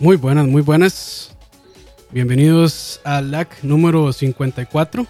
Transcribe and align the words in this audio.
Muy 0.00 0.16
buenas, 0.16 0.46
muy 0.46 0.62
buenas. 0.62 1.36
Bienvenidos 2.12 3.00
al 3.02 3.32
LAC 3.32 3.64
número 3.64 4.12
54. 4.12 5.04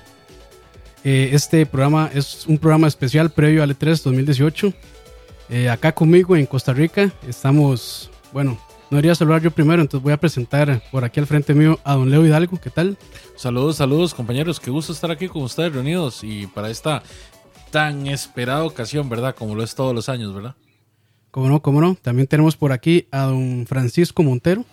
Eh, 1.04 1.28
este 1.32 1.66
programa 1.66 2.10
es 2.14 2.46
un 2.46 2.56
programa 2.56 2.88
especial 2.88 3.28
previo 3.28 3.62
al 3.62 3.78
E3 3.78 4.02
2018. 4.02 4.72
Eh, 5.50 5.68
acá 5.68 5.92
conmigo 5.92 6.36
en 6.36 6.46
Costa 6.46 6.72
Rica 6.72 7.12
estamos, 7.28 8.10
bueno, 8.32 8.58
no 8.90 8.96
debería 8.96 9.14
saludar 9.14 9.42
yo 9.42 9.50
primero, 9.50 9.82
entonces 9.82 10.02
voy 10.02 10.14
a 10.14 10.16
presentar 10.16 10.82
por 10.90 11.04
aquí 11.04 11.20
al 11.20 11.26
frente 11.26 11.52
mío 11.52 11.78
a 11.84 11.94
don 11.94 12.10
Leo 12.10 12.24
Hidalgo. 12.24 12.58
¿Qué 12.58 12.70
tal? 12.70 12.96
Saludos, 13.36 13.76
saludos 13.76 14.14
compañeros, 14.14 14.58
qué 14.58 14.70
gusto 14.70 14.94
estar 14.94 15.10
aquí 15.10 15.28
con 15.28 15.42
ustedes 15.42 15.70
reunidos 15.70 16.24
y 16.24 16.46
para 16.46 16.70
esta 16.70 17.02
tan 17.70 18.06
esperada 18.06 18.64
ocasión, 18.64 19.10
¿verdad? 19.10 19.34
Como 19.34 19.54
lo 19.54 19.62
es 19.62 19.74
todos 19.74 19.94
los 19.94 20.08
años, 20.08 20.32
¿verdad? 20.32 20.54
Cómo 21.30 21.48
no, 21.50 21.60
cómo 21.60 21.82
no. 21.82 21.94
También 21.94 22.26
tenemos 22.26 22.56
por 22.56 22.72
aquí 22.72 23.06
a 23.10 23.24
don 23.24 23.66
Francisco 23.66 24.22
Montero. 24.22 24.64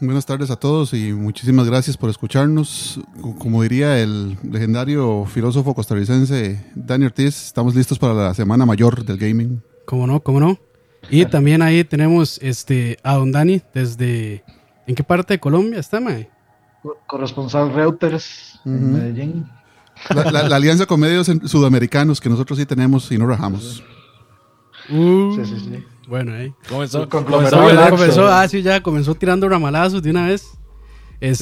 Buenas 0.00 0.26
tardes 0.26 0.50
a 0.50 0.56
todos 0.56 0.92
y 0.92 1.12
muchísimas 1.12 1.66
gracias 1.66 1.96
por 1.96 2.10
escucharnos. 2.10 3.00
Como 3.38 3.62
diría 3.62 3.98
el 4.00 4.36
legendario 4.42 5.24
filósofo 5.24 5.74
costarricense 5.74 6.64
Dani 6.74 7.06
Ortiz, 7.06 7.46
estamos 7.46 7.74
listos 7.74 7.98
para 7.98 8.12
la 8.12 8.34
semana 8.34 8.66
mayor 8.66 9.04
del 9.04 9.16
gaming. 9.18 9.62
Cómo 9.86 10.06
no, 10.06 10.20
cómo 10.20 10.40
no. 10.40 10.58
Y 11.10 11.26
también 11.26 11.62
ahí 11.62 11.84
tenemos 11.84 12.38
este 12.42 12.98
a 13.02 13.14
don 13.14 13.30
Dani 13.32 13.62
desde 13.72 14.44
¿en 14.86 14.94
qué 14.94 15.04
parte 15.04 15.34
de 15.34 15.40
Colombia 15.40 15.78
está, 15.80 16.00
mae? 16.00 16.28
Corresponsal 17.06 17.72
Reuters 17.72 18.60
en 18.64 18.92
Medellín. 18.92 19.46
La, 20.14 20.30
la- 20.30 20.48
la 20.48 20.56
alianza 20.56 20.86
con 20.86 21.00
medios 21.00 21.30
sudamericanos 21.44 22.20
que 22.20 22.28
nosotros 22.28 22.58
sí 22.58 22.66
tenemos 22.66 23.10
y 23.12 23.16
no 23.18 23.26
rajamos. 23.26 23.82
Uh, 24.90 25.34
Sí, 25.36 25.44
sí, 25.46 25.60
sí. 25.60 25.84
Bueno, 26.08 26.34
ahí. 26.34 26.52
Comenzó, 26.68 27.02
El 27.02 27.08
conglomerado 27.08 27.62
comenzó 27.62 27.90
comenzó, 27.90 28.26
ah, 28.28 28.46
sí, 28.48 28.62
ya 28.62 28.82
comenzó 28.82 29.14
tirando 29.14 29.48
ramalazos 29.48 30.02
de 30.02 30.10
una 30.10 30.26
vez. 30.28 30.42
Sí, 30.42 30.48
sí, 30.50 30.56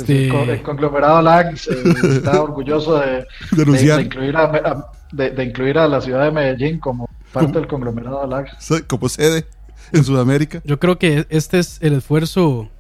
Este, 0.03 0.29
con- 0.29 0.49
el 0.51 0.63
conglomerado 0.63 1.21
LAX 1.23 1.67
eh, 1.69 1.83
está 2.17 2.41
orgulloso 2.43 2.99
de, 3.01 3.07
de- 3.11 3.27
Denunciar. 3.53 3.99
de 3.99 4.05
incluir 4.05 4.37
a, 4.37 4.87
de, 5.11 5.31
de 5.31 5.45
incluir 5.45 5.79
a 5.79 5.89
la 5.89 6.01
ciudad 6.01 6.25
de 6.25 6.31
Medellín 6.31 6.79
como 6.79 7.09
parte 7.33 7.53
del 7.53 7.67
conglomerado 7.67 8.25
LAX. 8.27 8.53
Como 8.87 9.09
sede 9.09 9.47
en 9.93 10.05
Sudamérica. 10.05 10.63
yo 10.65 10.79
creo 10.79 10.99
que 10.99 11.27
este 11.31 11.59
es 11.59 11.79
el 11.83 11.95
esfuerzo 11.95 12.71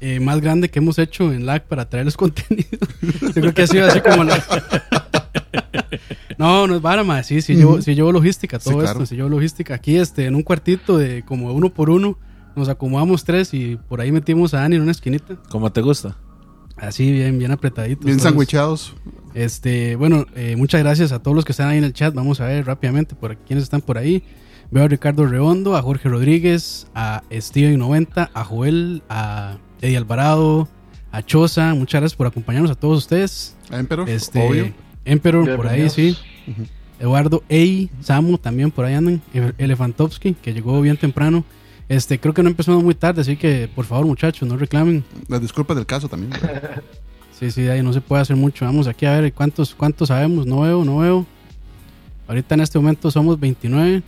eh, 0.00 0.20
más 0.20 0.40
grande 0.40 0.68
que 0.68 0.80
hemos 0.80 0.98
hecho 0.98 1.32
en 1.32 1.46
LAC 1.46 1.64
para 1.64 1.88
traerles 1.88 2.16
contenido. 2.18 2.68
Yo 3.00 3.32
creo 3.32 3.54
que 3.54 3.62
ha 3.62 3.66
sido 3.66 3.86
así 3.86 4.00
como 4.00 4.24
la... 4.24 5.01
No, 6.38 6.66
no 6.66 6.76
es 6.76 6.82
vara, 6.82 7.04
más. 7.04 7.26
Sí, 7.26 7.42
sí, 7.42 7.54
llevo, 7.54 7.80
sí 7.82 7.94
llevo 7.94 8.12
logística, 8.12 8.58
todo 8.58 8.74
Sí, 8.74 8.80
claro. 8.80 8.92
esto. 9.02 9.06
Sí 9.06 9.16
llevo 9.16 9.28
logística. 9.28 9.74
Aquí, 9.74 9.96
este, 9.96 10.26
en 10.26 10.34
un 10.34 10.42
cuartito 10.42 10.98
de 10.98 11.22
como 11.24 11.52
uno 11.52 11.70
por 11.72 11.90
uno, 11.90 12.18
nos 12.56 12.68
acomodamos 12.68 13.24
tres 13.24 13.54
y 13.54 13.76
por 13.88 14.00
ahí 14.00 14.12
metimos 14.12 14.54
a 14.54 14.58
Dani 14.60 14.76
en 14.76 14.82
una 14.82 14.92
esquinita. 14.92 15.36
Como 15.50 15.70
te 15.72 15.80
gusta. 15.80 16.16
Así, 16.76 17.12
bien, 17.12 17.38
bien 17.38 17.50
apretaditos. 17.52 18.04
Bien 18.04 18.18
sandwichados. 18.18 18.94
Este, 19.34 19.94
bueno, 19.96 20.26
eh, 20.34 20.56
muchas 20.56 20.82
gracias 20.82 21.12
a 21.12 21.20
todos 21.20 21.34
los 21.34 21.44
que 21.44 21.52
están 21.52 21.68
ahí 21.68 21.78
en 21.78 21.84
el 21.84 21.92
chat. 21.92 22.14
Vamos 22.14 22.40
a 22.40 22.46
ver 22.46 22.66
rápidamente 22.66 23.14
por 23.14 23.32
aquí, 23.32 23.42
quiénes 23.46 23.62
están 23.64 23.80
por 23.82 23.98
ahí. 23.98 24.24
Veo 24.70 24.84
a 24.84 24.88
Ricardo 24.88 25.26
Redondo, 25.26 25.76
a 25.76 25.82
Jorge 25.82 26.08
Rodríguez, 26.08 26.86
a 26.94 27.22
Steven90, 27.30 28.30
a 28.32 28.44
Joel, 28.44 29.02
a 29.08 29.58
Eddie 29.82 29.98
Alvarado, 29.98 30.66
a 31.12 31.22
Choza. 31.22 31.74
Muchas 31.74 32.00
gracias 32.00 32.16
por 32.16 32.26
acompañarnos 32.26 32.70
a 32.70 32.74
todos 32.74 32.98
ustedes. 32.98 33.54
A 33.70 33.78
Emperor, 33.78 34.08
Este, 34.08 34.40
obvio. 34.46 34.72
Emperor 35.04 35.56
por 35.56 35.66
ahí, 35.68 35.88
sí. 35.90 36.16
Eduardo 37.00 37.42
Ey, 37.48 37.90
Samu 38.00 38.38
también 38.38 38.70
por 38.70 38.84
ahí 38.84 38.94
andan. 38.94 39.20
Ele- 39.34 39.54
Elefantovsky, 39.58 40.34
que 40.34 40.52
llegó 40.54 40.80
bien 40.80 40.96
temprano. 40.96 41.44
Este, 41.88 42.18
creo 42.20 42.32
que 42.32 42.42
no 42.42 42.48
empezamos 42.48 42.82
muy 42.84 42.94
tarde, 42.94 43.20
así 43.22 43.36
que 43.36 43.68
por 43.74 43.84
favor, 43.84 44.06
muchachos, 44.06 44.48
no 44.48 44.56
reclamen. 44.56 45.04
Las 45.28 45.40
disculpas 45.40 45.76
del 45.76 45.86
caso 45.86 46.08
también. 46.08 46.32
Sí, 47.38 47.50
sí, 47.50 47.66
ahí 47.68 47.82
no 47.82 47.92
se 47.92 48.00
puede 48.00 48.22
hacer 48.22 48.36
mucho. 48.36 48.64
Vamos 48.64 48.86
aquí 48.86 49.04
a 49.04 49.18
ver 49.20 49.32
cuántos, 49.32 49.74
cuántos 49.74 50.06
sabemos. 50.08 50.46
No 50.46 50.60
veo, 50.60 50.84
no 50.84 50.98
veo. 50.98 51.26
Ahorita 52.28 52.54
en 52.54 52.60
este 52.60 52.78
momento 52.78 53.10
somos 53.10 53.40
29. 53.40 54.00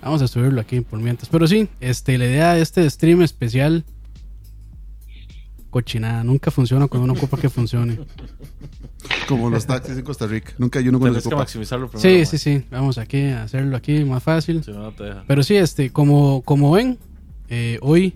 Vamos 0.00 0.22
a 0.22 0.28
subirlo 0.28 0.58
aquí 0.58 0.80
por 0.80 0.98
mientras. 1.00 1.28
Pero 1.28 1.46
sí, 1.46 1.68
este, 1.80 2.16
la 2.16 2.24
idea 2.24 2.54
de 2.54 2.62
este 2.62 2.88
stream 2.88 3.20
especial. 3.20 3.84
Cochinada, 5.70 6.24
nunca 6.24 6.50
funciona 6.50 6.88
cuando 6.88 7.04
uno 7.04 7.12
ocupa 7.12 7.36
que 7.36 7.48
funcione. 7.50 7.98
Como 9.28 9.50
los 9.50 9.66
taxis 9.66 9.96
en 9.98 10.02
Costa 10.02 10.26
Rica. 10.26 10.52
Nunca 10.58 10.78
hay 10.78 10.88
uno 10.88 10.98
con 10.98 11.08
Tienes 11.10 11.28
que 11.28 11.34
maximizarlo 11.34 11.88
primero. 11.88 12.08
Sí, 12.08 12.16
man. 12.16 12.26
sí, 12.26 12.38
sí. 12.38 12.64
Vamos 12.70 12.98
aquí 12.98 13.26
a 13.26 13.42
hacerlo 13.42 13.76
aquí 13.76 14.04
más 14.04 14.22
fácil. 14.22 14.64
Si 14.64 14.70
no, 14.70 14.80
no 14.82 14.92
te 14.92 15.04
deja. 15.04 15.24
Pero 15.26 15.42
sí, 15.42 15.56
este, 15.56 15.90
como, 15.90 16.42
como 16.42 16.72
ven, 16.72 16.98
eh, 17.48 17.78
hoy 17.82 18.14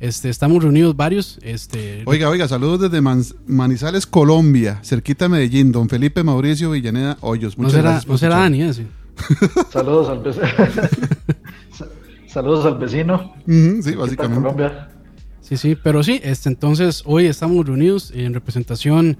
este, 0.00 0.28
estamos 0.28 0.62
reunidos 0.62 0.96
varios. 0.96 1.38
Este, 1.42 2.02
Oiga, 2.06 2.28
oiga, 2.28 2.48
saludos 2.48 2.80
desde 2.80 3.00
Manizales, 3.46 4.06
Colombia, 4.06 4.80
cerquita 4.82 5.26
de 5.26 5.30
Medellín, 5.30 5.72
don 5.72 5.88
Felipe 5.88 6.22
Mauricio 6.22 6.70
Villaneda 6.70 7.18
Hoyos. 7.20 7.58
no 7.58 7.70
será, 7.70 7.82
gracias 7.82 8.04
por 8.06 8.14
no 8.14 8.18
será. 8.18 8.36
Dani 8.36 8.62
ese. 8.62 8.86
Saludos 9.70 10.08
al 10.08 10.20
vecino. 10.20 10.46
Saludos 12.26 12.64
al 12.64 12.78
vecino. 12.78 13.34
Sí, 13.46 13.82
¿Qué 13.84 13.90
tal, 13.90 13.96
básicamente. 13.96 14.42
Colombia? 14.42 14.89
Sí, 15.50 15.56
sí, 15.56 15.74
pero 15.74 16.04
sí, 16.04 16.20
este, 16.22 16.48
entonces 16.48 17.02
hoy 17.04 17.26
estamos 17.26 17.66
reunidos 17.66 18.12
en 18.14 18.34
representación 18.34 19.16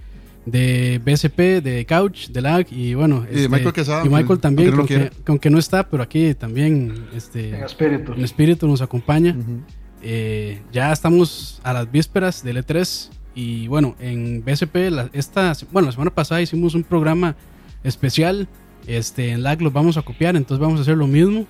de 0.47 1.01
BSP, 1.05 1.61
de 1.61 1.85
Couch, 1.89 2.29
de 2.29 2.41
LAG 2.41 2.69
y 2.71 2.95
bueno. 2.95 3.27
Y 3.29 3.35
de 3.35 3.37
este, 3.43 3.49
Michael 3.49 3.73
Quesada, 3.73 4.07
Y 4.07 4.09
Michael 4.09 4.39
también, 4.39 4.69
aunque 4.69 4.81
no 4.81 4.87
que 4.87 4.95
aunque, 4.95 5.17
que 5.17 5.33
aunque 5.33 5.51
no 5.51 5.59
está, 5.59 5.91
pero 5.91 6.05
aquí 6.05 6.33
también 6.35 7.07
este, 7.17 7.49
En 7.49 7.65
espíritu. 7.65 8.13
en 8.13 8.23
espíritu 8.23 8.69
nos 8.69 8.81
acompaña. 8.81 9.37
Ujú. 9.37 9.63
Eh, 10.05 10.63
ya 10.73 10.93
estamos 10.93 11.61
a 11.65 11.73
las 11.73 11.91
vísperas 11.91 12.45
del 12.45 12.65
E3 12.65 13.11
y 13.35 13.67
bueno, 13.67 13.97
en 13.99 14.45
BSP, 14.45 14.89
la, 14.89 15.11
esta, 15.13 15.55
bueno, 15.73 15.87
la 15.87 15.93
semana 15.93 16.15
pasada 16.15 16.41
hicimos 16.41 16.77
un 16.77 16.85
programa 16.85 17.35
especial. 17.83 18.47
Este, 18.87 19.33
en 19.33 19.43
LAG 19.43 19.63
los 19.63 19.73
vamos 19.73 19.97
a 19.97 20.03
copiar, 20.03 20.37
entonces 20.37 20.61
vamos 20.61 20.79
a 20.79 20.83
hacer 20.83 20.97
lo 20.97 21.09
mismo. 21.09 21.45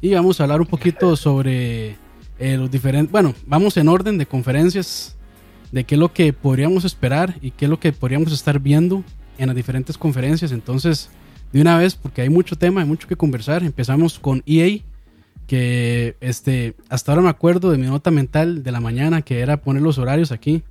Y 0.00 0.14
vamos 0.14 0.38
a 0.38 0.44
hablar 0.44 0.60
un 0.60 0.68
poquito 0.68 1.16
sobre 1.16 1.96
eh, 2.38 2.56
los 2.56 2.70
diferentes, 2.70 3.10
bueno, 3.10 3.34
vamos 3.46 3.76
en 3.76 3.88
orden 3.88 4.18
de 4.18 4.26
conferencias, 4.26 5.16
de 5.72 5.84
qué 5.84 5.96
es 5.96 5.98
lo 5.98 6.12
que 6.12 6.32
podríamos 6.32 6.84
esperar 6.84 7.36
y 7.42 7.50
qué 7.50 7.66
es 7.66 7.70
lo 7.70 7.80
que 7.80 7.92
podríamos 7.92 8.32
estar 8.32 8.58
viendo 8.60 9.04
en 9.38 9.48
las 9.48 9.56
diferentes 9.56 9.98
conferencias. 9.98 10.52
Entonces, 10.52 11.10
de 11.52 11.60
una 11.60 11.78
vez, 11.78 11.94
porque 11.94 12.22
hay 12.22 12.28
mucho 12.28 12.56
tema, 12.56 12.80
hay 12.80 12.86
mucho 12.86 13.08
que 13.08 13.16
conversar, 13.16 13.62
empezamos 13.62 14.18
con 14.18 14.42
EA, 14.46 14.80
que 15.46 16.16
este, 16.20 16.74
hasta 16.90 17.12
ahora 17.12 17.22
me 17.22 17.30
acuerdo 17.30 17.70
de 17.70 17.78
mi 17.78 17.86
nota 17.86 18.10
mental 18.10 18.62
de 18.62 18.72
la 18.72 18.80
mañana, 18.80 19.22
que 19.22 19.40
era 19.40 19.56
poner 19.62 19.82
los 19.82 19.98
horarios 19.98 20.30
aquí. 20.30 20.62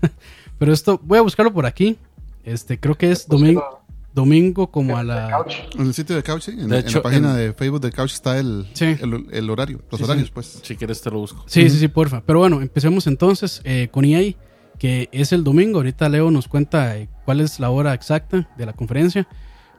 Pero 0.58 0.72
esto, 0.72 1.00
voy 1.02 1.18
a 1.18 1.22
buscarlo 1.22 1.52
por 1.52 1.66
aquí. 1.66 1.96
Este, 2.44 2.78
creo 2.78 2.96
que 2.96 3.10
es 3.10 3.26
domingo, 3.26 3.79
domingo 4.12 4.70
como 4.70 4.96
a 4.96 5.02
la... 5.04 5.44
En 5.78 5.86
el 5.86 5.94
sitio 5.94 6.16
de 6.16 6.22
Couch, 6.22 6.42
sí, 6.42 6.50
en, 6.52 6.68
De 6.68 6.78
en 6.80 6.86
hecho, 6.86 6.98
la 6.98 7.02
página 7.02 7.30
en- 7.32 7.36
de 7.36 7.52
Facebook 7.52 7.80
de 7.80 7.92
Couch 7.92 8.12
está 8.12 8.38
el, 8.38 8.66
Sí. 8.74 8.96
el, 9.00 9.26
el 9.30 9.50
horario, 9.50 9.80
los 9.90 9.98
Sí, 9.98 10.04
horarios, 10.04 10.26
sí. 10.28 10.32
pues. 10.34 10.60
Si 10.62 10.76
quieres 10.76 11.00
te 11.00 11.10
lo 11.10 11.18
busco. 11.18 11.44
Sí, 11.46 11.68
sí, 11.70 11.78
sí, 11.78 11.88
porfa. 11.88 12.22
Pero 12.26 12.40
bueno, 12.40 12.60
empecemos 12.60 13.06
entonces 13.06 13.60
eh, 13.64 13.88
con 13.90 14.04
EA, 14.04 14.34
que 14.78 15.08
es 15.12 15.32
el 15.32 15.44
domingo. 15.44 15.78
Ahorita 15.78 16.08
Leo 16.08 16.30
nos 16.30 16.48
cuenta 16.48 16.96
eh, 16.96 17.08
cuál 17.24 17.40
es 17.40 17.60
la 17.60 17.70
hora 17.70 17.94
exacta 17.94 18.48
de 18.56 18.66
la 18.66 18.72
conferencia. 18.72 19.28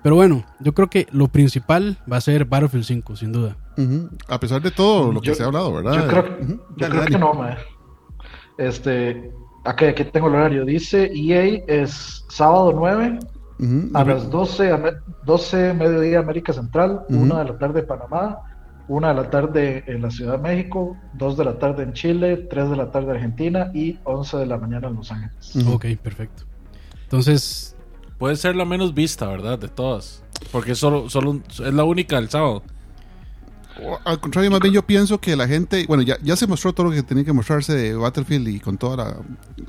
Pero 0.04 0.16
bueno, 0.16 0.44
yo 0.60 0.74
creo 0.74 0.90
que 0.90 1.06
lo 1.12 1.28
principal 1.28 1.98
va 2.12 2.18
a 2.18 2.22
ser 2.22 2.46
Battlefield 2.46 2.86
5, 2.86 3.16
sin 3.18 3.32
duda. 3.32 3.56
Ujú. 3.78 4.10
A 4.28 4.40
pesar 4.40 4.62
de 4.62 4.72
todo 4.72 5.12
lo 5.12 5.22
que 5.22 5.28
Yo- 5.28 5.36
se 5.36 5.44
ha 5.44 5.46
hablado, 5.48 5.72
¿verdad? 5.74 5.94
Yo 5.94 6.08
creo, 6.08 6.38
Ujú. 6.42 6.52
yo 6.54 6.58
Dale, 6.78 6.90
creo 6.90 7.00
dale. 7.02 7.12
que 7.12 7.20
no, 7.20 7.34
mae. 7.34 7.58
Este, 8.58 9.32
aquí, 9.66 9.86
aquí 9.86 10.04
tengo 10.06 10.28
el 10.28 10.36
horario. 10.36 10.66
Dice 10.66 11.12
EA 11.14 11.64
es 11.68 12.26
sábado 12.30 12.74
9 12.76 13.20
A 13.94 14.04
las 14.04 14.30
12, 14.30 14.72
a 14.72 14.78
me- 14.78 14.92
12 15.26 15.74
mediodía 15.74 16.20
América 16.20 16.52
Central. 16.54 17.02
1 17.10 17.38
de 17.38 17.46
la 17.46 17.58
tarde 17.58 17.84
Panamá, 17.84 18.40
1 18.88 19.08
de 19.08 19.14
la 19.14 19.30
tarde 19.30 19.84
en 19.88 20.02
la 20.02 20.10
Ciudad 20.10 20.38
de 20.38 20.40
México, 20.40 20.98
2 21.14 21.38
de 21.38 21.46
la 21.46 21.60
tarde 21.60 21.84
en 21.84 21.94
Chile, 21.94 22.38
3 22.50 22.70
de 22.70 22.76
la 22.76 22.90
tarde 22.92 23.12
Argentina 23.12 23.70
y 23.74 24.00
11 24.04 24.38
de 24.38 24.46
la 24.48 24.58
mañana 24.58 24.88
en 24.88 24.96
Los 24.96 25.12
Ángeles. 25.12 25.54
Ok, 25.68 25.86
perfecto. 26.02 26.44
Entonces, 27.04 27.76
Puede 28.18 28.36
ser 28.36 28.56
la 28.56 28.66
menos 28.66 28.94
vista, 28.94 29.26
¿verdad? 29.28 29.58
De 29.58 29.68
todas. 29.68 30.24
Porque 30.52 30.76
solo, 30.76 31.10
solo 31.10 31.32
un- 31.32 31.44
es 31.50 31.74
la 31.74 31.84
única 31.84 32.18
del 32.18 32.30
sábado. 32.30 32.62
Al 34.06 34.20
contrario, 34.20 34.52
más 34.52 34.60
bien 34.60 34.76
yo 34.76 34.84
pienso 34.86 35.20
que 35.20 35.36
la 35.36 35.48
gente, 35.48 35.86
bueno, 35.88 36.04
ya, 36.04 36.18
ya 36.22 36.36
se 36.36 36.46
mostró 36.46 36.72
todo 36.72 36.88
lo 36.88 36.92
que 36.92 37.02
tenía 37.02 37.24
que 37.24 37.34
mostrarse 37.34 37.74
de 37.74 37.96
Battlefield 37.96 38.48
y 38.50 38.60
con 38.60 38.78
toda 38.78 38.96
la, 38.98 39.16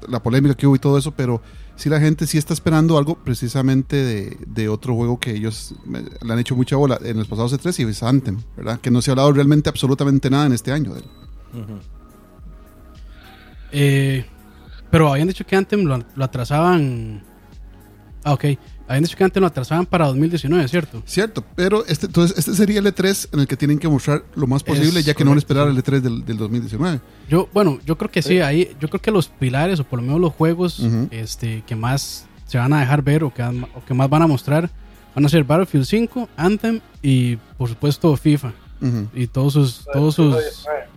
la 0.06 0.22
polémica 0.22 0.54
que 0.54 0.66
hubo 0.66 0.76
y 0.76 0.80
todo 0.80 0.98
eso, 0.98 1.12
pero 1.12 1.40
sí 1.76 1.88
la 1.88 2.00
gente 2.00 2.26
sí 2.26 2.38
está 2.38 2.54
esperando 2.54 2.96
algo 2.98 3.16
precisamente 3.16 3.96
de, 3.96 4.36
de 4.46 4.68
otro 4.68 4.94
juego 4.94 5.18
que 5.18 5.32
ellos 5.32 5.74
me- 5.84 6.02
le 6.02 6.32
han 6.32 6.38
hecho 6.38 6.54
mucha 6.56 6.76
bola 6.76 6.98
en 7.02 7.16
los 7.18 7.26
pasados 7.28 7.52
E3 7.54 7.78
y 7.86 7.90
es 7.90 8.02
Anthem, 8.02 8.38
¿verdad? 8.56 8.80
Que 8.80 8.90
no 8.90 9.02
se 9.02 9.10
ha 9.10 9.12
hablado 9.12 9.32
realmente 9.32 9.68
absolutamente 9.68 10.30
nada 10.30 10.46
en 10.46 10.52
este 10.52 10.70
año. 10.72 10.94
de 10.94 11.00
él. 11.00 11.06
Eh, 13.72 14.24
pero 14.90 15.10
habían 15.12 15.28
dicho 15.28 15.46
que 15.46 15.56
Anthem 15.56 15.84
lo, 15.84 16.02
lo 16.14 16.24
atrasaban. 16.24 17.22
Ah, 18.24 18.34
ok. 18.34 18.44
Habían 18.92 19.04
dicho 19.04 19.16
que 19.16 19.24
antes 19.24 19.40
lo 19.40 19.46
atrasaban 19.46 19.86
para 19.86 20.06
2019, 20.06 20.68
¿cierto? 20.68 21.02
Cierto, 21.06 21.44
pero 21.56 21.84
este, 21.86 22.06
entonces 22.06 22.38
este 22.38 22.54
sería 22.54 22.78
el 22.80 22.86
E3 22.86 23.28
en 23.32 23.40
el 23.40 23.46
que 23.46 23.56
tienen 23.56 23.78
que 23.78 23.88
mostrar 23.88 24.24
lo 24.34 24.46
más 24.46 24.62
posible, 24.62 25.00
Es 25.00 25.06
ya 25.06 25.14
que 25.14 25.24
no 25.24 25.30
van 25.30 25.38
a 25.38 25.40
esperar 25.40 25.68
el 25.68 25.76
E3 25.76 26.00
del, 26.00 26.24
del 26.24 26.36
2019. 26.36 27.00
Yo, 27.28 27.48
bueno, 27.52 27.78
yo 27.86 27.96
creo 27.98 28.10
que 28.10 28.22
sí, 28.22 28.40
ahí, 28.40 28.74
yo 28.80 28.88
creo 28.88 29.00
que 29.00 29.10
los 29.10 29.28
pilares, 29.28 29.80
o 29.80 29.84
por 29.84 29.98
lo 29.98 30.04
menos 30.06 30.20
los 30.20 30.32
juegos 30.32 30.80
este, 31.10 31.62
que 31.66 31.74
más 31.76 32.26
se 32.46 32.58
van 32.58 32.72
a 32.72 32.80
dejar 32.80 33.02
ver 33.02 33.24
o 33.24 33.32
que, 33.32 33.42
o 33.42 33.84
que 33.86 33.94
más 33.94 34.08
van 34.10 34.22
a 34.22 34.26
mostrar, 34.26 34.70
van 35.14 35.24
a 35.24 35.28
ser 35.28 35.44
Battlefield 35.44 35.84
5, 35.86 36.28
Anthem 36.36 36.80
y 37.02 37.36
por 37.58 37.68
supuesto 37.68 38.16
FIFA. 38.16 38.52
Y 39.14 39.28
todos 39.28 39.52
sus, 39.52 39.84
todos 39.92 40.14
sus, 40.16 40.34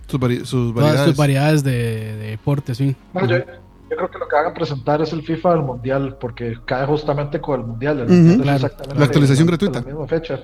Sus, 0.07 0.19
vari- 0.19 0.39
sus 0.43 0.73
todas 0.73 0.73
variedades. 0.75 1.05
sus 1.09 1.15
variedades 1.17 1.63
de, 1.63 1.71
de 1.71 2.27
deporte, 2.31 2.73
sí. 2.75 2.95
No, 3.13 3.27
yo, 3.27 3.37
yo 3.89 3.95
creo 3.97 4.09
que 4.11 4.17
lo 4.19 4.27
que 4.27 4.35
van 4.35 4.47
a 4.47 4.53
presentar 4.53 5.01
es 5.01 5.13
el 5.13 5.21
FIFA 5.23 5.51
del 5.51 5.61
Mundial, 5.63 6.17
porque 6.19 6.57
cae 6.65 6.85
justamente 6.85 7.39
con 7.39 7.59
el 7.61 7.65
Mundial. 7.67 7.99
El 7.99 8.05
Ujú. 8.05 8.13
Mundial 8.13 8.37
es 8.39 8.43
Claro. 8.43 8.55
exactamente 8.55 8.99
La 8.99 9.05
actualización 9.05 9.47
gratuita. 9.47 9.79
La 9.81 9.85
misma 9.85 10.07
fecha. 10.07 10.39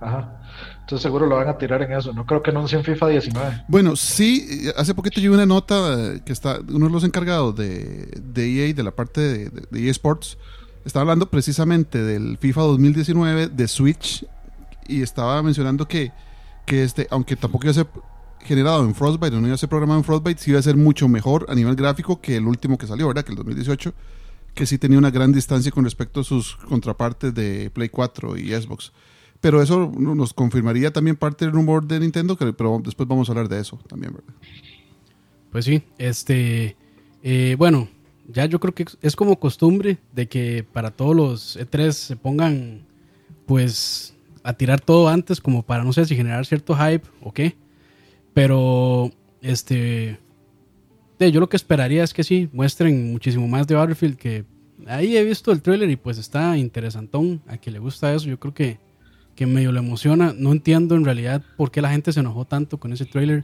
Ajá. 0.00 0.34
Entonces 0.80 1.02
seguro 1.02 1.26
lo 1.26 1.36
van 1.36 1.48
a 1.48 1.58
tirar 1.58 1.82
en 1.82 1.92
eso. 1.92 2.12
No 2.12 2.24
creo 2.24 2.40
que 2.42 2.50
anuncien 2.50 2.82
FIFA 2.84 3.08
19. 3.08 3.64
Bueno, 3.68 3.96
sí, 3.96 4.70
hace 4.76 4.94
poquito 4.94 5.20
yo 5.20 5.30
vi 5.30 5.34
una 5.36 5.44
nota 5.46 6.14
que 6.24 6.32
está, 6.32 6.58
uno 6.72 6.86
de 6.86 6.92
los 6.92 7.04
encargados 7.04 7.54
de, 7.56 8.06
de 8.22 8.68
EA, 8.68 8.72
de 8.74 8.82
la 8.82 8.92
parte 8.92 9.20
de, 9.20 9.50
de- 9.50 9.66
de 9.70 9.84
EA 9.86 9.90
Sports, 9.90 10.38
estaba 10.84 11.02
hablando 11.02 11.28
precisamente 11.28 12.02
del 12.02 12.38
FIFA 12.38 12.62
2019 12.62 13.48
de 13.48 13.68
Switch 13.68 14.24
y 14.86 15.02
estaba 15.02 15.42
mencionando 15.42 15.86
que, 15.86 16.12
que 16.64 16.84
este, 16.84 17.06
aunque 17.10 17.36
tampoco 17.36 17.64
iba 17.66 17.72
a 17.72 17.74
ser 17.74 17.86
generado 18.40 18.84
en 18.84 18.94
Frostbite, 18.94 19.36
no 19.40 19.46
iba 19.46 19.54
a 19.54 19.58
ser 19.58 19.68
programado 19.68 20.00
en 20.00 20.04
Frostbite, 20.04 20.40
sí 20.40 20.50
iba 20.50 20.60
a 20.60 20.62
ser 20.62 20.76
mucho 20.76 21.08
mejor 21.08 21.46
a 21.48 21.54
nivel 21.54 21.74
gráfico 21.76 22.20
que 22.20 22.36
el 22.36 22.46
último 22.46 22.78
que 22.78 22.86
salió, 22.86 23.06
¿verdad? 23.08 23.24
Que 23.24 23.32
el 23.32 23.36
2018, 23.36 23.92
que 24.54 24.66
sí 24.66 24.78
tenía 24.78 24.98
una 24.98 25.10
gran 25.10 25.32
distancia 25.32 25.70
con 25.72 25.84
respecto 25.84 26.20
a 26.20 26.24
sus 26.24 26.56
contrapartes 26.56 27.34
de 27.34 27.70
Play 27.70 27.88
4 27.88 28.36
y 28.36 28.50
Xbox. 28.52 28.92
Pero 29.40 29.62
eso 29.62 29.92
no- 29.96 30.14
nos 30.14 30.32
confirmaría 30.34 30.92
también 30.92 31.16
parte 31.16 31.44
del 31.44 31.54
rumor 31.54 31.86
de 31.86 32.00
Nintendo, 32.00 32.36
que, 32.36 32.52
pero 32.52 32.80
después 32.84 33.08
vamos 33.08 33.28
a 33.28 33.32
hablar 33.32 33.48
de 33.48 33.60
eso 33.60 33.78
también, 33.88 34.12
¿verdad? 34.14 34.34
Pues 35.52 35.64
sí, 35.64 35.82
este, 35.98 36.76
eh, 37.22 37.54
bueno, 37.58 37.88
ya 38.26 38.46
yo 38.46 38.58
creo 38.60 38.74
que 38.74 38.84
es 39.00 39.16
como 39.16 39.38
costumbre 39.38 39.98
de 40.12 40.28
que 40.28 40.64
para 40.72 40.90
todos 40.90 41.14
los 41.16 41.56
E3 41.56 41.92
se 41.92 42.16
pongan, 42.16 42.82
pues, 43.46 44.14
a 44.42 44.52
tirar 44.54 44.80
todo 44.80 45.08
antes, 45.08 45.40
como 45.40 45.62
para 45.62 45.84
no 45.84 45.92
sé 45.92 46.04
si 46.04 46.16
generar 46.16 46.44
cierto 46.46 46.76
hype 46.76 47.06
o 47.22 47.32
qué. 47.32 47.56
Pero, 48.38 49.10
este, 49.42 50.16
yo 51.18 51.40
lo 51.40 51.48
que 51.48 51.56
esperaría 51.56 52.04
es 52.04 52.14
que 52.14 52.22
sí, 52.22 52.48
muestren 52.52 53.10
muchísimo 53.10 53.48
más 53.48 53.66
de 53.66 53.74
Battlefield, 53.74 54.16
que 54.16 54.44
ahí 54.86 55.16
he 55.16 55.24
visto 55.24 55.50
el 55.50 55.60
trailer 55.60 55.90
y 55.90 55.96
pues 55.96 56.18
está 56.18 56.56
interesantón, 56.56 57.42
a 57.48 57.56
quien 57.56 57.72
le 57.72 57.80
gusta 57.80 58.14
eso, 58.14 58.28
yo 58.28 58.38
creo 58.38 58.54
que, 58.54 58.78
que 59.34 59.44
medio 59.44 59.72
le 59.72 59.80
emociona. 59.80 60.32
No 60.38 60.52
entiendo 60.52 60.94
en 60.94 61.04
realidad 61.04 61.42
por 61.56 61.72
qué 61.72 61.82
la 61.82 61.90
gente 61.90 62.12
se 62.12 62.20
enojó 62.20 62.44
tanto 62.44 62.78
con 62.78 62.92
ese 62.92 63.06
trailer, 63.06 63.42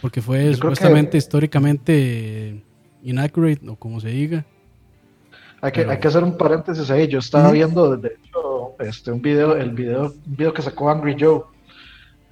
porque 0.00 0.20
fue 0.20 0.52
supuestamente 0.54 1.12
que- 1.12 1.18
históricamente 1.18 2.64
inaccurate 3.04 3.68
o 3.68 3.76
como 3.76 4.00
se 4.00 4.08
diga. 4.08 4.44
Hay 5.60 5.70
que, 5.70 5.82
Pero- 5.82 5.92
hay 5.92 6.00
que 6.00 6.08
hacer 6.08 6.24
un 6.24 6.36
paréntesis 6.36 6.90
ahí. 6.90 7.06
Yo 7.06 7.20
estaba 7.20 7.52
viendo, 7.52 7.96
de 7.96 8.08
hecho, 8.08 8.72
este, 8.80 9.12
un 9.12 9.22
video, 9.22 9.56
el 9.56 9.70
video, 9.70 10.06
un 10.26 10.36
video 10.36 10.52
que 10.52 10.62
sacó 10.62 10.90
Angry 10.90 11.14
Joe. 11.16 11.42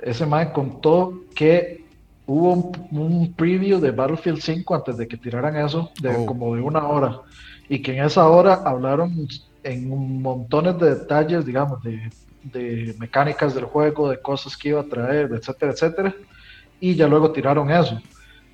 Ese 0.03 0.27
man 0.27 0.51
contó 0.53 1.23
que 1.37 1.80
hubo 2.33 2.53
un, 2.53 2.99
un 3.01 3.33
preview 3.35 3.81
de 3.81 3.91
Battlefield 3.91 4.41
5 4.41 4.75
antes 4.75 4.97
de 4.97 5.09
que 5.09 5.17
tiraran 5.17 5.57
eso, 5.57 5.91
de 6.01 6.11
Oh. 6.11 6.27
como 6.27 6.55
de 6.55 6.63
una 6.63 6.87
hora. 6.87 7.21
Y 7.69 7.81
que 7.83 7.97
en 7.97 8.05
esa 8.05 8.29
hora 8.29 8.55
hablaron 8.65 9.13
en 9.65 10.23
montones 10.23 10.79
de 10.79 10.95
detalles, 10.95 11.45
digamos, 11.45 11.83
de, 11.83 12.11
de 12.45 12.95
mecánicas 12.99 13.55
del 13.55 13.65
juego, 13.65 14.09
de 14.11 14.21
cosas 14.21 14.57
que 14.57 14.69
iba 14.71 14.81
a 14.81 14.85
traer, 14.85 15.31
etcétera, 15.33 15.73
etcétera. 15.73 16.15
Y 16.81 16.95
ya 16.95 17.07
luego 17.09 17.33
tiraron 17.33 17.71
eso. 17.71 18.01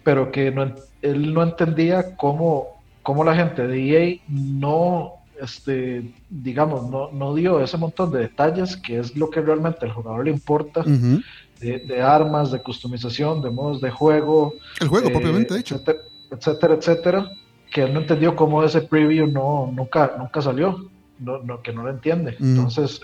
Pero 0.02 0.31
que 0.32 0.50
no, 0.50 0.72
él 1.02 1.34
no 1.34 1.43
entendía 1.43 2.17
cómo, 2.17 2.69
cómo 3.02 3.25
la 3.25 3.34
gente 3.37 3.67
de 3.67 3.79
EA 3.90 4.20
no, 4.29 5.12
este, 5.40 6.12
digamos, 6.31 6.88
no, 6.90 7.11
no 7.12 7.34
dio 7.34 7.61
ese 7.61 7.76
montón 7.76 8.11
de 8.12 8.20
detalles 8.20 8.76
que 8.76 8.99
es 9.00 9.14
lo 9.17 9.29
que 9.31 9.40
realmente 9.43 9.84
al 9.84 9.93
jugador 9.93 10.25
le 10.25 10.31
importa, 10.31 10.81
Ujú. 10.81 11.20
De, 11.61 11.79
de 11.81 12.03
armas, 12.03 12.50
de 12.50 12.62
customización, 12.62 13.41
de 13.43 13.50
modos 13.50 13.81
de 13.81 13.91
juego, 13.91 14.55
El 14.81 14.88
juego, 14.88 15.08
eh, 15.08 15.12
propiamente 15.12 15.55
dicho. 15.56 15.75
etcétera, 15.76 15.99
etcétera, 16.31 16.75
etcétera, 16.75 17.31
que 17.73 17.82
él 17.82 17.94
no 17.94 18.00
entendió 18.00 18.35
cómo 18.37 18.62
ese 18.62 18.82
preview 18.82 19.26
no, 19.26 19.70
nunca, 19.75 20.14
nunca 20.19 20.41
salió, 20.43 20.88
no, 21.19 21.38
no- 21.43 21.62
que 21.62 21.73
no 21.73 21.82
lo 21.82 21.91
entiende. 21.91 22.37
Mm. 22.38 22.56
Entonces, 22.56 23.00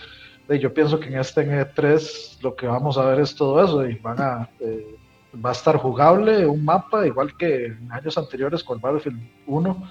eh, 0.49 0.59
yo 0.59 0.73
pienso 0.75 0.99
que 1.01 1.09
en 1.09 1.19
este 1.19 1.43
en 1.43 1.51
E3 1.51 2.39
lo 2.43 2.55
que 2.55 2.67
vamos 2.67 2.99
a 2.99 3.05
ver 3.07 3.21
es 3.21 3.35
todo 3.35 3.63
eso 3.65 3.87
y 3.87 3.95
van 3.97 4.21
a, 4.21 4.49
eh, 4.61 4.97
va 5.45 5.51
a 5.51 5.53
estar 5.53 5.77
jugable 5.79 6.45
un 6.47 6.65
mapa, 6.65 7.07
igual 7.07 7.37
que 7.37 7.67
en 7.67 7.91
años 7.91 8.19
anteriores 8.19 8.63
con 8.63 8.81
Battlefield 8.81 9.19
1, 9.47 9.91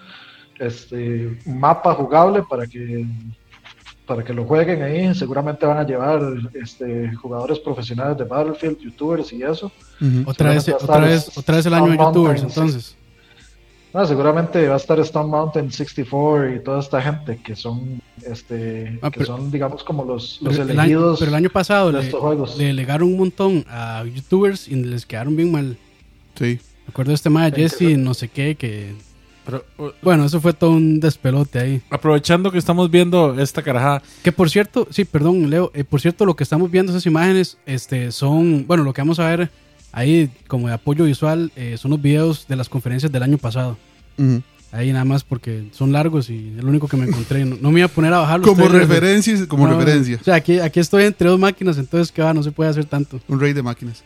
este, 0.59 1.37
mapa 1.45 1.93
jugable 1.95 2.43
para 2.49 2.67
que 2.67 3.05
para 4.05 4.23
que 4.23 4.33
lo 4.33 4.45
jueguen 4.45 4.81
ahí, 4.81 5.13
seguramente 5.15 5.65
van 5.65 5.77
a 5.77 5.83
llevar 5.85 6.21
este, 6.61 7.13
jugadores 7.15 7.59
profesionales 7.59 8.17
de 8.17 8.23
Battlefield, 8.25 8.79
youtubers 8.79 9.31
y 9.31 9.43
eso. 9.43 9.71
Ujú. 10.01 10.23
Otra 10.29 10.49
vez, 10.49 10.67
otra 10.69 10.97
vez, 10.99 11.37
otra 11.37 11.55
vez 11.57 11.65
el 11.65 11.73
año 11.73 11.91
de 11.91 11.97
youtubers, 11.97 12.41
Mountain, 12.41 12.47
entonces. 12.49 12.95
No, 13.93 14.05
seguramente 14.05 14.67
va 14.67 14.75
a 14.75 14.77
estar 14.77 14.97
Stone 15.01 15.29
Mountain 15.29 15.69
64 15.69 16.55
y 16.55 16.63
toda 16.63 16.79
esta 16.79 17.01
gente 17.01 17.37
que 17.43 17.55
son, 17.57 18.01
este, 18.25 18.97
Ah, 19.01 19.11
que 19.11 19.19
pero- 19.19 19.35
son, 19.37 19.51
digamos, 19.51 19.83
como 19.83 20.03
los, 20.05 20.41
los 20.41 20.53
Pero 20.57 20.63
el, 20.69 20.79
año, 20.79 20.81
elegidos 20.97 21.19
pero 21.19 21.29
el 21.31 21.35
año 21.35 21.49
pasado 21.49 21.91
de 21.91 21.99
le, 21.99 22.05
estos 22.05 22.21
juegos. 22.21 22.57
le 22.57 22.65
delegaron 22.65 23.09
un 23.09 23.17
montón 23.17 23.65
a 23.69 24.03
youtubers 24.05 24.67
y 24.69 24.75
les 24.75 25.05
quedaron 25.05 25.35
bien 25.35 25.51
mal. 25.51 25.77
Sí. 26.35 26.59
Me 26.85 26.91
acuerdo 26.91 27.09
de 27.09 27.15
este 27.15 27.25
tema 27.29 27.49
de 27.49 27.61
Jesse, 27.69 27.97
no 27.97 28.13
sé 28.13 28.29
qué, 28.29 28.55
que... 28.55 28.93
Pero, 29.51 29.65
uh, 29.89 29.91
Bueno, 30.01 30.25
eso 30.25 30.39
fue 30.39 30.53
todo 30.53 30.71
un 30.71 30.99
despelote 30.99 31.59
ahí. 31.59 31.81
aprovechando 31.89 32.51
que 32.51 32.57
estamos 32.57 32.89
viendo 32.89 33.37
esta 33.39 33.61
carajada, 33.61 34.01
Que 34.23 34.31
por 34.31 34.49
cierto, 34.49 34.87
sí, 34.89 35.05
perdón, 35.05 35.49
Leo, 35.49 35.71
eh, 35.73 35.83
por 35.83 35.99
cierto, 36.01 36.25
lo 36.25 36.35
que 36.35 36.43
estamos 36.43 36.71
viendo, 36.71 36.91
esas 36.91 37.05
imágenes, 37.05 37.57
este, 37.65 38.11
son, 38.11 38.65
bueno, 38.67 38.83
lo 38.83 38.93
que 38.93 39.01
vamos 39.01 39.19
a 39.19 39.27
ver 39.27 39.49
ahí 39.91 40.29
como 40.47 40.67
de 40.69 40.73
apoyo 40.73 41.03
visual, 41.05 41.51
eh, 41.55 41.75
son 41.77 41.91
los 41.91 42.01
videos 42.01 42.47
de 42.47 42.55
las 42.55 42.69
conferencias 42.69 43.11
del 43.11 43.23
año 43.23 43.37
pasado. 43.37 43.77
Ujú. 44.17 44.41
Ahí 44.73 44.93
nada 44.93 45.03
más 45.03 45.25
porque 45.25 45.65
son 45.73 45.91
largos 45.91 46.29
y 46.29 46.53
es 46.57 46.63
lo 46.63 46.69
único 46.69 46.87
que 46.87 46.95
me 46.95 47.05
encontré. 47.05 47.43
No, 47.43 47.57
no 47.59 47.71
me 47.71 47.81
iba 47.81 47.87
a 47.87 47.89
poner 47.89 48.13
a 48.13 48.19
bajar 48.19 48.39
los 48.39 48.47
Como 48.47 48.63
trailers 48.63 48.87
de- 48.87 48.95
referencia, 48.95 49.47
como 49.49 49.67
No, 49.67 49.77
referencia. 49.77 50.17
O 50.21 50.23
sea, 50.23 50.35
aquí, 50.35 50.59
aquí 50.59 50.79
estoy 50.79 51.03
entre 51.03 51.27
dos 51.27 51.37
máquinas, 51.37 51.77
entonces 51.77 52.09
que 52.09 52.21
va, 52.21 52.33
no 52.33 52.41
se 52.41 52.51
puede 52.53 52.69
hacer 52.69 52.85
tanto. 52.85 53.19
Un 53.27 53.37
rey 53.41 53.51
de 53.51 53.61
máquinas. 53.61 54.01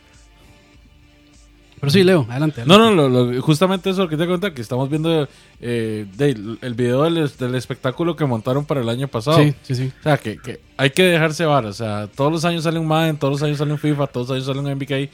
Pero 1.86 1.92
sí, 1.92 2.02
Leo, 2.04 2.26
adelante. 2.28 2.64
No, 2.66 2.74
adelante. 2.74 2.96
no, 2.96 3.08
lo- 3.08 3.32
lo- 3.32 3.42
justamente 3.42 3.90
eso 3.90 4.08
que 4.08 4.16
te 4.16 4.26
contar, 4.26 4.52
que 4.52 4.60
estamos 4.60 4.90
viendo 4.90 5.28
eh, 5.60 6.04
de- 6.16 6.56
el 6.60 6.74
video 6.74 7.04
del, 7.04 7.30
del 7.38 7.54
espectáculo 7.54 8.16
que 8.16 8.24
montaron 8.24 8.64
para 8.64 8.80
el 8.80 8.88
año 8.88 9.06
pasado. 9.06 9.38
Sí, 9.38 9.54
sí, 9.62 9.74
sí. 9.76 9.92
O 10.00 10.02
sea, 10.02 10.16
que, 10.18 10.36
que 10.38 10.60
hay 10.76 10.90
que 10.90 11.04
dejarse 11.04 11.44
var. 11.44 11.64
O 11.66 11.72
sea, 11.72 12.08
todos 12.08 12.32
los 12.32 12.44
años 12.44 12.64
sale 12.64 12.78
un 12.80 12.86
Madden, 12.88 13.16
todos 13.16 13.32
los 13.34 13.42
años 13.44 13.58
sale 13.58 13.70
un 13.72 13.78
FIFA, 13.78 14.08
todos 14.08 14.28
los 14.28 14.34
años 14.34 14.46
sale 14.46 14.58
un 14.58 14.66
MBK. 14.76 15.10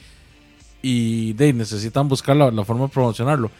Y 0.81 1.33
de, 1.33 1.53
necesitan 1.53 2.07
buscar 2.07 2.35
la, 2.35 2.51
la 2.51 2.65
forma 2.65 2.85
de 2.85 2.89
promocionarlo. 2.91 3.51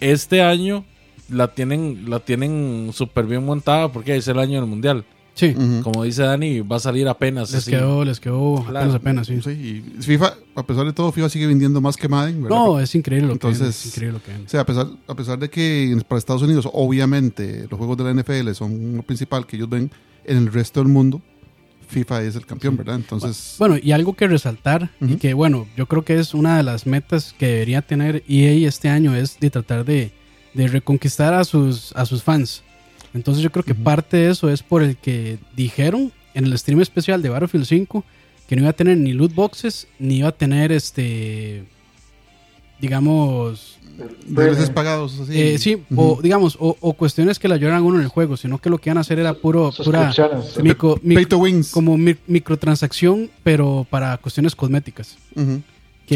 Este 0.00 0.42
año 0.42 0.84
la 1.28 1.48
tienen 1.48 2.04
la 2.10 2.20
tienen 2.20 2.90
súper 2.92 3.24
bien 3.26 3.44
montada 3.44 3.90
porque 3.90 4.14
es 4.16 4.28
el 4.28 4.38
año 4.38 4.60
del 4.60 4.68
mundial. 4.68 5.04
Sí. 5.34 5.54
Como 5.82 6.04
dice 6.04 6.22
Dani, 6.22 6.60
va 6.60 6.76
a 6.76 6.80
salir 6.80 7.08
apenas. 7.08 7.50
les 7.52 7.62
así. 7.62 7.70
quedó, 7.70 8.04
les 8.04 8.20
quedó 8.20 8.56
apenas, 8.58 8.70
Claro. 8.70 8.94
apenas, 8.94 9.26
sí. 9.26 9.40
Sí, 9.42 9.50
y 9.98 10.02
FIFA, 10.02 10.34
a 10.56 10.66
pesar 10.66 10.84
de 10.84 10.92
todo, 10.92 11.10
FIFA 11.10 11.28
sigue 11.30 11.46
vendiendo 11.46 11.80
más 11.80 11.96
que 11.96 12.06
Madden, 12.08 12.42
¿verdad? 12.42 12.56
No, 12.58 12.78
es 12.78 12.94
increíble 12.94 13.28
lo 13.28 13.32
que 13.38 13.46
Entonces- 13.48 13.68
es 13.80 13.86
increíble 13.86 14.18
lo 14.18 14.22
que 14.24 14.30
venden. 14.30 14.46
O 14.46 14.50
sea, 14.50 14.60
a 14.60 14.66
pesar, 14.66 14.86
a 15.06 15.14
pesar 15.16 15.38
de 15.38 15.48
que 15.48 15.96
para 16.06 16.18
Estados 16.18 16.42
Unidos, 16.42 16.68
obviamente, 16.72 17.66
los 17.70 17.78
juegos 17.78 17.96
de 17.96 18.04
la 18.04 18.10
NFL 18.10 18.54
son 18.54 18.96
lo 18.96 19.02
principal 19.02 19.46
que 19.46 19.56
ellos 19.56 19.70
ven, 19.70 19.90
en 20.24 20.36
el 20.36 20.52
resto 20.52 20.80
del 20.80 20.88
mundo, 20.90 21.20
FIFA 21.88 22.22
es 22.22 22.36
el 22.36 22.46
campeón, 22.46 22.76
¿verdad? 22.76 22.96
Entonces, 22.96 23.56
Bueno, 23.58 23.76
y 23.82 23.92
algo 23.92 24.14
que 24.14 24.26
resaltar, 24.28 24.90
y 25.00 25.16
que 25.16 25.34
bueno, 25.34 25.66
yo 25.76 25.86
creo 25.86 26.04
que 26.04 26.18
es 26.18 26.32
una 26.34 26.56
de 26.58 26.62
las 26.62 26.86
metas 26.86 27.34
que 27.38 27.46
debería 27.46 27.82
tener 27.82 28.22
EA 28.28 28.68
este 28.68 28.88
año, 28.88 29.14
es 29.14 29.38
de 29.40 29.50
tratar 29.50 29.84
de, 29.84 30.12
de 30.54 30.68
reconquistar 30.68 31.34
a 31.34 31.44
sus, 31.44 31.92
a 31.96 32.04
sus 32.06 32.22
fans. 32.22 32.62
Entonces 33.14 33.42
yo 33.42 33.50
creo 33.52 33.64
que 33.64 33.74
parte 33.74 34.16
de 34.16 34.30
eso 34.30 34.48
es 34.50 34.62
por 34.62 34.82
el 34.82 34.96
que 34.96 35.38
dijeron 35.56 36.12
en 36.34 36.46
el 36.46 36.56
stream 36.58 36.80
especial 36.80 37.20
de 37.22 37.28
Battlefield 37.28 37.66
5 37.66 38.04
que 38.48 38.56
no 38.56 38.62
iba 38.62 38.70
a 38.70 38.74
tener 38.74 38.96
ni 38.98 39.12
loot 39.12 39.34
boxes, 39.34 39.86
ni 39.98 40.18
iba 40.18 40.28
a 40.28 40.32
tener 40.32 40.72
este, 40.72 41.64
digamos, 42.80 43.78
DLCs 44.26 44.70
pagados, 44.70 45.20
así. 45.20 45.40
eh, 45.40 45.58
sí, 45.58 45.82
o 45.94 46.20
digamos, 46.22 46.56
o, 46.58 46.76
o 46.80 46.92
cuestiones 46.94 47.38
que 47.38 47.48
le 47.48 47.54
ayudaran 47.54 47.78
a 47.80 47.82
uno 47.82 47.96
en 47.98 48.02
el 48.02 48.08
juego, 48.08 48.36
sino 48.36 48.58
que 48.58 48.70
lo 48.70 48.78
que 48.78 48.88
iban 48.90 48.98
a 48.98 49.02
hacer 49.02 49.18
era 49.18 49.34
puro, 49.34 49.70
pura 49.84 50.10
micro- 50.62 51.00
Pay 51.14 51.26
to 51.26 51.38
wins. 51.38 51.70
como 51.70 51.96
mi- 51.96 52.16
microtransacción, 52.26 53.30
pero 53.44 53.86
para 53.88 54.16
cuestiones 54.18 54.56
cosméticas. 54.56 55.16
Ujú. 55.36 55.62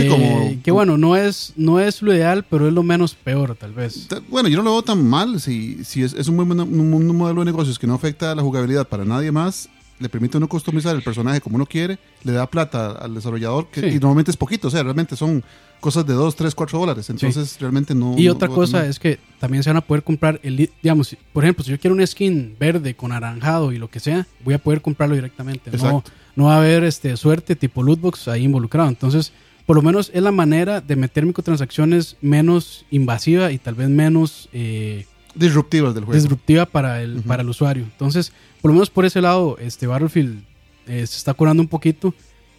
Que, 0.03 0.09
como- 0.09 0.63
que 0.63 0.71
bueno, 0.71 0.97
no 0.99 1.17
es, 1.17 1.53
no 1.57 1.81
es 1.81 2.03
lo 2.03 2.15
ideal, 2.15 2.45
pero 2.49 2.69
es 2.69 2.73
lo 2.75 2.83
menos 2.83 3.15
peor, 3.15 3.55
tal 3.57 3.73
vez. 3.73 4.09
Bueno, 4.29 4.49
yo 4.49 4.59
no 4.59 4.63
lo 4.65 4.73
veo 4.73 4.83
tan 4.83 5.05
mal. 5.07 5.41
Si, 5.41 5.85
si 5.85 6.03
es, 6.03 6.13
es 6.15 6.29
un 6.29 6.37
buen 6.37 6.61
un, 6.61 6.93
un 6.95 7.17
modelo 7.17 7.41
de 7.41 7.47
negocios 7.47 7.79
que 7.79 7.87
no 7.87 7.95
afecta 7.95 8.33
a 8.33 8.35
la 8.35 8.43
jugabilidad 8.43 8.87
para 8.87 9.05
nadie 9.05 9.33
más, 9.33 9.69
le 9.99 10.09
permite 10.11 10.37
uno 10.37 10.47
customizar 10.49 10.95
el 10.95 11.03
personaje 11.03 11.41
como 11.41 11.57
uno 11.57 11.65
quiere, 11.65 11.99
le 12.23 12.33
da 12.33 12.47
plata 12.47 12.91
al 12.93 13.15
desarrollador, 13.15 13.69
que, 13.69 13.81
Sí. 13.81 13.87
y 13.97 13.99
normalmente 13.99 14.31
es 14.31 14.37
poquito, 14.37 14.69
o 14.69 14.71
sea, 14.71 14.83
realmente 14.83 15.17
son 15.17 15.43
cosas 15.81 16.05
de 16.07 16.13
2, 16.13 16.37
3, 16.37 16.55
4 16.55 16.79
dólares. 16.79 17.09
Entonces, 17.09 17.57
realmente 17.61 17.95
no. 17.95 18.15
Y 18.19 18.27
no 18.27 18.33
otra 18.33 18.49
cosa 18.49 18.87
es 18.87 18.99
que 18.99 19.19
también 19.41 19.63
se 19.63 19.71
van 19.71 19.77
a 19.79 19.81
poder 19.81 20.03
comprar, 20.03 20.39
el, 20.43 20.71
digamos, 20.83 21.17
por 21.33 21.45
ejemplo, 21.45 21.65
si 21.65 21.71
yo 21.71 21.79
quiero 21.79 21.95
una 21.95 22.07
skin 22.07 22.57
verde 22.59 22.95
con 22.95 23.11
naranjado 23.11 23.73
y 23.73 23.79
lo 23.79 23.89
que 23.89 24.01
sea, 24.01 24.27
voy 24.45 24.53
a 24.55 24.59
poder 24.59 24.83
comprarlo 24.83 25.15
directamente. 25.15 25.71
No, 25.79 26.03
no 26.35 26.45
va 26.45 26.55
a 26.57 26.59
haber 26.59 26.85
este, 26.85 27.17
suerte 27.17 27.57
tipo 27.57 27.83
lootbox 27.83 28.29
ahí 28.29 28.45
involucrado. 28.45 28.89
Entonces, 28.91 29.33
por 29.67 29.77
lo 29.77 29.83
menos 29.83 30.11
es 30.15 30.23
la 30.23 30.33
manera 30.33 30.81
de 30.81 30.97
meter 30.97 31.27
microtransacciones 31.27 32.17
menos 32.21 32.85
invasiva 32.91 33.51
y 33.53 33.59
tal 33.59 33.75
vez 33.75 33.89
menos 33.89 34.49
eh, 34.53 35.07
Disruptivas 35.35 35.95
del 35.95 36.05
juego. 36.05 36.19
disruptiva 36.21 36.65
para 36.67 37.03
el, 37.03 37.21
para 37.23 37.43
el 37.43 37.49
usuario. 37.51 37.83
Entonces, 37.85 38.33
por 38.63 38.71
lo 38.71 38.75
menos 38.75 38.89
por 38.89 39.05
ese 39.05 39.21
lado, 39.21 39.59
este 39.61 39.87
Battlefield 39.87 40.43
eh, 40.87 41.07
se 41.07 41.19
está 41.19 41.35
curando 41.35 41.63
un 41.63 41.69
poquito, 41.69 42.15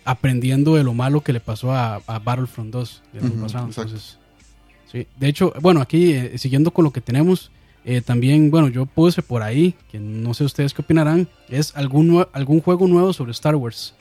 aprendiendo 0.05 0.75
de 0.75 0.83
lo 0.83 0.93
malo 0.93 1.21
que 1.21 1.33
le 1.33 1.39
pasó 1.39 1.71
a, 1.71 1.95
a 2.05 2.19
Battlefront 2.19 2.71
2 2.71 3.03
del 3.13 3.23
año 3.23 3.33
Ujú, 3.33 3.41
pasado. 3.41 3.65
Entonces, 3.65 4.17
sí. 4.91 5.07
De 5.17 5.27
hecho, 5.27 5.53
bueno, 5.61 5.81
aquí 5.81 6.11
eh, 6.11 6.37
siguiendo 6.37 6.71
con 6.71 6.83
lo 6.85 6.91
que 6.91 7.01
tenemos, 7.01 7.51
eh, 7.83 8.01
también, 8.01 8.51
bueno, 8.51 8.67
yo 8.67 8.85
puse 8.85 9.21
por 9.21 9.41
ahí, 9.41 9.73
que 9.91 9.97
no 9.99 10.33
sé 10.33 10.43
ustedes 10.43 10.73
qué 10.73 10.81
opinarán, 10.81 11.27
es 11.49 11.75
algún, 11.75 12.25
algún 12.33 12.61
juego 12.61 12.85
nuevo 12.87 13.11
sobre 13.13 13.31
Star 13.31 13.55
Wars. 13.55 13.95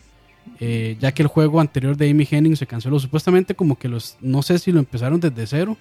Eh, 0.61 0.97
ya 1.00 1.12
que 1.12 1.23
el 1.23 1.29
juego 1.29 1.61
anterior 1.61 1.97
de 1.97 2.11
Amy 2.11 2.26
Henning 2.31 2.57
se 2.57 2.67
canceló, 2.67 2.99
supuestamente 2.99 3.55
como 3.55 3.79
que 3.79 3.88
los, 3.88 4.17
no 4.21 4.43
sé 4.43 4.59
si 4.59 4.73
lo 4.73 4.79
empezaron 4.79 5.21
desde 5.21 5.47
cero 5.47 5.76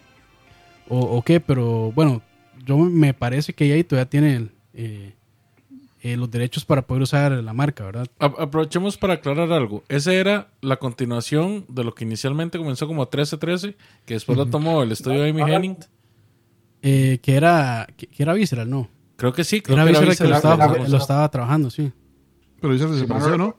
o, 0.89 0.99
o 0.99 1.21
qué, 1.21 1.39
pero 1.39 1.91
bueno, 1.93 2.21
yo 2.65 2.77
me 2.77 3.13
parece 3.13 3.53
que 3.53 3.73
EA 3.73 3.87
todavía 3.87 4.09
tiene 4.09 4.35
el, 4.35 4.51
eh, 4.73 5.13
eh, 6.01 6.17
los 6.17 6.29
derechos 6.29 6.65
para 6.65 6.81
poder 6.85 7.03
usar 7.03 7.31
la 7.31 7.53
marca, 7.53 7.85
¿verdad? 7.85 8.07
Aprovechemos 8.19 8.97
para 8.97 9.13
aclarar 9.13 9.51
algo. 9.53 9.83
Esa 9.87 10.13
era 10.13 10.49
la 10.61 10.75
continuación 10.77 11.65
de 11.69 11.83
lo 11.83 11.95
que 11.95 12.03
inicialmente 12.03 12.57
comenzó 12.57 12.85
como 12.85 13.01
1313, 13.03 13.75
que 14.05 14.13
después 14.15 14.37
lo 14.37 14.45
tomó 14.47 14.83
el 14.83 14.91
estudio 14.91 15.21
de 15.21 15.29
Amy 15.29 15.41
Henning. 15.51 15.77
Eh, 16.81 17.19
que 17.23 17.35
era 17.35 17.87
que, 17.97 18.05
que 18.07 18.21
era 18.23 18.33
Visceral, 18.33 18.69
¿no? 18.69 18.89
Creo 19.15 19.31
que 19.33 19.43
sí, 19.43 19.61
creo 19.61 19.77
Era 19.77 19.85
que 19.85 19.91
era 19.91 19.99
Visceral 20.01 20.17
que 20.17 20.23
lo 20.23 20.35
Visceral. 20.35 20.53
estaba, 20.59 20.75
era- 20.75 20.89
lo 20.89 20.97
estaba 20.97 21.31
trabajando, 21.31 21.69
sí. 21.71 21.91
Pero 22.61 22.77
Si 22.77 22.83
mal 22.83 22.93
desapareció, 22.93 23.37
¿no? 23.37 23.55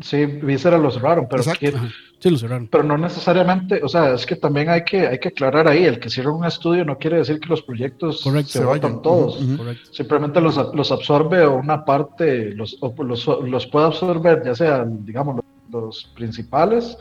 Sí 0.00 0.16
era 0.16 0.26
Visceral. 0.26 0.40
Sí, 0.40 0.46
Visceral 0.46 0.82
lo 0.82 0.90
cerraron, 0.90 1.26
pero, 1.28 1.42
Exacto. 1.42 1.60
que- 1.60 1.68
Ajá. 1.76 1.88
Sí, 2.20 2.30
lo 2.30 2.36
cerraron. 2.38 2.66
pero 2.66 2.82
no 2.82 2.98
necesariamente, 2.98 3.80
o 3.82 3.88
sea, 3.88 4.12
es 4.14 4.26
que 4.26 4.34
también 4.34 4.68
hay 4.68 4.82
que, 4.84 5.06
hay 5.06 5.20
que 5.20 5.28
aclarar 5.28 5.68
ahí, 5.68 5.84
el 5.84 6.00
que 6.00 6.10
cierra 6.10 6.32
un 6.32 6.44
estudio 6.44 6.84
no 6.84 6.98
quiere 6.98 7.18
decir 7.18 7.38
que 7.38 7.48
los 7.48 7.62
proyectos 7.62 8.22
Correcto. 8.24 8.50
se 8.50 8.58
Se 8.58 8.64
vayan 8.64 9.02
todos. 9.02 9.40
Ujú. 9.40 9.56
Correcto. 9.58 9.92
Simplemente 9.92 10.40
los, 10.40 10.56
los 10.74 10.90
absorbe 10.90 11.44
o 11.44 11.54
una 11.56 11.84
parte, 11.84 12.52
los, 12.56 12.76
o 12.80 12.92
los, 13.04 13.24
los 13.44 13.66
puede 13.68 13.86
absorber, 13.86 14.42
ya 14.44 14.54
sea, 14.56 14.84
digamos, 14.84 15.36
los, 15.36 15.44
los 15.70 16.04
principales 16.16 16.98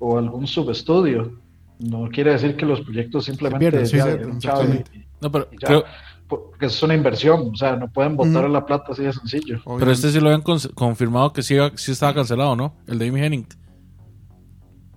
o 0.00 0.18
algún 0.18 0.46
subestudio. 0.48 1.32
No 1.78 2.08
quiere 2.08 2.32
decir 2.32 2.56
que 2.56 2.66
los 2.66 2.80
proyectos 2.80 3.26
simplemente 3.26 3.60
pierden, 3.70 3.86
sí, 3.86 3.98
ya 3.98 4.04
sí, 4.04 4.08
dieron 4.16 4.38
chao 4.40 4.54
exactamente. 4.62 4.98
y- 4.98 5.06
No, 5.20 5.30
pero, 5.30 5.48
y 5.52 5.56
ya. 5.60 5.66
creo- 5.68 5.84
porque 6.28 6.66
es 6.66 6.82
una 6.82 6.94
inversión, 6.94 7.50
o 7.52 7.56
sea, 7.56 7.76
no 7.76 7.88
pueden 7.88 8.16
botar 8.16 8.44
Ujú. 8.44 8.52
la 8.52 8.66
plata 8.66 8.92
así 8.92 9.02
de 9.02 9.12
sencillo. 9.12 9.60
pero 9.78 9.90
este 9.92 10.10
sí 10.10 10.18
lo 10.20 10.26
habían 10.28 10.42
confirmado 10.74 11.32
que 11.32 11.42
sí, 11.42 11.54
iba- 11.54 11.70
sí 11.76 11.92
estaba 11.92 12.14
cancelado, 12.14 12.56
¿no? 12.56 12.74
El 12.86 12.98
de 12.98 13.08
Amy 13.08 13.20
Henning. 13.20 13.46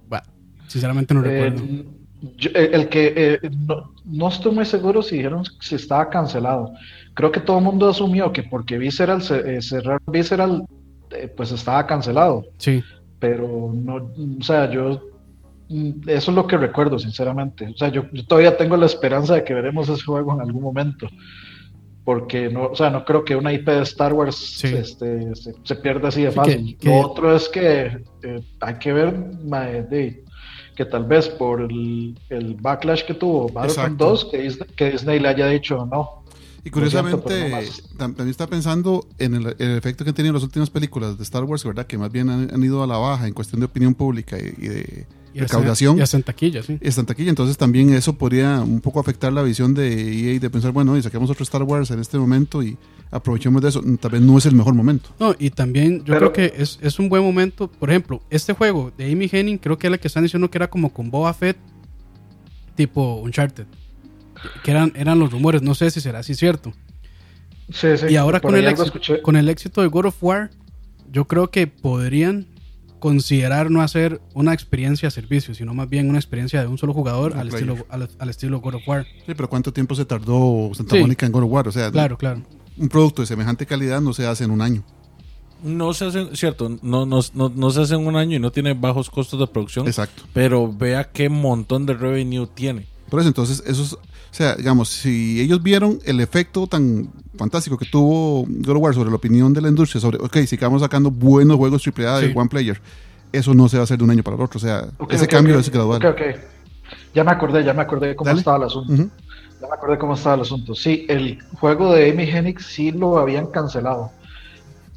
Bah, 0.07 0.23
sinceramente 0.67 1.13
no 1.13 1.23
Eh, 1.25 1.49
recuerdo. 1.49 1.63
yo- 2.37 2.49
el, 2.55 2.73
el 2.73 2.89
que 2.89 3.13
eh, 3.15 3.39
no, 3.67 3.93
no 4.05 4.27
estoy 4.27 4.53
muy 4.53 4.65
seguro 4.65 5.01
si 5.01 5.17
dijeron 5.17 5.43
si 5.61 5.75
estaba 5.75 6.09
cancelado. 6.09 6.71
Creo 7.13 7.31
que 7.31 7.39
todo 7.39 7.57
el 7.59 7.63
mundo 7.63 7.89
asumió 7.89 8.31
que 8.31 8.43
porque 8.43 8.77
Visceral 8.77 9.21
se, 9.21 9.57
eh, 9.57 9.61
cerraron 9.61 10.01
Visceral, 10.07 10.63
eh, 11.11 11.27
pues 11.35 11.51
estaba 11.51 11.85
cancelado. 11.85 12.43
Sí. 12.57 12.83
Pero 13.19 13.71
no, 13.73 13.95
o 14.39 14.43
sea, 14.43 14.71
yo 14.71 15.08
eso 16.07 16.31
es 16.31 16.35
lo 16.35 16.47
que 16.47 16.57
recuerdo, 16.57 16.97
sinceramente. 16.99 17.67
O 17.67 17.77
sea, 17.77 17.89
yo, 17.89 18.03
yo 18.11 18.25
todavía 18.25 18.57
tengo 18.57 18.75
la 18.77 18.85
esperanza 18.87 19.35
de 19.35 19.43
que 19.43 19.53
veremos 19.53 19.87
ese 19.89 20.03
juego 20.03 20.33
en 20.33 20.41
algún 20.41 20.63
momento. 20.63 21.07
Porque 22.05 22.49
no, 22.49 22.67
o 22.67 22.75
sea, 22.75 22.89
no 22.89 23.05
creo 23.05 23.23
que 23.23 23.35
una 23.35 23.53
IP 23.53 23.67
de 23.67 23.83
Star 23.83 24.13
Wars 24.13 24.35
Sí. 24.35 24.67
este, 24.67 25.35
se, 25.35 25.53
se 25.63 25.75
pierda 25.75 26.07
así 26.07 26.23
de 26.23 26.31
Sí, 26.31 26.35
fácil. 26.35 26.65
que- 26.65 26.77
que- 26.77 26.89
Lo 26.89 27.07
otro 27.07 27.35
es 27.35 27.47
que 27.49 28.01
eh, 28.23 28.41
hay 28.61 28.75
que 28.79 28.93
ver 28.93 29.15
mae, 29.45 29.83
de- 29.83 30.23
que 30.75 30.85
tal 30.85 31.03
vez 31.05 31.27
por 31.29 31.61
el, 31.61 32.17
el 32.29 32.55
backlash 32.55 33.03
que 33.03 33.13
tuvo 33.13 33.49
Battlefront 33.49 33.93
Exacto. 34.01 34.05
2, 34.09 34.25
que 34.31 34.37
Disney, 34.41 34.69
que 34.75 34.91
Disney 34.91 35.19
le 35.19 35.27
haya 35.27 35.47
dicho 35.47 35.85
no. 35.91 36.23
Y 36.63 36.71
curiosamente, 36.71 37.63
también 37.97 38.27
está 38.29 38.47
pensando 38.47 39.05
en 39.17 39.35
el, 39.35 39.55
el 39.59 39.77
efecto 39.77 40.03
que 40.03 40.09
han 40.09 40.15
tenido 40.15 40.33
las 40.33 40.43
últimas 40.43 40.69
películas 40.69 41.17
de 41.17 41.23
Star 41.23 41.43
Wars, 41.43 41.63
¿verdad? 41.63 41.85
Que 41.85 41.97
más 41.97 42.11
bien 42.11 42.29
han, 42.29 42.49
han 42.53 42.63
ido 42.63 42.81
a 42.83 42.87
la 42.87 42.97
baja 42.97 43.27
en 43.27 43.33
cuestión 43.33 43.59
de 43.59 43.65
opinión 43.67 43.93
pública 43.93 44.37
y, 44.39 44.53
y 44.57 44.67
de 44.67 45.07
Y 45.33 45.39
hasta- 45.41 45.57
recaudación. 45.57 45.99
En 45.99 46.23
taquilla, 46.23 46.63
sí. 46.63 46.77
Está 46.81 47.01
en 47.01 47.07
taquilla, 47.07 47.29
entonces 47.29 47.57
también 47.57 47.93
eso 47.93 48.13
podría 48.17 48.61
un 48.61 48.81
poco 48.81 48.99
afectar 48.99 49.31
la 49.31 49.43
visión 49.43 49.73
de 49.73 50.33
EA 50.33 50.39
de 50.39 50.49
pensar, 50.49 50.71
bueno, 50.71 50.97
y 50.97 51.01
saquemos 51.03 51.29
otro 51.29 51.43
Star 51.43 51.63
Wars 51.63 51.91
en 51.91 51.99
este 51.99 52.17
momento 52.17 52.63
y 52.63 52.77
aprovechemos 53.11 53.61
de 53.61 53.69
eso. 53.69 53.81
Tal 53.99 54.11
vez 54.11 54.21
no 54.21 54.37
es 54.37 54.45
el 54.47 54.55
mejor 54.55 54.73
momento. 54.73 55.09
No, 55.19 55.35
y 55.37 55.51
también 55.51 55.99
yo 55.99 56.13
Pero- 56.15 56.31
creo 56.31 56.33
que 56.51 56.61
es, 56.61 56.79
es 56.81 56.97
un 56.99 57.09
buen 57.09 57.21
momento. 57.23 57.67
Por 57.69 57.89
ejemplo, 57.89 58.21
este 58.29 58.53
juego 58.53 58.91
de 58.97 59.11
Amy 59.11 59.29
Henning, 59.31 59.57
creo 59.59 59.77
que 59.77 59.87
es 59.87 59.91
la 59.91 59.97
que 59.97 60.07
están 60.07 60.23
diciendo 60.23 60.49
que 60.49 60.57
era 60.57 60.69
como 60.69 60.91
con 60.91 61.11
Boba 61.11 61.33
Fett, 61.33 61.57
tipo 62.75 63.15
Uncharted. 63.21 63.65
Que 64.63 64.71
eran, 64.71 64.93
eran 64.95 65.19
los 65.19 65.31
rumores, 65.31 65.61
no 65.61 65.75
sé 65.75 65.91
si 65.91 65.99
será 66.01 66.19
así 66.19 66.33
cierto. 66.33 66.71
Sí, 67.71 67.87
sí, 67.97 68.05
y 68.09 68.15
ahora 68.15 68.39
con 68.39 68.55
el, 68.55 68.67
éxito, 68.67 68.99
con 69.21 69.35
el 69.35 69.47
éxito 69.49 69.81
de 69.81 69.87
God 69.87 70.05
of 70.05 70.23
War, 70.23 70.49
yo 71.11 71.25
creo 71.25 71.51
que 71.51 71.67
podrían 71.67 72.47
considerar 72.99 73.71
no 73.71 73.81
hacer 73.81 74.21
una 74.33 74.53
experiencia 74.53 75.07
a 75.07 75.11
servicio, 75.11 75.53
sino 75.55 75.73
más 75.73 75.89
bien 75.89 76.09
una 76.09 76.19
experiencia 76.19 76.61
de 76.61 76.67
un 76.67 76.77
solo 76.77 76.93
jugador 76.93 77.33
al 77.37 77.47
estilo, 77.49 77.77
al, 77.89 78.09
al 78.19 78.29
estilo 78.29 78.59
God 78.61 78.75
of 78.75 78.81
War. 78.87 79.05
Sí, 79.25 79.33
pero 79.35 79.49
¿cuánto 79.49 79.73
tiempo 79.73 79.95
se 79.95 80.05
tardó 80.05 80.71
Santa 80.73 80.95
Sí. 80.95 81.01
Mónica 81.01 81.25
en 81.25 81.31
God 81.31 81.43
of 81.43 81.51
War? 81.51 81.67
O 81.67 81.71
sea, 81.71 81.91
Claro, 81.91 82.17
claro. 82.17 82.41
un 82.77 82.89
producto 82.89 83.21
de 83.21 83.27
semejante 83.27 83.65
calidad 83.65 84.01
no 84.01 84.13
se 84.13 84.25
hace 84.27 84.43
en 84.43 84.51
un 84.51 84.61
año. 84.61 84.83
No 85.63 85.93
se 85.93 86.05
hace, 86.05 86.35
cierto, 86.37 86.69
no, 86.81 87.05
no, 87.05 87.19
no, 87.33 87.49
no 87.49 87.69
se 87.71 87.81
hace 87.81 87.95
en 87.95 88.07
un 88.07 88.15
año 88.15 88.37
y 88.37 88.39
no 88.39 88.51
tiene 88.51 88.73
bajos 88.73 89.09
costos 89.09 89.39
de 89.39 89.47
producción. 89.47 89.87
Exacto. 89.87 90.23
Pero 90.33 90.71
vea 90.71 91.11
qué 91.11 91.27
montón 91.27 91.85
de 91.85 91.93
revenue 91.95 92.47
tiene. 92.53 92.85
Por 93.09 93.19
eso, 93.19 93.27
entonces, 93.27 93.61
eso 93.65 93.83
es, 93.83 93.93
o 93.93 93.99
sea, 94.31 94.55
digamos, 94.55 94.87
si 94.89 95.41
ellos 95.41 95.61
vieron 95.61 95.99
el 96.05 96.19
efecto 96.21 96.67
tan 96.67 97.09
fantástico 97.39 97.77
que 97.77 97.85
tuvo 97.85 98.45
God 98.47 98.75
of 98.75 98.83
War 98.83 98.93
sobre 98.93 99.09
la 99.09 99.15
opinión 99.15 99.53
de 99.53 99.61
la 99.61 99.69
industria, 99.69 99.99
sobre, 99.99 100.17
ok, 100.19 100.37
sigamos 100.45 100.81
sacando 100.83 101.09
buenos 101.09 101.57
juegos 101.57 101.81
AAA 101.87 102.19
de 102.19 102.27
Sí. 102.27 102.33
One 102.37 102.49
Player, 102.49 102.79
eso 103.31 103.53
no 103.55 103.67
se 103.69 103.77
va 103.77 103.81
a 103.81 103.83
hacer 103.85 103.97
de 103.97 104.03
un 104.03 104.11
año 104.11 104.21
para 104.23 104.35
el 104.37 104.43
otro. 104.43 104.57
O 104.57 104.61
sea, 104.61 104.85
ese 105.09 105.25
ok, 105.25 105.29
cambio 105.31 105.55
ok. 105.55 105.61
es 105.61 105.69
gradual. 105.71 106.05
Ok, 106.05 106.11
ok. 106.13 106.21
Ya 107.15 107.23
me 107.23 107.31
acordé, 107.31 107.63
ya 107.63 107.73
me 107.73 107.81
acordé 107.81 108.07
de 108.09 108.15
cómo 108.15 108.27
Dale. 108.27 108.39
estaba 108.39 108.57
el 108.57 108.63
asunto. 108.63 108.93
Ya 108.93 109.67
me 109.67 109.73
acordé 109.73 109.97
cómo 109.97 110.13
estaba 110.13 110.35
el 110.35 110.41
asunto. 110.41 110.75
Sí, 110.75 111.05
el 111.09 111.39
juego 111.59 111.93
de 111.93 112.11
Amy 112.11 112.23
Hennig 112.29 112.59
sí 112.61 112.91
lo 112.91 113.17
habían 113.17 113.47
cancelado. 113.47 114.11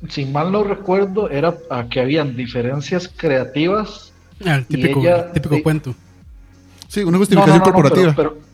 Si 0.08 0.24
mal 0.26 0.50
no 0.52 0.64
recuerdo, 0.64 1.30
era 1.30 1.56
a 1.70 1.88
que 1.88 2.00
habían 2.00 2.34
diferencias 2.36 3.08
creativas. 3.16 4.12
Ah, 4.44 4.56
el 4.56 4.62
Y 4.68 4.76
típico, 4.76 5.00
ella- 5.00 5.30
típico 5.32 5.62
cuento. 5.62 5.94
Sí, 6.88 7.02
una 7.04 7.18
justificación 7.18 7.58
no, 7.58 7.64
no, 7.64 7.66
no, 7.66 7.72
corporativa. 7.72 8.12
pero- 8.16 8.34
pero- 8.34 8.51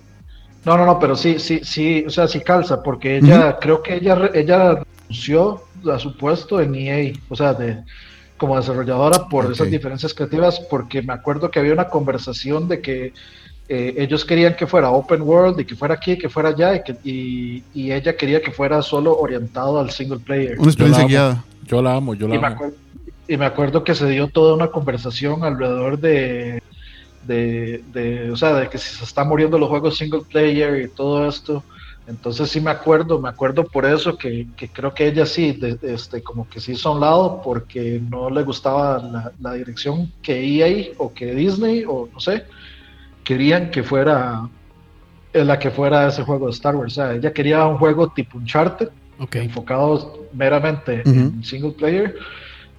no, 0.65 0.77
no, 0.77 0.85
no, 0.87 0.99
pero 0.99 1.17
sí, 1.17 1.39
sí, 1.39 1.61
sí, 1.63 2.05
o 2.07 2.11
sea, 2.11 2.29
sí 2.29 2.41
calza, 2.41 2.83
porque 2.83 3.19
ella, 3.19 3.59
creo 3.61 3.83
que 3.83 3.95
ella, 3.95 4.15
re- 4.15 4.39
ella 4.41 4.83
renunció 5.09 5.63
a 5.93 5.99
su 5.99 6.17
puesto 6.17 6.61
en 6.61 6.75
EA, 6.75 7.13
o 7.29 7.37
sea, 7.37 7.55
de, 7.55 7.79
como 8.37 8.57
desarrolladora 8.57 9.29
por 9.29 9.51
esas 9.51 9.71
diferencias 9.71 10.13
creativas, 10.15 10.61
porque 10.61 11.03
me 11.03 11.13
acuerdo 11.13 11.51
que 11.51 11.59
había 11.61 11.73
una 11.73 11.89
conversación 11.89 12.69
de 12.69 12.81
que 12.81 13.13
eh, 13.71 13.95
ellos 13.99 14.25
querían 14.25 14.57
que 14.57 14.67
fuera 14.67 14.91
open 14.91 15.23
world 15.23 15.61
y 15.61 15.65
que 15.65 15.75
fuera 15.77 15.95
aquí, 15.95 16.17
que 16.19 16.29
fuera 16.29 16.51
allá, 16.51 16.75
y, 16.77 16.83
que, 16.83 16.97
y, 17.05 17.63
y 17.75 17.93
ella 17.93 18.17
quería 18.17 18.41
que 18.43 18.51
fuera 18.51 18.81
solo 18.83 19.17
orientado 19.19 19.79
al 19.79 19.91
single 19.91 20.19
player. 20.21 20.59
Una 20.59 20.69
experiencia 20.69 21.03
Yo 21.03 21.09
la 21.09 21.09
guiada. 21.09 21.45
Yo 21.67 21.83
la 21.83 21.95
amo, 21.95 22.15
yo 22.15 22.29
la 22.29 22.35
Y 22.35 22.39
me, 22.39 22.47
amo. 22.47 22.55
acuerdo, 22.57 22.77
y 23.29 23.37
me 23.37 23.45
acuerdo 23.47 23.85
que 23.85 23.95
se 23.95 24.09
dio 24.09 24.29
toda 24.29 24.55
una 24.55 24.69
conversación 24.69 25.45
alrededor 25.45 25.99
de, 25.99 26.63
de, 27.23 27.83
de, 27.87 28.31
o 28.31 28.37
sea, 28.37 28.55
de 28.55 28.69
que 28.69 28.79
si 28.79 28.95
se 28.97 29.05
están 29.05 29.29
muriendo 29.29 29.59
los 29.59 29.69
juegos 29.69 29.97
single 29.99 30.23
player 30.31 30.81
y 30.83 30.89
todo 30.95 31.29
esto. 31.29 31.65
Entonces 32.07 32.49
sí 32.49 32.59
me 32.61 32.71
acuerdo, 32.71 33.21
me 33.21 33.29
acuerdo 33.29 33.65
por 33.65 33.85
eso 33.85 34.17
que, 34.17 34.47
que 34.57 34.71
creo 34.71 34.95
que 34.95 35.07
ella 35.09 35.27
sí, 35.27 35.53
de- 35.53 35.75
de- 35.75 35.93
este, 35.95 36.23
como 36.23 36.49
que 36.49 36.59
se 36.59 36.73
hizo 36.73 36.89
a 36.89 36.93
un 36.95 37.01
lado 37.01 37.43
porque 37.45 38.01
no 38.09 38.31
le 38.31 38.43
gustaba 38.45 38.99
la, 38.99 39.33
la 39.41 39.53
dirección 39.53 40.11
que 40.23 40.41
EA 40.43 40.95
o 40.97 41.13
que 41.13 41.35
Disney 41.35 41.85
o 41.87 42.09
no 42.11 42.19
sé, 42.19 42.45
querían 43.25 43.71
que 43.71 43.83
fuera 43.83 44.49
en 45.35 45.47
la 45.47 45.59
que 45.59 45.71
fuera 45.71 46.07
ese 46.09 46.23
juego 46.23 46.47
de 46.47 46.53
Star 46.53 46.75
Wars. 46.77 46.93
O 46.93 46.95
sea, 46.95 47.13
ella 47.15 47.31
quería 47.33 47.67
un 47.67 47.77
juego 47.77 48.11
tipo 48.11 48.39
Uncharted, 48.39 48.89
Ok. 49.19 49.37
enfocados 49.37 50.09
meramente 50.33 51.03
en 51.05 51.43
single 51.45 51.73
player 51.73 52.15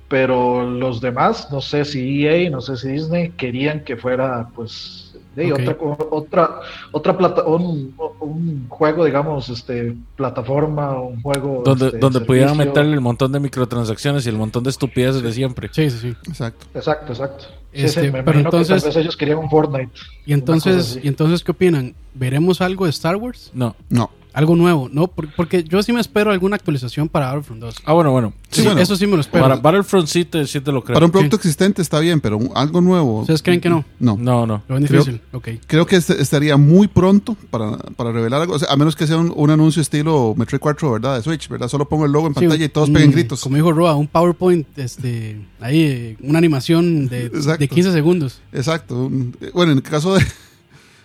pero 0.09 0.69
los 0.69 0.99
demás, 0.99 1.47
no 1.51 1.61
sé 1.61 1.85
si 1.85 2.25
EA, 2.25 2.49
no 2.49 2.59
sé 2.61 2.75
si 2.75 2.89
Disney, 2.89 3.29
querían 3.31 3.83
que 3.83 3.95
fuera 3.95 4.49
pues 4.55 5.05
de 5.35 5.53
otra 5.53 5.77
otra 6.09 6.59
otra 6.91 7.17
plata, 7.17 7.43
un, 7.43 7.95
un 8.19 8.65
juego, 8.67 9.05
digamos, 9.05 9.47
este 9.49 9.95
plataforma, 10.15 10.99
un 10.99 11.21
juego 11.21 11.61
Donde, 11.63 11.85
este, 11.87 11.97
donde 11.99 12.21
pudieran 12.21 12.57
meterle 12.57 12.93
el 12.93 13.01
montón 13.01 13.31
de 13.31 13.39
microtransacciones 13.39 14.25
y 14.25 14.29
el 14.29 14.35
montón 14.37 14.63
de 14.63 14.71
estupideces 14.71 15.21
de 15.21 15.31
siempre. 15.31 15.69
Sí, 15.71 15.89
sí, 15.91 15.99
sí. 15.99 16.15
Exacto. 16.27 16.65
Exacto, 16.73 17.13
exacto. 17.13 17.45
Este, 17.71 18.01
sí, 18.01 18.07
me 18.07 18.23
pero 18.23 18.39
imagino 18.39 18.49
que 18.49 18.57
entonces- 18.57 18.81
tal 18.83 18.89
vez 18.89 18.97
ellos 18.97 19.15
querían 19.15 19.37
un 19.37 19.49
Fortnite. 19.49 19.91
Y 20.25 20.33
entonces. 20.33 20.99
¿y 21.01 21.07
entonces 21.07 21.43
qué 21.43 21.51
opinan? 21.51 21.93
¿Veremos 22.15 22.61
algo 22.61 22.85
de 22.85 22.89
Star 22.89 23.15
Wars? 23.15 23.51
No. 23.53 23.75
No. 23.89 24.09
Algo 24.39 24.55
nuevo, 24.55 24.89
¿no? 24.91 25.08
Por- 25.08 25.29
Porque 25.36 25.63
yo 25.63 25.84
sí 25.84 25.91
me 25.91 26.00
espero 26.00 26.31
alguna 26.31 26.55
actualización 26.55 27.10
para 27.10 27.27
Battlefront 27.27 27.62
2. 27.62 27.75
Ah, 27.86 27.93
bueno, 27.93 28.12
bueno. 28.12 28.34
Sí, 28.50 28.62
Sí, 28.62 28.65
bueno. 28.67 28.79
Eso 28.81 28.96
sí 28.96 29.05
me 29.05 29.15
lo 29.15 29.22
espero. 29.22 29.43
Para 29.43 29.58
Battlefront 29.58 30.08
sí 30.08 30.24
te, 30.25 30.48
sí 30.48 30.62
te 30.62 30.72
lo 30.72 30.84
creo. 30.84 30.93
Para 30.96 31.05
un 31.05 31.12
producto 31.12 31.36
existente 31.36 31.81
está 31.81 32.00
bien, 32.00 32.19
pero 32.22 32.38
un- 32.38 32.50
algo 32.55 32.79
nuevo. 32.81 33.19
¿Ustedes 33.22 33.43
creen 33.43 33.60
que 33.62 33.69
no? 33.69 33.84
No. 34.00 34.17
No, 34.17 34.48
no. 34.48 34.63
Lo 34.67 34.75
ven 34.75 34.86
Creo- 34.88 35.01
difícil. 35.03 35.22
Ok. 35.34 35.50
Creo 35.67 35.86
que 35.86 35.98
este- 35.98 36.22
estaría 36.22 36.55
muy 36.58 36.88
pronto 36.88 37.36
para, 37.51 37.77
para 37.77 38.12
revelar 38.12 38.41
algo. 38.41 38.53
O 38.55 38.60
sea, 38.60 38.69
a 38.72 38.75
menos 38.77 38.96
que 38.96 39.05
sea 39.08 39.17
un, 39.17 39.31
un 39.36 39.50
anuncio 39.50 39.81
estilo 39.81 40.34
Metroid 40.38 40.60
4, 40.62 40.91
¿verdad? 40.93 41.17
De 41.17 41.22
Switch, 41.24 41.48
¿verdad? 41.50 41.67
Solo 41.67 41.88
pongo 41.89 42.05
el 42.05 42.12
logo 42.12 42.27
en 42.27 42.34
Sí, 42.34 42.39
pantalla 42.41 42.65
y 42.65 42.69
todos 42.69 42.88
un- 42.88 42.93
peguen 42.96 43.12
gritos. 43.12 43.41
Como 43.41 43.55
dijo 43.58 43.72
Roa, 43.74 43.96
un 43.96 44.08
PowerPoint, 44.08 44.65
este, 44.79 45.39
ahí, 45.60 45.81
eh, 45.81 46.17
una 46.22 46.38
animación 46.39 47.08
de, 47.08 47.29
de 47.29 47.67
15 47.67 47.91
segundos. 47.91 48.41
Exacto. 48.53 49.12
Eh, 49.41 49.51
Bueno, 49.53 49.74
en 49.74 49.79
el 49.79 49.84
caso 49.84 50.15
de, 50.15 50.25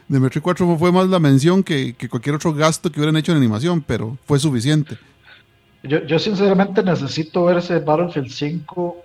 de 0.09 0.21
Metroid 0.21 0.43
4 0.43 0.77
fue 0.77 0.93
más 0.93 1.09
la 1.09 1.19
mención 1.19 1.63
que, 1.63 1.95
que 1.95 2.09
cualquier 2.09 2.37
otro 2.37 2.53
gasto 2.53 2.91
que 2.91 3.01
hubieran 3.01 3.17
hecho 3.17 3.33
en 3.33 3.39
animación, 3.39 3.83
pero 3.87 4.19
fue 4.27 4.39
suficiente. 4.39 4.97
Yo, 5.83 6.03
yo 6.05 6.19
sinceramente 6.19 6.83
necesito 6.83 7.45
ver 7.45 7.59
ese 7.59 7.79
Battlefield 7.79 8.31
5. 8.31 8.97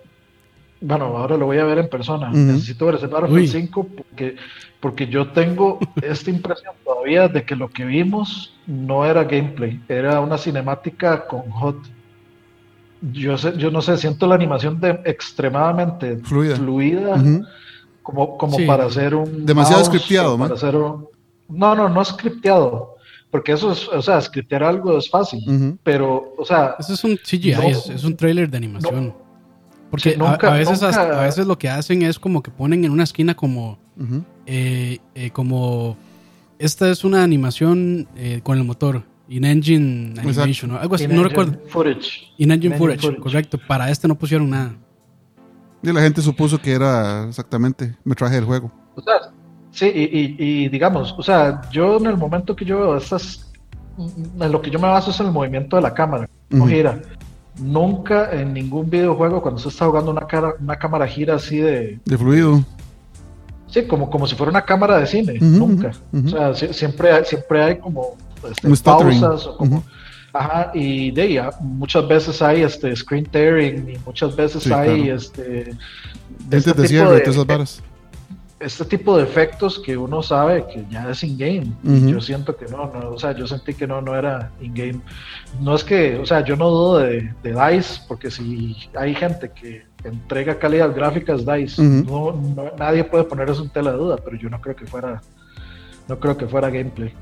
Bueno, 0.81 1.05
ahora 1.05 1.35
lo 1.35 1.45
voy 1.45 1.57
a 1.57 1.65
ver 1.65 1.79
en 1.79 1.89
persona. 1.89 2.29
Necesito 2.31 2.85
ver 2.85 2.95
ese 2.95 3.07
Battlefield 3.07 3.41
Uy. 3.41 3.47
5 3.47 3.87
porque, 3.97 4.35
porque 4.79 5.07
yo 5.07 5.27
tengo 5.29 5.79
esta 6.01 6.29
impresión 6.29 6.73
todavía 6.85 7.27
de 7.27 7.43
que 7.43 7.55
lo 7.55 7.69
que 7.69 7.83
vimos 7.83 8.53
no 8.65 9.05
era 9.05 9.25
gameplay, 9.25 9.81
era 9.89 10.21
una 10.21 10.37
cinemática 10.37 11.27
con 11.27 11.43
HUD. 11.51 11.75
Yo, 13.13 13.37
sé, 13.37 13.53
yo 13.57 13.71
no 13.71 13.81
sé, 13.81 13.97
siento 13.97 14.27
la 14.27 14.35
animación 14.35 14.79
de 14.79 15.01
extremadamente 15.05 16.17
Fluida. 16.55 17.21
Como, 18.09 18.37
como 18.37 18.57
Sí. 18.57 18.65
para 18.65 18.85
hacer 18.85 19.13
un. 19.15 19.45
Demasiado 19.45 19.81
mouse, 19.83 19.87
scripteado, 19.87 20.33
o 20.33 20.37
¿no? 20.37 20.43
Para 20.45 20.55
hacer 20.55 20.75
un- 20.75 21.07
No, 21.49 21.75
no, 21.75 21.89
no 21.89 22.03
scripteado. 22.05 22.95
Porque 23.31 23.51
eso 23.51 23.71
es, 23.71 23.87
o 23.87 24.01
sea, 24.01 24.19
scriptear 24.21 24.63
algo 24.63 24.97
es 24.97 25.07
fácil. 25.09 25.77
Pero, 25.83 26.33
o 26.37 26.43
sea, 26.45 26.75
Eso 26.79 26.93
es 26.93 27.03
un 27.03 27.15
CGI, 27.17 27.53
No. 27.53 27.61
es, 27.63 27.87
es 27.89 28.03
un 28.03 28.15
trailer 28.17 28.49
de 28.49 28.57
animación. 28.57 29.13
Porque 29.91 30.11
Sí, 30.11 30.15
a- 30.15 30.17
nunca- 30.17 30.51
a, 30.53 30.57
veces 30.57 30.81
nunca- 30.81 31.19
a 31.19 31.23
veces 31.25 31.45
lo 31.47 31.57
que 31.57 31.69
hacen 31.69 32.01
es 32.03 32.17
como 32.19 32.41
que 32.43 32.49
ponen 32.51 32.85
en 32.85 32.91
una 32.91 33.03
esquina 33.03 33.35
como, 33.35 33.77
eh, 34.47 34.97
eh, 35.15 35.29
como 35.31 35.95
esta 36.57 36.89
es 36.89 37.03
una 37.03 37.23
animación 37.23 38.07
eh, 38.15 38.41
con 38.43 38.57
el 38.57 38.63
motor. 38.63 39.03
In-engine 39.27 40.15
animation, 40.19 40.71
¿no? 40.71 40.79
algo 40.79 40.95
así, 40.95 41.05
no 41.07 41.13
in-engine 41.13 41.29
recuerdo. 41.29 41.59
Footage. 41.67 41.99
In-engine 42.39 42.75
in-engine 42.75 42.77
footage, 42.77 43.01
footage. 43.01 43.21
correcto. 43.21 43.59
Para 43.67 43.91
este 43.91 44.07
no 44.07 44.15
pusieron 44.15 44.49
nada. 44.49 44.75
Y 45.81 45.91
la 45.93 46.01
gente 46.01 46.21
supuso 46.21 46.57
que 46.59 46.73
era 46.73 47.25
exactamente 47.29 47.95
metraje 48.03 48.35
del 48.35 48.45
juego. 48.45 48.71
O 48.95 49.01
sea, 49.01 49.31
sí, 49.71 49.85
y, 49.93 50.01
y- 50.03 50.35
y 50.65 50.69
digamos, 50.69 51.15
o 51.17 51.23
sea, 51.23 51.61
yo 51.71 51.97
en 51.97 52.05
el 52.07 52.17
momento 52.17 52.55
que 52.55 52.65
yo 52.65 52.79
veo 52.79 52.97
estas, 52.97 53.49
en 53.97 54.51
lo 54.51 54.61
que 54.61 54.69
yo 54.69 54.79
me 54.79 54.87
baso 54.87 55.11
es 55.11 55.19
en 55.19 55.27
el 55.27 55.31
movimiento 55.31 55.75
de 55.77 55.81
la 55.81 55.93
cámara, 55.93 56.27
no 56.49 56.65
gira. 56.67 56.99
Nunca 57.61 58.31
en 58.31 58.53
ningún 58.53 58.89
videojuego 58.89 59.41
cuando 59.41 59.59
se 59.59 59.69
está 59.69 59.85
jugando 59.85 60.11
una, 60.11 60.25
cara, 60.27 60.53
una 60.61 60.77
cámara 60.77 61.05
gira 61.07 61.35
así 61.35 61.57
de, 61.57 61.99
De 62.05 62.17
fluido. 62.17 62.63
sí, 63.67 63.85
como, 63.85 64.09
como 64.09 64.27
si 64.27 64.35
fuera 64.35 64.49
una 64.49 64.63
cámara 64.63 64.97
de 64.97 65.07
cine, 65.07 65.37
nunca. 65.41 65.91
O 66.13 66.27
sea, 66.29 66.51
sie- 66.51 66.71
siempre, 66.73 67.11
hay, 67.11 67.25
siempre 67.25 67.61
hay 67.63 67.77
como 67.79 68.15
este, 68.49 68.69
pausas 68.83 69.45
o 69.47 69.57
como... 69.57 69.83
Ajá, 70.33 70.71
y 70.73 71.11
de 71.11 71.39
ah, 71.39 71.49
muchas 71.61 72.07
veces 72.07 72.41
hay 72.41 72.61
este 72.61 72.95
screen 72.95 73.25
tearing 73.25 73.89
y 73.89 73.97
muchas 74.05 74.35
veces 74.35 74.63
Sí, 74.63 74.71
hay 74.71 75.03
claro. 75.03 75.15
este 75.15 75.73
este 76.51 76.73
tipo 76.73 77.11
de- 77.11 77.23
esas 77.23 77.45
varas. 77.45 77.83
este 78.59 78.83
tipo 78.85 79.15
de 79.17 79.23
efectos 79.23 79.79
que 79.83 79.95
uno 79.97 80.21
sabe 80.21 80.65
que 80.71 80.85
ya 80.91 81.09
es 81.09 81.23
in-game. 81.23 81.71
Yo 82.11 82.19
siento 82.21 82.55
que 82.57 82.65
no, 82.65 82.91
no, 82.93 83.11
o 83.11 83.17
sea, 83.17 83.31
yo 83.31 83.47
sentí 83.47 83.73
que 83.73 83.87
no, 83.87 84.01
no 84.01 84.15
era 84.15 84.51
in-game. 84.61 84.99
No 85.61 85.75
es 85.75 85.83
que, 85.83 86.17
o 86.17 86.25
sea, 86.25 86.43
yo 86.43 86.55
no 86.57 86.69
dudo 86.69 86.97
de, 86.99 87.33
de 87.41 87.53
DICE, 87.53 88.01
porque 88.07 88.29
si 88.29 88.75
hay 88.97 89.15
gente 89.15 89.49
que 89.49 89.85
entrega 90.03 90.59
calidad 90.59 90.93
gráficas 90.93 91.45
DICE, 91.45 91.81
no, 91.81 92.33
no- 92.33 92.71
nadie 92.77 93.03
puede 93.05 93.23
poner 93.23 93.49
eso 93.49 93.63
en 93.63 93.69
tela 93.69 93.91
de 93.93 93.97
duda, 93.97 94.17
pero 94.23 94.35
yo 94.37 94.49
no 94.49 94.59
creo 94.61 94.75
que 94.75 94.85
fuera, 94.85 95.21
no 96.09 96.19
creo 96.19 96.35
que 96.37 96.45
fuera 96.45 96.69
gameplay. 96.69 97.13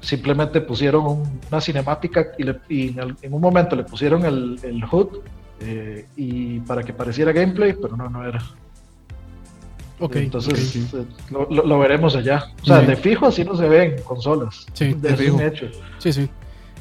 Simplemente 0.00 0.60
pusieron 0.60 1.06
un- 1.06 1.40
una 1.50 1.60
cinemática 1.60 2.26
y, 2.38 2.42
le- 2.44 2.60
y 2.68 2.88
en, 2.88 2.98
el- 3.00 3.16
en 3.22 3.32
un 3.34 3.40
momento 3.40 3.74
le 3.76 3.84
pusieron 3.84 4.24
el, 4.24 4.58
el 4.62 4.84
HUD 4.84 5.18
eh, 5.60 6.06
y 6.16 6.60
para 6.60 6.82
que 6.82 6.92
pareciera 6.92 7.32
gameplay, 7.32 7.74
pero 7.80 7.96
no, 7.96 8.08
no 8.08 8.24
era. 8.26 8.42
Ok. 9.98 10.16
Entonces 10.16 10.76
eh, 10.76 11.04
Lo, 11.30 11.48
lo- 11.50 11.64
lo 11.64 11.78
veremos 11.78 12.14
allá. 12.16 12.52
O 12.62 12.66
sea, 12.66 12.80
de 12.80 12.96
fijo 12.96 13.26
así 13.26 13.44
no 13.44 13.56
se 13.56 13.66
ven 13.68 13.92
en 13.96 14.02
consolas. 14.02 14.66
Sí, 14.74 14.92
de 14.94 15.10
de 15.10 15.16
fijo. 15.16 15.40
hecho. 15.40 15.66
Sí, 15.98 16.12
sí. 16.12 16.28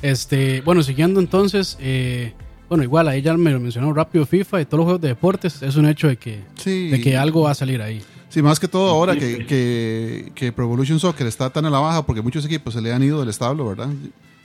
Este, 0.02 0.62
bueno, 0.62 0.84
siguiendo 0.84 1.20
entonces, 1.22 1.78
eh, 1.80 2.34
bueno, 2.70 2.84
igual 2.84 3.08
ahí 3.08 3.22
ya 3.22 3.36
me 3.36 3.52
lo 3.52 3.60
mencionó 3.60 3.94
rápido 3.94 4.26
FIFA 4.26 4.62
y 4.62 4.66
todos 4.66 4.80
los 4.80 4.86
juegos 4.86 5.02
de 5.02 5.08
deportes, 5.10 5.62
es 5.62 5.76
un 5.76 5.86
hecho 5.88 6.08
de 6.08 6.18
que, 6.18 6.44
Sí. 6.56 6.90
de 6.90 7.02
que 7.02 7.18
algo 7.18 7.42
va 7.44 7.52
a 7.52 7.56
salir 7.56 7.82
ahí. 7.82 8.02
Sí, 8.30 8.42
más 8.42 8.60
que 8.60 8.68
todo 8.68 8.90
ahora 8.90 9.16
que, 9.16 9.46
que, 9.46 10.32
que 10.36 10.52
Pro 10.52 10.66
Evolution 10.66 11.00
Soccer 11.00 11.26
está 11.28 11.50
tan 11.52 11.66
a 11.66 11.70
la 11.70 11.80
baja 11.80 12.06
porque 12.06 12.22
muchos 12.22 12.44
equipos 12.46 12.74
se 12.74 12.82
le 12.82 12.92
han 12.92 13.02
ido 13.04 13.20
del 13.20 13.30
establo, 13.30 13.68
¿verdad? 13.68 13.90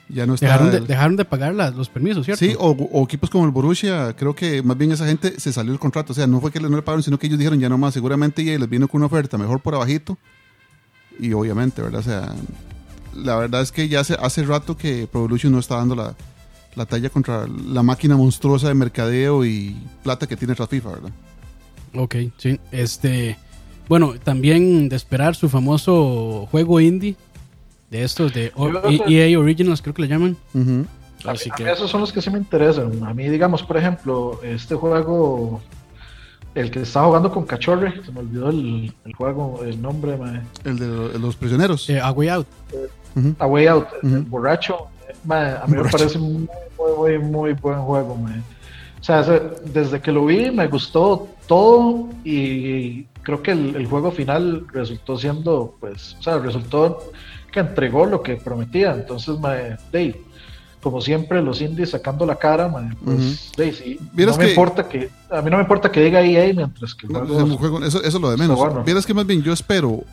Ya 0.08 0.26
no 0.26 0.34
está. 0.34 0.46
Dejaron 0.46 0.70
de, 0.70 0.76
el- 0.78 0.86
dejaron 0.86 1.16
de 1.16 1.24
pagar 1.24 1.54
las- 1.54 1.74
los 1.74 1.88
permisos, 1.88 2.24
¿cierto? 2.24 2.44
Sí, 2.44 2.54
o, 2.58 2.70
o 2.70 3.04
equipos 3.04 3.30
como 3.30 3.44
el 3.46 3.50
Borussia, 3.50 4.14
creo 4.16 4.34
que 4.34 4.62
más 4.62 4.76
bien 4.76 4.92
esa 4.92 5.06
gente 5.06 5.38
se 5.40 5.52
salió 5.52 5.72
del 5.72 5.80
contrato. 5.80 6.12
O 6.12 6.14
sea, 6.14 6.26
no 6.26 6.40
fue 6.40 6.50
que 6.52 6.60
no 6.60 6.68
le 6.68 6.82
pagaron, 6.82 7.02
sino 7.02 7.18
que 7.18 7.26
ellos 7.26 7.38
dijeron 7.38 7.58
ya 7.60 7.68
no 7.68 7.78
más. 7.78 7.94
Seguramente 7.94 8.42
EA 8.42 8.58
les 8.58 8.68
vino 8.68 8.86
con 8.88 8.98
una 8.98 9.06
oferta 9.06 9.38
mejor 9.38 9.60
por 9.60 9.74
abajito. 9.74 10.18
Y 11.18 11.32
obviamente, 11.32 11.82
¿verdad? 11.82 12.00
O 12.00 12.04
sea, 12.04 12.34
la 13.14 13.36
verdad 13.36 13.62
es 13.62 13.72
que 13.72 13.88
ya 13.88 14.00
hace, 14.00 14.14
hace 14.20 14.42
rato 14.44 14.76
que 14.76 15.06
Pro 15.10 15.20
Evolution 15.22 15.52
no 15.52 15.58
está 15.58 15.76
dando 15.76 15.94
la, 15.96 16.14
la 16.74 16.86
talla 16.86 17.10
contra 17.10 17.46
la 17.48 17.82
máquina 17.82 18.16
monstruosa 18.16 18.68
de 18.68 18.74
mercadeo 18.74 19.44
y 19.44 19.76
plata 20.02 20.26
que 20.26 20.36
tiene 20.36 20.54
tras 20.54 20.68
FIFA, 20.68 20.90
¿verdad? 20.90 21.10
Ok, 21.94 22.16
sí. 22.36 22.60
Este, 22.70 23.36
bueno, 23.88 24.14
también 24.22 24.88
de 24.88 24.96
esperar 24.96 25.34
su 25.34 25.48
famoso 25.48 26.46
juego 26.50 26.80
indie 26.80 27.16
de 27.90 28.04
estos 28.04 28.32
de 28.32 28.52
o- 28.54 28.68
EA 29.08 29.38
Originals, 29.38 29.82
creo 29.82 29.94
que 29.94 30.02
le 30.02 30.08
llaman. 30.08 30.36
Así 31.24 31.48
mí- 31.48 31.52
a 31.52 31.56
que- 31.56 31.64
mí 31.64 31.70
esos 31.70 31.90
son 31.90 32.00
los 32.00 32.12
que 32.12 32.22
sí 32.22 32.30
me 32.30 32.38
interesan. 32.38 33.02
A 33.04 33.12
mí, 33.12 33.28
digamos, 33.28 33.62
por 33.64 33.76
ejemplo, 33.76 34.40
este 34.44 34.74
juego, 34.76 35.60
el 36.54 36.70
que 36.70 36.82
estaba 36.82 37.06
jugando 37.08 37.32
con 37.32 37.44
Cachorre, 37.46 38.00
se 38.04 38.12
me 38.12 38.20
olvidó 38.20 38.48
el, 38.50 38.94
el 39.04 39.12
juego, 39.14 39.60
el 39.64 39.82
nombre. 39.82 40.16
El 40.64 40.78
de 40.78 40.86
lo- 40.86 41.18
los 41.18 41.34
prisioneros. 41.36 41.90
Eh, 41.90 42.00
A 42.00 42.12
Way 42.12 42.28
Out. 42.28 42.46
A 43.40 43.46
Way 43.46 43.66
Out, 43.66 43.86
el 44.04 44.22
borracho. 44.22 44.86
Mae, 45.24 45.52
a 45.62 45.64
mí 45.66 45.76
me 45.76 45.88
parece 45.88 46.18
muy, 46.18 46.48
muy, 46.78 47.18
muy, 47.18 47.18
muy 47.18 47.52
buen 47.54 47.78
juego. 47.80 48.16
mae. 48.16 48.38
O 49.00 49.02
sea, 49.04 49.22
desde 49.64 50.00
que 50.00 50.12
lo 50.12 50.26
vi 50.26 50.50
me 50.50 50.66
gustó 50.68 51.26
todo 51.46 52.08
y 52.24 53.04
creo 53.22 53.42
que 53.42 53.52
el, 53.52 53.74
el 53.76 53.86
juego 53.86 54.10
final 54.12 54.66
resultó 54.72 55.16
siendo, 55.18 55.74
pues, 55.80 56.16
o 56.20 56.22
sea, 56.22 56.38
resultó 56.38 57.10
que 57.50 57.60
entregó 57.60 58.04
lo 58.06 58.22
que 58.22 58.36
prometía. 58.36 58.92
Entonces, 58.92 59.38
mae, 59.38 59.76
de, 59.90 60.20
como 60.82 61.00
siempre, 61.00 61.42
los 61.42 61.60
indies 61.62 61.90
sacando 61.90 62.24
la 62.26 62.36
cara, 62.36 62.68
mae, 62.68 62.90
pues, 63.04 63.50
de, 63.56 63.72
sí, 63.72 63.98
Vieras 64.12 64.36
no 64.36 64.40
me 64.40 64.44
que- 64.46 64.50
importa 64.52 64.88
que, 64.88 65.10
a 65.30 65.40
mí 65.42 65.50
no 65.50 65.56
me 65.56 65.62
importa 65.62 65.90
que 65.90 66.00
diga 66.02 66.20
EA 66.22 66.52
mientras 66.54 66.94
que 66.94 67.06
No, 67.08 67.26
juego 67.56 67.78
eso, 67.84 67.98
eso 68.02 68.06
es 68.16 68.20
lo 68.22 68.30
de 68.30 68.36
menos. 68.36 68.58
Bueno. 68.58 68.84
Vieras 68.84 69.06
que 69.06 69.14
más 69.14 69.26
bien 69.26 69.42
yo 69.42 69.52
espero 69.52 70.04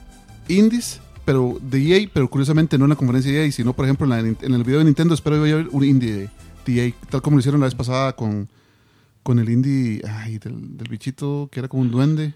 indies, 0.48 1.02
pero 1.28 1.58
de 1.62 1.78
EA, 2.04 2.10
pero 2.14 2.30
curiosamente 2.30 2.78
no 2.78 2.86
en 2.86 2.90
la 2.92 2.96
conferencia 2.96 3.30
de 3.34 3.44
EA, 3.46 3.52
sino 3.52 3.74
por 3.74 3.84
ejemplo 3.84 4.06
en, 4.06 4.10
la- 4.10 4.20
en 4.46 4.54
el 4.54 4.64
video 4.64 4.80
de 4.80 4.86
Nintendo 4.86 5.14
espero 5.14 5.42
ver 5.42 5.68
un 5.70 5.84
indie 5.84 6.14
de, 6.14 6.30
de 6.66 6.86
EA, 6.88 6.94
tal 7.10 7.22
como 7.22 7.36
lo 7.36 7.40
hicieron 7.42 7.60
la 7.60 7.66
vez 7.68 7.76
pasada 7.76 8.16
con, 8.16 8.48
con 9.24 9.38
el 9.38 9.50
indie 9.50 10.02
ay, 10.08 10.38
del, 10.38 10.78
del 10.78 10.88
bichito 10.88 11.50
que 11.52 11.60
era 11.60 11.68
como 11.68 11.84
un 11.84 11.92
duende. 11.92 12.34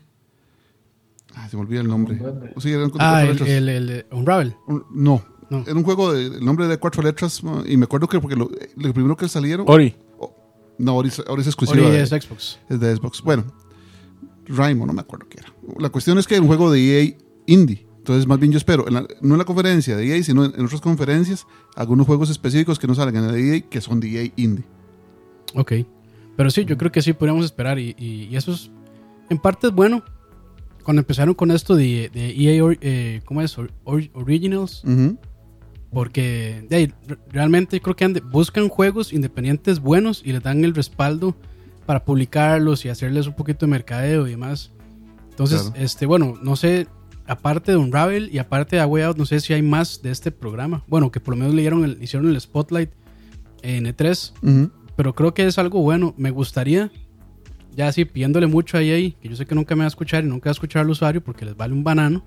Ah, 1.36 1.48
se 1.48 1.56
me 1.56 1.62
olvida 1.62 1.80
el 1.80 1.88
nombre. 1.88 2.16
Un. 2.54 2.62
Sí, 2.62 2.70
era 2.72 2.84
un- 2.84 2.92
de 2.92 2.98
Ah, 3.00 3.24
cuatro 3.26 3.46
el, 3.46 3.66
letras. 3.66 3.88
el, 3.88 3.90
el 3.92 4.06
Unravel. 4.12 4.56
Un- 4.68 4.84
no, 4.94 5.24
No. 5.50 5.60
era 5.66 5.74
un 5.76 5.84
juego 5.84 6.12
de 6.12 6.26
el 6.26 6.44
nombre 6.44 6.68
de 6.68 6.78
cuatro 6.78 7.02
letras 7.02 7.42
¿no? 7.46 7.66
y 7.66 7.78
me 7.78 7.86
acuerdo 7.86 8.10
que 8.10 8.20
porque 8.20 8.36
lo, 8.36 8.52
lo 8.76 8.94
primero 8.94 9.16
que 9.16 9.30
salieron 9.30 9.66
Ori. 9.70 9.96
no, 10.78 10.92
ahora 10.92 11.08
es, 11.08 11.24
ahora 11.26 11.42
es 11.42 11.48
exclusivo 11.48 11.86
Ori 11.86 11.96
de, 11.96 12.02
es 12.04 12.10
Xbox. 12.10 12.60
es 12.70 12.78
de 12.78 12.94
Xbox. 12.98 13.22
Bueno, 13.22 13.46
Raimo, 14.48 14.86
no 14.86 14.92
me 14.92 15.00
acuerdo 15.00 15.28
qué 15.30 15.38
era. 15.40 15.54
La 15.80 15.88
cuestión 15.90 16.18
es 16.18 16.28
que 16.28 16.36
es 16.36 16.42
un 16.42 16.48
juego 16.48 16.70
de 16.70 16.80
EA 17.08 17.14
indie. 17.46 17.88
Entonces, 18.02 18.26
más 18.28 18.40
bien 18.40 18.52
yo 18.52 18.58
espero, 18.58 18.88
en 18.88 18.96
la- 18.96 19.08
no 19.22 19.36
en 19.36 19.38
la 19.38 19.46
conferencia 19.46 19.96
de 19.96 20.18
EA, 20.18 20.24
sino 20.24 20.44
en, 20.44 20.54
en 20.58 20.66
otras 20.66 20.82
conferencias, 20.82 21.46
algunos 21.76 22.08
juegos 22.08 22.32
específicos 22.32 22.80
que 22.80 22.88
no 22.88 22.96
salgan 22.96 23.16
en 23.24 23.28
la 23.28 23.34
de 23.34 23.56
EA, 23.58 23.62
que 23.62 23.80
son 23.80 24.00
de 24.00 24.10
EA 24.26 24.32
indie. 24.38 24.66
Ok. 25.54 25.74
Pero 26.36 26.50
sí, 26.50 26.66
yo 26.66 26.78
creo 26.78 26.92
que 26.92 27.02
sí 27.04 27.14
podríamos 27.14 27.46
esperar. 27.46 27.78
Y, 27.78 27.96
y- 28.00 28.28
y 28.32 28.36
eso 28.36 28.54
es, 28.54 28.72
en 29.30 29.38
parte 29.38 29.68
es 29.68 29.74
bueno. 29.74 30.04
Cuando 30.84 31.02
empezaron 31.02 31.36
con 31.36 31.52
esto 31.52 31.76
de, 31.76 32.10
de 32.12 32.32
EA, 32.32 32.64
or- 32.64 32.78
eh, 32.82 33.22
¿cómo 33.26 33.42
es? 33.44 33.56
Or- 33.58 33.72
or- 33.84 34.10
Originals. 34.14 34.84
Ujú. 34.84 35.18
Porque 35.94 36.66
de 36.70 36.76
ahí, 36.76 36.94
re- 37.08 37.18
realmente 37.30 37.82
creo 37.82 37.96
que 37.96 38.06
ande- 38.06 38.24
buscan 38.32 38.70
juegos 38.70 39.14
independientes 39.14 39.80
buenos 39.80 40.22
y 40.26 40.32
les 40.32 40.42
dan 40.42 40.64
el 40.64 40.74
respaldo 40.74 41.36
para 41.86 42.04
publicarlos 42.06 42.86
y 42.86 42.90
hacerles 42.90 43.28
un 43.28 43.34
poquito 43.36 43.66
de 43.66 43.72
mercadeo 43.72 44.26
y 44.28 44.32
demás. 44.32 44.72
Entonces, 45.30 45.64
Claro. 45.64 45.76
este, 45.84 46.06
bueno, 46.06 46.40
no 46.42 46.56
sé, 46.56 46.88
aparte 47.32 47.72
de 47.72 47.78
Unravel 47.78 48.30
y 48.34 48.38
aparte 48.40 48.76
de 48.76 48.82
A 48.82 48.88
Way 48.88 49.04
Out, 49.04 49.18
no 49.18 49.26
sé 49.26 49.40
si 49.40 49.54
hay 49.54 49.62
más 49.62 50.02
de 50.02 50.12
este 50.12 50.32
programa. 50.32 50.84
Bueno, 50.88 51.12
que 51.12 51.20
por 51.20 51.34
lo 51.34 51.40
menos 51.40 51.54
le 51.54 51.62
dieron 51.62 51.84
el- 51.84 51.98
hicieron 52.02 52.30
el 52.30 52.40
spotlight 52.40 52.90
en 53.62 53.86
E3, 53.86 54.34
Ujú. 54.42 54.72
pero 54.96 55.14
creo 55.16 55.34
que 55.34 55.46
es 55.46 55.58
algo 55.58 55.82
bueno. 55.82 56.14
Me 56.18 56.32
gustaría, 56.32 56.92
ya 57.76 57.88
así 57.88 58.06
pidiéndole 58.06 58.48
mucho 58.48 58.78
a 58.78 58.82
EA, 58.84 59.12
que 59.22 59.30
yo 59.30 59.36
sé 59.36 59.46
que 59.46 59.56
nunca 59.56 59.76
me 59.76 59.80
va 59.80 59.86
a 59.86 59.88
escuchar 59.88 60.24
y 60.24 60.28
nunca 60.28 60.50
va 60.50 60.52
a 60.52 60.58
escuchar 60.60 60.82
al 60.82 60.90
usuario 60.90 61.24
porque 61.24 61.46
les 61.46 61.56
vale 61.56 61.74
un 61.74 61.84
banano. 61.84 62.24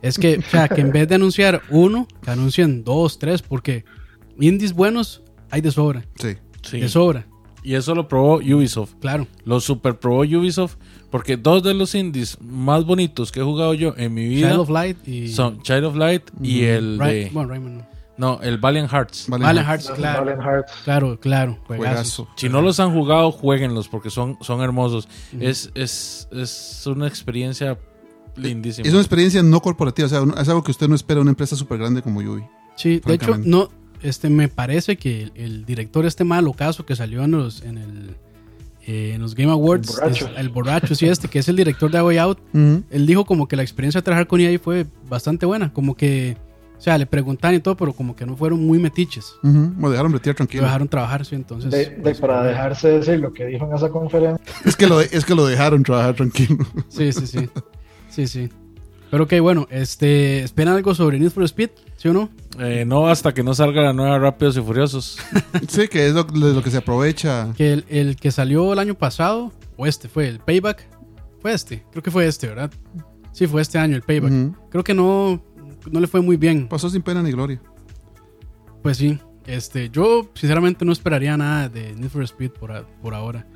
Es 0.00 0.16
que, 0.18 0.38
o 0.38 0.42
sea, 0.42 0.68
que 0.68 0.80
en 0.80 0.92
vez 0.92 1.08
de 1.08 1.16
anunciar 1.16 1.62
uno, 1.70 2.06
que 2.22 2.30
anuncien 2.30 2.84
dos, 2.84 3.18
tres, 3.18 3.42
porque 3.42 3.84
indies 4.38 4.72
buenos 4.72 5.22
hay 5.50 5.60
de 5.60 5.70
sobra. 5.72 6.04
Sí. 6.20 6.36
Sí. 6.62 6.78
De 6.80 6.88
sobra, 6.88 7.26
Y 7.64 7.74
eso 7.74 7.94
lo 7.94 8.06
probó 8.06 8.36
Ubisoft. 8.36 8.94
claro. 9.00 9.26
Lo 9.44 9.58
super 9.60 9.98
probó 9.98 10.20
Ubisoft. 10.20 10.76
Porque 11.10 11.36
dos 11.36 11.62
de 11.62 11.74
los 11.74 11.94
indies 11.94 12.38
más 12.40 12.84
bonitos 12.84 13.32
que 13.32 13.40
he 13.40 13.42
jugado 13.42 13.72
yo 13.74 13.94
en 13.96 14.12
mi 14.12 14.28
vida 14.28 14.48
Child 14.48 14.60
of 14.60 14.70
Light 14.70 15.08
y. 15.08 15.28
son 15.28 15.62
Child 15.62 15.84
of 15.84 15.96
Light 15.96 16.22
y 16.42 16.64
el 16.64 16.98
de. 16.98 17.30
bueno, 17.32 17.48
Rayman 17.48 17.78
no. 17.78 17.98
No, 18.18 18.40
el 18.42 18.58
Valiant 18.58 18.90
Hearts. 18.90 19.26
Valiant 19.28 19.60
Hearts, 19.60 19.90
claro. 19.90 20.24
Valiant 20.24 20.42
Hearts. 20.42 20.72
Claro, 20.82 21.20
claro. 21.20 21.58
Juegazo. 21.68 22.28
Si 22.34 22.48
no 22.48 22.60
los 22.60 22.80
han 22.80 22.92
jugado, 22.92 23.30
jueguenlos 23.30 23.86
porque 23.86 24.10
son, 24.10 24.36
son 24.40 24.60
hermosos. 24.60 25.08
es, 25.38 25.70
es, 25.76 26.28
es 26.32 26.82
una 26.86 27.06
experiencia 27.06 27.78
lindísima. 28.34 28.88
Es 28.88 28.92
una 28.92 29.02
experiencia 29.02 29.40
no 29.44 29.60
corporativa, 29.60 30.06
o 30.06 30.08
sea, 30.08 30.24
es 30.42 30.48
algo 30.48 30.64
que 30.64 30.72
usted 30.72 30.88
no 30.88 30.96
espera 30.96 31.18
de 31.18 31.22
una 31.22 31.30
empresa 31.30 31.54
súper 31.54 31.78
grande 31.78 32.02
como 32.02 32.20
Yubi. 32.20 32.42
Sí, 32.74 33.00
de 33.04 33.14
hecho, 33.14 33.38
no. 33.38 33.70
Este, 34.02 34.30
me 34.30 34.48
parece 34.48 34.96
que 34.96 35.22
el, 35.22 35.32
el 35.34 35.64
director, 35.64 36.04
este 36.06 36.22
malo 36.22 36.52
caso 36.52 36.86
que 36.86 36.94
salió 36.94 37.24
en 37.24 37.32
los, 37.32 37.62
en 37.62 37.78
el, 37.78 38.16
eh, 38.88 39.12
en 39.14 39.20
los 39.20 39.34
Game 39.34 39.52
Awards, 39.52 39.88
El 39.90 39.94
borracho. 39.96 40.26
es- 40.28 40.38
el 40.38 40.48
borracho, 40.48 40.94
sí, 40.94 41.06
este, 41.06 41.28
que 41.28 41.38
es 41.40 41.48
el 41.48 41.56
director 41.56 41.90
de 41.90 41.98
A 41.98 42.04
Way 42.04 42.16
Out, 42.18 42.38
él 42.54 43.06
dijo 43.06 43.24
como 43.26 43.46
que 43.46 43.54
la 43.54 43.62
experiencia 43.62 44.00
de 44.00 44.04
trabajar 44.04 44.26
con 44.26 44.40
EA 44.40 44.58
fue 44.58 44.86
bastante 45.08 45.44
buena, 45.44 45.72
como 45.74 45.94
que, 45.94 46.36
o 46.78 46.80
sea, 46.80 46.96
le 46.96 47.04
preguntaban 47.06 47.54
y 47.56 47.60
todo, 47.60 47.76
pero 47.76 47.92
como 47.92 48.16
que 48.16 48.24
no 48.24 48.34
fueron 48.36 48.64
muy 48.66 48.78
metiches. 48.78 49.34
Ujú. 49.42 49.72
Me 49.76 49.90
dejaron 49.90 50.10
bretear 50.12 50.32
Lo 50.34 50.36
tranquilo. 50.38 50.62
dejaron 50.64 50.88
trabajar, 50.88 51.24
sí, 51.26 51.34
entonces. 51.34 51.70
De, 51.70 51.78
de- 51.78 51.90
pues, 52.02 52.18
para 52.18 52.42
dejarse 52.44 52.88
decir 52.88 53.18
lo 53.20 53.32
que 53.34 53.44
dijo 53.46 53.66
en 53.66 53.74
esa 53.74 53.90
conferencia. 53.90 54.42
Es 54.64 54.74
que 54.74 54.86
lo, 54.86 55.00
es 55.00 55.24
que 55.24 55.34
lo 55.34 55.44
dejaron 55.46 55.82
trabajar 55.82 56.14
tranquilo. 56.14 56.64
Sí, 56.88 57.12
sí, 57.12 57.26
sí. 57.26 57.48
Sí, 58.08 58.26
sí. 58.26 58.48
Pero 59.10 59.24
ok, 59.24 59.34
bueno, 59.40 59.66
este, 59.70 60.42
¿esperan 60.42 60.74
algo 60.74 60.94
sobre 60.94 61.18
Need 61.18 61.30
for 61.30 61.42
Speed? 61.44 61.70
¿Sí 61.96 62.08
o 62.08 62.12
no? 62.12 62.28
Eh, 62.58 62.84
no 62.86 63.08
hasta 63.08 63.32
que 63.32 63.42
no 63.42 63.54
salga 63.54 63.80
la 63.82 63.92
nueva 63.92 64.18
Rápidos 64.18 64.56
y 64.56 64.60
Furiosos. 64.60 65.18
sí, 65.68 65.88
que 65.88 66.06
es 66.08 66.14
lo, 66.14 66.26
que 66.62 66.70
se 66.70 66.76
aprovecha. 66.78 67.52
Que 67.56 67.72
el, 67.72 67.84
el 67.88 68.16
que 68.16 68.30
salió 68.30 68.72
el 68.72 68.78
año 68.78 68.94
pasado, 68.94 69.52
o 69.76 69.86
este 69.86 70.08
fue 70.08 70.28
el 70.28 70.40
Payback, 70.40 70.86
fue 71.40 71.52
este, 71.54 71.84
creo 71.90 72.02
que 72.02 72.10
fue 72.10 72.26
este, 72.26 72.48
¿verdad? 72.48 72.70
Sí, 73.32 73.46
fue 73.46 73.62
este 73.62 73.78
año 73.78 73.96
el 73.96 74.02
Payback. 74.02 74.32
Creo 74.70 74.84
que 74.84 74.92
no, 74.94 75.42
no 75.90 76.00
le 76.00 76.06
fue 76.06 76.20
muy 76.20 76.36
bien. 76.36 76.68
Pasó 76.68 76.90
sin 76.90 77.00
pena 77.02 77.22
ni 77.22 77.30
gloria. 77.30 77.60
Pues 78.82 78.96
sí, 78.98 79.18
este, 79.46 79.88
yo 79.90 80.28
sinceramente 80.34 80.84
no 80.84 80.92
esperaría 80.92 81.36
nada 81.36 81.68
de 81.68 81.94
Need 81.94 82.10
for 82.10 82.22
Speed 82.24 82.50
por, 82.52 82.72
a- 82.72 82.86
por 83.00 83.14
ahora. 83.14 83.46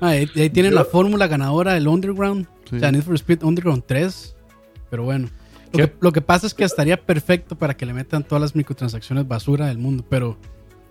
Ah, 0.00 0.08
ahí, 0.08 0.28
ahí 0.36 0.50
tienen 0.50 0.72
Yo- 0.72 0.78
la 0.78 0.84
fórmula 0.84 1.26
ganadora 1.26 1.74
del 1.74 1.88
Underground, 1.88 2.46
Sí. 2.68 2.76
o 2.76 2.78
sea, 2.80 2.92
Need 2.92 3.02
for 3.02 3.14
Speed 3.14 3.42
Underground 3.42 3.82
3, 3.86 4.36
pero 4.90 5.04
bueno. 5.04 5.28
Lo 5.72 5.86
que, 5.86 5.92
lo 6.00 6.12
que 6.12 6.20
pasa 6.22 6.46
es 6.46 6.54
que 6.54 6.64
estaría 6.64 6.96
perfecto 7.04 7.56
para 7.56 7.76
que 7.76 7.84
le 7.84 7.92
metan 7.92 8.24
todas 8.24 8.40
las 8.40 8.56
microtransacciones 8.56 9.28
basura 9.28 9.66
del 9.66 9.76
mundo, 9.78 10.04
pero 10.08 10.38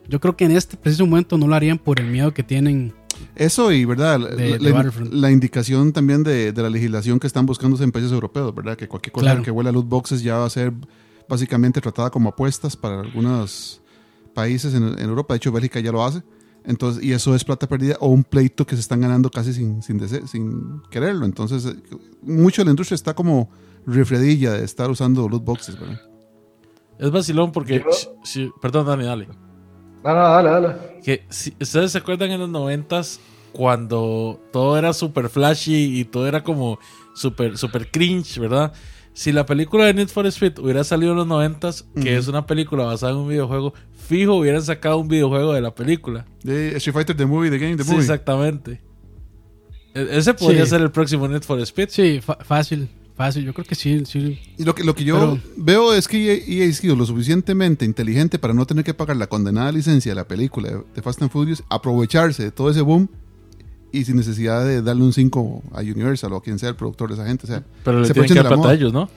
yo 0.08 0.20
creo 0.20 0.38
que 0.38 0.46
en 0.46 0.52
este 0.52 0.78
preciso 0.78 1.06
momento 1.08 1.38
no 1.38 1.48
lo 1.48 1.56
harían 1.56 1.80
por 1.80 2.00
el 2.00 2.06
miedo 2.08 2.32
que 2.34 2.44
tienen. 2.44 2.94
Eso 3.36 3.72
y, 3.72 3.86
¿verdad? 3.86 4.20
La, 4.20 4.28
De- 4.30 4.60
la- 4.60 4.66
de 4.68 4.72
Battlefront. 4.72 5.14
la 5.14 5.32
indicación 5.32 5.92
también 5.94 6.22
de, 6.24 6.52
de 6.52 6.62
la 6.62 6.70
legislación 6.70 7.20
que 7.20 7.26
están 7.26 7.48
buscando 7.48 7.84
en 7.84 7.92
países 7.92 8.12
europeos, 8.12 8.54
¿verdad? 8.54 8.78
Que 8.78 8.88
cualquier 8.88 9.12
cosa 9.14 9.26
Claro. 9.26 9.42
que 9.42 9.50
huela 9.50 9.72
a 9.72 9.74
loot 9.74 9.88
boxes 9.90 10.22
ya 10.22 10.38
va 10.38 10.46
a 10.46 10.50
ser 10.52 10.72
básicamente 11.28 11.82
tratada 11.82 12.12
como 12.12 12.30
apuestas 12.30 12.78
para 12.78 13.00
algunos 13.02 13.82
países 14.36 14.76
en, 14.76 14.84
en 14.84 15.00
Europa. 15.10 15.34
De 15.34 15.38
hecho, 15.38 15.52
Bélgica 15.52 15.80
ya 15.80 15.92
lo 15.92 16.06
hace. 16.06 16.22
Entonces, 16.64 17.04
y 17.04 17.14
eso 17.14 17.34
es 17.34 17.44
plata 17.44 17.68
perdida 17.68 17.96
o 18.00 18.10
un 18.10 18.24
pleito 18.24 18.68
que 18.68 18.76
se 18.76 18.82
están 18.82 19.02
ganando 19.02 19.32
casi 19.32 19.54
sin, 19.54 19.82
sin, 19.82 20.00
dese- 20.00 20.28
sin 20.28 20.82
quererlo. 20.92 21.26
Entonces, 21.26 21.66
eh, 21.66 21.76
mucho 22.22 22.62
de 22.62 22.66
la 22.66 22.72
industria 22.72 22.94
está 22.96 23.16
como 23.16 23.50
refredilla 23.88 24.52
de 24.54 24.64
estar 24.66 24.92
usando 24.92 25.28
loot 25.28 25.44
boxes, 25.44 25.80
¿verdad? 25.80 26.00
Es 27.00 27.10
vacilón 27.10 27.52
porque. 27.52 27.84
Perdón, 28.62 28.86
Dani, 28.86 29.04
dale. 29.06 29.28
No, 30.04 30.14
no, 30.14 30.22
dale, 30.22 30.50
dale. 30.50 30.76
Que 31.04 31.26
si, 31.30 31.54
ustedes 31.60 31.92
se 31.94 31.98
acuerdan 31.98 32.30
en 32.32 32.40
los 32.40 32.50
noventas 32.50 33.20
cuando 33.54 34.40
todo 34.54 34.78
era 34.78 34.94
super 34.94 35.30
flashy 35.30 36.00
y 36.00 36.06
todo 36.06 36.28
era 36.28 36.44
como 36.44 36.78
super, 37.16 37.58
super 37.58 37.90
cringe, 37.90 38.38
¿verdad? 38.40 38.74
Si 39.14 39.32
la 39.32 39.46
película 39.48 39.86
de 39.86 39.96
Need 39.96 40.10
for 40.10 40.28
Speed 40.28 40.60
hubiera 40.60 40.84
salido 40.84 41.12
en 41.14 41.18
los 41.18 41.28
noventas, 41.28 41.88
que 42.00 42.16
es 42.18 42.28
una 42.28 42.46
película 42.46 42.84
basada 42.84 43.14
en 43.14 43.18
un 43.18 43.28
videojuego, 43.28 43.74
fijo 44.08 44.36
hubieran 44.36 44.62
sacado 44.62 45.00
un 45.00 45.08
videojuego 45.08 45.54
de 45.54 45.62
la 45.62 45.74
película. 45.74 46.26
De 46.44 46.76
Street 46.78 46.94
Fighter, 46.94 47.18
The 47.18 47.26
Movie, 47.26 47.50
The 47.50 47.58
Game, 47.58 47.78
The 47.78 47.84
Sí, 47.84 47.90
Movie. 47.90 48.02
exactamente. 48.04 48.82
E- 49.96 50.08
ese 50.12 50.36
podría 50.36 50.66
Sí. 50.66 50.70
ser 50.70 50.82
el 50.82 50.92
próximo 50.92 51.28
Need 51.28 51.42
for 51.42 51.60
Speed. 51.62 51.90
Sí, 51.90 52.22
fácil, 52.22 52.90
fácil. 53.18 53.44
Yo 53.44 53.54
creo 53.54 53.66
que 53.66 53.76
sí, 53.76 54.04
sí. 54.06 54.40
Y 54.58 54.64
lo 54.64 54.74
que, 54.76 54.84
lo 54.84 54.96
que 54.96 55.04
yo 55.04 55.16
Pero- 55.20 55.40
veo 55.58 55.94
es 55.94 56.08
que 56.08 56.44
EA, 56.48 56.70
ha 56.70 56.74
sido 56.74 56.96
lo 56.96 57.06
suficientemente 57.06 57.84
inteligente 57.84 58.40
para 58.40 58.54
no 58.54 58.66
tener 58.66 58.84
que 58.86 58.94
pagar 58.94 59.18
la 59.18 59.28
condenada 59.28 59.72
licencia 59.72 60.12
de 60.12 60.16
la 60.16 60.28
película 60.28 60.70
de, 60.70 60.78
de 60.96 61.02
Fast 61.02 61.22
and 61.22 61.32
Furious, 61.32 61.64
aprovecharse 61.70 62.44
de 62.44 62.52
todo 62.52 62.70
ese 62.70 62.82
boom 62.82 63.10
y 63.92 64.04
sin 64.06 64.16
necesidad 64.18 64.66
de 64.66 64.82
darle 64.82 65.04
un 65.04 65.14
5 65.14 65.64
a 65.74 65.80
Universal 65.80 66.32
o 66.34 66.38
a 66.38 66.44
quien 66.44 66.60
sea 66.60 66.70
el 66.70 66.76
productor 66.76 67.10
de 67.10 67.16
esa 67.16 67.26
gente. 67.26 67.46
O 67.46 67.48
sea, 67.48 67.64
Pero 67.84 68.02
le 68.02 68.08
se 68.08 68.14
tienen 68.14 68.30
que 68.34 68.44
dar 68.44 68.74
ellos, 68.76 68.94
¿no? 68.94 69.10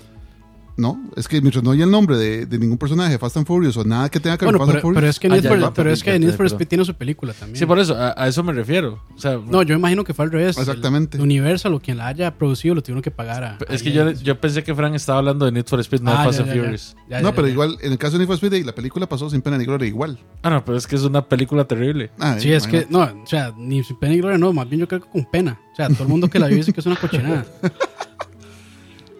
No, 0.81 0.99
es 1.15 1.29
que 1.29 1.41
mientras 1.43 1.63
no 1.63 1.73
haya 1.73 1.85
el 1.85 1.91
nombre 1.91 2.17
de, 2.17 2.47
de 2.47 2.59
ningún 2.59 2.79
personaje 2.79 3.11
de 3.13 3.19
Fast 3.19 3.37
and 3.37 3.47
Furious 3.47 3.77
o 3.77 3.85
nada 3.85 4.09
que 4.09 4.19
tenga 4.19 4.39
que 4.39 4.47
ver 4.47 4.57
Bueno, 4.57 4.59
con 4.59 4.67
Fast 4.75 4.83
pero, 4.83 4.89
and 4.89 4.95
pero 4.95 5.01
Furious. 5.01 5.17
es 5.17 5.21
que 5.21 5.27
Ah, 5.27 5.31
Need 5.31 5.43
ya, 5.43 5.49
for, 5.51 5.59
ya, 5.61 5.75
pero 5.75 5.91
es 5.93 6.03
que 6.03 6.11
perdón, 6.13 6.21
Need 6.23 6.31
for 6.31 6.39
perdón. 6.39 6.57
Speed 6.57 6.69
tiene 6.69 6.85
su 6.87 6.95
película 6.95 7.33
también. 7.35 7.57
Sí, 7.59 7.67
por 7.67 7.79
eso, 7.79 7.95
a, 7.97 8.15
a 8.17 8.29
eso 8.29 8.43
me 8.43 8.53
refiero. 8.55 9.03
O 9.15 9.19
sea, 9.19 9.39
No, 9.47 9.63
yo 9.63 9.75
imagino 9.75 10.05
que 10.05 10.15
fue 10.15 10.25
al 10.25 10.31
revés. 10.33 10.57
Exactamente. 10.57 11.19
El 11.19 11.23
Universal 11.25 11.75
o 11.75 11.81
quien 11.81 11.99
la 11.99 12.07
haya 12.07 12.35
producido 12.39 12.75
lo 12.75 12.83
tuvieron 12.83 13.03
que 13.03 13.11
pagar 13.11 13.45
a. 13.45 13.59
es 13.69 13.83
a 13.83 13.85
que 13.85 13.93
yo, 13.93 14.11
yo 14.11 14.41
pensé 14.41 14.65
que 14.65 14.75
Frank 14.75 14.95
estaba 14.95 15.19
hablando 15.19 15.45
de 15.45 15.53
Need 15.53 15.67
for 15.67 15.79
Speed, 15.81 16.01
no 16.01 16.11
de 16.13 16.17
Ah, 16.17 16.25
Fast 16.25 16.39
ya, 16.39 16.45
and. 16.45 16.53
Furious. 16.61 16.97
Ya, 17.11 17.21
no, 17.21 17.29
ya, 17.29 17.35
pero 17.35 17.47
ya. 17.47 17.53
igual, 17.53 17.77
en 17.83 17.93
el 17.93 17.99
caso 17.99 18.13
de 18.15 18.21
Need 18.21 18.27
for 18.29 18.37
Speed, 18.37 18.65
la 18.65 18.75
película 18.75 19.07
pasó 19.07 19.29
sin 19.29 19.43
pena 19.43 19.59
ni 19.59 19.67
gloria 19.67 19.87
igual. 19.87 20.19
Ah, 20.43 20.49
no, 20.51 20.65
pero 20.65 20.79
es 20.79 20.87
que 20.87 20.97
es 20.97 21.03
una 21.03 21.29
película 21.29 21.65
terrible. 21.65 22.11
Ah, 22.19 22.37
Sí, 22.39 22.51
es 22.53 22.67
que, 22.67 22.87
imagínate. 22.89 23.15
no, 23.17 23.23
o 23.23 23.27
sea, 23.27 23.53
ni 23.59 23.85
sin 23.85 23.99
pena 23.99 24.15
ni 24.15 24.21
gloria, 24.21 24.39
no, 24.39 24.51
más 24.55 24.67
bien 24.67 24.81
yo 24.81 24.89
creo 24.89 25.03
que 25.03 25.09
con 25.11 25.25
pena. 25.31 25.61
O 25.73 25.77
sea, 25.77 25.89
todo 25.89 26.05
el 26.05 26.09
mundo 26.09 26.29
que 26.31 26.39
la 26.39 26.47
vio 26.47 26.57
dice 26.57 26.73
que 26.73 26.81
es 26.81 26.87
una 26.87 26.97
cochinada. 26.97 27.45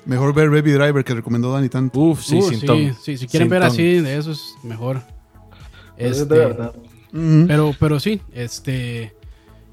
Mejor 0.07 0.35
ver 0.35 0.49
Baby 0.51 0.73
Driver 0.73 1.05
que 1.05 1.15
recomendó 1.15 1.53
Dani 1.53 1.69
tanto. 1.69 1.99
Uf, 2.01 2.23
sí, 2.23 2.37
Uh, 2.37 2.43
sin 2.49 2.61
sí, 2.61 2.67
ton. 2.67 2.79
sí, 3.03 3.17
si 3.17 3.27
quieren 3.27 3.47
Sin 3.47 3.51
ver 3.51 3.61
ton. 3.63 3.71
así, 3.71 3.83
de 4.01 4.17
eso 4.17 4.33
es 4.33 4.55
mejor. 4.63 5.03
Es 5.97 6.19
Este, 6.21 6.35
de 6.35 6.41
verdad. 6.41 6.73
Ujú. 7.13 7.45
pero, 7.47 7.75
pero 7.79 8.01
sí, 8.01 8.21
este. 8.33 9.15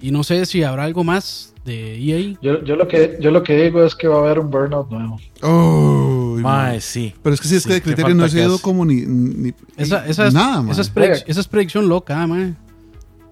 Y 0.01 0.11
no 0.11 0.23
sé 0.23 0.45
si 0.45 0.61
habrá 0.63 0.83
algo 0.83 1.03
más 1.03 1.53
de 1.65 1.95
EA. 1.97 2.37
Yo, 2.41 2.63
yo, 2.63 2.75
lo 2.75 2.87
que, 2.87 3.17
yo 3.19 3.31
lo 3.31 3.41
que 3.43 3.55
digo 3.63 3.83
es 3.83 3.95
que 3.95 4.07
va 4.07 4.17
a 4.17 4.19
haber 4.19 4.39
un 4.39 4.51
burnout 4.51 4.89
nuevo. 4.91 5.19
Oh, 5.41 6.37
Mae, 6.39 6.79
sí. 6.81 7.15
Pero 7.23 7.33
es 7.33 7.41
que 7.41 7.47
si 7.47 7.55
es 7.55 7.63
Sí, 7.63 7.69
que 7.69 7.75
el 7.75 7.81
criterio 7.81 8.13
no 8.13 8.23
ha 8.25 8.29
sido 8.29 8.59
como 8.59 8.85
ni, 8.85 9.01
ni- 9.05 9.53
Esa, 9.75 10.05
esa, 10.07 10.27
es, 10.27 10.33
nada, 10.33 10.69
esa, 10.71 10.81
es 10.81 10.93
predic- 10.93 11.23
esa 11.25 11.39
es 11.39 11.47
predicción 11.47 11.87
loca, 11.89 12.27
man. 12.27 12.55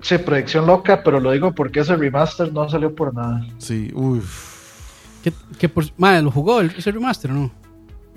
Sí, 0.02 0.18
predicción 0.18 0.66
loca, 0.66 1.04
pero 1.04 1.20
lo 1.20 1.32
digo 1.32 1.54
porque 1.54 1.82
ese 1.82 1.96
remaster 1.96 2.52
no 2.52 2.68
salió 2.70 2.94
por 2.96 3.14
nada. 3.14 3.46
Sí, 3.60 3.92
uff. 3.94 4.55
Que, 5.26 5.34
que 5.58 5.68
por, 5.70 5.84
madre, 5.98 6.22
¿lo 6.22 6.30
jugó 6.32 6.62
el- 6.62 6.72
ese 6.78 6.92
remaster 6.92 7.32
o 7.32 7.34
no? 7.34 7.52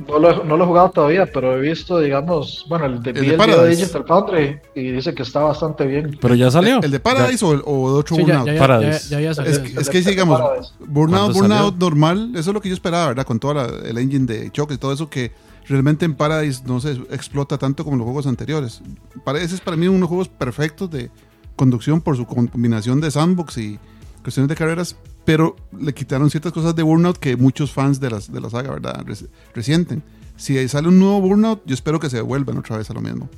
No 0.06 0.18
lo, 0.20 0.44
no 0.44 0.56
lo 0.56 0.62
he 0.62 0.66
jugado 0.68 0.90
todavía, 0.90 1.26
pero 1.26 1.56
he 1.56 1.60
visto, 1.60 1.98
digamos, 1.98 2.64
bueno, 2.68 2.84
el 2.86 3.02
de, 3.02 3.10
El 3.10 3.14
de 3.16 3.20
el 3.34 3.36
video 3.36 3.62
de. 3.64 3.70
Digital 3.70 4.04
Foundry 4.06 4.58
y 4.76 4.92
dice 4.92 5.12
que 5.14 5.22
está 5.24 5.40
bastante 5.40 5.86
bien. 5.86 6.16
Pero 6.20 6.34
ya 6.36 6.50
salió. 6.52 6.80
¿El 6.82 6.90
de 6.92 7.00
Paradise 7.00 7.44
o, 7.44 7.52
el- 7.54 7.62
o 7.64 7.92
de 7.94 7.98
otro 7.98 8.14
Sí, 8.14 8.22
Burnout? 8.22 8.46
ya, 8.46 8.52
ya, 8.54 8.58
Paradise. 8.60 9.08
ya. 9.08 9.30
Es 9.30 9.58
que, 9.58 9.80
es 9.80 9.88
que 9.90 10.02
de 10.02 10.10
digamos. 10.10 10.38
Burnout, 10.78 11.32
¿Cuándo 11.32 11.32
Burnout 11.34 11.76
normal, 11.78 12.30
eso 12.36 12.50
es 12.50 12.54
lo 12.54 12.60
que 12.60 12.68
yo 12.68 12.74
esperaba, 12.74 13.08
¿verdad? 13.08 13.26
Con 13.26 13.40
todo 13.40 13.52
el 13.84 13.98
engine 13.98 14.26
de 14.26 14.52
choque 14.52 14.74
y 14.74 14.78
todo 14.78 14.92
eso 14.92 15.08
que 15.10 15.32
realmente 15.66 16.04
en 16.04 16.14
Paradise 16.14 16.62
no 16.64 16.78
se 16.80 16.92
explota 17.10 17.58
tanto 17.58 17.82
como 17.82 17.94
en 17.94 17.98
los 17.98 18.04
juegos 18.06 18.26
anteriores. 18.28 18.80
Paradise 19.24 19.54
es 19.56 19.60
para 19.60 19.76
mí 19.76 19.88
unos 19.88 20.08
juegos 20.08 20.28
perfectos 20.28 20.90
de 20.92 21.10
conducción 21.56 22.00
por 22.02 22.16
su 22.16 22.24
combinación 22.24 23.00
de 23.00 23.10
sandbox 23.10 23.58
y 23.58 23.78
cuestiones 24.22 24.48
de 24.48 24.54
carreras, 24.54 24.94
pero 25.28 25.54
le 25.78 25.92
quitaron 25.92 26.30
ciertas 26.30 26.54
cosas 26.54 26.74
de 26.74 26.82
Burnout 26.82 27.18
que 27.18 27.36
muchos 27.36 27.70
fans 27.70 28.00
de, 28.00 28.08
las, 28.08 28.32
de 28.32 28.40
la 28.40 28.48
saga, 28.48 28.70
¿verdad? 28.70 29.02
Res- 29.04 29.26
resienten. 29.54 30.02
Si 30.36 30.66
sale 30.68 30.88
un 30.88 30.98
nuevo 30.98 31.20
Burnout, 31.20 31.60
yo 31.66 31.74
espero 31.74 32.00
que 32.00 32.08
se 32.08 32.16
devuelvan 32.16 32.56
otra 32.56 32.78
vez 32.78 32.88
a 32.88 32.94
lo 32.94 33.02
mismo. 33.02 33.28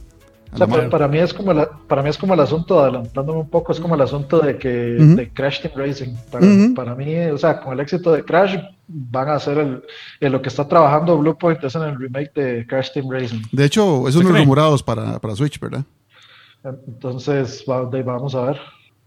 a 0.53 0.55
O 0.55 0.59
sea, 0.59 0.89
para, 0.89 1.09
mí 1.09 1.19
es 1.19 1.35
como 1.35 1.53
la- 1.53 1.69
para 1.89 2.01
mí 2.05 2.09
es 2.09 2.17
como 2.17 2.35
el 2.35 2.39
asunto, 2.39 2.79
adelantándome 2.79 3.41
un 3.41 3.51
poco, 3.51 3.73
es 3.73 3.81
como 3.81 3.97
el 3.97 4.03
asunto 4.03 4.39
de 4.39 4.57
que 4.57 4.69
de 4.69 5.31
Crash 5.31 5.63
Team 5.63 5.73
Racing. 5.75 6.15
Para, 6.77 6.95
mí, 6.95 7.17
o 7.17 7.39
sea, 7.39 7.61
con 7.61 7.73
el 7.73 7.81
éxito 7.81 8.13
de 8.13 8.23
Crash, 8.25 8.55
van 8.87 9.29
a 9.29 9.35
hacer 9.35 9.59
el, 9.59 9.83
en 10.21 10.31
lo 10.31 10.41
que 10.41 10.49
está 10.49 10.69
trabajando 10.69 11.19
Bluepoint 11.19 11.65
es 11.65 11.75
en 11.75 11.83
el 11.83 11.99
remake 11.99 12.33
de 12.35 12.67
Crash 12.69 12.93
Team 12.93 13.11
Racing. 13.11 13.43
De 13.51 13.65
hecho, 13.65 14.03
es 14.07 14.15
¿Usted 14.15 14.21
unos 14.21 14.31
cree? 14.31 14.43
rumorados 14.45 14.81
para, 14.81 15.19
para 15.19 15.35
Switch, 15.35 15.59
¿verdad? 15.59 15.83
Entonces, 16.87 17.65
va- 17.69 17.87
de- 17.87 18.05
vamos 18.05 18.37
a 18.37 18.43
ver, 18.43 18.61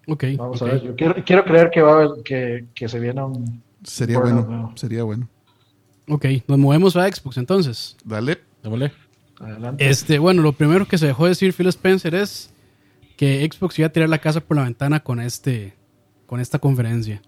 Ok. 0.08 0.24
vamos 0.38 0.62
a 0.62 0.66
ver. 0.66 0.82
Yo 0.84 0.96
quiero, 0.96 1.16
quiero 1.26 1.44
creer 1.46 1.70
que 1.72 1.82
va 1.82 1.92
a 1.92 1.96
haber, 2.04 2.24
que, 2.24 2.66
que 2.76 2.88
se 2.89 3.00
viene 3.00 3.24
un 3.24 3.62
Sería 3.84 4.20
bueno. 4.20 4.46
no. 4.50 4.74
Sería 4.78 5.04
bueno. 5.04 5.28
Ok, 6.08 6.26
nos 6.48 6.58
movemos 6.58 6.96
a 6.98 7.08
Xbox 7.12 7.38
entonces. 7.38 7.96
Dale. 8.04 8.39
Démosle. 8.62 8.92
adelante. 9.39 9.89
Este, 9.89 10.20
bueno, 10.20 10.42
lo 10.42 10.52
primero 10.54 10.88
que 10.88 10.98
se 10.98 11.08
dejó 11.08 11.26
decir 11.28 11.54
Phil 11.54 11.68
Spencer 11.68 12.16
es 12.16 12.52
que 13.18 13.48
Xbox 13.52 13.78
iba 13.80 13.88
a 13.88 13.92
tirar 13.92 14.10
la 14.10 14.18
casa 14.20 14.42
por 14.42 14.58
la 14.58 14.63
ventana 14.63 15.02
con 15.02 15.20
este 15.20 15.74
con 16.26 16.39
esta 16.39 16.60
conferencia. 16.60 17.22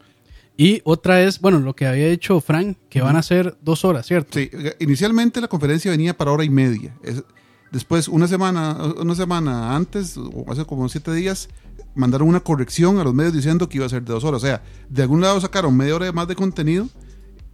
Y 0.58 0.82
otra 0.86 1.22
es, 1.22 1.40
bueno, 1.42 1.60
lo 1.60 1.76
que 1.76 1.86
había 1.86 2.08
dicho 2.10 2.40
Frank, 2.40 2.78
que 2.90 3.02
van 3.02 3.18
a 3.18 3.24
ser 3.24 3.56
dos 3.62 3.84
horas, 3.84 4.06
¿cierto? 4.08 4.40
Sí, 4.40 4.50
inicialmente 4.80 5.42
la 5.42 5.50
conferencia 5.50 5.92
venía 5.92 6.18
para 6.18 6.32
hora 6.32 6.44
y 6.46 6.50
media. 6.50 6.94
Es- 7.04 7.24
después, 7.72 8.08
una 8.08 8.28
semana, 8.28 8.78
una 9.00 9.16
semana 9.16 9.76
antes, 9.76 10.18
o 10.18 10.46
hace 10.52 10.66
como 10.66 10.88
siete 10.90 11.14
días, 11.14 11.50
mandaron 11.94 12.28
una 12.28 12.40
corrección 12.40 13.00
a 13.00 13.04
los 13.04 13.14
medios 13.14 13.34
diciendo 13.34 13.70
que 13.70 13.78
iba 13.78 13.86
a 13.86 13.90
ser 13.90 14.04
de 14.04 14.14
dos 14.14 14.24
horas. 14.24 14.44
O 14.44 14.46
sea, 14.46 14.64
de 14.90 15.02
algún 15.02 15.22
lado 15.22 15.40
sacaron 15.42 15.76
media 15.76 15.96
hora 15.96 16.12
más 16.12 16.28
de 16.28 16.36
contenido 16.36 16.88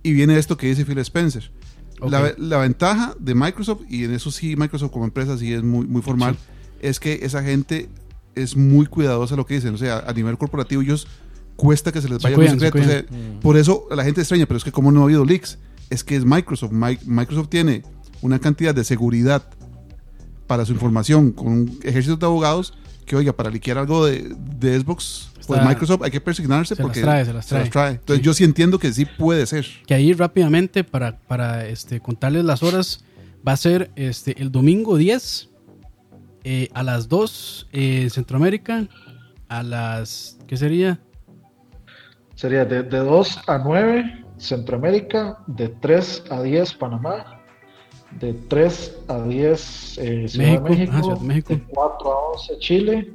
y 0.04 0.14
viene 0.14 0.38
esto 0.38 0.58
que 0.58 0.68
dice 0.68 0.86
Phil 0.86 0.98
Spencer. 1.00 1.52
La, 2.38 2.58
ventaja 2.58 3.14
de 3.20 3.36
Microsoft, 3.36 3.82
y 3.88 4.06
en 4.06 4.14
eso 4.16 4.32
sí 4.32 4.56
Microsoft 4.56 4.92
como 4.92 5.06
empresa 5.06 5.38
sí 5.38 5.54
es 5.54 5.62
muy, 5.64 5.86
muy 5.86 6.02
formal, 6.02 6.36
es 6.82 7.00
que 7.00 7.20
esa 7.22 7.44
gente 7.44 7.90
es 8.34 8.58
muy 8.58 8.88
cuidadosa 8.88 9.36
lo 9.36 9.46
que 9.46 9.54
dicen. 9.54 9.76
O 9.76 9.78
sea, 9.78 10.00
a 10.00 10.14
nivel 10.14 10.36
corporativo 10.38 10.82
ellos 10.82 11.08
cuesta 11.56 11.92
que 11.92 12.02
se 12.02 12.10
les 12.10 12.24
vaya 12.24 12.36
un 12.38 12.60
se 12.60 12.66
secreto. 12.66 12.80
O 12.80 12.92
sea, 12.92 13.04
cuidan. 13.06 13.40
Por 13.42 13.56
eso 13.58 13.86
la 13.92 14.04
gente 14.04 14.22
extraña, 14.22 14.48
pero 14.48 14.58
es 14.58 14.64
que 14.64 14.72
como 14.72 14.92
no 14.92 15.02
ha 15.02 15.04
habido 15.04 15.26
leaks, 15.26 15.60
es 15.92 16.04
que 16.04 16.16
es 16.16 16.26
Microsoft. 16.26 16.72
Mi- 16.72 16.98
Microsoft 17.06 17.50
tiene 17.50 17.84
una 18.22 18.40
cantidad 18.40 18.74
de 18.74 18.84
seguridad 18.84 19.44
para 20.52 20.66
su 20.66 20.74
información 20.74 21.32
con 21.32 21.48
un 21.48 21.80
ejército 21.82 22.18
de 22.18 22.26
abogados 22.26 22.74
que, 23.06 23.16
oiga, 23.16 23.32
para 23.32 23.50
liquear 23.50 23.78
algo 23.78 24.06
de, 24.06 24.36
de 24.60 24.78
Xbox, 24.82 25.30
pues 25.48 25.48
Está- 25.50 25.64
Microsoft 25.66 26.02
hay 26.04 26.12
que 26.12 26.20
persignarse 26.20 26.76
se 26.76 26.82
las 26.82 26.88
porque 26.88 27.00
trae, 27.02 27.24
se 27.24 27.32
las 27.32 27.46
trae. 27.48 27.92
Entonces 27.92 28.18
Sí. 28.18 28.22
yo 28.26 28.34
sí 28.34 28.44
entiendo 28.44 28.78
que 28.78 28.92
sí 28.92 29.06
puede 29.06 29.46
ser. 29.46 29.66
Que 29.88 29.94
ahí 29.94 30.12
rápidamente, 30.12 30.84
para, 30.84 31.18
para 31.20 31.66
este, 31.68 32.02
contarles 32.02 32.44
las 32.44 32.64
horas, 32.64 33.06
va 33.48 33.54
a 33.54 33.56
ser 33.58 33.92
este, 33.96 34.42
el 34.42 34.52
domingo 34.52 34.98
10 34.98 35.48
eh, 36.44 36.68
a 36.74 36.84
las 36.84 37.08
2 37.08 37.70
eh, 37.72 38.10
Centroamérica, 38.12 38.90
a 39.48 39.64
las, 39.64 40.38
¿qué 40.48 40.58
sería? 40.58 41.00
Sería 42.36 42.66
de, 42.66 42.84
de 42.84 42.98
2 42.98 43.40
a 43.48 43.58
9 43.58 44.26
Centroamérica, 44.38 45.38
de 45.48 45.70
3 45.70 46.24
a 46.30 46.42
10 46.42 46.74
Panamá, 46.74 47.41
de 48.20 48.34
3 48.34 49.00
a 49.08 49.20
10 49.22 49.98
eh, 50.00 50.28
Ciudad 50.28 50.62
México, 50.62 50.64
de 50.64 50.70
México, 50.70 50.92
ajá, 50.94 51.02
Ciudad 51.04 51.18
de 51.20 51.26
México. 51.28 51.54
de 51.54 51.62
4 51.70 52.12
a 52.12 52.32
11 52.34 52.58
Chile, 52.60 53.14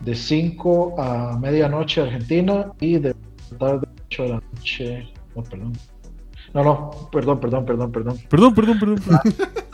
de 0.00 0.14
5 0.14 1.00
a 1.00 1.38
medianoche 1.38 2.02
Argentina 2.02 2.72
y 2.80 2.98
de 2.98 3.14
tarde 3.58 3.86
8 4.06 4.22
de 4.22 4.28
la 4.28 4.42
noche. 4.52 5.08
No, 5.34 5.42
perdón. 5.42 5.72
No, 6.52 6.62
no, 6.62 6.90
perdón, 7.10 7.40
perdón, 7.40 7.64
perdón, 7.66 7.90
perdón. 7.90 8.18
Perdón, 8.28 8.54
perdón, 8.54 8.78
perdón. 8.78 8.98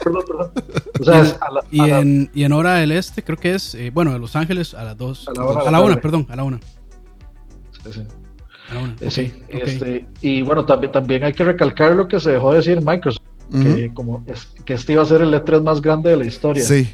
Perdón, 0.03 0.23
perdón. 0.27 0.51
O 0.99 1.05
sea, 1.05 1.21
es 1.21 1.37
a 1.43 1.53
la, 1.53 1.61
Y 1.71 1.81
a 1.81 1.87
la- 1.89 1.99
en, 2.01 2.31
y 2.33 2.45
en 2.45 2.53
hora 2.53 2.75
del 2.77 2.93
este, 2.93 3.23
creo 3.23 3.37
que 3.37 3.55
es, 3.55 3.75
eh, 3.75 3.91
bueno, 3.93 4.13
de 4.15 4.19
Los 4.19 4.35
Ángeles 4.35 4.73
a 4.73 4.85
las 4.85 4.97
2. 4.97 5.29
A 5.29 5.33
la 5.35 5.43
una 5.45 5.53
de 5.53 5.61
A 5.61 5.65
la 5.65 5.71
la 5.73 5.81
1, 5.81 5.89
tarde. 5.89 6.01
perdón, 6.03 6.27
a 6.31 6.37
la 6.37 6.45
1. 6.45 6.61
sí, 7.85 7.93
sí. 7.93 8.03
A 8.71 8.75
la 8.75 8.81
1. 8.81 8.95
Eh, 9.01 9.11
sí, 9.11 9.33
este, 9.49 10.07
y 10.23 10.41
bueno, 10.41 10.65
también, 10.65 10.91
también 10.93 11.25
hay 11.25 11.35
que 11.35 11.45
recalcar 11.45 11.93
lo 11.95 12.09
que 12.09 12.19
se 12.19 12.31
dejó 12.31 12.53
de 12.53 12.57
decir 12.59 12.81
Microsoft, 12.81 13.23
que, 13.51 13.91
como 13.95 14.23
es- 14.27 14.49
que 14.65 14.75
este 14.75 14.93
iba 14.95 15.03
a 15.03 15.07
ser 15.07 15.23
el 15.23 15.33
E3 15.35 15.63
más 15.63 15.81
grande 15.83 16.11
de 16.11 16.17
la 16.17 16.25
historia. 16.25 16.63
Sí. 16.65 16.89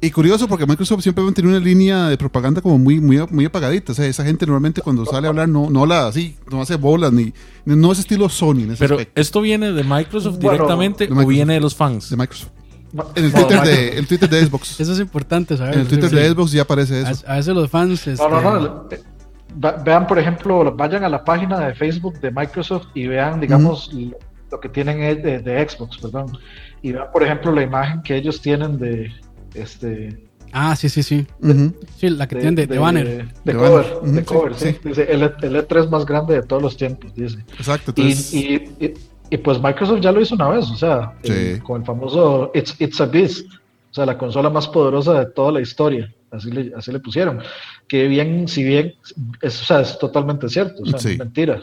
Y 0.00 0.10
curioso 0.10 0.48
porque 0.48 0.66
Microsoft 0.66 1.02
siempre 1.02 1.22
mantiene 1.22 1.48
una 1.50 1.60
línea 1.60 2.08
de 2.08 2.18
propaganda 2.18 2.60
como 2.60 2.76
muy, 2.76 3.00
muy, 3.00 3.24
muy 3.30 3.44
apagadita. 3.44 3.92
O 3.92 3.94
sea, 3.94 4.04
esa 4.06 4.24
gente 4.24 4.44
normalmente 4.46 4.80
cuando 4.82 5.06
sale 5.06 5.28
a 5.28 5.30
hablar 5.30 5.48
no, 5.48 5.70
no 5.70 5.82
habla 5.82 6.08
así, 6.08 6.36
no 6.50 6.60
hace 6.60 6.74
bolas, 6.74 7.12
ni 7.12 7.32
no 7.64 7.92
es 7.92 8.00
estilo 8.00 8.28
Sony 8.28 8.62
en 8.62 8.70
ese 8.72 8.78
Pero 8.80 8.96
aspecto 8.96 9.20
esto 9.20 9.40
viene 9.40 9.70
de 9.70 9.84
Microsoft 9.84 10.38
Bueno, 10.40 10.52
directamente 10.54 11.06
de 11.06 11.12
o 11.12 11.24
viene 11.26 11.54
de 11.54 11.60
los 11.60 11.76
fans. 11.76 12.10
de 12.10 12.16
Microsoft. 12.16 12.50
En 13.14 13.24
el 13.26 13.32
Twitter, 13.32 13.60
de, 13.62 13.88
el 13.96 14.06
Twitter 14.08 14.28
de 14.28 14.44
Xbox. 14.44 14.80
Eso 14.80 14.92
es 14.92 14.98
importante 14.98 15.56
saber. 15.56 15.74
En 15.74 15.80
el 15.82 15.86
Twitter 15.88 16.10
Sí. 16.10 16.16
de 16.16 16.28
Xbox 16.30 16.50
ya 16.52 16.62
aparece 16.62 17.00
eso. 17.02 17.24
A, 17.26 17.34
a 17.34 17.36
veces 17.36 17.54
los 17.54 17.70
fans. 17.70 18.06
No, 18.18 18.28
no, 18.28 18.36
este, 18.88 18.96
no. 18.98 19.68
eh, 19.70 19.74
Vean, 19.84 20.06
por 20.08 20.18
ejemplo, 20.18 20.74
vayan 20.76 21.04
a 21.04 21.08
la 21.08 21.22
página 21.22 21.60
de 21.60 21.74
Facebook 21.74 22.18
de 22.20 22.30
Microsoft 22.32 22.86
y 22.94 23.06
vean, 23.06 23.38
digamos, 23.40 23.92
lo, 23.92 24.16
lo 24.52 24.60
que 24.60 24.68
tienen 24.68 24.98
de, 25.00 25.14
de- 25.16 25.38
de 25.40 25.68
Xbox, 25.68 25.98
perdón. 25.98 26.38
Y 26.82 26.92
vean, 26.92 27.06
por 27.12 27.22
ejemplo, 27.24 27.50
la 27.52 27.62
imagen 27.62 28.02
que 28.02 28.14
ellos 28.16 28.40
tienen 28.40 28.78
de 28.78 29.10
este 29.54 30.22
Ah, 30.54 30.76
sí, 30.76 30.90
sí, 30.90 31.02
sí. 31.02 31.26
Sí, 31.96 32.10
la 32.10 32.28
que 32.28 32.36
tienen 32.36 32.54
de, 32.54 32.66
de 32.66 32.78
banner. 32.78 33.06
de, 33.42 33.52
De 33.52 33.58
cover, 33.58 33.86
de 34.02 34.22
cover, 34.24 34.54
sí, 34.54 34.72
sí. 34.72 34.78
Dice 34.84 35.04
el, 35.10 35.22
E- 35.22 35.32
el 35.42 35.56
E3 35.56 35.88
más 35.88 36.04
grande 36.04 36.34
de 36.34 36.42
todos 36.42 36.60
los 36.62 36.76
tiempos, 36.76 37.14
dice. 37.14 37.38
Exacto. 37.58 37.94
Y, 37.96 38.00
Entonces, 38.02 38.34
y, 38.34 38.38
y- 38.84 38.94
y, 39.30 39.36
pues 39.38 39.58
Microsoft 39.62 40.00
ya 40.02 40.12
lo 40.12 40.20
hizo 40.20 40.34
una 40.34 40.50
vez, 40.50 40.66
o 40.70 40.76
sea, 40.76 41.14
Sí. 41.22 41.58
con 41.62 41.80
el 41.80 41.86
famoso 41.86 42.50
It's, 42.54 42.78
It's 42.78 43.00
a 43.00 43.06
Beast, 43.06 43.46
o 43.90 43.94
sea, 43.94 44.04
la 44.04 44.18
consola 44.18 44.50
más 44.50 44.68
poderosa 44.68 45.20
de 45.20 45.26
toda 45.32 45.52
la 45.52 45.62
historia, 45.62 46.12
así 46.30 46.50
le, 46.50 46.70
así 46.76 46.92
le 46.92 47.00
pusieron. 47.00 47.40
Que 47.88 48.06
bien, 48.08 48.46
si 48.46 48.62
bien, 48.62 48.92
es, 49.40 49.62
o 49.62 49.64
sea, 49.64 49.80
es 49.80 49.98
totalmente 49.98 50.50
cierto, 50.50 50.82
o 50.82 50.86
sea, 50.98 50.98
es 51.12 51.18
mentira, 51.18 51.62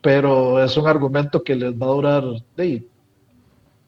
pero 0.00 0.62
es 0.62 0.76
un 0.76 0.86
argumento 0.86 1.42
que 1.42 1.54
les 1.56 1.72
va 1.72 1.86
a 1.86 1.90
durar 1.90 2.24
de, 2.56 2.84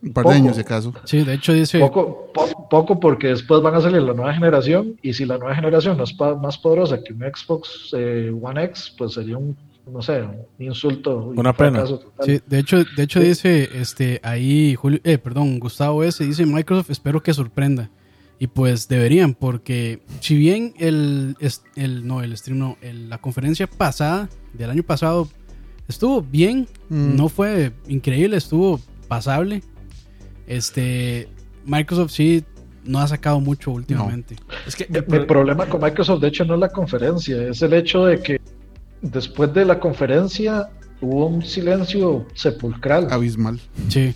un 0.02 0.12
par 0.12 0.24
de 0.24 0.28
poco. 0.30 0.30
años, 0.30 0.54
si 0.56 0.62
acaso. 0.62 0.92
Sí, 1.04 1.22
de 1.24 1.34
hecho 1.34 1.52
dice. 1.52 1.78
poco, 1.78 2.30
po- 2.32 2.68
poco 2.68 2.98
porque 3.00 3.28
después 3.28 3.60
van 3.62 3.74
a 3.74 3.80
salir 3.80 4.02
la 4.02 4.14
nueva 4.14 4.32
generación 4.34 4.96
y 5.02 5.12
si 5.12 5.24
la 5.26 5.38
nueva 5.38 5.54
generación 5.54 5.96
no 5.96 6.04
es 6.04 6.12
pa- 6.12 6.34
más 6.34 6.58
poderosa 6.58 7.02
que 7.02 7.12
un 7.12 7.20
Xbox 7.20 7.90
eh, 7.96 8.32
One 8.40 8.64
X, 8.64 8.94
pues 8.96 9.12
sería 9.14 9.36
un, 9.38 9.56
no 9.92 10.00
sé, 10.02 10.22
un 10.22 10.64
insulto. 10.64 11.32
Una 11.36 11.50
un 11.50 11.56
pena. 11.56 11.84
Sí, 12.20 12.40
de 12.46 12.58
hecho, 12.58 12.82
de 12.96 13.02
hecho 13.02 13.20
Sí. 13.20 13.26
dice 13.28 13.68
este 13.74 14.20
ahí 14.22 14.74
Julio, 14.74 15.00
eh, 15.04 15.18
perdón, 15.18 15.58
Gustavo 15.60 16.02
S 16.04 16.24
dice 16.24 16.46
Microsoft 16.46 16.90
espero 16.90 17.22
que 17.22 17.34
sorprenda. 17.34 17.90
Y 18.42 18.46
pues 18.46 18.88
deberían, 18.88 19.34
porque 19.34 20.00
si 20.20 20.34
bien 20.34 20.72
el, 20.78 21.36
es- 21.40 21.62
el 21.76 22.06
no, 22.06 22.22
el 22.22 22.34
stream 22.38 22.58
no, 22.58 22.76
el- 22.80 23.10
la 23.10 23.18
conferencia 23.18 23.66
pasada, 23.66 24.30
del 24.54 24.70
año 24.70 24.82
pasado, 24.82 25.28
estuvo 25.90 26.22
bien, 26.22 26.66
Mm. 26.88 27.16
no 27.16 27.28
fue 27.28 27.72
increíble, 27.88 28.36
estuvo 28.36 28.80
pasable. 29.08 29.62
Este, 30.46 31.28
Microsoft 31.66 32.10
sí 32.12 32.44
no 32.84 32.98
ha 32.98 33.06
sacado 33.06 33.40
mucho 33.40 33.70
últimamente. 33.70 34.36
Es 34.66 34.74
que 34.74 34.86
Mi, 34.88 35.18
mi 35.18 35.24
problema 35.26 35.66
con 35.66 35.80
Microsoft, 35.82 36.20
de 36.22 36.28
hecho, 36.28 36.44
no 36.44 36.54
es 36.54 36.60
la 36.60 36.68
conferencia, 36.70 37.48
es 37.48 37.62
el 37.62 37.74
hecho 37.74 38.06
de 38.06 38.20
que 38.20 38.40
después 39.02 39.52
de 39.54 39.64
la 39.64 39.78
conferencia 39.78 40.68
hubo 41.00 41.26
un 41.26 41.42
silencio 41.44 42.26
sepulcral. 42.34 43.08
Abismal. 43.10 43.60
Sí, 43.88 44.14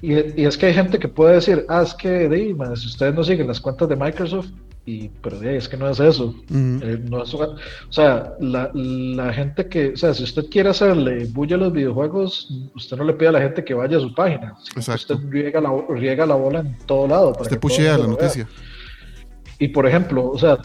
Y, 0.00 0.12
y 0.42 0.44
es 0.46 0.56
que 0.56 0.66
hay 0.66 0.74
gente 0.74 0.98
que 0.98 1.08
puede 1.08 1.34
decir, 1.36 1.64
ah, 1.68 1.82
es 1.82 1.94
que 1.94 2.28
di, 2.28 2.54
man, 2.54 2.76
si 2.76 2.86
ustedes 2.86 3.14
no 3.14 3.22
siguen 3.24 3.46
las 3.48 3.60
cuentas 3.60 3.88
de 3.88 3.96
Microsoft, 3.96 4.48
y, 4.86 5.08
pero 5.08 5.40
es 5.42 5.68
que 5.68 5.76
no 5.76 5.88
es 5.88 5.98
eso. 5.98 6.34
Eh, 6.50 7.00
no 7.08 7.22
es 7.22 7.32
o 7.32 7.56
sea, 7.88 8.34
la, 8.38 8.70
la 8.74 9.32
gente 9.32 9.66
que, 9.66 9.90
o 9.90 9.96
sea, 9.96 10.12
si 10.12 10.24
usted 10.24 10.46
quiere 10.50 10.68
hacerle 10.68 11.26
bulla 11.26 11.56
a 11.56 11.60
los 11.60 11.72
videojuegos, 11.72 12.52
usted 12.74 12.96
no 12.98 13.04
le 13.04 13.14
pide 13.14 13.28
a 13.28 13.32
la 13.32 13.40
gente 13.40 13.64
que 13.64 13.72
vaya 13.72 13.96
a 13.96 14.00
su 14.00 14.14
página. 14.14 14.54
Exacto. 14.76 15.14
Usted 15.14 15.28
riega 15.30 15.60
la, 15.60 15.70
riega 15.88 16.26
la 16.26 16.34
bola 16.34 16.60
en 16.60 16.76
todo 16.86 17.08
lado. 17.08 17.32
para 17.32 17.42
Usted 17.42 17.58
pushea 17.58 17.96
la 17.96 18.06
noticia. 18.06 18.46
Y 19.58 19.68
por 19.68 19.86
ejemplo, 19.86 20.30
o 20.30 20.38
sea, 20.38 20.58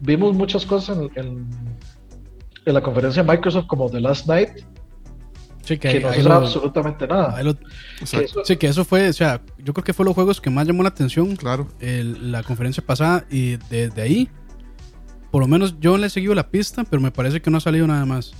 vimos 0.00 0.34
muchas 0.34 0.64
cosas 0.64 0.96
en, 0.96 1.10
en, 1.16 1.46
en 2.66 2.74
la 2.74 2.82
conferencia 2.82 3.24
de 3.24 3.32
Microsoft 3.32 3.66
como 3.66 3.90
The 3.90 4.00
Last 4.00 4.28
Night, 4.28 4.50
sí 5.66 5.76
que 5.78 5.88
que 5.88 5.96
ahí- 5.98 6.02
no 6.02 6.12
será 6.12 6.28
lo- 6.40 6.46
absolutamente 6.46 7.06
nada. 7.06 7.36
sí, 8.44 8.56
que 8.56 8.66
eso 8.68 8.84
fue, 8.84 9.08
o 9.08 9.12
sea, 9.12 9.40
yo 9.58 9.74
creo 9.74 9.84
que 9.84 9.92
fue 9.92 10.04
los 10.04 10.14
juegos 10.14 10.40
que 10.40 10.48
más 10.50 10.66
llamó 10.66 10.82
la 10.82 10.88
atención 10.90 11.36
Claro. 11.36 11.68
el- 11.80 12.32
la 12.32 12.42
conferencia 12.42 12.82
pasada 12.84 13.24
y 13.30 13.56
desde 13.70 14.00
ahí, 14.02 14.28
por 15.30 15.42
lo 15.42 15.48
menos 15.48 15.78
yo 15.80 15.98
le 15.98 16.06
he 16.06 16.10
seguido 16.10 16.34
la 16.34 16.48
pista, 16.48 16.84
pero 16.88 17.02
me 17.02 17.10
parece 17.10 17.42
que 17.42 17.50
no 17.50 17.58
ha 17.58 17.60
salido 17.60 17.86
nada 17.86 18.06
más. 18.06 18.32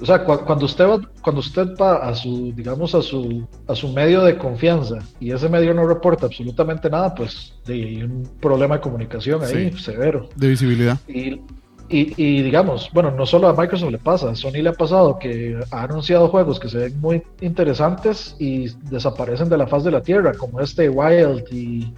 O 0.00 0.04
sea, 0.04 0.24
cu- 0.24 0.44
cuando 0.44 0.64
usted 0.66 0.84
va, 0.84 1.00
cuando 1.22 1.38
usted 1.40 1.68
va 1.80 2.08
a 2.08 2.14
su, 2.16 2.52
digamos, 2.52 2.96
a 2.96 3.00
su, 3.00 3.46
a 3.68 3.76
su 3.76 3.88
medio 3.90 4.22
de 4.24 4.36
confianza 4.36 4.98
y 5.20 5.30
ese 5.30 5.48
medio 5.48 5.72
no 5.72 5.86
reporta 5.86 6.26
absolutamente 6.26 6.90
nada, 6.90 7.14
pues 7.14 7.54
de- 7.64 7.74
hay 7.74 8.02
un 8.02 8.28
problema 8.40 8.74
de 8.76 8.80
comunicación 8.80 9.42
ahí 9.44 9.70
Sí. 9.72 9.78
severo. 9.84 10.28
De 10.34 10.48
visibilidad. 10.48 10.98
Y, 11.08 11.40
y, 11.88 12.14
y 12.22 12.42
digamos, 12.42 12.90
bueno, 12.92 13.10
no 13.10 13.26
solo 13.26 13.48
a 13.48 13.52
Microsoft 13.52 13.90
le 13.90 13.98
pasa, 13.98 14.30
a 14.30 14.34
Sony 14.34 14.62
le 14.62 14.70
ha 14.70 14.72
pasado 14.72 15.18
que 15.18 15.58
ha 15.70 15.82
anunciado 15.82 16.28
juegos 16.28 16.58
que 16.58 16.68
se 16.68 16.78
ven 16.78 17.00
muy 17.00 17.22
interesantes 17.40 18.36
y 18.38 18.68
desaparecen 18.88 19.48
de 19.48 19.58
la 19.58 19.66
faz 19.66 19.84
de 19.84 19.90
la 19.90 20.02
tierra, 20.02 20.32
como 20.32 20.60
este 20.60 20.88
Wild 20.88 21.44
y, 21.52 21.92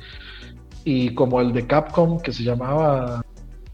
y 0.85 1.15
como 1.15 1.41
el 1.41 1.53
de 1.53 1.67
Capcom 1.67 2.21
que 2.21 2.33
se 2.33 2.43
llamaba, 2.43 3.25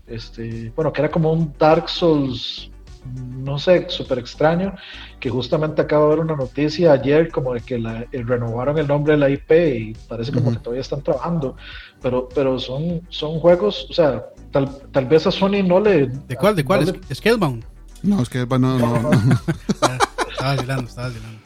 este, 0.07 0.70
bueno, 0.77 0.92
que 0.92 1.01
era 1.01 1.11
como 1.11 1.33
un 1.33 1.53
Dark 1.59 1.88
Souls, 1.88 2.70
no 3.14 3.59
sé, 3.59 3.87
súper 3.88 4.18
extraño, 4.18 4.75
que 5.18 5.31
justamente 5.31 5.81
acabo 5.81 6.05
de 6.05 6.16
ver 6.16 6.25
una 6.25 6.37
noticia 6.37 6.92
ayer 6.92 7.31
como 7.31 7.55
de 7.55 7.61
que 7.62 7.79
la, 7.79 8.03
eh, 8.03 8.22
renovaron 8.25 8.77
el 8.77 8.87
nombre 8.87 9.14
de 9.14 9.18
la 9.18 9.31
IP 9.31 9.51
y 9.51 9.92
parece 10.09 10.31
como 10.31 10.53
que 10.53 10.59
todavía 10.59 10.83
están 10.83 11.03
trabajando, 11.03 11.57
pero, 12.03 12.29
pero 12.35 12.59
son, 12.59 13.01
son 13.09 13.40
juegos, 13.40 13.87
o 13.90 13.94
sea, 13.94 14.27
tal, 14.52 14.70
tal 14.92 15.06
vez 15.06 15.26
a 15.26 15.30
Sony 15.32 15.62
no 15.66 15.80
le... 15.80 16.06
¿De 16.06 16.36
cuál? 16.36 16.54
¿De 16.54 16.64
cuál? 16.64 16.84
no 16.84 16.90
¿Es 16.92 17.08
le- 17.08 17.14
Scalebound? 17.14 17.64
No, 18.02 18.16
no, 18.58 18.78
no, 18.78 19.10
Ah, 19.82 19.98
estaba 20.30 20.54
vacilando, 20.54 20.84
estaba 20.88 21.08
vacilando. 21.08 21.38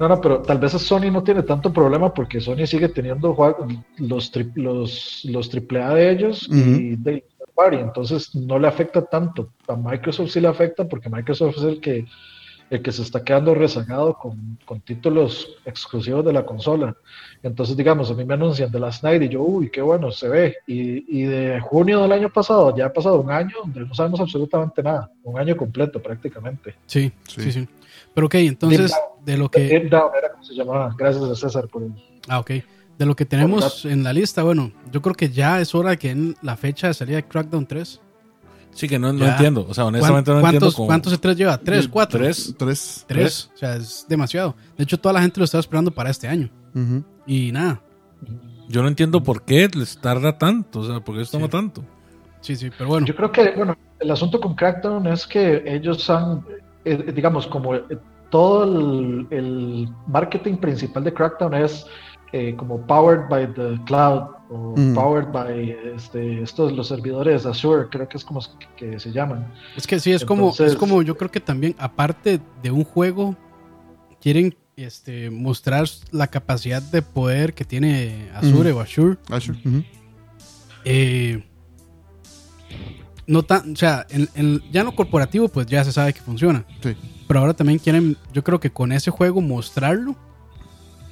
No, 0.00 0.08
no, 0.08 0.20
pero 0.20 0.42
tal 0.42 0.58
vez 0.58 0.74
a 0.74 0.78
Sony 0.80 1.10
no 1.12 1.22
tiene 1.22 1.42
tanto 1.44 1.72
problema 1.72 2.12
porque 2.12 2.40
Sony 2.40 2.66
sigue 2.66 2.88
teniendo 2.88 3.32
juegos, 3.34 3.72
los, 3.98 4.32
tri- 4.32 4.50
los, 4.56 5.20
los 5.24 5.48
AAA 5.54 5.94
de 5.94 6.10
ellos 6.10 6.48
y 6.50 6.96
de 6.96 7.24
party, 7.54 7.76
entonces 7.76 8.34
no 8.34 8.58
le 8.58 8.66
afecta 8.66 9.02
tanto. 9.04 9.50
A 9.68 9.76
Microsoft 9.76 10.30
sí 10.30 10.40
le 10.40 10.48
afecta 10.48 10.88
porque 10.88 11.08
Microsoft 11.08 11.58
es 11.58 11.62
el 11.62 11.80
que, 11.80 12.04
el 12.70 12.82
que 12.82 12.92
se 12.92 13.02
está 13.02 13.22
quedando 13.22 13.54
rezagado 13.54 14.14
con, 14.14 14.58
con 14.64 14.80
títulos 14.80 15.56
exclusivos 15.64 16.24
de 16.24 16.32
la 16.32 16.44
consola. 16.44 16.96
Entonces, 17.42 17.76
digamos, 17.76 18.10
a 18.10 18.14
mí 18.14 18.24
me 18.24 18.34
anuncian 18.34 18.70
de 18.70 18.80
Last 18.80 19.04
Night 19.04 19.22
y 19.22 19.28
yo, 19.28 19.42
uy, 19.42 19.70
qué 19.70 19.82
bueno, 19.82 20.10
se 20.10 20.28
ve. 20.28 20.56
Y, 20.66 21.20
y 21.20 21.22
de 21.24 21.60
junio 21.60 22.00
del 22.02 22.12
año 22.12 22.30
pasado, 22.30 22.74
ya 22.76 22.86
ha 22.86 22.92
pasado 22.92 23.20
un 23.20 23.30
año 23.30 23.56
donde 23.62 23.80
no 23.80 23.94
sabemos 23.94 24.20
absolutamente 24.20 24.82
nada, 24.82 25.10
un 25.22 25.38
año 25.38 25.56
completo 25.56 26.00
prácticamente. 26.02 26.74
Sí, 26.86 27.12
Sí. 27.26 27.42
sí, 27.42 27.52
sí. 27.52 27.68
Pero 28.14 28.26
ok, 28.28 28.34
entonces, 28.36 28.92
de 29.24 29.36
lo 29.36 29.50
que... 29.50 29.60
Deep 29.60 29.90
Down 29.90 30.10
era 30.16 30.30
como 30.32 30.44
se 30.44 30.54
llamaba. 30.54 30.94
Gracias 30.96 31.24
a 31.24 31.34
César 31.34 31.68
por 31.68 31.82
el 31.82 31.92
Ah, 32.28 32.38
ok. 32.38 32.50
De 32.98 33.06
lo 33.06 33.16
que 33.16 33.26
tenemos 33.26 33.84
en 33.84 34.04
la 34.04 34.12
lista, 34.12 34.44
bueno, 34.44 34.70
yo 34.92 35.02
creo 35.02 35.14
que 35.16 35.28
ya 35.28 35.60
es 35.60 35.74
hora 35.74 35.96
que 35.96 36.10
en 36.10 36.36
la 36.42 36.56
fecha 36.56 36.86
de 36.86 36.94
salida 36.94 37.16
de 37.16 37.24
Crackdown 37.24 37.66
3. 37.66 38.00
Sí, 38.74 38.88
que 38.88 38.98
no, 38.98 39.12
no 39.12 39.24
entiendo. 39.26 39.66
O 39.68 39.72
sea, 39.74 39.86
honestamente 39.86 40.30
no 40.32 40.40
¿Cuántos, 40.40 40.54
entiendo 40.54 40.76
cómo. 40.76 40.86
¿Cuántos 40.88 41.20
E3 41.20 41.34
lleva? 41.36 41.58
¿Tres? 41.58 41.88
¿Cuatro? 41.88 42.18
Tres. 42.18 42.54
tres. 42.58 43.04
Tres. 43.06 43.50
O 43.54 43.56
sea, 43.58 43.76
es 43.76 44.04
demasiado. 44.08 44.56
De 44.76 44.84
hecho, 44.84 44.98
toda 44.98 45.12
la 45.12 45.22
gente 45.22 45.38
lo 45.40 45.44
estaba 45.44 45.60
esperando 45.60 45.90
para 45.92 46.10
este 46.10 46.26
año. 46.28 46.50
Y 47.26 47.52
nada. 47.52 47.80
Yo 48.68 48.82
no 48.82 48.88
entiendo 48.88 49.22
por 49.22 49.42
qué 49.44 49.68
les 49.74 49.96
tarda 49.98 50.36
tanto. 50.36 50.80
O 50.80 50.84
sea, 50.84 51.00
por 51.00 51.14
qué 51.14 51.20
les 51.20 51.30
toma 51.30 51.46
Sí. 51.46 51.52
tanto. 51.52 51.84
Sí, 52.40 52.56
sí, 52.56 52.70
pero 52.76 52.90
bueno. 52.90 53.06
Yo 53.06 53.14
creo 53.14 53.30
que, 53.32 53.52
bueno, 53.56 53.76
el 54.00 54.10
asunto 54.10 54.40
con 54.40 54.54
Crackdown 54.54 55.06
es 55.06 55.26
que 55.26 55.62
ellos 55.66 56.10
han, 56.10 56.44
eh, 56.84 57.12
digamos, 57.14 57.46
como 57.46 57.74
eh, 57.74 57.82
todo 58.30 58.64
el, 58.64 59.26
el 59.30 59.88
marketing 60.08 60.56
principal 60.56 61.04
de 61.04 61.14
Crackdown 61.14 61.54
es 61.54 61.86
eh, 62.32 62.54
como 62.56 62.84
powered 62.86 63.28
by 63.30 63.46
the 63.54 63.78
cloud 63.86 64.24
o 64.50 64.74
Mm. 64.76 64.94
powered 64.94 65.28
by 65.32 65.70
este, 65.96 66.42
estos 66.42 66.72
los 66.72 66.88
servidores 66.88 67.46
Azure, 67.46 67.88
creo 67.90 68.08
que 68.08 68.18
es 68.18 68.24
como 68.24 68.40
que, 68.76 68.98
se 69.00 69.10
llaman. 69.12 69.52
Es 69.76 69.86
que 69.86 69.98
sí, 69.98 70.12
es 70.12 70.24
como, 70.24 70.50
Entonces- 70.50 70.72
es 70.72 70.76
como 70.78 71.02
yo 71.02 71.16
creo 71.16 71.30
que 71.30 71.40
también, 71.40 71.74
aparte 71.78 72.40
de 72.62 72.70
un 72.70 72.84
juego, 72.84 73.36
quieren 74.20 74.54
este, 74.76 75.30
mostrar 75.30 75.86
la 76.10 76.26
capacidad 76.26 76.82
de 76.82 77.00
poder 77.00 77.54
que 77.54 77.64
tiene 77.64 78.28
Azure 78.34 78.72
o 78.72 78.80
Azure. 78.80 79.16
Azure. 79.30 79.58
ujú. 79.64 79.82
Eh, 80.84 81.44
no 83.26 83.42
tan, 83.42 83.72
o 83.72 83.76
sea, 83.76 84.06
en, 84.10 84.28
en- 84.34 84.60
ya 84.70 84.80
en 84.80 84.86
lo 84.86 84.94
corporativo, 84.94 85.48
pues 85.48 85.66
ya 85.66 85.82
se 85.84 85.92
sabe 85.92 86.12
que 86.12 86.20
funciona. 86.20 86.64
Sí. 86.82 86.94
Pero 87.26 87.40
ahora 87.40 87.54
también 87.54 87.78
quieren, 87.78 88.16
yo 88.32 88.44
creo 88.44 88.60
que 88.60 88.70
con 88.70 88.92
ese 88.92 89.10
juego 89.10 89.40
mostrarlo, 89.40 90.14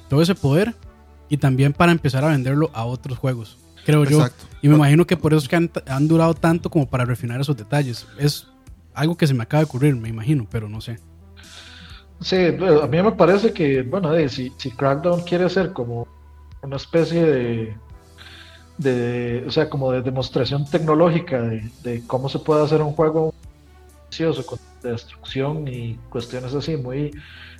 todo 0.09 0.21
ese 0.21 0.35
poder, 0.35 0.75
y 1.29 1.37
también 1.37 1.73
para 1.73 1.91
empezar 1.91 2.23
a 2.23 2.27
venderlo 2.27 2.69
a 2.73 2.85
otros 2.85 3.17
juegos. 3.17 3.57
Creo 3.85 4.05
yo. 4.05 4.17
Exacto. 4.17 4.45
Y 4.61 4.69
me 4.69 4.75
imagino 4.75 5.05
que 5.05 5.17
por 5.17 5.33
eso 5.33 5.43
es 5.43 5.49
que 5.49 5.55
han, 5.55 5.71
han 5.87 6.07
durado 6.07 6.33
tanto 6.33 6.69
como 6.69 6.89
para 6.89 7.05
refinar 7.05 7.41
esos 7.41 7.57
detalles. 7.57 8.07
Es 8.17 8.47
algo 8.93 9.17
que 9.17 9.27
se 9.27 9.33
me 9.33 9.43
acaba 9.43 9.59
de 9.59 9.65
ocurrir, 9.65 9.95
me 9.95 10.09
imagino, 10.09 10.47
pero 10.49 10.69
no 10.69 10.79
sé. 10.79 10.99
Sí, 12.21 12.37
a 12.37 12.87
mí 12.87 13.01
me 13.01 13.11
parece 13.11 13.51
que, 13.51 13.81
bueno, 13.81 14.11
si, 14.29 14.53
si 14.57 14.71
Crackdown 14.71 15.23
quiere 15.23 15.49
ser 15.49 15.73
como 15.73 16.07
una 16.61 16.77
especie 16.77 17.25
de, 17.25 17.77
de, 18.77 19.43
o 19.45 19.51
sea, 19.51 19.69
como 19.69 19.91
de 19.91 20.01
demostración 20.01 20.65
tecnológica 20.65 21.41
de, 21.41 21.69
de 21.83 22.03
cómo 22.07 22.29
se 22.29 22.39
puede 22.39 22.63
hacer 22.63 22.81
un 22.81 22.93
juego 22.93 23.33
ambicioso 24.03 24.45
con 24.45 24.59
destrucción 24.81 25.67
y 25.67 25.99
cuestiones 26.09 26.53
así 26.53 26.77
muy, 26.77 27.11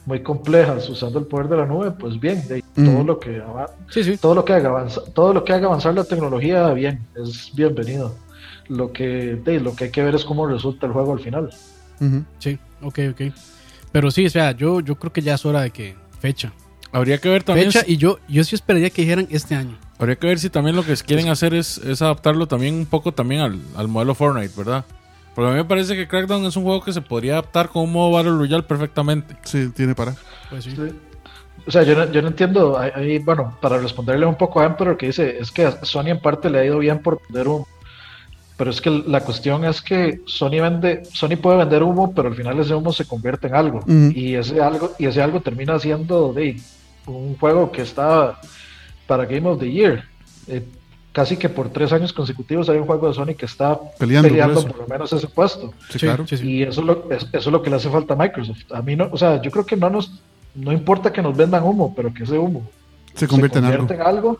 muy 0.05 0.21
complejas 0.21 0.87
usando 0.89 1.19
el 1.19 1.25
poder 1.25 1.47
de 1.47 1.57
la 1.57 1.65
nube, 1.65 1.91
pues 1.91 2.19
bien, 2.19 2.45
de, 2.47 2.63
todo 2.75 3.03
lo 3.03 3.19
que 3.19 3.41
ava- 3.41 3.69
Sí, 3.89 4.03
sí. 4.03 4.17
todo 4.17 4.35
lo 4.35 4.43
que 4.43 4.53
haga 4.53 4.69
avanzar, 4.69 5.03
todo 5.13 5.33
lo 5.33 5.43
que 5.43 5.53
haga 5.53 5.67
avanzar 5.67 5.93
la 5.93 6.03
tecnología, 6.03 6.71
bien, 6.73 7.05
es 7.15 7.51
bienvenido. 7.55 8.15
Lo 8.67 8.91
que, 8.91 9.35
de, 9.43 9.59
lo 9.59 9.75
que 9.75 9.85
hay 9.85 9.89
que 9.91 10.03
ver 10.03 10.15
es 10.15 10.23
cómo 10.25 10.47
resulta 10.47 10.87
el 10.87 10.93
juego 10.93 11.13
al 11.13 11.19
final. 11.19 11.49
Ujú. 11.99 12.23
Sí, 12.39 12.57
ok, 12.81 12.99
ok. 13.11 13.21
Pero 13.91 14.09
sí, 14.11 14.25
o 14.25 14.29
sea, 14.29 14.51
yo, 14.53 14.79
yo 14.79 14.95
creo 14.95 15.13
que 15.13 15.21
ya 15.21 15.35
es 15.35 15.45
hora 15.45 15.61
de 15.61 15.71
que 15.71 15.95
fecha. 16.19 16.51
Habría 16.91 17.17
que 17.17 17.29
ver 17.29 17.43
también. 17.43 17.71
Fecha 17.71 17.85
y 17.87 17.97
yo, 17.97 18.19
yo 18.27 18.43
sí 18.43 18.55
esperaría 18.55 18.89
que 18.89 19.01
dijeran 19.03 19.27
este 19.31 19.55
año. 19.55 19.77
Habría 19.99 20.15
que 20.15 20.27
ver 20.27 20.39
si 20.39 20.49
también 20.49 20.75
lo 20.75 20.83
que 20.83 20.93
quieren 20.95 21.29
hacer 21.29 21.53
es, 21.53 21.77
es 21.79 22.01
adaptarlo 22.01 22.47
también 22.47 22.75
un 22.75 22.85
poco 22.85 23.11
también 23.13 23.41
al, 23.41 23.59
al 23.75 23.87
modelo 23.87 24.15
Fortnite, 24.15 24.53
¿verdad? 24.57 24.85
Porque 25.35 25.49
a 25.49 25.51
mí 25.53 25.57
me 25.57 25.65
parece 25.65 25.95
que 25.95 26.07
Crackdown 26.07 26.45
es 26.45 26.55
un 26.55 26.63
juego 26.63 26.83
que 26.83 26.93
se 26.93 27.01
podría 27.01 27.33
adaptar 27.33 27.69
con 27.69 27.83
un 27.83 27.91
modo 27.91 28.11
Battle 28.11 28.31
Royale 28.31 28.63
perfectamente. 28.63 29.35
Sí, 29.43 29.69
tiene 29.75 29.95
para. 29.95 30.15
Pues 30.49 30.63
sí. 30.65 30.71
Sí. 30.75 30.93
O 31.65 31.71
sea, 31.71 31.83
yo 31.83 31.95
no, 31.95 32.11
yo 32.11 32.21
no 32.21 32.27
entiendo, 32.27 32.77
ahí- 32.77 33.19
bueno, 33.19 33.57
para 33.61 33.77
responderle 33.77 34.25
un 34.25 34.35
poco 34.35 34.59
a 34.59 34.65
Emperor 34.65 34.97
que 34.97 35.05
dice, 35.07 35.37
es 35.39 35.49
que 35.49 35.65
a 35.65 35.85
Sony 35.85 36.07
en 36.07 36.19
parte 36.19 36.49
le 36.49 36.59
ha 36.59 36.65
ido 36.65 36.77
bien 36.79 36.99
por 36.99 37.21
vender 37.27 37.47
humo, 37.47 37.67
pero 38.57 38.69
es 38.69 38.81
que 38.81 38.89
la 38.89 39.21
cuestión 39.21 39.63
es 39.63 39.81
que 39.81 40.19
Sony 40.25 40.59
vende, 40.61 41.03
Sony 41.13 41.37
puede 41.41 41.57
vender 41.59 41.81
humo, 41.81 42.13
pero 42.13 42.27
al 42.27 42.35
final 42.35 42.59
ese 42.59 42.75
humo 42.75 42.91
se 42.91 43.05
convierte 43.05 43.47
en 43.47 43.55
algo, 43.55 43.77
Ujú. 43.79 44.11
y 44.13 44.35
ese 44.35 44.61
algo, 44.61 44.91
y 44.99 45.05
ese 45.05 45.21
algo 45.21 45.39
termina 45.39 45.79
siendo 45.79 46.33
de 46.33 46.59
un 47.07 47.37
juego 47.37 47.71
que 47.71 47.83
está 47.83 48.39
para 49.07 49.25
Game 49.25 49.47
of 49.47 49.59
the 49.59 49.71
Year. 49.71 50.03
Eh, 50.47 50.63
casi 51.13 51.37
que 51.37 51.47
por 51.47 51.69
tres 51.69 51.93
años 51.93 52.11
consecutivos 52.11 52.67
hay 52.69 52.77
un 52.77 52.85
juego 52.85 53.07
de 53.07 53.13
Sony 53.13 53.35
que 53.37 53.45
está 53.45 53.79
Peleando 53.97 54.27
por 54.27 54.31
peleando 54.37 54.59
eso. 54.59 54.67
por 54.67 54.77
lo 54.79 54.87
menos 54.87 55.13
ese 55.13 55.27
puesto. 55.27 55.73
Sí, 55.89 55.99
Sí, 55.99 55.99
claro. 55.99 56.27
sí, 56.27 56.37
sí. 56.37 56.47
Y 56.51 56.63
eso 56.63 56.81
es, 56.81 56.87
lo, 56.87 57.07
es- 57.11 57.23
eso 57.31 57.37
es 57.37 57.47
lo 57.47 57.61
que 57.61 57.69
le 57.69 57.77
hace 57.77 57.89
falta 57.89 58.15
a 58.15 58.17
Microsoft. 58.17 58.59
A 58.73 58.81
mí 58.81 58.95
no, 58.97 59.07
o 59.11 59.17
sea, 59.17 59.41
yo 59.41 59.49
creo 59.51 59.65
que 59.65 59.77
no 59.77 59.89
nos, 59.89 60.11
no 60.55 60.71
importa 60.73 61.13
que 61.13 61.21
nos 61.21 61.37
vendan 61.37 61.63
humo, 61.63 61.93
pero 61.95 62.13
que 62.13 62.23
ese 62.23 62.37
humo 62.37 62.67
Se 63.13 63.27
convierte 63.27 63.59
en 63.59 63.65
algo. 63.65 63.87
en 63.93 64.01
algo 64.01 64.37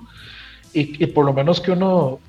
y, 0.74 1.04
y 1.04 1.08
por 1.08 1.26
lo 1.26 1.34
menos 1.34 1.62
que 1.62 1.72
uno 1.72 2.20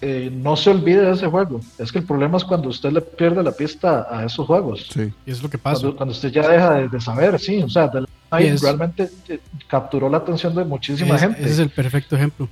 eh, 0.00 0.30
no 0.34 0.56
se 0.56 0.70
olvide 0.70 1.02
de 1.02 1.12
ese 1.12 1.28
juego. 1.28 1.60
Es 1.78 1.92
que 1.92 1.98
el 2.00 2.04
problema 2.04 2.36
es 2.36 2.44
cuando 2.44 2.68
usted 2.70 2.90
le 2.90 3.00
pierde 3.00 3.40
la 3.40 3.52
pista 3.52 4.08
a 4.10 4.24
esos 4.24 4.44
juegos. 4.48 4.88
Sí. 4.92 5.12
Y 5.24 5.30
es 5.30 5.40
lo 5.40 5.48
que 5.48 5.58
pasa. 5.58 5.80
Cuando, 5.82 5.96
cuando 5.96 6.12
usted 6.12 6.30
ya 6.32 6.48
deja 6.48 6.74
de, 6.74 6.88
de 6.88 7.00
saber, 7.00 7.38
sí, 7.38 7.62
o 7.62 7.68
sea, 7.68 7.88
Night 8.32 8.46
Y 8.46 8.48
es- 8.54 8.62
realmente 8.62 9.08
eh, 9.28 9.38
capturó 9.68 10.08
la 10.08 10.16
atención 10.18 10.56
de 10.56 10.64
muchísima 10.64 11.14
Es- 11.14 11.20
gente. 11.20 11.40
Ese 11.42 11.50
es 11.52 11.58
el 11.60 11.70
perfecto 11.70 12.16
ejemplo. 12.16 12.48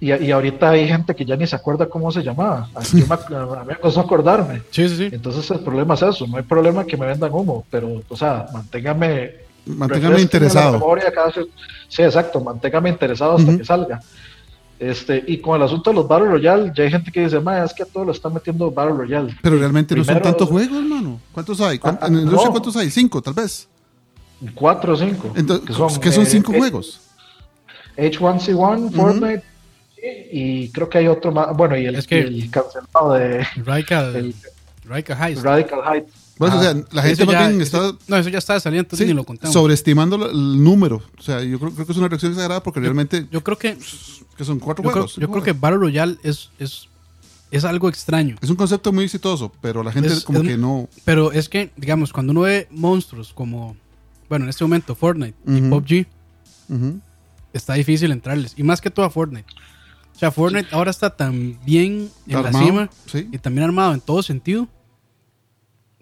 Y, 0.00 0.12
y 0.12 0.30
ahorita 0.30 0.70
hay 0.70 0.86
gente 0.88 1.14
que 1.14 1.24
ya 1.24 1.36
ni 1.36 1.46
se 1.46 1.56
acuerda 1.56 1.86
cómo 1.86 2.10
se 2.12 2.22
llamaba. 2.22 2.68
A 2.74 2.80
mí, 2.94 3.04
me 3.66 3.76
costó 3.76 4.00
acordarme. 4.00 4.62
Sí, 4.70 4.88
sí, 4.88 4.96
sí. 4.96 5.08
Entonces 5.12 5.50
el 5.50 5.60
problema 5.60 5.94
es 5.94 6.02
eso, 6.02 6.26
no 6.26 6.36
hay 6.36 6.42
problema 6.44 6.84
que 6.84 6.96
me 6.96 7.06
vendan 7.06 7.32
humo, 7.32 7.64
pero, 7.70 8.02
o 8.08 8.16
sea, 8.16 8.46
manténgame... 8.52 9.32
Manténgame 9.66 10.20
interesado. 10.20 10.80
cada 11.14 11.30
Sí, 11.88 12.02
exacto, 12.02 12.40
manténgame 12.40 12.88
interesado 12.88 13.36
hasta 13.36 13.56
que 13.58 13.64
salga. 13.64 14.00
Este, 14.78 15.24
y 15.26 15.38
con 15.38 15.56
el 15.56 15.62
asunto 15.62 15.90
de 15.90 15.96
los 15.96 16.06
Battle 16.06 16.28
Royale, 16.28 16.72
ya 16.74 16.84
hay 16.84 16.90
gente 16.90 17.10
que 17.10 17.20
dice, 17.20 17.40
"Ma, 17.40 17.64
es 17.64 17.74
que 17.74 17.82
a 17.82 17.86
todos 17.86 18.06
lo 18.06 18.12
están 18.12 18.32
metiendo 18.32 18.70
Battle 18.70 18.94
Royale. 18.96 19.36
Pero 19.42 19.58
realmente 19.58 19.94
no 19.96 20.04
son 20.04 20.22
tantos 20.22 20.48
juegos, 20.48 20.78
hermano. 20.78 21.20
¿Cuántos 21.32 21.60
hay? 21.60 21.78
¿Cuán- 21.80 21.98
Ah, 22.00 22.08
no. 22.08 22.36
cuántos 22.50 22.76
hay? 22.76 22.88
Cinco, 22.90 23.20
tal 23.20 23.34
vez. 23.34 23.68
Cuatro 24.54 24.92
o 24.92 24.96
cinco. 24.96 25.32
Entonces, 25.34 25.98
¿qué 25.98 26.12
son 26.12 26.22
eh, 26.22 26.26
cinco 26.26 26.52
eh, 26.52 26.58
juegos? 26.58 27.00
H1C1, 27.96 28.92
Fortnite, 28.92 29.42
y 30.32 30.68
creo 30.70 30.88
que 30.88 30.98
hay 30.98 31.06
otro 31.08 31.32
más. 31.32 31.56
Bueno, 31.56 31.76
y 31.76 31.86
el, 31.86 31.94
Es 31.96 32.06
que- 32.06 32.20
y 32.28 32.42
el 32.42 32.50
cancelado 32.50 33.12
de 33.14 33.44
Radical, 33.64 34.16
el 34.16 34.34
Radical 34.84 35.18
Heist. 35.30 35.42
Radical 35.42 35.80
Height. 35.84 36.04
Bueno, 36.38 36.54
Ah, 36.54 36.58
o 36.58 36.62
sea, 36.62 36.74
la 36.92 37.02
gente 37.02 37.22
Eso 37.22 37.26
más 37.26 37.32
ya- 37.34 37.48
bien 37.48 37.60
eso- 37.60 37.88
está 37.90 37.98
No, 38.06 38.16
eso 38.16 38.28
ya 38.28 38.38
está 38.38 38.60
saliendo, 38.60 38.82
entonces 38.86 39.04
sí, 39.06 39.10
ni 39.12 39.16
lo 39.16 39.24
contamos. 39.24 39.52
sobreestimando 39.52 40.30
el 40.30 40.62
número. 40.62 41.02
O 41.18 41.22
sea, 41.22 41.42
yo 41.42 41.58
creo, 41.58 41.72
creo 41.72 41.84
que 41.84 41.92
es 41.92 41.98
una 41.98 42.06
reacción 42.08 42.30
exagerada 42.32 42.62
porque 42.62 42.78
realmente 42.78 43.26
Yo 43.32 43.42
creo 43.42 43.58
que, 43.58 43.76
que 44.36 44.44
son 44.44 44.60
cuatro 44.60 44.84
yo 44.84 44.90
creo, 44.90 45.02
juegos. 45.02 45.16
yo 45.16 45.28
creo 45.30 45.42
que 45.42 45.52
Battle 45.52 45.78
Royale 45.78 46.16
es, 46.22 46.50
es, 46.60 46.88
es 47.50 47.64
algo 47.64 47.88
extraño. 47.88 48.36
Es 48.40 48.50
un 48.50 48.56
concepto 48.56 48.92
muy 48.92 49.04
exitoso, 49.04 49.50
pero 49.60 49.82
la 49.82 49.90
gente 49.90 50.10
Es- 50.12 50.22
como 50.22 50.38
es- 50.42 50.46
que 50.46 50.56
no... 50.56 50.88
Pero 51.04 51.32
es 51.32 51.48
que, 51.48 51.70
digamos, 51.76 52.12
cuando 52.12 52.30
uno 52.30 52.42
ve 52.42 52.68
monstruos 52.70 53.32
como, 53.32 53.76
bueno, 54.28 54.44
en 54.44 54.50
este 54.50 54.62
momento 54.62 54.94
Fortnite 54.94 55.34
y. 55.44 55.60
PUBG, 55.62 56.06
Ujú. 56.68 57.00
está 57.52 57.74
difícil 57.74 58.12
entrarles. 58.12 58.54
Y 58.56 58.62
más 58.62 58.80
que 58.80 58.90
todo 58.90 59.04
a 59.04 59.10
Fortnite. 59.10 59.48
O 60.18 60.20
sea, 60.20 60.32
Fortnite 60.32 60.66
ahora 60.72 60.90
está 60.90 61.14
tan 61.16 61.56
bien 61.64 62.10
en 62.26 62.42
la 62.42 62.52
cima 62.52 62.90
sí. 63.06 63.28
y 63.30 63.38
también 63.38 63.62
armado 63.64 63.94
en 63.94 64.00
todo 64.00 64.20
sentido. 64.20 64.66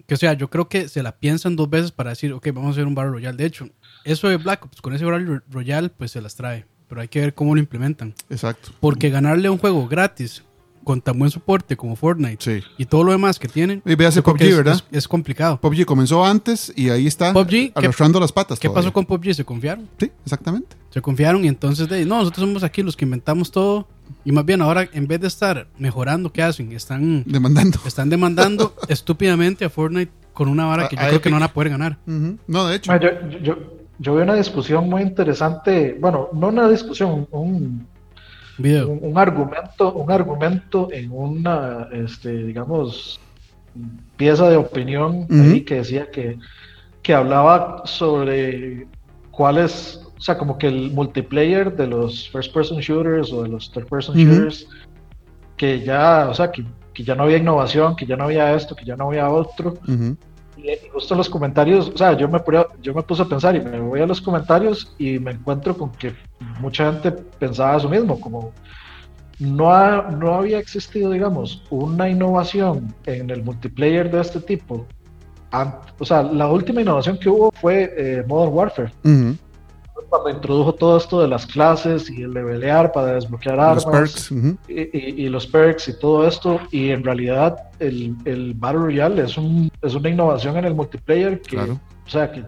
Que, 0.07 0.15
o 0.15 0.17
sea, 0.17 0.33
yo 0.33 0.49
creo 0.49 0.67
que 0.67 0.87
se 0.87 1.03
la 1.03 1.11
piensan 1.11 1.55
dos 1.55 1.69
veces 1.69 1.91
para 1.91 2.09
decir, 2.09 2.33
ok, 2.33 2.47
vamos 2.47 2.69
a 2.69 2.71
hacer 2.71 2.87
un 2.87 2.95
Battle 2.95 3.11
Royale. 3.11 3.37
De 3.37 3.45
hecho, 3.45 3.69
eso 4.05 4.27
de 4.27 4.37
Black 4.37 4.65
Ops 4.65 4.81
con 4.81 4.93
ese 4.95 5.05
Battle 5.05 5.41
Royale, 5.51 5.89
pues 5.89 6.09
se 6.11 6.19
las 6.21 6.35
trae. 6.35 6.65
pero 6.89 7.01
hay 7.01 7.09
que 7.09 7.19
ver 7.19 7.35
cómo 7.35 7.53
lo 7.53 7.59
implementan. 7.59 8.15
Exacto. 8.31 8.71
Porque 8.79 9.09
ganarle 9.11 9.49
un 9.51 9.57
juego 9.59 9.87
gratis 9.87 10.41
con 10.83 10.99
tan 11.01 11.19
buen 11.19 11.29
soporte 11.29 11.75
como 11.77 11.95
Fortnite 11.97 12.37
Sí. 12.39 12.63
y 12.77 12.85
todo 12.85 13.03
lo 13.03 13.11
demás 13.11 13.37
que 13.37 13.49
tienen, 13.49 13.83
Y 13.85 13.93
véase 13.95 14.23
PUBG, 14.23 14.41
es- 14.43 14.55
¿verdad? 14.57 14.73
Es, 14.89 14.99
es 14.99 15.07
complicado. 15.07 15.59
PUBG 15.61 15.85
comenzó 15.85 16.25
antes 16.25 16.71
y 16.75 16.89
ahí 16.89 17.05
está 17.05 17.33
PUBG, 17.33 17.49
¿qué- 17.49 17.71
arrastrando 17.75 18.19
las 18.21 18.31
patas. 18.31 18.57
¿Qué 18.57 18.67
todavía. 18.69 18.89
pasó 18.89 18.93
con 18.93 19.05
PUBG? 19.05 19.33
Se 19.35 19.43
confiaron. 19.43 19.87
Sí, 19.99 20.09
exactamente. 20.23 20.75
Se 20.89 21.01
confiaron 21.01 21.43
y 21.43 21.49
entonces 21.49 21.89
de, 21.89 22.05
no, 22.05 22.19
nosotros 22.19 22.47
somos 22.47 22.63
aquí 22.63 22.81
los 22.81 22.95
que 22.95 23.03
inventamos 23.03 23.51
todo. 23.51 23.85
Y 24.27 24.33
más 24.33 24.43
bien 24.43 24.61
ahora, 24.61 24.89
en 24.91 25.07
vez 25.07 25.21
de 25.21 25.27
estar 25.27 25.67
mejorando, 25.77 26.33
¿qué 26.33 26.43
hacen? 26.43 26.73
Están, 26.73 27.23
Demandando. 27.25 27.79
están 27.85 28.09
demandando 28.09 28.73
estúpidamente 28.89 29.63
a 29.63 29.69
Fortnite 29.69 30.11
con 30.33 30.49
una 30.49 30.65
vara 30.65 30.83
A- 30.83 30.89
que 30.89 30.97
yo 30.97 31.01
a 31.01 31.07
creo 31.07 31.21
que 31.21 31.29
no 31.29 31.37
van 31.37 31.43
a 31.43 31.53
poder 31.53 31.69
ganar. 31.69 31.97
No, 32.05 32.67
de 32.67 32.75
hecho. 32.75 32.91
Yo, 32.97 33.09
yo, 33.41 33.55
yo, 33.97 34.15
vi 34.17 34.23
una 34.23 34.35
discusión 34.35 34.89
muy 34.89 35.01
interesante, 35.01 35.95
bueno, 35.97 36.27
no 36.33 36.49
una 36.49 36.67
discusión, 36.67 37.25
un, 37.31 37.87
Video. 38.57 38.89
un, 38.89 38.99
un 39.13 39.17
argumento, 39.17 39.93
un 39.93 40.11
argumento 40.11 40.89
en 40.91 41.09
una, 41.09 41.87
este, 41.93 42.43
digamos, 42.43 43.21
pieza 44.17 44.49
de 44.49 44.57
opinión 44.57 45.25
ahí 45.29 45.61
que 45.61 45.75
decía 45.75 46.11
que, 46.11 46.37
que 47.01 47.13
hablaba 47.13 47.83
sobre 47.85 48.87
cuál 49.31 49.59
es, 49.59 50.01
o 50.17 50.21
sea, 50.21 50.37
como 50.37 50.57
que 50.57 50.67
el 50.67 50.91
multiplayer 50.91 51.75
de 51.75 51.87
los 51.87 52.29
first 52.29 52.53
person 52.53 52.79
shooters 52.79 53.31
o 53.31 53.43
de 53.43 53.49
los 53.49 53.71
third 53.71 53.87
person 53.87 54.15
shooters, 54.15 54.67
que 55.55 55.81
ya, 55.83 56.27
o 56.29 56.33
sea, 56.33 56.51
que, 56.51 56.65
que 56.93 57.03
ya 57.03 57.15
no 57.15 57.23
había 57.23 57.37
innovación, 57.37 57.95
que 57.95 58.05
ya 58.05 58.15
no 58.15 58.23
había 58.25 58.53
esto, 58.55 58.75
que 58.75 58.83
ya 58.85 58.95
no 58.95 59.05
había 59.07 59.29
otro. 59.29 59.75
Y 60.57 60.69
y 60.71 60.89
justo 60.91 61.13
en 61.13 61.19
los 61.19 61.29
comentarios, 61.29 61.89
o 61.93 61.97
sea, 61.97 62.13
yo 62.17 62.27
me, 62.27 62.39
puse- 62.39 62.65
yo 62.81 62.93
me 62.93 63.03
puse 63.03 63.21
a 63.21 63.25
pensar 63.25 63.55
y 63.55 63.61
me 63.61 63.79
voy 63.79 64.01
a 64.01 64.07
los 64.07 64.19
comentarios 64.19 64.91
y 64.97 65.19
me 65.19 65.31
encuentro 65.31 65.77
con 65.77 65.91
que 65.91 66.13
mucha 66.59 66.91
gente 66.91 67.11
pensaba 67.11 67.77
eso 67.77 67.87
mismo, 67.87 68.19
como 68.19 68.51
no, 69.39 69.71
ha- 69.71 70.09
no 70.09 70.33
había 70.33 70.57
existido, 70.57 71.11
digamos, 71.11 71.61
una 71.69 72.09
innovación 72.09 72.91
en 73.05 73.29
el 73.29 73.43
multiplayer 73.43 74.09
de 74.09 74.19
este 74.21 74.39
tipo. 74.39 74.85
O 75.99 76.05
sea, 76.05 76.23
la 76.23 76.47
última 76.49 76.81
innovación 76.81 77.17
que 77.17 77.29
hubo 77.29 77.51
fue 77.51 77.93
eh, 77.95 78.23
Modern 78.27 78.53
Warfare. 78.53 78.91
Cuando 80.09 80.29
introdujo 80.29 80.73
todo 80.73 80.97
esto 80.97 81.21
de 81.21 81.27
las 81.27 81.45
clases 81.45 82.09
y 82.09 82.21
el 82.23 82.31
levelear 82.33 82.91
para 82.91 83.07
desbloquear 83.13 83.59
armas 83.59 83.85
Los 83.85 83.93
perks. 83.93 84.31
ujú. 84.31 84.57
y, 84.67 84.81
y- 84.97 85.25
y 85.25 85.29
los 85.29 85.45
perks 85.47 85.87
y 85.89 85.99
todo 85.99 86.27
esto, 86.27 86.59
y 86.71 86.89
en 86.89 87.03
realidad 87.03 87.57
el, 87.79 88.15
el 88.25 88.53
Battle 88.53 88.79
Royale 88.81 89.23
es, 89.23 89.37
un, 89.37 89.69
es 89.81 89.93
una 89.95 90.09
innovación 90.09 90.57
en 90.57 90.65
el 90.65 90.73
multiplayer 90.75 91.41
que, 91.41 91.55
Claro. 91.57 91.79
o 92.05 92.09
sea, 92.09 92.31
que, 92.31 92.45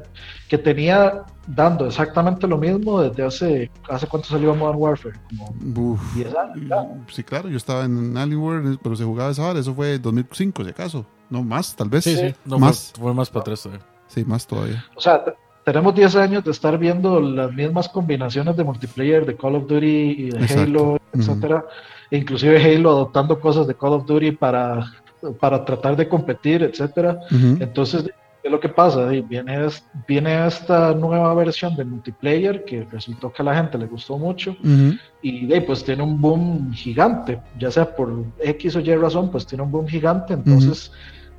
que 0.47 0.57
tenía 0.57 1.24
dando 1.47 1.86
exactamente 1.88 2.47
lo 2.47 2.57
mismo 2.57 3.01
desde 3.01 3.26
hace, 3.26 3.72
¿hace 3.89 4.07
cuánto 4.07 4.28
salió 4.30 4.53
Modern 4.55 4.78
Warfare? 4.80 5.16
Como 5.30 5.93
Uf. 5.93 6.16
10 6.16 6.36
años. 6.36 6.72
Sí, 7.12 7.24
claro, 7.24 7.49
yo 7.49 7.57
estaba 7.57 7.86
en 7.86 8.16
Alienware, 8.16 8.78
pero 8.82 8.95
se 8.95 9.03
jugaba 9.03 9.32
esa 9.32 9.47
hora. 9.49 9.60
Eso 9.60 9.74
fue 9.74 9.97
2005, 9.99 10.64
si 10.64 10.70
acaso. 10.70 11.05
No, 11.30 11.43
más, 11.43 11.76
tal 11.76 11.89
vez. 11.89 12.03
Sí, 12.03 12.16
sí. 12.16 12.34
No, 12.45 12.57
Más. 12.60 12.91
Fue, 12.95 13.03
fue 13.03 13.14
más 13.14 13.30
para 13.30 13.41
atrás 13.41 13.64
todavía. 13.64 13.86
Sí, 14.07 14.24
más 14.26 14.45
todavía. 14.47 14.86
O 14.95 15.01
sea, 15.01 15.24
tenemos 15.72 15.93
10 15.93 16.15
años 16.15 16.43
de 16.43 16.49
estar 16.49 16.80
viendo 16.80 17.20
las 17.20 17.53
mismas 17.53 17.88
combinaciones 17.88 18.57
de 18.57 18.63
multiplayer 18.63 19.24
de 19.24 19.36
Call 19.36 19.55
of 19.55 19.67
Duty 19.67 19.86
y 19.86 20.30
de 20.32 20.39
Exacto. 20.39 20.61
Halo, 20.63 20.99
etcétera. 21.13 21.65
E 22.09 22.17
inclusive 22.17 22.57
Halo 22.57 22.89
adoptando 22.89 23.39
cosas 23.39 23.67
de 23.67 23.76
Call 23.76 23.93
of 23.93 24.05
Duty 24.07 24.32
para, 24.32 24.91
para 25.39 25.63
tratar 25.63 25.95
de 25.95 26.09
competir, 26.09 26.63
etcétera. 26.63 27.20
Ujú. 27.30 27.57
Entonces, 27.59 28.03
¿qué 28.03 28.47
es 28.47 28.51
lo 28.51 28.59
que 28.59 28.70
pasa? 28.70 29.13
Y 29.13 29.22
Viene, 29.22 29.67
viene 30.07 30.47
esta 30.47 30.95
nueva 30.95 31.32
versión 31.36 31.76
de 31.76 31.86
multiplayer 31.86 32.65
que 32.65 32.88
resultó 32.91 33.32
que 33.32 33.43
a 33.43 33.45
la 33.45 33.55
gente 33.55 33.78
le 33.78 33.86
gustó 33.86 34.17
mucho 34.17 34.55
Ujú. 34.63 34.97
y 35.22 35.45
de 35.45 35.53
ahí, 35.53 35.61
pues 35.61 35.84
tiene 35.84 36.01
un 36.01 36.20
boom 36.20 36.74
gigante, 36.74 37.39
ya 37.59 37.70
sea 37.70 37.95
por 37.95 38.11
X 38.39 38.76
o 38.76 38.80
Y 38.80 38.95
razón, 38.95 39.30
pues 39.30 39.45
tiene 39.45 39.63
un 39.63 39.72
boom 39.72 39.88
gigante. 39.88 40.34
Entonces, 40.34 40.91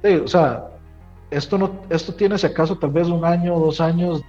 de 0.02 0.08
ahí, 0.08 0.16
o 0.16 0.28
sea, 0.28 0.66
esto, 1.30 1.58
no, 1.58 1.70
esto 1.90 2.14
tiene 2.14 2.36
si 2.38 2.46
acaso 2.46 2.76
tal 2.76 2.90
vez 2.90 3.08
un 3.08 3.24
año 3.24 3.54
o 3.54 3.66
dos 3.66 3.80
años 3.80 4.22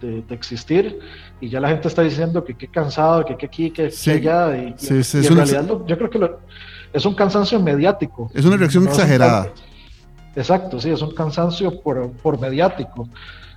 de, 0.00 0.22
de 0.22 0.34
existir 0.34 0.98
y 1.40 1.48
ya 1.48 1.60
la 1.60 1.68
gente 1.68 1.88
está 1.88 2.02
diciendo 2.02 2.44
que 2.44 2.54
qué 2.54 2.68
cansado, 2.68 3.24
que 3.24 3.36
qué 3.36 3.46
aquí, 3.46 3.70
que, 3.70 3.90
Sí. 3.90 4.10
allá. 4.10 4.56
Y, 4.56 4.74
Sí, 4.76 5.02
sí, 5.04 5.18
y 5.22 5.26
en 5.26 5.32
una- 5.32 5.44
realidad 5.44 5.68
lo- 5.68 5.86
yo 5.86 5.96
creo 5.98 6.10
que 6.10 6.18
lo- 6.18 6.40
es 6.92 7.04
un 7.06 7.14
cansancio 7.14 7.60
mediático. 7.60 8.30
Es 8.34 8.44
una 8.44 8.56
reacción 8.56 8.84
No 8.84 8.90
es 8.90 8.96
un 8.96 9.02
exagerada. 9.02 9.52
Exacto, 10.34 10.80
sí, 10.80 10.90
es 10.90 11.00
un 11.02 11.14
cansancio 11.14 11.80
por, 11.80 12.10
por 12.12 12.38
mediático. 12.38 13.08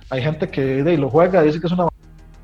Hay 0.08 0.22
gente 0.22 0.48
que 0.48 0.82
de, 0.82 0.96
lo 0.96 1.10
juega 1.10 1.42
dice 1.42 1.60
que 1.60 1.66
es 1.66 1.72
una. 1.72 1.86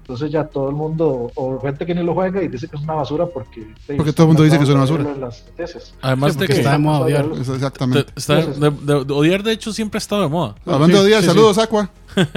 Entonces 0.09 0.31
ya 0.31 0.45
todo 0.45 0.69
el 0.69 0.77
mundo, 0.77 1.33
o 1.35 1.61
gente 1.61 1.85
que 1.85 1.93
ni 1.93 2.05
lo 2.05 2.15
juega 2.15 2.41
y 2.41 2.47
dice 2.47 2.69
que 2.69 2.77
es 2.77 2.83
una 2.83 2.95
basura 2.95 3.27
porque... 3.27 3.67
Porque 3.97 4.13
todo 4.13 4.23
el 4.23 4.29
mundo 4.29 4.45
dice 4.45 4.57
que 4.57 4.63
es 4.63 4.71
una 4.71 4.81
basura. 4.81 5.03
las. 5.19 5.45
Además 6.01 6.33
Sí, 6.35 6.39
de 6.39 6.47
porque 6.47 6.53
que 6.55 6.61
está 6.61 6.73
de 6.73 6.79
moda 6.79 7.01
odiar. 7.01 7.27
Exactamente. 7.37 8.13
está- 8.15 8.37
de, 8.37 8.71
de- 8.71 9.05
de 9.05 9.13
odiar, 9.13 9.43
de 9.43 9.51
hecho, 9.51 9.73
siempre 9.73 9.97
ha 9.97 9.99
estado 9.99 10.23
de 10.23 10.29
moda. 10.29 10.55
Hablando 10.65 11.03
Sí, 11.05 11.11
de 11.11 11.21
sí, 11.21 11.27
saludos, 11.27 11.59
Aqua. 11.59 11.91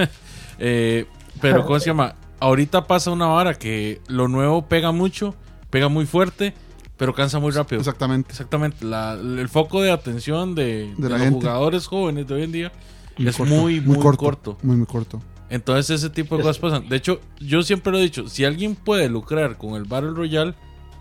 Eh, 0.58 1.06
pero, 1.40 1.64
¿cómo 1.64 1.78
se 1.80 1.86
llama? 1.86 2.16
Ahorita 2.38 2.86
pasa 2.86 3.10
una 3.10 3.26
vara 3.26 3.54
que 3.54 4.00
lo 4.08 4.28
nuevo 4.28 4.66
pega 4.66 4.92
mucho, 4.92 5.34
pega 5.70 5.88
muy 5.88 6.06
fuerte, 6.06 6.54
pero 6.96 7.14
cansa 7.14 7.38
muy 7.38 7.50
rápido. 7.52 7.78
Exactamente. 7.80 8.30
Exactamente. 8.30 8.84
La- 8.84 9.12
el 9.14 9.48
foco 9.48 9.80
de 9.80 9.90
atención 9.90 10.54
de, 10.54 10.62
De 10.64 10.94
de 10.96 11.02
la 11.08 11.08
los 11.10 11.20
gente. 11.20 11.40
jugadores 11.40 11.86
jóvenes 11.86 12.26
de 12.26 12.34
hoy 12.34 12.42
en 12.42 12.52
día 12.52 12.72
es 13.16 13.36
corto, 13.36 13.54
muy, 13.54 13.80
muy, 13.80 13.96
corto. 14.16 14.58
Muy, 14.62 14.76
muy 14.76 14.86
corto. 14.86 15.22
Entonces 15.50 15.90
ese 15.90 16.08
tipo 16.10 16.36
de 16.36 16.42
cosas 16.42 16.58
pasan. 16.58 16.88
De 16.88 16.96
hecho, 16.96 17.20
yo 17.40 17.62
siempre 17.62 17.90
lo 17.92 17.98
he 17.98 18.02
dicho, 18.02 18.28
si 18.28 18.44
alguien 18.44 18.74
puede 18.76 19.08
lucrar 19.08 19.58
con 19.58 19.74
el 19.74 19.84
Battle 19.84 20.10
Royale, 20.12 20.54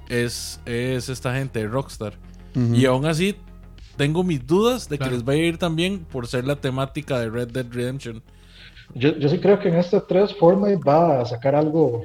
es, 0.10 0.60
es 0.66 1.08
esta 1.08 1.36
gente 1.36 1.60
de 1.60 1.68
Rockstar. 1.68 2.14
Y 2.74 2.86
aún 2.86 3.06
así, 3.06 3.36
tengo 3.95 4.24
mis 4.24 4.45
dudas 4.45 4.89
de 4.89 4.97
Claro. 4.97 5.12
que 5.12 5.18
les 5.18 5.24
vaya 5.26 5.43
a 5.43 5.45
ir 5.45 5.58
también 5.60 6.00
por 6.00 6.26
ser 6.28 6.45
la 6.45 6.56
temática 6.56 7.20
de 7.20 7.30
Red 7.30 7.50
Dead 7.52 7.66
Redemption. 7.70 8.24
Yo, 8.95 9.16
yo 9.18 9.30
sí 9.30 9.38
creo 9.39 9.60
que 9.60 9.70
en 9.70 9.76
este 9.76 10.02
3 10.02 10.36
Fortnite 10.36 10.82
va 10.84 11.22
a 11.22 11.26
sacar 11.26 11.54
algo... 11.56 12.04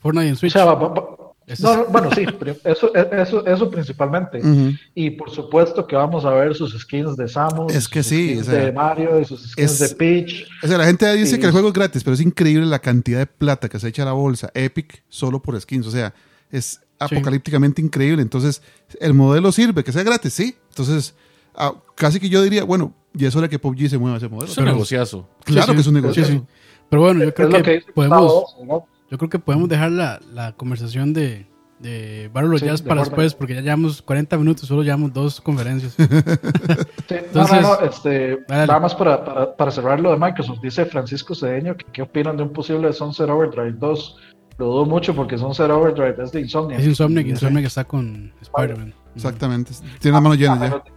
Fortnite 0.00 0.28
en 0.28 0.34
O 0.34 0.36
Switch. 0.36 0.52
sea, 0.52 0.66
va- 0.66 0.74
va- 0.74 1.16
no, 1.46 1.52
es- 1.54 1.60
no, 1.60 1.84
bueno, 1.86 2.10
sí, 2.14 2.24
eso, 2.64 2.94
eso, 2.94 3.46
eso 3.46 3.70
principalmente. 3.70 4.38
Ujú. 4.38 4.72
Y 4.94 5.10
por 5.10 5.30
supuesto 5.30 5.86
que 5.86 5.96
vamos 5.96 6.24
a 6.24 6.30
ver 6.30 6.54
sus 6.54 6.78
skins 6.78 7.16
de 7.16 7.28
Samus, 7.28 7.74
Es 7.74 7.88
que 7.88 8.02
sus 8.02 8.10
sí, 8.10 8.28
skins 8.30 8.48
o 8.48 8.50
sea, 8.50 8.64
de 8.64 8.72
Mario 8.72 9.20
y 9.20 9.24
sus 9.24 9.50
skins 9.50 9.80
es- 9.80 9.90
de 9.90 9.96
Peach. 9.96 10.46
O 10.62 10.66
sea, 10.66 10.78
la 10.78 10.84
gente 10.86 11.12
dice 11.14 11.38
que 11.38 11.46
el 11.46 11.52
juego 11.52 11.68
es 11.68 11.74
gratis, 11.74 12.04
pero 12.04 12.14
es 12.14 12.20
increíble 12.20 12.66
la 12.66 12.78
cantidad 12.78 13.18
de 13.18 13.26
plata 13.26 13.68
que 13.68 13.78
se 13.78 13.88
echa 13.88 14.02
a 14.02 14.06
la 14.06 14.12
bolsa 14.12 14.50
Epic 14.54 15.02
solo 15.08 15.40
por 15.42 15.60
skins. 15.60 15.86
O 15.86 15.90
sea, 15.90 16.14
es 16.50 16.80
apocalípticamente 16.98 17.82
increíble. 17.82 18.22
Entonces, 18.22 18.62
el 19.00 19.14
modelo 19.14 19.50
sirve, 19.52 19.82
que 19.84 19.92
sea 19.92 20.02
gratis, 20.04 20.32
sí. 20.34 20.56
Entonces, 20.68 21.14
ah, 21.54 21.74
casi 21.96 22.20
que 22.20 22.28
yo 22.28 22.42
diría, 22.42 22.64
bueno, 22.64 22.94
y 23.14 23.24
es 23.26 23.34
hora 23.36 23.48
que 23.48 23.58
PUBG 23.58 23.88
se 23.90 23.98
mueva 23.98 24.16
ese 24.18 24.28
modelo. 24.28 24.50
Es 24.50 24.56
un 24.56 24.64
Pero- 24.64 24.74
negociazo. 24.74 25.28
Claro 25.44 25.62
Sí, 25.62 25.68
sí. 25.70 25.74
que 25.74 25.80
es 25.80 25.86
un 25.88 26.24
sí. 26.24 26.42
Pero 26.88 27.02
bueno, 27.02 27.24
yo 27.24 27.34
creo 27.34 27.48
es 27.48 27.52
lo 27.52 27.58
que, 27.58 27.64
que 27.64 27.72
dice 27.78 27.92
podemos, 27.92 28.20
Gustavo, 28.22 28.64
¿no? 28.66 28.86
Yo 29.12 29.18
creo 29.18 29.28
que 29.28 29.38
podemos 29.38 29.68
dejar 29.68 29.92
la, 29.92 30.18
la 30.32 30.52
conversación 30.52 31.12
de, 31.12 31.46
de 31.80 32.30
Battle 32.32 32.58
Sí, 32.58 32.64
de 32.64 32.78
para 32.88 33.02
después, 33.02 33.34
porque 33.34 33.54
ya 33.54 33.60
llevamos 33.60 34.00
40 34.00 34.38
minutos, 34.38 34.66
solo 34.66 34.82
llevamos 34.82 35.12
dos 35.12 35.38
conferencias. 35.38 35.94
Sí, 37.08 37.16
Entonces, 37.16 37.60
no, 37.60 37.74
no, 37.74 37.80
no, 37.80 37.86
este, 37.86 38.38
nada 38.48 38.80
más 38.80 38.94
para, 38.94 39.22
para, 39.22 39.54
para 39.54 39.70
cerrar 39.70 40.00
lo 40.00 40.12
de 40.12 40.16
Microsoft, 40.16 40.60
dice 40.62 40.86
Francisco 40.86 41.34
Cedeño 41.34 41.76
que 41.76 41.84
qué 41.92 42.00
opinan 42.00 42.38
de 42.38 42.44
un 42.44 42.54
posible 42.54 42.90
Sunset 42.94 43.28
Overdrive 43.28 43.72
2. 43.72 44.16
Lo 44.56 44.66
dudo 44.66 44.86
mucho 44.86 45.14
porque 45.14 45.36
Sunset 45.36 45.70
Overdrive 45.70 46.16
es 46.24 46.32
de 46.32 46.40
Insomnia. 46.40 46.78
es 46.78 46.86
Insomniac, 46.86 47.26
Y- 47.26 47.30
Insomniac 47.30 47.66
está 47.66 47.84
con 47.84 48.32
Spider-Man. 48.40 48.94
Exactamente. 49.14 49.72
Tiene 50.00 50.14
las 50.14 50.22
manos 50.22 50.38
a 50.38 50.40
llenas 50.40 50.58
ya. 50.58 50.64
menos 50.64 50.84
de 50.84 50.90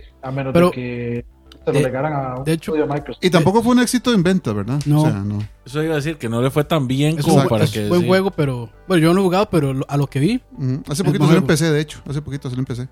que, 0.00 0.08
a 0.22 0.30
menos 0.30 0.52
Pero- 0.54 0.66
de 0.66 0.72
que 0.72 1.24
se 1.68 1.72
lo 1.74 1.78
de- 1.78 1.84
legaran 1.84 2.12
a 2.12 2.34
un 2.38 2.44
de 2.44 2.52
hecho- 2.52 2.72
Microsoft. 2.72 3.24
Y 3.24 3.30
tampoco 3.30 3.62
fue 3.62 3.72
un 3.72 3.80
éxito 3.80 4.12
en 4.12 4.22
venta, 4.22 4.52
¿verdad? 4.52 4.80
No. 4.86 5.02
O 5.02 5.04
sea, 5.04 5.12
no. 5.20 5.38
Eso 5.64 5.82
iba 5.82 5.92
a 5.94 5.96
decir 5.96 6.16
que 6.16 6.28
no 6.28 6.40
le 6.42 6.50
fue 6.50 6.64
tan 6.64 6.86
bien 6.88 7.18
Es 7.18 7.24
como 7.24 7.36
un, 7.42 7.48
para 7.48 7.64
es 7.64 7.70
que 7.70 7.82
un 7.84 7.88
buen 7.88 8.00
sí. 8.02 8.06
juego, 8.08 8.30
pero 8.30 8.70
bueno, 8.86 9.02
yo 9.02 9.08
no 9.08 9.14
lo 9.14 9.20
he 9.20 9.24
jugado, 9.24 9.48
pero 9.50 9.72
lo- 9.74 9.86
a 9.88 9.96
lo 9.96 10.06
que 10.06 10.20
vi. 10.20 10.40
Hace 10.88 11.04
poquito 11.04 11.24
en 11.24 11.30
juego. 11.30 11.46
PC, 11.46 11.70
de 11.70 11.80
hecho. 11.80 12.00
Hace 12.08 12.22
poquito 12.22 12.48
salió 12.48 12.60
en 12.60 12.66
PC. 12.66 12.88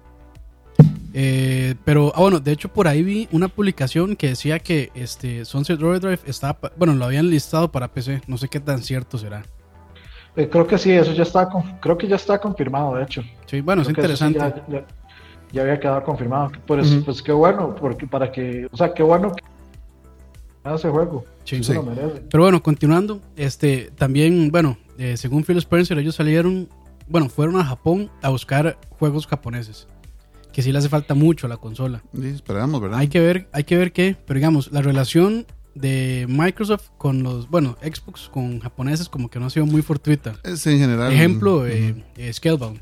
Eh, 1.18 1.74
pero, 1.84 2.12
ah, 2.14 2.20
bueno, 2.20 2.40
de 2.40 2.52
hecho 2.52 2.68
por 2.68 2.86
ahí 2.88 3.02
vi 3.02 3.26
una 3.32 3.48
publicación 3.48 4.16
que 4.16 4.28
decía 4.28 4.58
que 4.58 4.90
este 4.94 5.46
Sunset 5.46 5.80
Overdrive 5.82 6.18
estaba, 6.26 6.58
bueno, 6.76 6.94
lo 6.94 7.06
habían 7.06 7.30
listado 7.30 7.72
para 7.72 7.88
PC, 7.88 8.20
no 8.26 8.36
sé 8.36 8.48
qué 8.48 8.60
tan 8.60 8.82
cierto 8.82 9.16
será. 9.16 9.42
Eh, 10.36 10.50
creo 10.50 10.66
que 10.66 10.76
sí, 10.76 10.92
eso 10.92 11.14
ya 11.14 11.22
está, 11.22 11.48
creo 11.80 11.96
que 11.96 12.06
ya 12.06 12.16
está 12.16 12.38
confirmado, 12.38 12.94
de 12.96 13.04
hecho. 13.04 13.22
Sí, 13.46 13.62
bueno, 13.62 13.80
es 13.80 13.88
Creo 13.88 13.94
sí 13.94 14.00
interesante. 14.24 14.38
ya, 14.68 14.80
ya- 14.80 14.86
ya 15.52 15.62
había 15.62 15.78
quedado 15.80 16.02
confirmado. 16.04 16.50
Por 16.66 16.80
eso, 16.80 16.94
Ujú. 16.96 17.04
pues 17.06 17.22
qué 17.22 17.32
bueno, 17.32 17.74
porque 17.74 18.06
para 18.06 18.30
que, 18.30 18.68
o 18.70 18.76
sea, 18.76 18.92
qué 18.92 19.02
bueno 19.02 19.32
que 19.32 19.42
ese 20.74 20.88
juego. 20.88 21.24
Sí. 21.44 21.62
Se 21.62 21.74
lo 21.74 21.82
merece. 21.82 22.22
Pero 22.30 22.42
bueno, 22.42 22.62
continuando, 22.62 23.20
este 23.36 23.90
también, 23.96 24.50
bueno, 24.50 24.76
eh, 24.98 25.16
según 25.16 25.44
Phil 25.44 25.58
Spencer, 25.58 25.98
ellos 25.98 26.16
salieron, 26.16 26.68
bueno, 27.06 27.28
fueron 27.28 27.56
a 27.56 27.64
Japón 27.64 28.10
a 28.22 28.30
buscar 28.30 28.78
juegos 28.98 29.26
japoneses, 29.26 29.86
que 30.52 30.62
sí 30.62 30.72
le 30.72 30.78
hace 30.78 30.88
falta 30.88 31.14
mucho 31.14 31.46
a 31.46 31.50
la 31.50 31.56
consola. 31.56 32.02
Sí, 32.14 32.26
esperamos, 32.28 32.80
¿verdad? 32.80 32.98
Hay 32.98 33.08
que 33.08 33.20
ver, 33.20 33.48
hay 33.52 33.64
que 33.64 33.76
ver 33.76 33.92
qué, 33.92 34.16
pero 34.26 34.38
digamos, 34.38 34.72
la 34.72 34.82
relación 34.82 35.46
de 35.74 36.26
Microsoft 36.28 36.88
con 36.96 37.22
los, 37.22 37.48
bueno, 37.48 37.76
Xbox 37.82 38.28
con 38.28 38.60
japoneses 38.60 39.08
como 39.08 39.28
que 39.28 39.38
no 39.38 39.46
ha 39.46 39.50
sido 39.50 39.66
muy 39.66 39.82
fortuita. 39.82 40.34
Es 40.42 40.66
en 40.66 40.78
general. 40.78 41.12
Ejemplo, 41.12 41.66
eh, 41.66 42.02
eh, 42.16 42.32
Scalebound. 42.32 42.80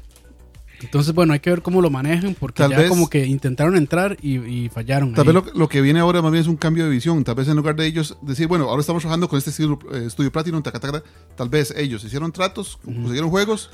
Entonces, 0.84 1.14
bueno, 1.14 1.32
hay 1.32 1.40
que 1.40 1.50
ver 1.50 1.62
cómo 1.62 1.80
lo 1.82 1.90
manejan 1.90 2.34
porque 2.38 2.62
Tal 2.62 2.70
ya 2.70 2.78
vez- 2.78 2.88
como 2.88 3.08
que 3.10 3.26
intentaron 3.26 3.76
entrar 3.76 4.16
y, 4.22 4.38
y 4.38 4.68
fallaron. 4.68 5.14
Tal 5.14 5.26
ahí. 5.28 5.34
vez 5.34 5.44
lo, 5.46 5.58
lo 5.58 5.68
que 5.68 5.80
viene 5.80 6.00
ahora 6.00 6.22
más 6.22 6.30
bien 6.32 6.42
es 6.42 6.48
un 6.48 6.56
cambio 6.56 6.84
de 6.84 6.90
visión. 6.90 7.22
Tal 7.24 7.34
vez 7.34 7.48
en 7.48 7.56
lugar 7.56 7.76
de 7.76 7.86
ellos 7.86 8.16
decir, 8.22 8.46
bueno, 8.46 8.68
ahora 8.68 8.80
estamos 8.80 9.02
trabajando 9.02 9.28
con 9.28 9.38
este 9.38 9.50
estilo, 9.50 9.78
eh, 9.92 10.04
estudio 10.06 10.30
Platinum, 10.32 10.62
taca, 10.62 10.78
taca, 10.80 11.00
taca, 11.00 11.10
tal 11.36 11.48
vez 11.48 11.72
ellos 11.76 12.04
hicieron 12.04 12.32
tratos, 12.32 12.78
consiguieron 12.84 13.30
juegos, 13.30 13.70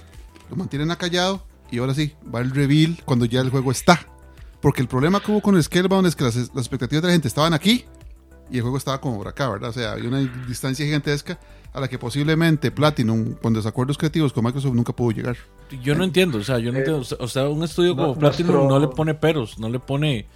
lo 0.48 0.56
mantienen 0.56 0.90
acallado 0.90 1.44
y 1.70 1.78
ahora 1.78 1.94
sí, 1.94 2.14
va 2.34 2.40
el 2.40 2.50
reveal 2.50 2.96
cuando 3.04 3.24
ya 3.26 3.40
el 3.40 3.50
juego 3.50 3.70
está. 3.70 4.00
Porque 4.60 4.82
el 4.82 4.88
problema 4.88 5.20
que 5.20 5.30
hubo 5.32 5.40
con 5.40 5.56
el 5.56 5.62
Scalebound 5.62 6.06
es 6.06 6.16
que 6.16 6.24
las, 6.24 6.34
las 6.36 6.50
expectativas 6.56 7.02
de 7.02 7.08
la 7.08 7.12
gente 7.12 7.28
estaban 7.28 7.54
aquí 7.54 7.84
y 8.50 8.56
el 8.56 8.62
juego 8.62 8.76
estaba 8.76 9.00
como 9.00 9.16
por 9.18 9.28
acá, 9.28 9.48
¿verdad? 9.48 9.70
O 9.70 9.72
sea, 9.72 9.92
había 9.92 10.08
una 10.08 10.18
distancia 10.48 10.84
gigantesca 10.84 11.38
a 11.72 11.80
la 11.80 11.86
que 11.88 11.98
posiblemente 11.98 12.70
Platinum, 12.72 13.34
con 13.34 13.54
desacuerdos 13.54 13.96
creativos 13.96 14.32
con 14.32 14.44
Microsoft, 14.44 14.74
nunca 14.74 14.92
pudo 14.92 15.12
llegar. 15.12 15.36
Yo 15.82 15.94
no 15.94 16.04
entiendo, 16.04 16.38
o 16.38 16.42
sea, 16.44 16.58
yo 16.58 16.72
no 16.72 16.78
Eh, 16.78 16.80
entiendo. 16.80 17.06
O 17.20 17.28
sea, 17.28 17.48
un 17.48 17.62
estudio 17.64 17.94
no- 17.94 18.02
como 18.02 18.18
Platinum 18.18 18.52
nuestro- 18.52 18.68
no 18.68 18.78
le 18.80 18.88
pone 18.88 19.14
peros, 19.14 19.58
no 19.58 19.68
le 19.68 19.78
pone, 19.78 20.26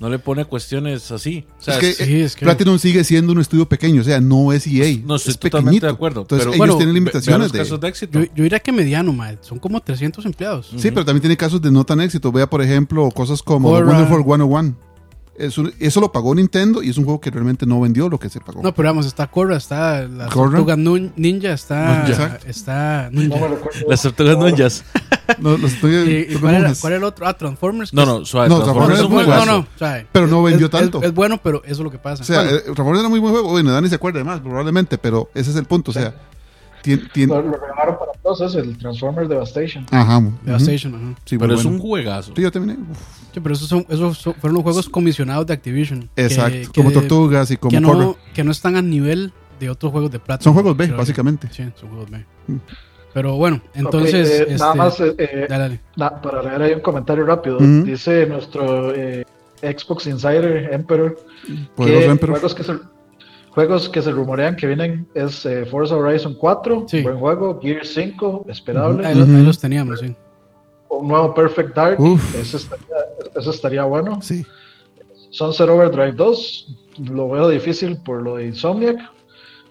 no 0.00 0.08
le 0.08 0.18
pone 0.18 0.44
cuestiones 0.44 1.10
así. 1.10 1.44
O 1.58 1.62
sea, 1.62 1.74
es 1.74 1.80
que, 1.80 1.90
es- 1.90 1.96
sí, 1.96 2.14
eh, 2.16 2.24
es 2.24 2.36
que- 2.36 2.44
Platinum 2.44 2.78
sigue 2.78 3.04
siendo 3.04 3.32
un 3.32 3.40
estudio 3.40 3.68
pequeño, 3.68 4.00
o 4.00 4.04
sea, 4.04 4.20
no 4.20 4.52
es 4.52 4.66
EA. 4.66 5.00
no 5.04 5.16
estoy 5.16 5.32
es 5.32 5.38
totalmente 5.38 5.80
pequeñito. 5.80 5.86
de 5.86 5.92
acuerdo. 5.92 6.20
Entonces 6.22 6.44
pero 6.46 6.50
ellos 6.54 6.58
bueno, 6.58 6.76
tienen 6.76 6.94
limitaciones 6.94 7.52
de... 7.52 7.58
casos 7.58 7.80
de 7.80 7.88
éxito. 7.88 8.20
Yo, 8.20 8.26
yo 8.34 8.42
diría 8.44 8.58
que 8.60 8.72
mediano, 8.72 9.12
mae. 9.12 9.38
Son 9.40 9.58
como 9.58 9.80
300 9.80 10.24
empleados. 10.26 10.68
Sí, 10.76 10.90
pero 10.90 11.04
también 11.04 11.20
tiene 11.22 11.36
casos 11.36 11.60
de 11.62 11.70
no 11.70 11.84
tan 11.84 12.00
éxito. 12.00 12.30
Vea, 12.32 12.48
por 12.48 12.62
ejemplo, 12.62 13.08
cosas 13.10 13.42
como. 13.42 13.70
Wonderful 13.70 14.22
101. 14.24 14.76
Es 15.36 15.58
un- 15.58 15.72
eso 15.80 16.00
lo 16.00 16.12
pagó 16.12 16.32
Nintendo 16.34 16.80
y 16.80 16.90
es 16.90 16.96
un 16.96 17.04
juego 17.04 17.20
que 17.20 17.28
realmente 17.30 17.66
no 17.66 17.80
vendió 17.80 18.08
lo 18.08 18.18
que 18.20 18.28
se 18.30 18.40
pagó. 18.40 18.62
No, 18.62 18.72
pero 18.72 18.88
vamos, 18.90 19.04
está 19.06 19.26
Korra, 19.26 19.56
está 19.56 20.02
la. 20.06 20.28
Tortuga 20.28 20.76
Ninja, 20.76 21.52
está. 21.52 22.06
Exacto. 22.08 22.46
Está. 22.46 23.08
No 23.10 23.20
Ninja. 23.20 23.36
recuerdo. 23.48 23.80
Las 23.88 24.02
tortugas 24.02 24.38
ninjas. 24.38 24.84
No, 25.38 25.56
los 25.56 25.72
estoy- 25.72 25.90
¿Y, 25.94 25.96
y 25.96 26.20
estoy 26.20 26.36
cuál, 26.36 26.54
era, 26.56 26.74
cuál 26.78 26.92
era 26.92 26.98
el 26.98 27.04
otro? 27.04 27.26
Ah, 27.26 27.32
Transformers. 27.32 27.94
No, 27.94 28.04
no, 28.04 28.26
suave. 28.26 28.50
No, 28.50 28.56
Transformers 28.56 28.98
Transformers 28.98 29.26
es 29.28 29.34
un 29.42 29.46
No, 29.46 29.58
no, 29.62 29.66
suave. 29.78 30.06
Pero 30.12 30.26
no 30.26 30.42
vendió 30.42 30.66
es- 30.66 30.70
tanto. 30.70 31.02
Es, 31.02 31.14
bueno, 31.14 31.40
pero 31.42 31.62
eso 31.64 31.72
es 31.72 31.78
lo 31.80 31.90
que 31.90 31.98
pasa. 31.98 32.22
O 32.22 32.26
sea, 32.26 32.42
Bueno, 32.42 32.56
eh, 32.58 32.60
Transformers 32.60 33.00
era 33.00 33.08
muy 33.08 33.20
buen 33.20 33.32
juego. 33.32 33.48
Bueno, 33.48 33.72
Dani 33.72 33.88
se 33.88 33.94
acuerda 33.94 34.18
de 34.18 34.24
más, 34.24 34.40
probablemente, 34.40 34.98
pero 34.98 35.30
ese 35.34 35.50
es 35.50 35.56
el 35.56 35.64
punto. 35.64 35.90
O 35.92 35.94
sea. 35.94 36.14
Lo, 36.84 36.96
lo 37.26 37.52
regalaron 37.52 37.96
para 37.98 38.12
todos, 38.22 38.42
es 38.42 38.54
el 38.56 38.76
Transformers 38.76 39.26
Devastation. 39.30 39.86
Ajá. 39.90 40.20
Devastation, 40.42 40.94
ajá. 40.94 41.14
Sí, 41.24 41.38
Pero 41.38 41.54
es 41.54 41.64
un 41.64 41.78
juegazo. 41.78 42.32
Sí, 42.36 42.42
yo 42.42 42.52
terminé. 42.52 42.74
Uf, 42.74 42.98
Sí, 43.34 43.40
pero 43.40 43.52
esos, 43.54 43.68
son, 43.68 43.84
esos 43.88 44.16
son- 44.18 44.34
fueron 44.34 44.54
los 44.54 44.62
juegos 44.62 44.88
comisionados 44.88 45.44
de 45.46 45.54
Activision. 45.54 46.08
Exacto. 46.16 46.70
que- 46.72 46.80
como 46.80 46.92
Tortugas 46.92 47.50
y 47.50 47.56
como 47.56 47.70
que 47.72 47.80
no, 47.80 48.16
que 48.32 48.44
no 48.44 48.52
están 48.52 48.76
a 48.76 48.82
nivel 48.82 49.32
de 49.58 49.70
otros 49.70 49.90
juegos 49.92 50.10
de 50.12 50.20
plata. 50.20 50.42
Son 50.44 50.52
juegos 50.54 50.76
B, 50.76 50.86
básicamente. 50.88 51.48
Sí, 51.50 51.64
son 51.74 51.88
juegos 51.90 52.08
B. 52.10 52.24
Pero 53.12 53.36
bueno, 53.36 53.60
entonces. 53.74 54.28
Eh, 54.30 54.42
este, 54.42 54.54
nada 54.58 54.74
más 54.74 55.00
eh, 55.00 55.14
eh, 55.18 55.46
dale, 55.48 55.62
dale. 55.62 55.80
na- 55.96 56.20
para 56.22 56.42
leer 56.42 56.62
ahí 56.62 56.72
un 56.74 56.80
comentario 56.80 57.24
rápido. 57.26 57.58
Dice 57.58 58.26
nuestro 58.26 58.92
eh, 58.94 59.24
Xbox 59.62 60.06
Insider 60.06 60.72
Emperor 60.72 61.16
Poderoso 61.76 62.04
que 62.06 62.10
Emperor. 62.10 62.30
juegos 62.36 62.54
que 62.54 62.62
se 62.64 62.74
juegos 63.50 63.88
que 63.88 64.02
se 64.02 64.10
rumorean 64.10 64.56
que 64.56 64.66
vienen 64.66 65.06
es 65.14 65.46
eh, 65.46 65.64
Forza 65.64 65.94
Horizon 65.96 66.34
4, 66.34 66.86
Sí. 66.88 67.02
buen 67.02 67.18
juego, 67.18 67.60
Gear 67.62 67.86
5, 67.86 68.44
esperable, 68.48 69.06
Ahí, 69.06 69.14
los 69.14 69.58
teníamos, 69.60 70.00
sí. 70.00 70.14
Un 70.98 71.08
nuevo 71.08 71.34
Perfect 71.34 71.74
Dark, 71.74 71.98
ese 72.38 72.56
estaría, 72.56 72.86
ese 73.36 73.50
estaría 73.50 73.84
bueno. 73.84 74.20
Sí. 74.22 74.44
Sunset 75.30 75.68
Overdrive 75.68 76.12
2, 76.12 76.76
lo 77.12 77.28
veo 77.28 77.48
difícil 77.48 77.96
por 77.98 78.22
lo 78.22 78.36
de 78.36 78.46
Insomniac. 78.46 78.98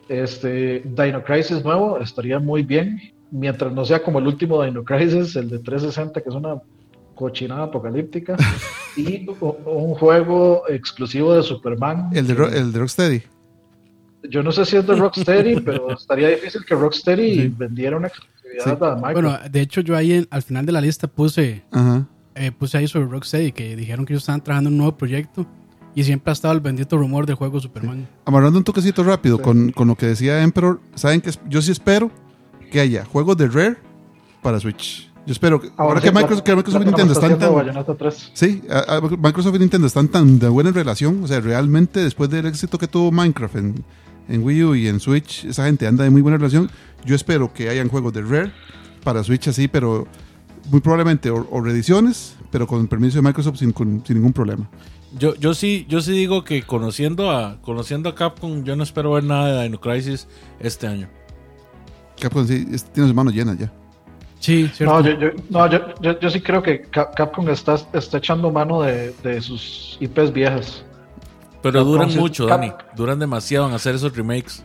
Este 0.10 0.82
Dino 0.84 1.24
Crisis 1.24 1.64
nuevo 1.64 1.98
estaría 2.00 2.38
muy 2.40 2.64
bien, 2.64 3.00
mientras 3.32 3.72
no 3.72 3.86
sea 3.86 4.04
como 4.04 4.20
el 4.20 4.28
último 4.28 4.62
Dino 4.62 4.84
Crisis, 4.84 5.36
el 5.38 5.50
de 5.50 5.60
360, 5.60 6.22
que 6.22 6.30
es 6.30 6.36
una 6.36 6.62
cochinada 7.16 7.64
apocalíptica. 7.64 8.36
y 8.98 9.26
un 9.40 9.96
juego 9.96 10.64
exclusivo 10.68 11.34
de 11.34 11.44
Superman. 11.44 12.10
El 12.14 12.28
de, 12.28 12.34
el 12.58 12.72
de 12.74 12.80
Rocksteady. 12.80 13.24
Yo 14.30 14.44
no 14.44 14.52
sé 14.52 14.66
si 14.66 14.78
es 14.78 14.86
de 14.86 14.96
Rocksteady, 14.96 15.62
pero 15.66 15.92
estaría 15.94 16.30
difícil 16.30 16.64
que 16.66 16.76
Rocksteady 16.76 17.34
Sí. 17.36 17.54
vendiera 17.58 17.98
una 17.98 18.10
Sí. 18.64 18.70
Bueno, 19.14 19.38
de 19.50 19.62
hecho, 19.62 19.82
yo 19.82 19.96
ahí 19.96 20.14
en- 20.14 20.28
al 20.30 20.42
final 20.44 20.66
de 20.66 20.72
la 20.72 20.82
lista 20.82 21.08
puse, 21.08 21.64
Ajá. 21.72 22.06
eh, 22.36 22.52
puse 22.52 22.78
ahí 22.78 22.88
sobre 22.88 23.08
Rocksteady 23.08 23.52
que 23.52 23.76
dijeron 23.76 24.06
que 24.06 24.14
ellos 24.14 24.24
estaban 24.24 24.42
trabajando 24.44 24.70
en 24.70 24.74
un 24.74 24.78
nuevo 24.80 24.98
proyecto 24.98 25.46
y 25.96 26.04
siempre 26.04 26.32
ha 26.32 26.34
estado 26.34 26.54
el 26.54 26.60
bendito 26.60 26.98
rumor 26.98 27.26
del 27.26 27.36
juego 27.36 27.60
Superman. 27.60 28.08
Amarrando 28.26 28.58
un 28.60 28.64
toquecito 28.64 29.04
rápido 29.04 29.38
Sí. 29.38 29.44
con, 29.44 29.72
con 29.72 29.88
lo 29.88 29.96
que 29.96 30.08
decía 30.08 30.42
Emperor, 30.42 30.80
saben 30.96 31.22
que 31.22 31.32
yo 31.50 31.62
sí 31.62 31.72
espero 31.72 32.12
que 32.72 32.80
haya 32.80 33.06
juegos 33.06 33.38
de 33.38 33.48
Rare 33.48 33.78
para 34.42 34.60
Switch. 34.60 35.10
Yo 35.26 35.32
espero 35.32 35.62
que 35.62 35.70
ahora 35.78 36.02
que 36.02 36.10
sí, 36.10 36.14
Microsoft, 36.14 36.44
que 36.44 36.54
Microsoft 36.56 36.82
y 36.82 36.86
Nintendo 36.86 37.14
está 37.14 37.26
están 37.28 37.40
tan 37.40 37.56
Bayonetta 37.56 37.96
3. 37.96 38.32
sí, 38.34 38.62
a- 38.70 38.96
a- 38.98 39.02
Microsoft 39.02 39.56
y 39.56 39.60
Nintendo 39.60 39.88
están 39.88 40.10
tan 40.10 40.38
de 40.38 40.50
buena 40.50 40.72
relación, 40.72 41.24
o 41.24 41.28
sea, 41.28 41.40
realmente 41.40 42.02
después 42.02 42.30
del 42.30 42.46
éxito 42.48 42.78
que 42.78 42.88
tuvo 42.90 43.10
Minecraft 43.10 43.56
en, 43.56 43.86
en 44.28 44.44
Wii 44.44 44.64
U 44.66 44.76
y 44.76 44.88
en 44.90 45.00
Switch, 45.00 45.46
esa 45.46 45.66
gente 45.66 45.88
anda 45.88 46.04
de 46.04 46.10
muy 46.10 46.22
buena 46.22 46.38
relación. 46.38 46.70
Yo 47.06 47.16
espero 47.16 47.52
que 47.54 47.70
hayan 47.70 47.90
juegos 47.90 48.14
de 48.14 48.22
Rare 48.22 48.52
para 49.04 49.24
Switch 49.24 49.48
así, 49.48 49.68
pero 49.68 50.08
muy 50.70 50.80
probablemente 50.80 51.30
o, 51.30 51.48
o 51.52 51.62
reediciones, 51.62 52.36
pero 52.52 52.66
con 52.68 52.88
permiso 52.88 53.18
de 53.18 53.22
Microsoft 53.24 53.58
sin, 53.58 53.72
con- 53.72 54.04
sin 54.06 54.16
ningún 54.18 54.34
problema. 54.34 54.70
Yo, 55.18 55.36
yo 55.36 55.54
sí, 55.54 55.86
yo 55.90 56.02
sí 56.02 56.12
digo 56.14 56.44
que 56.44 56.64
conociendo 56.64 57.30
a, 57.32 57.62
conociendo 57.62 58.10
a 58.10 58.16
Capcom, 58.16 58.64
yo 58.64 58.76
no 58.76 58.84
espero 58.84 59.12
ver 59.12 59.24
nada 59.26 59.58
de 59.60 59.64
Dino 59.64 59.80
Crisis 59.80 60.28
este 60.60 60.88
año. 60.88 61.08
Capcom 62.20 62.48
sí, 62.48 62.66
es- 62.72 62.86
tiene 62.86 63.08
sus 63.10 63.16
manos 63.16 63.34
llenas 63.34 63.58
ya. 63.58 63.72
Sí, 64.40 64.70
cierto. 64.74 64.94
No, 65.02 65.02
yo, 65.08 65.20
yo, 65.20 65.28
no 65.50 65.70
yo, 65.72 65.80
yo, 66.02 66.20
yo 66.20 66.30
sí 66.30 66.42
creo 66.42 66.62
que 66.64 66.82
Cap- 66.82 67.16
Capcom 67.16 67.48
está, 67.50 67.76
está 67.94 68.18
echando 68.18 68.52
mano 68.52 68.82
de, 68.82 69.14
de 69.24 69.42
sus 69.42 69.98
IPs 70.02 70.34
viejas. 70.34 70.84
Pero 71.62 71.80
Capcom 71.80 71.92
duran 71.92 72.16
mucho, 72.16 72.48
Cap- 72.48 72.60
Dani. 72.60 72.74
Duran 72.96 73.20
demasiado 73.20 73.68
en 73.70 73.74
hacer 73.74 73.96
esos 73.96 74.16
remakes. 74.16 74.64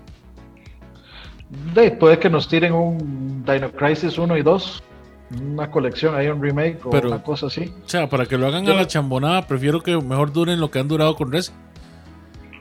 De, 1.74 1.90
puede 1.92 2.18
que 2.18 2.28
nos 2.28 2.46
tiren 2.48 2.72
un 2.74 3.44
Dino 3.46 3.70
Crisis 3.72 4.18
1 4.18 4.36
y 4.36 4.42
2, 4.42 4.82
una 5.52 5.70
colección, 5.70 6.14
hay 6.14 6.28
un 6.28 6.42
remake 6.42 6.78
o 6.84 6.90
Pero- 6.90 7.08
una 7.08 7.22
cosa 7.22 7.46
así. 7.46 7.72
O 7.84 7.88
sea, 7.88 8.08
para 8.08 8.26
que 8.26 8.36
lo 8.36 8.46
hagan 8.46 8.64
Yo- 8.66 8.72
a 8.72 8.76
la 8.76 8.86
chambonada, 8.86 9.46
prefiero 9.46 9.82
que 9.82 9.96
mejor 9.96 10.32
duren 10.32 10.60
lo 10.60 10.70
que 10.70 10.78
han 10.78 10.88
durado 10.88 11.14
con 11.16 11.32
Resident. 11.32 11.58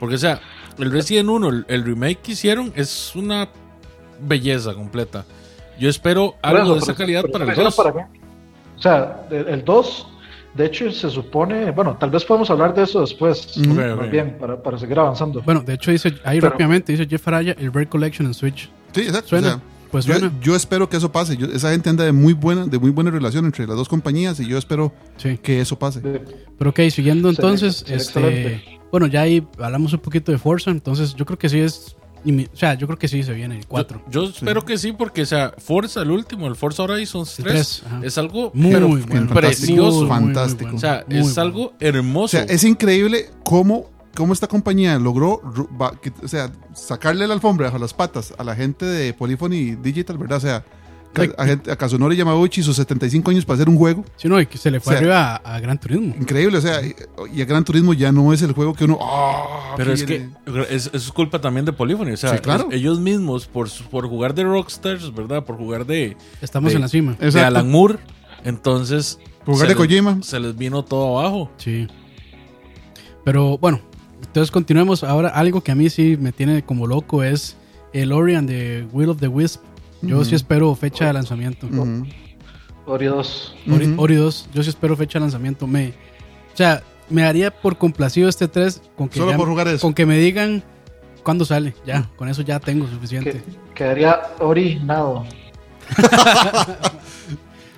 Porque, 0.00 0.14
o 0.14 0.18
sea, 0.18 0.40
el 0.78 0.90
Resident 0.90 1.28
1, 1.28 1.48
el, 1.48 1.64
el 1.68 1.84
remake 1.84 2.18
que 2.22 2.32
hicieron, 2.32 2.72
es 2.76 3.14
una 3.16 3.48
belleza 4.20 4.72
completa. 4.74 5.24
Yo 5.78 5.88
espero 5.90 6.34
algo 6.42 6.58
Bueno, 6.60 6.72
de 6.74 6.78
esa 6.78 6.86
pero- 6.86 6.96
calidad 6.98 7.22
pero 7.22 7.32
para 7.32 7.44
el 7.44 7.50
eso 7.50 7.62
2. 7.62 7.76
para 7.76 7.92
qué. 7.92 7.98
O 8.76 8.80
sea, 8.80 9.26
el, 9.30 9.48
el 9.48 9.64
2, 9.64 10.06
de 10.54 10.64
hecho, 10.66 10.90
se 10.92 11.10
supone, 11.10 11.70
bueno, 11.72 11.96
tal 11.98 12.10
vez 12.10 12.24
podemos 12.24 12.48
hablar 12.50 12.74
de 12.74 12.84
eso 12.84 13.00
después, 13.00 13.56
ok. 13.58 14.10
bien, 14.10 14.36
para, 14.40 14.62
para 14.62 14.78
seguir 14.78 14.98
avanzando. 14.98 15.42
Bueno, 15.42 15.60
de 15.60 15.74
hecho 15.74 15.90
dice 15.90 16.14
ahí 16.24 16.38
Pero- 16.40 16.50
rápidamente 16.52 16.92
dice 16.92 17.06
Jeff 17.06 17.26
Araya 17.28 17.54
el 17.58 17.72
Rare 17.72 17.88
Collection 17.88 18.26
en 18.26 18.34
Switch. 18.34 18.70
Sí, 18.94 19.00
exacto. 19.02 19.28
Suena, 19.28 19.46
o 19.48 19.50
sea, 19.52 19.60
pues 19.90 20.04
yo, 20.04 20.14
suena. 20.18 20.32
yo 20.42 20.54
espero 20.56 20.88
que 20.88 20.96
eso 20.98 21.10
pase. 21.12 21.36
Yo- 21.36 21.46
esa 21.46 21.70
gente 21.70 21.88
anda 21.90 22.04
de 22.04 22.12
muy 22.12 22.32
buena, 22.34 22.66
de 22.66 22.78
muy 22.78 22.90
buena 22.90 23.10
relación 23.10 23.44
entre 23.46 23.66
las 23.66 23.76
dos 23.76 23.88
compañías 23.88 24.38
y 24.40 24.46
yo 24.46 24.58
espero 24.58 24.92
Sí. 25.16 25.38
que 25.38 25.60
eso 25.60 25.78
pase. 25.78 26.00
Pero 26.58 26.70
ok, 26.70 26.80
siguiendo 26.90 27.28
entonces, 27.30 27.84
este, 27.88 28.62
bueno, 28.90 29.06
ya 29.06 29.22
ahí 29.22 29.46
hablamos 29.58 29.92
un 29.92 30.00
poquito 30.00 30.32
de 30.32 30.38
Forza, 30.38 30.70
entonces 30.70 31.14
yo 31.14 31.24
creo 31.26 31.38
que 31.38 31.48
sí 31.48 31.58
es, 31.60 31.96
o 32.24 32.56
sea, 32.56 32.74
yo 32.74 32.86
creo 32.86 32.98
que 32.98 33.08
sí 33.08 33.22
se 33.22 33.32
viene 33.32 33.56
el 33.58 33.66
4. 33.66 34.02
Yo, 34.10 34.24
yo 34.24 34.28
espero 34.30 34.64
que 34.64 34.76
sí, 34.76 34.92
porque, 34.92 35.22
o 35.22 35.26
sea, 35.26 35.54
Forza, 35.56 36.02
el 36.02 36.10
último, 36.10 36.46
el 36.48 36.56
Forza 36.56 36.82
Horizon 36.82 37.24
3, 37.24 37.36
tres, 37.44 37.82
ajá. 37.86 38.00
es 38.02 38.18
algo 38.18 38.50
Muy 38.54 38.72
pero 38.72 38.88
bueno. 38.88 39.06
fantástico. 39.06 39.34
precioso. 39.40 39.82
Muy, 39.82 39.92
muy, 39.92 40.00
muy 40.00 40.08
fantástico. 40.34 40.62
bueno. 40.64 40.76
O 40.76 40.80
sea, 40.80 41.04
Muy 41.08 41.16
es 41.18 41.22
bueno. 41.34 41.40
algo 41.42 41.62
O 41.66 41.72
hermoso. 41.80 42.28
sea, 42.28 42.42
es 42.44 42.64
increíble 42.64 43.30
cómo, 43.44 43.88
cómo 44.18 44.32
esta 44.32 44.48
compañía 44.48 44.98
logró 44.98 45.40
ru- 45.42 45.68
va- 45.80 45.92
que- 46.00 46.12
o 46.22 46.26
sea, 46.28 46.50
sacarle 46.74 47.26
la 47.28 47.34
alfombra 47.34 47.66
bajo 47.68 47.78
las 47.78 47.94
patas 47.94 48.34
a 48.36 48.42
la 48.44 48.54
gente 48.56 48.84
de 48.84 49.14
Polyphony 49.14 49.76
Digital, 49.80 50.18
¿verdad? 50.18 50.38
O 50.38 50.40
sea, 50.40 50.64
a, 51.38 51.46
gente- 51.46 51.70
a 51.72 51.76
Kazunori 51.76 52.16
Yamauchi 52.16 52.62
sus 52.62 52.76
75 52.76 53.30
años 53.30 53.44
para 53.44 53.54
hacer 53.54 53.68
un 53.68 53.76
juego. 53.78 54.04
Sí, 54.16 54.28
no, 54.28 54.40
y 54.40 54.46
que 54.46 54.58
se 54.58 54.70
le 54.70 54.80
fue 54.80 54.92
O 54.92 54.92
sea, 54.94 54.98
arriba 54.98 55.36
a, 55.36 55.54
a 55.56 55.60
Gran 55.60 55.78
Turismo. 55.78 56.14
Increíble, 56.20 56.58
o 56.58 56.60
sea, 56.60 56.84
y, 56.84 56.94
y 57.32 57.40
a 57.40 57.44
Gran 57.44 57.64
Turismo 57.64 57.94
ya 57.94 58.10
no 58.12 58.32
es 58.32 58.42
el 58.42 58.52
juego 58.52 58.74
que 58.74 58.84
uno... 58.84 58.98
¡ah! 59.00 59.74
Pero 59.76 59.92
es 59.92 60.02
que 60.02 60.28
es, 60.68 60.90
es 60.92 61.10
culpa 61.12 61.40
también 61.40 61.64
de 61.64 61.72
Polyphony. 61.72 62.10
O 62.12 62.16
sea, 62.16 62.32
Sí, 62.34 62.38
claro. 62.40 62.66
es- 62.70 62.76
ellos 62.76 62.98
mismos, 63.00 63.46
por, 63.46 63.68
por 63.90 64.08
jugar 64.08 64.34
de 64.34 64.42
Rockstars, 64.44 65.14
¿verdad? 65.14 65.44
Por 65.44 65.56
jugar 65.56 65.86
de, 65.86 66.16
Estamos 66.42 66.70
de- 66.72 66.76
en 66.76 66.82
la 66.82 66.88
cima. 66.88 67.12
de 67.18 67.26
Exacto. 67.26 67.46
Alan 67.46 67.70
Moore, 67.70 67.98
entonces. 68.44 69.18
Jugar 69.46 69.60
se 69.60 69.64
de 69.64 69.68
les- 69.68 69.76
Kojima. 69.88 70.22
Se 70.22 70.38
les 70.40 70.56
vino 70.56 70.84
todo 70.84 71.18
abajo. 71.20 71.50
Sí. 71.56 71.86
Pero 73.24 73.58
bueno, 73.58 73.80
entonces 74.28 74.50
continuemos. 74.50 75.02
Ahora, 75.04 75.28
algo 75.30 75.62
que 75.62 75.72
a 75.72 75.74
mí 75.74 75.90
sí 75.90 76.16
me 76.20 76.32
tiene 76.32 76.62
como 76.64 76.86
loco 76.86 77.22
es 77.24 77.56
el 77.92 78.12
Ori 78.12 78.34
and 78.36 78.48
the 78.48 78.86
Will 78.92 79.08
of 79.10 79.18
the 79.18 79.28
Wisp. 79.28 79.60
Yo 80.02 80.24
sí 80.24 80.34
espero 80.36 80.72
fecha 80.76 81.06
de 81.06 81.12
lanzamiento. 81.12 81.66
Ori 82.86 83.06
2. 83.06 83.54
Ori, 83.70 83.86
Ujú. 83.88 84.02
Ori 84.02 84.14
2, 84.14 84.48
yo 84.54 84.62
sí 84.62 84.68
espero 84.70 84.96
fecha 84.96 85.18
de 85.18 85.24
lanzamiento. 85.24 85.66
Me, 85.66 85.88
o 85.88 86.56
sea, 86.56 86.82
me 87.10 87.22
daría 87.22 87.50
por 87.50 87.76
complacido 87.76 88.28
este 88.28 88.46
3 88.48 88.80
con 88.96 89.08
que, 89.08 89.18
Solo 89.18 89.32
ya- 89.32 89.36
por 89.36 89.48
jugar 89.48 89.68
eso. 89.68 89.80
con 89.82 89.92
que 89.92 90.06
me 90.06 90.16
digan 90.18 90.62
cuándo 91.24 91.44
sale. 91.44 91.74
Ya, 91.84 92.08
con 92.16 92.28
eso 92.28 92.42
ya 92.42 92.60
tengo 92.60 92.86
suficiente. 92.88 93.32
Que, 93.32 93.74
quedaría 93.74 94.20
orinado. 94.38 95.26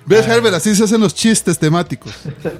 ¿Ves, 0.05 0.27
Herbert? 0.27 0.55
Así 0.55 0.75
se 0.75 0.83
hacen 0.83 0.99
los 0.99 1.13
chistes 1.13 1.57
temáticos. 1.59 2.13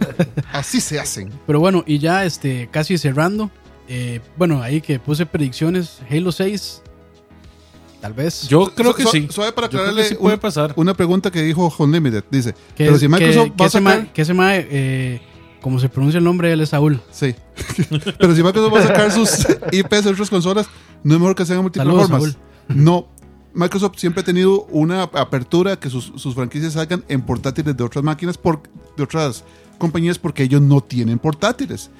Así 0.54 0.80
se 0.80 1.00
hacen. 1.00 1.32
Pero 1.48 1.60
bueno, 1.60 1.84
y 1.86 1.98
ya 2.00 2.24
este, 2.26 2.68
casi 2.72 2.98
cerrando. 2.98 3.50
Eh, 3.94 4.22
bueno, 4.38 4.62
ahí 4.62 4.80
que 4.80 5.00
puse 5.00 5.26
predicciones. 5.26 6.00
Halo 6.10 6.32
6. 6.32 6.82
Tal 8.00 8.14
vez. 8.14 8.48
Yo 8.48 8.74
creo 8.74 8.96
que 8.96 9.06
sí. 9.06 9.28
Suave 9.30 9.52
para 9.52 9.68
aclararle 9.68 10.04
que 10.04 10.08
sí 10.10 10.16
puede 10.16 10.36
un- 10.36 10.40
pasar. 10.40 10.74
una 10.78 10.94
pregunta 10.94 11.30
que 11.30 11.42
dijo 11.42 11.74
Unlimited. 11.78 12.24
Dice, 12.32 12.54
que, 12.74 12.86
pero 12.86 12.98
si 12.98 13.10
Microsoft 13.10 13.44
que, 13.44 13.50
va 13.50 13.56
que 13.58 13.64
a 13.64 13.68
ese 13.68 13.78
sacar... 13.80 14.14
que 14.14 14.22
ese 14.22 14.34
mae, 14.34 14.68
eh, 14.72 15.22
como 15.60 15.78
se 15.78 15.90
pronuncia 15.90 16.20
el 16.20 16.24
nombre, 16.24 16.54
él 16.54 16.62
es 16.62 16.70
Saúl. 16.70 17.02
Sí. 17.12 17.36
pero 18.18 18.34
si 18.34 18.42
Microsoft 18.42 18.74
va 18.74 18.80
a 18.80 18.88
sacar 18.88 19.12
sus 19.12 19.46
IPs 19.74 20.06
en 20.06 20.14
otras 20.14 20.30
consolas, 20.30 20.68
no 21.04 21.14
es 21.16 21.20
mejor 21.20 21.36
que 21.36 21.46
sean 21.46 21.62
multiplataformas. 21.62 22.38
No. 22.70 23.10
Microsoft 23.54 23.98
siempre 23.98 24.22
ha 24.22 24.24
tenido 24.24 24.64
una 24.70 25.04
apertura 25.04 25.78
que 25.78 25.90
sus, 25.90 26.14
sus 26.16 26.34
franquicias 26.34 26.74
salgan 26.74 27.04
en 27.10 27.22
portátiles 27.24 27.76
de 27.76 27.84
otras 27.84 28.06
máquinas, 28.06 28.38
por, 28.38 28.62
de 28.96 29.04
otras 29.04 29.44
compañías, 29.78 30.18
porque 30.18 30.44
ellos 30.44 30.62
no 30.62 30.80
tienen 30.80 31.20
portátiles. 31.20 31.92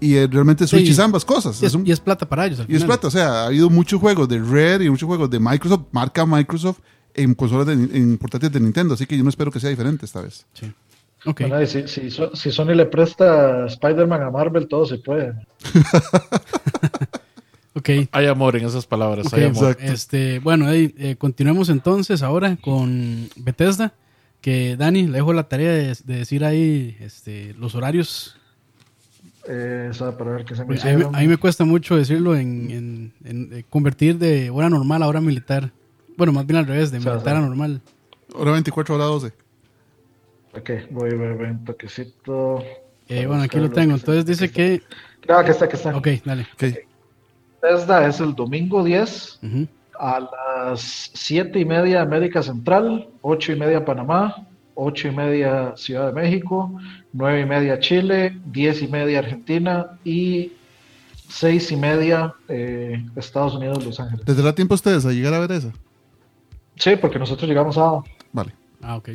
Y 0.00 0.14
eh, 0.16 0.26
realmente 0.30 0.66
Switch 0.66 0.86
Sí. 0.86 0.92
es 0.92 0.98
ambas 0.98 1.24
cosas. 1.24 1.60
Y 1.62 1.66
es, 1.66 1.72
Es 1.72 1.74
un- 1.74 1.86
y 1.86 1.92
es 1.92 2.00
plata 2.00 2.28
para 2.28 2.46
ellos. 2.46 2.60
al 2.60 2.66
y 2.70 2.74
es 2.76 2.84
plata, 2.84 3.08
o 3.08 3.10
sea, 3.10 3.42
ha 3.42 3.46
habido 3.46 3.68
muchos 3.70 4.00
juegos 4.00 4.28
de 4.28 4.38
Rare 4.38 4.84
y 4.84 4.90
muchos 4.90 5.06
juegos 5.06 5.28
de 5.30 5.38
Microsoft, 5.38 5.82
marca 5.92 6.24
Microsoft, 6.24 6.78
en 7.14 7.34
consolas 7.34 7.66
de, 7.66 7.72
en 7.74 8.16
portátiles 8.18 8.52
de 8.52 8.60
Nintendo, 8.60 8.94
así 8.94 9.04
que 9.06 9.16
yo 9.16 9.22
no 9.24 9.30
espero 9.30 9.50
que 9.50 9.60
sea 9.60 9.68
diferente 9.70 10.06
esta 10.06 10.20
vez. 10.22 10.46
Sí. 10.54 10.72
Ok. 11.26 11.40
Bueno, 11.42 11.60
y 11.60 11.66
si, 11.66 11.86
si, 11.86 12.10
so- 12.10 12.34
si 12.34 12.50
Sony 12.50 12.74
le 12.74 12.86
presta 12.86 13.66
Spider-Man 13.66 14.22
a 14.22 14.30
Marvel, 14.30 14.66
todo 14.68 14.86
se 14.86 14.96
puede. 14.98 15.34
Ok. 17.72 17.88
Hay 18.10 18.26
amor 18.26 18.56
en 18.56 18.66
esas 18.66 18.84
palabras. 18.86 19.32
Hay 19.32 19.44
amor. 19.44 19.70
exacto. 19.70 19.92
Este, 19.92 20.38
bueno, 20.40 20.70
eh, 20.72 21.14
continuemos 21.18 21.68
entonces 21.68 22.22
ahora 22.22 22.56
con 22.56 23.28
Bethesda. 23.36 23.94
Que 24.40 24.76
Dani, 24.76 25.06
le 25.06 25.12
dejo 25.18 25.32
la 25.34 25.48
tarea 25.48 25.70
de, 25.72 25.94
de 26.04 26.16
decir 26.16 26.44
ahí 26.44 26.96
este, 27.00 27.54
los 27.58 27.74
horarios. 27.74 28.36
Eh, 29.48 29.88
o 29.90 29.94
sea, 29.94 30.16
para 30.16 30.32
ver 30.32 30.44
qué 30.44 30.54
se 30.54 30.62
me 30.64 30.74
Porque 30.74 30.88
a, 30.90 30.96
mí, 30.96 31.04
a 31.12 31.18
mí 31.20 31.28
me 31.28 31.36
cuesta 31.38 31.64
mucho 31.64 31.96
decirlo 31.96 32.36
en, 32.36 32.70
en- 32.70 33.12
en, 33.24 33.52
eh, 33.52 33.64
convertir 33.70 34.18
de 34.18 34.50
hora 34.50 34.68
normal 34.68 35.02
a 35.02 35.08
hora 35.08 35.20
militar. 35.20 35.70
Bueno, 36.16 36.32
más 36.32 36.46
bien 36.46 36.58
al 36.58 36.66
revés, 36.66 36.90
de 36.90 36.98
O 36.98 37.00
sea, 37.00 37.12
militar 37.12 37.32
o 37.34 37.36
sea, 37.38 37.44
a 37.44 37.48
normal. 37.48 37.80
Hora 38.34 38.52
24, 38.52 38.94
hora 38.94 39.04
12. 39.04 39.32
Ok, 40.56 40.70
voy, 40.90 41.14
voy, 41.14 41.34
voy, 41.34 41.46
un 41.46 41.64
toquecito. 41.64 42.62
Eh, 43.08 43.26
bueno, 43.26 43.42
aquí 43.42 43.58
lo 43.58 43.70
tengo. 43.70 43.94
Entonces 43.94 44.26
dice 44.26 44.50
que. 44.50 44.82
Ah, 45.28 45.42
que 45.44 45.52
está, 45.52 45.68
que 45.68 45.76
está. 45.76 45.96
Ok, 45.96 46.08
dale. 46.24 46.46
Ok. 46.54 46.64
Bethesda 47.62 48.06
es 48.06 48.20
el 48.20 48.34
domingo 48.34 48.82
10 48.84 49.38
Ujú. 49.42 49.66
a 49.98 50.20
las 50.20 51.10
7 51.14 51.58
y 51.60 51.64
media 51.64 52.02
América 52.02 52.42
Central, 52.42 53.08
8 53.22 53.52
y 53.52 53.56
media 53.58 53.84
Panamá, 53.84 54.46
8 54.74 55.08
y 55.08 55.10
media 55.10 55.74
Ciudad 55.76 56.06
de 56.08 56.12
México, 56.14 56.72
9 57.12 57.40
y 57.40 57.44
media 57.46 57.78
Chile, 57.80 58.36
10 58.46 58.82
y 58.82 58.88
media 58.88 59.18
Argentina 59.20 59.98
y 60.04 60.52
6 61.28 61.72
y 61.72 61.76
media 61.76 62.34
eh, 62.48 63.04
Estados 63.16 63.54
Unidos, 63.54 63.84
Los 63.84 63.98
Ángeles. 64.00 64.26
¿Les 64.26 64.36
dará 64.36 64.54
tiempo 64.54 64.74
a 64.74 64.76
ustedes 64.76 65.04
a 65.06 65.12
llegar 65.12 65.34
a 65.34 65.40
ver 65.40 65.52
esa? 65.52 65.72
Sí, 66.76 66.96
porque 67.00 67.18
nosotros 67.18 67.48
llegamos 67.48 67.76
a... 67.78 68.02
Vale. 68.32 68.54
Ah, 68.80 68.96
ok. 68.96 69.10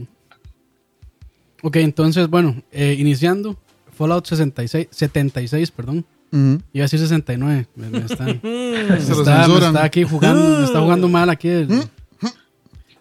Ok, 1.63 1.77
entonces, 1.77 2.27
bueno, 2.29 2.61
eh, 2.71 2.95
iniciando. 2.99 3.57
Fallout 3.91 4.25
66, 4.27 4.87
76, 4.91 5.71
perdón. 5.71 6.05
Ujú. 6.31 6.61
Iba 6.73 6.83
a 6.83 6.85
decir 6.85 6.99
69. 6.99 7.65
Me, 7.75 7.89
me 7.89 7.97
están, 7.99 8.27
me 8.43 8.97
está, 8.97 9.47
me 9.47 9.55
está 9.57 9.83
aquí 9.83 10.03
jugando, 10.03 10.59
me 10.59 10.65
está 10.65 10.81
jugando 10.81 11.07
mal 11.07 11.29
aquí. 11.29 11.47
el- 11.47 11.83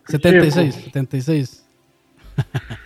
76, 0.09 0.75
76. 0.75 1.65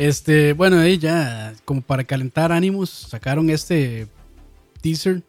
este, 0.00 0.54
bueno, 0.54 0.78
ahí 0.78 0.96
ya, 0.98 1.52
como 1.64 1.82
para 1.82 2.04
calentar 2.04 2.52
ánimos, 2.52 2.88
sacaron 2.90 3.50
este 3.50 4.06
teaser. 4.80 5.22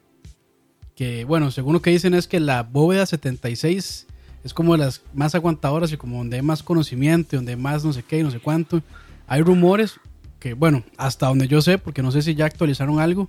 Que, 0.96 1.24
bueno, 1.24 1.50
según 1.50 1.74
lo 1.74 1.82
que 1.82 1.90
dicen 1.90 2.14
es 2.14 2.26
que 2.26 2.40
la 2.40 2.62
bóveda 2.62 3.04
76 3.06 4.06
es 4.44 4.54
como 4.54 4.72
de 4.72 4.78
las 4.78 5.02
más 5.14 5.34
aguantadoras 5.34 5.92
y 5.92 5.96
como 5.96 6.18
donde 6.18 6.36
hay 6.36 6.42
más 6.42 6.62
conocimiento, 6.62 7.36
donde 7.36 7.52
hay 7.52 7.58
más 7.58 7.84
no 7.84 7.92
sé 7.92 8.02
qué 8.02 8.18
y 8.18 8.22
no 8.22 8.30
sé 8.30 8.40
cuánto. 8.40 8.82
Hay 9.26 9.42
rumores 9.42 10.00
que, 10.40 10.54
bueno, 10.54 10.82
hasta 10.96 11.26
donde 11.28 11.48
yo 11.48 11.60
sé, 11.62 11.78
porque 11.78 12.02
no 12.02 12.10
sé 12.10 12.22
si 12.22 12.34
ya 12.34 12.46
actualizaron 12.46 12.98
algo, 12.98 13.28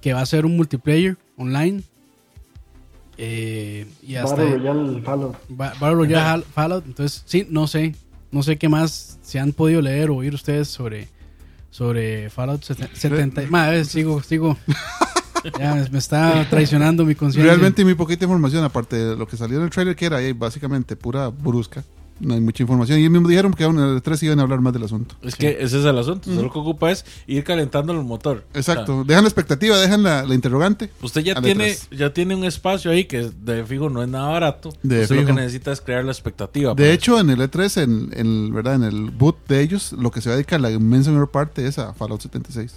que 0.00 0.12
va 0.14 0.20
a 0.22 0.26
ser 0.26 0.46
un 0.46 0.56
multiplayer 0.56 1.16
online. 1.36 1.82
Eh, 3.16 3.86
y 4.02 4.14
hasta 4.14 4.36
Battle 4.36 4.56
Royale 4.58 5.02
Fallout. 5.02 5.36
Ba- 5.48 5.74
Battle 5.80 5.94
Royale 5.96 6.44
Fallout. 6.54 6.86
Entonces, 6.86 7.22
sí, 7.26 7.46
no 7.50 7.66
sé. 7.66 7.94
No 8.30 8.42
sé 8.42 8.58
qué 8.58 8.68
más 8.68 9.18
se 9.22 9.38
han 9.38 9.52
podido 9.52 9.80
leer 9.80 10.10
o 10.10 10.16
oír 10.16 10.34
ustedes 10.34 10.68
sobre, 10.68 11.08
sobre 11.70 12.30
Fallout 12.30 12.62
70. 12.62 13.42
Madre, 13.48 13.84
sigo, 13.84 14.22
sigo. 14.22 14.56
Ya 15.58 15.74
me, 15.74 15.98
está 15.98 16.48
traicionando 16.50 17.04
mi 17.04 17.14
conciencia. 17.14 17.52
Realmente 17.52 17.84
muy 17.84 17.94
poquita 17.94 18.24
información, 18.24 18.64
aparte 18.64 18.96
de 18.96 19.16
lo 19.16 19.26
que 19.26 19.36
salió 19.36 19.58
en 19.58 19.64
el 19.64 19.70
trailer, 19.70 19.94
que 19.94 20.06
era 20.06 20.20
eh, 20.20 20.32
básicamente 20.32 20.96
pura 20.96 21.28
brusca. 21.28 21.84
No 22.20 22.34
hay 22.34 22.40
mucha 22.40 22.62
información. 22.62 22.98
Y 22.98 23.02
ellos 23.02 23.12
mismos 23.12 23.28
dijeron 23.30 23.52
que 23.54 23.64
en 23.64 23.78
el 23.78 24.02
3 24.02 24.22
iban 24.24 24.40
a 24.40 24.42
hablar 24.42 24.60
más 24.60 24.72
del 24.72 24.82
asunto. 24.82 25.14
Es 25.22 25.36
que 25.36 25.50
ese 25.60 25.78
es 25.78 25.84
el 25.84 25.96
asunto. 25.98 26.28
Usted 26.30 26.42
lo 26.42 26.52
que 26.52 26.58
ocupa 26.58 26.90
es 26.90 27.04
ir 27.26 27.44
calentando 27.44 27.92
el 27.92 28.02
motor. 28.04 28.44
Exacto. 28.54 29.04
Dejan 29.04 29.24
la 29.24 29.28
expectativa, 29.28 29.76
dejan 29.78 30.02
la, 30.02 30.24
la 30.24 30.34
interrogante. 30.34 30.90
Usted 31.00 31.20
ya 31.22 31.40
tiene, 31.40 31.68
E3. 31.72 31.96
ya 31.96 32.12
tiene 32.12 32.34
un 32.34 32.44
espacio 32.44 32.90
ahí 32.90 33.04
que 33.04 33.30
de 33.40 33.64
fijo 33.64 33.88
no 33.88 34.02
es 34.02 34.08
nada 34.08 34.28
barato. 34.30 34.70
De 34.82 35.02
usted 35.02 35.16
lo 35.16 35.26
que 35.26 35.32
necesita 35.32 35.70
es 35.72 35.80
crear 35.80 36.04
la 36.04 36.12
expectativa. 36.12 36.70
De 36.70 36.74
para 36.82 36.90
hecho, 36.92 37.20
en 37.20 37.30
el 37.30 37.38
E3, 37.38 37.82
en, 37.82 38.10
en, 38.14 38.52
¿verdad? 38.54 38.74
en 38.74 38.82
el 38.84 39.10
boot 39.10 39.36
de 39.46 39.60
ellos, 39.62 39.92
lo 39.92 40.10
que 40.10 40.20
se 40.20 40.28
va 40.28 40.34
a 40.34 40.36
dedicar 40.36 40.60
la 40.60 40.70
inmensa 40.70 41.10
mayor 41.10 41.30
parte 41.30 41.66
es 41.66 41.78
a 41.78 41.94
Fallout 41.94 42.20
76. 42.20 42.74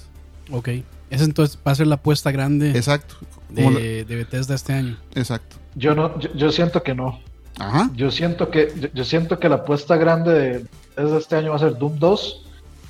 Ok. 0.52 0.70
Esa 1.10 1.24
entonces 1.26 1.58
va 1.66 1.72
a 1.72 1.76
ser 1.76 1.88
la 1.88 1.96
apuesta 1.96 2.32
grande 2.32 2.72
Exacto. 2.72 3.16
Como 3.54 3.72
la- 3.72 3.80
de, 3.80 4.06
de 4.06 4.16
Bethesda 4.16 4.56
este 4.56 4.74
año. 4.74 4.98
exacto. 5.14 5.58
Yo 5.76 5.96
no, 5.96 6.20
yo, 6.20 6.30
yo 6.36 6.52
siento 6.52 6.84
que 6.84 6.94
no. 6.94 7.20
Ajá. 7.60 7.90
Yo 7.96 8.10
siento 8.12 8.50
que, 8.50 8.74
yo, 8.80 8.88
yo 8.94 9.04
siento 9.04 9.40
que 9.40 9.50
la 9.50 9.56
apuesta 9.56 9.96
grande 9.98 10.34
de, 10.34 11.04
de 11.04 11.18
este 11.18 11.36
año 11.36 11.52
va 11.52 11.58
a 11.58 11.60
ser 11.60 11.78
Doom 11.78 12.00
2 12.00 12.46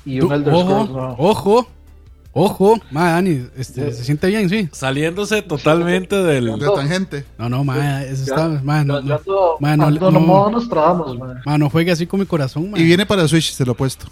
y 0.06 0.20
un 0.20 0.32
Elder 0.32 0.54
ojo, 0.54 0.62
Scrolls 0.64 0.90
nuevo. 0.90 1.16
ojo, 1.18 1.68
ojo. 2.32 2.80
Ma, 2.90 3.10
Dani, 3.12 3.46
este, 3.56 3.90
Sí. 3.90 3.96
se 3.98 4.04
siente 4.04 4.26
bien, 4.28 4.48
sí. 4.48 4.68
Saliéndose 4.72 5.42
totalmente 5.42 6.16
del... 6.16 6.58
De 6.58 6.66
tangente. 6.74 7.24
No, 7.38 7.48
no, 7.48 7.64
ma, 7.64 8.02
eso 8.04 8.22
está, 8.24 8.48
ma, 8.62 8.82
no, 8.84 9.00
no, 9.02 9.18
ando- 9.18 9.56
ma, 9.60 9.76
no, 9.76 9.86
ando 9.86 10.08
en 10.08 10.14
no. 10.14 10.20
modo 10.20 10.50
Nostradamus, 10.52 11.18
man. 11.18 11.40
ma, 11.44 11.58
no 11.58 11.68
juegue 11.68 11.92
así 11.92 12.06
con 12.06 12.20
mi 12.20 12.26
corazón, 12.26 12.70
ma. 12.70 12.78
Y 12.78 12.84
viene 12.84 13.04
para 13.04 13.26
Switch, 13.28 13.52
se 13.52 13.64
lo 13.66 13.72
he 13.72 13.74
puesto. 13.74 14.06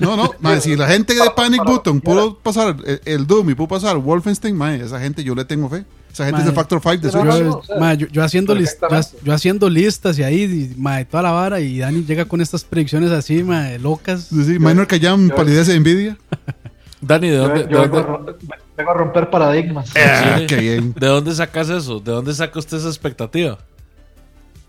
No, 0.00 0.16
no, 0.16 0.30
mae, 0.40 0.60
si 0.60 0.74
la 0.74 0.88
gente 0.88 1.14
de 1.14 1.20
Panic 1.36 1.64
Button 1.64 2.00
pudo 2.00 2.38
pasar 2.38 2.76
el, 2.84 3.00
el 3.04 3.26
Doom 3.26 3.50
y 3.50 3.54
pudo 3.54 3.68
pasar 3.68 3.96
Wolfenstein, 3.98 4.56
mae, 4.56 4.80
esa 4.80 4.98
gente 5.00 5.22
yo 5.22 5.34
le 5.34 5.44
tengo 5.44 5.68
fe. 5.68 5.84
Esa 6.14 6.26
gente 6.26 6.42
es 6.42 6.46
el 6.46 6.54
Factor 6.54 6.80
5 6.80 6.96
de 6.98 7.10
yo, 7.10 7.62
ma, 7.80 7.94
yo, 7.94 8.06
yo 8.06 8.22
haciendo 8.22 8.54
lis- 8.54 8.78
yo, 9.24 9.32
haciendo 9.34 9.68
listas 9.68 10.16
y 10.16 10.22
ahí, 10.22 10.42
y, 10.44 10.80
ma, 10.80 10.98
de 10.98 11.04
toda 11.06 11.24
la 11.24 11.32
vara, 11.32 11.58
y 11.60 11.80
Dani 11.80 12.04
llega 12.04 12.24
con 12.24 12.40
estas 12.40 12.62
predicciones 12.62 13.10
así, 13.10 13.42
ma, 13.42 13.64
de 13.64 13.80
locas. 13.80 14.26
Sí, 14.28 14.44
sí, 14.44 14.58
Minor 14.60 14.86
yo- 15.28 15.34
palidez 15.34 15.66
de 15.66 15.74
envidia. 15.74 16.16
Dani, 17.00 17.28
¿de 17.30 17.36
Yo, 17.36 17.42
dónde, 17.48 17.60
yo 17.62 17.66
de 17.66 17.88
vengo, 17.88 17.98
a 17.98 18.02
dónde- 18.02 18.32
ro- 18.32 18.38
vengo 18.76 18.90
a 18.92 18.94
romper 18.94 19.28
paradigmas. 19.28 19.90
Ah, 19.96 20.36
Sí. 20.38 20.46
qué 20.46 20.56
bien. 20.56 20.94
de 20.96 21.06
dónde 21.08 21.34
sacas 21.34 21.68
eso? 21.68 21.98
¿De 21.98 22.12
dónde 22.12 22.32
saca 22.32 22.58
usted 22.60 22.76
esa 22.76 22.88
expectativa? 22.88 23.58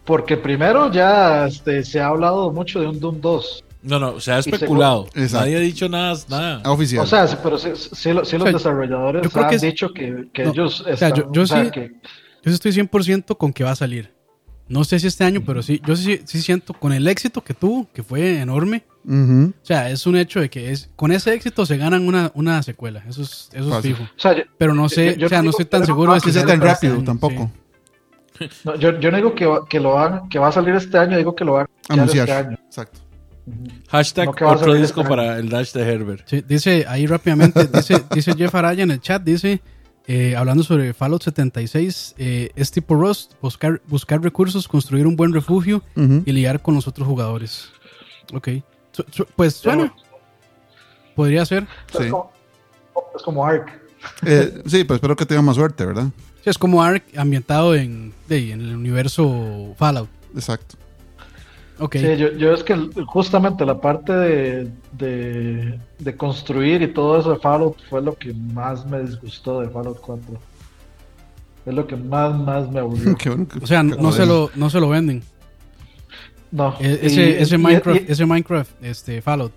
Porque 0.03 0.37
primero 0.37 0.91
ya 0.91 1.45
este, 1.45 1.83
se 1.83 1.99
ha 1.99 2.07
hablado 2.07 2.51
mucho 2.51 2.79
de 2.79 2.87
un 2.87 2.99
Doom 2.99 3.21
2. 3.21 3.63
No, 3.86 3.99
no, 3.99 4.19
se 4.19 4.31
ha 4.31 4.39
especulado. 4.39 5.05
Exacto. 5.13 5.38
Nadie 5.45 5.57
ha 5.57 5.59
dicho 5.59 5.88
nada. 5.88 6.17
nada. 6.27 6.61
Ah, 6.63 6.71
Oficial. 6.71 7.03
O 7.03 7.07
sea, 7.07 7.27
sí, 7.27 7.38
pero 7.43 7.57
sí, 7.57 7.69
sí 7.75 8.11
lo- 8.13 8.25
sí 8.25 8.38
los 8.38 8.43
O 8.47 8.49
sea, 8.49 8.51
desarrolladores 8.53 9.21
yo 9.23 9.29
creo 9.29 9.43
han 9.43 9.49
que 9.51 9.55
es- 9.57 9.61
dicho 9.61 9.93
que, 9.93 10.27
que 10.33 10.43
No, 10.43 10.51
ellos 10.51 10.81
o 10.81 10.83
sea, 10.83 10.93
están, 10.93 11.13
yo- 11.13 11.31
yo 11.31 11.41
o 11.43 11.47
sea, 11.47 11.65
sí- 11.65 11.71
que- 11.71 11.91
Yo 12.43 12.51
sí 12.51 12.53
estoy 12.55 12.71
100% 12.73 13.38
con 13.38 13.51
que 13.53 13.63
va 13.63 13.71
a 13.71 13.75
salir. 13.75 14.13
No 14.67 14.83
sé 14.83 14.99
si 14.99 15.05
este 15.07 15.23
año, 15.23 15.41
pero 15.45 15.61
sí, 15.61 15.79
yo 15.86 15.95
sí, 15.95 16.21
sí 16.25 16.41
siento 16.41 16.73
con 16.73 16.91
el 16.93 17.07
éxito 17.07 17.43
que 17.43 17.53
tuvo, 17.53 17.88
que 17.93 18.01
fue 18.03 18.39
enorme. 18.41 18.83
O 19.07 19.51
sea, 19.61 19.91
es 19.91 20.07
un 20.07 20.15
hecho 20.15 20.39
de 20.39 20.49
que 20.49 20.71
es 20.71 20.89
con 20.95 21.11
ese 21.11 21.33
éxito 21.36 21.63
se 21.67 21.77
ganan 21.77 22.07
una, 22.07 22.31
una 22.33 22.63
secuela. 22.63 23.03
Eso 23.07 23.21
es, 23.21 23.49
eso 23.53 23.77
es 23.77 23.83
fijo. 23.83 24.01
o 24.03 24.07
sea, 24.19 24.36
yo, 24.36 24.43
Pero 24.57 24.73
no 24.73 24.89
sé, 24.89 25.11
Yo- 25.13 25.17
yo 25.21 25.25
o 25.27 25.29
sea, 25.29 25.43
no 25.43 25.51
estoy 25.51 25.65
tan 25.65 25.86
seguro 25.86 26.13
de 26.15 26.19
si 26.21 26.25
Que 26.27 26.31
sea 26.33 26.41
tan 26.45 26.55
este 26.55 26.65
rápido 26.65 26.95
año, 26.95 27.03
tampoco. 27.03 27.51
no, 28.63 28.75
yo, 28.75 28.99
yo 28.99 29.11
no 29.11 29.17
digo 29.17 29.36
que, 29.36 29.47
que 29.69 29.79
lo 29.79 29.93
van, 29.93 30.27
que 30.29 30.39
va 30.39 30.47
a 30.47 30.51
salir 30.51 30.73
este 30.75 30.97
año, 30.97 31.17
digo 31.17 31.36
que 31.36 31.45
lo 31.45 31.53
van 31.53 31.67
a 31.89 31.93
Anunciar. 31.93 32.27
este 32.27 32.39
año. 32.47 32.57
Exacto. 32.65 32.99
Hashtag 33.89 34.39
No, 34.41 34.49
otro 34.49 34.73
disco 34.73 35.01
este 35.01 35.09
para 35.09 35.37
el 35.37 35.49
Dash 35.49 35.71
de 35.73 35.81
Herbert. 35.83 36.27
Sí, 36.27 36.43
dice 36.47 36.85
ahí 36.87 37.05
rápidamente, 37.05 37.67
dice, 37.67 38.03
dice 38.13 38.33
Jeff 38.35 38.53
Araya 38.55 38.83
en 38.83 38.91
el 38.91 38.99
chat, 38.99 39.21
dice, 39.23 39.61
eh, 40.07 40.35
hablando 40.35 40.63
sobre 40.63 40.93
Fallout 40.93 41.21
76, 41.23 42.15
eh, 42.17 42.49
es 42.55 42.71
tipo 42.71 42.95
Rust, 42.95 43.33
buscar, 43.41 43.81
buscar 43.87 44.21
recursos, 44.21 44.67
construir 44.67 45.05
un 45.07 45.15
buen 45.15 45.33
refugio 45.33 45.83
y 45.95 46.31
lidiar 46.31 46.61
con 46.61 46.73
los 46.75 46.87
otros 46.87 47.07
jugadores. 47.07 47.69
Ok. 48.33 48.49
Su- 48.91 49.05
su- 49.11 49.25
pues 49.35 49.55
suena, 49.55 49.93
podría 51.15 51.45
ser. 51.45 51.67
Es, 51.93 52.03
Sí. 52.05 52.09
como, 52.09 52.31
es 53.15 53.21
como 53.23 53.45
Ark. 53.45 53.81
Eh, 54.25 54.61
sí, 54.65 54.83
pues 54.83 54.97
espero 54.97 55.15
que 55.15 55.25
tengan 55.25 55.45
más 55.45 55.55
suerte, 55.55 55.85
¿verdad? 55.85 56.07
Sí, 56.43 56.49
es 56.49 56.57
como 56.57 56.81
Ark 56.83 57.03
ambientado 57.17 57.75
en, 57.75 58.13
en 58.29 58.61
el 58.61 58.75
universo 58.75 59.73
Fallout. 59.77 60.09
Exacto. 60.35 60.77
Ok. 61.80 61.95
Sí, 61.97 62.17
yo, 62.17 62.32
yo 62.34 62.53
es 62.53 62.63
que 62.63 62.76
justamente 63.07 63.65
la 63.65 63.80
parte 63.82 64.13
de, 64.13 64.71
de, 64.93 65.80
de 65.99 66.15
construir 66.17 66.82
y 66.82 66.88
todo 66.93 67.19
eso 67.19 67.32
de 67.32 67.39
Fallout 67.39 67.78
fue 67.89 68.01
lo 68.01 68.15
que 68.15 68.34
más 68.34 68.86
me 68.86 69.01
disgustó 69.01 69.59
de 69.61 69.69
Fallout 69.69 69.99
4. 69.99 70.23
Es 71.65 71.73
lo 71.73 71.86
que 71.88 71.95
más, 71.95 72.34
más 72.38 72.69
me 72.71 72.80
aburrió. 72.80 73.15
Qué 73.19 73.30
bueno 73.30 73.47
que- 73.47 73.59
O 73.59 73.67
sea, 73.67 73.84
no, 73.84 74.11
se 74.11 74.26
lo, 74.26 74.49
no 74.55 74.69
se 74.69 74.80
lo 74.80 74.88
venden. 74.89 75.23
No. 76.51 76.76
E- 76.80 76.99
y- 77.03 77.05
Ese, 77.07 77.41
ese 77.41 77.55
y- 77.55 77.57
Minecraft, 77.57 78.01
y- 78.07 78.11
ese 78.11 78.26
Minecraft, 78.26 78.71
este 78.84 79.21
Fallout. 79.21 79.51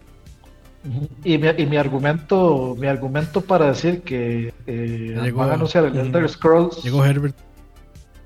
Y 1.24 1.36
mi, 1.38 1.48
y 1.58 1.66
mi 1.66 1.76
argumento 1.76 2.74
mi 2.78 2.86
argumento 2.86 3.40
para 3.40 3.66
decir 3.66 4.02
que 4.02 4.54
eh, 4.66 5.18
llegó- 5.22 5.40
van 5.40 5.50
a 5.50 5.54
anunciar 5.54 5.84
el 5.84 5.92
Ujú. 5.92 6.00
Elder 6.00 6.28
Scrolls 6.28 6.82
Llegó 6.82 7.04
Herbert. 7.04 7.36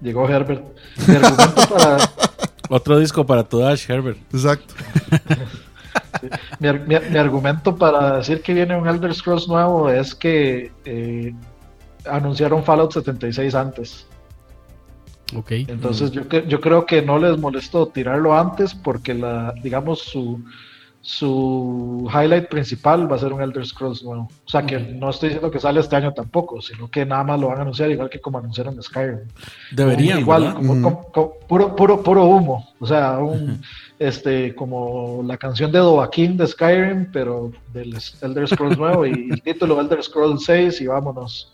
llegó 0.02 0.28
Herbert 0.28 0.62
mi 1.08 1.16
argumento 1.16 1.68
para 1.74 1.96
Otro 2.74 2.98
disco 2.98 3.26
para 3.26 3.44
tu 3.44 3.58
Dash, 3.58 3.84
Herbert. 3.90 4.18
Exacto. 4.32 4.72
mi, 6.58 6.72
mi- 6.72 7.10
mi 7.10 7.18
argumento 7.18 7.76
para 7.76 8.16
decir 8.16 8.40
que 8.40 8.54
viene 8.54 8.74
un 8.76 8.88
Elder 8.88 9.14
Scrolls 9.14 9.46
nuevo 9.46 9.90
es 9.90 10.14
que 10.14 10.72
eh, 10.86 11.34
anunciaron 12.06 12.64
Fallout 12.64 12.92
76 12.92 13.54
antes 13.54 14.06
Ok. 15.36 15.50
entonces 15.68 16.10
yo, 16.12 16.22
yo 16.22 16.60
creo 16.60 16.86
que 16.86 17.02
no 17.02 17.18
les 17.18 17.38
molestó 17.38 17.86
tirarlo 17.88 18.36
antes 18.38 18.74
porque 18.74 19.14
la 19.14 19.52
digamos 19.62 20.00
su 20.00 20.42
su 21.04 22.08
highlight 22.14 22.48
principal 22.48 23.10
va 23.10 23.16
a 23.16 23.18
ser 23.18 23.32
un 23.32 23.42
Elder 23.42 23.66
Scrolls 23.66 24.04
nuevo. 24.04 24.28
O 24.46 24.48
sea 24.48 24.64
que 24.64 24.78
no 24.78 25.10
estoy 25.10 25.30
diciendo 25.30 25.50
que 25.50 25.58
sale 25.58 25.80
este 25.80 25.96
año 25.96 26.12
tampoco, 26.14 26.62
sino 26.62 26.88
que 26.88 27.04
nada 27.04 27.24
más 27.24 27.40
lo 27.40 27.48
van 27.48 27.58
a 27.58 27.62
anunciar 27.62 27.90
igual 27.90 28.08
que 28.08 28.20
como 28.20 28.38
anunciaron 28.38 28.80
Skyrim. 28.80 29.18
Deberían, 29.72 30.20
igual, 30.20 30.54
como, 30.54 30.72
Ujú. 30.72 30.82
como- 30.82 31.02
como 31.12 31.32
puro, 31.48 31.76
puro, 31.76 32.02
puro 32.02 32.24
humo. 32.24 32.68
O 32.78 32.86
sea, 32.86 33.18
un, 33.18 33.60
este, 33.98 34.54
como 34.54 35.22
la 35.26 35.36
canción 35.36 35.72
de 35.72 35.80
Dovahkiin 35.80 36.36
de 36.36 36.46
Skyrim, 36.46 37.10
pero 37.12 37.50
del 37.72 37.96
Elder 38.22 38.48
Scrolls 38.48 38.78
nuevo 38.78 39.04
y 39.04 39.28
el 39.32 39.42
título 39.42 39.80
Elder 39.80 40.02
Scrolls 40.04 40.44
6 40.44 40.80
y 40.82 40.86
vámonos. 40.86 41.52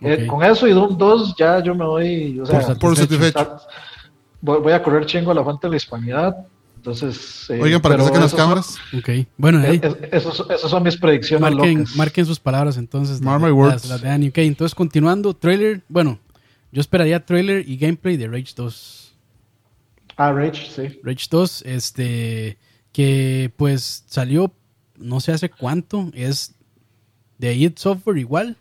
Eh, 0.00 0.22
Ok. 0.22 0.26
con 0.26 0.42
eso 0.42 0.66
y 0.66 0.72
Doom 0.72 0.96
2 0.96 1.34
ya 1.38 1.60
yo 1.62 1.74
me 1.74 1.84
voy, 1.84 2.40
o 2.40 2.46
sea, 2.46 2.60
Por 2.60 2.78
Por 2.78 2.96
satisfecho. 2.96 3.56
voy, 4.40 4.60
voy 4.60 4.72
a 4.72 4.82
correr 4.82 5.04
chingo 5.06 5.30
a 5.30 5.34
la 5.34 5.44
fuente 5.44 5.66
de 5.66 5.70
la 5.70 5.76
hispanidad. 5.76 6.36
Entonces, 6.86 7.50
eh, 7.50 7.60
Oigan, 7.60 7.82
para 7.82 7.96
que 7.96 8.04
saquen 8.04 8.20
las 8.20 8.30
son- 8.30 8.38
cámaras. 8.38 8.76
Ok. 8.96 9.26
Bueno, 9.36 9.58
ahí. 9.58 9.80
esas 10.12 10.70
son 10.70 10.82
mis 10.84 10.96
predicciones 10.96 11.40
Marquen, 11.42 11.78
locas. 11.80 11.96
marquen 11.96 12.24
sus 12.26 12.38
palabras 12.38 12.76
entonces. 12.76 13.20
Mark 13.20 13.40
my 13.40 13.48
las- 13.48 13.54
words. 13.56 13.88
las 13.88 14.00
de 14.02 14.08
Dani. 14.08 14.28
Ok, 14.28 14.38
entonces 14.38 14.72
continuando, 14.72 15.34
trailer. 15.34 15.82
Bueno, 15.88 16.20
yo 16.70 16.80
esperaría 16.80 17.26
trailer 17.26 17.68
y 17.68 17.76
gameplay 17.76 18.16
de 18.16 18.28
Rage 18.28 18.52
2. 18.54 19.14
Ah, 20.16 20.30
Rage, 20.32 20.70
sí. 20.70 21.00
Rage 21.02 21.26
2, 21.28 21.62
este, 21.66 22.56
que 22.92 23.52
pues 23.56 24.04
salió 24.06 24.52
no 24.96 25.18
sé 25.18 25.32
hace 25.32 25.50
cuánto, 25.50 26.10
es 26.14 26.54
de 27.38 27.52
id 27.54 27.72
Software 27.76 28.16
igual, 28.16 28.56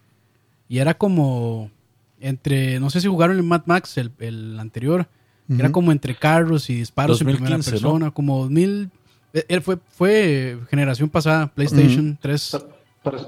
y 0.67 0.79
era 0.79 0.95
como 0.95 1.69
entre, 2.19 2.79
no 2.79 2.89
sé 2.89 3.01
si 3.01 3.07
jugaron 3.07 3.37
el 3.37 3.43
Mad 3.43 3.61
Max, 3.67 3.99
el, 3.99 4.11
el 4.17 4.59
anterior, 4.59 5.07
era 5.49 5.71
como 5.71 5.91
entre 5.91 6.15
carros 6.15 6.69
y 6.69 6.75
disparos 6.75 7.21
en 7.21 7.27
2015, 7.27 7.71
primera 7.71 7.81
¿no? 7.81 7.89
persona, 7.91 8.11
como 8.11 8.39
2000, 8.43 8.89
eh, 9.33 9.45
él 9.47 9.61
fue, 9.61 9.77
fue 9.95 10.57
generación 10.69 11.09
pasada, 11.09 11.47
PlayStation 11.47 12.17
3. 12.21 12.49
Pa- 12.51 13.11
Parece, 13.11 13.25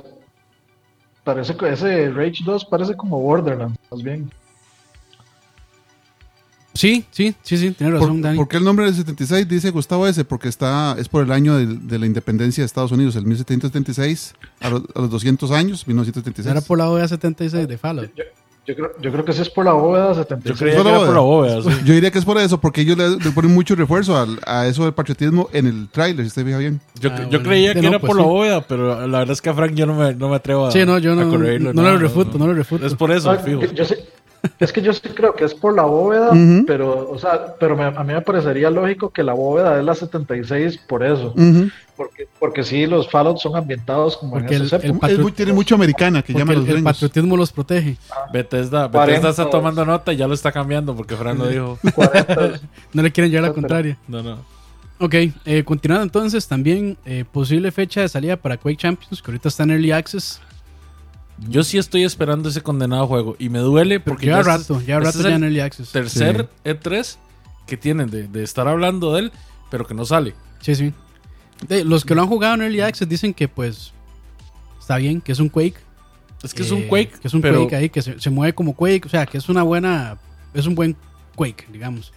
parece 1.24 1.55
que 1.57 1.70
ese 1.72 2.09
Rage 2.11 2.43
2 2.45 2.65
parece 2.65 2.95
como 2.95 3.20
Borderlands, 3.22 3.78
más 3.91 4.01
bien. 4.01 4.32
Sí, 6.74 7.05
sí, 7.09 7.36
sí, 7.41 7.57
sí, 7.57 7.72
tienes 7.72 7.95
razón, 7.99 8.18
¿Por, 8.18 8.22
Dani. 8.22 8.38
por 8.38 8.47
qué 8.47 8.57
el 8.57 8.63
nombre 8.63 8.86
del 8.86 8.93
76 8.93 9.47
dice 9.47 9.72
Gustavo 9.72 10.05
S? 10.07 10.24
Porque 10.26 10.47
está, 10.47 10.95
es 10.99 11.09
por 11.09 11.24
el 11.24 11.32
año 11.32 11.55
de, 11.57 11.65
de 11.65 11.97
la 11.97 12.05
independencia 12.05 12.61
de 12.61 12.68
Estados 12.68 12.91
Unidos, 12.91 13.15
el 13.15 13.26
1776, 13.26 14.36
a, 14.61 14.70
los- 14.70 14.84
a 14.93 15.01
los 15.01 15.09
200 15.09 15.49
años, 15.51 15.88
1976. 15.88 16.51
Era 16.51 16.61
por 16.61 16.78
la 16.78 16.88
OEA 16.89 17.07
76 17.07 17.68
de 17.68 17.78
Fallout. 17.80 18.09
Yo, 18.15 18.24
yo 18.24 18.30
creo, 18.76 18.91
yo 19.01 19.11
creo 19.11 19.24
que 19.26 19.34
sí 19.34 19.41
es 19.41 19.49
por 19.49 19.63
la 19.65 19.74
bóveda 19.74 20.09
Yo 20.09 20.15
76. 20.15 20.59
creía 20.59 20.76
¿Fue 20.76 20.84
que 20.84 20.89
era 20.89 21.05
por 21.05 21.15
la 21.15 21.22
bóveda? 21.22 21.55
bóveda, 21.55 21.72
sí. 21.76 21.82
Yo 21.86 21.93
diría 21.93 22.11
que 22.11 22.20
es 22.20 22.26
por 22.26 22.38
eso, 22.38 22.59
porque 22.59 22.82
ellos 22.82 22.97
le, 22.97 23.09
le 23.11 23.32
ponen 23.32 23.53
mucho 23.53 23.76
refuerzo 23.76 24.18
al- 24.18 24.39
a 24.45 24.68
eso 24.68 24.84
del 24.84 24.93
patriotismo 24.93 25.49
en 25.53 25.68
el 25.68 25.88
tráiler, 25.89 26.26
si 26.26 26.28
usted 26.28 26.45
fija 26.45 26.57
bien. 26.57 26.82
Yo, 26.99 27.09
Ah, 27.11 27.18
yo 27.22 27.28
bueno. 27.30 27.43
creía 27.43 27.74
que 27.74 27.82
no, 27.82 27.88
era 27.89 27.99
pues 27.99 28.09
por 28.09 28.18
la 28.20 28.24
bóveda, 28.28 28.61
pero 28.68 29.07
la 29.07 29.20
verdad 29.20 29.32
es 29.34 29.41
que 29.41 29.49
a 29.49 29.53
Frank 29.53 29.74
yo 29.74 29.86
no 29.86 29.93
me, 29.95 30.13
no 30.15 30.30
me 30.30 30.36
atrevo 30.36 30.65
a, 30.68 30.72
Sí, 30.72 30.86
no, 30.86 30.97
yo 30.97 31.15
no, 31.15 31.24
no, 31.26 31.32
corregirlo, 31.32 31.74
no 31.74 31.82
lo 31.84 31.97
refuto, 31.97 32.38
no 32.38 32.47
lo 32.47 32.53
refuto. 32.53 32.86
Es 32.86 32.95
por 32.95 33.11
eso, 33.11 33.32
Ah, 33.32 33.38
fijo. 33.38 33.61
yo 33.61 33.86
es 34.60 34.72
que 34.72 34.82
yo 34.82 34.93
sí 34.93 35.02
creo 35.16 35.34
que 35.36 35.45
es 35.45 35.54
por 35.54 35.76
la 35.76 35.84
bóveda, 35.84 36.32
pero, 36.66 37.10
o 37.10 37.18
sea, 37.20 37.56
pero 37.60 37.76
me- 37.76 37.86
a 37.86 38.04
mí 38.04 38.14
me 38.14 38.22
parecería 38.22 38.70
lógico 38.70 39.10
que 39.10 39.24
la 39.24 39.34
bóveda 39.34 39.78
es 39.80 39.86
la 39.86 39.95
76 39.95 40.78
por 40.88 41.04
eso. 41.04 41.34
Porque, 41.95 42.28
porque 42.39 42.64
sí, 42.64 42.86
los 42.86 43.10
Fallout 43.10 43.39
son 43.39 43.56
ambientados 43.56 44.18
como 44.18 44.34
Porque 44.34 44.56
en 44.56 44.62
el- 44.62 44.68
el 44.74 44.86
épocas. 44.91 45.10
Es 45.12 45.20
muy- 45.20 45.32
tiene 45.32 45.54
mucho 45.54 45.74
americana 45.76 46.22
que 46.22 46.32
llaman 46.34 46.58
el, 46.58 46.66
los 46.66 46.76
el 46.76 46.84
patriotismo 46.84 47.36
los 47.36 47.52
protege. 47.52 47.98
Bethesda, 48.32 48.88
40. 48.91 49.00
Bethesda 49.06 49.30
está 49.30 49.50
tomando 49.50 49.84
nota 49.84 50.14
y 50.14 50.18
ya 50.18 50.28
lo 50.28 50.36
está 50.36 50.52
cambiando 50.52 50.95
porque 50.95 51.16
Frank 51.16 51.39
lo 51.39 51.48
dijo. 51.48 51.80
40. 51.95 52.60
No 52.93 53.02
le 53.02 53.12
quieren 53.12 53.32
llevar 53.32 53.50
la 53.50 53.54
contraria. 53.56 53.98
No, 54.08 54.22
no. 54.22 54.38
Ok, 55.00 55.14
eh, 55.45 55.64
continuando 55.64 56.04
entonces, 56.04 56.48
también 56.48 56.98
eh, 57.06 57.24
posible 57.32 57.72
fecha 57.72 58.02
de 58.02 58.10
salida 58.10 58.36
para 58.38 58.58
Quake 58.58 58.78
Champions, 58.78 59.22
que 59.22 59.32
ahorita 59.32 59.50
está 59.50 59.64
en 59.64 59.72
Early 59.72 59.91
Access. 59.91 60.39
Yo 61.50 61.64
sí 61.64 61.78
estoy 61.78 62.04
esperando 62.04 62.50
ese 62.50 62.62
condenado 62.62 63.06
juego 63.08 63.36
y 63.38 63.50
me 63.50 63.60
duele 63.60 64.00
porque 64.00 64.26
ya 64.28 64.40
este 64.40 64.52
rato, 64.52 64.78
es- 64.80 64.86
lleva 64.88 65.04
este 65.04 65.18
rato 65.20 65.30
ya 65.30 65.36
el 65.36 65.36
en 65.36 65.44
Early 65.44 65.60
Access. 65.60 65.92
tercer 65.92 66.50
E3 66.66 67.18
que 67.68 67.78
tienen 67.78 68.10
de, 68.10 68.28
de 68.28 68.44
estar 68.44 68.68
hablando 68.68 69.14
de 69.14 69.20
él, 69.22 69.32
pero 69.70 69.86
que 69.86 69.94
no 69.94 70.06
sale. 70.06 70.34
Sí, 70.62 70.74
sí. 70.76 70.94
De- 71.68 71.84
los 71.84 72.06
que 72.06 72.16
lo 72.16 72.22
han 72.24 72.28
jugado 72.28 72.56
en 72.56 72.62
Early 72.64 72.82
Access 72.82 73.08
dicen 73.08 73.34
que 73.34 73.48
pues 73.48 73.92
está 74.80 74.98
bien, 74.98 75.22
que 75.22 75.32
es 75.32 75.40
un 75.40 75.50
Quake. 75.50 75.78
Es 76.44 76.54
que 76.54 76.64
es 76.64 76.72
eh, 76.72 76.74
un 76.76 76.84
Quake, 76.88 77.12
Que 77.22 77.28
es 77.28 77.34
un 77.34 77.42
pero 77.42 77.62
Quake 77.64 77.76
ahí, 77.76 77.90
que 77.90 78.02
se, 78.02 78.20
se 78.20 78.30
mueve 78.30 78.54
como 78.54 78.76
Quake, 78.76 79.04
o 79.06 79.10
sea, 79.10 79.26
que 79.26 79.38
es 79.38 79.50
una 79.50 79.64
buena, 79.64 80.18
es 80.54 80.66
un 80.66 80.76
buen 80.76 80.96
Quake, 81.36 81.68
digamos. 81.72 82.14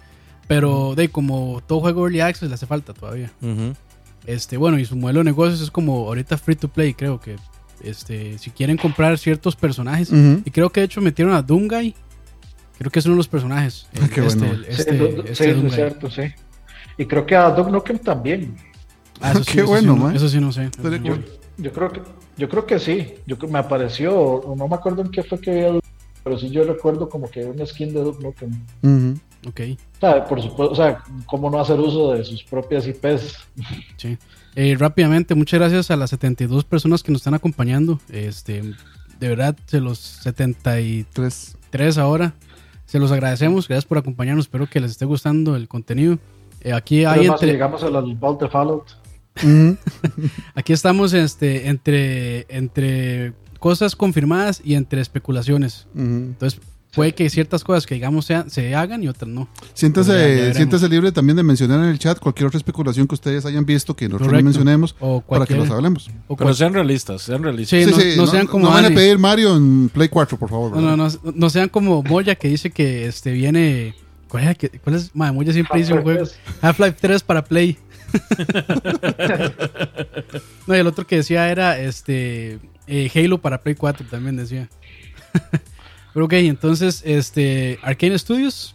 Pero 0.47 0.95
de 0.95 1.11
como 1.11 1.63
todo 1.67 1.81
juego 1.81 2.05
Early 2.07 2.21
Access 2.21 2.49
le 2.49 2.55
hace 2.55 2.67
falta 2.67 2.93
todavía. 2.95 3.31
Este, 4.27 4.57
bueno, 4.57 4.79
y 4.79 4.85
su 4.85 4.97
modelo 4.97 5.21
de 5.21 5.25
negocios 5.25 5.61
es 5.61 5.71
como 5.71 6.07
ahorita 6.09 6.37
free 6.39 6.57
to 6.57 6.69
play, 6.69 6.93
creo 6.95 7.21
que 7.21 7.37
este, 7.83 8.39
si 8.39 8.51
quieren 8.51 8.77
comprar 8.77 9.17
ciertos 9.19 9.57
personajes, 9.57 10.11
y 10.45 10.51
creo 10.51 10.71
que 10.71 10.81
de 10.81 10.87
hecho 10.87 11.01
metieron 11.01 11.35
a 11.35 11.43
Doomguy, 11.43 11.95
creo 12.79 12.91
que 12.91 12.99
es 12.99 13.07
uno 13.07 13.15
de 13.15 13.19
los 13.19 13.29
personajes. 13.29 13.87
Ah, 14.01 14.09
qué 14.13 14.21
este, 14.27 14.39
bueno. 14.47 14.53
el- 14.55 14.65
Sí, 14.65 14.71
este, 14.71 15.05
este 15.09 15.35
sí, 15.35 15.45
es 15.45 15.55
Doomguy. 15.57 15.71
cierto, 15.71 16.11
sí. 16.11 16.23
Y 16.99 17.07
creo 17.07 17.25
que 17.27 17.37
a 17.37 17.51
Doug 17.51 17.71
Nukem 17.71 17.99
también. 17.99 18.57
Ah, 19.21 19.33
eso 19.33 19.45
sí, 19.45 19.53
Qué 19.53 19.61
eso 19.61 19.69
bueno, 19.69 19.95
sí, 19.95 19.99
no- 19.99 20.05
man. 20.07 20.17
Eso 20.17 20.29
sí 20.29 20.41
no 20.41 20.53
sé. 20.53 20.67
Sí 20.67 20.81
cool. 20.83 21.25
sé. 21.25 21.41
Yo 21.59 21.73
creo 21.73 21.91
que, 21.93 22.03
yo 22.37 22.49
creo 22.49 22.67
que 22.67 22.79
sí. 22.79 23.15
Yo 23.27 23.37
me 23.49 23.59
apareció, 23.59 24.15
o 24.19 24.57
no 24.57 24.67
me 24.69 24.75
acuerdo 24.75 25.03
en 25.03 25.11
qué 25.11 25.23
fue 25.23 25.41
que 25.41 25.71
vi 25.73 25.81
pero 26.23 26.39
sí 26.39 26.51
yo 26.51 26.65
recuerdo 26.65 27.09
como 27.09 27.31
que 27.31 27.45
una 27.47 27.65
skin 27.65 27.95
de 27.95 28.01
Doug 28.03 28.23
Nukem. 28.23 28.51
Ujú. 28.83 29.19
Ok, 29.49 29.61
O 29.97 30.01
sea, 30.01 30.23
por 30.27 30.43
supuesto, 30.43 30.73
o 30.73 30.75
sea, 30.75 31.03
cómo 31.25 31.49
no 31.51 31.59
hacer 31.59 31.81
uso 31.81 32.13
de 32.13 32.23
sus 32.25 32.45
propias 32.45 32.87
IPs. 32.87 33.39
sí. 33.97 34.19
Eh, 34.57 34.77
rápidamente, 34.79 35.35
muchas 35.35 35.61
gracias 35.61 35.91
a 35.91 35.97
las 35.97 36.11
72 36.11 36.65
personas 36.65 37.03
que 37.03 37.13
nos 37.13 37.21
están 37.21 37.35
acompañando. 37.35 38.01
Este, 38.11 38.63
de 39.21 39.29
verdad, 39.29 39.57
se 39.67 39.81
los 39.81 39.99
73 39.99 41.57
Tres. 41.71 41.99
ahora. 41.99 42.35
Se 42.85 42.99
los 42.99 43.13
agradecemos. 43.13 43.69
Gracias 43.69 43.85
por 43.87 43.99
acompañarnos. 43.99 44.47
Espero 44.47 44.67
que 44.67 44.81
les 44.81 44.91
esté 44.91 45.05
gustando 45.05 45.55
el 45.55 45.69
contenido. 45.69 46.19
Eh, 46.61 46.73
aquí 46.73 47.05
hay 47.05 47.21
Además, 47.21 47.41
si 47.41 47.45
entre, 47.47 47.53
llegamos 47.53 47.83
al 47.85 48.15
Vault 48.17 48.41
de 48.43 48.49
Fallout. 48.49 48.85
Aquí 50.55 50.73
estamos 50.73 51.13
este, 51.13 51.69
entre, 51.69 52.47
entre 52.49 53.33
cosas 53.61 53.95
confirmadas 53.95 54.61
y 54.63 54.75
entre 54.75 55.01
especulaciones. 55.01 55.87
Entonces, 55.95 56.61
puede 56.93 57.15
que 57.15 57.31
ciertas 57.31 57.65
cosas 57.65 57.87
que 57.87 57.95
digamos 57.95 58.27
sean- 58.27 58.51
se 58.51 58.75
hagan 58.75 59.03
y 59.03 59.09
otras 59.09 59.29
no. 59.31 59.49
Siéntase, 59.75 60.13
ya- 60.13 60.49
ya 60.49 60.55
siéntase 60.55 60.89
libre 60.89 61.13
también 61.13 61.37
de 61.37 61.43
mencionar 61.43 61.81
en 61.81 61.87
el 61.91 61.99
chat 61.99 62.19
cualquier 62.19 62.49
otra 62.49 62.59
especulación 62.59 63.07
que 63.07 63.15
ustedes 63.15 63.47
hayan 63.47 63.65
visto 63.65 63.95
que 63.95 64.07
nosotros 64.07 64.27
no 64.27 64.31
Correcto. 64.33 64.45
mencionemos 64.45 64.97
O 65.01 65.21
para 65.21 65.47
que 65.47 65.55
los 65.55 65.71
hablemos. 65.71 66.11
o 66.29 66.37
Pero 66.37 66.53
sean 66.55 66.75
realistas, 66.75 67.23
sean 67.23 67.43
realistas. 67.43 67.85
Sí, 67.85 67.91
no- 68.17 68.25
no 68.25 68.31
sean 68.31 68.47
como 68.47 68.67
no 68.67 68.71
van 68.75 68.85
a 68.87 68.91
pedir 68.91 69.19
Mario 69.19 69.57
en 69.57 69.89
Play 69.89 70.09
4, 70.09 70.39
por 70.39 70.51
favor. 70.51 70.77
No, 70.77 70.97
no, 70.97 70.99
no, 71.09 71.09
no 71.35 71.51
sean 71.51 71.69
como 71.69 72.03
Moya 72.03 72.35
que 72.35 72.49
dice 72.49 72.71
que 72.71 73.07
este 73.07 73.33
viene. 73.33 73.95
¿Cuál, 74.29 74.45
era 74.45 74.55
que- 74.55 74.71
cuál 74.71 74.97
es? 74.97 75.15
Madre, 75.15 75.33
Moya 75.35 75.53
siempre 75.53 75.79
dice 75.81 75.93
un 75.95 76.03
juego. 76.03 76.25
Half-Life 76.61 76.97
3 77.01 77.23
para 77.23 77.45
Play. 77.45 77.79
no, 80.67 80.75
y 80.75 80.79
el 80.79 80.87
otro 80.87 81.07
que 81.07 81.17
decía 81.17 81.49
era 81.51 81.79
este 81.79 82.59
eh, 82.87 83.11
Halo 83.15 83.39
para 83.41 83.63
Play 83.63 83.75
4 83.77 84.07
también 84.11 84.37
decía. 84.37 84.69
Pero 86.15 86.27
ok, 86.27 86.33
entonces, 86.35 87.03
este 87.05 87.79
Arcane 87.83 88.19
Studios, 88.19 88.75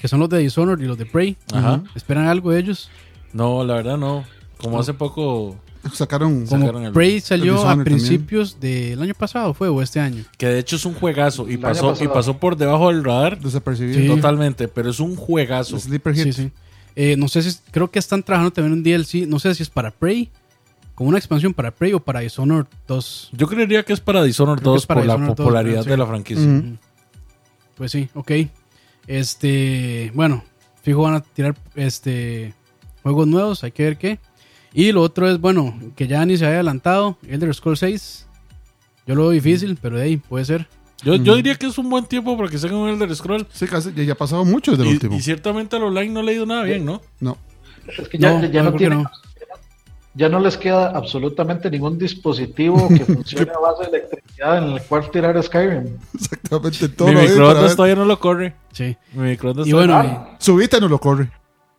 que 0.00 0.08
son 0.08 0.20
los 0.20 0.28
de 0.28 0.38
Dishonored 0.38 0.82
y 0.82 0.86
los 0.86 0.98
de 0.98 1.06
Prey. 1.06 1.36
Ajá. 1.52 1.82
¿Esperan 1.94 2.26
algo 2.26 2.50
de 2.50 2.60
ellos? 2.60 2.90
No, 3.32 3.64
la 3.64 3.74
verdad 3.74 3.96
no. 3.98 4.24
Como 4.58 4.78
hace 4.80 4.94
poco 4.94 5.56
Sacaron. 5.92 6.46
Como 6.46 6.60
Sacaron 6.62 6.84
el- 6.84 6.92
Prey 6.92 7.20
salió 7.20 7.54
a 7.54 7.56
Dishonored 7.76 7.84
principios 7.84 8.58
del 8.60 9.02
año 9.02 9.12
pasado, 9.14 9.52
¿fue? 9.52 9.68
¿O 9.68 9.82
este 9.82 10.00
año? 10.00 10.24
Que 10.38 10.46
de 10.46 10.58
hecho 10.58 10.76
es 10.76 10.84
un 10.86 10.94
juegazo 10.94 11.42
y 11.48 11.54
El 11.54 11.64
año 11.64 11.74
pasó, 11.74 11.86
y 11.88 11.90
pasado. 11.92 12.12
pasó 12.14 12.38
por 12.38 12.56
debajo 12.56 12.88
del 12.88 13.04
radar 13.04 13.38
Desapercibido. 13.40 14.00
Sí. 14.00 14.06
totalmente, 14.08 14.68
pero 14.68 14.88
es 14.90 15.00
un 15.00 15.16
juegazo. 15.16 15.78
Sleeper 15.78 16.14
Hit. 16.14 16.22
Sí, 16.24 16.32
sí. 16.32 16.50
Eh, 16.96 17.16
no 17.16 17.28
sé 17.28 17.42
si, 17.42 17.58
creo 17.72 17.90
que 17.90 17.98
están 17.98 18.22
trabajando 18.22 18.52
también 18.52 18.72
un 18.72 18.82
DLC, 18.84 19.26
no 19.26 19.38
sé 19.40 19.54
si 19.54 19.62
es 19.64 19.68
para 19.70 19.90
Prey, 19.90 20.30
como 20.94 21.08
una 21.08 21.18
expansión 21.18 21.54
para 21.54 21.70
Prey 21.72 21.92
o 21.92 22.00
para 22.00 22.20
Dishonored 22.20 22.66
2. 22.86 23.30
Yo 23.32 23.46
creería 23.48 23.82
que 23.84 23.92
es 23.92 24.00
para 24.00 24.22
Dishonored 24.22 24.60
Creo 24.60 24.72
que 24.72 24.76
2 24.76 24.82
es 24.82 24.86
para 24.86 25.00
por 25.00 25.06
la 25.06 25.14
Dishonored 25.14 25.28
2, 25.36 25.36
popularidad 25.36 25.82
sí. 25.84 25.88
de 25.90 25.96
la 25.96 26.06
franquicia. 26.06 26.44
Ujú. 26.48 26.76
Pues 27.76 27.90
sí, 27.92 28.08
ok. 28.14 28.30
Este, 29.06 30.10
bueno, 30.14 30.44
fijo 30.82 31.02
van 31.02 31.14
a 31.14 31.20
tirar 31.22 31.54
este 31.74 32.54
juegos 33.02 33.26
nuevos, 33.26 33.64
hay 33.64 33.72
que 33.72 33.82
ver 33.84 33.98
qué. 33.98 34.18
Y 34.72 34.92
lo 34.92 35.02
otro 35.02 35.28
es, 35.30 35.38
bueno, 35.40 35.78
que 35.94 36.06
ya 36.08 36.24
ni 36.26 36.36
se 36.36 36.46
haya 36.46 36.54
adelantado, 36.56 37.16
Elder 37.28 37.52
Scrolls 37.54 37.78
6. 37.80 38.26
Yo 39.06 39.14
lo 39.14 39.22
veo 39.22 39.30
difícil, 39.30 39.78
pero 39.80 39.96
de 39.98 40.04
ahí 40.04 40.16
puede 40.16 40.44
ser. 40.44 40.66
Yo, 41.04 41.16
yo 41.16 41.36
diría 41.36 41.54
que 41.56 41.66
es 41.66 41.76
un 41.76 41.90
buen 41.90 42.06
tiempo 42.06 42.36
para 42.36 42.48
que 42.48 42.56
salga 42.56 42.76
un 42.78 42.88
Elder 42.88 43.14
Scroll. 43.14 43.46
Sí, 43.52 43.66
casi, 43.66 43.92
ya, 43.92 44.12
ha 44.14 44.16
pasado 44.16 44.44
mucho 44.46 44.70
desde 44.70 44.84
el 44.84 44.88
Y, 44.90 44.92
último. 44.94 45.16
y 45.16 45.20
ciertamente 45.20 45.76
al 45.76 45.82
online 45.82 46.08
no 46.12 46.22
le 46.22 46.32
ha 46.32 46.34
ido 46.34 46.46
nada 46.46 46.62
bien, 46.62 46.84
¿no? 46.84 47.02
No. 47.20 47.36
Es 47.86 48.08
que 48.08 48.16
ya 48.16 48.32
No, 48.40 48.46
ya- 48.46 48.62
no, 48.62 48.70
no. 48.70 49.10
Ya 50.14 50.28
no 50.28 50.38
les 50.40 50.56
queda 50.56 50.90
absolutamente 50.90 51.70
ningún 51.70 51.98
dispositivo 51.98 52.88
que 52.88 53.00
funcione 53.04 53.50
a 53.52 53.58
base 53.58 53.90
de 53.90 53.98
electricidad 53.98 54.58
en 54.58 54.64
el 54.74 54.82
cual 54.82 55.10
tirar 55.10 55.42
Skyrim. 55.42 55.96
Exactamente 56.14 56.88
todo. 56.88 57.08
Mi 57.08 57.14
microondas 57.16 57.74
todavía 57.76 57.96
no 57.96 58.04
lo 58.04 58.18
corre. 58.20 58.54
Sí. 58.72 58.96
Mi 59.12 59.30
microondas 59.30 59.66
Y 59.66 59.72
bueno, 59.72 60.28
Su 60.38 60.56
Vita 60.56 60.78
no 60.80 60.88
lo 60.88 60.98
corre. 60.98 61.30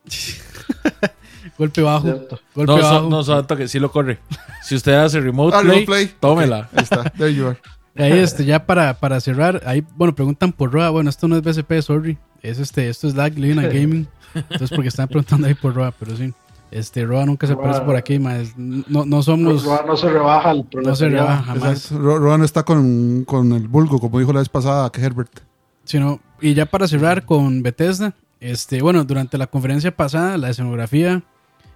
golpe 1.58 1.82
bajo. 1.82 2.04
Cierto. 2.04 2.40
Golpe 2.54 2.72
No, 2.74 2.82
bajo. 2.82 3.00
so- 3.04 3.10
no, 3.10 3.24
santo 3.24 3.56
que 3.56 3.68
sí 3.68 3.80
lo 3.80 3.92
corre. 3.92 4.20
Si 4.64 4.76
usted 4.76 4.94
hace 4.94 5.20
remote 5.20 5.56
Ah, 5.56 5.62
play, 5.62 5.86
play. 5.86 6.12
tómela. 6.20 6.70
Ahí 6.76 6.84
está. 6.84 7.04
There 7.12 7.34
you 7.34 7.48
are. 7.48 7.58
Y 7.98 8.02
ahí, 8.04 8.20
este, 8.20 8.44
ya 8.44 8.66
para, 8.66 8.96
para 8.96 9.22
cerrar, 9.22 9.62
ahí, 9.66 9.82
bueno, 9.96 10.14
preguntan 10.14 10.52
por 10.52 10.72
Roa. 10.74 10.90
Bueno, 10.90 11.10
esto 11.10 11.30
no 11.30 11.38
es 11.38 11.42
BSP, 11.44 11.82
sorry. 11.82 12.18
Es 12.42 12.60
este, 12.60 12.90
esto 12.90 13.08
es 13.08 13.16
Lag 13.16 13.34
Living 13.38 13.60
and 13.60 13.74
Gaming. 13.74 14.08
Entonces, 14.34 14.70
porque 14.72 14.90
están 14.90 15.08
preguntando 15.08 15.48
ahí 15.48 15.54
por 15.54 15.74
Roa, 15.74 15.94
pero 15.98 16.16
sí. 16.18 16.34
Este, 16.76 17.06
Roa 17.06 17.26
nunca 17.26 17.48
se 17.48 17.54
Roa- 17.54 17.64
aparece 17.70 17.86
por 17.86 17.96
aquí, 17.96 18.20
más. 18.20 18.58
No, 18.58 19.06
no 19.06 19.24
somos. 19.24 19.64
no 19.66 19.96
se 19.96 20.10
rebaja 20.10 20.52
el 20.52 20.66
No 20.84 20.94
se 20.94 21.08
rebaja 21.08 21.42
jamás. 21.44 21.90
Roa 21.90 22.38
no 22.38 22.44
está 22.44 22.64
con, 22.64 23.24
con 23.24 23.54
el 23.54 23.70
vulgo, 23.70 23.98
como 24.02 24.20
dijo 24.20 24.34
la 24.34 24.40
vez 24.40 24.50
pasada 24.50 24.92
que 24.92 25.00
Herbert. 25.00 25.40
Sino, 25.86 26.20
y 26.42 26.54
ya 26.54 26.66
para 26.66 26.86
cerrar 26.90 27.26
con 27.26 27.64
Bethesda, 27.64 28.14
este, 28.42 28.82
bueno, 28.82 29.06
durante 29.06 29.38
la 29.38 29.48
conferencia 29.48 29.96
pasada, 29.96 30.38
la 30.38 30.50
escenografía 30.50 31.24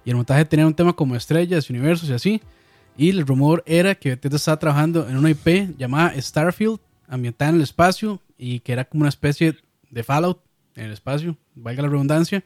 y 0.04 0.10
el 0.10 0.16
montaje 0.16 0.44
tenían 0.44 0.66
un 0.68 0.74
tema 0.74 0.92
como 0.92 1.16
estrellas, 1.16 1.70
universos 1.70 2.10
y 2.10 2.12
así. 2.12 2.42
Y 2.94 3.08
el 3.08 3.26
rumor 3.26 3.62
era 3.64 3.94
que 3.94 4.10
Bethesda 4.10 4.36
estaba 4.36 4.58
trabajando 4.58 5.08
en 5.08 5.16
una 5.16 5.30
IP 5.30 5.78
llamada 5.78 6.12
Starfield, 6.20 6.78
ambientada 7.08 7.48
en 7.48 7.56
el 7.56 7.62
espacio 7.62 8.20
y 8.36 8.60
que 8.60 8.72
era 8.74 8.84
como 8.84 9.00
una 9.00 9.08
especie 9.08 9.56
de 9.90 10.02
Fallout 10.02 10.40
en 10.74 10.84
el 10.84 10.92
espacio, 10.92 11.38
valga 11.54 11.84
la 11.84 11.88
redundancia. 11.88 12.44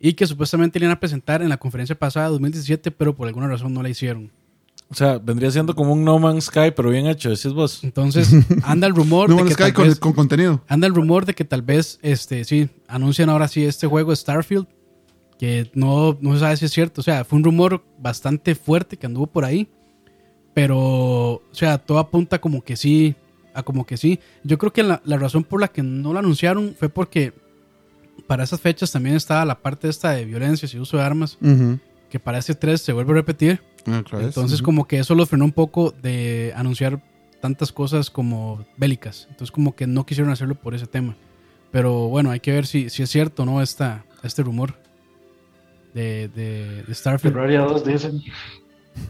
Y 0.00 0.14
que 0.14 0.26
supuestamente 0.26 0.78
le 0.80 0.86
iban 0.86 0.96
a 0.96 1.00
presentar 1.00 1.42
en 1.42 1.50
la 1.50 1.58
conferencia 1.58 1.94
pasada, 1.98 2.28
2017, 2.28 2.90
pero 2.90 3.14
por 3.14 3.28
alguna 3.28 3.48
razón 3.48 3.74
no 3.74 3.82
la 3.82 3.90
hicieron. 3.90 4.32
O 4.88 4.94
sea, 4.94 5.18
vendría 5.18 5.50
siendo 5.52 5.74
como 5.76 5.92
un 5.92 6.02
No 6.04 6.18
Man's 6.18 6.44
Sky, 6.46 6.72
pero 6.74 6.90
bien 6.90 7.06
hecho, 7.06 7.28
decís 7.30 7.52
vos. 7.52 7.84
Entonces, 7.84 8.30
anda 8.64 8.86
el 8.88 8.94
rumor 8.94 9.28
No 9.28 9.36
de 9.36 9.42
Man's 9.44 9.56
que 9.56 9.62
Sky 9.64 9.72
con, 9.72 9.84
vez- 9.86 10.00
con 10.00 10.12
contenido. 10.14 10.64
Anda 10.66 10.86
el 10.88 10.94
rumor 10.94 11.26
de 11.26 11.34
que 11.34 11.44
tal 11.44 11.62
vez, 11.62 11.98
este, 12.02 12.44
sí, 12.44 12.68
anuncian 12.88 13.28
ahora 13.28 13.46
sí 13.46 13.64
este 13.64 13.86
juego 13.86 14.16
Starfield, 14.16 14.66
que 15.38 15.70
no, 15.74 16.16
no 16.20 16.32
se 16.34 16.40
sabe 16.40 16.56
si 16.56 16.64
es 16.64 16.72
cierto. 16.72 17.02
O 17.02 17.04
sea, 17.04 17.24
fue 17.24 17.36
un 17.38 17.44
rumor 17.44 17.84
bastante 17.98 18.54
fuerte 18.54 18.96
que 18.96 19.06
anduvo 19.06 19.26
por 19.28 19.44
ahí, 19.44 19.68
pero, 20.54 20.78
o 20.78 21.42
sea, 21.52 21.78
todo 21.78 21.98
apunta 21.98 22.40
como 22.40 22.62
que 22.62 22.74
sí, 22.76 23.14
a 23.54 23.62
como 23.62 23.86
que 23.86 23.96
sí. 23.96 24.18
Yo 24.44 24.58
creo 24.58 24.72
que 24.72 24.82
la, 24.82 25.00
la 25.04 25.18
razón 25.18 25.44
por 25.44 25.60
la 25.60 25.68
que 25.68 25.82
no 25.82 26.12
lo 26.12 26.18
anunciaron 26.18 26.74
fue 26.78 26.88
porque 26.88 27.32
para 28.30 28.44
esas 28.44 28.60
fechas 28.60 28.92
también 28.92 29.16
estaba 29.16 29.44
la 29.44 29.58
parte 29.58 29.88
esta 29.88 30.12
de 30.12 30.24
violencia 30.24 30.68
y 30.72 30.78
uso 30.78 30.96
de 30.96 31.02
armas, 31.02 31.36
que 32.08 32.20
para 32.20 32.38
este 32.38 32.54
3 32.54 32.80
se 32.80 32.92
vuelve 32.92 33.10
a 33.10 33.14
repetir. 33.16 33.60
Ah. 33.88 34.04
Entonces, 34.20 34.62
como 34.62 34.86
que 34.86 35.00
eso 35.00 35.16
los 35.16 35.28
frenó 35.28 35.44
un 35.44 35.50
poco 35.50 35.90
de 35.90 36.52
anunciar 36.54 37.00
tantas 37.40 37.72
cosas 37.72 38.08
como 38.08 38.64
bélicas. 38.76 39.26
Entonces, 39.30 39.50
como 39.50 39.74
que 39.74 39.88
no 39.88 40.06
quisieron 40.06 40.32
hacerlo 40.32 40.54
por 40.54 40.76
ese 40.76 40.86
tema. 40.86 41.16
Pero 41.72 42.06
bueno, 42.06 42.30
hay 42.30 42.38
que 42.38 42.52
ver 42.52 42.68
si, 42.68 42.88
si 42.88 43.02
es 43.02 43.10
cierto 43.10 43.42
o 43.42 43.46
no 43.46 43.62
esta, 43.62 44.04
este 44.22 44.44
rumor 44.44 44.76
de, 45.92 46.28
de, 46.28 46.84
de 46.84 46.94
Starfield. 46.94 47.34
Terraria 47.34 47.62
2 47.62 47.84
dicen. 47.84 48.22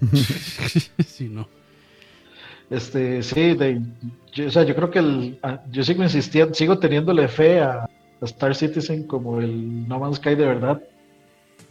sí, 1.06 1.28
no. 1.28 1.46
Este, 2.70 3.22
sí, 3.22 3.52
de, 3.54 3.82
yo, 4.32 4.46
o 4.46 4.50
sea, 4.50 4.62
yo 4.62 4.74
creo 4.74 4.90
que 4.90 5.00
el, 5.00 5.38
a- 5.42 5.60
yo 5.70 5.84
sigo 5.84 6.02
insistiendo, 6.04 6.54
sigo 6.54 6.78
teniéndole 6.78 7.28
fe 7.28 7.60
a 7.60 7.89
Star 8.26 8.54
Citizen 8.54 9.04
como 9.06 9.40
el 9.40 9.88
No 9.88 9.98
Man's 9.98 10.16
Sky 10.16 10.30
de 10.34 10.46
verdad. 10.46 10.82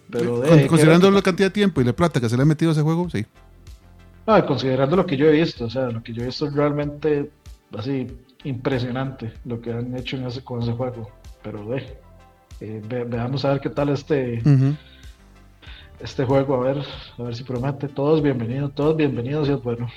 Pero 0.10 0.40
de, 0.40 0.48
Con- 0.50 0.58
hay 0.58 0.64
que 0.64 0.68
considerando 0.68 1.12
la 1.12 1.22
cantidad 1.22 1.48
de 1.50 1.54
tiempo 1.54 1.82
y 1.82 1.84
la 1.84 1.94
plata 1.94 2.20
que 2.20 2.28
se 2.30 2.36
le 2.36 2.42
ha 2.42 2.46
metido 2.46 2.72
a 2.72 2.74
ese 2.74 2.82
juego, 2.82 3.10
sí. 3.10 3.26
no, 4.26 4.46
considerando 4.46 4.96
lo 4.96 5.06
que 5.06 5.16
yo 5.18 5.28
he 5.28 5.32
visto, 5.32 5.66
o 5.66 5.70
sea, 5.70 5.90
lo 5.90 6.02
que 6.02 6.14
yo 6.14 6.24
he 6.24 6.26
visto 6.28 6.48
es 6.48 6.54
realmente 6.54 7.30
así 7.78 8.08
impresionante 8.44 9.34
lo 9.46 9.62
que 9.62 9.72
han 9.74 9.96
hecho 9.98 10.18
en 10.18 10.26
ese, 10.26 10.44
con 10.44 10.62
ese 10.64 10.72
juego. 10.74 11.12
Pero 11.44 11.64
de, 11.66 11.78
eh, 12.62 12.82
ve- 12.88 13.04
veamos 13.04 13.46
a 13.46 13.52
ver 13.52 13.62
qué 13.62 13.70
tal 13.70 13.90
este, 13.90 14.42
este 16.00 16.26
juego, 16.26 16.56
a 16.56 16.60
ver, 16.74 16.84
a 17.18 17.24
ver 17.24 17.36
si 17.36 17.44
promete. 17.44 17.88
Todos 17.88 18.22
bienvenidos, 18.24 18.74
todos 18.74 18.96
bienvenidos 18.98 19.48
y 19.50 19.52
es 19.52 19.62
bueno. 19.62 19.88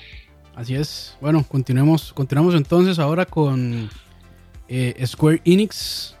Así 0.55 0.75
es. 0.75 1.17
Bueno, 1.21 1.43
continuemos, 1.49 2.13
continuamos 2.13 2.53
entonces 2.55 2.99
ahora 2.99 3.25
con 3.25 3.89
eh, 4.67 5.03
Square 5.05 5.41
Enix. 5.45 6.15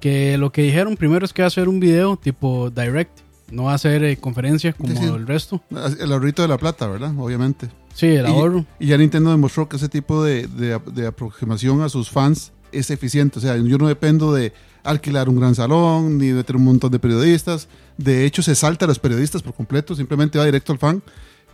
Que 0.00 0.36
lo 0.38 0.50
que 0.52 0.62
dijeron 0.62 0.96
primero 0.96 1.24
es 1.24 1.32
que 1.32 1.42
va 1.42 1.48
a 1.48 1.50
ser 1.50 1.68
un 1.68 1.80
video 1.80 2.16
tipo 2.16 2.70
direct. 2.70 3.18
No 3.50 3.64
va 3.64 3.74
a 3.74 3.78
ser 3.78 4.02
eh, 4.04 4.16
conferencia 4.16 4.72
como 4.72 4.90
Sí, 4.90 4.96
sí. 4.98 5.04
el 5.04 5.26
resto. 5.26 5.62
El 6.00 6.12
ahorrito 6.12 6.42
de 6.42 6.48
la 6.48 6.58
plata, 6.58 6.86
¿verdad? 6.88 7.12
Obviamente. 7.18 7.68
Sí, 7.94 8.06
el 8.08 8.26
ahorro. 8.26 8.64
Y 8.78 8.88
ya 8.88 8.98
Nintendo 8.98 9.30
demostró 9.30 9.68
que 9.68 9.76
ese 9.76 9.88
tipo 9.88 10.22
de, 10.24 10.46
de- 10.48 10.78
de 10.92 11.06
aproximación 11.06 11.80
a 11.82 11.88
sus 11.88 12.10
fans 12.10 12.52
es 12.72 12.90
eficiente. 12.90 13.38
O 13.38 13.42
sea, 13.42 13.56
yo 13.56 13.78
no 13.78 13.86
dependo 13.88 14.34
de 14.34 14.52
alquilar 14.82 15.28
un 15.28 15.36
gran 15.40 15.54
salón 15.54 16.18
ni 16.18 16.28
de 16.28 16.44
tener 16.44 16.58
un 16.58 16.64
montón 16.64 16.90
de 16.90 16.98
periodistas. 16.98 17.68
De 17.96 18.24
hecho, 18.26 18.42
se 18.42 18.54
salta 18.54 18.84
a 18.84 18.88
los 18.88 18.98
periodistas 18.98 19.42
por 19.42 19.54
completo, 19.54 19.94
simplemente 19.94 20.38
va 20.38 20.44
directo 20.44 20.72
al 20.72 20.78
fan. 20.78 21.02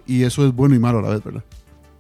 Y 0.07 0.25
eso 0.25 0.45
es 0.47 0.53
bueno 0.53 0.75
y 0.75 0.79
malo 0.79 0.99
a 0.99 1.03
la 1.03 1.09
vez, 1.11 1.23
¿verdad? 1.23 1.45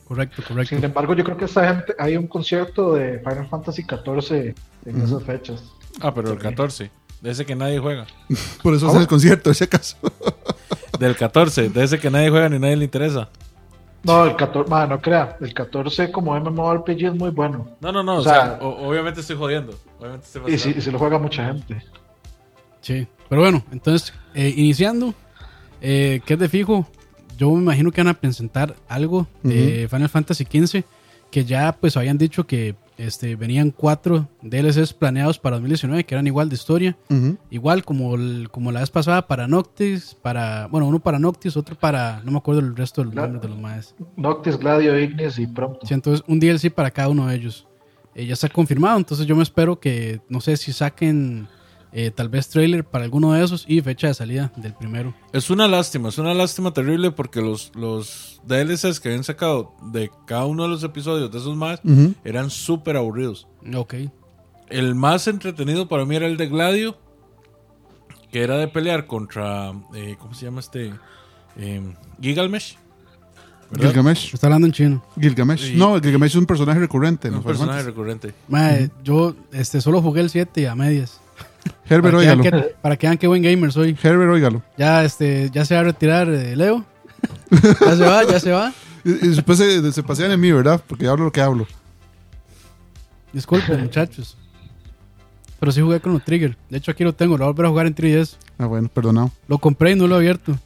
Correcto, 0.09 0.43
correcto. 0.49 0.75
Sin 0.75 0.85
embargo, 0.85 1.15
yo 1.15 1.23
creo 1.23 1.37
que 1.37 1.45
esta 1.45 1.69
gente, 1.75 1.95
hay 1.99 2.17
un 2.17 2.27
concierto 2.27 2.95
de 2.95 3.19
Final 3.21 3.47
Fantasy 3.49 3.83
XIV 3.83 4.55
en 4.87 5.01
esas 5.03 5.23
fechas. 5.23 5.63
Ah, 6.01 6.13
pero 6.15 6.33
el 6.33 6.39
14. 6.39 6.91
De 7.21 7.31
ese 7.31 7.45
que 7.47 7.55
nadie 7.55 7.79
juega. 7.79 8.07
Por 8.63 8.75
eso 8.75 8.89
hace 8.89 8.99
el 8.99 9.07
concierto, 9.07 9.51
en 9.51 9.53
ese 9.53 9.69
caso. 9.69 9.97
Del 10.99 11.17
14. 11.17 11.69
De 11.71 11.85
ese 11.85 11.99
que 11.99 12.11
nadie 12.11 12.31
juega 12.31 12.49
ni 12.49 12.59
nadie 12.59 12.77
le 12.77 12.85
interesa. 12.85 13.29
No, 14.05 14.25
el 14.25 14.35
14, 14.35 14.69
ma, 14.69 14.85
no 14.87 15.01
crea, 15.01 15.37
el 15.41 15.55
14 15.55 16.11
como 16.11 16.35
MMORPG 16.39 17.05
es 17.07 17.15
muy 17.15 17.31
bueno. 17.31 17.69
No, 17.81 17.93
no, 17.93 18.03
no. 18.03 18.17
O, 18.17 18.19
O 18.19 18.25
sea, 18.25 18.59
o- 18.61 18.89
obviamente 18.89 19.21
estoy 19.21 19.37
jodiendo. 19.37 19.79
Obviamente 20.01 20.27
estoy 20.27 20.53
Y 20.53 20.59
si, 20.59 20.71
y 20.71 20.81
si 20.81 20.91
lo 20.91 20.99
juega 20.99 21.19
mucha 21.19 21.47
gente. 21.47 21.81
Sí, 22.81 23.07
pero 23.29 23.43
bueno, 23.43 23.63
entonces, 23.71 24.13
eh, 24.35 24.53
iniciando, 24.57 25.15
eh, 25.81 26.21
que 26.27 26.35
es 26.35 26.41
de 26.41 26.49
fijo, 26.49 26.89
yo 27.39 27.53
me 27.53 27.63
imagino 27.63 27.93
que 27.93 28.01
van 28.01 28.09
a 28.09 28.15
presentar 28.15 28.75
algo 28.89 29.29
de 29.45 29.87
Final 29.89 30.09
Fantasy 30.09 30.45
XV, 30.45 30.83
que 31.31 31.45
ya 31.45 31.71
pues 31.73 31.97
habían 31.97 32.19
dicho 32.19 32.45
que 32.45 32.75
este, 33.03 33.37
venían 33.37 33.71
cuatro 33.71 34.29
DLCs 34.43 34.93
planeados 34.93 35.39
para 35.39 35.57
2019, 35.57 36.05
que 36.05 36.15
eran 36.15 36.27
igual 36.27 36.49
de 36.49 36.55
historia, 36.55 36.97
igual 37.51 37.85
como, 37.85 38.15
el- 38.15 38.49
como 38.51 38.71
la 38.73 38.81
vez 38.81 38.91
pasada 38.91 39.27
para 39.27 39.49
Noctis, 39.49 40.17
para, 40.23 40.67
bueno, 40.69 40.87
uno 40.87 40.99
para 41.01 41.19
Noctis, 41.19 41.57
otro 41.57 41.75
para, 41.77 42.21
no 42.25 42.31
me 42.33 42.39
acuerdo 42.39 42.61
el 42.61 42.77
resto 42.77 43.01
de 43.01 43.07
los 43.07 43.15
Claro. 43.15 43.33
nombres 43.33 43.43
de 43.43 43.49
los 43.49 43.59
maes. 43.63 43.95
Noctis, 44.17 44.57
Gladio, 44.59 44.99
Ignis 44.99 45.39
y 45.39 45.47
Prompto. 45.47 45.87
Sí, 45.87 45.95
entonces 45.95 46.25
un 46.29 46.39
DLC 46.39 46.71
para 46.71 46.91
cada 46.91 47.09
uno 47.09 47.27
de 47.27 47.35
ellos. 47.37 47.67
Eh, 48.15 48.27
ya 48.27 48.35
está 48.35 48.49
confirmado, 48.49 48.99
entonces 48.99 49.27
yo 49.27 49.35
me 49.35 49.43
espero 49.43 49.81
que, 49.81 50.21
no 50.29 50.41
sé 50.41 50.57
si 50.59 50.73
saquen 50.73 51.49
eh, 51.93 52.11
tal 52.11 52.29
vez 52.29 52.49
trailer 52.49 52.85
para 52.85 53.05
alguno 53.05 53.33
de 53.33 53.45
esos 53.45 53.65
y 53.69 53.81
fecha 53.83 54.09
de 54.09 54.15
salida 54.15 54.53
del 54.57 54.75
primero. 54.75 55.15
Es 55.33 55.51
una 55.51 55.69
lástima, 55.69 56.09
es 56.09 56.19
una 56.19 56.35
lástima 56.35 56.73
terrible 56.73 57.11
porque 57.11 57.41
los, 57.41 57.71
los 57.75 58.41
DLCs 58.47 58.99
que 59.01 59.09
habían 59.11 59.25
sacado 59.25 59.75
de 59.93 60.11
cada 60.27 60.47
uno 60.47 60.63
de 60.65 60.69
los 60.71 60.83
episodios 60.85 61.31
de 61.31 61.39
esos 61.39 61.57
más 61.57 61.81
eran 62.25 62.51
súper 62.51 62.97
aburridos. 62.97 63.47
Ok. 63.75 63.95
El 64.69 64.95
más 64.95 65.27
entretenido 65.29 65.87
para 65.89 66.05
mí 66.07 66.17
era 66.17 66.27
el 66.27 66.37
de 66.39 66.49
Gladio, 66.49 66.97
que 68.31 68.43
era 68.43 68.57
de 68.57 68.69
pelear 68.69 69.07
contra, 69.07 69.73
eh, 69.95 70.17
¿cómo 70.19 70.33
se 70.35 70.47
llama 70.47 70.61
este? 70.61 70.93
Eh, 71.57 71.95
Gigalmesh. 72.21 72.77
¿verdad? 73.71 73.89
Gilgamesh. 73.89 74.35
Está 74.35 74.47
hablando 74.49 74.67
en 74.67 74.73
chino. 74.75 75.03
Gilgamesh. 75.19 75.73
Y- 75.73 75.77
No, 75.77 75.99
Gilgamesh 76.01 76.33
es 76.33 76.37
un 76.37 76.45
personaje 76.47 76.79
recurrente. 76.79 77.29
en 77.29 77.35
Un 77.37 77.43
personaje 77.43 77.83
recurrente. 77.83 78.35
Yo 79.03 79.35
este, 79.53 79.81
solo 79.81 80.03
jugué 80.03 80.21
el 80.21 80.29
7 80.31 80.69
a 80.69 80.75
medias. 80.75 81.22
Herbert, 81.89 82.15
para, 82.15 82.19
óigalo. 82.19 82.43
que, 82.43 82.51
para 82.81 82.97
que 82.97 83.07
vean 83.07 83.19
qué 83.19 83.27
buen 83.27 83.43
gamer 83.43 83.73
soy. 83.73 83.97
Herbert, 84.03 84.31
óigalo. 84.33 84.63
Ya, 84.79 85.05
este, 85.05 85.51
ya 85.53 85.65
se 85.65 85.75
va 85.75 85.81
a 85.81 85.85
retirar 85.85 86.29
eh, 86.29 86.57
Leo. 86.57 86.85
Ya 87.81 87.97
se 87.97 88.05
va, 88.05 88.25
ya 88.25 88.41
se 88.41 88.51
va. 88.51 88.73
Y, 89.05 89.11
y 89.11 89.29
después 89.29 89.59
se, 89.59 89.93
se 89.93 90.03
pasean 90.03 90.33
en 90.33 90.41
mí, 90.41 90.51
¿verdad? 90.53 90.83
Porque 90.87 91.05
yo 91.05 91.13
hablo 91.13 91.25
lo 91.27 91.33
que 91.33 91.41
hablo. 91.41 91.67
Disculpen, 93.33 93.81
muchachos. 93.83 94.37
Pero 95.61 95.71
sí 95.73 95.81
jugué 95.81 96.01
con 96.01 96.13
los 96.13 96.25
Trigger. 96.25 96.57
De 96.71 96.79
hecho, 96.79 96.91
aquí 96.91 97.05
lo 97.05 97.13
tengo. 97.15 97.37
Lo 97.39 97.45
voy 97.45 97.51
a 97.51 97.53
volver 97.53 97.67
a 97.67 97.69
jugar 97.69 97.87
en 97.87 97.95
3DS. 97.95 98.37
Ah, 98.59 98.67
bueno, 98.67 98.89
perdonado. 98.89 99.31
Lo 99.47 99.59
compré 99.59 99.93
y 99.93 99.97
no 99.97 100.07
lo 100.09 100.17
he 100.17 100.19
abierto. 100.19 100.59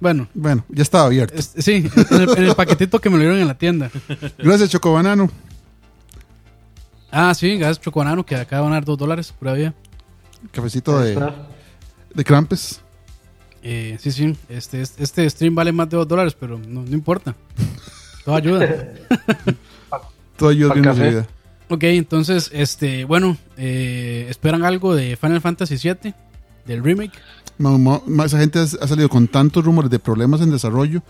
Bueno, 0.00 0.28
Bueno, 0.34 0.64
ya 0.68 0.82
estaba 0.82 1.06
abierto. 1.06 1.34
es- 1.38 1.54
sí, 1.58 1.90
en 2.10 2.20
el, 2.22 2.30
en 2.38 2.44
el 2.44 2.54
paquetito 2.54 3.00
que 3.00 3.08
me 3.10 3.16
lo 3.16 3.22
dieron 3.22 3.38
en 3.40 3.48
la 3.48 3.56
tienda. 3.58 3.90
Gracias, 4.38 4.70
Chocobanano. 4.70 5.30
Ah, 7.10 7.32
sí, 7.34 7.56
gracias 7.56 7.80
Chocobanano, 7.80 8.24
que 8.24 8.36
acaba 8.36 8.62
de 8.62 8.68
donar 8.68 8.84
2 8.84 8.98
dólares 8.98 9.32
por 9.36 9.56
vida. 9.56 9.72
Cafecito 10.52 10.98
de, 11.00 11.18
de 12.14 12.24
Krampus. 12.24 12.80
Eh, 13.62 13.96
sí, 14.00 14.12
sí, 14.12 14.36
este, 14.48 14.80
este 14.80 15.02
este 15.02 15.30
stream 15.30 15.54
vale 15.54 15.72
más 15.72 15.88
de 15.90 15.96
2 15.96 16.06
dólares, 16.08 16.36
pero 16.38 16.58
no, 16.58 16.82
no 16.82 16.92
importa. 16.94 17.34
Todo 18.24 18.34
ayuda. 18.36 18.68
Todo 20.36 20.50
ayuda 20.50 20.74
en 20.74 20.82
vida. 20.82 21.26
ok, 21.68 21.82
entonces, 21.84 22.50
este, 22.52 23.04
bueno, 23.04 23.36
eh, 23.56 24.26
¿esperan 24.30 24.64
algo 24.64 24.94
de 24.94 25.16
Final 25.16 25.40
Fantasy 25.40 25.76
VII? 25.76 26.14
Del 26.66 26.84
remake. 26.84 27.18
Ma- 27.58 27.76
ma- 27.76 28.02
ma- 28.06 28.26
esa 28.26 28.38
gente 28.38 28.60
ha, 28.60 28.62
ha 28.62 28.86
salido 28.86 29.08
con 29.08 29.26
tantos 29.26 29.64
rumores 29.64 29.90
de 29.90 29.98
problemas 29.98 30.40
en 30.40 30.50
desarrollo. 30.52 31.02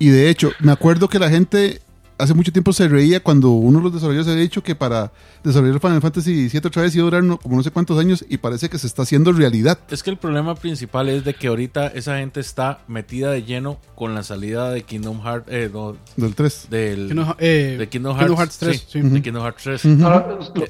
Y 0.00 0.08
de 0.08 0.28
hecho, 0.30 0.50
me 0.58 0.72
acuerdo 0.72 1.08
que 1.08 1.20
la 1.20 1.30
gente 1.30 1.80
hace 2.22 2.34
mucho 2.34 2.52
tiempo 2.52 2.72
se 2.72 2.88
reía 2.88 3.20
cuando 3.20 3.50
uno 3.50 3.78
de 3.78 3.84
los 3.84 3.92
desarrolladores 3.94 4.30
había 4.32 4.42
dicho 4.42 4.62
que 4.62 4.74
para 4.74 5.12
desarrollar 5.44 5.80
Final 5.80 6.00
Fantasy 6.00 6.48
VII 6.48 6.60
otra 6.66 6.82
vez 6.82 6.94
iba 6.94 7.02
a 7.02 7.06
durar 7.06 7.24
no- 7.24 7.36
como 7.38 7.56
no 7.56 7.62
sé 7.62 7.70
cuántos 7.70 7.98
años 7.98 8.24
y 8.28 8.38
parece 8.38 8.68
que 8.68 8.78
se 8.78 8.86
está 8.86 9.02
haciendo 9.02 9.32
realidad. 9.32 9.78
Es 9.90 10.02
que 10.02 10.10
el 10.10 10.16
problema 10.18 10.54
principal 10.54 11.08
es 11.08 11.24
de 11.24 11.34
que 11.34 11.48
ahorita 11.48 11.88
esa 11.88 12.18
gente 12.18 12.40
está 12.40 12.80
metida 12.88 13.30
de 13.32 13.42
lleno 13.42 13.78
con 13.94 14.14
la 14.14 14.22
salida 14.22 14.70
de 14.70 14.82
Kingdom 14.82 15.20
Hearts, 15.22 15.46
eh, 15.50 15.70
no, 15.72 15.96
Del 16.16 16.34
3. 16.34 16.66
del, 16.70 17.08
Kingdom, 17.08 17.34
eh, 17.38 17.76
de 17.78 17.88
Kingdom 17.88 18.16
Kingdom 18.18 18.36
Hearts, 18.38 18.58
Hearts 18.58 18.58
3. 18.58 18.76
sí, 18.88 19.02
sí. 19.02 19.08
de 19.08 19.22
Kingdom 19.22 19.42
Hearts 19.44 19.62
3. 19.64 19.84
Ujú. 19.84 20.04
Ahora, 20.04 20.38
lo, 20.54 20.64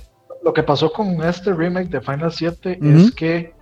lo 0.44 0.52
que 0.52 0.62
pasó 0.62 0.92
con 0.92 1.22
este 1.22 1.52
remake 1.52 1.88
de 1.90 2.00
Final 2.00 2.32
7 2.32 2.78
Ujú. 2.80 2.88
es 2.90 3.12
que 3.12 3.54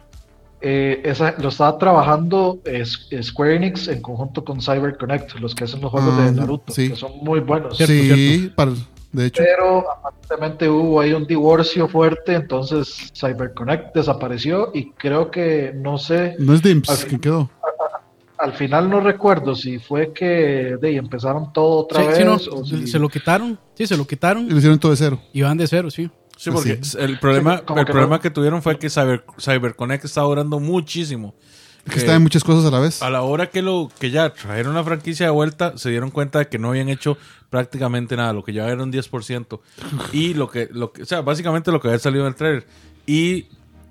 eh, 0.60 1.00
esa, 1.04 1.34
lo 1.38 1.48
estaba 1.48 1.78
trabajando 1.78 2.60
es- 2.64 3.08
Square 3.22 3.56
Enix 3.56 3.88
en 3.88 4.02
conjunto 4.02 4.44
con 4.44 4.60
CyberConnect, 4.60 5.34
los 5.40 5.54
que 5.54 5.64
hacen 5.64 5.80
los 5.80 5.90
juegos 5.90 6.14
Ah, 6.18 6.22
de 6.26 6.32
Naruto, 6.32 6.72
sí. 6.72 6.90
que 6.90 6.96
son 6.96 7.12
muy 7.22 7.40
buenos. 7.40 7.76
Cierto, 7.76 7.92
sí, 7.92 8.52
para- 8.54 8.72
de 9.12 9.26
hecho. 9.26 9.42
Pero 9.42 9.84
aparentemente 9.90 10.68
hubo 10.68 11.00
ahí 11.00 11.12
un 11.12 11.26
divorcio 11.26 11.88
fuerte, 11.88 12.34
entonces 12.34 13.10
CyberConnect 13.14 13.94
desapareció 13.94 14.70
y 14.74 14.90
creo 14.92 15.30
que, 15.30 15.72
no 15.74 15.98
sé, 15.98 16.36
No 16.38 16.54
es 16.54 16.62
Dimps 16.62 16.90
Al- 16.90 17.08
que 17.08 17.18
quedó. 17.18 17.50
al 18.38 18.52
final 18.54 18.88
no 18.88 19.00
recuerdo 19.00 19.54
si 19.54 19.78
fue 19.78 20.12
que 20.12 20.76
de 20.80 20.96
empezaron 20.96 21.52
todo 21.52 21.78
otra 21.80 22.00
Sí, 22.02 22.06
vez 22.08 22.16
sí, 22.18 22.24
no, 22.24 22.34
o 22.34 22.64
si- 22.64 22.86
se 22.86 22.98
lo 22.98 23.08
quitaron, 23.08 23.58
sí, 23.74 23.86
se 23.86 23.96
lo 23.96 24.04
Y 24.04 24.06
quitaron 24.06 24.48
lo 24.48 24.56
hicieron 24.56 24.78
todo 24.78 24.92
de 24.92 24.96
cero. 24.96 25.20
y 25.32 25.42
van 25.42 25.58
de 25.58 25.66
cero, 25.66 25.90
sí. 25.90 26.10
Sí, 26.42 26.50
porque 26.50 26.78
Sí. 26.82 26.96
el 26.98 27.18
problema, 27.18 27.58
Sí, 27.58 27.64
el 27.68 27.84
que 27.84 27.92
problema 27.92 28.16
no. 28.16 28.22
que 28.22 28.30
tuvieron 28.30 28.62
fue 28.62 28.78
que 28.78 28.88
Cyber, 28.88 29.24
CyberConnect 29.38 30.06
está 30.06 30.22
durando 30.22 30.58
muchísimo. 30.58 31.34
Que 31.84 31.92
Que 31.92 31.98
está 31.98 32.14
en 32.14 32.22
muchas 32.22 32.44
cosas 32.44 32.64
a 32.64 32.70
la 32.70 32.78
vez. 32.80 33.02
a 33.02 33.10
la 33.10 33.22
hora 33.22 33.50
que 33.50 33.60
lo 33.62 33.90
que 33.98 34.10
ya 34.10 34.32
trajeron 34.32 34.74
la 34.74 34.82
franquicia 34.84 35.26
de 35.26 35.32
vuelta, 35.32 35.76
se 35.76 35.90
dieron 35.90 36.10
cuenta 36.10 36.38
de 36.38 36.48
que 36.48 36.58
no 36.58 36.68
habían 36.70 36.88
hecho 36.88 37.18
prácticamente 37.50 38.16
nada, 38.16 38.32
lo 38.32 38.42
que 38.44 38.52
ya 38.54 38.66
era 38.68 38.82
un 38.82 38.90
10%. 38.92 39.60
Y 40.12 40.34
lo 40.34 40.50
que, 40.50 40.68
lo 40.72 40.92
que, 40.92 41.02
o 41.02 41.06
sea, 41.06 41.20
básicamente 41.20 41.70
lo 41.72 41.80
que 41.80 41.88
había 41.88 41.98
salido 41.98 42.24
en 42.24 42.28
el 42.28 42.34
trailer. 42.34 42.66
Y 43.06 43.46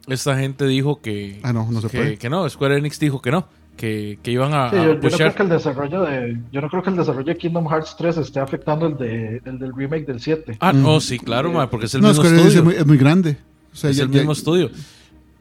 esta 0.07 0.37
gente 0.37 0.65
dijo 0.65 1.01
que, 1.01 1.39
Ah, 1.43 1.53
no, 1.53 1.67
no 1.69 1.81
se 1.81 1.87
que, 1.89 1.97
puede. 1.97 2.17
que 2.17 2.29
no, 2.29 2.49
Square 2.49 2.77
Enix 2.77 2.99
dijo 2.99 3.21
que 3.21 3.31
no, 3.31 3.47
que, 3.79 4.19
que 4.21 4.31
iban 4.31 4.53
a, 4.53 4.69
Sí, 4.69 4.75
a 4.75 4.83
yo, 4.83 4.93
yo 4.99 5.09
no 5.09 5.17
creo 5.17 5.35
que 5.35 5.43
el 5.43 5.49
desarrollo 5.49 6.01
de 6.03 6.37
yo 6.51 6.59
no 6.59 6.69
creo 6.69 6.83
que 6.83 6.89
el 6.89 6.97
desarrollo 6.97 7.25
de 7.27 7.37
Kingdom 7.37 7.65
Hearts 7.69 7.95
3 7.97 8.17
esté 8.17 8.41
afectando 8.41 8.87
el 8.87 8.97
de 8.97 9.41
el 9.45 9.57
del 9.57 9.73
remake 9.73 10.05
del 10.05 10.19
7. 10.19 10.57
Ah, 10.59 10.73
no, 10.73 10.99
sí, 10.99 11.17
claro, 11.17 11.49
ma, 11.53 11.69
porque 11.69 11.85
es 11.85 11.95
el 11.95 12.01
no, 12.01 12.09
mismo 12.09 12.23
estudio. 12.25 12.47
es 12.49 12.63
muy, 12.63 12.73
es 12.75 12.85
muy 12.85 12.97
grande. 12.97 13.37
O 13.71 13.75
sea, 13.77 13.89
es 13.89 13.95
ya- 13.97 14.03
el 14.03 14.11
ya- 14.11 14.17
mismo 14.17 14.33
estudio. 14.33 14.69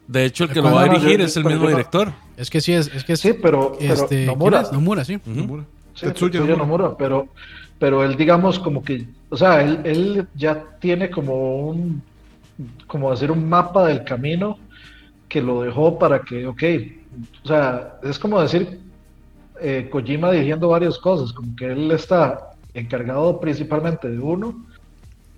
De 0.07 0.24
hecho, 0.24 0.45
el 0.45 0.51
que 0.51 0.57
lo 0.57 0.70
¿Cuál 0.70 0.74
va 0.74 0.80
a 0.82 0.84
dirigir 0.95 1.18
Yo- 1.18 1.24
es 1.26 1.36
el 1.36 1.43
pero 1.43 1.57
mismo 1.57 1.68
director. 1.68 2.12
Es 2.36 2.49
que 2.49 2.61
sí, 2.61 2.72
es, 2.72 2.86
es 2.95 3.03
que 3.03 3.14
es, 3.14 3.20
Sí, 3.20 3.32
pero, 3.43 3.72
pero 3.76 3.93
este, 3.95 4.26
Nomura, 4.26 4.59
¿quién 4.59 4.66
es? 4.66 4.72
Nomura, 4.72 5.05
sí. 5.05 5.18
Nomura. 5.26 5.64
sí, 5.95 6.07
Tetsuya 6.07 6.30
Tetsuya 6.32 6.57
Nomura. 6.57 6.84
Nomura, 6.84 6.97
pero 6.97 7.28
pero 7.80 8.05
él 8.05 8.16
digamos 8.16 8.59
como 8.61 8.82
que, 8.84 9.05
o 9.30 9.36
sea, 9.36 9.62
él, 9.62 9.80
él 9.84 10.26
ya 10.36 10.64
tiene 10.80 11.11
como 11.11 11.59
un 11.68 12.03
como 12.86 13.11
decir 13.11 13.30
un 13.32 13.49
mapa 13.49 13.86
del 13.86 14.05
camino 14.05 14.59
que 15.28 15.41
lo 15.43 15.62
dejó 15.62 15.99
para 15.99 16.20
que, 16.22 16.47
ok, 16.47 16.62
o 17.45 17.49
sea, 17.49 17.99
es 18.03 18.19
como 18.19 18.41
decir 18.41 18.81
eh, 19.61 19.89
Kojima 19.91 20.31
dirigiendo 20.31 20.69
varias 20.69 20.99
cosas, 20.99 21.33
como 21.33 21.55
que 21.57 21.66
él 21.66 21.91
está 21.91 22.39
encargado 22.75 23.41
principalmente 23.41 24.09
de 24.09 24.19
uno, 24.19 24.66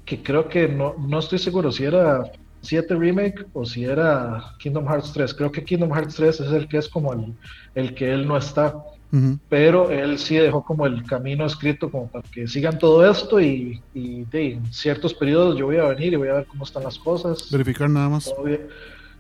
que 0.05 0.23
creo 0.23 0.49
que 0.49 0.69
no, 0.69 0.95
no 0.99 1.19
estoy 1.19 1.39
seguro 1.39 1.71
si 1.71 1.85
era 1.85 2.23
7 2.63 2.95
Remake 2.95 3.47
o 3.53 3.65
si 3.65 3.85
era 3.85 4.43
Kingdom 4.59 4.87
Hearts 4.87 5.13
3. 5.13 5.35
Creo 5.35 5.51
que 5.51 5.65
Kingdom 5.65 5.93
Hearts 5.93 6.17
3 6.17 6.41
es 6.41 6.53
el 6.53 6.69
que 6.69 6.79
es 6.79 6.89
como 6.89 7.13
el, 7.13 7.35
el 7.75 7.95
que 7.95 8.13
él 8.13 8.27
no 8.27 8.37
está, 8.37 8.75
Ujú. 9.13 9.39
pero 9.49 9.91
él 9.91 10.19
sí 10.19 10.37
dejó 10.37 10.63
como 10.63 10.87
el 10.87 11.05
camino 11.05 11.47
escrito 11.47 11.91
como 11.91 12.11
para 12.11 12.25
que 12.31 12.47
sigan 12.47 12.79
todo 12.79 13.09
esto 13.09 13.41
y, 13.41 13.83
y 13.95 14.25
de, 14.25 14.55
en 14.55 14.73
ciertos 14.73 15.15
periodos 15.15 15.57
yo 15.57 15.67
voy 15.67 15.79
a 15.79 15.85
venir 15.87 16.13
y 16.13 16.17
voy 16.17 16.29
a 16.29 16.35
ver 16.35 16.47
cómo 16.47 16.65
están 16.65 16.85
las 16.85 16.99
cosas. 16.99 17.49
Verificar 17.51 17.89
nada 17.89 18.09
más. 18.09 18.25
Todo 18.25 18.45
bien. 18.45 18.69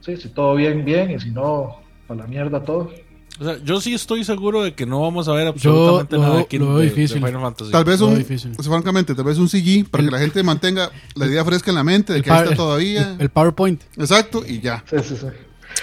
Sí, 0.00 0.16
si 0.16 0.32
todo 0.32 0.54
bien, 0.54 0.84
bien, 0.84 1.10
y 1.10 1.20
si 1.20 1.30
no, 1.30 1.78
para 2.10 2.22
la 2.22 2.26
mierda 2.26 2.60
todo. 2.64 2.90
O 3.38 3.44
sea, 3.44 3.56
yo 3.64 3.80
sí 3.80 3.94
estoy 3.94 4.24
seguro 4.24 4.62
de 4.64 4.74
que 4.74 4.84
no 4.84 5.00
vamos 5.00 5.28
a 5.28 5.32
ver 5.32 5.44
Yo 5.44 5.50
absolutamente 5.50 6.16
lo- 6.16 6.22
nada 6.22 6.34
de, 6.34 6.40
lo 6.40 6.48
Kingdom- 6.48 6.66
veo 6.68 6.76
de- 6.78 6.84
de 6.84 6.90
difícil. 6.90 7.16
Final 7.24 7.40
Fantasy. 7.40 7.70
Tal 7.70 7.84
vez 7.84 8.00
un, 8.00 8.24
francamente, 8.64 9.14
tal 9.14 9.24
vez 9.24 9.38
un 9.38 9.48
CG 9.48 9.84
para 9.88 10.02
que 10.04 10.10
la 10.10 10.18
gente 10.18 10.42
mantenga 10.42 10.90
la 11.14 11.26
idea 11.26 11.44
fresca 11.44 11.70
en 11.70 11.76
la 11.76 11.84
mente 11.84 12.12
de 12.12 12.18
El 12.18 12.24
que 12.24 12.30
ahí 12.32 12.42
está 12.42 12.56
todavía. 12.56 13.16
El 13.20 13.30
PowerPoint. 13.30 13.80
Exacto, 13.96 14.42
y 14.46 14.58
ya. 14.60 14.82
Sí, 14.90 14.96
sí, 15.04 15.16
sí. 15.16 15.26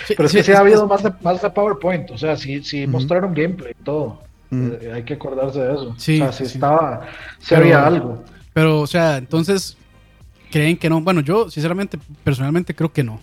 Sí, 0.06 0.14
Pero 0.18 0.28
sí, 0.28 0.38
que 0.38 0.44
sí 0.44 0.52
ha 0.52 0.60
habido 0.60 0.86
más 0.86 1.02
de, 1.02 1.14
más 1.24 1.42
de 1.42 1.50
PowerPoint, 1.50 2.12
o 2.12 2.18
sea, 2.18 2.36
sí, 2.36 2.62
sí 2.62 2.84
Ujú. 2.84 2.92
mostraron 2.92 3.34
gameplay 3.34 3.72
y 3.80 3.84
todo. 3.84 4.22
Ujú. 4.52 4.78
Eh, 4.82 4.92
hay 4.96 5.04
que 5.04 5.14
acordarse 5.14 5.60
de 5.62 5.74
eso. 5.74 5.96
Sí, 5.98 6.16
o 6.22 6.26
sea, 6.26 6.32
sí, 6.34 6.46
sí. 6.46 6.54
estaba, 6.56 7.08
sí 7.40 7.46
Pero- 7.50 7.62
había 7.62 7.88
algo. 7.88 8.24
Pero, 8.54 8.82
o 8.82 8.88
sea, 8.88 9.18
entonces, 9.18 9.78
¿creen 10.52 10.76
que 10.78 10.90
no? 10.90 11.00
Bueno, 11.02 11.22
yo, 11.22 11.50
sinceramente, 11.50 11.98
personalmente 12.26 12.76
creo 12.76 12.92
que 12.92 13.04
no. 13.04 13.22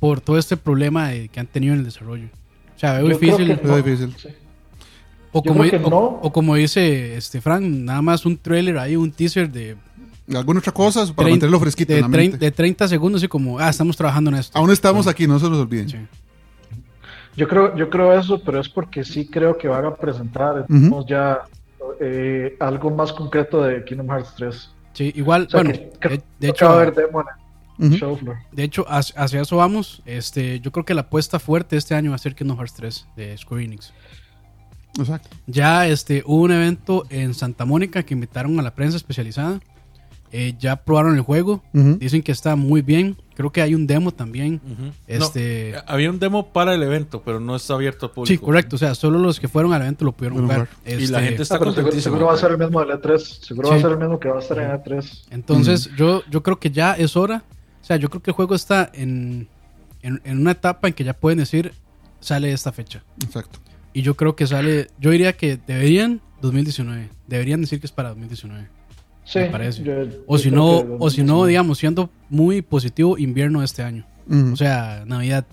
Por 0.00 0.20
todo 0.20 0.38
este 0.38 0.56
problema 0.56 1.08
de- 1.10 1.28
que 1.28 1.38
han 1.40 1.46
tenido 1.46 1.74
en 1.74 1.80
el 1.80 1.84
desarrollo. 1.84 2.26
O 2.74 2.78
sea, 2.78 2.94
veo 2.94 3.08
difícil. 3.08 3.60
Veo 3.62 3.76
difícil. 3.76 4.14
Sí. 4.18 4.28
O 5.32 5.42
como, 5.42 5.60
creo 5.60 5.70
que 5.80 5.86
o- 5.86 5.90
no. 5.90 5.98
o 6.22 6.32
como 6.32 6.54
dice 6.56 7.16
este 7.16 7.40
Frank, 7.40 7.62
nada 7.62 8.02
más 8.02 8.26
un 8.26 8.36
trailer 8.36 8.78
ahí, 8.78 8.96
un 8.96 9.12
teaser 9.12 9.48
de, 9.50 9.76
¿Alguna 10.34 10.58
otra 10.60 10.72
cosa 10.72 11.00
para 11.14 11.28
trein- 11.28 11.32
mantenerlo 11.32 11.60
fresquito 11.60 11.92
de, 11.92 11.98
en 12.00 12.02
la 12.10 12.16
trein- 12.16 12.30
mente? 12.30 12.38
de 12.38 12.50
30 12.50 12.88
segundos 12.88 13.22
y 13.22 13.28
como, 13.28 13.58
ah, 13.58 13.68
estamos 13.68 13.96
trabajando 13.96 14.30
en 14.30 14.36
esto. 14.38 14.58
Aún 14.58 14.70
estamos 14.70 15.06
aquí, 15.06 15.26
no 15.26 15.38
se 15.38 15.48
los 15.48 15.58
olviden. 15.58 15.88
Sí. 15.88 15.96
Yo 17.36 17.46
creo, 17.48 17.76
yo 17.76 17.88
creo 17.90 18.18
eso, 18.18 18.40
pero 18.42 18.60
es 18.60 18.68
porque 18.68 19.04
sí 19.04 19.26
creo 19.28 19.56
que 19.56 19.68
van 19.68 19.84
a 19.84 19.94
presentar 19.94 20.62
Ujú. 20.68 20.74
digamos, 20.74 21.06
ya 21.06 21.40
eh, 22.00 22.56
algo 22.60 22.90
más 22.90 23.12
concreto 23.12 23.62
de 23.62 23.84
Kingdom 23.84 24.08
Hearts 24.08 24.34
3. 24.36 24.70
Sí, 24.94 25.12
igual, 25.14 25.44
O 25.46 25.50
sea, 25.50 25.62
bueno, 25.62 25.78
que- 26.00 26.08
de, 26.08 26.14
de 26.16 26.20
que 26.20 26.46
va 26.46 26.48
a 26.48 26.50
hecho, 26.50 26.68
haber 26.70 26.94
demo 26.94 27.20
en 27.20 27.26
de 28.52 28.62
hecho 28.64 28.84
hacia, 28.88 29.20
hacia 29.20 29.40
eso 29.40 29.56
vamos. 29.56 30.02
Este, 30.06 30.60
yo 30.60 30.70
creo 30.72 30.84
que 30.84 30.94
la 30.94 31.02
apuesta 31.02 31.38
fuerte 31.38 31.76
este 31.76 31.94
año 31.94 32.10
va 32.10 32.16
a 32.16 32.18
ser 32.18 32.34
Kingdom 32.34 32.56
Hearts 32.58 32.74
3 32.74 33.06
de 33.16 33.38
Square 33.38 33.64
Enix. 33.64 33.92
Exacto. 34.98 35.28
Ya 35.46 35.86
este, 35.86 36.22
hubo 36.26 36.42
un 36.42 36.52
evento 36.52 37.06
en 37.10 37.32
Santa 37.34 37.64
Mónica 37.64 38.02
que 38.02 38.14
invitaron 38.14 38.58
a 38.58 38.62
la 38.62 38.74
prensa 38.74 38.96
especializada. 38.96 39.60
Eh, 40.32 40.54
ya 40.60 40.76
probaron 40.76 41.16
el 41.16 41.22
juego. 41.22 41.60
Dicen 41.72 42.22
que 42.22 42.30
está 42.30 42.54
muy 42.54 42.82
bien. 42.82 43.16
Creo 43.34 43.50
que 43.50 43.62
hay 43.62 43.74
un 43.74 43.86
demo 43.88 44.12
también. 44.12 44.60
Este- 45.08 45.72
No, 45.74 45.82
había 45.86 46.10
un 46.10 46.18
demo 46.20 46.52
para 46.52 46.74
el 46.74 46.82
evento, 46.84 47.22
pero 47.24 47.40
no 47.40 47.56
está 47.56 47.74
abierto 47.74 48.06
al 48.06 48.12
público. 48.12 48.28
Sí, 48.32 48.38
correcto. 48.38 48.76
O 48.76 48.78
sea, 48.78 48.94
solo 48.94 49.18
los 49.18 49.40
que 49.40 49.48
fueron 49.48 49.72
al 49.72 49.82
evento 49.82 50.04
lo 50.04 50.12
pudieron 50.12 50.42
jugar. 50.42 50.68
Y 50.86 50.90
la 50.90 51.18
Este, 51.18 51.20
gente 51.22 51.42
está 51.42 51.56
Ah, 51.56 51.58
seguro, 51.72 51.92
seguro 52.00 52.26
va 52.26 52.34
a 52.34 52.36
ser 52.36 52.52
el 52.52 52.58
mismo 52.58 52.78
del 52.84 52.90
E3. 53.00 53.18
Seguro 53.18 53.70
va 53.70 53.76
a 53.76 53.80
ser 53.80 53.90
el 53.90 53.98
mismo 53.98 54.20
que 54.20 54.28
va 54.28 54.36
a 54.36 54.40
estar 54.40 54.58
en 54.58 54.70
E 54.70 54.74
E3. 54.74 55.22
Entonces, 55.30 55.90
yo, 55.96 56.22
yo 56.30 56.42
creo 56.44 56.58
que 56.60 56.70
ya 56.70 56.92
es 56.94 57.16
hora. 57.16 57.42
O 57.90 57.92
sea, 57.92 57.96
yo 57.96 58.08
creo 58.08 58.22
que 58.22 58.30
el 58.30 58.36
juego 58.36 58.54
está 58.54 58.88
en, 58.94 59.48
en, 60.02 60.20
en 60.22 60.38
una 60.40 60.52
etapa 60.52 60.86
en 60.86 60.94
que 60.94 61.02
ya 61.02 61.12
pueden 61.12 61.40
decir, 61.40 61.72
sale 62.20 62.52
esta 62.52 62.70
fecha. 62.70 63.02
Exacto. 63.24 63.58
Y 63.92 64.02
yo 64.02 64.14
creo 64.16 64.36
que 64.36 64.46
sale, 64.46 64.86
yo 65.00 65.10
diría 65.10 65.36
que 65.36 65.58
deberían 65.66 66.20
2019. 66.40 67.08
Deberían 67.26 67.60
decir 67.62 67.80
que 67.80 67.86
es 67.86 67.92
para 67.92 68.10
2019. 68.10 68.68
Sí, 69.24 69.40
Me 69.40 69.46
parece. 69.46 69.82
yo- 69.82 69.92
O 70.28 70.38
si 70.38 70.52
no, 70.52 70.76
o 71.00 71.10
si 71.10 71.24
no, 71.24 71.44
digamos, 71.46 71.78
siendo 71.78 72.10
muy 72.28 72.62
positivo, 72.62 73.18
invierno 73.18 73.58
de 73.58 73.64
este 73.64 73.82
año. 73.82 74.06
O 74.52 74.54
sea, 74.56 75.02
Navidad. 75.04 75.44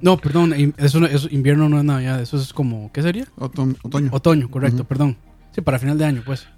No, 0.00 0.16
perdón, 0.18 0.74
eso, 0.78 0.98
no- 0.98 1.06
eso 1.06 1.28
invierno 1.30 1.68
no 1.68 1.78
es 1.78 1.84
Navidad, 1.84 2.20
eso 2.20 2.36
es 2.36 2.52
como, 2.52 2.90
¿qué 2.92 3.00
sería? 3.02 3.28
Otoño. 3.38 3.76
Otoño, 4.10 4.50
correcto, 4.50 4.82
perdón. 4.82 5.16
Sí, 5.52 5.60
para 5.60 5.78
final 5.78 5.96
de 5.98 6.04
año, 6.04 6.22
pues. 6.26 6.48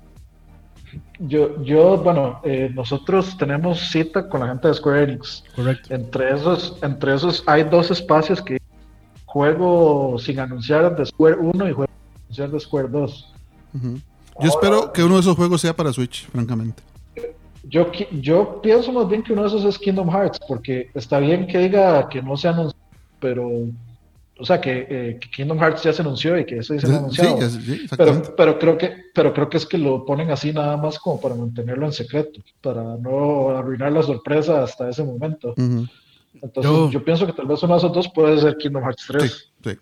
Yo, 1.18 1.62
yo, 1.62 1.96
bueno, 1.98 2.40
eh, 2.44 2.70
nosotros 2.74 3.36
tenemos 3.36 3.80
cita 3.90 4.28
con 4.28 4.40
la 4.40 4.48
gente 4.48 4.68
de 4.68 4.74
Square 4.74 5.02
Enix. 5.02 5.44
Correcto. 5.54 5.94
Entre 5.94 6.34
esos, 6.34 6.78
entre 6.82 7.14
esos 7.14 7.42
hay 7.46 7.64
dos 7.64 7.90
espacios 7.90 8.40
que 8.42 8.58
juego 9.24 10.18
sin 10.18 10.38
anunciar 10.40 10.96
de 10.96 11.06
Square 11.06 11.36
1 11.36 11.68
y 11.68 11.72
juego 11.72 11.92
anunciar 12.24 12.50
de 12.50 12.60
Square 12.60 12.88
2. 12.88 13.34
Ujú. 13.74 14.00
Yo 14.40 14.48
espero 14.48 14.92
que 14.92 15.02
uno 15.02 15.14
de 15.14 15.20
esos 15.20 15.36
juegos 15.36 15.60
sea 15.60 15.74
para 15.74 15.92
Switch, 15.92 16.28
francamente. 16.28 16.82
Yo, 17.64 17.90
yo 18.20 18.60
pienso 18.62 18.92
más 18.92 19.08
bien 19.08 19.22
que 19.22 19.32
uno 19.32 19.42
de 19.42 19.48
esos 19.48 19.64
es 19.64 19.78
Kingdom 19.78 20.08
Hearts, 20.08 20.38
porque 20.46 20.90
está 20.94 21.18
bien 21.18 21.46
que 21.46 21.58
diga 21.58 22.08
que 22.08 22.22
no 22.22 22.36
se 22.36 22.48
anunció, 22.48 22.78
pero, 23.18 23.48
o 24.38 24.44
sea, 24.44 24.60
que, 24.60 24.86
eh, 24.88 25.18
que 25.20 25.30
Kingdom 25.30 25.58
Hearts 25.58 25.82
ya 25.82 25.92
se 25.92 26.02
anunció 26.02 26.38
y 26.38 26.44
que 26.44 26.58
eso 26.58 26.74
se 26.78 26.86
Sí, 26.86 26.92
ha 26.92 26.98
anunciado. 26.98 27.38
ya- 27.40 27.48
sí, 27.50 27.72
exactamente. 27.84 28.30
pero, 28.36 28.36
pero 28.36 28.58
creo 28.58 28.78
que, 28.78 29.02
pero 29.14 29.32
creo 29.32 29.48
que 29.48 29.56
es 29.56 29.66
que 29.66 29.78
lo 29.78 30.04
ponen 30.04 30.30
así 30.30 30.52
nada 30.52 30.76
más 30.76 30.98
como 30.98 31.20
para 31.20 31.34
mantenerlo 31.34 31.86
en 31.86 31.92
secreto, 31.92 32.40
para 32.60 32.82
no 32.96 33.50
arruinar 33.50 33.92
la 33.92 34.02
sorpresa 34.02 34.62
hasta 34.62 34.88
ese 34.90 35.04
momento. 35.04 35.54
Entonces, 35.56 36.62
Yo- 36.70 36.90
yo, 36.90 37.04
pienso 37.04 37.26
que 37.26 37.32
tal 37.32 37.46
vez 37.46 37.62
uno 37.62 37.74
de 37.74 37.78
esos 37.78 37.92
dos 37.92 38.08
puede 38.14 38.38
ser 38.40 38.56
Kingdom 38.58 38.82
Hearts 38.82 39.04
3. 39.08 39.32
Sí, 39.32 39.70
sí. 39.70 39.78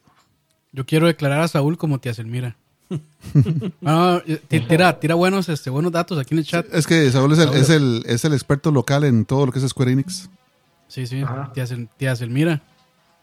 Yo 0.73 0.87
quiero 0.87 1.07
declarar 1.09 1.41
a 1.41 1.49
Saúl 1.49 1.77
como 1.77 1.99
Tía 1.99 2.15
Selmira. 2.15 2.57
No, 3.81 4.19
eh, 4.19 4.41
ti- 4.47 4.61
tira, 4.61 4.99
tira 5.01 5.15
buenos, 5.15 5.49
este, 5.49 5.71
buenos 5.71 5.91
datos 5.91 6.19
aquí 6.19 6.35
en 6.35 6.39
el 6.39 6.45
chat. 6.45 6.67
Es 6.73 6.87
que 6.87 7.11
Saúl 7.11 7.33
es 7.33 7.39
el, 7.39 7.49
es, 7.55 7.71
el, 7.71 8.03
es 8.07 8.25
el 8.25 8.33
experto 8.35 8.71
local 8.71 9.05
en 9.05 9.25
todo 9.25 9.47
lo 9.47 9.53
que 9.53 9.59
es 9.59 9.69
Square 9.69 9.91
Enix. 9.93 10.29
Sí, 10.87 11.07
sí, 11.07 11.23
tía 11.99 12.15
Selmira. 12.15 12.61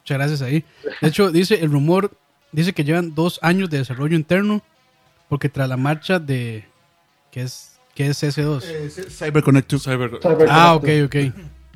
Muchas 0.01 0.17
gracias 0.17 0.41
ahí. 0.41 0.63
De 1.01 1.07
hecho, 1.07 1.31
dice 1.31 1.55
el 1.63 1.71
rumor, 1.71 2.11
dice 2.51 2.73
que 2.73 2.83
llevan 2.83 3.13
dos 3.15 3.39
años 3.41 3.69
de 3.69 3.77
desarrollo 3.79 4.15
interno, 4.15 4.61
porque 5.29 5.47
tras 5.49 5.69
la 5.69 5.77
marcha 5.77 6.19
de, 6.19 6.65
que 7.31 7.41
es, 7.43 7.79
que 7.95 8.07
es 8.07 8.21
S2. 8.23 9.09
Cyber 9.09 9.43
Connect 9.43 9.71
2. 9.71 9.87
Cyber- 9.87 10.19
Cyber 10.21 10.47
Ah, 10.49 10.73
ok, 10.75 10.87
ok. 11.05 11.15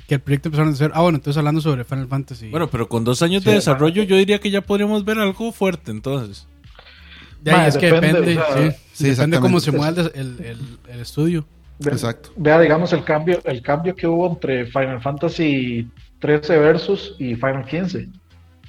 Que 0.08 0.16
el 0.16 0.22
proyecto 0.22 0.50
empezaron 0.50 0.70
a 0.70 0.74
hacer. 0.74 0.92
Ah, 0.94 1.02
bueno, 1.02 1.18
entonces 1.18 1.38
hablando 1.38 1.62
sobre 1.62 1.84
Final 1.84 2.08
Fantasy. 2.08 2.50
Bueno, 2.50 2.68
pero 2.70 2.88
con 2.88 3.04
dos 3.04 3.22
años 3.24 3.44
de 3.44 3.52
Sí, 3.52 3.56
desarrollo 3.56 4.04
yo 4.04 4.16
diría 4.18 4.40
que 4.40 4.52
ya 4.52 4.62
podríamos 4.62 5.04
ver 5.06 5.18
algo 5.20 5.52
fuerte 5.52 5.90
entonces. 5.92 6.48
Ma, 7.44 7.68
es 7.68 7.78
que 7.78 7.92
depende, 7.92 8.22
depende, 8.22 8.42
o 8.42 8.54
sea, 8.54 8.72
sí. 8.72 8.78
sí, 8.94 9.10
depende 9.10 9.40
cómo 9.40 9.60
se 9.60 9.72
mueva 9.72 9.90
el, 10.02 10.12
el- 10.16 10.46
el- 10.46 10.78
el 10.90 11.00
estudio. 11.00 11.46
Ve- 11.80 11.92
Exacto. 11.92 12.30
Vea, 12.38 12.60
digamos, 12.60 12.92
el 12.94 13.04
cambio, 13.04 13.40
el 13.46 13.62
cambio 13.62 13.96
que 13.96 14.08
hubo 14.08 14.28
entre 14.30 14.66
Final 14.66 15.02
Fantasy 15.02 15.88
13 16.20 16.58
Versus 16.58 17.16
y 17.20 17.36
Final 17.36 17.66
15. 17.66 18.08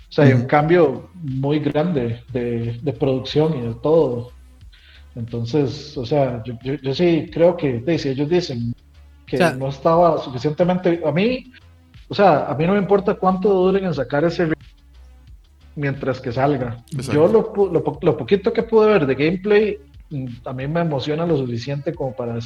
O 0.09 0.13
sea, 0.17 0.25
hay 0.27 0.33
un 0.33 0.45
cambio 0.45 1.11
muy 1.15 1.59
grande 1.59 2.23
de, 2.33 2.79
de 2.83 2.93
producción 2.93 3.57
y 3.59 3.67
de 3.69 3.75
todo. 3.75 4.31
Entonces, 5.15 5.97
o 5.97 6.05
sea, 6.07 6.43
yo, 6.45 6.55
yo, 6.63 6.75
yo 6.75 6.95
sí 6.95 7.29
creo 7.33 7.57
que 7.57 7.83
si 7.99 8.09
ellos 8.11 8.29
dicen 8.29 8.75
que 9.27 9.37
O 9.37 9.39
sea- 9.39 9.53
no 9.55 9.69
estaba 9.69 10.19
suficientemente. 10.19 11.01
A 11.05 11.11
mí, 11.11 11.53
o 12.09 12.15
sea, 12.15 12.47
a 12.47 12.55
mí 12.55 12.67
no 12.67 12.75
me 12.75 12.79
importa 12.79 13.15
cuánto 13.15 13.49
duren 13.53 13.85
en 13.85 13.95
sacar 13.95 14.25
ese 14.25 14.53
mientras 15.75 16.21
que 16.21 16.33
salga. 16.33 16.85
Exacto. 16.93 17.13
Yo 17.13 17.29
lo, 17.29 17.71
lo, 17.73 17.99
lo 18.01 18.17
poquito 18.17 18.53
que 18.53 18.63
pude 18.63 18.87
ver 18.89 19.07
de 19.07 19.15
gameplay, 19.15 19.79
mm, 20.11 20.27
a 20.45 20.53
mí 20.53 20.67
me 20.67 20.81
emociona 20.81 21.27
lo 21.27 21.37
suficiente 21.37 21.93
como 21.95 22.15
para 22.15 22.39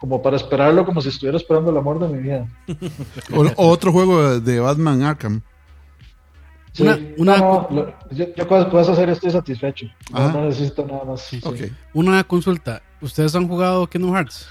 como 0.00 0.22
para 0.22 0.36
esperarlo 0.36 0.84
como 0.86 1.00
si 1.02 1.10
estuviera 1.10 1.36
esperando 1.36 1.70
el 1.70 1.76
amor 1.76 1.98
de 2.00 2.08
mi 2.08 2.22
vida. 2.22 2.46
O, 3.34 3.42
o 3.44 3.68
otro 3.68 3.92
juego 3.92 4.40
de 4.40 4.58
Batman 4.60 5.02
Arkham. 5.02 5.42
Sí, 6.72 6.82
Una- 6.84 6.98
una- 7.18 7.36
no, 7.38 7.68
yo, 8.12 8.26
yo 8.36 8.48
con 8.48 8.70
con 8.70 8.80
esa 8.80 8.94
serie 8.94 9.12
estoy 9.14 9.30
satisfecho. 9.30 9.86
No, 10.12 10.18
Ajá. 10.18 10.32
no 10.32 10.44
necesito 10.46 10.86
nada 10.86 11.04
más. 11.04 11.20
sí. 11.22 11.40
Una 11.92 12.22
consulta. 12.24 12.80
¿Ustedes 13.00 13.34
han 13.34 13.48
jugado 13.48 13.86
Kingdom 13.88 14.14
Hearts? 14.14 14.46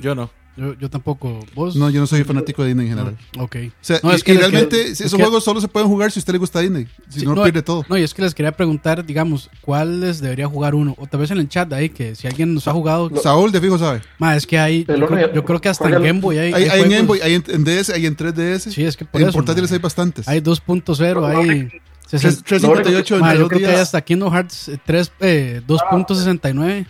Yo 0.00 0.14
no. 0.14 0.30
Yo, 0.56 0.74
yo 0.74 0.88
tampoco. 0.88 1.40
¿Vos? 1.54 1.76
No, 1.76 1.90
yo 1.90 2.00
no 2.00 2.06
soy 2.06 2.24
fanático 2.24 2.62
de 2.62 2.68
Disney 2.68 2.86
en 2.86 2.92
general. 2.96 3.16
Ok. 3.38 3.56
O 3.68 3.70
sea, 3.82 4.00
No, 4.02 4.12
y, 4.12 4.14
es 4.16 4.24
que 4.24 4.32
y 4.34 4.36
realmente 4.38 4.80
es 4.82 5.00
esos 5.00 5.14
que- 5.16 5.22
juegos 5.22 5.44
solo 5.44 5.60
se 5.60 5.68
pueden 5.68 5.88
jugar 5.88 6.10
si 6.10 6.18
a 6.18 6.20
usted 6.20 6.32
le 6.32 6.38
gusta 6.38 6.60
Disney. 6.60 6.86
Si 7.10 7.20
Sí, 7.20 7.26
no, 7.26 7.34
no, 7.34 7.42
pierde 7.42 7.62
todo. 7.62 7.84
No, 7.88 7.96
y 7.98 8.02
es 8.02 8.14
que 8.14 8.22
les 8.22 8.34
quería 8.34 8.52
preguntar, 8.52 9.04
digamos, 9.04 9.50
¿cuáles 9.60 10.20
debería 10.20 10.46
jugar 10.48 10.74
uno? 10.74 10.94
O 10.98 11.06
tal 11.06 11.20
vez 11.20 11.30
en 11.30 11.38
el 11.38 11.48
chat 11.48 11.70
ahí, 11.72 11.90
que 11.90 12.14
si 12.14 12.26
alguien 12.26 12.54
nos 12.54 12.66
ha 12.68 12.72
jugado. 12.72 13.10
Saúl 13.22 13.52
de 13.52 13.60
fijo 13.60 13.78
sabe. 13.78 14.00
Ma, 14.18 14.34
es 14.34 14.46
que 14.46 14.58
hay. 14.58 14.84
Yo, 14.86 15.06
creo, 15.06 15.30
y- 15.30 15.34
yo 15.34 15.44
creo 15.44 15.60
que 15.60 15.68
hasta 15.68 15.88
en. 15.88 16.02
Game 16.02 16.20
Boy 16.20 16.38
hay. 16.38 16.52
Hay, 16.54 16.64
hay 16.64 16.80
en 16.82 16.90
Game 16.90 17.02
Boy, 17.06 17.20
hay 17.20 17.34
en, 17.34 17.44
en 17.48 17.64
DS, 17.64 17.90
hay 17.90 18.06
en 18.06 18.16
3DS. 18.16 18.70
Sí, 18.72 18.84
es 18.84 18.96
que 18.96 19.04
por 19.04 19.20
en 19.20 19.28
eso, 19.28 19.36
portátiles 19.36 19.70
ma. 19.70 19.74
hay 19.76 19.82
bastantes. 19.82 20.26
Hay 20.28 20.40
2.0, 20.40 21.26
hay. 21.26 21.46
3- 21.46 21.80
60 22.06 22.42
358 22.44 23.18
Ma, 23.18 23.30
en 23.32 23.34
yo 23.34 23.40
dos 23.40 23.48
creo 23.48 23.58
que 23.58 23.66
hay 23.66 23.72
días. 23.72 23.82
hasta 23.82 24.00
Kingdom 24.00 24.32
Hearts 24.32 24.68
eh, 24.68 24.78
3, 24.86 25.12
eh, 25.20 25.60
2.69. 25.66 26.86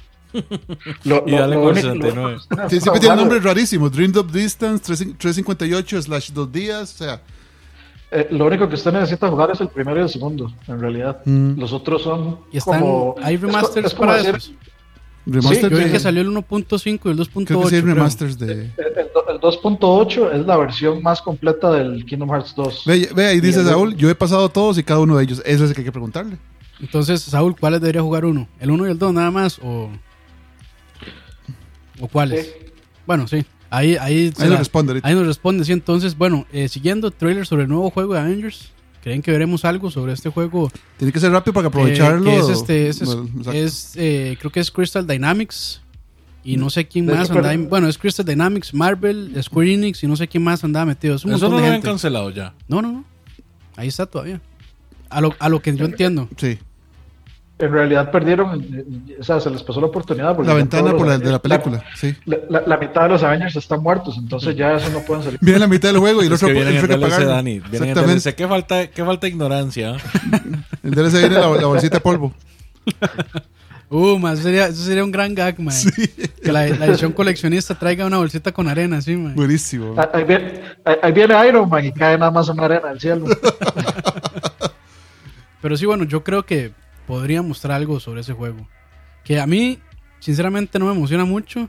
Lo, 1.05 1.25
Y 1.27 1.33
dale 1.33 1.57
con 1.57 1.65
único- 1.69 1.75
69. 1.93 2.37
Sí, 2.71 2.81
siempre 2.81 3.01
tiene 3.01 3.17
nombres 3.17 3.43
rarísimos. 3.43 3.93
Dream 3.93 4.13
of 4.17 4.33
Distance, 4.33 4.85
3- 4.93 5.17
358 5.19 6.03
slash 6.03 6.31
2 6.33 6.53
días. 6.53 6.95
O 6.95 6.99
sea, 7.05 7.21
eh, 8.11 8.29
lo 8.31 8.47
único 8.47 8.69
que 8.69 8.75
usted 8.77 8.93
necesita 8.93 9.29
jugar 9.29 9.51
es 9.51 9.61
el 9.61 9.69
primero 9.69 9.99
y 9.99 10.03
el 10.03 10.09
segundo, 10.09 10.53
en 10.69 10.81
realidad. 10.81 11.21
Mm. 11.25 11.59
Los 11.59 11.73
otros 11.73 12.03
son 12.03 12.39
Y 12.53 12.59
están. 12.59 12.81
como... 12.81 13.15
hay 13.23 13.35
es 13.35 13.41
remasters 13.41 13.87
es 13.87 13.95
como 13.95 14.07
para 14.09 14.19
decir, 14.23 14.35
esos. 14.37 14.53
remaster 15.27 15.71
Yo 15.71 15.79
vi 15.79 15.85
de- 15.85 15.91
que 15.93 15.99
salió 16.01 16.23
el 16.23 16.29
1.5 16.29 17.01
y 17.05 17.09
el 17.11 17.19
2.8. 17.19 17.45
creo 17.47 17.63
que 17.63 17.69
sí 17.71 17.81
remasters 17.81 18.39
de. 18.39 18.53
El, 18.53 18.61
el 18.97 19.09
do- 19.13 19.29
el 19.29 19.41
2.8 19.41 20.33
es 20.41 20.47
la 20.47 20.57
versión 20.57 21.03
más 21.03 21.21
completa 21.21 21.71
del 21.73 22.05
Kingdom 22.07 22.31
Hearts 22.31 22.55
2. 22.55 22.83
Ve, 22.87 23.09
ve, 23.15 23.27
ahí 23.27 23.41
dice 23.41 23.61
el- 23.61 23.67
Saúl, 23.67 23.97
yo 23.97 24.09
he 24.09 24.15
pasado 24.15 24.49
todos 24.51 24.79
y 24.79 24.85
cada 24.85 25.01
uno 25.01 25.17
de 25.17 25.25
ellos. 25.25 25.43
Eso 25.45 25.65
es 25.65 25.71
el 25.71 25.75
que 25.75 25.81
hay 25.83 25.87
que 25.87 25.93
preguntarle. 25.93 26.39
Entonces, 26.79 27.23
Saúl, 27.23 27.57
¿cuáles 27.59 27.81
debería 27.81 28.03
jugar 28.03 28.25
uno? 28.27 28.47
¿El 28.61 28.71
1 28.71 28.87
y 28.87 28.91
el 28.91 28.99
2 28.99 29.13
nada 29.15 29.31
más? 29.31 29.59
¿O, 29.65 29.89
o 32.01 32.09
cuáles? 32.09 32.47
Sí. 32.47 32.53
Bueno, 33.07 33.27
sí. 33.29 33.45
Ahí, 33.71 33.97
ahí, 33.97 34.33
Ahí 34.39 34.49
nos 34.49 34.59
responde 34.59 34.93
ahorita. 34.93 35.09
ahí 35.09 35.15
nos 35.15 35.27
responde, 35.27 35.65
sí. 35.65 35.73
Entonces, 35.73 36.17
bueno, 36.17 36.47
eh, 36.53 36.69
siguiendo 36.69 37.11
trailer 37.11 37.47
sobre 37.47 37.65
el 37.65 37.69
nuevo 37.69 37.91
juego 37.91 38.15
de 38.15 38.21
Avengers. 38.21 38.71
¿Creen 39.03 39.23
que 39.23 39.31
veremos 39.31 39.65
algo 39.65 39.91
sobre 39.91 40.13
este 40.13 40.31
juego? 40.31 40.71
Tiene 40.99 41.13
que 41.13 41.21
ser 41.21 41.31
rápido 41.31 41.53
para 41.55 41.67
Eh, 41.67 41.69
aprovecharlo. 41.69 42.25
que 42.25 42.37
es 42.39 42.49
este, 42.49 42.89
es, 42.89 43.05
Bueno, 43.05 43.29
eh, 43.55 44.37
creo 44.39 44.51
que 44.51 44.61
es 44.61 44.71
Crystal 44.71 45.07
Dynamics. 45.07 45.81
Y 46.43 46.57
no 46.59 46.71
sé 46.71 46.87
quién 46.87 47.07
De 47.07 47.15
más 47.15 47.29
andaba. 47.29 47.51
pero- 47.51 47.69
Bueno, 47.69 47.89
es 47.89 47.99
Crystal 47.99 48.25
Dynamics, 48.25 48.73
Marvel, 48.73 49.37
Square 49.43 49.75
Enix 49.75 50.03
y 50.05 50.07
no 50.07 50.15
sé 50.17 50.29
quién 50.29 50.45
más 50.45 50.63
andaba 50.63 50.87
metido. 50.87 51.17
Es 51.17 51.25
un 51.25 51.33
Eso 51.35 51.47
no 51.47 51.53
lo 51.53 51.59
habían 51.59 51.73
gente. 51.75 51.89
cancelado 51.89 52.31
ya. 52.31 52.55
No, 52.69 52.83
no, 52.83 52.93
no. 52.93 53.05
Ahí 53.77 53.89
está 53.89 54.07
todavía. 54.07 54.41
A 55.11 55.21
lo, 55.21 55.35
a 55.41 55.49
lo 55.49 55.61
que 55.61 55.75
yo 55.77 55.85
entiendo. 55.87 56.29
Sí. 56.37 56.59
En 57.59 57.73
realidad 57.73 58.11
perdieron, 58.11 58.61
eh, 58.63 59.17
o 59.19 59.25
sea, 59.25 59.41
se 59.41 59.49
les 59.49 59.63
pasó 59.63 59.81
la 59.81 59.87
oportunidad. 59.87 60.39
La 60.45 60.53
ventana 60.53 60.95
por 60.95 61.07
la, 61.07 61.17
de 61.17 61.31
la 61.31 61.41
película. 61.41 61.83
Sí. 61.95 62.15
La, 62.27 62.37
la- 62.51 62.63
la 62.67 62.77
mitad 62.77 63.05
de 63.05 63.09
los 63.09 63.23
Avengers 63.23 63.57
están 63.57 63.83
muertos, 63.83 64.19
entonces 64.19 64.55
ya 64.55 64.75
eso 64.75 64.91
no 64.91 65.01
pueden 65.01 65.25
salir. 65.25 65.39
Viene 65.41 65.61
la 65.61 65.67
mitad 65.67 65.89
del 65.89 65.99
juego 65.99 66.23
y 66.23 66.27
el 66.27 66.33
otro 66.35 66.49
que 66.49 66.53
vienen 66.55 66.77
el 66.77 66.87
DLC. 66.87 67.25
Dani. 67.25 67.61
DLC. 67.61 68.35
¿Qué 68.35 68.47
falta, 68.47 68.87
qué 68.89 69.03
falta 69.05 69.27
de 69.27 69.31
ignorancia? 69.31 69.97
El 70.83 70.91
DLC 70.95 71.13
viene 71.21 71.37
la, 71.37 71.49
la 71.49 71.67
bolsita 71.67 71.97
de 71.97 72.01
polvo. 72.01 72.35
Uh, 73.89 74.19
ma, 74.19 74.33
eso 74.33 74.43
sería, 74.43 74.67
eso 74.67 74.83
sería 74.83 75.05
un 75.05 75.13
gran 75.13 75.33
gag, 75.33 75.61
man. 75.61 75.73
Que 76.43 76.51
la, 76.51 76.67
la 76.67 76.87
edición 76.87 77.13
coleccionista 77.13 77.73
traiga 77.77 78.05
una 78.05 78.17
bolsita 78.19 78.51
con 78.51 78.67
arena, 78.67 79.01
sí, 79.01 79.15
man. 79.17 79.37
Buenísimo. 79.37 79.95
Ah, 79.97 80.11
Ahí 80.13 80.25
viene, 80.25 80.61
ahí- 80.85 80.97
ahí 81.01 81.13
viene 81.13 81.49
Iron 81.49 81.69
Man 81.71 81.85
y 81.85 81.93
cae 81.93 82.19
nada 82.19 82.33
más 82.33 82.49
una 82.49 82.65
arena 82.65 82.89
del 82.89 82.99
cielo. 82.99 83.27
Pero 85.63 85.77
sí, 85.77 85.87
bueno, 85.87 86.03
yo 86.05 86.23
creo 86.25 86.45
que 86.45 86.73
podría 87.07 87.43
mostrar 87.43 87.77
algo 87.77 88.01
sobre 88.01 88.21
ese 88.23 88.33
juego. 88.33 88.69
Que 89.25 89.41
a 89.41 89.47
mí, 89.47 89.79
sinceramente, 90.21 90.79
no 90.79 90.87
me 90.87 90.93
emociona 90.93 91.25
mucho. 91.25 91.69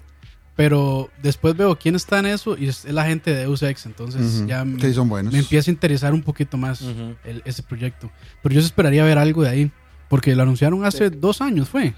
Pero 0.55 1.11
después 1.21 1.55
veo 1.55 1.77
quién 1.77 1.93
está 1.95 2.17
en 2.17 2.25
eso 2.25 2.57
y 2.57 2.67
es, 2.67 2.83
la 2.85 3.05
gente 3.05 3.31
de 3.31 3.41
Deus 3.41 3.61
Ex. 3.61 3.85
Entonces 3.85 4.43
ya 4.47 4.65
me, 4.65 4.81
Sí, 4.81 4.91
son 4.91 5.07
buenos. 5.07 5.31
me 5.31 5.37
empieza 5.37 5.69
a 5.69 5.73
interesar 5.73 6.15
un 6.15 6.23
poquito 6.23 6.57
más 6.57 6.81
el- 7.23 7.43
ese 7.45 7.61
proyecto. 7.61 8.09
Pero 8.41 8.55
yo 8.55 8.61
esperaría 8.61 9.03
ver 9.03 9.19
algo 9.19 9.43
de 9.43 9.49
ahí. 9.49 9.71
Porque 10.09 10.35
lo 10.35 10.41
anunciaron 10.41 10.83
hace 10.83 11.11
dos 11.11 11.41
años, 11.41 11.69
¿fue? 11.69 11.93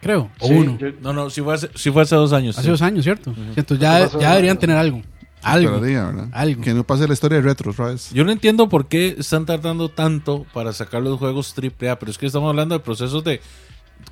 Creo. 0.00 0.30
O 0.40 0.46
Sí, 0.48 0.54
uno. 0.54 0.78
yo- 0.78 0.88
No, 1.00 1.12
no, 1.12 1.28
sí 1.30 1.40
fue 1.42 1.54
hace, 1.54 1.68
sí 1.74 1.90
fue 1.90 2.02
hace 2.02 2.14
dos 2.16 2.32
años. 2.32 2.56
Hace 2.56 2.64
sí. 2.66 2.70
dos 2.70 2.82
años, 2.82 3.04
¿cierto? 3.04 3.34
Entonces 3.56 3.78
ya, 3.78 4.08
ya 4.18 4.30
deberían 4.30 4.58
tener 4.58 4.76
algo. 4.76 5.02
Algo. 5.42 5.74
Esperaría, 5.76 6.04
¿verdad? 6.04 6.28
algo. 6.32 6.62
Que 6.62 6.74
no 6.74 6.84
pase 6.84 7.06
la 7.06 7.14
historia 7.14 7.38
de 7.38 7.42
Retro 7.42 7.70
otra 7.70 7.86
vez. 7.86 8.10
Yo 8.12 8.24
no 8.24 8.32
entiendo 8.32 8.68
por 8.68 8.86
qué 8.86 9.16
están 9.18 9.46
tardando 9.46 9.88
tanto 9.88 10.46
para 10.52 10.72
sacar 10.72 11.02
los 11.02 11.18
juegos 11.18 11.54
AAA, 11.56 11.98
pero 11.98 12.10
es 12.10 12.18
que 12.18 12.26
estamos 12.26 12.48
hablando 12.48 12.74
de 12.74 12.80
procesos 12.80 13.24
de 13.24 13.40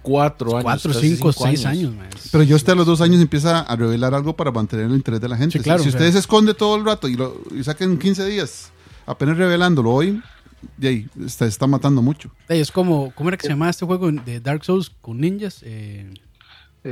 cuatro 0.03 0.53
años. 0.53 0.65
Cuatro, 0.65 0.93
cinco, 0.95 1.33
cinco 1.33 1.47
seis 1.47 1.67
años, 1.67 1.95
man. 1.95 2.09
Pero 2.31 2.45
yo 2.45 2.57
hasta 2.57 2.73
a 2.73 2.75
los 2.75 2.87
dos 2.87 3.01
años 3.01 3.21
empieza 3.21 3.61
a 3.61 3.77
revelar 3.77 4.15
algo 4.15 4.37
para 4.37 4.51
mantener 4.51 4.87
el 4.87 4.93
interés 4.93 5.21
de 5.21 5.29
la 5.29 5.37
gente. 5.37 5.59
Sí, 5.59 5.65
claro, 5.65 5.83
si 5.83 5.91
si 5.91 5.97
usted 5.97 6.11
se 6.13 6.19
esconde 6.19 6.55
todo 6.55 6.77
el 6.77 6.85
rato 6.85 7.09
y, 7.09 7.17
lo, 7.17 7.41
y 7.55 7.63
saquen 7.65 7.99
15 7.99 8.25
días 8.27 8.73
apenas 9.07 9.37
revelándolo 9.37 9.93
hoy, 9.93 10.21
de 10.77 10.89
ahí 10.89 11.07
está, 11.25 11.47
está 11.47 11.67
matando 11.67 12.03
mucho. 12.03 12.31
Es 12.49 12.71
como, 12.71 13.13
¿cómo 13.15 13.31
era 13.31 13.37
que 13.37 13.47
se 13.47 13.51
llamaba 13.51 13.71
este 13.71 13.87
juego 13.87 14.11
de 14.11 14.41
Dark 14.41 14.65
Souls 14.65 14.91
con 15.01 15.21
ninjas? 15.21 15.61
Eh, 15.63 16.13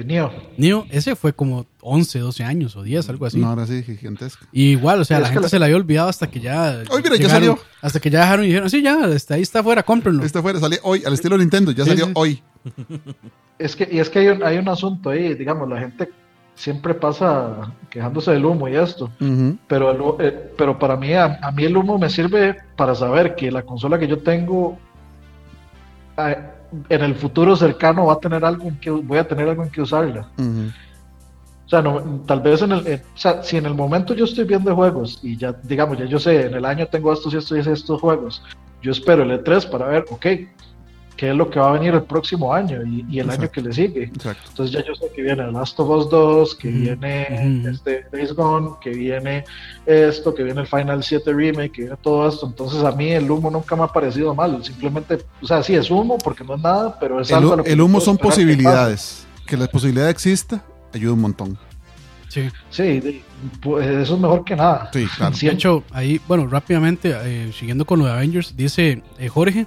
eh, 0.01 0.05
Neo. 0.05 0.33
Neo, 0.57 0.87
ese 0.91 1.15
fue 1.17 1.33
como 1.33 1.67
11, 1.81 2.19
12 2.19 2.45
años 2.45 2.77
o 2.77 2.83
10, 2.83 3.09
algo 3.09 3.27
así. 3.27 3.39
No, 3.39 3.49
ahora 3.49 3.67
sí, 3.67 3.83
gigantesca. 3.83 4.47
Y 4.53 4.71
igual, 4.73 5.01
o 5.01 5.05
sea, 5.05 5.21
la 5.21 5.27
gente 5.29 5.43
la- 5.43 5.49
se 5.49 5.59
la 5.59 5.67
había 5.67 5.77
olvidado 5.77 6.09
hasta 6.09 6.27
que 6.29 6.41
ya. 6.41 6.71
Ay, 6.81 7.03
mira, 7.03 7.17
ya 7.17 7.29
salió. 7.29 7.59
Hasta 7.83 8.01
que 8.01 8.11
ya 8.11 8.21
dejaron 8.21 8.45
y 8.45 8.49
dijeron, 8.49 8.71
sí, 8.71 8.83
ya, 8.83 9.07
está, 9.09 9.35
ahí 9.35 9.43
está 9.43 9.61
afuera, 9.61 9.83
cómprenlo. 9.83 10.25
Este 10.25 10.41
fuera, 10.43 10.59
salió 10.61 10.79
hoy, 10.83 11.03
al 11.07 11.13
estilo 11.15 11.39
Nintendo, 11.39 11.71
ya 11.73 11.85
Sí, 11.85 11.91
salió 11.91 12.07
sí. 12.07 12.13
hoy. 12.15 12.43
Es 13.59 13.77
que, 13.77 13.89
y 13.91 13.99
es 14.01 14.11
que 14.11 14.19
hay 14.21 14.29
un, 14.29 14.43
hay 14.43 14.59
un 14.59 14.69
asunto 14.69 15.11
ahí, 15.11 15.35
digamos, 15.35 15.69
la 15.69 15.79
gente 15.79 16.11
siempre 16.57 16.95
pasa 16.95 17.73
quejándose 17.91 18.31
del 18.33 18.45
humo 18.45 18.69
y 18.69 18.77
esto. 18.77 19.11
Pero, 19.69 19.91
el 20.21 20.27
eh, 20.27 20.53
pero 20.57 20.79
para 20.79 20.97
mí, 20.97 21.13
a, 21.13 21.39
a 21.43 21.51
mí 21.53 21.65
el 21.65 21.77
humo 21.77 21.99
me 21.99 22.09
sirve 22.11 22.57
para 22.77 22.95
saber 22.95 23.35
que 23.37 23.51
la 23.51 23.63
consola 23.63 23.99
que 23.99 24.07
yo 24.09 24.19
tengo, 24.21 24.79
eh, 26.17 26.37
en 26.89 27.03
el 27.03 27.15
futuro 27.15 27.57
cercano 27.57 28.07
va 28.07 28.15
a 28.15 28.21
tener 28.21 28.45
algo 28.45 28.65
en 28.69 28.79
que 28.81 28.91
voy 28.91 29.19
a 29.19 29.27
tener 29.29 29.49
algo 29.49 29.63
en 29.65 29.71
que 29.71 29.81
usarla. 29.83 30.29
O 31.67 31.69
sea, 31.69 31.81
no, 31.81 32.01
tal 32.27 32.41
vez 32.41 32.61
en 32.63 32.73
el, 32.73 32.87
en- 32.87 33.01
o 33.15 33.17
sea, 33.19 33.43
si 33.43 33.57
en 33.57 33.67
el 33.67 33.75
momento 33.75 34.15
yo 34.15 34.25
estoy 34.27 34.45
viendo 34.45 34.75
juegos 34.75 35.19
y 35.23 35.37
ya, 35.37 35.53
digamos, 35.63 35.99
ya 35.99 36.05
yo 36.05 36.19
sé, 36.19 36.47
en 36.47 36.55
el 36.55 36.65
año 36.65 36.87
tengo 36.87 37.13
estos 37.13 37.33
y 37.33 37.39
estos 37.39 37.67
y 37.67 37.71
estos 37.71 38.01
juegos, 38.01 38.43
yo 38.83 38.93
espero 38.93 39.23
el 39.23 39.31
E3 39.43 39.71
para 39.71 39.87
ver, 39.87 40.05
ok, 40.11 40.27
qué 41.17 41.31
es 41.31 41.37
lo 41.37 41.49
que 41.51 41.59
va 41.61 41.71
a 41.71 41.73
venir 41.73 41.95
el 41.95 42.03
próximo 42.03 42.53
año 42.53 42.83
y, 42.85 43.05
y 43.09 43.21
el 43.21 43.31
año 43.31 43.51
que 43.51 43.61
le 43.63 43.73
sigue. 43.73 44.05
Exacto. 44.05 44.43
Entonces 44.51 44.75
ya 44.77 44.85
yo 44.85 44.95
sé 44.95 45.07
que 45.15 45.23
viene 45.23 45.51
Last 45.53 45.79
of 45.79 45.89
Us 45.89 46.11
2, 46.11 46.55
que 46.57 46.69
viene 46.69 47.67
este 47.71 48.07
Days 48.13 48.33
Gone, 48.35 48.71
que 48.81 48.91
viene 48.91 49.45
esto, 49.87 50.35
que 50.35 50.43
viene 50.43 50.63
el 50.63 50.67
Final 50.67 51.03
7 51.05 51.33
Remake, 51.33 51.71
que 51.73 51.81
viene 51.83 51.97
todo 52.03 52.29
esto. 52.29 52.47
Entonces 52.47 52.83
a 52.83 52.93
mí 52.93 53.11
el 53.11 53.31
humo 53.31 53.51
nunca 53.51 53.77
me 53.77 53.85
ha 53.85 53.89
parecido 53.89 54.35
mal. 54.35 54.63
Simplemente, 54.65 55.19
o 55.41 55.47
sea, 55.47 55.63
sí 55.63 55.75
es 55.75 55.91
humo 55.91 56.19
porque 56.19 56.43
no 56.45 56.57
es 56.57 56.63
nada, 56.63 56.99
pero 56.99 57.21
es 57.21 57.31
El, 57.31 57.37
algo 57.37 57.57
lo 57.57 57.65
que 57.65 57.73
el 57.73 57.81
humo 57.81 58.01
son 58.01 58.17
que 58.17 58.23
posibilidades. 58.25 59.27
Que 59.47 59.57
la 59.57 59.67
posibilidad 59.67 60.09
exista 60.11 60.65
ayuda 60.93 61.13
un 61.13 61.21
montón. 61.21 61.59
Sí. 62.29 62.49
Sí, 62.71 63.01
de- 63.01 63.23
pues, 63.61 63.87
eso 63.87 64.15
es 64.15 64.21
mejor 64.21 64.45
que 64.45 64.57
nada. 64.57 64.91
Sí, 64.93 65.07
claro. 65.17 65.37
De 65.41 65.49
hecho, 65.51 65.85
ahí, 65.93 66.21
bueno, 66.27 66.47
rápidamente, 66.49 67.15
eh, 67.25 67.53
siguiendo 67.57 67.85
con 67.85 67.99
lo 68.01 68.07
de 68.07 68.13
Avengers, 68.13 68.57
dice 68.57 69.03
eh, 69.19 69.29
Jorge 69.29 69.67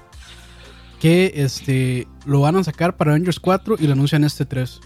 que 0.99 1.31
este 1.35 2.07
lo 2.25 2.41
van 2.41 2.55
a 2.55 2.63
sacar 2.63 2.97
para 2.97 3.11
Avengers 3.11 3.39
4 3.39 3.75
y 3.79 3.87
lo 3.87 3.93
anuncian 3.93 4.23
este 4.23 4.45
3. 4.45 4.79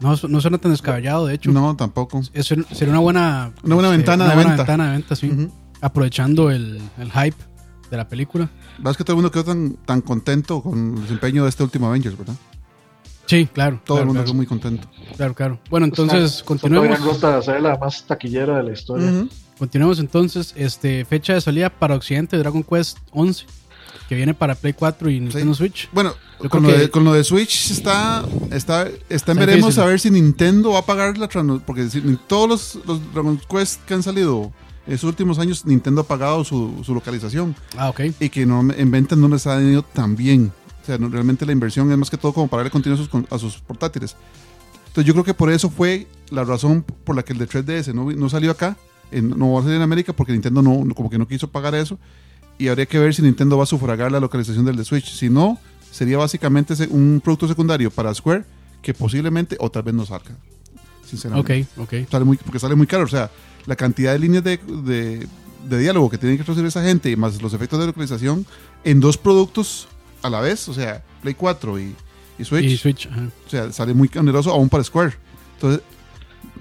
No, 0.00 0.14
no 0.28 0.40
suena 0.40 0.58
tan 0.58 0.72
descabellado, 0.72 1.26
de 1.26 1.34
hecho. 1.34 1.50
No, 1.52 1.76
tampoco. 1.76 2.20
Es- 2.32 2.46
sería 2.46 2.64
una 2.90 2.98
buena, 2.98 3.52
Una 3.62 3.74
buena 3.76 3.88
este, 3.88 3.96
ventana 3.98 4.24
una 4.24 4.30
de 4.30 4.34
buena 4.36 4.50
venta. 4.50 4.62
ventana 4.64 4.86
de 4.86 4.92
venta, 4.92 5.16
sí. 5.16 5.30
Ujú. 5.30 5.52
Aprovechando 5.80 6.50
el, 6.50 6.80
el 6.98 7.10
hype 7.12 7.36
de 7.90 7.96
la 7.96 8.08
película. 8.08 8.50
Vas 8.78 8.96
que 8.96 9.04
todo 9.04 9.12
el 9.14 9.16
mundo 9.22 9.30
quedó 9.30 9.44
tan, 9.44 9.74
tan 9.86 10.00
contento 10.00 10.62
con 10.62 10.94
el 10.96 11.02
desempeño 11.02 11.44
de 11.44 11.48
este 11.50 11.62
último 11.62 11.86
Avengers, 11.88 12.18
¿verdad? 12.18 12.34
Sí, 13.26 13.46
claro. 13.52 13.80
Todo 13.84 14.00
el 14.00 14.06
mundo 14.06 14.18
claro, 14.20 14.26
quedó 14.26 14.34
muy 14.36 14.46
contento. 14.46 14.88
claro, 15.16 15.34
claro. 15.34 15.60
Bueno, 15.70 15.86
entonces 15.86 16.32
Está- 16.34 16.44
continuemos. 16.44 17.00
ruta 17.00 17.36
de 17.36 17.42
ser 17.42 17.62
la 17.62 17.78
más 17.78 18.04
taquillera 18.04 18.58
de 18.58 18.62
la 18.64 18.72
historia. 18.72 19.10
Ujú. 19.10 19.28
Continuemos 19.58 19.98
entonces. 20.00 20.52
Este, 20.56 21.04
fecha 21.06 21.32
de 21.34 21.40
salida 21.40 21.70
para 21.70 21.94
Occidente 21.94 22.36
Dragon 22.36 22.62
Quest 22.62 22.98
11, 23.12 23.46
que 24.08 24.14
viene 24.14 24.34
para 24.34 24.54
Play 24.54 24.72
4 24.74 25.10
y 25.10 25.20
Nintendo 25.20 25.54
Switch. 25.54 25.88
Bueno, 25.92 26.12
con 26.50 26.62
lo, 26.62 26.68
que- 26.68 26.78
de, 26.78 26.90
con 26.90 27.04
lo 27.04 27.12
de 27.12 27.24
Switch 27.24 27.70
está, 27.70 28.24
está, 28.50 28.86
está 29.08 29.32
en 29.32 29.38
veremos 29.38 29.66
difícil. 29.66 29.82
a 29.82 29.86
ver 29.86 30.00
si 30.00 30.10
Nintendo 30.10 30.72
va 30.72 30.80
a 30.80 30.86
pagar 30.86 31.16
la 31.18 31.28
porque 31.64 31.88
si- 31.88 32.00
todos 32.26 32.48
los, 32.48 32.86
los 32.86 33.12
Dragon 33.12 33.40
Quest 33.48 33.82
que 33.84 33.94
han 33.94 34.02
salido 34.02 34.52
estos 34.86 35.08
últimos 35.08 35.38
años 35.38 35.64
Nintendo 35.64 36.02
ha 36.02 36.06
pagado 36.06 36.44
su, 36.44 36.82
su 36.84 36.92
localización 36.94 37.56
Ah, 37.78 37.88
ok. 37.88 38.00
y 38.20 38.28
que 38.28 38.44
no, 38.44 38.60
en 38.76 38.90
ventas 38.90 39.16
no 39.18 39.28
les 39.28 39.46
ha 39.46 39.58
ido 39.62 39.82
tan 39.82 40.14
bien. 40.16 40.52
O 40.82 40.86
sea, 40.86 40.98
no- 40.98 41.08
realmente 41.08 41.46
la 41.46 41.52
inversión 41.52 41.90
es 41.90 41.96
más 41.96 42.10
que 42.10 42.18
todo 42.18 42.34
como 42.34 42.48
para 42.48 42.58
darle 42.60 42.70
contenido 42.70 43.02
a 43.02 43.06
sus, 43.06 43.24
a 43.32 43.38
sus 43.38 43.58
portátiles. 43.62 44.14
Entonces 44.88 45.06
yo 45.06 45.14
creo 45.14 45.24
que 45.24 45.34
por 45.34 45.50
eso 45.50 45.70
fue 45.70 46.06
la 46.30 46.44
razón 46.44 46.84
por 47.04 47.16
la 47.16 47.22
que 47.24 47.32
el 47.32 47.38
de 47.38 47.48
3DS 47.48 47.94
no, 47.94 48.12
no 48.12 48.28
salió 48.28 48.50
acá, 48.50 48.76
en- 49.10 49.30
no 49.30 49.52
va 49.52 49.60
a 49.60 49.62
salir 49.62 49.76
en 49.76 49.82
América 49.82 50.12
porque 50.12 50.32
Nintendo 50.32 50.60
no- 50.60 50.94
como 50.94 51.08
que 51.08 51.16
no 51.18 51.26
quiso 51.26 51.48
pagar 51.48 51.74
eso 51.74 51.98
y 52.58 52.68
habría 52.68 52.86
que 52.86 52.98
ver 52.98 53.14
si 53.14 53.22
Nintendo 53.22 53.56
va 53.56 53.64
a 53.64 53.66
sufragar 53.66 54.10
la 54.12 54.20
localización 54.20 54.64
del 54.64 54.76
de 54.76 54.84
Switch. 54.84 55.10
Si 55.12 55.28
no, 55.30 55.58
sería 55.90 56.18
básicamente 56.18 56.74
un 56.90 57.20
producto 57.22 57.48
secundario 57.48 57.90
para 57.90 58.14
Square 58.14 58.44
que 58.82 58.94
posiblemente 58.94 59.56
o 59.60 59.70
tal 59.70 59.82
vez 59.84 59.94
no 59.94 60.04
salga. 60.06 60.36
Sinceramente. 61.06 61.66
Ok, 61.78 61.88
ok. 62.02 62.08
Sale 62.10 62.24
muy, 62.24 62.36
porque 62.36 62.58
sale 62.58 62.74
muy 62.74 62.86
caro. 62.86 63.04
O 63.04 63.08
sea, 63.08 63.30
la 63.66 63.76
cantidad 63.76 64.12
de 64.12 64.18
líneas 64.18 64.44
de, 64.44 64.56
de- 64.58 65.26
de 65.68 65.78
diálogo 65.78 66.10
que 66.10 66.18
tienen 66.18 66.36
que 66.36 66.44
traducir 66.44 66.66
esa 66.66 66.82
gente 66.84 67.10
y 67.10 67.16
más 67.16 67.40
los 67.40 67.54
efectos 67.54 67.80
de 67.80 67.86
localización 67.86 68.44
en 68.84 69.00
dos 69.00 69.16
productos 69.16 69.88
a 70.22 70.28
la 70.28 70.40
vez, 70.42 70.68
o 70.68 70.74
sea, 70.74 71.02
Play 71.22 71.32
4 71.34 71.78
y, 71.80 71.94
y 72.38 72.44
Switch, 72.44 72.64
Y 72.64 72.76
Switch, 72.76 73.06
ajá. 73.06 73.30
o 73.46 73.50
sea, 73.50 73.72
sale 73.72 73.94
muy 73.94 74.10
oneroso 74.18 74.50
aún 74.50 74.68
para 74.68 74.84
Square. 74.84 75.14
Entonces, 75.54 75.80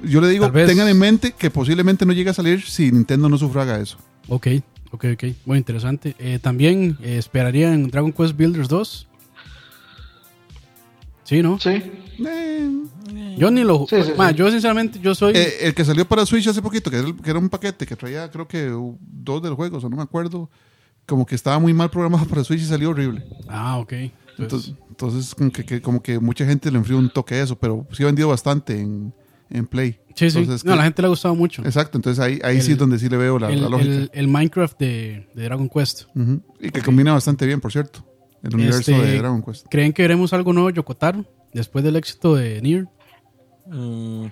yo 0.05 0.21
le 0.21 0.29
digo, 0.29 0.49
tengan 0.51 0.87
en 0.87 0.97
mente 0.97 1.33
que 1.33 1.49
posiblemente 1.49 2.05
no 2.05 2.13
llegue 2.13 2.29
a 2.29 2.33
salir 2.33 2.61
si 2.61 2.91
Nintendo 2.93 3.27
no 3.27 3.37
sufraga 3.37 3.77
eso. 3.79 3.97
Ok, 4.29 4.47
ok, 4.93 5.05
ok. 5.13 5.23
Muy 5.45 5.57
interesante. 5.57 6.15
Eh, 6.19 6.39
también 6.41 6.97
eh, 7.01 7.17
esperarían 7.17 7.89
Dragon 7.89 8.13
Quest 8.13 8.35
Builders 8.37 8.69
2. 8.69 9.07
Sí, 11.23 11.41
¿no? 11.41 11.59
Sí, 11.59 11.69
Eh, 12.25 12.69
Yo 13.37 13.49
ni 13.49 13.63
lo. 13.63 13.85
Sí, 13.89 13.95
sí, 14.03 14.11
Ma, 14.17 14.29
sí. 14.29 14.35
Yo, 14.35 14.51
sinceramente, 14.51 14.99
yo 14.99 15.15
soy. 15.15 15.33
eh, 15.35 15.53
el 15.61 15.73
que 15.73 15.83
salió 15.85 16.07
para 16.07 16.25
Switch 16.25 16.47
hace 16.47 16.61
poquito, 16.61 16.91
que 16.91 16.97
era, 16.97 17.07
el- 17.07 17.15
que 17.15 17.29
era 17.29 17.39
un 17.39 17.49
paquete 17.49 17.85
que 17.85 17.95
traía, 17.95 18.29
creo 18.29 18.47
que 18.47 18.69
dos 19.01 19.41
del 19.41 19.53
juego, 19.55 19.77
o 19.77 19.79
sea, 19.81 19.89
no 19.89 19.95
me 19.95 20.03
acuerdo, 20.03 20.49
como 21.07 21.25
que 21.25 21.35
estaba 21.35 21.57
muy 21.59 21.73
mal 21.73 21.89
programado 21.89 22.25
para 22.29 22.43
Switch 22.43 22.61
y 22.61 22.65
salió 22.65 22.89
horrible. 22.91 23.23
ah, 23.47 23.77
ok. 23.79 23.93
Entonces, 23.93 24.13
Entonces, 24.39 24.75
entonces 24.89 25.35
como, 25.35 25.51
que, 25.51 25.63
que- 25.65 25.81
como 25.81 26.03
que 26.03 26.19
mucha 26.19 26.45
gente 26.45 26.69
le 26.71 26.77
enfrió 26.77 26.97
un 26.97 27.09
toque 27.09 27.35
a 27.35 27.43
eso, 27.43 27.55
pero 27.57 27.87
sí 27.91 28.03
ha 28.03 28.07
vendido 28.07 28.27
bastante 28.29 28.79
en, 28.79 29.13
en 29.49 29.65
Play. 29.65 29.97
Sí, 30.15 30.29
sí. 30.31 30.39
Entonces, 30.39 30.63
no, 30.65 30.69
que- 30.69 30.73
a 30.73 30.75
la 30.77 30.83
gente 30.83 31.01
le 31.01 31.05
ha 31.07 31.09
gustado 31.09 31.35
mucho. 31.35 31.61
Exacto, 31.63 31.97
entonces 31.97 32.23
ahí, 32.23 32.39
ahí 32.43 32.61
sí 32.61 32.73
es 32.73 32.77
donde 32.77 32.97
sí 32.99 33.09
le 33.09 33.17
veo 33.17 33.37
la, 33.39 33.49
el, 33.51 33.61
la 33.61 33.69
lógica. 33.69 33.91
el- 33.91 34.11
el 34.13 34.27
Minecraft 34.27 34.79
de, 34.79 35.27
de 35.33 35.43
Dragon 35.43 35.69
Quest. 35.69 36.03
Y 36.59 36.69
que 36.69 36.81
combina 36.81 37.13
bastante 37.13 37.45
bien, 37.45 37.59
por 37.61 37.71
cierto, 37.71 38.05
el 38.43 38.55
universo 38.55 38.91
Este- 38.91 38.93
de 39.05 39.17
Dragon 39.17 39.41
Quest. 39.43 39.65
¿Creen 39.69 39.93
que 39.93 40.01
veremos 40.03 40.33
algo 40.33 40.53
nuevo 40.53 40.69
Yokotaro 40.69 41.25
después 41.53 41.83
del 41.83 41.95
éxito 41.95 42.35
de 42.35 42.61
Nier? 42.61 42.87
Mm, 43.67 44.25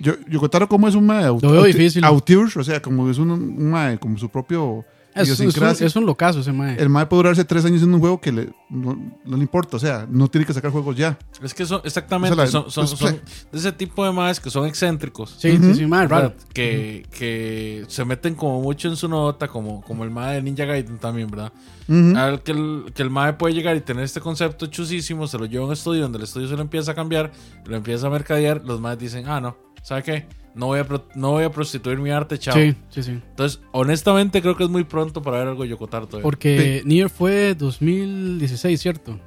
Yo, 0.00 0.14
Yokotaro 0.28 0.68
como 0.68 0.88
es 0.88 0.94
un 0.94 1.06
mae 1.06 1.24
aut- 1.26 1.66
difícil. 1.66 2.02
auteur, 2.04 2.48
o 2.56 2.64
sea, 2.64 2.80
como 2.82 3.08
es 3.10 3.18
un, 3.18 3.30
un 3.30 3.70
mae 3.70 3.98
como 3.98 4.18
su 4.18 4.28
propio 4.28 4.84
Es, 5.14 5.28
es, 5.30 5.40
un, 5.40 5.66
es 5.86 5.96
un 5.96 6.06
locazo 6.06 6.40
ese 6.40 6.52
mae. 6.52 6.76
El 6.80 6.88
mae 6.90 7.06
puede 7.06 7.20
durarse 7.24 7.44
tres 7.44 7.64
años 7.64 7.82
en 7.82 7.92
un 7.92 7.98
juego 7.98 8.20
que 8.20 8.30
le, 8.30 8.50
no, 8.70 8.96
no 9.24 9.36
le 9.36 9.42
importa, 9.42 9.76
o 9.76 9.80
sea, 9.80 10.06
no 10.08 10.28
tiene 10.28 10.46
que 10.46 10.52
sacar 10.52 10.70
juegos 10.70 10.96
ya. 10.96 11.18
es 11.42 11.54
que 11.54 11.66
son, 11.66 11.80
exactamente, 11.82 12.34
O 12.34 12.36
sea, 12.36 12.44
la- 12.44 12.50
son, 12.50 12.70
son- 12.70 12.86
pues, 12.86 12.98
son 13.00 13.20
de 13.50 13.58
ese 13.58 13.72
tipo 13.72 14.04
de 14.04 14.12
más 14.12 14.38
que 14.38 14.48
son 14.50 14.66
excéntricos. 14.66 15.34
Sí, 15.38 15.56
sí, 15.56 15.74
sí, 15.74 15.86
mae, 15.86 16.06
¿verdad? 16.06 16.22
raro. 16.22 16.34
Que, 16.54 17.04
que 17.10 17.84
se 17.88 18.04
meten 18.04 18.34
como 18.36 18.60
mucho 18.60 18.88
en 18.88 18.94
su 18.96 19.08
nota, 19.08 19.48
como, 19.48 19.80
como 19.82 20.04
el 20.04 20.10
MAE 20.10 20.36
de 20.36 20.42
Ninja 20.42 20.64
Gaiden 20.66 20.98
también, 20.98 21.28
¿verdad? 21.28 21.52
Ujú. 21.88 22.16
Al 22.16 22.42
que 22.42 22.52
el, 22.52 22.84
que 22.94 23.02
el 23.02 23.10
MAE 23.10 23.32
puede 23.32 23.54
llegar 23.54 23.74
y 23.76 23.80
tener 23.80 24.04
este 24.04 24.20
concepto 24.20 24.66
chusísimo, 24.66 25.26
se 25.26 25.36
lo 25.38 25.46
lleva 25.46 25.64
a 25.64 25.66
un 25.68 25.72
estudio 25.72 26.02
donde 26.02 26.18
el 26.18 26.24
estudio 26.24 26.46
se 26.46 26.54
lo 26.54 26.62
empieza 26.62 26.92
a 26.92 26.94
cambiar, 26.94 27.32
lo 27.64 27.76
empieza 27.76 28.06
a 28.06 28.10
mercadear, 28.10 28.62
los 28.64 28.80
MAEs 28.80 28.98
dicen, 28.98 29.24
ah, 29.26 29.40
no, 29.40 29.56
¿sabe 29.82 30.02
qué? 30.04 30.26
No 30.58 30.66
voy, 30.66 30.80
a 30.80 30.86
no 31.14 31.30
voy 31.30 31.44
a 31.44 31.50
prostituir 31.50 31.98
mi 31.98 32.10
arte, 32.10 32.36
chao. 32.38 32.54
Sí, 32.54 32.74
sí, 32.90 33.02
sí. 33.04 33.10
Entonces, 33.12 33.60
honestamente, 33.72 34.42
creo 34.42 34.56
que 34.56 34.64
es 34.64 34.68
muy 34.70 34.82
pronto 34.84 35.22
para 35.22 35.38
ver 35.38 35.48
algo 35.48 35.62
de 35.62 35.68
Yokotaro 35.68 36.06
todavía. 36.08 36.24
Porque 36.24 36.82
Nier 36.84 37.08
fue 37.10 37.54
2016, 37.54 38.80
¿cierto? 38.80 39.20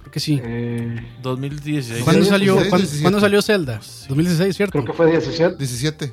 Creo 0.00 0.10
que 0.12 0.18
sí. 0.20 0.40
eh, 0.42 1.00
2016. 1.22 2.02
¿Cuándo 2.02 2.24
sí, 2.24 2.28
salió, 2.28 2.54
16, 2.54 2.68
¿cuándo, 2.70 2.82
17. 2.82 3.02
cuándo 3.02 3.20
salió 3.20 3.40
Zelda? 3.42 3.80
2016, 4.08 4.56
¿cierto? 4.56 4.72
creo 4.72 4.84
que 4.84 4.92
fue 4.92 5.10
17. 5.10 5.56
17. 5.56 6.12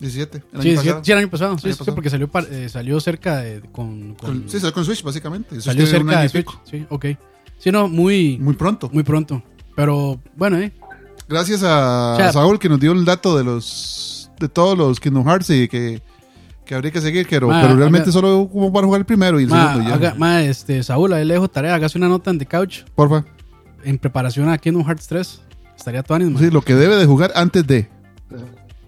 17. 0.00 0.38
El 0.38 0.60
año 0.60 0.62
Sí, 0.62 0.70
sí, 0.70 0.76
pasado. 0.76 1.04
sí, 1.04 1.12
el 1.12 1.18
año 1.18 1.28
pasado. 1.30 1.58
Sí, 1.58 1.66
Año 1.66 1.74
sí, 1.74 1.78
pasado. 1.80 1.94
porque 1.94 2.08
salió, 2.10 2.28
par- 2.28 2.48
eh, 2.50 2.68
salió 2.70 2.98
cerca 3.00 3.42
de. 3.42 3.60
Con, 3.60 4.14
con- 4.14 4.48
sí, 4.48 4.58
salió 4.58 4.72
con 4.72 4.86
Switch, 4.86 5.02
básicamente. 5.02 5.60
Salió 5.60 5.86
cerca 5.86 6.12
año 6.12 6.22
de 6.22 6.28
Switch. 6.30 6.48
Sí, 6.64 6.86
ok. 6.88 7.06
Sí, 7.58 7.70
no, 7.70 7.86
muy, 7.88 8.38
Muy 8.38 8.54
pronto. 8.54 8.88
muy 8.90 9.02
pronto. 9.02 9.42
Pero 9.76 10.18
bueno, 10.34 10.58
¿eh? 10.58 10.72
Gracias 11.30 11.62
a 11.62 12.30
Saúl 12.32 12.58
que 12.58 12.68
nos 12.68 12.80
dio 12.80 12.92
el 12.92 13.04
dato 13.04 13.36
de 13.38 13.44
los 13.44 14.30
de 14.38 14.48
todos 14.48 14.76
los 14.76 14.98
Kingdom 14.98 15.24
Hearts 15.26 15.50
y 15.50 15.68
que, 15.68 16.02
que 16.64 16.74
habría 16.74 16.90
que 16.90 17.00
seguir, 17.00 17.26
pero, 17.30 17.48
Ma, 17.48 17.60
pero 17.62 17.76
realmente 17.76 18.04
haga- 18.10 18.12
solo 18.12 18.48
como 18.50 18.72
para 18.72 18.86
jugar 18.86 19.00
el 19.00 19.04
primero 19.06 19.38
y 19.38 19.44
el 19.44 19.50
Ma, 19.50 19.72
segundo 19.74 19.88
ya. 19.90 19.94
haga- 19.96 20.14
ma, 20.18 20.42
este, 20.42 20.82
Saúl, 20.82 21.12
ahí 21.12 21.24
le 21.24 21.34
dejo 21.34 21.46
tarea. 21.48 21.74
Hágase 21.74 21.98
una 21.98 22.08
nota 22.08 22.30
en 22.30 22.38
The 22.38 22.46
Couch 22.46 22.78
Porfa. 22.94 23.24
en 23.84 23.98
preparación 23.98 24.48
a 24.48 24.58
Kingdom 24.58 24.84
Hearts 24.84 25.06
3. 25.08 25.42
Estaría 25.76 26.02
todo 26.02 26.16
ánimo. 26.16 26.38
Sí, 26.38 26.50
lo 26.50 26.62
que 26.62 26.74
debe 26.74 26.96
de 26.96 27.06
jugar 27.06 27.32
antes 27.34 27.66
de. 27.66 27.88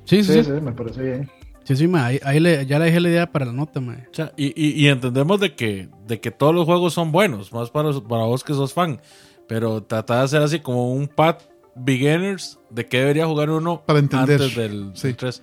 Sí, 0.04 0.22
sí, 0.22 0.24
Sí, 0.24 0.32
sí. 0.32 0.44
sí, 0.44 0.50
me 0.60 0.72
parece 0.72 1.02
bien. 1.02 1.30
Sí, 1.64 1.76
sí, 1.76 1.86
ma, 1.86 2.06
ahí, 2.06 2.18
ahí 2.24 2.40
le- 2.40 2.66
ya 2.66 2.78
le 2.80 2.86
dejé 2.86 2.98
la 3.00 3.08
idea 3.08 3.30
para 3.30 3.44
la 3.46 3.52
nota, 3.52 3.80
ma. 3.80 3.98
O 4.10 4.14
sea, 4.14 4.32
y, 4.36 4.46
y- 4.60 4.72
y 4.84 4.88
entendemos 4.88 5.38
de 5.38 5.54
que, 5.54 5.88
de 6.08 6.18
que 6.20 6.30
todos 6.32 6.52
los 6.54 6.64
juegos 6.64 6.92
son 6.94 7.12
buenos, 7.12 7.52
más 7.52 7.70
para, 7.70 7.92
para 8.00 8.24
vos 8.24 8.42
que 8.42 8.52
sos 8.54 8.72
fan. 8.74 9.00
Pero 9.48 9.82
trata 9.82 10.16
de 10.18 10.22
hacer 10.24 10.42
así 10.42 10.58
como 10.60 10.92
un 10.92 11.06
pad 11.08 11.36
beginners 11.74 12.58
de 12.70 12.86
qué 12.86 12.98
debería 12.98 13.26
jugar 13.26 13.50
uno 13.50 13.82
Para 13.86 13.98
entender. 13.98 14.40
antes 14.40 14.56
del, 14.56 14.90
Sí. 14.94 15.08
del 15.08 15.16
3. 15.16 15.42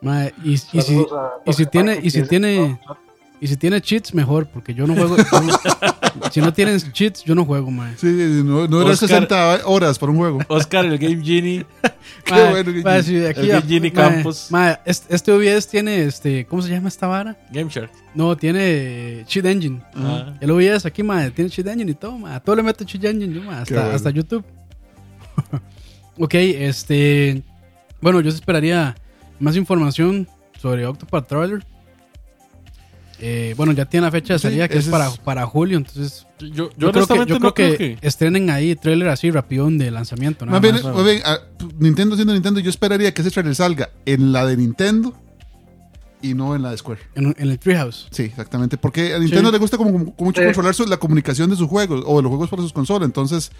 Ma, 0.00 0.26
y, 0.44 0.52
y 0.52 0.58
si, 0.58 0.80
Saludos 0.82 1.12
a 1.12 1.32
y 1.46 1.52
si 1.52 1.64
Jorge 1.64 1.66
tiene, 1.70 1.98
y 2.02 2.10
si 2.10 2.22
tiene, 2.22 2.78
y 3.40 3.46
si 3.46 3.56
tiene 3.56 3.80
cheats, 3.80 4.12
mejor, 4.14 4.46
porque 4.46 4.74
yo 4.74 4.86
no 4.86 4.94
juego. 4.94 5.16
yo 5.16 5.40
no- 5.40 6.30
si 6.30 6.40
no 6.40 6.52
tienen 6.52 6.78
cheats, 6.92 7.24
yo 7.24 7.34
no 7.34 7.44
juego, 7.46 7.70
ma. 7.70 7.92
Sí, 7.96 8.06
no, 8.44 8.68
no 8.68 8.82
era 8.82 8.90
Oscar- 8.90 9.08
60 9.08 9.60
horas 9.64 9.98
para 9.98 10.12
un 10.12 10.18
juego. 10.18 10.40
Oscar, 10.48 10.84
el 10.84 10.98
Game 10.98 11.24
Genie. 11.24 11.64
Qué 12.24 12.32
bueno 12.50 13.02
si 13.02 13.24
aquí 13.24 13.50
el 13.76 13.92
Campos. 13.92 14.50
este, 14.84 15.14
este 15.14 15.32
OBS 15.32 15.68
tiene, 15.68 16.04
este, 16.04 16.44
¿cómo 16.46 16.60
se 16.60 16.68
llama 16.68 16.88
esta 16.88 17.06
vara? 17.06 17.36
Game 17.50 17.70
Shark. 17.70 17.90
No, 18.14 18.36
tiene 18.36 19.24
cheat 19.26 19.46
engine. 19.46 19.82
Ah. 19.94 20.34
El 20.40 20.50
OBS 20.50 20.84
aquí, 20.86 21.02
ma, 21.02 21.30
tiene 21.30 21.50
cheat 21.50 21.66
engine 21.66 21.90
y 21.90 21.94
todo, 21.94 22.18
todo 22.44 22.56
le 22.56 22.62
meto 22.62 22.84
cheat 22.84 23.04
engine, 23.04 23.34
yo, 23.34 23.42
bueno. 23.42 23.60
hasta 23.60 24.10
YouTube. 24.10 24.44
Ok, 26.18 26.34
este, 26.34 27.42
bueno, 28.00 28.20
yo 28.20 28.28
esperaría 28.30 28.94
más 29.40 29.56
información 29.56 30.28
sobre 30.60 30.86
Octopath 30.86 31.26
Traveler. 31.28 31.64
Eh, 33.20 33.54
bueno, 33.56 33.72
ya 33.72 33.84
tiene 33.84 34.06
la 34.06 34.10
fecha 34.10 34.34
de 34.34 34.38
Sí, 34.40 34.42
salida 34.48 34.68
que 34.68 34.78
es 34.78 34.88
para, 34.88 35.06
es- 35.08 35.18
para 35.18 35.46
julio, 35.46 35.78
entonces 35.78 36.26
Yo, 36.40 36.48
yo, 36.48 36.70
yo, 36.76 36.92
creo 36.92 37.06
que, 37.06 37.16
yo 37.16 37.24
creo 37.26 37.38
no 37.38 37.54
que, 37.54 37.76
creo 37.76 37.78
que. 37.78 37.98
estrenen 38.02 38.50
ahí 38.50 38.74
trailer 38.74 39.08
así 39.08 39.30
rapidón 39.30 39.78
de 39.78 39.90
lanzamiento. 39.92 40.44
nada 40.44 40.58
Más 40.60 40.62
bien, 40.72 40.84
más. 40.94 41.04
bien, 41.04 41.22
ah, 41.24 41.38
Nintendo 41.78 42.16
siendo 42.16 42.32
Nintendo, 42.34 42.58
yo 42.60 42.68
esperaría 42.70 43.14
que 43.14 43.22
ese 43.22 43.30
trailer 43.30 43.54
salga 43.54 43.90
en 44.04 44.32
la 44.32 44.44
de 44.44 44.56
Nintendo 44.56 45.14
y 46.20 46.34
no 46.34 46.56
en 46.56 46.62
la 46.62 46.72
de 46.72 46.76
Square. 46.78 47.00
En, 47.14 47.34
en 47.38 47.50
el 47.50 47.58
Treehouse. 47.58 48.08
Sí, 48.10 48.24
exactamente. 48.24 48.76
Porque 48.78 49.14
a 49.14 49.18
Nintendo 49.20 49.48
Sí. 49.50 49.52
le 49.52 49.58
gusta 49.58 49.76
como, 49.76 49.92
como 49.92 50.14
mucho 50.18 50.40
Sí. 50.40 50.46
controlar 50.46 50.74
su- 50.74 50.86
la 50.86 50.96
comunicación 50.96 51.50
de 51.50 51.56
sus 51.56 51.68
juegos 51.68 52.02
o 52.04 52.16
de 52.16 52.22
los 52.22 52.30
juegos 52.30 52.50
para 52.50 52.62
sus 52.62 52.72
consolas. 52.72 53.06
Entonces, 53.06 53.52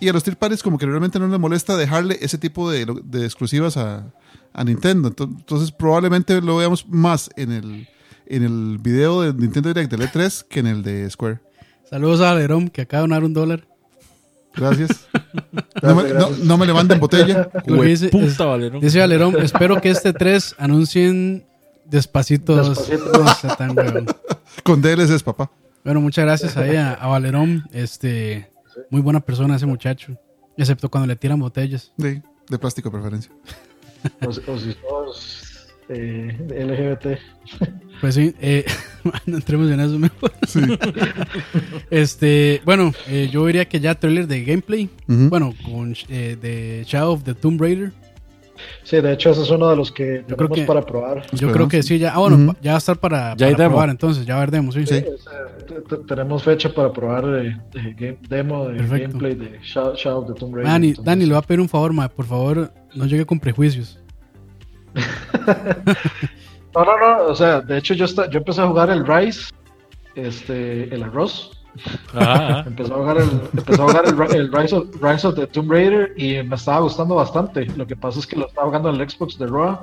y 0.00 0.08
a 0.08 0.12
los 0.12 0.24
third 0.24 0.36
parties 0.36 0.62
como 0.62 0.78
que 0.78 0.86
realmente 0.86 1.18
no 1.18 1.28
les 1.28 1.38
molesta 1.38 1.76
dejarle 1.76 2.18
ese 2.20 2.38
tipo 2.38 2.70
de, 2.70 2.86
de 3.04 3.24
exclusivas 3.24 3.76
a, 3.76 4.06
a 4.52 4.64
Nintendo. 4.64 5.10
Ento- 5.14 5.28
Entonces, 5.38 5.70
probablemente 5.72 6.40
lo 6.40 6.56
veamos 6.56 6.86
más 6.88 7.30
en 7.36 7.52
el, 7.52 7.88
en 8.26 8.42
el 8.42 8.78
video 8.78 9.22
de 9.22 9.32
Nintendo 9.34 9.68
Direct 9.72 9.90
del 9.92 10.00
E3 10.08 10.44
que 10.48 10.60
en 10.60 10.66
el 10.66 10.82
de 10.82 11.08
Square. 11.10 11.38
Saludos 11.88 12.20
a 12.20 12.32
Valerón, 12.32 12.68
que 12.68 12.82
acaba 12.82 13.02
de 13.02 13.08
donar 13.08 13.24
un 13.24 13.32
dólar. 13.34 13.66
Gracias. 14.54 15.06
no, 15.82 15.94
me, 15.94 16.08
no- 16.12 16.30
no 16.44 16.58
me 16.58 16.66
levanten 16.66 16.98
botella. 16.98 17.50
Dice, 17.66 18.08
Puta, 18.08 18.46
Valerón. 18.46 18.80
dice 18.80 18.98
Valerón, 18.98 19.36
espero 19.40 19.80
que 19.80 19.90
este 19.90 20.12
3 20.12 20.56
anuncien 20.58 21.44
despacito. 21.84 22.56
dos". 22.56 22.88
Despacito. 22.88 23.22
No 23.22 23.34
sea 23.34 23.56
tan 23.56 23.76
huevón. 23.76 24.06
Con 24.64 24.80
DLCs, 24.82 25.22
papá. 25.22 25.50
Bueno, 25.84 26.00
muchas 26.00 26.24
gracias 26.24 26.56
ahí 26.56 26.76
a, 26.76 26.92
a 26.94 27.06
Valerón. 27.06 27.64
Este, 27.72 28.50
muy 28.90 29.00
buena 29.00 29.20
persona 29.20 29.56
ese 29.56 29.66
muchacho. 29.66 30.16
Excepto 30.56 30.90
cuando 30.90 31.06
le 31.06 31.16
tiran 31.16 31.38
botellas. 31.40 31.92
Sí, 31.98 32.22
de 32.48 32.58
plástico 32.58 32.90
preferencia. 32.90 33.32
O, 34.26 34.32
si- 34.32 34.40
o 34.46 34.58
si 34.58 34.72
sos 34.72 35.68
eh, 35.90 36.34
LGBT. 36.48 37.18
Pues 38.00 38.14
sí, 38.14 38.34
eh, 38.40 38.64
no 39.26 39.36
entremos 39.36 39.70
en 39.70 39.80
eso 39.80 39.98
mejor. 39.98 40.32
Sí. 40.48 40.60
Este, 41.90 42.62
bueno, 42.64 42.92
eh, 43.08 43.28
yo 43.32 43.46
diría 43.46 43.66
que 43.68 43.80
ya 43.80 43.94
trailer 43.94 44.26
de 44.26 44.44
gameplay. 44.44 44.88
Bueno, 45.06 45.54
con 45.64 45.94
eh, 46.08 46.36
de 46.40 46.84
Shadow 46.86 47.12
of 47.14 47.24
the 47.24 47.34
Tomb 47.34 47.60
Raider. 47.60 47.92
Sí, 48.82 49.00
de 49.00 49.12
hecho, 49.12 49.30
ese 49.30 49.42
es 49.42 49.50
uno 49.50 49.68
de 49.70 49.76
los 49.76 49.90
que 49.92 50.22
creo 50.24 50.36
tenemos 50.36 50.58
que- 50.58 50.64
para 50.64 50.82
probar. 50.82 51.22
Yo 51.32 51.52
creo 51.52 51.68
que 51.68 51.82
sí, 51.82 51.98
ya. 51.98 52.14
Ah, 52.14 52.18
bueno, 52.18 52.54
ya 52.60 52.72
va 52.72 52.76
a 52.76 52.78
estar 52.78 52.96
para, 52.98 53.34
Ya 53.36 53.54
probar, 53.54 53.88
entonces 53.90 54.26
ya 54.26 54.38
veremos, 54.38 54.74
sí. 54.74 54.86
Sí. 54.86 54.94
Ese, 54.96 55.06
te- 55.66 55.80
te- 55.82 56.04
tenemos 56.06 56.42
fecha 56.42 56.68
para 56.72 56.92
probar 56.92 57.24
eh, 57.44 57.56
eh, 57.74 57.94
game- 57.96 58.18
demo 58.28 58.68
de 58.68 58.78
Perfecto. 58.78 59.18
gameplay 59.18 59.34
de 59.34 59.58
Shadow, 59.62 59.94
Shadow 59.94 60.22
of 60.22 60.28
the 60.28 60.34
Tomb 60.40 60.54
Raider. 60.54 60.72
Dani, 60.72 60.88
entonces- 60.88 61.04
Dani, 61.04 61.24
le 61.26 61.30
voy 61.32 61.38
a 61.38 61.42
pedir 61.42 61.60
un 61.60 61.68
favor, 61.68 61.92
ma, 61.92 62.08
por 62.08 62.26
favor, 62.26 62.72
no 62.94 63.06
llegue 63.06 63.24
con 63.26 63.38
prejuicios. 63.40 63.98
No, 66.74 66.84
no, 66.84 66.98
no, 66.98 67.24
o 67.24 67.34
sea, 67.34 67.60
de 67.60 67.78
hecho 67.78 67.94
yo, 67.94 68.06
yo 68.06 68.38
empecé 68.38 68.60
a 68.60 68.66
jugar 68.68 68.90
el 68.90 69.04
Rise, 69.04 69.50
este, 70.14 70.94
el 70.94 71.02
arroz. 71.02 71.59
Ajá, 72.14 72.64
Empecé 72.66 72.92
a 72.92 72.96
jugar 72.96 73.16
el, 73.18 73.30
empecé 73.56 73.80
a 73.82 73.84
jugar 73.86 74.04
el, 74.06 74.16
Ri- 74.16 74.34
el 74.34 74.52
Rise, 74.52 74.74
of, 74.76 74.86
Rise 75.02 75.26
of 75.26 75.34
the 75.36 75.46
Tomb 75.46 75.70
Raider 75.70 76.12
y 76.16 76.42
me 76.42 76.56
estaba 76.56 76.80
gustando 76.80 77.14
bastante. 77.14 77.66
Lo 77.76 77.86
que 77.86 77.96
pasa 77.96 78.18
es 78.18 78.26
que 78.26 78.36
lo 78.36 78.46
estaba 78.48 78.66
jugando 78.66 78.90
en 78.90 79.00
el 79.00 79.08
Xbox 79.10 79.38
de 79.38 79.46
Raw 79.46 79.78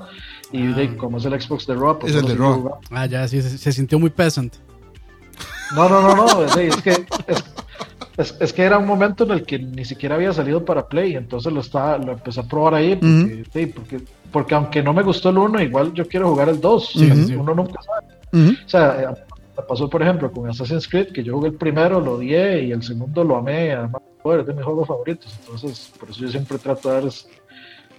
y 0.52 0.68
Ah. 0.68 0.76
de- 0.76 0.98
como 0.98 1.18
es 1.18 1.26
el 1.26 1.40
Xbox 1.42 1.66
de 1.68 1.76
Raw, 1.76 2.00
pues 2.00 2.14
Es 2.14 2.18
el 2.20 2.24
no 2.24 2.28
de 2.30 2.36
lo 2.36 2.42
Raw. 2.44 2.54
sigo 2.56 2.64
jugando. 2.70 2.88
Ah, 2.92 3.06
ya, 3.06 3.28
sí, 3.28 3.42
se, 3.42 3.58
se 3.58 3.72
sintió 3.72 4.00
muy 4.00 4.10
peasant. 4.10 4.56
No, 5.76 5.90
no, 5.90 6.02
no, 6.02 6.16
no, 6.16 6.44
es 6.44 6.76
que 6.78 6.92
es, 6.92 7.44
es- 8.18 8.36
es 8.40 8.54
que 8.54 8.64
era 8.64 8.78
un 8.78 8.86
momento 8.88 9.26
en 9.26 9.32
el 9.32 9.44
que 9.44 9.60
ni 9.60 9.86
siquiera 9.86 10.16
había 10.16 10.32
salido 10.34 10.64
para 10.66 10.88
Play, 10.88 11.16
entonces 11.16 11.52
lo 11.52 11.60
estaba, 11.62 11.98
lo 11.98 12.14
empecé 12.14 12.40
a 12.40 12.44
probar 12.44 12.74
ahí 12.76 12.96
porque, 12.96 13.44
sí, 13.54 13.66
porque, 13.68 14.02
porque 14.32 14.56
aunque 14.56 14.82
no 14.82 14.94
me 14.94 15.04
gustó 15.04 15.30
el 15.30 15.38
1, 15.38 15.62
igual 15.62 15.94
yo 15.94 16.08
quiero 16.08 16.30
jugar 16.30 16.50
el 16.50 16.60
2. 16.62 16.90
Sí, 16.94 17.12
sí, 17.12 17.26
sí. 17.28 17.36
Uno 17.36 17.54
nunca 17.54 17.80
sabe. 17.82 18.56
O 18.66 18.70
sea, 18.70 19.14
pasó 19.66 19.90
por 19.90 20.02
ejemplo 20.02 20.32
con 20.32 20.50
Assassin's 20.50 20.88
Creed, 20.88 21.12
que 21.14 21.24
yo 21.24 21.36
jugué 21.36 21.50
el 21.50 21.56
primero, 21.56 22.00
lo 22.00 22.14
odié 22.16 22.64
y 22.64 22.72
el 22.72 22.84
segundo 22.84 23.24
lo 23.24 23.38
amé, 23.38 23.72
además 23.72 24.02
es 24.26 24.46
de 24.46 24.54
mis 24.54 24.66
juegos 24.66 24.88
favoritos, 24.88 25.34
entonces 25.40 25.94
por 25.98 26.10
eso 26.10 26.20
yo 26.20 26.28
siempre 26.28 26.58
trato 26.58 26.90
de, 26.90 27.10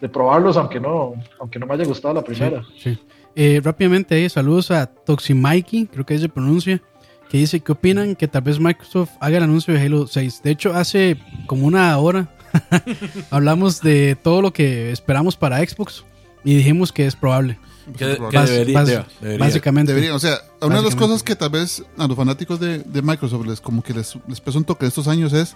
de 0.01 0.09
probarlos 0.09 0.59
aunque 0.59 0.78
no, 0.78 1.14
aunque 1.40 1.59
no 1.59 1.66
me 1.66 1.74
haya 1.74 1.85
gustado 1.85 2.14
la 2.14 2.22
primera. 2.22 2.62
Sí. 2.76 2.98
Eh, 3.35 3.60
rápidamente 3.62 4.14
ahí, 4.14 4.28
saludos 4.28 4.70
a 4.70 4.86
Toximikey, 4.86 5.86
creo 5.86 6.05
que 6.05 6.18
se 6.18 6.28
pronuncia, 6.28 6.82
que 7.30 7.39
dice 7.39 7.60
que 7.60 7.72
opinan 7.72 8.14
que 8.16 8.28
tal 8.28 8.43
vez 8.43 8.59
Microsoft 8.59 9.10
haga 9.20 9.39
el 9.39 9.44
anuncio 9.44 9.72
de 9.74 9.80
Halo 9.80 10.06
6. 10.06 10.43
De 10.43 10.51
hecho, 10.51 10.74
hace 10.74 11.16
como 11.47 11.66
una 11.66 11.97
hora 11.98 12.28
hablamos 13.30 13.80
de 13.80 14.16
todo 14.16 14.43
lo 14.43 14.52
que 14.52 14.90
esperamos 14.90 15.36
para 15.36 15.59
Xbox 15.59 16.05
y 16.44 16.56
dijimos 16.56 16.93
que 16.93 17.06
es 17.06 17.14
probable. 17.16 17.59
Que, 17.97 18.19
debería. 18.31 19.06
Básicamente. 19.39 19.93
Deberían, 19.93 20.15
o 20.15 20.19
sea, 20.19 20.39
una 20.60 20.77
de 20.77 20.82
las 20.82 20.97
cosas 20.97 21.23
que 21.23 21.36
tal 21.36 21.51
vez 21.51 21.82
a 21.97 22.06
los 22.06 22.16
fanáticos 22.16 22.60
de, 22.60 22.81
de 22.81 23.02
Microsoft 23.02 23.47
les 23.47 23.60
como 23.60 23.82
que 23.82 23.94
les, 23.94 24.19
les 24.27 24.40
pesa 24.40 24.59
un 24.59 24.65
toque 24.65 24.85
de 24.85 24.89
estos 24.89 25.09
años 25.09 25.32
es 25.32 25.55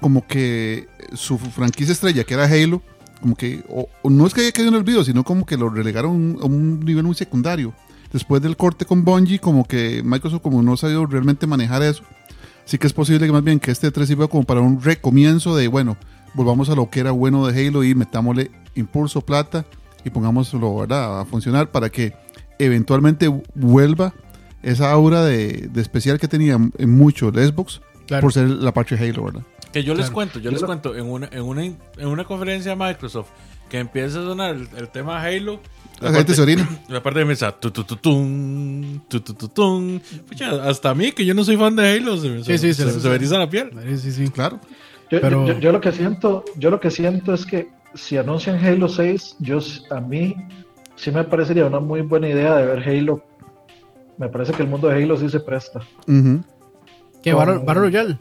como 0.00 0.26
que 0.26 0.88
su 1.14 1.38
franquicia 1.38 1.92
estrella, 1.92 2.24
que 2.24 2.34
era 2.34 2.44
Halo, 2.44 2.82
como 3.20 3.36
que, 3.36 3.62
o, 3.68 3.88
o 4.02 4.10
no 4.10 4.26
es 4.26 4.34
que 4.34 4.42
haya 4.42 4.52
caído 4.52 4.68
en 4.68 4.74
el 4.74 4.80
olvido, 4.80 5.04
sino 5.04 5.24
como 5.24 5.46
que 5.46 5.56
lo 5.56 5.70
relegaron 5.70 6.38
a 6.42 6.44
un 6.44 6.80
nivel 6.80 7.04
muy 7.04 7.14
secundario. 7.14 7.72
Después 8.12 8.42
del 8.42 8.56
corte 8.56 8.84
con 8.84 9.04
Bungie, 9.04 9.38
como 9.38 9.64
que 9.66 10.02
Microsoft 10.04 10.42
como 10.42 10.62
no 10.62 10.74
ha 10.74 10.76
sabido 10.76 11.06
realmente 11.06 11.46
manejar 11.46 11.82
eso. 11.82 12.02
Así 12.64 12.78
que 12.78 12.86
es 12.86 12.92
posible 12.92 13.26
que 13.26 13.32
más 13.32 13.42
bien 13.42 13.60
que 13.60 13.70
este 13.70 13.90
3 13.90 14.06
sirva 14.06 14.28
como 14.28 14.44
para 14.44 14.60
un 14.60 14.80
recomienzo 14.82 15.56
de, 15.56 15.68
bueno, 15.68 15.96
volvamos 16.34 16.68
a 16.68 16.74
lo 16.74 16.90
que 16.90 17.00
era 17.00 17.10
bueno 17.10 17.46
de 17.46 17.66
Halo 17.66 17.84
y 17.84 17.94
metámosle 17.94 18.50
impulso, 18.74 19.20
plata 19.20 19.64
y 20.04 20.10
pongámoslo 20.10 20.76
¿verdad? 20.76 21.20
a 21.20 21.24
funcionar 21.24 21.70
para 21.70 21.88
que 21.90 22.12
eventualmente 22.58 23.28
vuelva 23.54 24.14
esa 24.62 24.90
aura 24.90 25.24
de, 25.24 25.68
de 25.72 25.80
especial 25.82 26.18
que 26.18 26.28
tenía 26.28 26.54
en 26.78 26.90
mucho 26.90 27.28
el 27.28 27.34
Xbox 27.46 27.80
Claro. 28.06 28.20
por 28.20 28.32
ser 28.34 28.48
la 28.50 28.72
parte 28.74 28.96
de 28.96 29.08
Halo, 29.08 29.24
¿verdad? 29.24 29.42
Que 29.72 29.82
yo 29.82 29.94
les 29.94 30.02
Claro. 30.06 30.14
cuento, 30.14 30.38
yo 30.38 30.50
les 30.50 30.62
cuento, 30.62 30.94
en 30.94 31.06
una, 31.06 31.26
en 31.32 31.40
una, 31.42 31.64
en 31.64 31.78
una 32.06 32.24
conferencia 32.24 32.76
de 32.76 32.76
Microsoft 32.76 33.28
que 33.70 33.78
empieza 33.78 34.20
a 34.20 34.24
sonar 34.24 34.54
el, 34.54 34.68
el 34.76 34.88
tema 34.90 35.22
Halo. 35.22 35.58
La 36.02 36.12
gente 36.12 36.34
se 36.34 36.42
orina. 36.42 36.68
La 36.90 37.02
parte 37.02 37.20
de 37.20 37.24
mesa, 37.24 37.50
tu, 37.52 37.70
tu, 37.70 37.82
tu, 37.84 37.96
tum, 37.96 39.00
tu, 39.08 39.20
tu, 39.20 39.32
tu, 39.32 39.48
tum. 39.48 40.00
Pucha, 40.28 40.68
hasta 40.68 40.90
a 40.90 40.94
mí, 40.94 41.12
que 41.12 41.24
yo 41.24 41.32
no 41.32 41.44
soy 41.44 41.56
fan 41.56 41.74
de 41.76 41.92
Halo, 41.96 42.18
se, 42.18 42.44
Sí, 42.44 42.58
sí, 42.58 42.74
se, 42.74 42.90
se- 42.92 43.00
se 43.00 43.08
me 43.08 43.14
eriza 43.14 43.38
la 43.38 43.48
piel. 43.48 43.70
Sí, 43.96 44.12
sí. 44.12 44.28
Claro. 44.28 44.60
Yo, 45.10 45.20
Pero- 45.22 45.46
yo- 45.46 45.58
yo 45.58 45.72
lo 45.72 45.80
que 45.80 45.92
siento, 45.92 46.44
yo 46.56 46.70
lo 46.70 46.78
que 46.78 46.90
siento 46.90 47.32
es 47.32 47.46
que 47.46 47.68
si 47.94 48.16
anuncian 48.16 48.64
Halo 48.64 48.88
6, 48.88 49.36
yo 49.40 49.58
s- 49.58 49.82
a 49.90 50.00
mí 50.00 50.34
sí 50.96 51.10
me 51.10 51.24
parecería 51.24 51.66
una 51.66 51.80
muy 51.80 52.02
buena 52.02 52.28
idea 52.28 52.56
de 52.56 52.66
ver 52.66 52.88
Halo. 52.88 53.22
Me 54.18 54.28
parece 54.28 54.52
que 54.52 54.62
el 54.62 54.68
mundo 54.68 54.88
de 54.88 55.02
Halo 55.02 55.16
sí 55.16 55.28
se 55.28 55.40
presta. 55.40 55.80
¿Qué? 57.22 57.32
Con- 57.32 57.64
¿Battle, 57.64 57.74
Royale? 57.82 58.18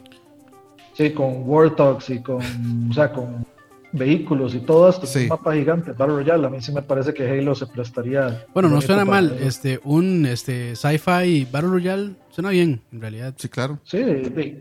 Sí, 0.94 1.12
con 1.12 1.48
Warthogs 1.48 2.10
y 2.12 2.22
con, 2.22 2.42
o 2.90 2.94
sea, 2.94 3.12
con 3.12 3.46
vehículos 3.92 4.56
y 4.56 4.60
todo 4.60 4.90
esto, 4.90 5.06
Sí. 5.06 5.24
un 5.24 5.28
mapa 5.30 5.54
gigante, 5.54 5.92
Battle 5.92 6.16
Royale, 6.16 6.48
a 6.48 6.50
mí 6.50 6.62
sí 6.62 6.72
me 6.72 6.82
parece 6.82 7.14
que 7.14 7.30
Halo 7.30 7.54
se 7.54 7.68
prestaría. 7.68 8.46
Bueno, 8.54 8.70
no 8.70 8.82
suena 8.82 9.06
mal. 9.06 9.34
eso. 9.36 9.48
Este, 9.48 9.80
un 9.84 10.26
este, 10.26 10.76
sci-fi 10.76 11.46
Battle 11.52 11.70
Royale 11.70 12.12
suena 12.30 12.50
bien, 12.50 12.82
en 12.92 13.02
realidad. 13.02 13.34
Sí, 13.38 13.50
claro. 13.50 13.80
Sí, 13.84 14.02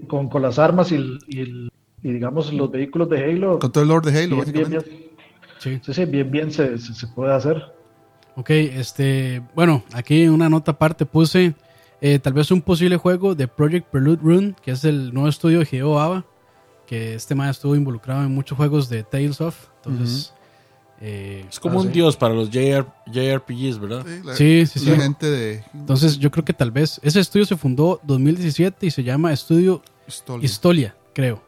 con, 0.07 0.29
con 0.29 0.43
las 0.43 0.59
armas 0.59 0.93
y, 0.93 0.97
el- 0.97 1.19
y 1.29 1.41
el- 1.41 1.71
y 2.03 2.13
digamos 2.13 2.53
los 2.53 2.71
vehículos 2.71 3.09
de 3.09 3.25
Halo. 3.25 3.59
Con 3.59 3.71
todo 3.73 3.83
el 3.85 3.89
Lord 3.89 4.07
de 4.11 4.11
Halo, 4.25 4.37
bien, 4.37 4.53
bien, 4.53 4.63
básicamente. 4.65 4.91
bien, 4.91 5.13
Sí. 5.59 5.81
sí, 5.85 5.95
sí, 5.95 6.05
bien, 6.07 6.31
bien 6.31 6.51
se, 6.51 6.77
se, 6.79 6.93
se 6.95 7.07
puede 7.09 7.33
hacer. 7.33 7.63
Ok, 8.35 8.51
este, 8.51 9.43
bueno, 9.55 9.85
aquí 9.93 10.23
en 10.23 10.31
una 10.31 10.49
nota 10.49 10.73
aparte 10.73 11.07
puse 11.07 11.55
eh, 12.01 12.19
tal 12.19 12.33
vez 12.33 12.51
un 12.51 12.63
posible 12.63 12.97
juego 12.97 13.35
de 13.37 13.47
Project 13.47 13.87
Prelude 13.91 14.21
Rune, 14.23 14.55
que 14.65 14.73
es 14.73 14.85
el 14.85 15.13
nuevo 15.15 15.29
estudio 15.29 15.61
de 15.61 15.69
Hideo 15.71 16.01
Aba, 16.01 16.25
que 16.87 17.15
este 17.15 17.35
man 17.37 17.49
estuvo 17.51 17.77
involucrado 17.77 18.25
en 18.25 18.35
muchos 18.35 18.57
juegos 18.57 18.89
de 18.89 19.05
Tales 19.05 19.41
of, 19.41 19.57
entonces, 19.85 20.35
eh, 21.01 21.45
Es 21.49 21.61
como 21.61 21.79
Ah, 21.79 21.83
un 21.83 21.89
sí. 21.89 21.93
dios 21.95 22.17
para 22.17 22.33
los 22.35 22.49
JR, 22.51 22.87
JRPGs, 23.07 23.79
¿verdad? 23.79 24.05
Sí, 24.07 24.21
la, 24.25 24.35
sí, 24.35 24.67
sí, 24.67 24.79
sí. 24.81 24.91
gente 24.97 25.31
de 25.31 25.65
Entonces 25.75 26.19
yo 26.19 26.31
creo 26.33 26.45
que 26.45 26.53
tal 26.53 26.71
vez 26.73 27.01
ese 27.05 27.21
estudio 27.21 27.45
se 27.47 27.57
fundó 27.57 28.01
2017 28.05 28.87
y 28.87 28.91
se 28.91 29.03
llama 29.05 29.33
Estudio. 29.33 29.83
Historia, 30.41 30.97
creo. 31.13 31.43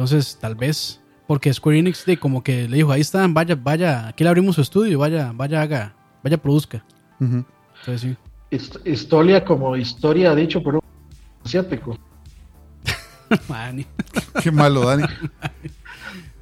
Entonces 0.00 0.38
tal 0.40 0.54
vez, 0.54 0.98
porque 1.26 1.52
Square 1.52 1.78
Enix 1.78 2.06
de 2.06 2.16
como 2.18 2.42
que 2.42 2.66
le 2.66 2.78
dijo, 2.78 2.90
ahí 2.90 3.02
están, 3.02 3.34
vaya, 3.34 3.54
vaya, 3.54 4.08
aquí 4.08 4.24
le 4.24 4.30
abrimos 4.30 4.54
su 4.54 4.62
estudio, 4.62 4.98
vaya, 4.98 5.30
vaya, 5.34 5.60
haga, 5.60 5.94
vaya, 6.24 6.38
produzca. 6.40 6.82
Entonces 7.20 8.00
sí. 8.00 8.16
Hist- 8.50 8.80
Historia 8.86 9.44
como 9.44 9.76
historia 9.76 10.34
dicho 10.34 10.62
por 10.62 10.76
un 10.76 10.80
asiático. 11.44 11.98
Mani. 13.48 13.84
Qué 14.42 14.50
malo, 14.50 14.86
Dani. 14.86 15.02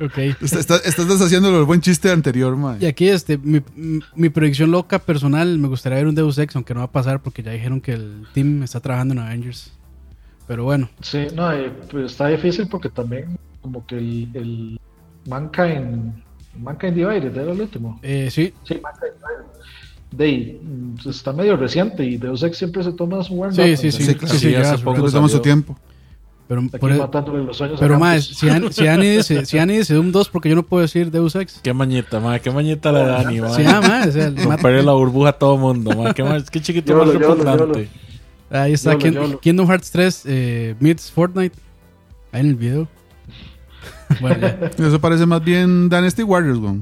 Ok. 0.00 0.16
Está- 0.40 0.60
está- 0.60 0.76
estás 0.84 1.08
deshaciendo 1.08 1.48
el 1.58 1.64
buen 1.64 1.80
chiste 1.80 2.12
anterior, 2.12 2.54
man. 2.54 2.78
Y 2.80 2.86
aquí, 2.86 3.08
este, 3.08 3.36
mi, 3.38 3.60
mi- 3.74 3.98
mi 4.14 4.28
predicción 4.28 4.70
loca 4.70 5.00
personal, 5.00 5.58
me 5.58 5.66
gustaría 5.66 5.98
ver 5.98 6.06
un 6.06 6.14
Deus 6.14 6.38
Ex, 6.38 6.54
aunque 6.54 6.72
no 6.74 6.78
va 6.80 6.86
a 6.86 6.92
pasar 6.92 7.20
porque 7.20 7.42
ya 7.42 7.50
dijeron 7.50 7.80
que 7.80 7.94
el 7.94 8.24
team 8.32 8.62
está 8.62 8.78
trabajando 8.78 9.14
en 9.14 9.18
Avengers. 9.18 9.72
Pero 10.46 10.62
bueno, 10.62 10.88
Sí, 11.02 11.26
no, 11.34 11.52
eh, 11.52 11.72
pues 11.90 12.12
está 12.12 12.28
difícil 12.28 12.68
porque 12.68 12.88
también 12.88 13.36
como 13.62 13.86
que 13.86 13.96
el, 13.98 14.28
el 14.34 14.80
Mankind, 15.28 16.12
Mankind 16.58 16.94
Divided 16.94 17.36
era 17.36 17.52
el 17.52 17.60
último. 17.60 17.98
eh, 18.02 18.28
sí, 18.30 18.52
Sí, 18.64 18.80
Mankind 18.82 19.12
Divided. 19.14 19.48
de, 20.10 20.60
mm, 20.62 21.08
está 21.08 21.32
medio 21.32 21.56
reciente 21.56 22.04
y 22.04 22.16
Deus 22.16 22.42
Ex 22.42 22.56
siempre 22.58 22.82
se 22.82 22.92
toma 22.92 23.22
su 23.22 23.34
buen 23.36 23.52
Sí, 23.52 23.60
rato, 23.60 23.76
sí, 23.76 23.92
sí. 23.92 24.02
Sí, 24.04 24.14
claro. 24.14 24.34
sí, 24.34 24.40
sí, 24.40 24.46
Sí, 24.46 24.52
ya 24.52 24.76
poco. 24.78 25.04
Que 25.04 25.10
toma 25.12 25.28
su 25.28 25.40
tiempo. 25.40 25.76
Pero, 26.48 26.62
por- 26.80 26.90
e- 26.90 26.96
matándole 26.96 27.44
los 27.44 27.62
pero 27.78 27.98
más, 27.98 28.24
si, 28.24 28.48
Ani- 28.48 28.72
si 28.72 28.86
Ani 28.86 29.06
dice, 29.06 29.44
si 29.44 29.58
Ani 29.58 29.76
dice 29.76 29.92
Doom 29.92 30.10
2, 30.12 30.30
porque 30.30 30.48
yo 30.48 30.54
no 30.54 30.62
puedo 30.62 30.80
decir 30.80 31.10
Deus 31.10 31.34
Ex. 31.36 31.60
Qué 31.62 31.74
mañita, 31.74 32.20
ma, 32.20 32.38
qué 32.38 32.50
mañita 32.50 32.90
la 32.90 33.00
de 33.00 33.06
Dani, 33.24 33.40
ma. 33.42 33.50
Sí, 33.50 33.64
ah, 33.66 33.82
ma, 33.82 34.04
o 34.08 34.10
sea, 34.10 34.28
el 34.28 34.34
mat- 34.36 34.44
Romperle 34.46 34.82
la 34.82 34.92
burbuja 34.94 35.28
a 35.28 35.32
todo 35.34 35.58
mundo, 35.58 35.94
ma. 35.94 36.14
Qué, 36.14 36.24
ma- 36.24 36.42
qué 36.42 36.62
chiquito 36.62 36.96
más 36.96 37.08
repugnante. 37.08 37.90
ahí 38.50 38.72
está 38.72 38.92
Yolo, 38.92 39.04
Kin- 39.04 39.12
yolo. 39.12 39.40
Kingdom 39.40 39.66
Hearts 39.68 39.90
3 39.90 40.22
eh, 40.24 40.74
meets 40.80 41.12
Fortnite. 41.12 41.54
Ahí 42.32 42.40
en 42.40 42.46
el 42.46 42.54
video. 42.54 42.88
Bueno, 44.20 44.36
ya. 44.40 44.70
Eso 44.86 45.00
parece 45.00 45.26
más 45.26 45.42
bien 45.44 45.88
Dynasty 45.88 46.22
Warriors, 46.22 46.58
güey. 46.58 46.76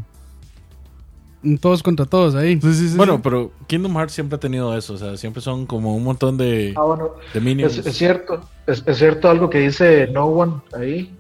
Todos 1.61 1.83
contra 1.83 2.07
todos 2.07 2.35
ahí. 2.35 2.61
Sí, 2.61 2.75
sí, 2.75 2.89
sí. 2.89 2.97
Bueno, 2.97 3.17
sí. 3.17 3.21
pero 3.23 3.53
Kingdom 3.69 3.95
Hearts 3.97 4.13
siempre 4.15 4.37
ha 4.37 4.41
tenido 4.41 4.77
eso, 4.77 4.95
o 4.95 4.97
sea, 4.97 5.17
siempre 5.17 5.41
son 5.41 5.65
como 5.65 5.95
un 5.95 6.03
montón 6.03 6.37
de, 6.37 6.75
Ah, 6.77 6.83
bueno, 6.83 7.11
de 7.33 7.41
minions. 7.41 7.79
Es, 7.79 7.87
es 7.87 7.97
cierto, 7.97 8.41
es, 8.67 8.83
es 8.85 8.99
cierto 8.99 9.29
algo 9.31 9.49
que 9.49 9.59
dice 9.61 10.09
No 10.13 10.25
One 10.27 10.55
ahí. 10.77 11.15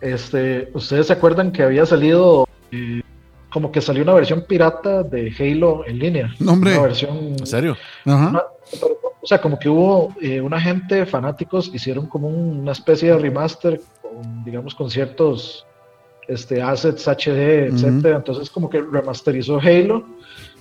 Este, 0.00 0.70
ustedes 0.74 1.08
se 1.08 1.14
acuerdan 1.14 1.50
que 1.50 1.62
había 1.64 1.84
salido 1.84 2.46
eh, 2.70 3.02
como 3.50 3.72
que 3.72 3.80
salió 3.80 4.02
una 4.04 4.12
versión 4.12 4.44
pirata 4.46 5.02
de 5.02 5.34
Halo 5.36 5.84
en 5.86 5.98
línea. 5.98 6.34
No, 6.38 6.52
hombre. 6.52 6.72
Una 6.74 6.82
versión. 6.82 7.16
¿En 7.38 7.46
serio? 7.46 7.76
Ajá. 8.04 8.28
una- 8.28 8.42
o 9.22 9.26
sea, 9.28 9.40
como 9.40 9.58
que 9.58 9.68
hubo 9.68 10.14
eh, 10.20 10.40
una 10.40 10.60
gente 10.60 11.04
fanáticos 11.06 11.72
hicieron 11.74 12.06
como 12.06 12.28
un- 12.28 12.60
una 12.60 12.70
especie 12.70 13.10
de 13.10 13.18
remaster, 13.18 13.80
con, 14.16 14.44
digamos, 14.44 14.74
con 14.74 14.90
ciertos 14.90 15.66
este, 16.26 16.62
assets 16.62 17.06
HD, 17.06 17.66
etcétera. 17.66 18.16
Entonces, 18.16 18.48
como 18.48 18.70
que 18.70 18.80
remasterizó 18.80 19.58
Halo 19.58 20.06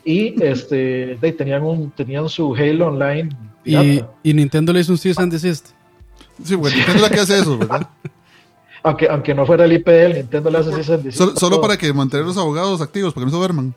y 0.04 0.42
este, 0.44 1.16
de 1.16 1.32
tenían 1.32 1.64
un, 1.64 1.92
tenían 1.92 2.28
su 2.28 2.54
Halo 2.54 2.88
Online. 2.88 3.30
Y, 3.64 4.02
y 4.24 4.34
Nintendo 4.34 4.74
le 4.74 4.82
hizo 4.82 4.92
un 4.92 4.98
cease 4.98 5.22
and 5.22 5.32
desist. 5.32 5.70
Sí, 6.44 6.56
güey. 6.56 6.74
Nintendo 6.74 6.98
es 6.98 7.10
la 7.10 7.16
que 7.16 7.22
hace 7.22 7.40
eso, 7.40 7.58
¿verdad? 7.58 7.88
Aunque, 8.84 9.10
aunque 9.10 9.34
no 9.34 9.48
fuera 9.48 9.66
el 9.66 9.74
IPL, 9.74 10.14
Nintendo 10.14 10.52
le 10.52 10.60
hace 10.60 10.72
cease 10.72 10.94
and 10.94 11.04
desist 11.06 11.38
Solo, 11.40 11.60
para 11.60 11.76
que 11.76 11.92
mantener 11.92 12.24
los 12.24 12.38
abogados 12.38 12.82
activos, 12.82 13.16
para 13.16 13.24
que 13.24 13.26
no 13.26 13.32
se 13.32 13.38
duerman. 13.38 13.74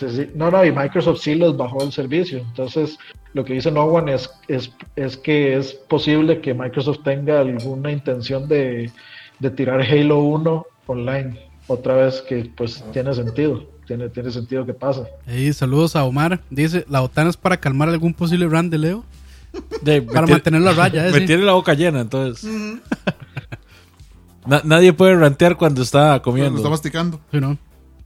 Sí, 0.00 0.06
sí. 0.10 0.26
No, 0.34 0.50
no, 0.50 0.64
y 0.64 0.72
Microsoft 0.72 1.20
sí 1.20 1.34
les 1.34 1.56
bajó 1.56 1.82
el 1.84 1.92
servicio. 1.92 2.38
Entonces, 2.38 2.98
lo 3.34 3.44
que 3.44 3.52
dice 3.54 3.70
No 3.70 3.84
One 3.84 4.14
es, 4.14 4.30
es, 4.48 4.72
es 4.96 5.16
que 5.16 5.56
es 5.56 5.74
posible 5.74 6.40
que 6.40 6.54
Microsoft 6.54 7.00
tenga 7.04 7.40
alguna 7.40 7.92
intención 7.92 8.48
de, 8.48 8.90
de 9.38 9.50
tirar 9.50 9.82
Halo 9.82 10.20
1 10.20 10.66
online 10.86 11.38
otra 11.66 11.94
vez, 11.96 12.22
que 12.22 12.50
pues 12.56 12.82
tiene 12.92 13.12
sentido. 13.14 13.64
Tiene, 13.86 14.08
tiene 14.08 14.30
sentido 14.30 14.64
que 14.64 14.72
pasa. 14.74 15.04
Ahí, 15.26 15.52
saludos 15.52 15.94
a 15.96 16.04
Omar. 16.04 16.40
Dice, 16.48 16.84
la 16.88 17.00
botana 17.00 17.28
es 17.30 17.36
para 17.36 17.56
calmar 17.58 17.88
algún 17.88 18.14
posible 18.14 18.46
run 18.46 18.70
de 18.70 18.78
Leo. 18.78 19.04
De- 19.82 20.00
Para 20.00 20.20
tiene- 20.26 20.32
mantener 20.32 20.60
la 20.62 20.72
raya, 20.72 21.08
eh, 21.08 21.12
Me 21.12 21.20
tiene 21.22 21.42
la 21.42 21.52
boca 21.52 21.74
llena, 21.74 22.00
entonces. 22.00 22.48
Na- 24.46 24.62
nadie 24.64 24.92
puede 24.92 25.16
rantear 25.16 25.56
cuando 25.56 25.82
está 25.82 26.20
comiendo. 26.22 26.56
está 26.56 26.70
masticando. 26.70 27.20
Sí, 27.30 27.40
¿no? 27.40 27.58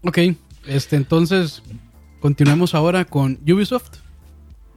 Ok, 0.03 0.19
este, 0.66 0.97
entonces 0.97 1.62
continuemos 2.28 2.74
ahora 2.74 3.05
con 3.05 3.38
Ubisoft. 3.46 3.98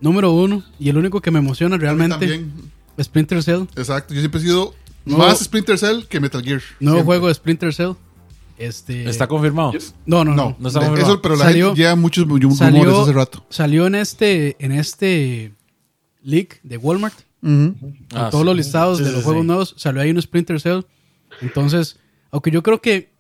Número 0.01 0.33
uno, 0.33 0.63
y 0.77 0.89
el 0.89 0.97
único 0.97 1.21
que 1.21 1.31
me 1.31 1.39
emociona 1.39 1.77
realmente, 1.77 2.17
También. 2.19 2.51
Splinter 3.01 3.41
Cell. 3.41 3.61
Exacto. 3.77 4.13
Yo 4.13 4.19
siempre 4.19 4.41
he 4.41 4.43
sido 4.43 4.75
No. 5.05 5.17
más 5.19 5.39
Splinter 5.39 5.77
Cell 5.77 6.03
que 6.09 6.19
Metal 6.19 6.43
Gear. 6.43 6.61
Nuevo 6.81 6.97
Siempre. 6.97 7.03
juego 7.05 7.27
de 7.29 7.33
Splinter 7.35 7.73
Cell. 7.73 7.91
Este, 8.57 9.09
¿Está 9.09 9.27
confirmado? 9.27 9.71
no, 10.05 10.25
no, 10.25 10.31
no. 10.31 10.35
No, 10.35 10.55
No 10.59 10.67
está 10.67 10.81
de- 10.81 10.85
confirmado. 10.87 11.13
eso, 11.13 11.21
pero 11.21 11.35
la 11.37 11.45
Salió- 11.45 11.65
gente 11.67 11.81
lleva 11.83 11.95
muchos 11.95 12.27
rumores 12.27 12.57
salió- 12.57 13.01
hace 13.01 13.13
rato. 13.13 13.45
Salió 13.49 13.87
en 13.87 13.95
este, 13.95 14.57
en 14.59 14.73
este 14.73 15.53
leak 16.23 16.59
de 16.63 16.75
Walmart. 16.77 17.15
Con 17.39 17.77
Ah, 18.13 18.27
todos 18.29 18.41
sí. 18.41 18.45
los 18.45 18.57
listados 18.57 18.97
Sí, 18.97 19.03
de 19.05 19.09
sí, 19.09 19.15
los 19.15 19.21
sí. 19.23 19.25
juegos 19.25 19.45
nuevos. 19.45 19.73
Salió 19.77 20.01
ahí 20.01 20.11
un 20.11 20.21
Splinter 20.21 20.59
Cell. 20.59 20.81
Entonces, 21.41 21.97
aunque 22.29 22.51
yo 22.51 22.61
creo 22.61 22.81
que 22.81 23.15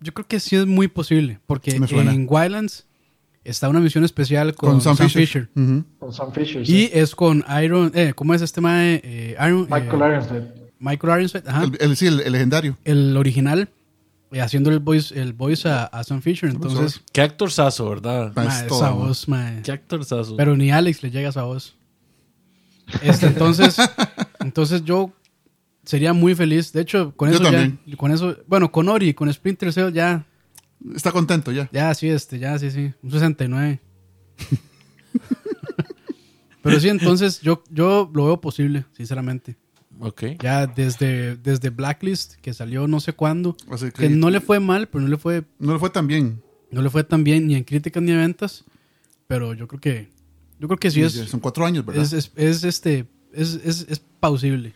yo 0.00 0.14
creo 0.14 0.26
que 0.26 0.40
sí 0.40 0.56
es 0.56 0.64
muy 0.66 0.88
posible. 0.88 1.38
Porque 1.46 1.72
en 1.72 2.26
Wildlands 2.28 2.86
está 3.44 3.68
una 3.68 3.80
misión 3.80 4.04
especial 4.04 4.54
con, 4.54 4.72
Con 4.72 4.80
Sam, 4.80 4.96
Sam 4.96 5.08
Fisher. 5.08 5.48
Con 5.54 6.12
Sam 6.12 6.32
Fisher. 6.32 6.62
Y 6.62 6.66
sí. 6.66 6.90
es 6.92 7.14
con 7.14 7.44
Iron, 7.62 7.90
eh, 7.94 8.12
¿cómo 8.14 8.34
es 8.34 8.42
este 8.42 8.60
mae? 8.60 9.00
Eh, 9.04 9.36
Iron, 9.40 9.62
Michael 9.70 10.02
eh, 10.02 10.06
Ironside. 10.08 10.70
Michael 10.80 11.12
Ironside, 11.18 11.42
ajá, 11.48 11.64
El, 11.64 11.76
el- 11.80 11.96
sí, 11.96 12.06
el, 12.06 12.20
el 12.20 12.32
legendario. 12.32 12.76
el 12.84 13.16
original, 13.16 13.68
eh, 14.30 14.40
haciendo 14.40 14.70
el 14.70 14.78
voice, 14.80 15.18
el 15.20 15.32
voice 15.32 15.68
a, 15.68 15.84
a 15.84 16.04
Sam 16.04 16.20
Fisher. 16.22 16.50
Entonces, 16.50 17.00
Qué 17.12 17.22
actorzazo, 17.22 17.88
¿verdad? 17.88 18.32
Ma, 18.36 18.44
esa 18.44 18.66
todo, 18.66 18.94
voz, 18.94 19.28
mae. 19.28 19.62
Qué 19.62 19.72
actorzazo. 19.72 20.36
Pero 20.36 20.56
ni 20.56 20.70
Alex 20.70 21.02
le 21.02 21.10
llega 21.10 21.28
a 21.28 21.30
esa 21.30 21.42
voz. 21.44 21.74
Este, 23.02 23.26
entonces, 23.26 23.76
entonces 24.40 24.84
yo 24.84 25.12
sería 25.84 26.12
muy 26.12 26.34
feliz. 26.34 26.72
De 26.72 26.80
hecho, 26.82 27.12
con 27.16 27.28
Yo 27.30 27.34
eso 27.36 27.44
ya, 27.44 27.50
también. 27.50 27.78
con 27.96 28.12
eso, 28.12 28.36
bueno, 28.46 28.70
con 28.70 28.88
Ori, 28.88 29.14
con 29.14 29.32
Splinter 29.32 29.72
Cell 29.72 29.92
ya, 29.92 30.24
Está 30.94 31.12
contento 31.12 31.52
ya. 31.52 31.68
ya 31.72 31.92
sí, 31.94 32.08
este, 32.08 32.38
ya 32.38 32.58
sí, 32.58 32.70
sí, 32.70 32.92
un 33.02 33.10
69. 33.10 33.80
Pero 36.62 36.80
sí, 36.80 36.88
entonces 36.88 37.40
yo, 37.40 37.62
yo 37.70 38.10
lo 38.12 38.26
veo 38.26 38.40
posible, 38.40 38.84
sinceramente. 38.92 39.56
ok. 40.00 40.22
Ya 40.42 40.66
desde, 40.66 41.36
desde 41.36 41.70
Blacklist, 41.70 42.34
que 42.36 42.52
salió 42.52 42.86
no 42.86 43.00
sé 43.00 43.12
cuándo, 43.12 43.56
que, 43.56 43.90
que 43.90 44.08
no 44.10 44.30
le 44.30 44.40
fue 44.40 44.60
mal, 44.60 44.88
pero 44.88 45.02
no 45.02 45.08
le 45.08 45.16
fue, 45.16 45.44
no 45.58 45.72
le 45.72 45.78
fue 45.78 45.90
tan 45.90 46.06
bien. 46.06 46.42
no 46.70 46.82
le 46.82 46.90
fue 46.90 47.04
tan 47.04 47.24
bien 47.24 47.46
ni 47.46 47.54
en 47.54 47.64
críticas 47.64 48.02
ni 48.02 48.12
en 48.12 48.18
ventas. 48.18 48.64
Pero 49.26 49.54
yo 49.54 49.68
creo 49.68 49.80
que, 49.80 50.08
yo 50.58 50.68
creo 50.68 50.78
que 50.78 50.90
sí 50.90 51.02
es, 51.02 51.12
Son 51.12 51.40
cuatro 51.40 51.64
años, 51.64 51.84
¿verdad? 51.84 52.02
es, 52.02 52.12
es, 52.12 52.32
es, 52.36 52.64
este, 52.64 53.06
es, 53.32 53.60
es, 53.64 53.86
es 53.88 53.98
plausible. 53.98 54.74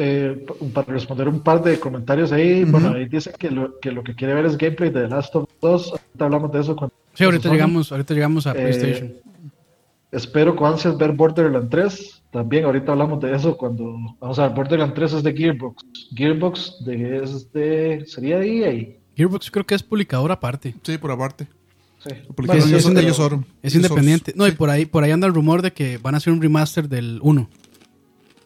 Eh, 0.00 0.46
para 0.72 0.86
responder 0.92 1.26
un 1.28 1.40
par 1.40 1.60
de 1.62 1.80
comentarios 1.80 2.30
ahí, 2.30 2.62
bueno, 2.64 2.90
ahí 2.92 3.06
dice 3.08 3.32
que 3.36 3.50
lo, 3.50 3.80
que 3.80 3.90
lo 3.90 4.04
que 4.04 4.14
quiere 4.14 4.32
ver 4.32 4.46
es 4.46 4.56
gameplay 4.56 4.90
de 4.90 5.02
The 5.02 5.08
Last 5.08 5.34
of 5.34 5.48
Us. 5.60 5.88
Ahorita 5.90 6.24
hablamos 6.24 6.52
de 6.52 6.60
eso 6.60 6.76
cuando 6.76 6.94
Sí, 7.14 7.24
ahorita 7.24 7.42
Sony. 7.48 7.52
llegamos, 7.52 7.90
ahorita 7.90 8.14
llegamos 8.14 8.46
a 8.46 8.52
Eh, 8.52 8.54
PlayStation. 8.54 9.12
Espero 10.12 10.54
con 10.56 10.72
ansias 10.72 10.96
ver 10.96 11.12
Borderlands 11.12 11.68
3. 11.68 12.22
También 12.30 12.64
ahorita 12.64 12.92
hablamos 12.92 13.20
de 13.20 13.34
eso 13.34 13.56
cuando 13.56 13.96
vamos 14.20 14.38
a 14.38 14.46
ver 14.46 14.56
Borderlands 14.56 14.94
3 14.94 15.12
es 15.14 15.22
de 15.24 15.32
Gearbox. 15.34 15.84
Gearbox 16.14 16.76
de, 16.84 17.16
es 17.24 17.52
de 17.52 18.04
sería 18.06 18.38
de 18.38 18.46
EA. 18.58 18.96
Gearbox 19.16 19.50
creo 19.50 19.66
que 19.66 19.74
es 19.74 19.82
publicador 19.82 20.30
aparte. 20.30 20.74
Sí, 20.84 20.96
por 20.96 21.10
aparte. 21.10 21.48
Sí. 21.98 22.10
Bueno, 22.36 22.52
ellos, 22.52 22.66
sí, 22.66 22.74
es 22.76 22.86
inde- 22.86 23.00
ellos 23.02 23.16
son- 23.16 23.44
Es 23.62 23.74
ellos 23.74 23.86
independiente. 23.90 24.32
No, 24.36 24.46
y 24.46 24.52
por 24.52 24.70
ahí, 24.70 24.86
por 24.86 25.02
ahí 25.02 25.10
anda 25.10 25.26
el 25.26 25.34
rumor 25.34 25.60
de 25.60 25.72
que 25.72 25.98
van 25.98 26.14
a 26.14 26.18
hacer 26.18 26.32
un 26.32 26.40
remaster 26.40 26.88
del 26.88 27.18
1. 27.20 27.48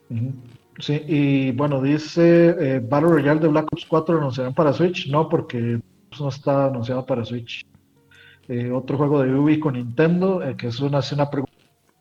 Ujú. 0.09 0.33
Sí, 0.79 1.01
y 1.07 1.51
bueno, 1.53 1.81
dice 1.83 2.57
eh, 2.59 2.81
Battle 2.87 3.11
Royale 3.11 3.41
de 3.41 3.49
Black 3.49 3.67
Ops 3.73 3.87
4 3.87 4.19
anunciarán 4.19 4.55
para 4.55 4.73
Switch. 4.73 5.09
No, 5.09 5.29
porque 5.29 5.79
no 6.19 6.29
está 6.29 6.67
anunciado 6.67 7.05
para 7.07 7.25
Switch. 7.25 7.63
Eh, 8.49 8.71
otro 8.71 8.97
juego 8.97 9.23
de 9.23 9.33
Ubi 9.35 9.61
con 9.61 9.75
Nintendo, 9.75 10.43
eh, 10.43 10.57
que 10.57 10.69
es 10.69 10.81
una, 10.81 10.99
es 11.01 11.13
una 11.13 11.31
pregunta 11.31 11.53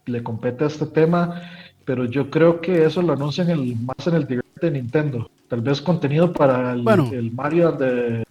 que 0.05 0.11
le 0.11 0.23
compete 0.23 0.63
a 0.63 0.67
este 0.67 0.85
tema, 0.87 1.41
pero 1.85 2.05
yo 2.05 2.29
creo 2.29 2.59
que 2.61 2.85
eso 2.85 3.01
lo 3.01 3.13
anuncian 3.13 3.49
el, 3.49 3.75
más 3.75 4.07
en 4.07 4.15
el 4.15 4.25
direct 4.25 4.59
de 4.61 4.71
Nintendo. 4.71 5.29
Tal 5.47 5.61
vez 5.61 5.81
contenido 5.81 6.31
para 6.31 6.73
el, 6.73 6.81
Bueno. 6.81 7.09
el 7.11 7.31
Mario 7.31 7.73
de 7.73 8.23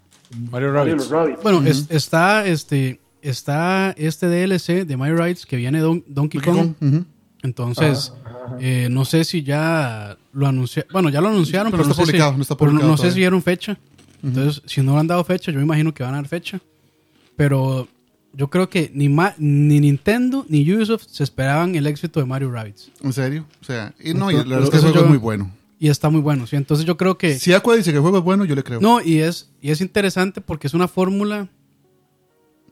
Mario 0.51 0.51
Mario 0.51 0.73
Rabbids. 0.73 1.11
Rabbids. 1.11 1.43
Bueno, 1.43 1.63
es- 1.67 1.91
está 1.91 2.47
este 2.47 2.99
está 3.23 3.91
este 3.99 4.27
DLC 4.29 4.87
de 4.87 4.97
My 4.97 5.11
Rides 5.13 5.45
que 5.45 5.57
viene 5.57 5.81
Don- 5.81 6.03
Donkey 6.09 6.41
Donkey 6.41 6.75
Kong. 6.81 7.05
Entonces, 7.43 8.13
ajá. 8.15 8.20
Eh, 8.61 8.89
no 8.91 9.05
sé 9.05 9.25
si 9.25 9.43
ya 9.43 10.17
lo 10.33 10.47
anunciaron. 10.47 10.91
Bueno, 10.93 11.09
ya 11.11 11.21
lo 11.21 11.29
anunciaron, 11.29 11.71
Pero 11.71 11.83
pero, 11.85 11.89
no 11.89 11.93
está 11.93 12.03
sé 12.03 12.07
si- 12.07 12.13
publicado, 12.13 12.37
no 12.37 12.43
está 12.43 12.57
pero 12.57 12.71
publicado 12.71 12.91
no 12.93 12.97
sé 12.99 13.11
si 13.11 13.19
dieron 13.19 13.43
fecha. 13.43 13.79
Entonces, 14.23 14.63
si 14.67 14.83
no 14.83 14.99
han 14.99 15.07
dado 15.07 15.25
fecha, 15.25 15.51
yo 15.51 15.59
me 15.59 15.65
imagino 15.65 15.95
que 15.95 16.03
van 16.03 16.13
a 16.15 16.17
dar 16.19 16.29
fecha. 16.29 16.61
Pero 17.37 17.89
yo 18.35 18.49
creo 18.51 18.69
que 18.69 18.91
ni, 18.95 19.09
Ma- 19.09 19.35
ni 19.39 19.81
Nintendo 19.81 20.45
ni 20.49 20.71
Ubisoft 20.73 21.05
se 21.07 21.25
esperaban 21.25 21.75
el 21.75 21.87
éxito 21.87 22.21
de 22.21 22.27
Mario 22.27 22.51
Rabbids. 22.51 22.91
En 23.03 23.13
serio. 23.13 23.47
O 23.61 23.65
sea, 23.65 23.95
y 23.99 24.13
no, 24.15 24.31
y 24.31 24.35
la 24.35 24.43
verdad 24.43 24.65
es 24.65 24.71
que 24.71 24.77
el 24.77 24.81
Entonces 24.81 24.81
juego 24.83 24.95
yo- 24.97 25.01
es 25.05 25.09
muy 25.09 25.19
bueno. 25.19 25.51
Y 25.79 25.89
está 25.89 26.11
muy 26.11 26.21
bueno. 26.21 26.47
¿sí? 26.47 26.57
Entonces 26.57 26.85
yo 26.85 26.99
creo 26.99 27.17
que... 27.17 27.39
Si 27.39 27.55
Aqua 27.55 27.75
dice 27.75 27.91
que 27.91 27.97
el 27.97 28.03
juego 28.03 28.19
es 28.19 28.25
bueno, 28.25 28.45
yo 28.45 28.55
le 28.55 28.63
creo. 28.63 28.81
No, 28.83 29.01
y 29.01 29.21
es, 29.21 29.49
y 29.63 29.71
es 29.71 29.81
interesante 29.81 30.43
porque 30.43 30.67
es 30.67 30.75
una 30.75 30.87
fórmula... 30.89 31.49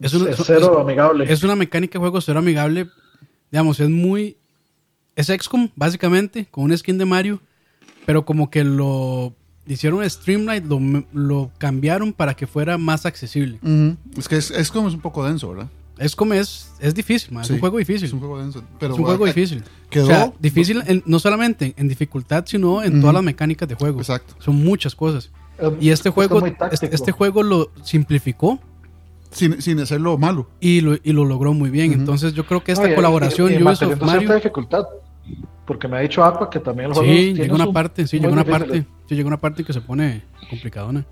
Es 0.00 0.12
una, 0.14 0.30
Es 0.30 0.36
cero 0.44 0.78
amigable. 0.78 1.24
es 1.32 1.42
una 1.42 1.56
mecánica 1.56 1.94
de 1.94 2.00
juego 2.00 2.20
cero 2.20 2.38
amigable. 2.40 2.88
Digamos, 3.50 3.80
es 3.80 3.88
muy... 3.88 4.36
Es 5.18 5.26
XCOM, 5.26 5.68
básicamente, 5.74 6.46
con 6.50 6.64
un 6.64 6.78
skin 6.78 6.96
de 6.96 7.04
Mario. 7.04 7.40
Pero 8.06 8.24
como 8.24 8.50
que 8.50 8.62
lo 8.64 9.34
hicieron 9.66 10.08
streamline, 10.08 10.66
lo, 10.68 10.80
lo 11.12 11.50
cambiaron 11.58 12.12
para 12.12 12.34
que 12.34 12.46
fuera 12.46 12.78
más 12.78 13.04
accesible. 13.04 13.58
Es 14.16 14.28
que 14.28 14.36
es, 14.36 14.50
es 14.50 14.70
como 14.70 14.88
es 14.88 14.94
un 14.94 15.00
poco 15.00 15.24
denso, 15.26 15.50
¿verdad? 15.50 15.68
XCOM 16.00 16.32
es, 16.34 16.70
es 16.78 16.94
difícil, 16.94 17.32
man, 17.34 17.42
es 17.42 17.48
Sí, 17.48 17.54
un 17.54 17.58
juego 17.60 17.78
difícil. 17.78 18.04
Es 18.06 18.12
un 18.12 18.20
juego 18.20 18.38
denso. 18.40 18.62
Pero, 18.78 18.94
es 18.94 18.98
un 19.00 19.04
juego 19.04 19.24
ah, 19.24 19.26
difícil. 19.26 19.64
Quedó. 19.90 20.04
O 20.04 20.06
sea, 20.06 20.32
difícil 20.38 20.82
en- 20.86 21.02
no 21.06 21.18
solamente 21.18 21.74
en 21.76 21.88
dificultad, 21.88 22.44
sino 22.46 22.84
en 22.84 23.00
todas 23.00 23.14
las 23.14 23.24
mecánicas 23.24 23.68
de 23.68 23.74
juego. 23.74 23.98
Exacto. 23.98 24.34
Son 24.38 24.54
muchas 24.54 24.94
cosas. 24.94 25.30
Es- 25.58 25.72
Y 25.80 25.90
este 25.90 26.08
es 26.10 26.14
juego, 26.14 26.40
este, 26.70 26.94
este 26.94 27.10
juego 27.10 27.42
lo 27.42 27.72
simplificó 27.82 28.60
sin, 29.32 29.60
sin 29.60 29.80
hacerlo 29.80 30.16
malo. 30.16 30.48
y 30.60 30.80
lo, 30.80 30.94
y 31.02 31.12
lo 31.12 31.24
logró 31.24 31.52
muy 31.52 31.68
bien. 31.70 31.92
Entonces 31.92 32.32
yo 32.32 32.46
creo 32.46 32.62
que 32.62 32.70
esta 32.72 32.86
No, 32.86 32.92
y- 32.92 32.94
colaboración 32.94 33.50
y- 33.52 33.56
y 33.56 33.62
Ubisoft 33.62 33.78
cierta 33.88 34.06
Mario... 34.06 34.34
dificultad. 34.36 34.84
Porque 35.66 35.86
me 35.88 35.98
ha 35.98 36.00
dicho 36.00 36.24
Aqua 36.24 36.48
que 36.50 36.60
también 36.60 36.88
el 36.90 36.94
juego. 36.94 37.12
Sí, 37.12 37.34
llega 37.34 37.54
una 37.54 37.64
su- 37.64 37.72
parte, 37.72 38.06
sí, 38.06 38.16
muy 38.16 38.20
llega 38.22 38.32
una 38.32 38.44
difícil. 38.44 38.66
parte. 38.68 38.86
Sí, 39.08 39.14
llega 39.14 39.26
una 39.28 39.40
parte 39.40 39.64
que 39.64 39.72
se 39.72 39.80
pone 39.80 40.22
complicadona. 40.48 41.06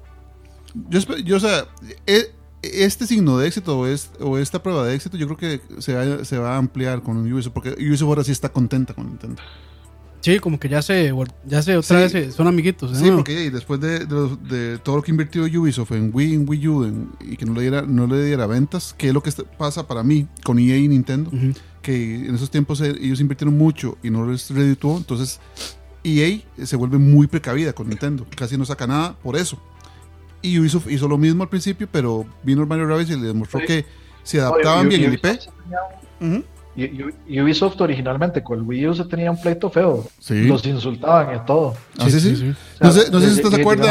Yo, 0.88 1.00
yo 1.18 1.36
o 1.36 1.40
sea, 1.40 1.66
e- 2.06 2.30
este 2.62 3.06
signo 3.06 3.38
de 3.38 3.46
éxito 3.48 3.78
o, 3.78 3.86
es- 3.86 4.10
o 4.20 4.38
esta 4.38 4.62
prueba 4.62 4.86
de 4.86 4.94
éxito, 4.94 5.16
yo 5.16 5.26
creo 5.26 5.36
que 5.38 5.80
se 5.82 5.94
va, 5.94 6.24
se 6.24 6.38
va 6.38 6.54
a 6.54 6.58
ampliar 6.58 7.02
con 7.02 7.16
Ubisoft, 7.32 7.52
porque 7.52 7.70
Ubisoft 7.70 8.08
ahora 8.08 8.24
sí 8.24 8.32
está 8.32 8.48
contenta 8.50 8.94
con 8.94 9.06
Nintendo. 9.06 9.42
Sí, 10.20 10.38
como 10.40 10.58
que 10.58 10.68
ya 10.68 10.82
se, 10.82 11.12
ya 11.44 11.62
se 11.62 11.76
otra 11.76 12.08
Sí. 12.08 12.14
vez 12.18 12.34
son 12.34 12.48
amiguitos. 12.48 12.90
¿eh? 12.92 13.04
Sí, 13.04 13.10
porque 13.12 13.44
y 13.44 13.50
después 13.50 13.78
de, 13.80 14.00
de 14.00 14.14
los- 14.14 14.42
de 14.48 14.78
todo 14.78 14.96
lo 14.96 15.02
que 15.02 15.12
invirtió 15.12 15.44
Ubisoft 15.44 15.92
en 15.92 16.10
Wii, 16.12 16.34
en 16.34 16.48
Wii 16.48 16.68
U, 16.68 16.84
en- 16.84 17.10
y 17.20 17.36
que 17.36 17.46
no 17.46 17.52
le, 17.54 17.60
diera, 17.60 17.82
no 17.82 18.06
le 18.08 18.24
diera 18.24 18.46
ventas, 18.46 18.92
que 18.98 19.08
es 19.08 19.14
lo 19.14 19.22
que 19.22 19.30
pasa 19.56 19.86
para 19.86 20.02
mí 20.02 20.26
con 20.42 20.58
EA 20.58 20.76
y 20.78 20.88
Nintendo, 20.88 21.30
Ujú. 21.30 21.52
Que 21.86 22.16
en 22.26 22.34
esos 22.34 22.50
tiempos 22.50 22.80
eh, 22.80 22.94
ellos 23.00 23.20
invirtieron 23.20 23.56
mucho 23.56 23.96
y 24.02 24.10
no 24.10 24.26
les 24.28 24.50
redituó, 24.50 24.96
entonces 24.96 25.38
EA 26.02 26.40
se 26.64 26.74
vuelve 26.76 26.98
muy 26.98 27.28
precavida 27.28 27.72
con 27.72 27.88
Nintendo, 27.88 28.26
casi 28.36 28.58
no 28.58 28.64
saca 28.64 28.86
nada 28.88 29.14
por 29.22 29.36
eso. 29.36 29.56
Y 30.42 30.58
Ubisoft 30.58 30.88
hizo 30.90 31.06
lo 31.06 31.16
mismo 31.16 31.44
al 31.44 31.48
principio, 31.48 31.88
pero 31.90 32.26
vino 32.42 32.62
el 32.62 32.68
Mario 32.68 32.86
Rabbids 32.86 33.10
y 33.10 33.16
le 33.20 33.26
demostró 33.28 33.60
Sí. 33.60 33.66
que 33.66 33.84
se 34.24 34.38
No, 34.38 34.44
adaptaban 34.46 34.86
y- 34.86 34.88
bien 34.90 35.04
el 35.04 35.14
IP. 35.14 35.26
Y- 36.78 37.04
y- 37.28 37.40
Ubisoft 37.40 37.80
originalmente 37.80 38.42
con 38.42 38.58
el 38.58 38.64
Wii 38.66 38.88
U 38.88 38.94
se 38.94 39.04
tenía 39.04 39.30
un 39.30 39.40
pleito 39.40 39.70
feo. 39.70 40.06
Sí. 40.18 40.42
Los 40.44 40.66
insultaban 40.66 41.36
y 41.36 41.46
todo. 41.46 41.74
Ah, 41.98 42.10
sí, 42.10 42.20
sí. 42.20 42.36
sí. 42.36 42.54
O 42.80 42.84
No 42.84 42.92
sea, 42.92 43.02
sé, 43.04 43.10
no 43.10 43.20
sé 43.20 43.30
si 43.30 43.36
estás 43.36 43.52
de 43.52 43.60
acuerdo. 43.62 43.84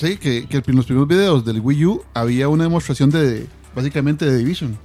Sí, 0.00 0.16
que, 0.16 0.46
que 0.46 0.62
en 0.66 0.76
los 0.76 0.86
primeros 0.86 1.06
videos 1.08 1.44
del 1.44 1.60
Wii 1.60 1.84
U 1.86 2.02
había 2.14 2.48
una 2.48 2.64
demostración 2.64 3.10
de, 3.10 3.46
básicamente, 3.74 4.24
de 4.24 4.38
Division. 4.38 4.78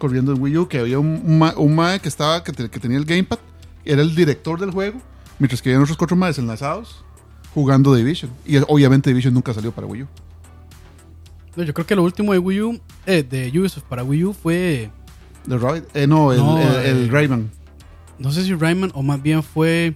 Corriendo 0.00 0.32
en 0.32 0.42
Wii 0.42 0.56
U, 0.58 0.66
que 0.68 0.80
había 0.80 0.98
un, 0.98 1.22
un, 1.24 1.38
ma- 1.38 1.54
un 1.56 1.76
mae 1.76 2.00
que, 2.00 2.08
estaba, 2.08 2.42
que, 2.42 2.50
te- 2.52 2.68
que 2.68 2.80
tenía 2.80 2.98
el 2.98 3.04
gamepad, 3.04 3.38
era 3.84 4.02
el 4.02 4.16
director 4.16 4.58
del 4.58 4.72
juego, 4.72 5.00
mientras 5.38 5.62
que 5.62 5.68
había 5.70 5.80
otros 5.80 5.96
cuatro 5.96 6.16
maes 6.16 6.38
enlazados 6.38 7.04
jugando 7.54 7.94
Division. 7.94 8.30
Y 8.44 8.56
obviamente 8.66 9.10
Division 9.10 9.32
nunca 9.34 9.54
salió 9.54 9.70
para 9.70 9.86
Wii 9.86 10.02
U. 10.02 10.06
No, 11.56 11.64
yo 11.64 11.74
creo 11.74 11.86
que 11.86 11.94
lo 11.96 12.02
último 12.02 12.32
de 12.32 12.38
Wii 12.38 12.60
U, 12.62 12.80
eh, 13.06 13.22
de 13.28 13.48
Ubisoft 13.58 13.84
para 13.84 14.02
Wii 14.04 14.24
U 14.24 14.32
fue, 14.32 14.90
The 15.48 15.56
Rabbit- 15.58 15.84
eh, 15.94 16.06
no, 16.06 16.32
el, 16.32 16.38
No, 16.38 16.58
el, 16.60 16.68
eh, 16.68 16.90
el 16.90 17.08
Rayman. 17.10 17.50
no 18.18 18.30
sé 18.32 18.44
si 18.44 18.54
Rayman 18.54 18.92
o 18.94 19.02
más 19.02 19.20
bien 19.22 19.42
fue 19.42 19.94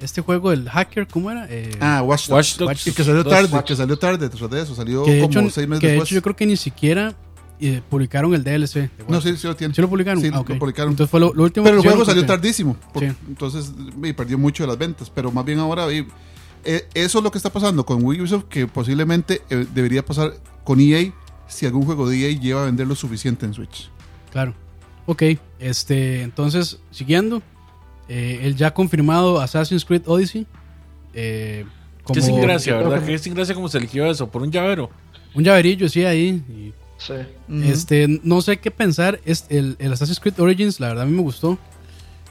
este 0.00 0.20
juego 0.20 0.50
del 0.50 0.68
hacker, 0.68 1.06
¿cómo 1.08 1.30
era? 1.30 1.46
Eh, 1.48 1.70
Ah, 1.80 2.02
Watch 2.02 2.28
Dogs. 2.28 2.30
Watch 2.30 2.58
Dogs 2.58 2.86
Y 2.88 2.92
que 2.92 3.04
salió 3.04 3.24
tarde, 3.24 3.48
Watch 3.52 3.66
que 3.68 3.76
salió 3.76 3.98
tarde 3.98 4.28
tras 4.28 4.50
de 4.50 4.62
eso. 4.62 4.74
Salió 4.74 5.04
que 5.04 5.12
de 5.14 5.20
como 5.22 5.40
hecho, 5.40 5.50
seis 5.50 5.68
meses 5.68 5.80
que 5.80 5.86
de 5.86 5.92
después. 5.94 6.08
hecho 6.08 6.14
yo 6.16 6.22
creo 6.22 6.36
que 6.36 6.46
ni 6.46 6.56
siquiera 6.56 7.14
eh, 7.60 7.82
publicaron 7.88 8.34
el 8.34 8.44
DLC. 8.44 8.90
no, 9.08 9.20
sí, 9.20 9.36
sí 9.36 9.46
lo 9.46 9.56
tiene. 9.56 9.74
¿Sí 9.74 9.80
lo 9.80 9.88
publicaron? 9.88 10.22
Sí, 10.22 10.28
Ah, 10.32 10.44
lo 10.46 10.58
publicaron. 10.58 10.92
Entonces 10.92 11.10
fue 11.10 11.20
lo, 11.20 11.32
lo 11.34 11.42
último 11.44 11.64
Pero 11.64 11.76
el 11.78 11.82
juego 11.82 12.04
salió 12.04 12.24
tardísimo. 12.26 12.76
por- 12.92 13.02
Sí. 13.02 13.10
Entonces 13.28 13.72
y 14.02 14.12
perdió 14.12 14.38
mucho 14.38 14.62
de 14.62 14.68
las 14.68 14.78
ventas. 14.78 15.10
Pero 15.10 15.30
más 15.32 15.44
bien 15.44 15.58
ahora, 15.58 15.92
y, 15.92 16.06
eh, 16.64 16.86
eso 16.94 17.18
es 17.18 17.24
lo 17.24 17.30
que 17.30 17.38
está 17.38 17.50
pasando 17.52 17.84
con 17.86 18.04
Ubisoft, 18.04 18.44
que 18.44 18.66
posiblemente 18.66 19.42
eh, 19.50 19.66
debería 19.74 20.04
pasar 20.04 20.34
con 20.64 20.80
EA 20.80 21.12
si 21.48 21.66
algún 21.66 21.84
juego 21.84 22.08
de 22.08 22.18
EA 22.30 22.38
lleva 22.38 22.62
a 22.62 22.66
vender 22.66 22.86
lo 22.86 22.94
suficiente 22.94 23.46
en 23.46 23.54
Switch. 23.54 23.90
Claro. 24.30 24.54
Ok, 25.06 25.22
este, 25.58 26.20
entonces, 26.22 26.78
siguiendo, 26.90 27.40
eh, 28.10 28.40
el 28.42 28.54
ya 28.56 28.74
confirmado 28.74 29.40
Assassin's 29.40 29.84
Creed 29.84 30.02
Odyssey. 30.06 30.46
eh, 31.14 31.64
como 32.02 32.14
Qué 32.14 32.20
sin 32.22 32.40
gracia, 32.40 32.76
¿verdad? 32.76 33.00
que- 33.00 33.12
Qué 33.12 33.18
sin 33.18 33.34
gracia 33.34 33.54
como 33.54 33.68
se 33.68 33.78
eligió 33.78 34.06
eso, 34.06 34.30
por 34.30 34.42
un 34.42 34.50
llavero. 34.52 34.90
Un 35.34 35.42
llaverillo, 35.44 35.88
sí, 35.88 36.04
ahí. 36.04 36.72
Sí. 36.98 37.14
Este, 37.64 38.20
no 38.22 38.40
sé 38.42 38.58
qué 38.58 38.70
pensar. 38.70 39.20
Es 39.24 39.46
el, 39.48 39.76
el 39.78 39.92
Assassin's 39.92 40.20
Creed 40.20 40.38
Origins, 40.40 40.80
la 40.80 40.88
verdad, 40.88 41.04
a 41.04 41.06
mí 41.06 41.12
me 41.12 41.22
gustó. 41.22 41.56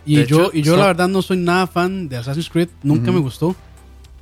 Y 0.06 0.18
De 0.18 0.26
yo, 0.27 0.45
hecho, 0.48 0.52
y 0.53 0.61
yo 0.61 0.77
la 0.77 0.85
verdad, 0.88 1.07
no 1.07 1.22
soy 1.22 1.38
nada 1.38 1.68
fan 1.68 2.07
de 2.10 2.18
Assassin's 2.18 2.49
Creed. 2.49 2.69
Nunca 2.84 3.11
me 3.11 3.19
gustó. 3.19 3.56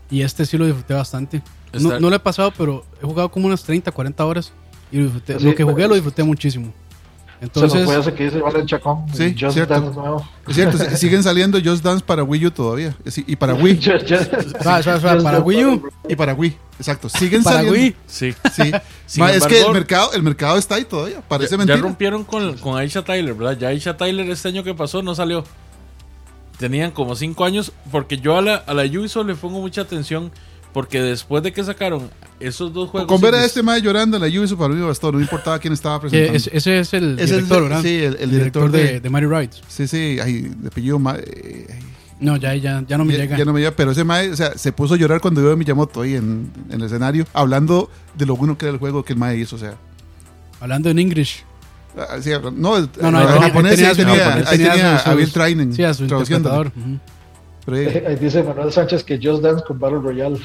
Y 0.10 0.22
este 0.22 0.46
sí 0.46 0.58
lo 0.58 0.66
disfruté 0.66 0.94
bastante. 0.94 1.42
No, 1.74 2.00
no 2.00 2.10
lo 2.10 2.16
he 2.16 2.20
pasado, 2.20 2.54
pero 2.58 2.86
he 3.02 3.06
jugado 3.06 3.30
como 3.30 3.48
unas 3.48 3.64
30, 3.64 3.92
40 3.92 4.26
horas. 4.26 4.54
Y 4.92 4.98
lo, 4.98 5.06
disfruté- 5.06 5.38
Sí, 5.40 5.46
lo 5.46 5.56
que 5.56 5.64
jugué 5.64 5.76
pero- 5.76 5.88
lo 5.90 5.96
disfruté 5.96 6.24
muchísimo. 6.24 6.74
Se 7.40 7.46
nos 7.46 7.56
Entonces, 7.56 7.86
puede 7.86 8.00
hacer 8.00 8.14
que 8.16 8.24
dice 8.26 8.40
Valen 8.40 8.66
Chacón. 8.66 9.06
Sí, 9.14 9.36
Just 9.40 9.54
cierto. 9.54 9.74
Dance 9.74 10.00
nuevo. 10.00 10.28
Es 10.48 10.56
cierto, 10.56 10.78
si- 10.78 10.98
siguen 10.98 11.24
saliendo 11.24 11.60
Just 11.64 11.84
Dance 11.84 12.04
para 12.06 12.24
Wii 12.24 12.46
U 12.48 12.52
todavía. 12.52 12.96
Y 13.28 13.36
para 13.36 13.54
Wii. 13.54 13.76
Just- 13.82 14.08
just- 14.08 14.64
para 14.64 14.82
Dance 14.82 15.40
Wii 15.42 15.66
U, 15.66 15.90
Y 16.08 16.16
para 16.16 16.34
Wii. 16.34 16.58
Exacto. 16.80 17.10
Siguen 17.10 17.44
para 17.44 17.58
saliendo. 17.58 17.80
Wii. 17.80 17.96
Sí. 18.08 18.34
Sí. 18.54 18.72
Es 19.36 19.46
que 19.48 19.62
el 19.62 19.72
mercado, 19.72 20.14
el 20.14 20.24
mercado 20.24 20.58
está 20.58 20.76
ahí 20.76 20.86
todavía. 20.86 21.22
Parece 21.28 21.52
ya, 21.52 21.54
ya 21.54 21.58
mentira. 21.58 21.78
rompieron 21.78 22.24
con, 22.24 22.58
con 22.58 22.78
Aisha 22.78 23.04
Tyler, 23.04 23.34
¿verdad? 23.34 23.58
Ya 23.58 23.68
Aisha 23.70 23.96
Tyler 23.96 24.30
este 24.30 24.48
año 24.50 24.64
que 24.64 24.74
pasó 24.74 25.02
no 25.04 25.14
salió. 25.16 25.44
Tenían 26.58 26.92
como 26.92 27.16
5 27.16 27.44
años, 27.44 27.74
porque 27.92 28.18
yo 28.18 28.38
a 28.38 28.42
la, 28.42 28.56
a 28.56 28.74
la 28.74 28.84
Ubisoft 28.84 29.28
le 29.28 29.36
pongo 29.36 29.60
mucha 29.60 29.82
atención, 29.82 30.32
porque 30.76 31.02
después 31.02 31.42
de 31.42 31.54
que 31.54 31.64
sacaron 31.64 32.10
esos 32.38 32.74
dos 32.74 32.90
juegos... 32.90 33.08
Con 33.08 33.22
ver 33.22 33.34
a 33.34 33.46
este 33.46 33.64
mae 33.64 33.82
llorando 33.82 34.18
en 34.18 34.24
la 34.24 34.28
Ubisoft 34.42 34.60
para 34.60 34.74
mí 34.74 34.82
bastó. 34.86 35.10
No 35.10 35.22
importaba 35.22 35.58
quién 35.58 35.72
estaba 35.72 36.02
presentando. 36.02 36.36
ese, 36.36 36.50
ese 36.56 36.80
es 36.80 36.94
el 36.94 37.18
Es 37.18 37.32
el- 37.32 37.38
director, 37.38 37.64
¿verdad? 37.64 37.82
sí, 37.82 37.96
el- 38.04 38.18
el 38.20 38.30
director 38.30 38.70
de, 38.70 38.84
de- 38.84 39.00
de 39.00 39.10
Mario 39.10 39.30
Rides. 39.30 39.62
Sí, 39.70 39.88
sí. 39.88 40.18
Ay, 40.22 40.42
de 40.54 40.68
apellido 40.68 41.00
ay, 41.06 41.22
No, 42.20 42.36
ya, 42.36 42.54
ya, 42.56 42.84
ya 42.86 42.98
no 42.98 43.06
me 43.06 43.14
ya, 43.14 43.20
llega. 43.20 43.38
ya 43.38 43.46
no 43.46 43.54
me 43.54 43.62
llega, 43.62 43.72
pero 43.72 43.92
ese 43.92 44.04
mae, 44.04 44.30
o 44.32 44.36
sea, 44.36 44.58
se 44.58 44.74
puso 44.74 44.96
a 44.96 44.98
llorar 44.98 45.22
cuando 45.22 45.42
vio 45.42 45.52
a 45.54 45.56
Miyamoto 45.56 46.02
ahí 46.02 46.16
en, 46.16 46.52
en 46.70 46.82
el 46.82 46.84
escenario, 46.88 47.26
hablando 47.32 47.90
de 48.18 48.26
lo 48.26 48.36
bueno 48.36 48.58
que 48.58 48.66
era 48.66 48.74
el 48.74 48.80
juego 48.80 49.04
que 49.06 49.14
el 49.14 49.20
mae 49.20 49.38
hizo, 49.38 49.56
o 49.56 49.60
sea. 49.60 49.76
Hablando 50.60 50.90
en 50.90 51.00
English. 51.00 51.46
ah, 51.98 52.18
sí, 52.22 52.32
no, 52.54 52.76
el, 52.78 52.90
No, 53.02 53.12
no, 53.12 53.22
el 53.22 53.28
tenía- 53.28 53.42
japonés 53.48 53.76
tenía 53.78 53.96
tenía, 53.96 54.44
tenía 54.44 54.72
tenía 54.74 54.98
a 54.98 55.14
Bill 55.14 55.32
Sí, 55.74 55.84
a 55.86 55.94
su 55.94 56.04
interpretador. 56.04 56.74
Ahí 58.08 58.16
dice 58.18 58.44
Manuel 58.44 58.72
Sánchez 58.72 59.04
que 59.04 59.20
Just 59.22 59.42
Dance 59.44 59.64
con 59.68 59.80
Battle 59.80 60.00
Royale. 60.00 60.40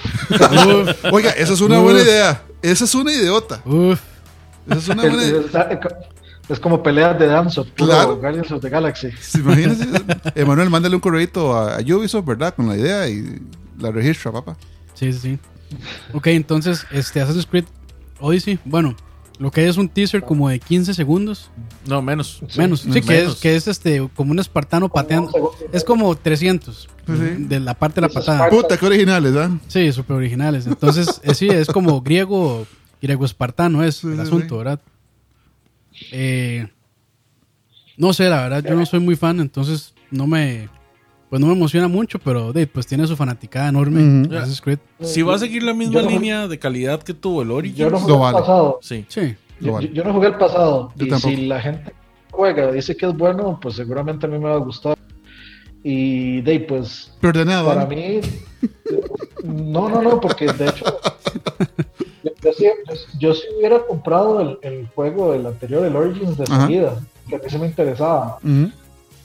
Oiga, 1.13 1.31
esa 1.31 1.53
es 1.53 1.61
una 1.61 1.79
Uf. 1.79 1.85
buena 1.85 2.01
idea. 2.03 2.43
Esa 2.63 2.85
es 2.85 2.95
una 2.95 3.13
idiota. 3.13 3.61
Uf, 3.65 4.01
Esa 4.69 4.79
es 4.79 4.89
una 4.89 5.03
buena 5.03 5.25
idea. 5.25 5.41
Es, 6.49 6.59
como 6.59 6.83
peleas 6.83 7.17
de 7.17 7.27
dance 7.29 7.63
Claro. 7.77 8.17
Guardians 8.17 8.51
of 8.51 8.61
the 8.61 8.69
Galaxy. 8.69 9.11
Imagínense. 9.37 9.87
Emanuel, 10.35 10.69
mándale 10.69 10.97
un 10.97 11.01
correito 11.01 11.55
a, 11.57 11.77
a 11.77 11.81
Ubisoft, 11.81 12.25
¿verdad? 12.27 12.53
Con 12.57 12.67
la 12.67 12.77
idea 12.77 13.09
y 13.09 13.41
la 13.79 13.93
registra, 13.93 14.33
papá. 14.33 14.57
sí, 14.95 15.13
sí, 15.13 15.19
sí. 15.21 15.39
Ok, 16.13 16.27
entonces, 16.27 16.85
este 16.91 17.21
Assassin's 17.21 17.47
Creed 17.47 17.67
Odyssey, 18.19 18.59
bueno, 18.65 18.97
lo 19.39 19.53
que 19.53 19.61
hay 19.61 19.69
es 19.69 19.77
un 19.77 19.89
teaser 19.89 20.23
como 20.25 20.49
de 20.49 20.59
15 20.59 20.93
segundos, 20.93 21.53
No, 21.87 22.03
menos. 22.03 22.43
menos, 22.59 22.81
sí, 22.81 22.89
menos. 22.89 23.07
que 23.07 23.23
es, 23.23 23.35
que 23.37 23.55
es 23.55 23.69
este, 23.69 24.11
como 24.17 24.33
un 24.33 24.41
espartano 24.41 24.89
pateando, 24.89 25.53
es 25.71 25.85
como 25.85 26.17
300 26.17 26.89
sí. 27.17 27.45
de 27.45 27.61
la 27.61 27.75
parte 27.75 27.97
de 27.97 28.01
la 28.03 28.07
es 28.09 28.15
patada. 28.15 28.49
Puta, 28.51 28.77
qué 28.77 28.87
originales, 28.87 29.35
¿ah? 29.37 29.51
Sí, 29.69 29.91
súper 29.93 30.17
originales. 30.17 30.67
Entonces, 30.67 31.21
eh, 31.25 31.35
sí, 31.35 31.49
es 31.49 31.69
como 31.69 32.01
griego, 32.01 32.67
griego 33.03 33.25
espartano 33.25 33.83
es 33.85 33.97
Sí, 33.97 34.09
el 34.09 34.15
sí, 34.17 34.21
asunto, 34.23 34.55
sí. 34.55 34.59
¿verdad? 34.59 34.81
Eh, 36.13 36.69
no 37.97 38.13
sé, 38.13 38.29
la 38.29 38.43
verdad, 38.43 38.65
yo 38.65 38.75
no 38.75 38.87
soy 38.87 39.01
muy 39.01 39.17
fan, 39.17 39.41
entonces 39.41 39.93
no 40.11 40.27
me, 40.27 40.69
pues 41.29 41.41
no 41.41 41.47
me 41.49 41.53
emociona 41.53 41.89
mucho, 41.89 42.19
pero 42.19 42.53
de, 42.53 42.67
pues 42.67 42.87
tiene 42.87 43.07
su 43.07 43.17
fanaticada 43.17 43.69
enorme. 43.69 44.27
Assassin's 44.35 44.61
Creed. 44.61 44.79
Si 45.01 45.23
va 45.23 45.35
a 45.35 45.39
seguir 45.39 45.63
la 45.63 45.75
misma 45.75 45.95
Yo 45.95 46.03
no- 46.03 46.09
línea 46.11 46.49
de 46.49 46.59
calidad 46.59 47.03
que 47.03 47.13
tuvo 47.15 47.43
el 47.43 47.51
Origins, 47.51 47.79
Yo 47.79 47.91
no 47.91 47.93
Lo 47.93 48.01
jugué 48.01 48.17
vale. 48.19 48.37
el 48.39 48.43
pasado. 48.43 48.79
sí. 48.83 49.05
Sí, 49.09 49.37
Lo 49.61 49.67
Yo, 49.67 49.73
vale. 49.75 49.91
no 50.05 50.13
jugué 50.15 50.29
el 50.29 50.35
pasado. 50.37 50.93
Yo 50.97 51.07
y 51.07 51.09
tampoco. 51.11 51.35
si 51.35 51.47
la 51.47 51.61
gente 51.61 51.93
juega 52.31 52.73
dice 52.73 52.97
que 52.97 53.07
es 53.07 53.15
bueno, 53.17 53.59
pues 53.61 53.75
seguramente 53.75 54.25
a 54.25 54.29
mí 54.31 54.39
me 54.39 54.45
va 54.49 54.55
a 54.55 54.59
gustar. 54.59 54.97
Y 55.83 56.41
de 56.43 56.53
ahí, 56.53 56.59
pues 56.61 57.13
para 57.21 57.45
¿no? 57.45 57.87
mí. 57.87 58.21
No, 59.43 59.89
no, 59.89 60.03
no, 60.03 60.21
porque 60.21 60.47
de 60.47 60.69
hecho. 60.69 60.85
Yo, 62.23 62.31
yo 62.43 62.53
sí, 62.53 62.65
yo- 62.65 62.95
yo 63.19 63.35
sí 63.35 63.43
hubiera 63.59 63.79
comprado 63.87 64.41
el, 64.41 64.59
el 64.63 64.87
juego 64.95 65.33
del 65.33 65.47
anterior, 65.47 65.85
el 65.87 65.97
Origins 65.97 66.37
de 66.37 66.47
salida, 66.47 67.01
que 67.29 67.37
a 67.37 67.39
mí 67.39 67.45
se 67.49 67.59
me 67.59 67.67
interesaba. 67.67 68.39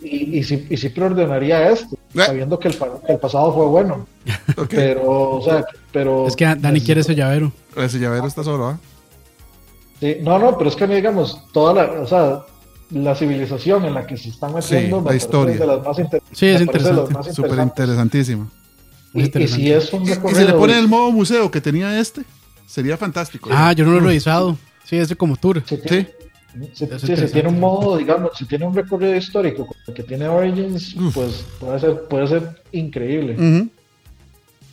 Y, 0.02 0.38
y, 0.40 0.44
sí, 0.44 0.66
y 0.70 0.78
sí 0.78 0.90
preordenaría 0.90 1.70
este, 1.72 1.96
Eh. 1.96 2.26
sabiendo 2.26 2.60
que 2.60 2.68
el, 2.70 2.76
que 2.78 3.12
el 3.14 3.18
pasado 3.20 3.54
fue 3.54 3.66
bueno. 3.66 4.06
Pero, 4.70 5.32
o 5.38 5.42
sea, 5.42 5.66
pero. 5.92 6.28
es 6.28 6.36
que 6.36 6.46
Dani 6.56 6.80
quiere 6.82 7.02
ese 7.02 7.16
llavero. 7.16 7.52
Ese 7.76 8.00
llavero 8.00 8.28
está 8.28 8.44
solo, 8.44 8.68
¿ah? 8.68 8.80
Sí, 10.00 10.18
no, 10.22 10.38
no, 10.40 10.58
pero 10.58 10.70
es 10.70 10.76
que 10.76 10.84
a 10.84 10.88
mí, 10.88 10.96
digamos, 10.96 11.42
toda 11.54 11.74
la, 11.74 12.02
o 12.02 12.06
sea, 12.08 12.42
la 12.92 13.16
civilización 13.16 13.86
en 13.86 13.94
la 13.94 14.06
que 14.06 14.18
se 14.18 14.30
están 14.30 14.54
metiendo, 14.54 14.98
Sí, 15.00 15.04
me 15.04 15.10
la 15.10 15.16
historia. 15.16 15.56
de 15.58 15.68
las 15.68 15.84
más 15.84 15.98
Sí, 16.32 16.46
es 16.46 16.62
interesante. 16.62 17.34
Súper 17.34 17.60
interesantísimo. 17.60 18.52
Y, 19.14 19.48
si 19.48 19.72
es 19.72 19.94
un 19.94 20.04
Y, 20.04 20.08
se 20.08 20.46
le 20.46 20.54
pone 20.54 20.78
el 20.78 20.88
modo 20.88 21.12
museo 21.12 21.50
que 21.50 21.62
tenía 21.62 22.00
este, 22.00 22.24
sería 22.68 22.98
fantástico. 22.98 23.50
Ah, 23.52 23.72
yo 23.74 23.86
no 23.86 23.92
lo 23.92 23.98
he 23.98 24.02
revisado. 24.02 24.58
Sí, 24.84 24.98
ese 24.98 25.16
como 25.16 25.38
tour. 25.38 25.64
Sí. 25.66 25.78
si 26.74 26.86
se 26.86 27.28
tiene 27.30 27.50
un 27.50 27.60
modo, 27.60 27.98
digamos, 27.98 28.32
si 28.38 28.46
tiene 28.46 28.66
un 28.66 28.76
recorrido 28.76 29.16
histórico 29.16 29.66
como 29.66 29.80
el 29.88 29.94
que 29.94 30.04
tiene 30.04 30.28
Origins, 30.28 30.96
Uf. 30.96 31.14
pues 31.14 31.46
puede 31.60 31.80
ser, 31.80 32.02
puede 32.04 32.28
ser 32.28 32.62
increíble. 32.72 33.70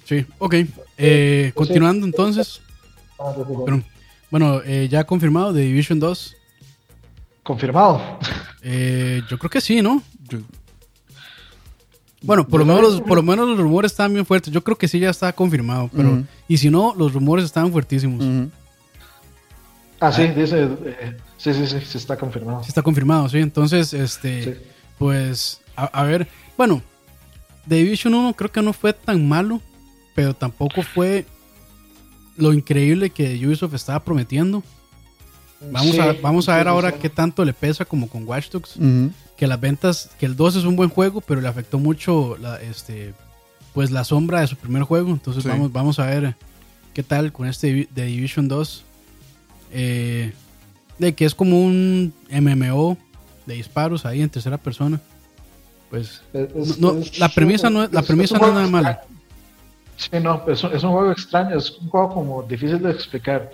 Sí, 0.05 0.27
ok. 0.39 0.55
Eh, 0.99 1.53
continuando 1.55 2.05
entonces. 2.05 2.61
Ah, 3.19 3.33
sí, 3.35 3.43
sí, 3.47 3.55
sí. 3.55 3.63
Pero, 3.65 3.83
Bueno, 4.31 4.61
eh, 4.65 4.89
ya 4.91 5.05
confirmado 5.05 5.53
de 5.53 5.63
Division 5.63 6.01
2. 6.01 6.37
Confirmado. 7.43 8.01
Eh, 8.63 9.23
yo 9.29 9.39
creo 9.39 9.51
que 9.51 9.61
sí, 9.61 9.83
¿no? 9.83 10.03
Yo- 10.29 10.39
Bueno, 12.23 12.47
por 12.47 12.61
lo, 12.61 12.67
menos 12.67 13.01
por 13.01 13.17
lo 13.17 13.23
menos 13.25 13.49
los 13.49 13.59
rumores 13.59 13.91
estaban 13.91 14.13
bien 14.15 14.25
fuertes. 14.25 14.53
Yo 14.53 14.63
creo 14.63 14.79
que 14.79 14.87
sí 14.87 15.01
ya 15.01 15.11
está 15.11 15.33
confirmado. 15.33 15.91
Pero. 15.95 16.23
Y 16.47 16.59
si 16.59 16.71
no, 16.71 16.95
los 16.97 17.13
rumores 17.13 17.45
estaban 17.45 17.73
fuertísimos. 17.73 18.25
Ah, 19.99 20.13
sí, 20.13 20.29
dice. 20.29 20.69
eh, 20.85 21.17
sí, 21.37 21.53
sí, 21.55 21.67
sí, 21.67 21.79
sí 21.85 21.99
está 21.99 22.17
confirmado. 22.17 22.63
Sí 22.63 22.69
está 22.69 22.83
confirmado, 22.83 23.29
sí. 23.29 23.39
Entonces, 23.39 23.93
este, 23.93 24.45
Sí. 24.45 24.55
pues, 24.99 25.61
a, 25.77 25.85
a 25.87 26.03
ver, 26.05 26.29
bueno, 26.57 26.83
The 27.69 27.77
Division 27.77 28.15
1 28.15 28.35
creo 28.35 28.51
que 28.53 28.63
no 28.63 28.73
fue 28.73 28.93
tan 28.93 29.29
malo, 29.29 29.61
pero 30.15 30.35
tampoco 30.35 30.83
fue 30.83 31.25
lo 32.37 32.53
increíble 32.53 33.11
que 33.11 33.35
Ubisoft 33.47 33.75
estaba 33.75 34.03
prometiendo. 34.05 34.63
Vamos, 35.71 35.93
Sí, 35.93 36.01
a, 36.01 36.13
vamos 36.21 36.49
a 36.49 36.57
ver 36.57 36.69
ahora 36.69 36.93
qué 36.93 37.09
tanto 37.09 37.45
le 37.45 37.53
pesa 37.53 37.85
como 37.85 38.09
con 38.09 38.27
Watch 38.27 38.51
Dogs. 38.51 38.75
Que 39.37 39.47
las 39.47 39.61
ventas, 39.61 40.11
que 40.19 40.27
el 40.27 40.37
2 40.37 40.57
es 40.57 40.65
un 40.65 40.77
buen 40.77 40.89
juego, 40.91 41.21
pero 41.21 41.41
le 41.41 41.49
afectó 41.49 41.79
mucho 41.79 42.37
la, 42.41 42.61
este, 42.61 43.15
pues 43.75 43.91
la 43.91 44.05
sombra 44.05 44.41
de 44.41 44.47
su 44.47 44.57
primer 44.57 44.83
juego. 44.85 45.11
Entonces 45.11 45.43
Sí. 45.43 45.49
vamos, 45.49 45.73
vamos 45.73 45.99
a 45.99 46.07
ver 46.07 46.35
qué 46.95 47.03
tal 47.03 47.33
con 47.33 47.47
este 47.49 47.89
The 47.95 48.05
Division 48.05 48.49
2. 48.49 48.85
Eh, 49.73 50.33
de 50.99 51.15
que 51.15 51.25
es 51.25 51.35
como 51.35 51.61
un 51.61 52.13
MMO 52.31 52.97
de 53.47 53.55
disparos 53.55 54.05
ahí 54.07 54.21
en 54.23 54.29
tercera 54.31 54.59
persona. 54.59 55.01
Pues 55.91 56.23
Es- 56.33 56.55
es- 56.55 56.79
no, 56.79 56.99
es- 56.99 57.19
la 57.19 57.29
premisa 57.29 57.69
no 57.71 57.83
es, 57.85 57.93
la 57.93 58.03
premisa 58.03 58.39
no 58.39 58.47
es 58.49 58.53
nada 58.55 58.67
mala. 58.69 59.03
Sí, 59.97 60.09
no, 60.23 60.43
es 60.49 60.63
un, 60.65 60.73
es 60.73 60.83
un 60.83 60.91
juego 60.93 61.13
extraño, 61.13 61.57
es 61.57 61.71
un 61.79 61.89
juego 61.89 62.15
como 62.15 62.43
difícil 62.43 62.81
de 62.83 62.91
explicar. 62.91 63.51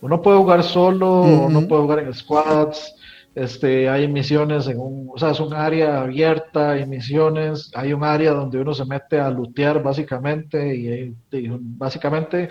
Uno 0.00 0.22
puede 0.22 0.38
jugar 0.38 0.62
solo, 0.62 1.22
uno 1.46 1.60
puede 1.68 1.82
jugar 1.82 1.98
en 2.00 2.14
squads, 2.14 2.94
este, 3.34 3.88
hay 3.88 4.08
misiones 4.08 4.66
en 4.66 4.78
un, 4.80 5.10
o 5.14 5.18
sea, 5.18 5.30
es 5.30 5.40
un 5.40 5.52
área 5.54 6.00
abierta, 6.00 6.70
hay 6.72 6.86
misiones, 6.86 7.70
hay 7.74 7.92
un 7.92 8.02
área 8.02 8.32
donde 8.32 8.58
uno 8.60 8.74
se 8.74 8.84
mete 8.84 9.20
a 9.20 9.30
lootear 9.30 9.82
básicamente 9.82 10.74
y, 10.74 10.88
hay- 10.88 11.14
y 11.32 11.48
básicamente 11.50 12.48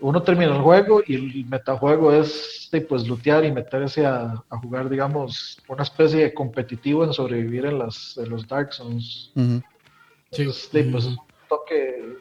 uno 0.00 0.22
termina 0.22 0.54
el 0.56 0.62
juego 0.62 1.02
y 1.06 1.14
el 1.14 1.46
metajuego 1.46 2.12
es 2.12 2.68
de, 2.72 2.80
pues 2.80 3.06
lootear 3.06 3.44
y 3.44 3.52
meterse 3.52 4.04
a, 4.06 4.42
a 4.48 4.56
jugar, 4.58 4.88
digamos, 4.88 5.58
una 5.68 5.82
especie 5.82 6.20
de 6.20 6.34
competitivo 6.34 7.04
en 7.04 7.12
sobrevivir 7.12 7.66
en, 7.66 7.78
las, 7.78 8.16
en 8.16 8.30
los 8.30 8.46
Dark 8.48 8.72
Zones. 8.72 9.30
Sí. 10.32 10.44
Sí, 10.84 10.90
pues 10.90 11.04
un 11.06 11.16
toque. 11.48 12.16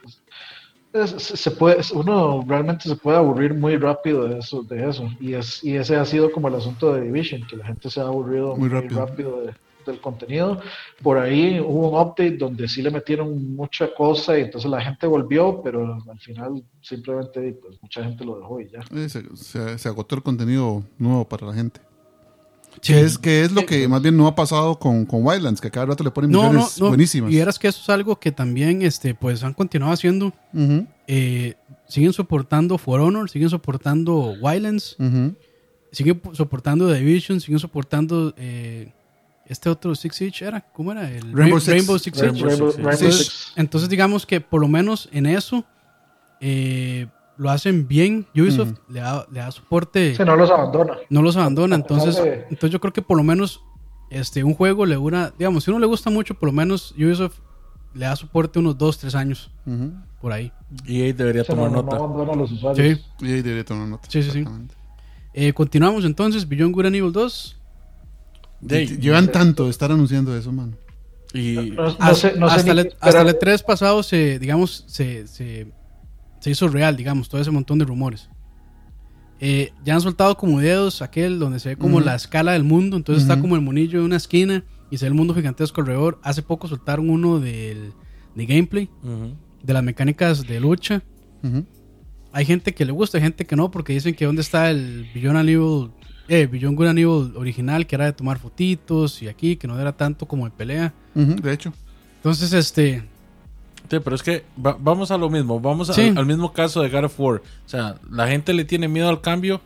Es- 0.94 1.10
se 1.12 1.52
puede, 1.52 1.78
uno 1.94 2.44
realmente 2.48 2.90
se 2.90 2.96
puede 2.96 3.18
aburrir 3.18 3.54
muy 3.54 3.78
rápido 3.78 4.28
de 4.28 4.40
eso, 4.40 4.64
de 4.64 4.90
eso. 4.90 5.10
Y, 5.20 5.34
es, 5.34 5.64
y 5.64 5.76
ese 5.76 5.96
ha 5.96 6.06
sido 6.06 6.32
como 6.32 6.48
el 6.48 6.56
asunto 6.56 6.94
de 6.94 7.02
Division, 7.02 7.46
que 7.48 7.58
la 7.58 7.66
gente 7.66 7.90
se 7.90 8.00
ha 8.00 8.04
aburrido 8.06 8.56
Muy 8.56 8.70
muy, 8.70 8.70
rápido. 8.70 9.06
rápido, 9.06 9.42
de- 9.42 9.54
del 9.86 10.02
contenido. 10.02 10.60
Por 11.02 11.18
ahí 11.18 11.60
hubo 11.60 11.90
un 11.90 11.96
update 12.00 12.38
donde 12.38 12.68
sí 12.68 12.82
le 12.82 12.92
metieron 12.92 13.56
mucha 13.56 13.92
cosa 13.96 14.38
y 14.38 14.42
entonces 14.42 14.70
la 14.70 14.82
gente 14.82 15.08
volvió, 15.08 15.62
pero 15.64 15.98
al 16.08 16.20
final 16.20 16.64
simplemente 16.82 17.54
pues, 17.62 17.82
mucha 17.82 18.04
gente 18.04 18.24
lo 18.26 18.38
dejó 18.40 18.60
y 18.60 18.70
ya. 18.70 18.80
Eh, 18.96 19.10
Se, 19.10 19.24
se- 19.36 19.78
se 19.80 19.90
agotó 19.90 20.16
el 20.16 20.22
contenido 20.22 20.84
nuevo 21.00 21.26
para 21.28 21.48
la 21.48 21.54
gente. 21.54 21.80
Sí. 22.82 22.94
Que 22.94 23.02
es, 23.02 23.18
que 23.18 23.42
es 23.44 23.52
lo 23.52 23.66
que 23.66 23.88
más 23.88 24.02
bien 24.02 24.16
no 24.16 24.26
ha 24.28 24.36
pasado 24.36 24.80
con, 24.80 25.06
con 25.06 25.26
Wildlands, 25.26 25.60
que 25.60 25.70
cada 25.70 25.88
rato 25.88 26.04
le 26.04 26.12
ponen 26.12 26.32
No, 26.32 26.54
no. 26.54 26.68
buenísimas. 26.80 27.32
Y 27.32 27.38
eras 27.40 27.60
que 27.60 27.68
eso 27.68 27.82
es 27.82 27.90
algo 27.90 28.20
que 28.20 28.32
también 28.32 28.82
este, 28.84 29.14
pues 29.14 29.44
han 29.44 29.54
continuado 29.54 29.94
haciendo. 29.94 30.32
Eh, 31.08 31.56
siguen 31.88 32.14
soportando 32.14 32.78
For 32.78 33.02
Honor, 33.02 33.30
siguen 33.30 33.50
soportando 33.50 34.34
Wildlands, 34.40 34.96
siguen 35.92 36.20
po- 36.20 36.34
soportando 36.36 36.88
The 36.88 37.00
Division, 37.00 37.42
siguen 37.42 37.60
soportando 37.60 38.34
eh, 38.38 38.94
este 39.48 39.70
otro 39.70 39.94
Six 39.96 40.16
Siege, 40.16 40.46
¿era? 40.46 40.62
¿Cómo 40.62 40.92
era? 40.92 41.10
El 41.12 41.34
Rainbow 41.34 41.58
Ra- 41.60 41.66
Six. 41.66 42.02
Six 42.04 42.18
Siege. 42.18 42.46
Rainbow, 42.46 42.72
Six, 42.72 42.84
Rainbow 42.84 43.12
sí. 43.12 43.24
Six. 43.24 43.54
Entonces 43.56 43.90
digamos 43.90 44.26
que 44.26 44.40
por 44.40 44.62
lo 44.62 44.68
menos 44.68 45.10
en 45.12 45.26
eso 45.26 45.66
eh, 46.40 47.08
lo 47.40 47.50
hacen 47.50 47.88
bien. 47.88 48.28
Ubisoft 48.36 48.74
le, 48.90 49.00
da, 49.00 49.26
le 49.32 49.40
da 49.40 49.50
soporte, 49.52 50.14
Sí, 50.16 50.24
no 50.24 50.36
los 50.36 50.52
abandona. 50.52 50.98
no 51.10 51.22
los 51.24 51.36
abandona. 51.38 51.76
Entonces, 51.76 52.16
de- 52.18 52.44
entonces 52.52 52.70
yo 52.72 52.80
creo 52.80 52.94
que 52.94 53.02
por 53.02 53.18
lo 53.18 53.24
menos 53.24 53.62
este, 54.12 54.44
un 54.44 54.54
juego 54.54 54.86
le 54.86 54.96
dura, 54.96 55.34
digamos, 55.40 55.64
si 55.64 55.72
uno 55.72 55.80
le 55.80 55.86
gusta 55.88 56.10
mucho, 56.10 56.34
por 56.36 56.48
lo 56.50 56.54
menos 56.54 56.94
Ubisoft 56.98 57.38
le 57.96 58.06
da 58.06 58.16
soporte 58.16 58.60
unos 58.60 58.78
2, 58.78 58.98
3 59.00 59.16
años 59.16 59.50
por 60.22 60.32
ahí. 60.34 60.52
EA 60.86 61.14
debería 61.14 61.44
Sí, 61.44 61.52
no, 61.54 61.56
tomar 61.56 61.72
no, 61.72 61.78
no 61.78 61.84
nota. 61.84 61.96
abandona 61.96 62.34
a 62.34 62.36
los 62.36 62.52
usuarios. 62.52 63.00
Sí. 63.00 63.26
Y 63.26 63.32
ahí 63.32 63.42
debería 63.42 63.66
tomar 63.66 63.88
nota. 63.88 64.08
Sí, 64.10 64.22
sí, 64.22 64.32
sí. 64.32 64.46
Eh, 65.34 65.54
continuamos 65.54 66.06
entonces, 66.06 66.48
Beyond 66.48 66.74
Good 66.76 66.86
and 66.88 66.96
Evil 66.98 67.12
2. 67.12 67.56
De- 68.62 68.86
Llevan 68.86 69.32
tanto 69.32 69.64
de 69.66 69.70
estar 69.70 69.92
anunciando 69.92 70.36
eso, 70.36 70.52
mano. 70.52 70.74
y 71.34 71.54
No, 71.54 71.84
no 71.84 71.84
Hasta, 71.88 72.16
sé, 72.16 72.34
no 72.38 72.50
sé 72.50 72.56
hasta, 72.58 72.74
ni 72.74 72.80
el, 72.82 72.88
qué 72.88 72.94
hasta 73.00 73.08
esperar. 73.22 73.28
el 73.28 73.40
E3 73.60 73.64
pasado 73.64 74.04
se, 74.04 74.40
digamos, 74.40 74.84
se, 74.88 75.28
se, 75.28 75.72
se 76.40 76.52
hizo 76.52 76.68
real, 76.68 76.96
digamos, 76.96 77.30
todo 77.30 77.42
ese 77.42 77.52
montón 77.52 77.80
de 77.80 77.86
rumores. 77.86 78.30
Eh, 79.42 79.72
ya 79.86 79.96
han 79.96 80.02
soltado 80.02 80.36
como 80.36 80.60
dedos 80.60 81.02
aquel 81.02 81.40
donde 81.40 81.60
se 81.60 81.70
ve 81.70 81.76
como 81.78 82.02
la 82.02 82.16
escala 82.16 82.54
del 82.54 82.66
mundo, 82.66 82.98
entonces 82.98 83.24
está 83.24 83.40
como 83.40 83.56
el 83.56 83.62
monillo 83.62 84.00
en 84.00 84.06
una 84.06 84.18
esquina 84.18 84.66
y 84.92 84.98
se 84.98 85.06
ve 85.06 85.10
el 85.10 85.14
mundo 85.14 85.34
gigantesco 85.34 85.82
alrededor. 85.82 86.20
Hace 86.24 86.42
poco 86.42 86.68
soltaron 86.68 87.10
uno 87.10 87.40
del, 87.40 87.94
de 88.36 88.46
gameplay, 88.46 88.90
de 89.64 89.74
las 89.74 89.84
mecánicas 89.84 90.46
de 90.46 90.60
lucha. 90.60 91.02
Hay 92.32 92.46
gente 92.46 92.74
que 92.74 92.86
le 92.86 92.92
gusta, 92.92 93.18
hay 93.18 93.24
gente 93.24 93.46
que 93.46 93.56
no, 93.56 93.72
porque 93.72 93.94
dicen 93.94 94.14
que 94.14 94.26
dónde 94.26 94.42
está 94.42 94.70
el 94.70 95.08
and 95.16 95.50
Evil, 95.50 95.92
eh, 96.28 96.46
Beyond 96.46 96.78
Good 96.78 96.88
and 96.88 97.00
Evil 97.00 97.34
original, 97.36 97.88
que 97.88 97.96
era 97.96 98.06
de 98.06 98.14
tomar 98.14 98.38
fotitos 98.38 99.22
y 99.24 99.28
aquí, 99.28 99.56
que 99.56 99.68
no 99.68 99.80
era 99.80 99.96
tanto 99.96 100.28
como 100.28 100.46
de 100.46 100.52
pelea. 100.52 100.94
De 101.16 101.54
hecho. 101.54 101.74
Entonces, 102.18 102.52
este, 102.54 103.04
Sí, 103.90 103.98
pero 104.04 104.16
es 104.16 104.24
que 104.24 104.46
va- 104.64 104.78
vamos 104.80 105.10
a 105.12 105.18
lo 105.18 105.30
mismo, 105.30 105.60
vamos 105.60 105.90
a- 105.90 105.94
Sí. 105.94 106.14
al, 106.16 106.26
mismo 106.26 106.54
caso 106.54 106.82
de 106.82 106.90
God 106.90 107.06
of 107.06 107.20
War. 107.20 107.36
O 107.66 107.70
sea, 107.70 107.96
la 108.12 108.28
gente 108.28 108.54
le 108.54 108.64
tiene 108.66 108.88
miedo 108.88 109.10
al 109.10 109.22
cambio 109.22 109.62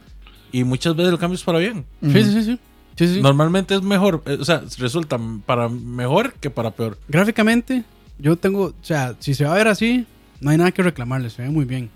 y 0.51 0.63
muchas 0.63 0.95
veces 0.95 1.11
el 1.13 1.19
cambio 1.19 1.35
es 1.35 1.43
para 1.43 1.59
bien. 1.59 1.85
sí, 2.01 2.11
sí, 2.13 2.23
sí, 2.31 2.43
sí. 2.43 2.59
Sí, 2.95 3.07
sí, 3.07 3.13
sí. 3.15 3.21
Normalmente 3.21 3.73
es 3.73 3.81
mejor, 3.81 4.21
eh, 4.27 4.37
o 4.39 4.45
sea, 4.45 4.61
resulta 4.77 5.19
para 5.47 5.67
mejor 5.67 6.33
que 6.35 6.49
para 6.51 6.69
peor. 6.71 6.99
Gráficamente, 7.07 7.83
yo 8.19 8.35
tengo, 8.35 8.65
o 8.65 8.73
sea, 8.83 9.15
si 9.19 9.33
se 9.33 9.45
va 9.45 9.53
a 9.53 9.57
ver 9.57 9.67
así, 9.67 10.05
no 10.41 10.51
hay 10.51 10.57
nada 10.57 10.71
que 10.71 10.83
reclamarle, 10.83 11.29
se 11.31 11.41
ve 11.41 11.49
muy 11.49 11.65
bien. 11.65 11.89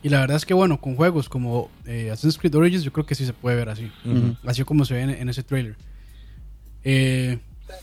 Y 0.00 0.10
la 0.10 0.20
verdad 0.20 0.36
es 0.36 0.46
que, 0.46 0.54
bueno, 0.54 0.80
con 0.80 0.94
juegos 0.94 1.28
como 1.28 1.70
eh, 1.86 2.10
Assassin's 2.12 2.38
Creed 2.38 2.54
Origins, 2.54 2.84
yo 2.84 2.92
creo 2.92 3.04
que 3.04 3.16
sí 3.16 3.26
se 3.26 3.32
puede 3.32 3.56
ver 3.56 3.68
así, 3.68 3.90
así 4.46 4.62
como 4.62 4.84
se 4.84 4.94
ve 4.94 5.00
en, 5.02 5.10
en 5.10 5.28
ese 5.28 5.42
trailer. 5.42 5.74
Eh, 6.84 7.38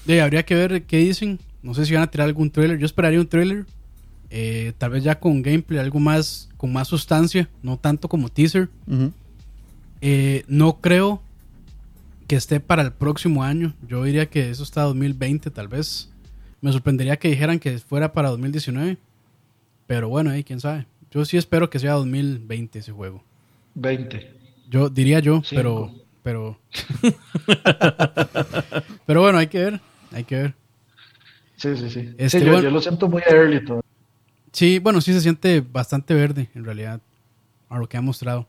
eh, 0.07 0.21
habría 0.21 0.43
que 0.43 0.55
ver 0.55 0.83
qué 0.83 0.97
dicen, 0.97 1.39
no 1.65 1.73
sé 1.73 1.85
si 1.85 1.93
van 1.95 2.03
a 2.03 2.11
tirar 2.11 2.27
algún 2.27 2.51
trailer, 2.51 2.77
yo 2.77 2.85
esperaría 2.85 3.19
un 3.19 3.27
trailer, 3.27 3.65
eh, 4.29 4.73
tal 4.77 4.91
vez 4.91 5.03
ya 5.03 5.19
con 5.19 5.41
gameplay, 5.41 5.79
algo 5.79 5.99
más, 5.99 6.47
con 6.57 6.71
más 6.71 6.87
sustancia, 6.87 7.49
no 7.63 7.77
tanto 7.77 8.07
como 8.07 8.29
teaser. 8.29 8.69
Eh, 9.99 10.43
no 10.47 10.79
creo 10.79 11.23
que 12.27 12.35
esté 12.35 12.59
para 12.59 12.83
el 12.83 12.93
próximo 12.93 13.43
año. 13.43 13.73
Yo 13.87 14.03
diría 14.03 14.27
que 14.27 14.51
eso 14.51 14.61
está 14.61 14.83
2020 14.83 15.49
tal 15.49 15.67
vez. 15.67 16.11
Me 16.61 16.71
sorprendería 16.71 17.17
que 17.17 17.29
dijeran 17.29 17.57
que 17.57 17.79
fuera 17.79 18.13
para 18.13 18.29
2019. 18.29 18.97
Pero 19.87 20.09
bueno, 20.09 20.29
ahí 20.29 20.43
quién 20.43 20.59
sabe. 20.59 20.85
Yo 21.09 21.25
sí 21.25 21.37
espero 21.37 21.71
que 21.71 21.79
sea 21.79 21.93
2020 21.93 22.77
ese 22.77 22.91
juego. 22.91 23.23
20. 23.73 24.33
Yo 24.69 24.89
diría 24.89 25.19
yo, 25.19 25.41
Cinco. 25.43 25.55
pero 25.55 25.91
pero 26.23 26.59
pero 29.05 29.21
bueno, 29.21 29.37
hay 29.39 29.47
que 29.47 29.59
ver, 29.59 29.81
hay 30.11 30.23
que 30.23 30.35
ver. 30.35 30.53
Sí, 31.57 31.75
sí, 31.77 31.89
sí. 31.89 32.09
Este, 32.17 32.39
Sí, 32.39 32.45
yo, 32.45 32.51
bueno. 32.51 32.67
yo 32.67 32.71
lo 32.71 32.81
siento 32.81 33.07
muy 33.09 33.21
early 33.27 33.63
todo. 33.63 33.81
Sí, 34.51 34.79
bueno, 34.79 35.01
sí 35.01 35.13
se 35.13 35.21
siente 35.21 35.61
bastante 35.61 36.13
verde 36.13 36.49
en 36.55 36.63
realidad 36.65 37.01
a 37.69 37.77
lo 37.77 37.87
que 37.89 37.97
ha 37.97 38.01
mostrado. 38.01 38.47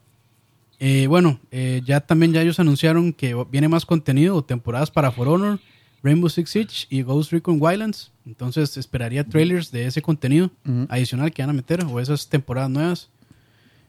Eh, 0.79 1.07
bueno, 1.07 1.41
eh, 1.51 1.81
ya 1.85 2.01
también 2.01 2.33
ya 2.33 2.43
ellos 2.43 2.61
anunciaron 2.61 3.13
que 3.13 3.35
viene 3.51 3.69
más 3.69 3.87
contenido, 3.87 4.43
temporadas 4.45 4.91
para 4.91 5.11
For 5.11 5.27
Honor, 5.27 5.59
Rainbow 6.03 6.29
Six 6.29 6.51
Siege 6.51 6.87
y 6.91 7.03
Ghost 7.03 7.33
Recon 7.33 7.57
Wildlands. 7.61 8.13
Entonces 8.27 8.77
esperaría 8.77 9.25
trailers 9.25 9.71
de 9.73 9.87
ese 9.87 10.03
contenido 10.03 10.51
adicional 10.89 11.33
que 11.33 11.43
van 11.43 11.51
a 11.51 11.55
meter 11.55 11.85
o 11.85 11.99
esas 11.99 12.29
temporadas 12.29 12.71
nuevas. 12.71 13.11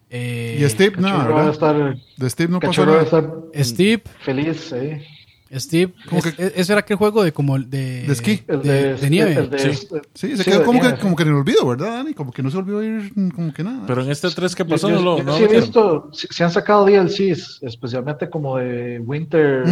Eh, 0.10 0.60
Y 0.65 0.69
Steve, 0.69 0.95
no, 0.98 1.10
Cachorro 1.10 1.34
va 1.34 1.41
a 1.41 1.45
¿verdad? 1.49 1.52
estar, 1.52 1.98
De 2.18 2.30
Steve 2.30 2.52
no 2.52 2.60
pasó 2.61 2.72
Cachorro 2.72 2.91
va 2.94 3.02
a 3.02 3.03
nada. 3.03 3.18
estar 3.53 3.65
Steve, 3.65 4.03
feliz, 4.23 4.72
¿eh? 4.72 5.06
Steve, 5.53 5.94
¿Cómo 6.10 6.19
es- 6.19 6.34
que- 6.36 6.53
ese 6.56 6.74
era 6.74 6.80
aquel 6.82 6.98
juego 6.98 7.24
de 7.24 7.32
como 7.32 7.57
de, 7.57 8.03
De 8.03 8.11
esquí. 8.14 8.41
El 8.48 8.61
de, 8.61 8.72
de, 8.72 8.95
de 8.95 9.10
nieve. 9.10 9.34
el 9.36 9.49
de- 9.49 9.60
Sí. 9.60 9.88
Sí, 10.14 10.38
se 10.38 10.44
Sí, 10.44 10.52
quedó 10.52 10.64
como 10.65 10.82
que, 10.82 10.95
como 10.98 11.15
en 11.19 11.28
el 11.28 11.34
olvido, 11.34 11.65
¿verdad, 11.68 11.98
Dani? 12.03 12.14
Como 12.14 12.32
que 12.32 12.44
no 12.44 12.49
se 12.52 12.57
volvió 12.57 12.80
a 12.80 12.86
ir 12.86 13.14
como 13.34 13.53
que 13.53 13.64
nada. 13.64 13.84
Pero 13.88 14.03
en 14.03 14.11
este 14.11 14.30
3 14.30 14.56
que 14.56 14.65
pasó 14.65 14.90
yo, 14.90 14.95
no 14.95 15.02
lo 15.02 15.18
yo 15.19 15.24
no 15.24 15.34
sí 15.38 15.44
lo 15.45 15.49
he 15.52 15.56
visto, 15.61 16.10
si- 16.14 16.28
se 16.30 16.44
han 16.44 16.52
sacado 16.52 16.86
DLCs, 16.86 17.60
especialmente 17.61 18.30
como 18.30 18.57
de 18.57 18.99
Winter. 18.99 19.64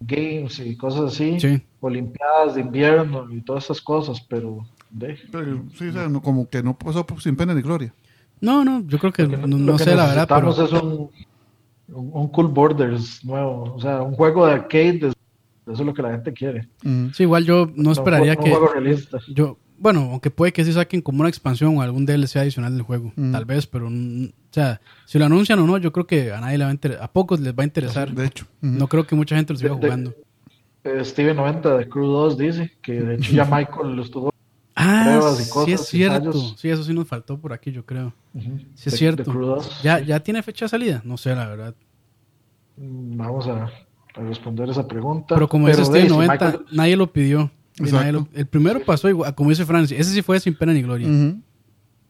Games 0.00 0.58
y 0.60 0.76
cosas 0.76 1.12
así, 1.12 1.38
Sí. 1.40 1.62
Olimpiadas 1.80 2.54
de 2.54 2.60
invierno 2.62 3.26
y 3.30 3.40
todas 3.42 3.64
esas 3.64 3.80
cosas, 3.80 4.20
pero 4.28 4.66
de, 4.90 5.18
Pero, 5.32 5.62
sí, 5.78 5.88
o 5.88 5.92
sea, 5.92 6.08
no- 6.08 6.22
como 6.22 6.48
que 6.48 6.62
no 6.62 6.78
pasó 6.78 7.04
sin 7.20 7.36
pena 7.36 7.52
ni 7.54 7.60
gloria. 7.62 7.92
No, 8.40 8.64
no, 8.64 8.84
yo 8.86 8.98
creo 8.98 9.12
que 9.12 9.22
lo 9.24 9.30
que, 9.30 9.36
no, 9.48 9.76
que 9.76 9.84
sé 9.84 9.94
la 9.94 10.06
verdad, 10.06 10.28
pero 10.28 10.46
necesitamos 10.48 10.74
es 10.74 10.82
un 10.82 11.10
Un, 11.86 12.10
un 12.14 12.28
Cool 12.28 12.48
Borders 12.48 13.22
nuevo. 13.26 13.74
O 13.74 13.80
sea, 13.80 14.00
un 14.00 14.14
juego 14.14 14.46
de 14.46 14.52
arcade. 14.54 14.92
de- 15.00 15.12
Eso 15.66 15.80
es 15.82 15.86
lo 15.86 15.94
que 15.94 16.02
la 16.02 16.10
gente 16.12 16.32
quiere. 16.32 16.68
Sí, 17.14 17.22
igual 17.22 17.44
yo 17.44 17.70
no 17.74 17.92
esperaría 17.92 18.34
un, 18.38 18.44
que. 18.44 18.50
juego 18.50 18.68
realista. 18.68 19.18
Yo, 19.28 19.58
bueno, 19.78 20.08
aunque 20.12 20.30
puede 20.30 20.52
que 20.52 20.64
sí 20.64 20.72
saquen 20.72 21.00
como 21.00 21.20
una 21.20 21.28
expansión 21.28 21.76
o 21.76 21.82
algún 21.82 22.04
DLC 22.06 22.36
adicional 22.36 22.72
del 22.74 22.82
juego, 22.82 23.12
Mm. 23.16 23.32
tal 23.32 23.44
vez, 23.46 23.66
pero 23.66 23.88
mm, 23.90 24.24
o 24.26 24.52
sea, 24.52 24.80
si 25.06 25.18
lo 25.18 25.24
anuncian 25.24 25.58
o 25.60 25.66
no, 25.66 25.78
yo 25.78 25.90
creo 25.92 26.06
que 26.06 26.32
a 26.32 26.40
nadie 26.40 26.58
le 26.58 26.64
va 26.64 26.70
a 26.70 26.74
interesar, 26.74 27.02
a 27.04 27.10
pocos 27.12 27.40
les 27.40 27.54
va 27.54 27.62
a 27.62 27.66
interesar. 27.66 28.12
De 28.12 28.26
hecho. 28.26 28.46
No 28.60 28.88
creo 28.88 29.06
que 29.06 29.14
mucha 29.14 29.36
gente 29.36 29.52
lo 29.54 29.58
siga 29.58 29.70
De- 29.70 29.76
de- 29.80 29.86
jugando. 29.86 30.14
Eh, 30.84 31.02
Steven 31.02 31.34
90 31.36 31.78
de 31.78 31.88
Crew 31.88 32.06
2 32.08 32.36
dice 32.36 32.72
que 32.82 32.92
de 33.00 33.14
hecho 33.14 33.32
ya 33.32 33.44
Michael 33.46 33.96
lo 33.96 34.02
estuvo. 34.02 34.30
Ah, 34.76 35.02
pruebas 35.04 35.40
y 35.40 35.44
sí 35.44 35.50
cosas 35.50 35.68
es 35.80 35.80
y 35.94 35.96
cierto. 35.96 36.32
Sí, 36.58 36.68
eso 36.68 36.84
sí 36.84 36.92
nos 36.92 37.08
faltó 37.08 37.38
por 37.40 37.54
aquí, 37.54 37.72
yo 37.72 37.86
creo. 37.86 38.12
Ujú, 38.34 38.58
Sí 38.74 38.82
es 38.88 38.92
de- 38.92 38.98
cierto. 38.98 39.22
de 39.24 39.30
Crew 39.30 39.46
2. 39.46 39.80
¿Ya, 39.82 40.00
¿Ya 40.00 40.20
tiene 40.20 40.42
fecha 40.42 40.66
de 40.66 40.68
salida? 40.68 41.00
No 41.06 41.16
sé, 41.16 41.34
la 41.34 41.46
verdad. 41.46 41.74
Vamos 42.76 43.46
a, 43.46 43.70
a 44.16 44.20
responder 44.20 44.68
esa 44.70 44.86
pregunta. 44.86 45.34
Pero 45.34 45.48
como 45.48 45.66
dice 45.68 45.80
de, 45.80 45.86
Steven 45.86 46.02
si 46.08 46.12
90, 46.12 46.32
Michael- 46.32 46.66
nadie 46.72 46.96
lo 46.96 47.12
pidió. 47.12 47.50
Nadie 47.78 48.12
lo- 48.12 48.28
el 48.34 48.46
primero 48.46 48.80
pasó 48.84 49.08
igual, 49.08 49.34
como 49.34 49.50
dice 49.50 49.64
Francis. 49.66 49.98
Ese 49.98 50.12
sí 50.12 50.22
fue 50.22 50.38
sin 50.38 50.54
pena 50.54 50.72
ni 50.72 50.82
gloria. 50.82 51.08
Ujú. 51.08 51.40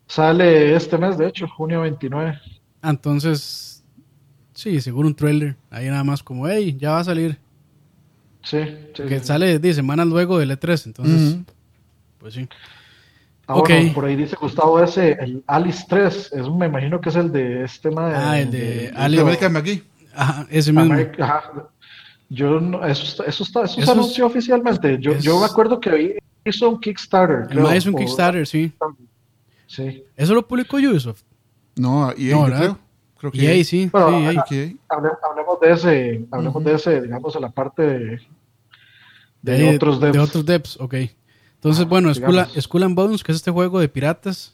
sale 0.06 0.76
este 0.76 0.98
mes, 0.98 1.16
de 1.16 1.26
hecho, 1.28 1.48
junio 1.48 1.80
29. 1.80 2.38
Ah, 2.82 2.90
entonces, 2.90 3.82
sí, 4.52 4.78
seguro 4.82 5.08
un 5.08 5.14
trailer. 5.14 5.56
Ahí 5.70 5.86
nada 5.88 6.04
más 6.04 6.22
como, 6.22 6.46
hey, 6.46 6.76
ya 6.78 6.90
va 6.90 7.00
a 7.00 7.04
salir. 7.04 7.38
Sí, 8.42 8.58
sí, 8.94 9.02
Que 9.08 9.20
sí. 9.20 9.24
sale 9.26 9.58
10 9.58 9.74
semanas 9.76 10.06
luego 10.06 10.38
del 10.38 10.50
E3. 10.50 10.84
Entonces, 10.86 11.32
Ujú. 11.32 11.44
pues 12.18 12.34
sí. 12.34 12.46
Ah, 13.46 13.54
ok. 13.56 13.68
bueno, 13.70 13.92
por 13.94 14.04
ahí 14.04 14.16
dice 14.16 14.36
Gustavo 14.38 14.82
ese, 14.82 15.12
el 15.12 15.42
Alice 15.46 15.84
3. 15.88 16.32
Es, 16.34 16.48
me 16.50 16.66
imagino 16.66 17.00
que 17.00 17.08
es 17.08 17.16
el 17.16 17.32
de 17.32 17.64
este 17.64 17.88
tema 17.88 18.08
de. 18.10 18.14
Ah, 18.16 18.38
el 18.40 18.50
de 18.50 18.58
De 18.90 18.92
American 19.20 19.52
McGee. 19.54 19.82
Ajá, 20.14 20.46
ese 20.50 20.70
mismo. 20.72 20.92
America- 20.92 21.24
ajá. 21.24 21.68
Yo 22.34 22.60
no, 22.60 22.84
eso, 22.84 23.04
está- 23.04 23.24
eso, 23.24 23.44
está, 23.44 23.60
eso 23.64 23.72
Eso 23.72 23.74
se 23.76 23.80
es- 23.82 23.88
anunció 23.88 24.26
oficialmente. 24.26 24.98
Yo, 25.00 25.12
es- 25.12 25.22
yo 25.22 25.38
me 25.38 25.46
acuerdo 25.46 25.80
que 25.80 25.90
vi- 25.90 26.14
hizo 26.44 26.68
un 26.68 26.80
Kickstarter. 26.80 27.46
Creo, 27.48 27.62
más 27.64 27.74
es 27.76 27.86
un 27.86 27.94
o- 27.94 27.98
Kickstarter, 27.98 28.46
sí. 28.46 28.72
Sí. 29.66 30.04
Eso 30.16 30.34
lo 30.34 30.46
publicó 30.46 30.76
Ubisoft. 30.76 31.22
No, 31.76 32.10
EA, 32.10 32.14
No, 32.16 32.18
yo 32.18 32.42
¿verdad? 32.44 32.58
creo. 32.58 32.78
Creo 33.18 33.32
que 33.32 33.38
Y 33.38 33.46
ahí 33.46 33.64
sí. 33.64 33.88
Bueno, 33.90 34.08
sí, 34.48 34.54
EA. 34.56 34.74
Hable- 34.88 35.10
hablemos 35.30 35.60
de 35.60 35.72
ese, 35.72 36.26
hablemos 36.30 36.64
de 36.64 36.74
ese, 36.74 37.00
digamos, 37.02 37.34
en 37.36 37.42
la 37.42 37.50
parte 37.50 37.82
de, 37.82 38.20
de, 39.42 39.58
de, 39.58 39.76
otros 39.76 40.00
devs. 40.00 40.12
de 40.12 40.18
otros 40.20 40.44
devs, 40.46 40.76
ok. 40.80 40.94
Entonces, 41.54 41.84
Ah, 41.84 41.88
bueno, 41.88 42.12
Skull, 42.14 42.30
digamos. 42.32 42.52
Skull 42.62 42.82
and 42.82 42.94
Bones, 42.94 43.24
que 43.24 43.32
es 43.32 43.36
este 43.36 43.50
juego 43.50 43.80
de 43.80 43.88
piratas, 43.88 44.50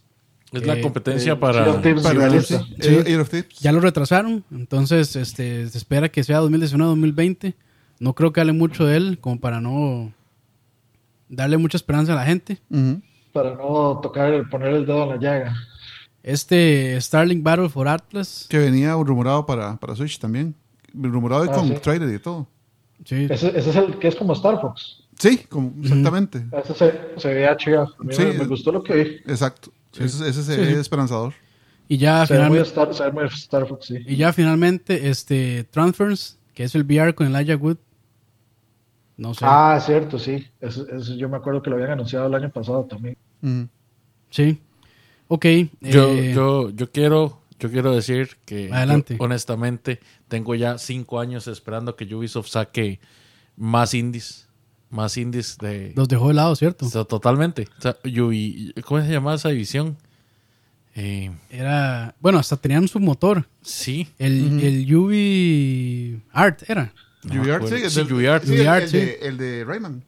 Es 0.53 0.67
la 0.67 0.75
Eh, 0.77 0.81
competencia 0.81 1.35
eh, 1.35 1.37
para. 1.37 1.81
Thieves 1.81 2.03
Para 2.03 2.41
sí. 2.43 2.57
Sí. 2.81 3.45
Ya 3.61 3.71
lo 3.71 3.79
retrasaron. 3.79 4.43
Entonces, 4.51 5.15
este, 5.15 5.69
se 5.69 5.79
espera 5.79 6.09
que 6.09 6.25
sea 6.25 6.41
2019-2020. 6.41 7.55
No 8.01 8.15
creo 8.15 8.33
que 8.33 8.41
hable 8.41 8.53
mucho 8.53 8.85
de 8.87 8.97
él, 8.97 9.19
como 9.21 9.39
para 9.39 9.61
no 9.61 10.13
darle 11.29 11.57
mucha 11.59 11.77
esperanza 11.77 12.13
a 12.13 12.17
la 12.17 12.25
gente. 12.25 12.59
Para 13.33 13.55
no 13.55 14.01
tocar, 14.03 14.49
poner 14.51 14.73
el 14.75 14.87
dedo 14.87 15.05
en 15.05 15.09
la 15.11 15.17
llaga. 15.19 15.55
Este 16.23 17.01
Starlink 17.01 17.43
Battle 17.43 17.69
for 17.69 17.87
Atlas. 17.89 18.47
Que 18.51 18.59
venía 18.59 18.93
rumorado 18.95 19.47
para, 19.47 19.77
para 19.77 19.95
Switch 19.95 20.19
también. 20.19 20.55
Rumorado 20.93 21.45
y 21.45 21.49
Ah, 21.49 21.53
con 21.53 21.69
sí. 21.69 21.75
trailer 21.83 22.13
y 22.13 22.19
todo. 22.19 22.47
Sí, 23.05 23.27
Ese, 23.31 23.49
ese 23.57 23.71
es 23.71 23.77
el 23.77 23.99
que 23.99 24.09
es 24.09 24.17
como 24.17 24.33
Star 24.35 24.61
Fox. 24.61 25.05
Sí, 25.19 25.39
como, 25.49 25.73
exactamente. 25.83 26.45
Ese 26.63 26.75
se, 26.75 27.01
se 27.17 27.35
veía 27.35 27.57
chido. 27.57 27.95
Sí. 28.11 28.23
me, 28.23 28.33
me 28.35 28.45
gustó 28.47 28.73
lo 28.73 28.83
que 28.83 28.95
vi. 28.95 29.03
Exacto. 29.31 29.71
Ese, 29.99 30.29
ese 30.29 30.43
se 30.43 30.55
Sí, 30.55 30.61
ve 30.61 30.67
sí. 30.75 30.81
esperanzador. 30.81 31.33
y 31.89 31.97
ya 31.99 32.27
Se 32.27 32.35
finalmente, 32.35 32.69
Star, 32.69 32.95
se 32.95 33.05
ve 33.05 33.13
muy 33.13 33.25
Star 33.27 33.67
Fox, 33.67 33.87
sí. 33.87 33.97
y 34.07 34.17
ya 34.17 34.33
finalmente 34.33 35.09
este 35.09 35.65
Transfers, 35.65 36.39
que 36.55 36.65
es 36.65 36.75
el 36.75 36.85
VR 36.85 37.15
con 37.15 37.27
Elijah 37.35 37.57
Wood. 37.57 37.77
No 39.21 39.35
sé. 39.35 39.45
Ah, 39.47 39.79
cierto, 39.85 40.19
sí. 40.19 40.47
Eso, 40.63 40.89
eso 40.89 41.15
yo 41.15 41.29
me 41.29 41.37
acuerdo 41.37 41.63
que 41.63 41.69
lo 41.69 41.77
habían 41.77 41.91
anunciado 41.91 42.27
el 42.27 42.35
año 42.35 42.49
pasado 42.51 42.85
también. 42.85 43.19
Sí. 44.31 44.59
Ok. 45.29 45.45
Yo, 45.83 46.09
eh, 46.15 46.33
yo, 46.35 46.71
yo 46.71 46.91
quiero, 46.91 47.43
yo 47.59 47.71
quiero 47.71 47.95
decir 47.95 48.31
que 48.47 48.69
yo, 48.69 48.73
honestamente 49.19 50.01
tengo 50.29 50.55
ya 50.55 50.79
cinco 50.79 51.21
años 51.21 51.47
esperando 51.49 51.97
que 51.97 52.13
Ubisoft 52.15 52.49
saque 52.49 52.99
más 53.57 53.93
indies, 53.93 54.49
más 54.89 55.19
indies 55.19 55.59
de 55.59 55.93
los 55.95 56.09
dejó 56.09 56.29
de 56.29 56.35
lado, 56.35 56.57
¿cierto? 56.57 56.87
o 56.87 56.89
sea, 56.89 57.05
totalmente. 57.05 57.69
O 57.79 57.83
sea, 57.83 57.97
Ubi- 58.05 58.73
¿Cómo 58.83 59.03
se 59.03 59.13
llama 59.13 59.35
esa 59.35 59.51
división? 59.51 59.99
Eh, 60.95 61.31
Era. 61.51 62.15
Bueno, 62.21 62.39
hasta 62.39 62.57
tenían 62.57 62.89
su 62.89 62.99
motor. 63.01 63.47
sí. 63.61 64.09
El, 64.19 64.61
el 64.65 64.97
UV 64.97 66.21
Art 66.33 66.63
era. 66.69 66.93
Acuerdo. 67.29 67.69
sí, 67.69 67.75
el 67.75 67.91
Sí, 67.91 68.91
sí, 68.91 68.97
de, 68.97 69.19
el 69.23 69.37
de 69.39 69.65
Rayman. 69.65 70.03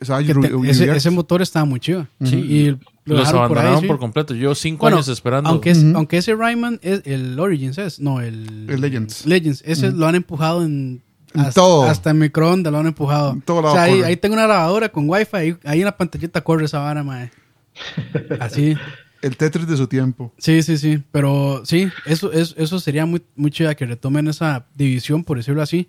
O 0.00 0.04
sea, 0.04 0.18
te- 0.18 0.96
ese, 0.96 1.10
motor 1.10 1.42
estaba 1.42 1.64
muy 1.66 1.78
chido. 1.78 2.06
Ujú. 2.20 2.34
Y 2.34 2.70
lo 2.70 2.78
Los 3.04 3.18
dejaron 3.20 3.48
por 3.48 3.58
ahí, 3.58 3.64
abandonaron 3.66 3.80
sí. 3.82 3.86
por 3.86 3.98
completo. 3.98 4.34
Yo 4.34 4.54
cinco 4.54 4.80
Bueno, 4.82 4.96
años 4.96 5.08
esperando. 5.08 5.50
Aunque, 5.50 5.70
es- 5.70 5.82
Ujú. 5.84 5.96
aunque 5.96 6.16
ese 6.16 6.34
Rayman 6.34 6.78
es 6.82 7.02
el 7.04 7.38
Origins, 7.38 7.76
es, 7.78 8.00
no, 8.00 8.20
el, 8.20 8.66
El 8.70 8.80
Legends. 8.80 9.26
Legends, 9.26 9.62
ese 9.66 9.90
lo 9.92 10.06
han 10.06 10.14
empujado 10.14 10.64
en. 10.64 11.02
En 11.32 11.40
hasta, 11.42 11.52
todo. 11.60 11.84
hasta 11.84 12.10
en 12.10 12.18
microondas 12.18 12.72
lo 12.72 12.78
han 12.80 12.86
empujado. 12.88 13.32
En 13.34 13.42
todo 13.42 13.58
o 13.58 13.62
lado 13.62 13.74
sea, 13.74 13.84
ahí, 13.84 13.96
corre. 13.98 14.06
ahí 14.06 14.16
tengo 14.16 14.32
una 14.34 14.44
grabadora 14.46 14.88
con 14.88 15.08
wifi, 15.08 15.36
ahí, 15.36 15.56
ahí 15.64 15.78
en 15.78 15.84
la 15.84 15.96
pantallita 15.96 16.40
corre 16.40 16.64
esa 16.64 16.80
vara, 16.80 17.04
mae. 17.04 17.30
Así. 18.40 18.74
El 19.22 19.36
Tetris 19.36 19.66
de 19.66 19.76
su 19.76 19.86
tiempo. 19.86 20.32
Sí, 20.38 20.62
sí, 20.62 20.78
sí. 20.78 21.02
Pero 21.12 21.62
sí, 21.64 21.88
eso, 22.06 22.32
eso, 22.32 22.54
eso 22.56 22.80
sería 22.80 23.04
muy, 23.06 23.22
muy 23.36 23.50
chida 23.50 23.74
que 23.74 23.84
retomen 23.86 24.28
esa 24.28 24.66
división, 24.74 25.24
por 25.24 25.36
decirlo 25.36 25.60
así, 25.62 25.88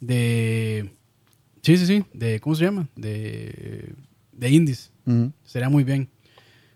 de. 0.00 0.90
Sí, 1.62 1.76
sí, 1.76 1.86
sí. 1.86 2.04
De, 2.12 2.40
¿Cómo 2.40 2.56
se 2.56 2.64
llama? 2.64 2.88
De, 2.96 3.94
de 4.32 4.50
indies. 4.50 4.90
Sería 5.44 5.68
muy 5.68 5.84
bien. 5.84 6.08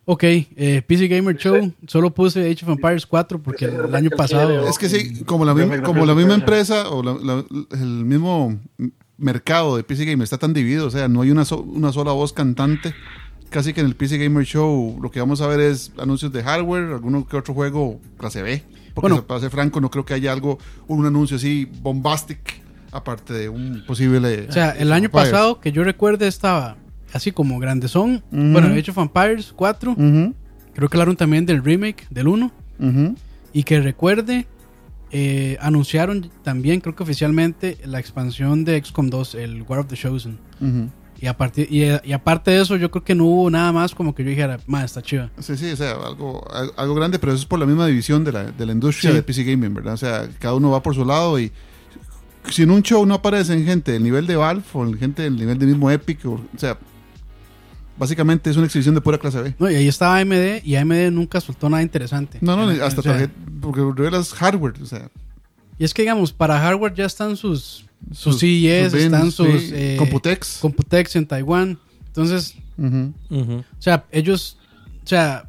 Ok, 0.08 0.22
eh, 0.24 0.82
PC 0.86 1.08
Gamer 1.08 1.36
Show. 1.36 1.72
Solo 1.88 2.14
puse 2.14 2.40
Age 2.48 2.64
of 2.64 2.70
Empires 2.70 3.04
4 3.04 3.42
porque 3.42 3.64
el 3.64 3.92
año 3.94 4.10
pasado. 4.16 4.68
Es 4.68 4.78
que 4.78 4.88
sí, 4.88 5.24
como 5.24 5.44
la, 5.44 5.52
misma, 5.54 5.82
como 5.82 6.06
la 6.06 6.14
misma 6.14 6.34
empresa 6.34 6.88
o 6.90 7.02
la- 7.02 7.14
la- 7.20 7.44
el 7.72 8.04
mismo 8.04 8.56
mercado 9.18 9.76
de 9.76 9.82
PC 9.82 10.04
Gamer 10.04 10.22
está 10.22 10.38
tan 10.38 10.52
dividido, 10.52 10.86
o 10.86 10.90
sea, 10.90 11.08
no 11.08 11.22
hay 11.22 11.30
una, 11.32 11.44
so- 11.44 11.62
una 11.62 11.90
sola 11.92 12.12
voz 12.12 12.32
cantante. 12.32 12.94
Casi 13.50 13.72
que 13.72 13.80
en 13.80 13.86
el 13.86 13.94
PC 13.96 14.18
Gamer 14.18 14.44
Show 14.44 14.98
lo 15.00 15.10
que 15.10 15.20
vamos 15.20 15.40
a 15.40 15.46
ver 15.46 15.60
es 15.60 15.92
anuncios 15.98 16.32
de 16.32 16.42
hardware, 16.42 16.84
alguno 16.92 17.26
que 17.26 17.36
otro 17.36 17.54
juego 17.54 18.00
clase 18.18 18.42
B. 18.42 18.62
Porque 18.94 19.10
Bueno. 19.12 19.26
para 19.26 19.40
ser 19.40 19.50
franco, 19.50 19.80
no 19.80 19.90
creo 19.90 20.04
que 20.04 20.14
haya 20.14 20.32
algo, 20.32 20.58
un 20.88 21.04
anuncio 21.06 21.36
así 21.36 21.68
bombastic, 21.82 22.62
aparte 22.92 23.32
de 23.34 23.48
un 23.48 23.84
posible. 23.86 24.46
O 24.48 24.52
sea, 24.52 24.70
el 24.70 24.90
año 24.92 25.10
pasado 25.10 25.60
que 25.60 25.70
yo 25.70 25.84
recuerde 25.84 26.26
estaba 26.26 26.76
así 27.12 27.30
como 27.32 27.58
grandezón. 27.58 28.22
Ujú. 28.32 28.52
Bueno, 28.52 28.68
Age 28.68 28.90
of 28.90 28.98
Empires 28.98 29.52
4. 29.54 29.92
Ujú, 29.92 30.34
Creo 30.74 30.88
que 30.90 30.96
hablaron 30.96 31.16
también 31.16 31.46
del 31.46 31.62
remake 31.64 32.06
del 32.10 32.28
1. 32.28 32.52
ujú. 32.80 33.14
Y 33.52 33.62
que 33.62 33.80
recuerde, 33.80 34.46
eh, 35.12 35.56
anunciaron 35.60 36.30
también, 36.42 36.80
creo 36.80 36.94
que 36.94 37.02
oficialmente, 37.02 37.78
la 37.84 37.98
expansión 38.00 38.64
de 38.64 38.82
XCOM 38.82 39.08
2, 39.08 39.34
el 39.36 39.62
War 39.62 39.78
of 39.80 39.86
the 39.86 39.96
Chosen. 39.96 40.38
Ujú. 40.60 40.90
Y, 41.20 41.26
a 41.28 41.36
partir, 41.36 41.66
y, 41.70 41.84
y 42.08 42.12
aparte 42.12 42.50
de 42.50 42.60
eso, 42.60 42.76
yo 42.76 42.90
creo 42.90 43.02
que 43.02 43.14
no 43.14 43.24
hubo 43.24 43.50
nada 43.50 43.72
más 43.72 43.94
como 43.94 44.14
que 44.14 44.22
yo 44.22 44.28
dijera, 44.30 44.58
más 44.66 44.84
está 44.84 45.00
chiva. 45.00 45.30
Sí, 45.38 45.56
sí, 45.56 45.70
o 45.72 45.76
sea, 45.76 45.92
algo, 45.92 46.46
al- 46.52 46.72
algo 46.76 46.94
grande, 46.94 47.18
pero 47.18 47.32
eso 47.32 47.40
es 47.40 47.46
por 47.46 47.58
la 47.58 47.64
misma 47.66 47.86
división 47.86 48.22
de 48.22 48.32
la, 48.32 48.44
de 48.44 48.66
la 48.66 48.72
industria 48.72 49.10
Sí. 49.10 49.16
de 49.16 49.22
PC 49.22 49.44
Gaming, 49.44 49.72
¿verdad? 49.72 49.94
O 49.94 49.96
sea, 49.96 50.28
cada 50.38 50.54
uno 50.54 50.70
va 50.70 50.82
por 50.82 50.94
su 50.94 51.04
lado 51.06 51.38
y 51.40 51.50
si 52.50 52.62
en 52.64 52.70
un 52.70 52.82
show 52.82 53.06
no 53.06 53.14
aparecen 53.14 53.64
gente 53.64 53.92
del 53.92 54.02
nivel 54.02 54.26
de 54.26 54.36
Valve 54.36 54.62
o 54.74 54.92
gente 54.92 55.22
del 55.22 55.36
nivel 55.36 55.58
de 55.58 55.66
mismo 55.66 55.90
Epic, 55.90 56.24
o, 56.26 56.32
o 56.32 56.40
sea, 56.58 56.76
básicamente 57.98 58.50
es 58.50 58.56
una 58.56 58.66
exhibición 58.66 58.94
de 58.94 59.00
pura 59.00 59.18
clase 59.18 59.40
B. 59.40 59.54
No, 59.58 59.70
y 59.70 59.74
ahí 59.74 59.88
estaba 59.88 60.18
AMD 60.18 60.62
y 60.64 60.76
AMD 60.76 61.10
nunca 61.12 61.40
soltó 61.40 61.68
nada 61.70 61.82
interesante. 61.82 62.38
No, 62.42 62.56
no, 62.56 62.70
Eh, 62.70 62.82
hasta 62.82 63.00
o 63.00 63.02
sea, 63.02 63.12
tarjeta, 63.12 63.32
porque 63.60 63.80
revelas 63.80 64.32
hardware, 64.34 64.74
o 64.82 64.86
sea, 64.86 65.08
Y 65.78 65.84
es 65.84 65.94
que, 65.94 66.02
digamos, 66.02 66.32
para 66.32 66.58
hardware 66.60 66.94
ya 66.94 67.06
están 67.06 67.36
sus, 67.36 67.85
sus, 68.12 68.34
sus- 68.34 68.40
CES, 68.40 68.92
sus 68.92 69.00
están 69.00 69.30
sus 69.30 69.46
sí, 69.62 69.70
eh, 69.74 69.96
Computex. 69.98 70.58
Computex 70.60 71.16
en 71.16 71.26
Taiwán. 71.26 71.78
Entonces, 72.06 72.54
o 72.78 73.62
sea, 73.78 74.04
ellos, 74.10 74.58
o 75.04 75.06
sea, 75.06 75.44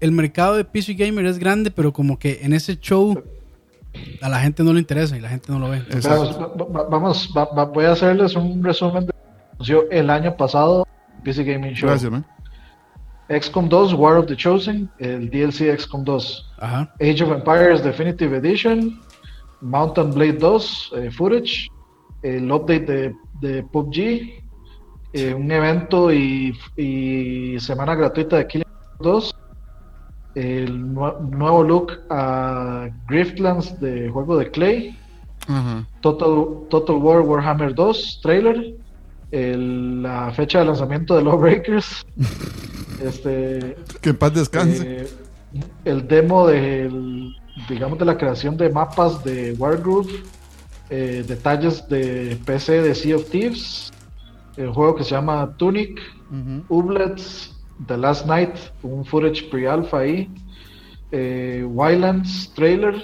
el 0.00 0.12
mercado 0.12 0.56
de 0.56 0.64
PC 0.64 0.94
Gamer 0.94 1.26
es 1.26 1.38
grande, 1.38 1.70
pero 1.70 1.92
como 1.92 2.18
que 2.18 2.40
en 2.42 2.52
ese 2.52 2.78
show 2.78 3.22
a 4.22 4.28
la 4.28 4.40
gente 4.40 4.62
no 4.62 4.72
le 4.72 4.80
interesa 4.80 5.16
y 5.16 5.20
la 5.20 5.28
gente 5.28 5.50
no 5.52 5.58
lo 5.58 5.68
ve. 5.68 5.82
Vamos, 6.04 6.38
va- 6.38 6.64
va- 6.64 6.88
vamos 6.88 7.30
va- 7.36 7.52
va- 7.52 7.64
voy 7.64 7.84
a 7.86 7.92
hacerles 7.92 8.34
un 8.36 8.62
resumen 8.62 9.06
de 9.06 9.12
lo 9.12 9.12
que 9.12 9.50
anunció 9.54 9.90
el 9.90 10.10
año 10.10 10.36
pasado 10.36 10.86
PC 11.24 11.44
Gaming 11.44 11.74
Show. 11.74 11.88
Gracias, 11.90 12.10
man. 12.10 12.24
XCOM 13.28 13.68
2, 13.68 13.94
War 13.94 14.16
of 14.16 14.26
the 14.26 14.36
Chosen, 14.36 14.88
el 14.98 15.30
DLC 15.30 15.70
XCOM 15.78 16.02
2, 16.04 16.50
ajá. 16.58 16.92
Age 17.00 17.22
of 17.22 17.30
Empires 17.32 17.82
Definitive 17.84 18.36
Edition, 18.36 18.98
Mountain 19.60 20.10
Blade 20.12 20.34
2, 20.34 20.92
eh, 20.96 21.10
footage, 21.10 21.68
el 22.22 22.50
update 22.50 22.80
de, 22.86 23.14
de 23.40 23.62
PUBG, 23.64 24.42
eh, 25.12 25.34
un 25.34 25.50
evento 25.50 26.12
y, 26.12 26.56
y 26.76 27.58
semana 27.60 27.94
gratuita 27.94 28.36
de 28.36 28.46
Killing 28.46 28.66
Floor 28.98 29.14
2, 29.14 29.36
el 30.36 30.94
nue- 30.94 31.18
nuevo 31.30 31.62
look 31.64 31.92
a 32.10 32.88
Griftlands 33.08 33.78
de 33.80 34.08
juego 34.10 34.36
de 34.38 34.50
Clay. 34.50 34.96
Total, 36.00 36.68
Total 36.68 36.96
War 36.96 37.20
Warhammer 37.22 37.74
2 37.74 38.20
trailer, 38.22 38.74
el- 39.32 40.02
la 40.02 40.30
fecha 40.32 40.60
de 40.60 40.66
lanzamiento 40.66 41.16
de 41.16 41.22
Lawbreakers, 41.24 42.06
este, 43.02 43.76
Que 44.00 44.10
en 44.10 44.16
paz 44.16 44.34
descanse. 44.34 45.02
eh, 45.02 45.08
el 45.84 46.06
demo 46.06 46.46
del, 46.46 47.34
digamos, 47.68 47.98
de 47.98 48.04
la 48.04 48.16
creación 48.16 48.56
de 48.56 48.70
mapas 48.70 49.22
de 49.24 49.52
Wargroove, 49.58 50.22
eh, 50.90 51.24
detalles 51.26 51.86
de 51.88 52.36
PC 52.44 52.82
de 52.82 52.94
Sea 52.94 53.16
of 53.16 53.28
Thieves, 53.30 53.90
el 54.56 54.70
juego 54.70 54.94
que 54.96 55.04
se 55.04 55.10
llama 55.10 55.54
Tunic. 55.56 56.00
Ublets, 56.68 57.56
The 57.86 57.96
Last 57.96 58.26
Night, 58.26 58.54
un 58.82 59.04
footage 59.04 59.48
pre-alpha 59.50 59.98
ahí, 59.98 60.28
eh, 61.12 61.64
Wildlands 61.66 62.52
trailer. 62.54 62.94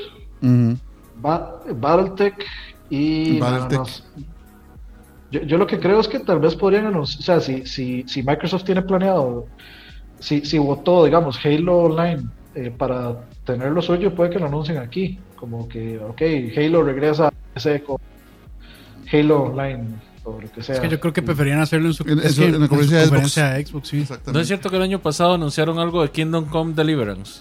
Ba- 1.21 1.61
Battletech 1.75 2.45
y. 2.91 3.39
Yo, 5.31 5.43
yo 5.43 5.59
lo 5.59 5.67
que 5.67 5.81
creo 5.81 5.99
es 5.99 6.07
que 6.07 6.21
tal 6.21 6.39
vez 6.39 6.55
podrían 6.55 6.87
anunciar, 6.87 7.21
o 7.21 7.25
sea, 7.25 7.41
si, 7.41 7.67
si, 7.67 8.05
si 8.07 8.23
Microsoft 8.23 8.63
tiene 8.65 8.83
planeado, 8.83 9.47
si, 10.21 10.43
si 10.45 10.57
votó, 10.59 11.05
digamos, 11.05 11.37
Halo 11.45 11.79
Online 11.79 12.23
eh, 12.55 12.71
para 12.71 13.17
tener 13.47 13.71
lo 13.73 13.81
suyo, 13.81 14.15
puede 14.15 14.29
que 14.31 14.39
lo 14.39 14.47
anuncien 14.47 14.77
aquí, 14.79 15.19
como 15.37 15.67
que, 15.69 15.99
ok, 15.99 16.21
Halo 16.59 16.83
regresa 16.83 17.29
a 17.29 17.31
PC 17.55 17.83
con 17.83 17.97
Halo 19.11 19.45
Online 19.45 19.85
o 20.25 20.39
lo 20.41 20.51
que 20.53 20.63
sea. 20.63 20.75
Es 20.75 20.81
que 20.83 20.89
yo 20.89 21.01
creo 21.01 21.13
que 21.15 21.23
preferían 21.23 21.61
hacerlo 21.61 21.87
en 21.89 21.95
su, 21.95 22.03
En- 22.03 22.19
en 22.19 22.27
es 22.27 22.35
su- 22.35 22.43
que 22.43 22.47
en 22.49 22.53
la 22.53 22.57
en 22.59 22.63
su 22.65 22.69
conferencia 22.69 22.99
de 22.99 23.07
Xbox. 23.07 23.35
de 23.35 23.65
Xbox, 23.67 23.89
sí. 23.89 24.31
¿No 24.33 24.41
es 24.41 24.47
cierto 24.49 24.69
que 24.69 24.77
el 24.77 24.83
año 24.83 24.99
pasado 25.01 25.35
anunciaron 25.35 25.79
algo 25.79 26.03
de 26.03 26.11
Kingdom 26.11 26.45
Come 26.47 26.75
Deliverance? 26.75 27.41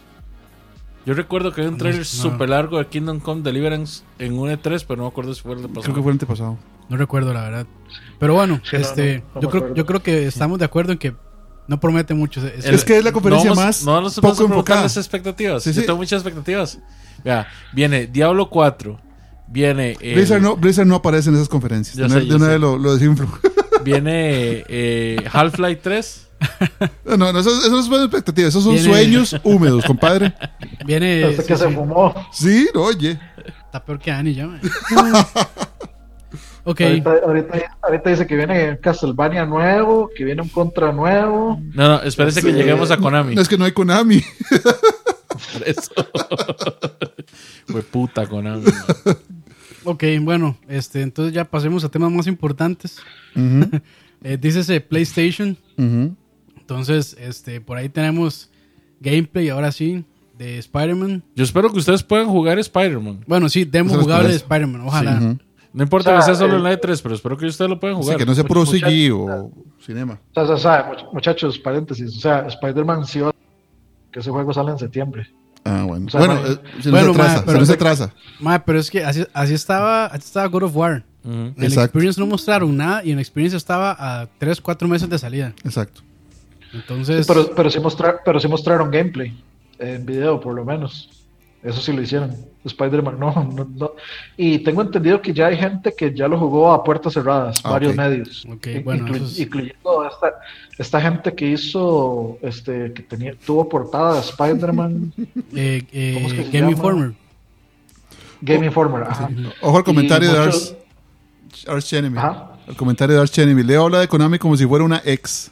Yo 1.06 1.14
recuerdo 1.14 1.52
que 1.52 1.62
hay 1.62 1.68
un 1.68 1.78
trailer 1.78 2.00
no. 2.00 2.06
súper 2.06 2.50
largo 2.50 2.80
de 2.80 2.88
Kingdom 2.88 3.20
Come 3.20 3.42
Deliverance 3.44 4.04
en 4.18 4.38
un 4.40 4.50
E3, 4.50 4.86
pero 4.88 4.98
no 4.98 5.04
me 5.04 5.10
acuerdo 5.10 5.34
si 5.34 5.42
fue 5.42 5.54
el 5.54 5.62
de 5.64 5.68
pasado. 5.68 5.84
Creo 5.84 5.96
que 5.96 6.02
fue 6.02 6.12
el 6.12 6.16
antepasado. 6.16 6.58
No 6.90 6.98
recuerdo 6.98 7.34
la 7.34 7.42
verdad. 7.42 7.68
Pero 8.20 8.34
bueno, 8.36 8.60
Sí, 8.64 8.76
este, 8.78 9.18
no, 9.20 9.24
no 9.26 9.34
me 9.36 9.42
yo, 9.42 9.50
creo, 9.50 9.74
yo 9.76 9.86
creo 9.86 10.04
que 10.04 10.28
estamos 10.28 10.60
de 10.60 10.66
acuerdo 10.66 10.92
en 10.94 10.98
que 11.00 11.14
no 11.68 11.80
promete 11.80 12.14
mucho. 12.14 12.46
Es- 12.46 12.66
Es 12.66 12.84
que 12.86 12.98
es 12.98 13.04
la 13.04 13.12
conferencia 13.12 13.50
no 13.50 13.56
más 13.56 13.84
No 13.84 14.02
nos 14.02 14.16
poco 14.20 14.46
enfocada. 14.46 14.84
las 14.84 14.98
expectativas. 14.98 15.64
Sí, 15.64 15.72
Yo 15.74 15.82
sí. 15.82 15.86
tengo 15.88 15.98
muchas 15.98 16.22
expectativas. 16.22 16.78
Vea, 17.24 17.48
viene 17.74 18.08
Diablo 18.08 18.50
4. 18.50 19.00
Viene. 19.48 19.96
el- 20.02 20.16
Blizzard, 20.16 20.42
no, 20.42 20.56
Blizzard 20.56 20.86
no 20.88 20.96
aparece 20.96 21.30
en 21.30 21.36
esas 21.36 21.50
conferencias. 21.50 21.96
Yo 21.96 22.04
de 22.04 22.10
sé, 22.10 22.16
una, 22.16 22.24
de 22.24 22.30
yo 22.30 22.36
una 22.38 22.46
sé. 22.46 22.52
vez 22.52 22.60
lo, 22.62 22.78
lo 22.78 22.94
desinflo. 22.94 23.28
Viene 23.84 24.64
eh, 24.68 25.18
Half-Life 25.32 25.82
3. 25.84 26.22
no, 27.06 27.32
no, 27.32 27.40
eso, 27.40 27.50
eso 27.50 27.70
no 27.70 27.84
son 27.84 28.02
expectativas. 28.04 28.50
Esos 28.50 28.64
son 28.64 28.74
Viene- 28.74 28.90
sueños 28.90 29.36
húmedos, 29.44 29.86
compadre. 29.86 30.34
viene. 30.86 31.24
Hasta 31.26 31.44
sí, 31.44 31.48
que 31.48 31.58
se 31.58 31.68
sí, 31.70 31.74
fumó. 31.76 32.14
Sí, 32.34 32.68
no, 32.74 32.82
oye. 32.82 33.20
está 33.66 33.84
peor 33.86 34.00
que 34.00 34.12
Annie 34.12 34.34
ya. 34.34 34.48
man. 34.48 34.60
ok, 36.66 36.82
Ahorita, 36.82 37.12
ahorita, 37.26 37.78
ahorita 37.82 38.10
dice 38.10 38.28
que 38.28 38.36
viene 38.36 38.78
Castlevania 38.80 39.46
nuevo, 39.46 40.10
que 40.16 40.24
viene 40.26 40.42
un 40.42 40.50
Contra 40.50 40.92
nuevo. 40.92 41.60
No, 41.74 41.88
no, 41.88 42.02
espérese 42.02 42.42
que 42.42 42.52
Sí. 42.52 42.58
lleguemos 42.58 42.92
a 42.92 42.98
Konami. 42.98 43.36
No 43.36 43.42
es 43.42 43.48
que 43.48 43.58
no 43.58 43.64
hay 43.66 43.72
Konami. 43.72 44.22
Por 45.54 45.68
eso. 45.68 45.92
Fue 47.68 47.82
puta 47.84 48.28
Konami. 48.28 48.66
ok, 49.84 50.04
bueno, 50.22 50.58
este, 50.68 51.02
entonces 51.02 51.34
ya 51.34 51.46
pasemos 51.46 51.84
a 51.84 51.90
temas 51.90 52.12
más 52.12 52.28
importantes. 52.28 52.98
Ujú, 53.36 53.70
Eh, 54.24 54.38
dícese 54.42 54.82
PlayStation. 54.82 55.56
Entonces, 56.58 57.16
este, 57.20 57.62
por 57.62 57.78
ahí 57.78 57.90
tenemos 57.90 58.50
gameplay, 59.00 59.50
ahora 59.50 59.72
sí, 59.72 60.04
de 60.36 60.58
Spider-Man. 60.58 61.22
Yo 61.36 61.44
espero 61.44 61.72
que 61.72 61.78
ustedes 61.78 62.02
puedan 62.02 62.26
jugar 62.28 62.58
Spider-Man. 62.58 63.24
Bueno, 63.28 63.50
sí, 63.50 63.66
demo 63.66 63.94
jugable 63.94 64.30
de. 64.30 64.36
Spider-Man, 64.38 64.82
ojalá. 64.82 65.38
No 65.76 65.84
importa 65.84 66.10
O 66.10 66.14
sea, 66.14 66.20
que 66.20 66.26
sea 66.26 66.36
solo 66.36 66.56
en 66.58 66.64
la 66.64 66.72
E3, 66.74 67.00
pero 67.04 67.16
espero 67.16 67.38
que 67.38 67.46
ustedes 67.48 67.70
lo 67.70 67.80
puedan 67.80 67.98
jugar. 67.98 68.18
que 68.18 68.26
no 68.26 68.34
sea 68.34 68.46
puro 68.46 68.62
Muchachos, 68.62 68.90
CG 68.90 69.12
o 69.14 69.52
cinema. 69.86 70.20
O 70.34 70.46
sea, 70.46 70.54
o 70.56 70.58
sea, 70.58 70.90
much- 70.92 71.14
muchachos, 71.14 71.60
paréntesis. 71.60 72.16
O 72.16 72.20
sea, 72.20 72.46
Spider-Man 72.48 73.06
sí 73.06 73.20
va 73.20 73.32
que 74.12 74.20
ese 74.22 74.32
juego 74.32 74.54
sale 74.54 74.72
en 74.72 74.80
septiembre. 74.80 75.28
Ah, 75.66 75.84
bueno. 75.86 76.06
O 76.08 76.10
sea, 76.10 76.20
bueno, 76.22 76.36
eh, 76.46 76.58
si 76.82 76.88
no 76.88 76.92
Bueno, 76.92 77.14
se 77.14 77.20
atrasa, 77.20 77.34
ma, 77.34 77.40
si 77.40 77.46
pero- 77.46 77.60
no 77.60 77.66
se 77.66 77.74
atrasa. 77.74 78.14
Madre, 78.40 78.64
pero 78.66 78.80
es 78.80 78.90
que 78.90 79.04
así, 79.04 79.26
así 79.34 79.54
estaba, 79.54 80.06
así 80.06 80.20
estaba 80.26 80.48
God 80.48 80.64
of 80.64 80.76
War. 80.78 81.04
Ujú. 81.26 81.34
En 81.34 81.54
el 81.58 81.64
Exacto. 81.64 81.82
Experience 81.86 82.22
no 82.22 82.28
mostraron 82.28 82.78
nada 82.78 83.04
y 83.04 83.12
en 83.12 83.20
Experience 83.20 83.58
estaba 83.58 83.96
a 84.00 84.28
3, 84.38 84.62
4 84.62 84.88
meses 84.88 85.10
de 85.10 85.18
salida. 85.20 85.54
Exacto. 85.66 86.02
Entonces, 86.72 87.26
Pero, 87.28 87.50
pero, 87.56 87.70
sí 87.70 87.80
pero 88.24 88.40
sí 88.40 88.48
mostraron 88.48 88.92
gameplay 88.92 89.34
en 89.80 90.06
video, 90.06 90.40
por 90.40 90.54
lo 90.54 90.64
menos. 90.64 91.10
Eso 91.66 91.82
sí 91.82 91.92
lo 91.94 92.02
hicieron. 92.04 92.36
Spider-Man, 92.64 93.20
no, 93.20 93.34
no, 93.56 93.68
no. 93.76 93.92
Y 94.38 94.60
tengo 94.60 94.82
entendido 94.84 95.20
que 95.22 95.34
ya 95.34 95.48
hay 95.48 95.58
gente 95.58 95.94
que 95.98 96.14
ya 96.14 96.28
lo 96.28 96.38
jugó 96.40 96.72
a 96.72 96.84
puertas 96.84 97.14
cerradas, 97.14 97.60
Ah, 97.64 97.72
varios 97.72 97.96
medios. 97.96 98.46
Ok, 98.50 98.68
In- 98.68 98.84
bueno, 98.84 99.08
inclu- 99.08 99.16
eso 99.16 99.26
es- 99.26 99.40
Incluyendo 99.40 100.06
esta, 100.08 100.34
esta 100.78 101.02
gente 101.02 101.34
que 101.34 101.48
hizo, 101.50 102.38
este, 102.44 102.94
que 102.94 103.02
tenía, 103.04 103.34
tuvo 103.46 103.68
portada 103.68 104.14
de 104.16 104.20
Spider-Man, 104.22 105.14
eh, 105.56 105.84
eh, 105.92 106.12
¿Cómo 106.16 106.28
es 106.28 106.34
que 106.34 106.44
Game 106.44 106.60
llama? 106.60 106.72
Informer. 106.72 107.14
Game 108.42 108.66
Informer. 108.68 109.04
Ajá. 109.04 109.30
Ojo 109.62 109.78
al 109.78 109.84
comentario 109.84 110.30
Y 110.30 110.34
de 110.34 110.40
muchos- 110.40 110.76
Arch, 111.52 111.68
Arch 111.70 111.94
Enemy. 111.94 112.18
Ajá. 112.18 112.52
El 112.68 112.76
comentario 112.76 113.16
de 113.16 113.22
Arch 113.22 113.38
Enemy. 113.40 113.64
Leo 113.64 113.84
habla 113.86 114.00
de 114.02 114.08
Konami 114.08 114.38
como 114.40 114.56
si 114.58 114.66
fuera 114.68 114.84
una 114.84 115.02
ex. 115.04 115.52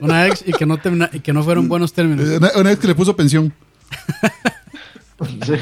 Una 0.00 0.26
ex 0.26 0.44
y 0.46 0.52
que 0.52 0.66
no, 0.66 0.76
termina- 0.78 1.10
y 1.12 1.20
que 1.20 1.32
no 1.32 1.42
fueron 1.42 1.68
buenos 1.68 1.92
términos. 1.92 2.28
Una, 2.28 2.50
una 2.56 2.72
ex 2.72 2.80
que 2.80 2.86
le 2.88 2.94
puso 2.94 3.14
pensión. 3.16 3.52
Sí. 5.44 5.52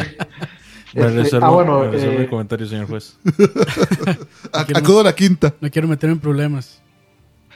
Me 0.94 1.06
Este, 1.06 1.10
reservo, 1.22 1.46
ah, 1.46 1.50
bueno, 1.50 1.80
me 1.80 1.90
reservo 1.90 2.12
eh, 2.14 2.18
mi 2.20 2.26
comentario, 2.28 2.66
señor 2.66 2.86
juez. 2.86 3.16
Acudo 4.52 5.00
a 5.00 5.04
la 5.04 5.14
quinta. 5.14 5.52
No 5.60 5.70
quiero 5.70 5.88
meter 5.88 6.10
en 6.10 6.18
problemas. 6.20 6.80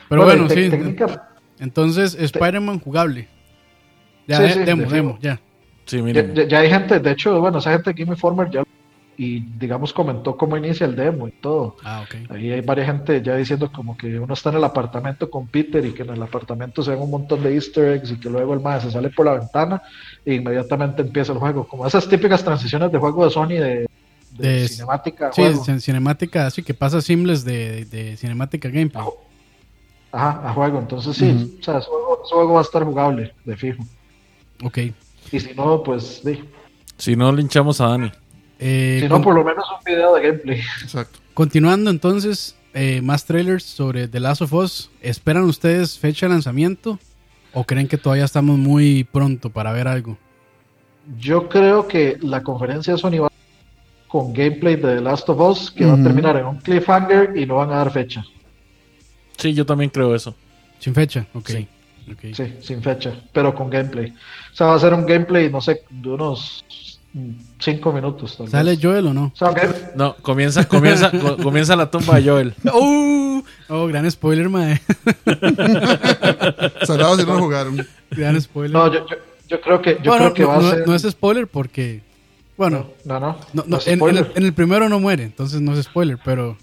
Pero 0.08 0.24
bueno, 0.24 0.48
sí. 0.48 0.70
técnica- 0.70 1.28
Entonces, 1.58 2.14
Spider-Man 2.18 2.80
jugable. 2.80 3.28
Ya, 4.26 4.38
Sí, 4.38 4.42
eh, 4.44 4.52
sí, 4.54 4.58
demo, 4.64 4.82
de 4.88 4.94
demo, 4.96 5.18
ya. 5.20 5.40
Sí, 5.86 6.02
ya- 6.12 6.44
ya 6.48 6.58
hay 6.60 6.68
gente, 6.70 6.98
de 6.98 7.10
hecho, 7.12 7.40
bueno, 7.40 7.58
esa 7.58 7.72
gente 7.72 7.92
de 7.92 8.02
Game 8.04 8.14
Informer 8.14 8.50
ya 8.50 8.62
y 9.20 9.40
digamos 9.58 9.92
comentó 9.92 10.36
cómo 10.36 10.56
inicia 10.56 10.86
el 10.86 10.94
demo 10.94 11.26
y 11.26 11.32
todo. 11.40 11.74
Ah, 11.84 12.02
ok. 12.02 12.30
Ahí 12.30 12.52
hay 12.52 12.60
varias 12.60 12.86
gente 12.86 13.20
ya 13.20 13.34
diciendo 13.36 13.70
como 13.72 13.96
que 13.96 14.16
uno 14.18 14.32
está 14.32 14.50
en 14.50 14.56
el 14.56 14.64
apartamento 14.64 15.28
con 15.28 15.48
Peter 15.48 15.84
y 15.84 15.92
que 15.92 16.02
en 16.02 16.10
el 16.10 16.22
apartamento 16.22 16.82
se 16.84 16.92
ven 16.92 17.00
un 17.00 17.10
montón 17.10 17.42
de 17.42 17.52
easter 17.52 17.94
eggs 17.96 18.12
y 18.12 18.20
que 18.20 18.30
luego 18.30 18.54
el 18.54 18.60
más 18.60 18.84
se 18.84 18.92
sale 18.92 19.10
por 19.10 19.26
la 19.26 19.32
ventana 19.34 19.82
e 20.24 20.34
inmediatamente 20.34 21.02
empieza 21.02 21.32
el 21.32 21.38
juego. 21.38 21.66
Como 21.66 21.84
esas 21.86 22.08
típicas 22.08 22.44
transiciones 22.44 22.92
de 22.92 22.98
juego 22.98 23.24
de 23.24 23.30
Sony 23.30 23.48
de, 23.48 23.86
de 24.30 24.48
De- 24.48 24.68
cinemática 24.68 25.32
Sí, 25.32 25.42
juego. 25.42 25.64
cin- 25.64 25.80
cinemática, 25.80 26.46
así 26.46 26.62
que 26.62 26.74
pasa 26.74 27.00
seamless 27.00 27.44
de, 27.44 27.86
de 27.86 28.16
cinemática 28.16 28.68
gameplay. 28.68 29.04
Ajá, 30.12 30.48
a 30.48 30.52
juego. 30.54 30.78
Entonces 30.78 31.16
sí, 31.16 31.56
o 31.58 31.62
sea, 31.62 31.78
ese 31.78 31.88
juego, 31.88 32.20
ese 32.24 32.34
juego 32.34 32.52
va 32.54 32.60
a 32.60 32.62
estar 32.62 32.84
jugable, 32.84 33.34
de 33.44 33.56
fijo. 33.56 33.84
Ok. 34.62 34.78
Y 35.32 35.40
si 35.40 35.54
no, 35.54 35.82
pues 35.82 36.20
sí. 36.24 36.44
Si 36.96 37.16
no, 37.16 37.30
linchamos 37.32 37.80
a 37.80 37.88
Dani. 37.88 38.12
Eh, 38.58 38.98
Si 39.02 39.08
no, 39.08 39.16
con- 39.16 39.22
por 39.22 39.34
lo 39.34 39.44
menos 39.44 39.64
un 39.70 39.84
video 39.84 40.14
de 40.14 40.22
gameplay. 40.22 40.60
Exacto. 40.82 41.18
Continuando 41.34 41.90
entonces, 41.90 42.56
eh, 42.74 43.00
más 43.02 43.24
trailers 43.24 43.62
sobre 43.64 44.08
The 44.08 44.20
Last 44.20 44.42
of 44.42 44.52
Us. 44.52 44.90
¿Esperan 45.00 45.44
ustedes 45.44 45.98
fecha 45.98 46.26
de 46.26 46.32
lanzamiento? 46.32 46.98
¿O 47.52 47.64
creen 47.64 47.88
que 47.88 47.96
todavía 47.98 48.24
estamos 48.24 48.58
muy 48.58 49.04
pronto 49.04 49.50
para 49.50 49.72
ver 49.72 49.88
algo? 49.88 50.18
Yo 51.18 51.48
creo 51.48 51.86
que 51.88 52.18
la 52.20 52.42
conferencia 52.42 52.92
de 52.94 52.98
Sony 52.98 53.18
va 53.22 53.28
con 54.08 54.32
gameplay 54.32 54.76
de 54.76 54.96
The 54.96 55.00
Last 55.00 55.28
of 55.28 55.40
Us 55.40 55.70
que 55.70 55.86
va 55.86 55.94
a 55.94 56.02
terminar 56.02 56.36
en 56.36 56.46
un 56.46 56.56
cliffhanger 56.58 57.36
y 57.36 57.46
no 57.46 57.56
van 57.56 57.70
a 57.70 57.76
dar 57.76 57.90
fecha. 57.92 58.24
Sí, 59.36 59.54
yo 59.54 59.64
también 59.64 59.90
creo 59.90 60.14
eso. 60.14 60.34
¿Sin 60.78 60.94
fecha? 60.94 61.26
Ok. 61.34 61.48
Sí. 61.48 61.68
ok. 62.10 62.34
Sí, 62.34 62.54
sin 62.60 62.82
fecha, 62.82 63.12
pero 63.32 63.54
con 63.54 63.70
gameplay. 63.70 64.10
O 64.52 64.54
sea, 64.56 64.66
va 64.68 64.74
a 64.74 64.78
ser 64.78 64.92
un 64.94 65.06
gameplay, 65.06 65.50
no 65.50 65.60
sé, 65.60 65.82
de 65.88 66.08
unos 66.10 66.64
5 67.60 67.92
minutos. 67.92 68.36
tal 68.36 68.46
vez. 68.46 68.50
¿Sale 68.52 68.78
Joel 68.80 69.06
o 69.08 69.14
no? 69.14 69.32
No, 69.96 70.16
comienza, 70.22 70.66
comienza, 70.68 71.10
co- 71.20 71.36
comienza 71.38 71.74
la 71.76 71.90
tumba 71.90 72.16
de 72.20 72.28
Joel. 72.28 72.54
¡Oh! 72.72 73.42
Oh, 73.68 73.86
gran 73.86 74.10
spoiler, 74.10 74.48
mae. 74.48 74.80
Salados 76.84 77.20
si 77.20 77.26
no 77.26 77.34
lo 77.34 77.38
jugaron. 77.40 77.86
gran 78.10 78.40
spoiler. 78.40 78.72
no, 78.72 78.92
yo, 78.92 79.06
yo, 79.06 79.16
yo 79.48 79.60
creo 79.60 79.82
que, 79.82 79.98
yo 80.02 80.10
Bueno, 80.12 80.32
creo 80.32 80.34
que 80.34 80.42
no, 80.42 80.48
va 80.48 80.56
a 80.56 80.60
no- 80.60 80.70
ser. 80.70 80.86
no 80.86 80.94
es 80.94 81.02
spoiler 81.02 81.46
porque. 81.46 82.02
Bueno, 82.56 82.88
no, 83.04 83.20
no, 83.20 83.28
no, 83.28 83.36
no 83.54 83.64
no, 83.68 83.76
es 83.78 83.86
en, 83.86 83.92
en 83.94 83.98
spoiler. 83.98 84.26
el, 84.26 84.32
en 84.36 84.44
el 84.46 84.52
primero 84.52 84.88
no 84.88 84.98
muere, 84.98 85.22
entonces 85.24 85.60
no 85.60 85.74
es 85.74 85.84
spoiler, 85.84 86.18
pero. 86.24 86.56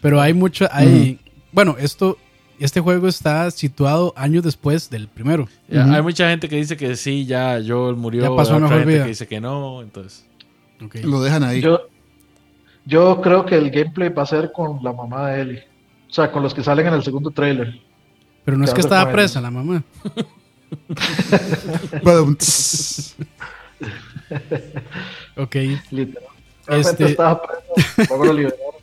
Pero 0.00 0.20
hay 0.20 0.32
mucho. 0.34 0.66
Hay, 0.70 1.18
Bueno, 1.52 1.76
esto. 1.78 2.18
Este 2.58 2.80
juego 2.80 3.06
está 3.08 3.50
situado 3.50 4.12
años 4.16 4.42
después 4.42 4.90
del 4.90 5.06
primero. 5.08 5.48
Ya, 5.68 5.84
Hay 5.84 6.02
mucha 6.02 6.28
gente 6.28 6.48
que 6.48 6.56
dice 6.56 6.76
que 6.76 6.96
sí, 6.96 7.24
ya 7.24 7.60
Joel 7.64 7.94
murió. 7.96 8.22
Ya 8.22 8.34
pasó 8.36 8.54
a 8.54 8.56
hay 8.56 8.62
otra 8.62 8.68
mejor 8.68 8.78
gente 8.80 8.92
vida. 8.94 9.02
que 9.04 9.08
dice 9.10 9.26
que 9.28 9.40
no, 9.40 9.82
entonces. 9.82 10.26
Lo 11.04 11.20
dejan 11.22 11.44
ahí. 11.44 11.60
Yo, 11.60 11.82
yo 12.84 13.20
creo 13.20 13.44
que 13.46 13.54
el 13.56 13.70
gameplay 13.70 14.08
va 14.08 14.22
a 14.22 14.26
ser 14.26 14.50
con 14.52 14.82
la 14.82 14.92
mamá 14.92 15.28
de 15.30 15.40
Ellie. 15.42 15.64
O 16.10 16.12
sea, 16.12 16.32
con 16.32 16.42
los 16.42 16.52
que 16.54 16.62
salen 16.64 16.86
en 16.88 16.94
el 16.94 17.02
segundo 17.04 17.30
trailer. 17.30 17.78
Pero 18.44 18.56
no 18.56 18.64
es 18.64 18.72
que 18.74 18.80
estaba 18.80 19.10
presa 19.12 19.40
la 19.40 19.50
mamá. 19.50 19.82
Ok. 25.36 25.54
Literalmente 25.90 26.20
Este- 26.68 27.04
estaba 27.06 27.40
preso, 27.42 27.62
luego 28.08 28.24
lo 28.26 28.32
liberaron. 28.32 28.77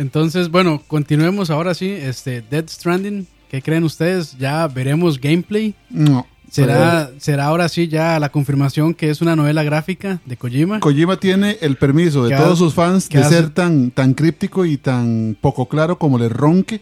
Entonces, 0.00 0.50
bueno, 0.50 0.82
continuemos 0.86 1.50
ahora 1.50 1.74
sí. 1.74 1.90
Este, 1.90 2.40
Dead 2.40 2.66
Stranding, 2.66 3.26
¿qué 3.50 3.60
creen 3.60 3.84
ustedes? 3.84 4.34
Ya 4.38 4.66
veremos 4.66 5.20
gameplay. 5.20 5.74
No. 5.90 6.26
¿Será, 6.50 7.10
será 7.18 7.44
ahora 7.44 7.68
sí 7.68 7.86
ya 7.86 8.18
la 8.18 8.30
confirmación 8.30 8.94
que 8.94 9.10
es 9.10 9.20
una 9.20 9.36
novela 9.36 9.62
gráfica 9.62 10.18
de 10.24 10.38
Kojima? 10.38 10.80
Kojima 10.80 11.18
tiene 11.18 11.58
el 11.60 11.76
permiso 11.76 12.24
de 12.24 12.30
¿Qué 12.30 12.36
todos 12.36 12.52
hace? 12.54 12.58
sus 12.58 12.74
fans 12.74 13.08
¿Qué 13.10 13.18
de 13.18 13.24
hace? 13.24 13.34
ser 13.36 13.50
tan, 13.50 13.90
tan 13.90 14.14
críptico 14.14 14.64
y 14.64 14.78
tan 14.78 15.36
poco 15.38 15.68
claro 15.68 15.98
como 15.98 16.18
le 16.18 16.30
ronque. 16.30 16.80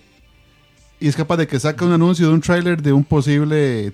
Y 1.01 1.09
es 1.09 1.17
capaz 1.17 1.39
de 1.39 1.49
que 1.49 1.59
saque 1.59 1.85
un 1.85 1.93
anuncio 1.93 2.29
de 2.29 2.35
un 2.35 2.41
tráiler 2.41 2.81
de 2.81 2.93
un 2.93 3.03
posible 3.03 3.93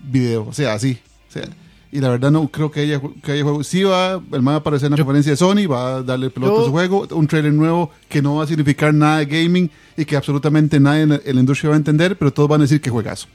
video. 0.00 0.44
O 0.44 0.52
sea, 0.52 0.74
así. 0.74 0.98
O 1.28 1.32
sea, 1.32 1.44
y 1.92 2.00
la 2.00 2.08
verdad 2.10 2.30
no 2.30 2.48
creo 2.48 2.70
que 2.70 2.80
haya, 2.80 3.00
que 3.22 3.32
haya 3.32 3.42
juego. 3.42 3.62
Sí 3.64 3.82
va, 3.84 4.14
el 4.14 4.42
man 4.42 4.46
va 4.48 4.54
a 4.54 4.56
aparecer 4.56 4.86
en 4.86 4.92
la 4.92 4.96
Yo- 4.98 5.04
conferencia 5.04 5.32
de 5.32 5.36
Sony, 5.36 5.66
va 5.70 5.96
a 5.96 6.02
darle 6.02 6.30
pelota 6.30 6.54
Yo- 6.54 6.62
a 6.62 6.64
su 6.66 6.70
juego. 6.72 7.06
Un 7.12 7.26
tráiler 7.26 7.52
nuevo 7.52 7.90
que 8.08 8.20
no 8.20 8.36
va 8.36 8.44
a 8.44 8.46
significar 8.46 8.92
nada 8.92 9.18
de 9.18 9.26
gaming 9.26 9.70
y 9.96 10.04
que 10.04 10.16
absolutamente 10.16 10.78
nadie 10.80 11.02
en 11.02 11.08
la, 11.10 11.20
en 11.24 11.34
la 11.34 11.40
industria 11.40 11.70
va 11.70 11.76
a 11.76 11.78
entender, 11.78 12.16
pero 12.18 12.32
todos 12.32 12.48
van 12.48 12.60
a 12.60 12.64
decir 12.64 12.80
que 12.80 12.90
juegazo. 12.90 13.28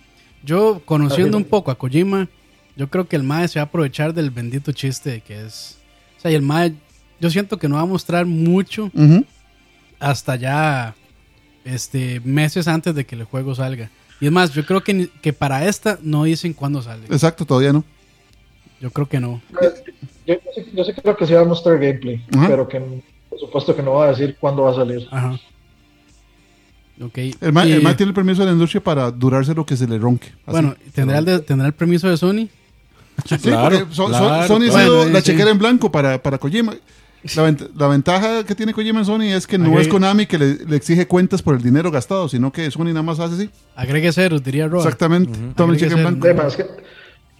Yo, 0.43 0.81
conociendo 0.85 1.37
un 1.37 1.43
poco 1.45 1.71
a 1.71 1.75
Kojima, 1.77 2.27
yo 2.75 2.89
creo 2.89 3.07
que 3.07 3.15
el 3.15 3.23
Mae 3.23 3.47
se 3.47 3.59
va 3.59 3.63
a 3.63 3.65
aprovechar 3.65 4.13
del 4.13 4.31
bendito 4.31 4.71
chiste 4.71 5.21
que 5.25 5.45
es. 5.45 5.77
O 6.17 6.21
sea, 6.21 6.31
y 6.31 6.35
el 6.35 6.41
Mae, 6.41 6.73
yo 7.19 7.29
siento 7.29 7.57
que 7.57 7.67
no 7.69 7.75
va 7.75 7.81
a 7.81 7.85
mostrar 7.85 8.25
mucho 8.25 8.91
hasta 9.99 10.35
ya 10.35 10.95
este, 11.63 12.19
meses 12.21 12.67
antes 12.67 12.95
de 12.95 13.05
que 13.05 13.15
el 13.15 13.23
juego 13.23 13.53
salga. 13.55 13.89
Y 14.19 14.25
es 14.27 14.31
más, 14.31 14.51
yo 14.53 14.65
creo 14.65 14.83
que, 14.83 15.09
que 15.21 15.33
para 15.33 15.67
esta 15.67 15.99
no 16.01 16.23
dicen 16.25 16.53
cuándo 16.53 16.81
sale. 16.81 17.05
Exacto, 17.09 17.45
todavía 17.45 17.73
no. 17.73 17.83
Yo 18.81 18.89
creo 18.91 19.07
que 19.07 19.19
no. 19.19 19.41
Yo, 19.51 19.69
yo 20.27 20.35
sí, 20.55 20.65
yo 20.73 20.83
sí 20.83 20.93
creo 20.93 21.15
que 21.15 21.25
sí 21.27 21.33
va 21.33 21.41
a 21.41 21.45
mostrar 21.45 21.77
gameplay, 21.79 22.23
Ajá. 22.35 22.47
pero 22.47 22.67
que 22.67 22.79
por 23.29 23.39
supuesto 23.39 23.75
que 23.75 23.81
no 23.83 23.93
va 23.93 24.05
a 24.05 24.09
decir 24.09 24.35
cuándo 24.39 24.63
va 24.63 24.71
a 24.71 24.75
salir. 24.75 25.07
Ajá. 25.11 25.39
Ok. 27.01 27.17
El 27.41 27.51
man, 27.53 27.67
Y, 27.67 27.71
el 27.73 27.81
man 27.81 27.95
tiene 27.97 28.09
el 28.09 28.13
permiso 28.15 28.41
de 28.41 28.47
la 28.47 28.51
industria 28.53 28.83
para 28.83 29.09
durarse 29.11 29.53
lo 29.55 29.65
que 29.65 29.75
se 29.75 29.87
le 29.87 29.97
ronque. 29.97 30.27
Así. 30.27 30.51
bueno, 30.51 30.75
¿tendrá 30.93 31.17
el, 31.19 31.25
de- 31.25 31.39
¿tendrá 31.39 31.67
el 31.67 31.73
permiso 31.73 32.09
de 32.09 32.17
Sony? 32.17 32.47
Sí, 33.25 33.37
Claro, 33.37 33.77
porque 33.79 33.93
So- 33.95 34.03
So- 34.07 34.07
claro, 34.09 34.47
Sony 34.47 34.55
ha 34.65 34.69
claro. 34.69 34.79
sido 34.83 34.95
Bueno, 34.97 35.11
la 35.13 35.19
sí. 35.19 35.25
chequera 35.25 35.51
en 35.51 35.57
blanco 35.59 35.91
para, 35.91 36.21
para 36.21 36.37
Kojima. 36.37 36.73
La, 37.35 37.47
vent- 37.47 37.69
la 37.75 37.87
ventaja 37.87 38.43
que 38.43 38.55
tiene 38.55 38.73
Kojima 38.73 38.99
en 38.99 39.05
Sony 39.05 39.23
es 39.35 39.45
que 39.45 39.57
no 39.59 39.65
Agregue- 39.69 39.81
es 39.81 39.87
Konami 39.89 40.25
que 40.25 40.39
le, 40.39 40.55
le 40.65 40.75
exige 40.75 41.05
cuentas 41.07 41.41
por 41.43 41.55
el 41.55 41.61
dinero 41.61 41.91
gastado, 41.91 42.27
sino 42.29 42.51
que 42.51 42.71
Sony 42.71 42.85
nada 42.85 43.03
más 43.03 43.19
hace 43.19 43.35
así. 43.35 43.49
Agregue 43.75 44.11
ceros, 44.11 44.43
diría 44.43 44.67
Roa. 44.67 44.83
Exactamente. 44.83 45.37
Toma 45.55 45.73
el 45.73 45.79
cheque 45.79 45.93
en 45.93 46.01
blanco. 46.01 46.25
Además, 46.25 46.55
que 46.55 46.65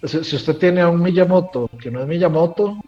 si, 0.04 0.36
usted 0.36 0.56
tiene 0.56 0.80
a 0.80 0.88
un 0.88 1.00
Miyamoto 1.02 1.68
que 1.80 1.90
no 1.90 2.00
es 2.00 2.06
Miyamoto, 2.08 2.78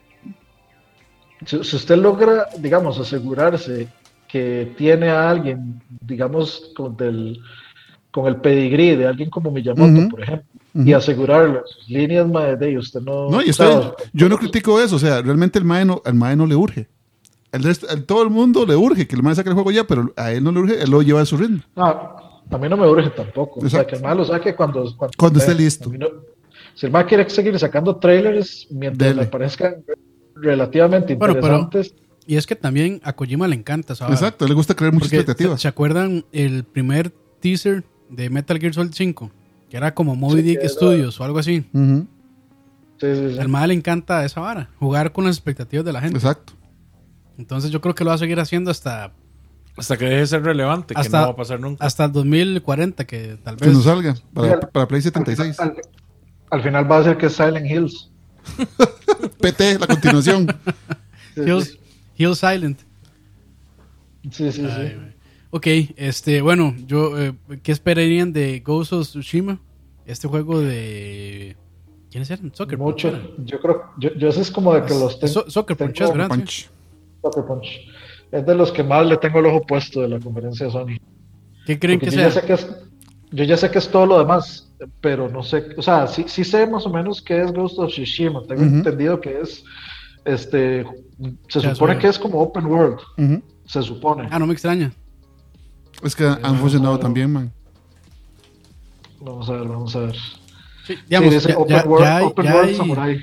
si, 1.46 1.62
si 1.64 1.76
usted 1.76 1.96
logra, 1.96 2.48
digamos, 2.58 2.98
asegurarse 2.98 3.88
que 4.28 4.72
tiene 4.76 5.10
a 5.10 5.30
alguien, 5.30 5.80
digamos, 6.00 6.72
con, 6.76 6.96
del, 6.96 7.38
con 8.10 8.26
el 8.26 8.36
pedigrí 8.36 8.96
de 8.96 9.06
alguien 9.06 9.30
como 9.30 9.50
Miyamoto, 9.50 9.92
Ujú. 10.00 10.08
por 10.08 10.22
ejemplo, 10.22 10.46
y 10.74 10.92
asegurarle 10.92 11.60
sus 11.66 11.88
líneas 11.88 12.26
mae, 12.28 12.56
de 12.56 12.76
usted 12.78 13.00
no. 13.00 13.30
No, 13.30 13.40
y 13.42 13.50
está 13.50 13.94
yo 14.12 14.28
no 14.28 14.36
critico 14.36 14.80
eso. 14.80 14.96
O 14.96 14.98
sea, 14.98 15.22
realmente 15.22 15.56
el 15.60 15.64
mae 15.64 15.84
no, 15.84 16.02
al 16.04 16.14
mae 16.14 16.34
no 16.34 16.46
le 16.46 16.56
urge. 16.56 16.88
El 17.52 17.62
resto- 17.62 17.86
el- 17.88 18.04
todo 18.04 18.24
el 18.24 18.30
mundo 18.30 18.66
le 18.66 18.74
urge 18.74 19.06
que 19.06 19.14
el 19.14 19.22
mae 19.22 19.36
saque 19.36 19.50
el 19.50 19.54
juego 19.54 19.70
ya, 19.70 19.84
pero 19.84 20.12
a 20.16 20.32
él 20.32 20.42
no 20.42 20.50
le 20.50 20.58
urge, 20.60 20.82
él 20.82 20.90
lo 20.90 21.00
lleva 21.02 21.20
a 21.20 21.26
su 21.26 21.36
ritmo. 21.36 21.60
No, 21.76 21.84
a 22.50 22.58
mí 22.58 22.68
no 22.68 22.76
me 22.76 22.88
urge 22.88 23.10
tampoco. 23.10 23.60
O 23.60 23.68
sea, 23.68 23.82
Exacto. 23.82 23.90
que 23.90 23.96
el 23.98 24.02
mal 24.02 24.16
lo 24.16 24.24
saque 24.24 24.56
cuando, 24.56 24.82
cuando, 24.96 25.12
Cuando 25.16 25.38
esté 25.38 25.54
listo. 25.54 25.88
a 25.88 25.92
mí 25.92 25.98
no- 25.98 26.08
si 26.74 26.86
el 26.86 26.92
mal 26.92 27.06
quiere 27.06 27.28
seguir 27.30 27.58
sacando 27.58 27.96
trailers 27.96 28.66
mientras 28.70 29.10
Dele. 29.10 29.22
le 29.22 29.28
parezcan 29.28 29.76
relativamente 30.34 31.14
Bueno, 31.14 31.34
pero- 31.34 31.58
interesantes, 31.58 31.94
Y 32.26 32.36
es 32.36 32.46
que 32.46 32.56
también 32.56 33.00
a 33.04 33.12
Kojima 33.12 33.46
le 33.46 33.54
encanta 33.54 33.92
esa 33.92 34.04
vara. 34.04 34.14
Exacto, 34.16 34.48
le 34.48 34.54
gusta 34.54 34.74
crear 34.74 34.92
muchas 34.94 35.08
Porque, 35.08 35.16
¿se, 35.16 35.20
expectativas. 35.20 35.60
se 35.60 35.68
acuerdan 35.68 36.24
el 36.32 36.64
primer 36.64 37.10
teaser 37.40 37.84
de 38.08 38.30
Metal 38.30 38.58
Gear 38.58 38.72
Solid 38.72 38.92
5? 38.94 39.30
Que 39.68 39.76
era 39.76 39.94
como 39.94 40.16
Moby 40.16 40.36
Sí, 40.40 40.42
Dick 40.42 40.58
era- 40.60 40.68
Studios 40.70 41.20
o 41.20 41.24
algo 41.24 41.38
así. 41.38 41.66
Ujú, 41.74 42.06
sí, 42.98 43.06
sí, 43.14 43.34
sí. 43.34 43.38
Al 43.38 43.48
Mae 43.48 43.68
le 43.68 43.74
encanta 43.74 44.24
esa 44.24 44.40
vara. 44.40 44.70
Jugar 44.78 45.12
con 45.12 45.24
las 45.24 45.36
expectativas 45.36 45.84
de 45.84 45.92
la 45.92 46.00
gente. 46.00 46.16
Exacto. 46.16 46.54
Entonces 47.36 47.70
yo 47.70 47.80
creo 47.82 47.94
que 47.94 48.04
lo 48.04 48.08
va 48.08 48.14
a 48.14 48.18
seguir 48.18 48.40
haciendo 48.40 48.70
hasta, 48.70 49.12
Hasta 49.76 49.96
que 49.98 50.04
deje 50.06 50.16
de 50.18 50.26
ser 50.26 50.42
relevante, 50.44 50.94
que 50.94 51.00
Hasta- 51.02 51.20
no 51.20 51.26
va 51.26 51.32
a 51.32 51.36
pasar 51.36 51.60
nunca. 51.60 51.84
hasta 51.84 52.04
el 52.06 52.12
2040, 52.12 53.04
que 53.06 53.36
tal 53.42 53.56
Que 53.56 53.66
vez... 53.66 53.74
nos 53.74 53.84
salga 53.84 54.14
para, 54.72 54.86
Play 54.88 55.02
76. 55.02 55.58
Al, 55.60 55.68
al 55.70 55.76
final 56.62 56.90
va 56.90 56.98
a 56.98 57.04
ser 57.04 57.16
que 57.16 57.26
es 57.26 57.32
Silent 57.34 57.66
Hills. 57.70 58.10
PT, 59.40 59.78
la 59.78 59.86
continuación. 59.86 60.46
Sí, 61.34 61.40
Hills, 61.42 61.78
Hill 62.16 62.36
Silent. 62.36 62.80
sí, 64.30 64.52
sí, 64.52 64.52
sí. 64.52 64.66
Ay. 64.66 65.14
Ok, 65.50 65.66
este, 65.96 66.40
bueno, 66.42 66.74
yo, 66.86 67.18
eh, 67.20 67.34
¿qué 67.62 67.70
esperarían 67.72 68.32
de 68.32 68.60
Ghost 68.60 68.92
of 68.92 69.06
Tsushima? 69.06 69.60
Este 70.04 70.26
juego 70.28 70.60
de... 70.60 71.56
¿Quiénes 72.10 72.30
eran? 72.30 72.52
Soccer 72.54 72.76
Punch. 72.78 72.88
Mucho. 73.04 73.08
era. 73.08 73.22
Yo 73.44 73.60
creo, 73.60 73.82
yo, 73.98 74.10
yo 74.14 74.28
ese 74.28 74.40
es 74.42 74.50
como 74.50 74.74
de 74.74 74.82
que 74.82 74.94
los 74.94 75.18
tengo. 75.18 75.32
So- 75.32 75.50
Soccer 75.50 75.76
Punch, 75.76 75.94
tengo- 75.98 76.10
es 76.10 76.16
¿verdad? 76.16 76.28
Punch. 76.28 76.70
Soccer 77.22 77.44
Punch. 77.44 77.66
Es 78.32 78.44
de 78.46 78.54
los 78.54 78.72
que 78.72 78.82
más 78.82 79.06
le 79.06 79.16
tengo 79.16 79.38
el 79.38 79.46
ojo 79.46 79.62
puesto 79.64 80.00
de 80.02 80.08
la 80.08 80.18
conferencia 80.20 80.66
de 80.66 80.72
Sony. 80.72 80.96
¿Qué 81.66 81.78
creen 81.78 81.98
Porque 82.00 82.14
que 82.14 82.22
ya 82.22 82.30
sea? 82.30 82.40
sé 82.42 82.46
que 82.46 82.52
es, 82.54 82.66
yo 83.34 83.44
ya 83.44 83.56
sé 83.56 83.70
que 83.70 83.78
es 83.78 83.88
todo 83.88 84.06
lo 84.06 84.18
demás, 84.18 84.70
pero 85.00 85.28
no 85.28 85.42
sé, 85.42 85.66
o 85.76 85.82
sea, 85.82 86.06
sí, 86.06 86.24
sí 86.28 86.44
sé 86.44 86.66
más 86.66 86.86
o 86.86 86.90
menos 86.90 87.20
qué 87.20 87.42
es 87.42 87.52
Ghost 87.52 87.78
of 87.78 87.90
Tsushima. 87.90 88.42
Tengo 88.46 88.62
entendido 88.62 89.20
que 89.20 89.40
es, 89.40 89.64
este, 90.24 90.84
se 91.48 91.60
Ya, 91.60 91.74
supone 91.74 91.98
que 91.98 92.08
es 92.08 92.18
como 92.18 92.40
open 92.40 92.66
world, 92.66 93.00
se 93.66 93.82
supone. 93.82 94.28
Ah, 94.30 94.38
no 94.38 94.46
me 94.46 94.52
extraña. 94.52 94.92
Es 96.02 96.14
que 96.14 96.24
han 96.26 96.56
funcionado 96.58 96.98
también, 96.98 97.32
man. 97.32 97.52
Vamos 99.20 99.48
a 99.48 99.52
ver, 99.52 99.68
vamos 99.68 99.96
a 99.96 100.00
ver. 100.00 100.16
Sí, 100.86 100.94
digamos, 101.08 101.30
Sí, 101.30 101.34
dice 101.36 101.48
ya, 101.50 101.58
open 101.58 101.76
ya- 101.76 101.84
world, 101.86 102.04
ya 102.04 102.16
hay, 102.18 102.24
open 102.26 102.44
ya 102.44 102.54
world 102.54 102.68
hay- 102.68 102.76
samurai. 102.76 103.20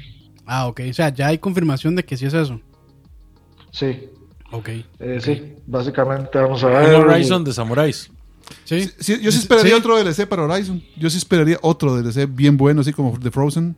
Ah, 0.48 0.68
ok. 0.68 0.82
O 0.90 0.94
sea, 0.94 1.10
ya 1.10 1.28
hay 1.28 1.38
confirmación 1.38 1.96
de 1.96 2.04
que 2.04 2.18
sí 2.18 2.26
es 2.26 2.34
eso. 2.34 2.60
Sí, 3.72 4.10
Ok. 4.52 4.70
eh, 5.00 5.20
sí, 5.22 5.54
básicamente 5.68 6.38
vamos 6.40 6.64
a 6.64 6.68
ver. 6.68 6.96
Horizon 6.96 7.44
de 7.44 7.54
samuráis. 7.54 8.10
Sí. 8.66 8.90
Sí, 9.00 9.20
yo 9.22 9.32
sí 9.32 9.40
esperaría 9.40 9.74
Sí. 9.74 9.80
otro 9.80 9.98
DLC 9.98 10.26
para 10.28 10.44
Horizon. 10.44 10.82
Yo 10.98 11.10
sí 11.10 11.18
esperaría 11.18 11.58
otro 11.62 11.96
DLC 12.02 12.26
bien 12.26 12.58
bueno, 12.58 12.82
así 12.82 12.94
como 12.94 13.18
The 13.20 13.32
Frozen. 13.32 13.76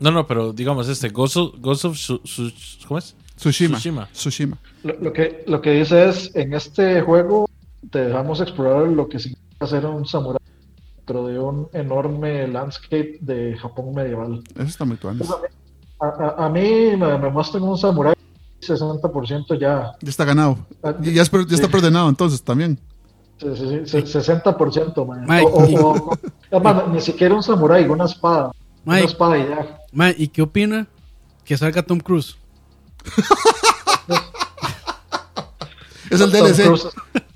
No, 0.00 0.10
no, 0.10 0.26
pero 0.26 0.52
digamos 0.52 0.88
este, 0.88 1.08
Ghost 1.08 1.36
of, 1.36 1.54
Ghost 1.58 1.84
of 1.84 1.96
Su- 1.96 2.20
Su- 2.24 2.52
¿cómo 2.86 2.98
es? 2.98 3.14
Tsushima. 3.36 3.76
Tsushima. 3.78 4.08
Tsushima. 4.12 4.58
Lo, 4.84 4.94
lo 5.00 5.12
que, 5.12 5.44
lo 5.46 5.60
que 5.60 5.72
dice 5.72 6.08
es, 6.08 6.34
en 6.34 6.54
este 6.54 7.00
juego 7.02 7.48
te 7.90 8.00
dejamos 8.06 8.40
explorar 8.40 8.88
lo 8.88 9.08
que 9.08 9.18
significa 9.18 9.66
ser 9.66 9.86
un 9.86 10.06
samurái 10.06 10.38
dentro 10.96 11.26
de 11.26 11.38
un 11.38 11.68
enorme 11.72 12.46
landscape 12.48 13.18
de 13.20 13.56
Japón 13.58 13.94
medieval. 13.94 14.42
Eso 14.54 14.62
está 14.64 14.84
muy 14.84 14.96
tuanes. 14.96 15.28
A, 16.00 16.06
a- 16.06 16.46
a 16.46 16.48
mí 16.48 16.96
me, 16.96 17.18
me 17.18 17.30
muestran 17.30 17.62
un 17.64 17.76
samurái 17.76 18.14
60% 18.60 19.58
ya, 19.58 19.92
Ya 20.00 20.10
está 20.10 20.24
ganado. 20.24 20.58
Ya, 21.00 21.12
ya 21.12 21.22
es 21.22 21.30
per- 21.30 21.46
ya 21.46 21.54
está 21.54 21.66
Sí. 21.66 21.70
preordenado 21.70 22.08
entonces 22.08 22.42
también. 22.42 22.78
sí, 23.40 23.46
sí, 23.56 23.80
sí, 23.86 24.02
60%, 24.18 25.04
man. 25.06 25.24
Mike, 25.28 25.46
O- 25.52 25.62
o- 25.62 25.68
y- 25.68 25.76
o- 25.76 26.10
es 26.50 26.62
más, 26.62 26.88
ni 26.88 27.00
siquiera 27.00 27.34
un 27.34 27.42
samurái, 27.42 27.84
una 27.86 28.04
espada. 28.06 28.50
Una 28.84 29.00
espada 29.00 29.38
y 29.38 29.48
ya. 29.48 30.14
¿y 30.16 30.28
qué 30.28 30.42
opina 30.42 30.86
que 31.44 31.56
salga 31.56 31.82
Tom 31.82 32.00
Cruise? 32.00 32.36
Es 36.10 36.20
el 36.20 36.30
Tom 36.32 36.40
DLC. 36.40 36.64
Cruise- 36.64 36.88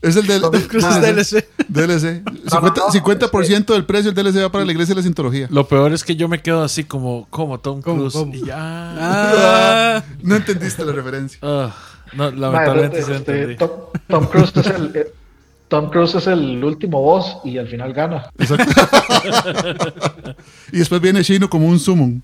Es 0.03 0.17
el 0.17 0.27
del, 0.27 0.41
Tom 0.41 0.51
Cruise 0.69 0.85
es 0.91 1.01
DLC. 1.01 1.47
DLC. 1.69 2.23
no, 2.25 2.33
50%, 2.61 2.77
no, 2.77 2.89
50% 2.89 3.65
del 3.73 3.85
precio 3.87 4.13
del 4.13 4.25
DLC 4.33 4.43
va 4.43 4.51
para 4.51 4.65
la 4.65 4.73
iglesia 4.73 4.95
de 4.95 5.01
la 5.01 5.05
Sintología. 5.05 5.47
Lo 5.51 5.67
peor 5.69 5.93
es 5.93 6.03
que 6.05 6.17
yo 6.17 6.29
me 6.29 6.43
quedo 6.43 6.63
así 6.63 6.85
como, 6.85 7.27
como 7.31 7.61
Tom 7.61 7.81
¿Cómo, 7.83 7.99
Cruise. 7.99 8.13
cómo? 8.13 8.35
Y 8.35 8.45
ya. 8.45 8.57
Ah, 8.59 10.03
No 10.23 10.35
entendiste 10.37 10.85
la 10.85 10.93
referencia. 10.93 11.39
Ah, 11.41 11.73
no, 12.15 12.31
lamentablemente 12.31 12.99
este, 12.99 13.15
entendí. 13.15 13.57
Tom, 13.57 13.71
Tom 14.09 14.27
Cruise 14.27 14.53
es 14.57 14.67
el 14.67 14.91
eh, 14.97 15.13
Tom 15.69 15.89
Cruise 15.89 16.15
es 16.17 16.27
el 16.27 16.63
último 16.63 17.01
boss 17.01 17.39
y 17.45 17.57
al 17.57 17.67
final 17.69 17.95
gana. 17.95 18.29
Y 20.73 20.79
después 20.79 21.01
viene 21.01 21.23
Shino 21.23 21.49
como 21.49 21.67
un 21.67 21.79
summon. 21.79 22.23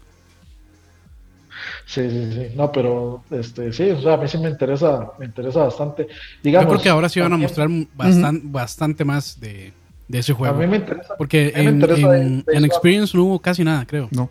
Sí, 1.91 2.03
sí, 2.11 2.33
sí. 2.35 2.47
No, 2.55 2.71
pero 2.71 3.25
este 3.31 3.73
sí, 3.73 3.89
o 3.91 4.01
sea, 4.03 4.13
a 4.15 4.17
mí 4.19 4.29
sí 4.29 4.37
me 4.37 4.51
interesa, 4.51 5.11
me 5.19 5.25
interesa 5.25 5.61
bastante. 5.61 6.07
yo 6.07 6.15
Digamos, 6.43 6.69
creo 6.75 6.83
que 6.83 6.89
ahora 6.91 7.09
sí 7.09 7.19
van 7.19 7.33
a 7.33 7.39
mostrar 7.39 7.69
bastan- 7.97 8.43
bastante 8.45 9.07
más 9.07 9.41
de, 9.41 9.73
de 10.07 10.19
ese 10.19 10.33
A 10.33 10.35
juego. 10.35 10.59
mí 10.59 10.67
me 10.67 10.77
interesa. 10.77 11.17
Porque 11.17 11.51
a 11.55 11.59
mí 11.61 11.65
me 11.65 11.71
en, 11.71 11.75
interesa 11.77 12.11
de- 12.13 12.21
en- 12.21 12.45
de 12.45 12.55
en. 12.57 12.65
Experience 12.67 13.17
no 13.17 13.25
hubo 13.25 13.39
casi 13.41 13.65
nada, 13.65 13.87
creo. 13.87 14.09
No, 14.11 14.29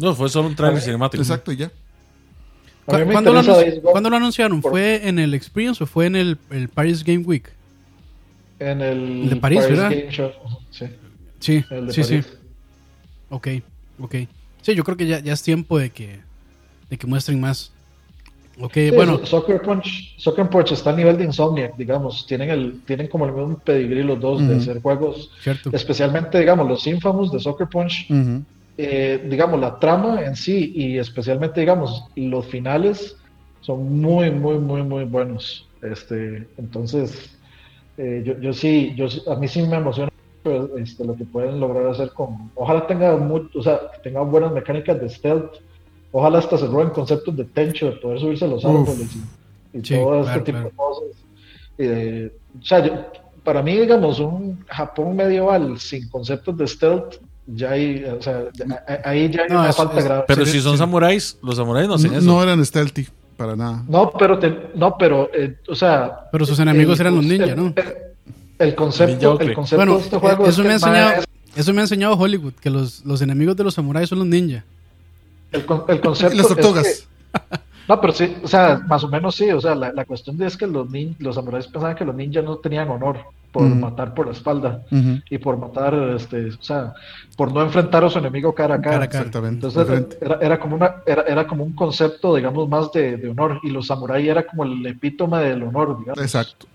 No, 0.00 0.14
fue 0.14 0.30
solo 0.30 0.48
un 0.48 0.56
trailer 0.56 0.80
cinemático. 0.80 1.22
exacto, 1.22 1.52
y 1.52 1.56
ya. 1.58 1.66
A 1.66 1.68
mí 1.68 3.02
¿Cu- 3.02 3.06
me 3.06 3.12
¿Cuándo, 3.12 3.32
lo 3.34 3.42
cuándo 3.92 4.08
anunciaron? 4.16 4.60
por- 4.62 4.72
¿Fue 4.72 5.06
en 5.06 5.18
el 5.18 5.34
Experience 5.34 5.84
o 5.84 5.86
fue 5.86 6.06
en 6.06 6.16
el, 6.16 6.38
el 6.50 6.68
Paris 6.70 7.04
Game 7.04 7.24
Week? 7.24 7.48
en 8.58 8.80
el 8.80 9.22
El 9.24 9.28
de 9.30 9.36
París, 9.36 9.60
¿verdad? 9.68 9.90
Game 9.90 10.10
Show. 10.10 10.30
Sí. 10.70 10.86
Sí, 11.38 11.64
El 11.70 11.88
de 11.88 11.92
sí, 11.92 12.02
sí. 12.04 12.22
Ok, 13.28 13.48
ok. 14.00 14.14
Sí, 14.62 14.74
yo 14.74 14.84
creo 14.84 14.96
que 14.96 15.06
ya, 15.06 15.18
ya 15.18 15.32
es 15.32 15.42
tiempo 15.42 15.78
de 15.78 15.90
que, 15.90 16.20
de 16.92 16.98
que 16.98 17.06
muestren 17.06 17.40
más. 17.40 17.72
Ok, 18.60 18.74
Sí, 18.74 18.90
bueno, 18.90 19.16
So- 19.20 19.24
Soccer 19.26 19.62
Punch, 19.62 20.14
Soccer 20.18 20.46
Punch 20.50 20.72
está 20.72 20.90
a 20.90 20.96
nivel 20.96 21.16
de 21.16 21.24
Insomniac, 21.24 21.74
digamos. 21.78 22.26
Tienen, 22.26 22.50
el, 22.50 22.82
tienen 22.84 23.08
como 23.08 23.24
el 23.24 23.32
mismo 23.32 23.56
pedigrí 23.64 24.02
los 24.02 24.20
dos 24.20 24.46
de 24.46 24.56
hacer 24.56 24.82
juegos, 24.82 25.30
cierto. 25.40 25.70
especialmente, 25.72 26.38
digamos, 26.38 26.68
los 26.68 26.86
Infamous 26.86 27.32
de 27.32 27.40
Soccer 27.40 27.66
Punch. 27.66 28.06
Eh, 28.76 29.26
digamos, 29.28 29.58
la 29.58 29.78
trama 29.78 30.22
en 30.22 30.36
sí 30.36 30.72
y 30.76 30.98
especialmente, 30.98 31.60
digamos, 31.60 32.04
los 32.14 32.44
finales 32.46 33.16
son 33.62 34.00
muy, 34.00 34.30
muy, 34.30 34.58
muy, 34.58 34.82
muy 34.82 35.04
buenos. 35.04 35.66
Este, 35.80 36.46
entonces, 36.58 37.34
eh, 37.96 38.22
yo, 38.24 38.38
yo 38.38 38.52
sí, 38.52 38.92
yo, 38.96 39.06
a 39.32 39.36
mí 39.36 39.48
sí 39.48 39.62
me 39.62 39.76
emociona 39.76 40.10
este, 40.78 41.04
lo 41.06 41.14
que 41.16 41.24
pueden 41.24 41.58
lograr 41.58 41.86
hacer 41.86 42.10
con, 42.10 42.50
ojalá 42.54 42.86
tenga, 42.86 43.16
mu- 43.16 43.48
o 43.54 43.62
sea, 43.62 43.80
tenga 44.02 44.20
buenas 44.22 44.52
mecánicas 44.52 45.00
de 45.00 45.08
stealth, 45.08 45.52
ojalá 46.12 46.38
hasta 46.38 46.56
se 46.58 46.66
roben 46.66 46.90
conceptos 46.90 47.36
de 47.36 47.44
tencho, 47.44 47.86
de 47.86 47.92
poder 47.92 48.20
subirse 48.20 48.44
a 48.44 48.48
los 48.48 48.64
Uf. 48.64 48.70
árboles 48.88 49.08
y, 49.74 49.78
y 49.78 49.84
Sí, 49.84 49.94
todo 49.94 50.20
este 50.20 50.24
claro, 50.24 50.44
tipo 50.44 50.58
claro. 50.58 50.70
de 50.70 50.76
cosas. 50.76 51.04
Y 51.78 51.82
de- 51.84 52.32
o 52.60 52.64
sea, 52.64 52.86
yo- 52.86 53.06
para 53.42 53.62
mí, 53.62 53.76
digamos, 53.76 54.20
un 54.20 54.64
Japón 54.68 55.16
medieval 55.16 55.78
sin 55.80 56.08
conceptos 56.08 56.56
de 56.56 56.68
stealth, 56.68 57.14
ya 57.46 57.70
hay, 57.72 58.04
o 58.04 58.22
sea, 58.22 58.44
ahí 59.04 59.28
ya 59.28 59.42
hay 59.42 59.48
No, 59.50 59.60
una 59.60 59.70
es- 59.70 59.76
falta 59.76 59.98
es- 59.98 60.04
grave. 60.04 60.24
Pero 60.28 60.46
Sí, 60.46 60.52
si 60.52 60.60
son 60.60 60.72
sí. 60.72 60.78
samuráis, 60.78 61.38
los 61.42 61.56
samuráis 61.56 61.88
no 61.88 61.94
hacen 61.94 62.12
No, 62.12 62.18
eso. 62.18 62.26
no 62.26 62.42
eran 62.42 62.64
stealthy, 62.64 63.08
para 63.36 63.56
nada. 63.56 63.82
No, 63.88 64.12
pero, 64.12 64.38
te- 64.38 64.70
no, 64.76 64.96
pero, 64.96 65.28
eh, 65.34 65.56
o 65.68 65.74
sea. 65.74 66.28
Pero 66.30 66.46
sus 66.46 66.58
enemigos 66.60 67.00
el- 67.00 67.06
eran 67.06 67.16
los 67.16 67.24
ninja, 67.24 67.46
el- 67.46 67.56
¿no? 67.56 67.74
El, 68.58 68.74
concepto, 68.76 69.40
el 69.40 69.54
concepto 69.54 69.76
Bueno, 69.84 69.96
de 69.96 70.02
este 70.02 70.18
juego 70.18 70.44
eh, 70.44 70.48
es 70.48 70.54
eso 70.54 70.62
que 70.62 70.68
me 70.68 70.72
ha 70.74 70.76
enseñado, 70.76 71.10
es- 71.18 71.26
eso 71.56 71.72
me 71.74 71.80
ha 71.80 71.84
enseñado 71.84 72.14
Hollywood, 72.14 72.52
que 72.60 72.70
los, 72.70 73.04
los 73.04 73.20
enemigos 73.22 73.56
de 73.56 73.64
los 73.64 73.74
samuráis 73.74 74.08
son 74.08 74.20
los 74.20 74.28
ninja. 74.28 74.64
El, 75.52 75.64
el 75.88 76.00
concepto 76.00 76.34
Y 76.34 76.38
las 76.38 76.50
es 76.50 76.56
tortugas. 76.56 77.08
que- 77.32 77.58
no, 77.88 78.00
pero 78.00 78.12
sí, 78.12 78.36
o 78.42 78.48
sea, 78.48 78.80
más 78.86 79.02
o 79.04 79.08
menos 79.08 79.34
sí, 79.34 79.50
o 79.50 79.60
sea, 79.60 79.74
la, 79.74 79.92
la 79.92 80.04
cuestión 80.04 80.40
es 80.42 80.56
que 80.56 80.66
los, 80.66 80.88
nin- 80.88 81.16
los 81.18 81.34
samuráis 81.36 81.66
pensaban 81.66 81.96
que 81.96 82.04
los 82.04 82.14
ninjas 82.14 82.44
no 82.44 82.56
tenían 82.56 82.88
honor 82.90 83.18
por 83.52 83.64
Ujú. 83.64 83.74
matar 83.74 84.14
por 84.14 84.26
la 84.26 84.32
espalda 84.32 84.82
Ujú. 84.90 85.20
y 85.28 85.36
por 85.38 85.58
matar, 85.58 85.92
este, 86.16 86.48
o 86.48 86.62
sea, 86.62 86.94
por 87.36 87.52
no 87.52 87.60
enfrentar 87.62 88.02
a 88.02 88.08
su 88.08 88.18
enemigo 88.18 88.54
cara 88.54 88.76
a 88.76 88.80
cara. 88.80 88.92
Cara 88.92 89.04
a 89.04 89.08
cara. 89.08 89.18
Exactamente. 89.24 89.66
Entonces 89.66 90.18
era, 90.22 90.38
era 90.40 90.58
como 90.58 90.76
una, 90.76 90.96
era, 91.06 91.22
era 91.22 91.46
como 91.46 91.62
un 91.64 91.72
concepto, 91.74 92.34
digamos, 92.34 92.66
más 92.68 92.90
de, 92.92 93.18
de 93.18 93.28
honor, 93.28 93.60
y 93.62 93.68
los 93.70 93.86
samuráis 93.88 94.26
era 94.28 94.46
como 94.46 94.64
el 94.64 94.86
epítome 94.86 95.38
del 95.42 95.62
honor, 95.64 95.98
digamos. 95.98 96.18
Exacto. 96.22 96.66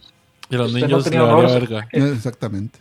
Y 0.50 0.56
los 0.56 0.68
Usted 0.68 0.82
no 0.82 0.88
niños 0.88 1.04
tenía 1.04 1.20
le 1.22 1.26
valía 1.26 1.48
honor, 1.48 1.60
verga. 1.62 1.88
Exactamente. 1.92 2.80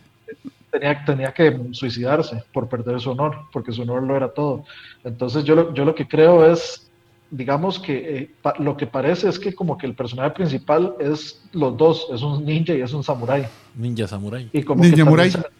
Tenía, 0.78 1.04
tenía 1.04 1.32
que 1.32 1.56
suicidarse 1.72 2.42
por 2.52 2.68
perder 2.68 3.00
su 3.00 3.10
honor, 3.10 3.36
porque 3.52 3.72
su 3.72 3.82
honor 3.82 4.02
lo 4.02 4.16
era 4.16 4.28
todo. 4.32 4.64
Entonces 5.04 5.44
yo 5.44 5.54
lo, 5.54 5.74
yo 5.74 5.84
lo 5.84 5.94
que 5.94 6.06
creo 6.06 6.50
es, 6.50 6.90
digamos 7.30 7.78
que 7.78 8.18
eh, 8.18 8.30
pa- 8.42 8.54
lo 8.58 8.76
que 8.76 8.86
parece 8.86 9.28
es 9.28 9.38
que 9.38 9.54
como 9.54 9.76
que 9.78 9.86
el 9.86 9.94
personaje 9.94 10.30
principal 10.30 10.94
es 11.00 11.40
los 11.52 11.76
dos, 11.76 12.06
es 12.12 12.22
un 12.22 12.44
ninja 12.44 12.74
y 12.74 12.80
es 12.80 12.92
un 12.92 13.02
samurái. 13.02 13.46
Ninja 13.74 14.06
samurái. 14.06 14.48
Y 14.52 14.62
como 14.62 14.82
Ninja 14.82 14.96
que 14.96 15.04
Murai. 15.04 15.30
también 15.30 15.50
se- 15.50 15.56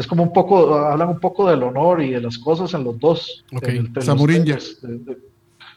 es 0.00 0.06
como 0.06 0.22
un 0.22 0.32
poco, 0.32 0.74
hablan 0.74 1.08
un 1.08 1.20
poco 1.20 1.48
del 1.48 1.62
honor 1.62 2.02
y 2.02 2.10
de 2.10 2.20
las 2.20 2.36
cosas 2.38 2.72
en 2.74 2.84
los 2.84 2.98
dos. 3.00 3.44
Ok. 3.54 3.68
Samurinja. 4.02 4.58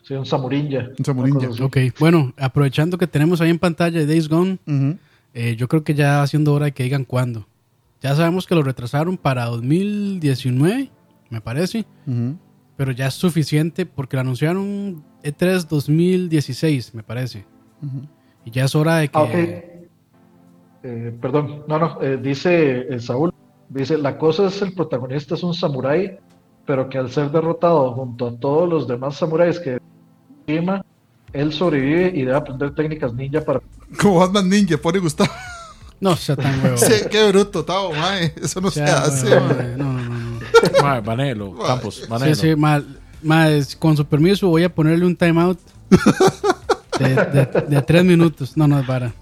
Sí, 0.04 0.14
un 0.14 0.26
samurinja. 0.26 0.90
Un 0.98 1.06
samurinja. 1.06 1.64
Ok, 1.64 1.78
bueno, 2.00 2.34
aprovechando 2.38 2.98
que 2.98 3.08
tenemos 3.08 3.40
ahí 3.42 3.50
en 3.50 3.60
pantalla 3.60 4.06
Days 4.06 4.28
Gone, 4.28 4.58
eh, 5.34 5.56
yo 5.56 5.68
creo 5.68 5.84
que 5.84 5.94
ya 5.94 6.18
va 6.20 6.28
siendo 6.28 6.54
hora 6.54 6.66
de 6.66 6.72
que 6.72 6.84
digan 6.84 7.06
cuándo. 7.06 7.46
Ya 8.02 8.16
sabemos 8.16 8.48
que 8.48 8.56
lo 8.56 8.64
retrasaron 8.64 9.18
para 9.18 9.46
2019, 9.46 10.90
me 11.30 11.42
parece, 11.42 11.86
pero 12.78 12.92
ya 12.92 13.08
es 13.08 13.14
suficiente 13.14 13.86
porque 13.86 14.16
lo 14.16 14.22
anunciaron 14.22 15.04
E 15.22 15.34
E3 15.34 15.68
2016, 15.68 16.94
me 16.96 17.04
parece. 17.04 17.46
Y 18.46 18.52
ya 18.52 18.66
es 18.66 18.76
hora 18.76 18.98
de 18.98 19.10
que... 19.10 19.18
Ah. 19.18 19.80
Eh, 20.82 21.14
perdón, 21.20 21.66
no, 21.68 21.78
no, 21.78 22.02
eh, 22.02 22.18
dice 22.22 22.88
eh, 22.90 23.00
Saúl, 23.02 23.34
dice, 23.68 23.98
la 23.98 24.18
cosa 24.18 24.48
es 24.48 24.62
el 24.62 24.74
protagonista 24.74 25.36
es 25.36 25.44
un 25.44 25.54
samurái, 25.54 26.18
pero 26.66 26.88
que 26.88 26.98
al 26.98 27.12
ser 27.12 27.32
derrotado 27.32 27.92
junto 27.92 28.28
a 28.28 28.40
todos 28.40 28.70
los 28.70 28.88
demás 28.88 29.18
samuráis 29.18 29.60
que 29.60 29.78
encima, 30.48 30.86
él 31.34 31.52
sobrevive 31.52 32.14
y 32.16 32.24
debe 32.24 32.38
aprender 32.38 32.74
técnicas 32.74 33.14
ninja 33.14 33.42
para... 33.42 33.60
Como 34.02 34.20
Batman 34.20 34.48
Ninja, 34.48 34.78
pone 34.78 35.00
Gustavo. 35.00 35.30
No, 36.02 36.16
sea 36.16 36.36
tan 36.36 36.64
huevo. 36.64 36.78
Sí, 36.78 36.94
qué 37.12 37.28
bruto, 37.30 37.66
Tavo, 37.66 37.92
mae. 37.94 38.34
Eso 38.42 38.62
no 38.62 38.72
se 38.72 38.86
Sea 38.86 39.00
hace. 39.04 39.28
huevo, 39.28 39.48
mae. 39.48 39.78
no, 39.78 39.94
no, 39.94 40.02
no. 40.02 40.40
Mae, 40.82 41.02
Vanelo, 41.02 41.58
Campos, 41.58 42.06
Vanelo. 42.08 42.36
Sí, 42.36 42.42
sí, 42.50 42.56
ma- 42.56 42.84
ma, 43.22 43.50
es- 43.50 43.76
con 43.76 43.98
su 43.98 44.06
permiso 44.06 44.48
voy 44.48 44.64
a 44.64 44.74
ponerle 44.74 45.06
un 45.06 45.16
timeout 45.16 45.60
de, 47.00 47.10
de, 47.16 47.66
de 47.68 47.82
tres 47.82 48.04
minutos. 48.06 48.56
No, 48.58 48.68
no 48.68 48.80
es 48.80 48.88
vara. 48.88 49.14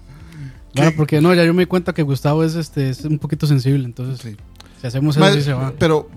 Vara, 0.74 0.92
porque 0.96 1.20
no, 1.20 1.34
ya 1.34 1.44
yo 1.44 1.54
me 1.54 1.62
di 1.62 1.66
cuenta 1.66 1.92
que 1.92 2.02
Gustavo 2.02 2.44
es 2.44 2.54
este 2.54 2.90
es 2.90 3.04
un 3.04 3.18
poquito 3.18 3.46
sensible, 3.46 3.84
entonces 3.84 4.20
Sí. 4.20 4.36
Si 4.80 4.86
hacemos 4.86 5.16
eso 5.16 5.32
sí 5.32 5.42
se 5.42 5.52
va. 5.52 5.72
Pero, 5.78 6.08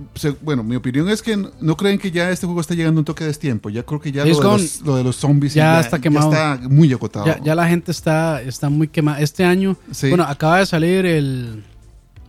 bueno, 0.42 0.64
mi 0.64 0.76
opinión 0.76 1.10
es 1.10 1.22
que 1.22 1.38
no, 1.38 1.52
no 1.60 1.76
creen 1.78 1.98
que 1.98 2.12
ya 2.12 2.30
este 2.30 2.46
juego 2.46 2.62
está 2.62 2.74
llegando 2.76 3.00
a 3.00 3.02
un 3.02 3.06
toque 3.06 3.24
de 3.24 3.34
tiempo. 3.34 3.70
Ya 3.70 3.84
creo 3.84 4.00
que 4.00 4.12
ya 4.12 4.26
lo 4.26 4.38
de, 4.38 4.44
los, 4.44 4.82
lo 4.82 4.96
de 4.96 5.04
los 5.04 5.16
zombies 5.16 5.54
ya 5.54 5.80
está 5.80 6.00
quemado. 6.00 6.32
está 6.32 6.60
muy 6.70 6.92
acotado. 6.94 7.26
Ya, 7.26 7.40
ya 7.42 7.56
la 7.56 7.68
gente 7.68 7.92
está, 7.92 8.42
está 8.42 8.70
muy 8.70 8.88
quemada. 8.88 9.20
Este 9.20 9.44
año, 9.44 9.78
Sí. 9.92 10.10
bueno, 10.10 10.24
acaba 10.26 10.60
de 10.60 10.66
salir 10.66 11.06
el 11.06 11.64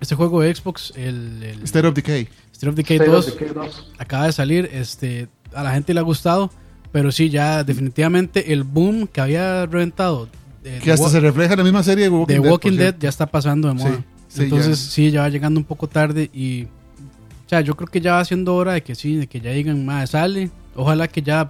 este 0.00 0.16
juego 0.16 0.40
de 0.40 0.52
Xbox, 0.54 0.92
el, 0.96 1.42
el 1.42 1.62
State 1.62 1.86
of 1.86 1.94
Decay. 1.94 2.28
State 2.52 2.68
of 2.68 2.74
Decay 2.74 2.96
State 2.96 3.10
2, 3.10 3.28
of 3.28 3.34
Decay 3.34 3.54
2. 3.54 3.92
acaba 3.98 4.26
de 4.26 4.32
salir, 4.32 4.68
este, 4.72 5.28
a 5.54 5.62
la 5.62 5.72
gente 5.72 5.94
le 5.94 6.00
ha 6.00 6.02
gustado, 6.02 6.50
pero 6.90 7.12
sí, 7.12 7.30
ya 7.30 7.62
definitivamente 7.62 8.52
el 8.52 8.64
boom 8.64 9.06
que 9.06 9.20
había 9.20 9.64
reventado 9.66 10.28
de, 10.64 10.78
Que 10.80 10.90
hasta 10.90 11.06
de 11.06 11.12
se 11.12 11.20
refleja 11.20 11.52
en 11.52 11.58
la 11.58 11.64
misma 11.64 11.84
serie 11.84 12.04
de 12.04 12.10
Walking, 12.10 12.34
The 12.34 12.40
Dead, 12.40 12.50
Walking 12.50 12.76
Dead 12.76 12.94
ya 12.98 13.08
está 13.08 13.26
pasando 13.26 13.68
de 13.68 13.74
moda. 13.74 13.90
Sí, 13.96 14.04
sí, 14.34 14.42
Entonces 14.44 14.78
ya. 14.86 14.90
sí, 14.92 15.10
ya 15.10 15.20
va 15.22 15.28
llegando 15.28 15.58
un 15.60 15.64
poco 15.64 15.88
tarde 15.88 16.30
y... 16.32 16.64
O 16.64 17.48
sea, 17.54 17.60
yo 17.60 17.74
creo 17.76 17.88
que 17.88 18.00
ya 18.00 18.14
va 18.14 18.24
siendo 18.24 18.54
hora 18.54 18.72
de 18.72 18.82
que 18.82 18.94
sí, 18.94 19.16
de 19.16 19.26
que 19.26 19.40
ya 19.40 19.50
digan, 19.50 19.84
más 19.84 20.10
sale. 20.10 20.50
Ojalá 20.74 21.06
que 21.08 21.20
ya... 21.22 21.48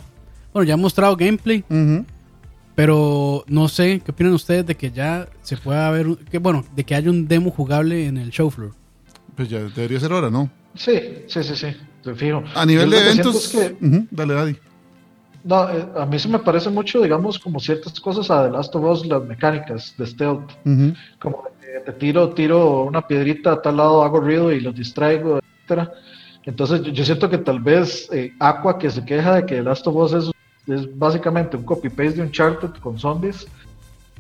Bueno, 0.53 0.67
ya 0.67 0.75
ha 0.75 0.77
mostrado 0.77 1.17
gameplay, 1.17 1.65
pero 2.75 3.45
no 3.49 3.69
sé, 3.69 4.01
¿qué 4.05 4.11
opinan 4.11 4.33
ustedes 4.33 4.67
de 4.67 4.75
que 4.77 4.91
ya 4.91 5.29
se 5.43 5.57
pueda 5.57 5.91
ver... 5.91 6.07
un- 6.09 6.17
Que, 6.17 6.39
bueno, 6.39 6.65
de 6.75 6.85
que 6.85 6.95
haya 6.95 7.11
un 7.11 7.29
demo 7.29 7.51
jugable 7.51 8.07
en 8.07 8.17
el 8.17 8.31
show 8.31 8.51
floor? 8.51 8.73
Pues 9.37 9.49
ya 9.49 9.61
debería 9.61 10.01
ser 10.01 10.13
hora, 10.13 10.31
¿no? 10.31 10.51
Sí, 10.75 10.93
sí, 11.29 11.43
sí, 11.43 11.55
sí, 11.55 11.67
te 12.03 12.15
fijo. 12.15 12.43
A 12.55 12.65
nivel 12.67 12.91
Yo 12.91 12.97
de 12.97 13.03
eventos. 13.11 13.55
es 13.55 13.77
que- 13.81 14.07
Dale, 14.11 14.35
Daddy. 14.35 14.57
no, 15.45 15.69
eh, 15.71 15.87
a 15.99 16.07
mí 16.07 16.19
se 16.19 16.29
me 16.29 16.39
parece 16.39 16.71
mucho, 16.71 17.03
digamos, 17.03 17.39
como 17.39 17.61
ciertas 17.61 17.99
cosas 18.01 18.31
a 18.31 18.45
The 18.47 18.51
Last 18.53 18.75
of 18.75 18.85
Us, 18.85 19.07
las 19.07 19.23
mecánicas 19.25 19.95
de 19.99 20.07
stealth. 20.07 20.51
Ujú. 20.65 20.95
como 21.21 21.45
eh, 21.47 21.52
te 21.81 21.93
tiro, 21.93 22.31
tiro 22.31 22.83
una 22.83 23.07
piedrita 23.07 23.53
a 23.53 23.63
tal 23.63 23.77
lado, 23.77 24.03
hago 24.03 24.21
ruido 24.21 24.53
y 24.53 24.61
los 24.61 24.75
distraigo, 24.75 25.39
etcétera. 25.39 25.93
Entonces 26.45 26.83
yo, 26.83 27.05
siento 27.05 27.31
que 27.31 27.39
tal 27.39 27.61
vez 27.61 28.09
eh, 28.13 28.33
Aqua 28.41 28.79
que 28.79 28.91
se 28.91 29.05
queja 29.05 29.37
de 29.37 29.47
que 29.47 29.63
Last 29.63 29.87
of 29.87 29.97
Us 29.97 30.13
es, 30.13 30.31
es 30.67 30.99
básicamente 30.99 31.57
un 31.57 31.65
copy-paste 31.65 32.15
de 32.15 32.23
Uncharted 32.23 32.71
con 32.81 32.99
zombies, 32.99 33.47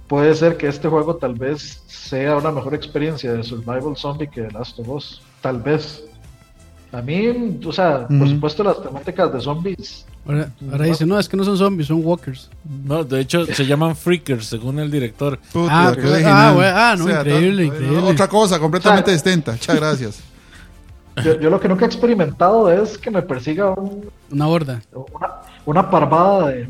puede 0.07 0.35
ser 0.35 0.57
que 0.57 0.69
este 0.69 0.89
juego 0.89 1.17
tal 1.17 1.35
vez 1.35 1.83
sea 1.87 2.37
una 2.37 2.51
mejor 2.51 2.75
experiencia 2.75 3.33
de 3.33 3.43
survival 3.43 3.97
zombie 3.97 4.29
que 4.29 4.43
The 4.43 4.51
Last 4.53 4.79
of 4.79 4.89
Us, 4.89 5.23
tal 5.41 5.61
vez. 5.61 6.05
A 6.93 7.01
mí, 7.01 7.59
o 7.65 7.73
sea, 7.73 8.07
por 8.07 8.29
supuesto 8.29 8.63
las 8.63 8.83
temáticas 8.83 9.33
de 9.33 9.41
zombies, 9.41 10.05
Ahora, 10.27 10.51
ahora 10.71 10.85
dicen, 10.85 11.09
no, 11.09 11.19
es 11.19 11.29
que 11.29 11.37
no 11.37 11.43
son 11.45 11.57
zombies, 11.57 11.89
son 11.89 12.01
walkers. 12.05 12.49
No, 12.85 13.03
de 13.03 13.21
hecho 13.21 13.45
se 13.47 13.65
llaman 13.67 13.97
freakers 13.97 14.47
según 14.47 14.79
el 14.79 14.91
director. 14.91 15.39
Puta, 15.53 15.89
Ah, 15.89 15.93
qué 15.95 16.03
pues, 16.03 16.25
ah, 16.27 16.53
bueno, 16.55 16.73
ah, 16.77 16.95
no, 16.97 17.11
increíble, 17.11 17.67
tal- 17.69 17.77
increíble. 17.77 17.99
Otra 18.11 18.29
cosa 18.29 18.59
completamente 18.61 19.03
O 19.03 19.07
sea, 19.07 19.15
distinta. 19.15 19.53
Muchas 19.53 19.77
gracias. 19.77 20.21
yo, 21.25 21.41
yo 21.41 21.51
lo 21.51 21.59
que 21.59 21.69
nunca 21.69 21.85
he 21.85 21.89
experimentado 21.89 22.71
es 22.71 22.97
que 22.99 23.11
me 23.11 23.23
persiga 23.23 23.71
un- 23.73 24.09
Una 24.31 24.47
horda. 24.47 24.81
una, 24.93 25.29
una 25.65 25.91
parvada 25.91 26.49
de... 26.49 26.69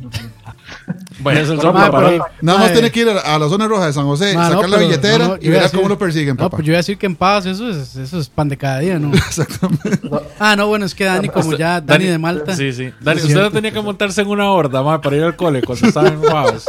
A 0.88 0.94
Bueno, 1.22 1.46
zombie 1.46 1.72
ma, 1.72 1.90
para 1.90 2.09
pero- 2.09 2.24
Nada 2.40 2.59
más 2.59 2.72
tiene 2.72 2.90
que 2.90 3.00
ir 3.00 3.09
a, 3.09 3.20
a 3.34 3.38
la 3.38 3.48
zona 3.48 3.68
roja 3.68 3.86
de 3.86 3.92
San 3.92 4.04
José, 4.04 4.34
no, 4.34 4.48
sacar 4.48 4.68
la 4.68 4.76
billetera 4.78 5.18
no, 5.18 5.28
no, 5.36 5.38
y 5.40 5.46
a 5.48 5.50
verá 5.50 5.68
cómo 5.68 5.88
lo 5.88 5.96
persiguen, 5.98 6.36
No, 6.36 6.44
papá. 6.44 6.56
pues 6.56 6.66
yo 6.66 6.72
iba 6.72 6.78
a 6.78 6.80
decir 6.82 6.98
que 6.98 7.06
en 7.06 7.14
paz, 7.16 7.46
eso 7.46 7.68
es, 7.68 7.94
eso 7.96 8.18
es 8.18 8.28
pan 8.28 8.48
de 8.48 8.56
cada 8.56 8.80
día, 8.80 8.98
¿no? 8.98 9.12
Exactamente. 9.14 10.00
Ah, 10.40 10.56
no, 10.56 10.66
bueno, 10.66 10.84
es 10.84 10.94
que 10.94 11.04
Dani, 11.04 11.28
como 11.28 11.56
ya, 11.56 11.80
Dani 11.80 12.06
de 12.06 12.18
Malta. 12.18 12.56
Sí, 12.56 12.72
sí. 12.72 12.90
Dani, 13.00 13.18
Es 13.20 13.26
usted 13.26 13.40
no 13.40 13.50
tenía 13.52 13.70
que 13.70 13.80
montarse 13.80 14.22
en 14.22 14.28
una 14.28 14.50
horda, 14.50 14.82
ma, 14.82 15.00
para 15.00 15.16
ir 15.16 15.22
al 15.22 15.36
cole 15.36 15.62
cuando 15.62 15.86
estaban 15.86 16.18
guavos. 16.20 16.64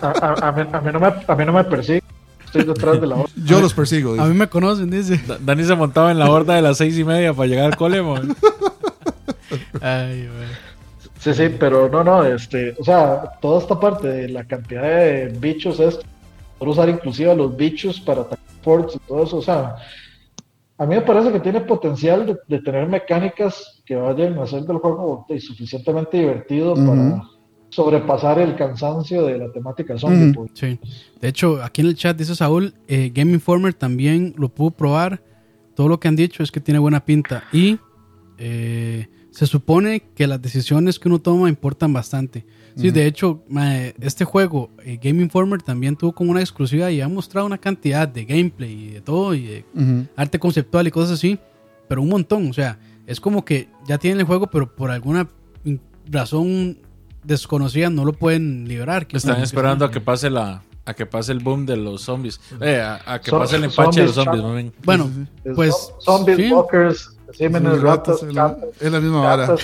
A, 0.00 0.06
a- 0.08 0.48
a 0.48 0.52
mí, 0.52 0.62
a 0.72 0.80
mí 0.80 0.90
no 0.92 0.98
me, 1.00 1.06
a 1.06 1.34
mí 1.36 1.44
no 1.44 1.52
me 1.52 1.64
persigue. 1.64 2.02
Estoy 2.44 2.64
detrás 2.64 3.00
de 3.00 3.06
la 3.06 3.14
otra. 3.16 3.32
Yo 3.44 3.60
los 3.60 3.72
persigo. 3.72 4.10
A 4.12 4.16
dice. 4.16 4.28
mí 4.28 4.34
me 4.34 4.48
conocen, 4.48 4.90
dice. 4.90 5.18
Da- 5.26 5.38
Dani 5.40 5.64
se 5.64 5.74
montaba 5.76 6.10
en 6.10 6.18
la 6.18 6.28
horda 6.28 6.54
de 6.54 6.62
las 6.62 6.76
seis 6.78 6.98
y 6.98 7.04
media 7.04 7.32
para 7.32 7.46
llegar 7.48 7.66
al 7.66 7.76
cole, 7.76 8.02
man. 8.02 8.36
Ay, 9.80 10.28
güey. 10.28 10.48
Sí, 11.22 11.32
sí, 11.34 11.54
pero 11.56 11.88
no, 11.88 12.02
no, 12.02 12.24
este, 12.24 12.74
o 12.80 12.82
sea, 12.82 13.22
toda 13.40 13.60
esta 13.60 13.78
parte 13.78 14.08
de 14.08 14.28
la 14.28 14.44
cantidad 14.44 14.82
de 14.82 15.28
bichos 15.38 15.78
es 15.78 16.00
por 16.58 16.68
usar 16.68 16.88
inclusive 16.88 17.30
a 17.30 17.36
los 17.36 17.56
bichos 17.56 18.00
para 18.00 18.22
atacar 18.22 18.44
ports 18.64 18.96
y 18.96 18.98
todo 19.06 19.22
eso, 19.22 19.36
o 19.36 19.42
sea, 19.42 19.76
A 20.82 20.86
mí 20.86 20.96
me 20.96 21.02
parece 21.02 21.30
que 21.30 21.38
tiene 21.38 21.60
potencial 21.60 22.26
de, 22.26 22.36
de 22.48 22.60
tener 22.60 22.88
mecánicas 22.88 23.82
que 23.86 23.94
vayan 23.94 24.36
a 24.36 24.42
hacer 24.42 24.62
del 24.62 24.78
juego 24.78 25.24
eh, 25.28 25.38
suficientemente 25.38 26.16
divertido 26.16 26.74
para 26.74 27.22
sobrepasar 27.68 28.40
el 28.40 28.56
cansancio 28.56 29.24
de 29.26 29.38
la 29.38 29.52
temática 29.52 29.96
zombie. 29.96 30.34
Pues. 30.34 30.50
Sí. 30.54 30.80
De 31.20 31.28
hecho, 31.28 31.62
aquí 31.62 31.82
en 31.82 31.86
el 31.86 31.94
chat 31.94 32.16
dice 32.16 32.34
Saúl, 32.34 32.74
eh, 32.88 33.12
Game 33.14 33.32
Informer 33.32 33.74
también 33.74 34.34
lo 34.36 34.48
pudo 34.48 34.72
probar. 34.72 35.22
Todo 35.76 35.86
lo 35.86 36.00
que 36.00 36.08
han 36.08 36.16
dicho 36.16 36.42
es 36.42 36.50
que 36.50 36.60
tiene 36.60 36.80
buena 36.80 37.04
pinta. 37.04 37.44
Y 37.52 37.78
eh, 38.38 39.08
se 39.32 39.46
supone 39.46 40.04
que 40.14 40.28
las 40.28 40.40
decisiones 40.40 40.98
que 41.00 41.08
uno 41.08 41.18
toma 41.18 41.48
importan 41.48 41.92
bastante. 41.92 42.46
Sí, 42.76 42.90
de 42.90 43.06
hecho, 43.06 43.42
este 44.00 44.24
juego, 44.24 44.70
eh, 44.84 44.98
Game 45.02 45.20
Informer, 45.20 45.60
también 45.60 45.94
tuvo 45.96 46.12
como 46.12 46.30
una 46.30 46.40
exclusiva 46.40 46.90
y 46.90 47.00
ha 47.02 47.08
mostrado 47.08 47.46
una 47.46 47.58
cantidad 47.58 48.08
de 48.08 48.24
gameplay 48.24 48.72
y 48.72 48.90
de 48.92 49.00
todo, 49.02 49.34
y 49.34 49.42
de 49.46 49.64
arte 50.16 50.38
conceptual 50.38 50.86
y 50.86 50.90
cosas 50.90 51.12
así, 51.18 51.38
pero 51.88 52.00
un 52.00 52.08
montón. 52.08 52.48
O 52.48 52.52
sea, 52.54 52.78
es 53.06 53.20
como 53.20 53.44
que 53.44 53.68
ya 53.86 53.98
tienen 53.98 54.20
el 54.20 54.26
juego, 54.26 54.46
pero 54.46 54.74
por 54.74 54.90
alguna 54.90 55.28
razón 56.10 56.78
desconocida 57.24 57.90
no 57.90 58.04
lo 58.04 58.12
pueden 58.12 58.66
liberar. 58.66 59.06
Están 59.12 59.42
esperando 59.42 59.84
a 59.84 59.90
que 59.90 60.00
pase 60.00 60.30
la 60.30 60.62
a 60.84 60.94
que 60.94 61.06
pase 61.06 61.30
el 61.30 61.38
boom 61.38 61.64
de 61.64 61.76
los 61.76 62.02
zombies. 62.02 62.40
Eh, 62.60 62.80
a, 62.80 63.00
a 63.14 63.20
que 63.20 63.30
pase 63.30 63.54
el 63.56 63.64
empache 63.64 64.00
de 64.00 64.06
los 64.06 64.16
zombies. 64.16 64.72
Bueno, 64.84 65.08
Es 65.44 65.54
pues. 65.54 65.70
zo- 65.72 65.94
Zombies, 66.00 66.36
sí. 66.38 66.52
walkers, 66.52 67.11
Sí, 67.32 67.44
especímenes, 67.44 67.80
ratas, 67.82 68.20
ratas, 68.20 68.22
es 68.28 68.34
la- 68.34 68.42
gatos, 68.48 68.68
es 68.80 68.92
la 68.92 69.00
misma 69.00 69.20
vara. 69.20 69.54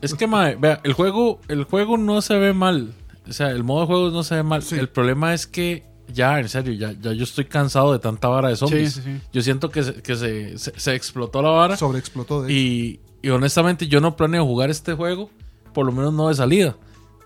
Es 0.00 0.14
que, 0.14 0.26
mae, 0.26 0.54
vea, 0.56 0.80
el 0.84 0.92
juego, 0.92 1.40
el 1.48 1.64
juego 1.64 1.96
no 1.98 2.20
se 2.22 2.36
ve 2.38 2.52
mal. 2.52 2.92
O 3.28 3.32
sea, 3.32 3.50
el 3.50 3.64
modo 3.64 3.80
de 3.80 3.86
juego 3.86 4.10
no 4.10 4.22
se 4.22 4.36
ve 4.36 4.42
mal. 4.42 4.62
Sí. 4.62 4.76
El 4.76 4.88
problema 4.88 5.34
es 5.34 5.46
que 5.46 5.82
ya, 6.12 6.38
en 6.38 6.48
serio, 6.48 6.72
ya, 6.74 6.92
ya 6.92 7.12
yo 7.12 7.24
estoy 7.24 7.44
cansado 7.46 7.92
de 7.92 7.98
tanta 7.98 8.28
vara 8.28 8.48
de 8.48 8.56
zombies. 8.56 8.94
Sí, 8.94 9.02
sí, 9.02 9.14
sí. 9.16 9.20
Yo 9.32 9.42
siento 9.42 9.70
que, 9.70 9.82
se, 9.82 9.94
que 10.02 10.16
se, 10.16 10.56
se- 10.56 10.78
se 10.78 10.94
explotó 10.94 11.42
la 11.42 11.50
vara. 11.50 11.76
Sobreexplotó 11.76 12.42
de 12.42 12.48
hecho. 12.52 12.58
Y, 12.58 13.00
y 13.22 13.28
honestamente 13.30 13.88
yo 13.88 14.00
no 14.00 14.16
planeo 14.16 14.44
jugar 14.46 14.70
este 14.70 14.94
juego, 14.94 15.30
por 15.74 15.84
lo 15.84 15.92
menos 15.92 16.12
no 16.14 16.28
de 16.28 16.34
salida. 16.36 16.76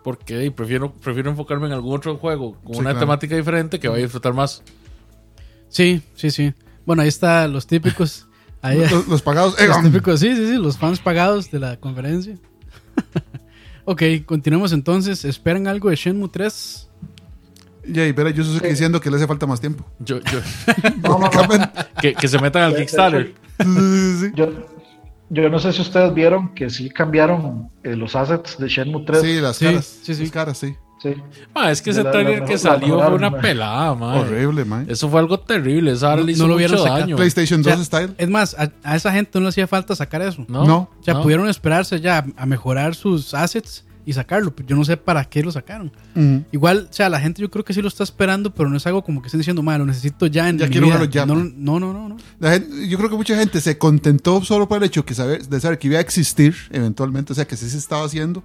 Porque 0.02 0.51
prefiero, 0.51 0.90
prefiero 0.93 1.31
enfocarme 1.31 1.66
en 1.66 1.74
algún 1.74 1.94
otro 1.97 2.16
juego 2.16 2.55
con 2.64 2.73
Sí, 2.74 2.81
una 2.81 2.90
claro. 2.90 3.01
temática 3.06 3.36
diferente 3.36 3.78
que 3.78 3.86
vaya 3.89 4.01
a 4.01 4.02
disfrutar 4.02 4.32
más. 4.35 4.62
Sí, 5.69 6.02
sí, 6.16 6.31
sí. 6.31 6.52
Bueno, 6.85 7.02
ahí 7.02 7.09
está 7.09 7.47
los 7.48 7.66
típicos. 7.66 8.27
Ahí, 8.62 8.78
Los, 8.78 9.09
los 9.09 9.22
pagados. 9.22 9.56
los 9.60 9.82
típicos, 9.82 10.20
sí, 10.20 10.34
sí, 10.36 10.47
sí, 10.47 10.56
los 10.56 10.78
fans 10.78 11.01
pagados 11.01 11.51
de 11.51 11.59
la 11.59 11.76
conferencia. 11.78 12.36
ok, 13.84 14.02
continuemos 14.24 14.72
entonces. 14.72 15.24
¿Esperan 15.24 15.66
algo 15.66 15.90
de 15.90 15.97
Shenmue 15.97 16.28
3? 16.28 16.89
Ya, 17.89 18.06
y 18.06 18.12
verá, 18.12 18.30
yo 18.30 18.44
estoy 18.44 18.70
diciendo 18.70 19.01
que 19.01 19.10
le 19.10 19.16
hace 19.16 19.26
falta 19.26 19.47
más 19.47 19.60
tiempo. 19.60 19.84
Yo, 19.98 20.20
yo- 20.20 20.40
No, 21.02 21.18
no, 21.18 21.28
no. 21.59 21.72
que, 22.01 22.14
que 22.14 22.28
se 22.28 22.39
metan 22.39 22.62
al 22.62 22.76
Kickstarter. 22.76 23.34
Sí, 23.59 23.66
sí, 23.66 24.18
sí. 24.20 24.32
Yo, 24.36 24.48
yo 25.30 25.48
no 25.48 25.59
sé 25.59 25.72
si 25.72 25.82
ustedes 25.82 26.14
vieron 26.14 26.55
que 26.55 26.70
sí 26.70 26.89
cambiaron 26.90 27.68
eh, 27.82 27.97
los 27.97 28.14
assets 28.14 28.56
de 28.59 28.68
Shenmue 28.68 29.05
3. 29.05 29.20
Sí, 29.22 29.40
las 29.40 29.56
Sí, 29.56 29.64
caras. 29.64 29.98
sí, 30.05 30.14
sí. 30.14 30.22
Las 30.22 30.30
caras, 30.30 30.59
sí. 30.59 30.76
Sí. 31.02 31.14
Ma, 31.54 31.70
es 31.70 31.82
que 31.82 31.90
ese 31.90 32.00
La- 32.00 32.04
la 32.04 32.10
trailer 32.12 32.32
mejor- 32.34 32.46
que 32.48 32.52
la 32.54 32.58
salió 32.58 33.00
fue 33.00 33.14
una 33.14 33.30
ma. 33.30 33.40
pelada, 33.40 33.94
man. 33.94 34.18
Horrible, 34.18 34.64
man. 34.64 34.86
Eso 34.88 35.08
fue 35.08 35.18
algo 35.20 35.40
terrible. 35.40 35.92
Esa 35.92 36.14
No- 36.14 36.22
le 36.22 36.32
hizo 36.32 36.42
no 36.44 36.48
lo 36.50 36.56
vieron 36.56 36.76
mucho 36.76 36.84
sacar. 36.84 37.00
daño. 37.00 37.16
PlayStation 37.16 37.60
O 37.60 37.64
sea, 37.64 37.76
2 37.76 37.86
style. 37.86 38.14
Es 38.18 38.28
más, 38.30 38.54
a, 38.58 38.70
a 38.84 38.96
esa 38.96 39.12
gente 39.12 39.30
no 39.38 39.42
le 39.44 39.48
hacía 39.48 39.66
falta 39.66 39.96
sacar 39.96 40.22
eso. 40.22 40.44
No, 40.48 40.64
No. 40.64 40.76
O 41.00 41.02
sea, 41.04 41.14
no. 41.14 41.22
pudieron 41.22 41.48
esperarse 41.48 42.00
ya 42.00 42.24
a, 42.36 42.46
mejorar 42.46 42.94
sus 42.94 43.34
assets 43.34 43.84
y 44.04 44.12
sacarlo. 44.12 44.52
Yo 44.66 44.74
no 44.76 44.84
sé 44.84 44.96
para 44.96 45.24
qué 45.24 45.42
lo 45.42 45.50
sacaron. 45.52 45.92
Ujú. 46.16 46.44
Igual, 46.52 46.88
o 46.90 46.92
sea, 46.92 47.08
la 47.08 47.20
gente 47.20 47.40
yo 47.42 47.50
creo 47.50 47.64
que 47.64 47.72
sí 47.72 47.80
lo 47.82 47.88
está 47.88 48.02
esperando, 48.04 48.52
pero 48.52 48.68
no 48.68 48.76
es 48.76 48.86
algo 48.86 49.02
como 49.04 49.22
que 49.22 49.26
estén 49.28 49.38
diciendo, 49.40 49.62
mal, 49.62 49.78
lo 49.80 49.86
necesito 49.86 50.26
ya 50.26 50.48
en 50.48 50.58
Ya 50.58 50.66
mi 50.66 50.72
quiero 50.72 50.86
vida". 50.86 51.04
ya, 51.10 51.24
no, 51.26 51.34
no, 51.36 51.78
no. 51.80 51.92
no. 52.08 52.16
La 52.40 52.52
gente- 52.52 52.88
yo 52.88 52.98
creo 52.98 53.10
que 53.10 53.16
mucha 53.16 53.36
gente 53.36 53.60
se 53.60 53.78
contentó 53.78 54.42
solo 54.44 54.68
por 54.68 54.78
el 54.78 54.84
hecho 54.84 55.04
que 55.04 55.14
saber, 55.14 55.46
de 55.46 55.60
saber 55.60 55.78
que 55.78 55.86
iba 55.88 55.98
a 55.98 56.00
existir 56.00 56.54
eventualmente, 56.70 57.32
o 57.32 57.36
sea, 57.36 57.44
que 57.46 57.56
sí 57.56 57.68
se 57.70 57.78
estaba 57.78 58.04
haciendo 58.04 58.42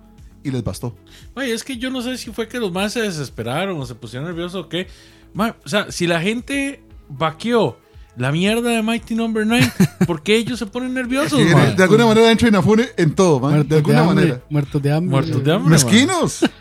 y 0.47 0.51
les 0.51 0.63
bastó. 0.63 0.95
Es 1.35 1.63
que 1.63 1.77
yo 1.77 1.89
no 1.89 2.01
sé 2.01 2.17
si 2.17 2.31
fue 2.31 2.47
que 2.47 2.59
los 2.59 2.71
más 2.71 2.93
se 2.93 3.01
desesperaron 3.01 3.79
o 3.79 3.85
se 3.85 3.95
pusieron 3.95 4.27
nerviosos 4.27 4.65
o 4.65 4.69
qué. 4.69 4.87
O 5.35 5.67
sea, 5.69 5.91
si 5.91 6.07
la 6.07 6.21
gente 6.21 6.81
vaqueó 7.09 7.77
la 8.15 8.31
mierda 8.31 8.71
de 8.71 8.81
Mighty 8.81 9.13
Number 9.13 9.45
9, 9.45 9.71
¿por 10.07 10.23
qué 10.23 10.35
ellos 10.37 10.57
se 10.57 10.65
ponen 10.65 10.93
nerviosos, 10.93 11.39
Que 11.39 11.53
ma? 11.53 11.65
de 11.67 11.83
alguna 11.83 12.05
manera 12.05 12.31
entra 12.31 12.47
Inafune 12.47 12.85
en 12.97 13.13
todo, 13.13 13.39
man. 13.39 13.51
Muertos 13.51 13.69
De 13.69 13.75
alguna 13.75 13.99
hambre, 13.99 14.15
manera. 14.15 14.41
Muertos 14.49 14.81
de 14.81 14.91
hambre. 14.91 15.11
Muertos 15.11 15.43
de 15.43 15.53
hambre. 15.53 15.71
Mezquinos. 15.71 16.45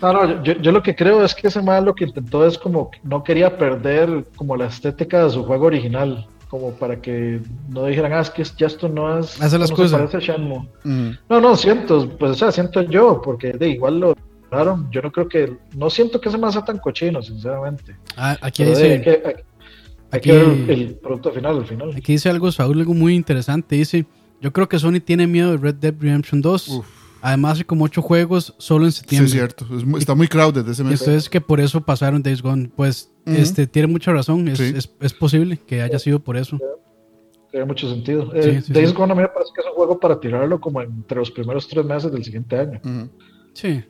No, 0.00 0.12
no, 0.12 0.42
yo, 0.42 0.54
yo 0.54 0.72
lo 0.72 0.82
que 0.82 0.96
creo 0.96 1.24
es 1.24 1.32
que 1.32 1.46
ese 1.46 1.62
mal 1.62 1.84
lo 1.84 1.94
que 1.94 2.04
intentó 2.04 2.44
es 2.44 2.58
como 2.58 2.90
que 2.90 2.98
no 3.04 3.22
quería 3.22 3.56
perder 3.56 4.24
como 4.34 4.56
la 4.56 4.66
estética 4.66 5.22
de 5.22 5.30
su 5.30 5.44
juego 5.44 5.66
original, 5.66 6.26
como 6.52 6.72
para 6.72 7.00
que 7.00 7.40
no 7.70 7.86
dijeran, 7.86 8.12
ah, 8.12 8.20
es 8.20 8.28
que 8.28 8.44
ya 8.58 8.66
esto 8.66 8.86
no 8.86 9.18
es, 9.18 9.40
Hace 9.40 9.58
las 9.58 9.70
cosas. 9.72 10.10
se 10.10 10.18
parece. 10.18 10.32
Ujú. 10.42 11.16
No, 11.30 11.40
no, 11.40 11.56
siento, 11.56 12.06
pues 12.18 12.32
o 12.32 12.34
sea, 12.34 12.52
siento 12.52 12.82
yo, 12.82 13.22
porque 13.24 13.52
de 13.52 13.70
igual 13.70 14.00
lo 14.00 14.14
lograron. 14.50 14.86
Yo 14.90 15.00
no 15.00 15.10
creo 15.10 15.26
que, 15.30 15.56
no 15.74 15.88
siento 15.88 16.20
que 16.20 16.28
ese 16.28 16.36
más 16.36 16.52
sea 16.52 16.62
tan 16.62 16.76
cochino, 16.76 17.22
sinceramente. 17.22 17.96
Ah, 18.18 18.36
aquí 18.42 18.64
Pero 18.64 18.76
de, 18.76 18.84
hay 18.84 18.98
dice, 18.98 19.02
que, 19.02 19.10
hay, 19.28 19.34
hay 19.34 20.18
aquí- 20.18 20.28
que 20.28 20.36
ver 20.36 20.44
el, 20.44 20.70
el 20.70 20.94
producto 20.96 21.32
final, 21.32 21.56
al 21.56 21.66
final. 21.66 21.90
aquí 21.96 22.12
dice 22.12 22.28
algo, 22.28 22.52
Saúl, 22.52 22.78
algo 22.80 22.92
muy 22.92 23.14
interesante. 23.14 23.76
Dice, 23.76 24.04
yo 24.42 24.52
creo 24.52 24.68
que 24.68 24.78
Sony 24.78 25.00
tiene 25.02 25.26
miedo 25.26 25.52
de 25.52 25.56
Red 25.56 25.76
Dead 25.76 25.94
Redemption 25.98 26.42
2. 26.42 26.68
Uf. 26.68 26.86
Además, 27.22 27.58
hay 27.58 27.64
como 27.64 27.84
ocho 27.84 28.02
juegos 28.02 28.52
solo 28.58 28.84
en 28.84 28.90
Sí, 28.92 28.98
septiembre. 28.98 29.26
es 29.26 29.32
cierto. 29.32 29.64
Es 29.74 29.84
muy- 29.86 30.00
está 30.00 30.14
muy 30.14 30.26
crowded 30.28 30.68
ese 30.68 30.82
Y 30.82 30.86
mes. 30.86 31.00
entonces 31.00 31.30
que 31.30 31.40
por 31.40 31.60
eso 31.60 31.80
pasaron 31.80 32.22
Days 32.22 32.42
Gone. 32.42 32.68
Pues 32.76 33.11
Este 33.26 33.66
tiene 33.66 33.88
mucha 33.88 34.12
razón. 34.12 34.48
Es, 34.48 34.58
Sí. 34.58 34.72
es, 34.76 34.92
es 35.00 35.12
posible 35.14 35.58
que 35.66 35.82
haya 35.82 35.98
sido 35.98 36.18
por 36.20 36.36
eso. 36.36 36.58
Tiene 37.50 37.66
mucho 37.66 37.88
sentido. 37.88 38.32
Eh, 38.34 38.42
Sí, 38.42 38.62
sí, 38.62 38.72
Days 38.72 38.90
sí. 38.90 38.94
Gone 38.96 39.12
a 39.12 39.14
mí 39.14 39.22
me 39.22 39.28
parece 39.28 39.52
que 39.54 39.60
es 39.60 39.66
un 39.66 39.74
juego 39.74 40.00
para 40.00 40.18
tirarlo 40.18 40.60
como 40.60 40.80
entre 40.80 41.18
los 41.18 41.30
primeros 41.30 41.68
tres 41.68 41.84
meses 41.84 42.10
del 42.10 42.24
siguiente 42.24 42.58
año. 42.58 42.80
Ujú. 42.84 43.08
Sí, 43.52 43.84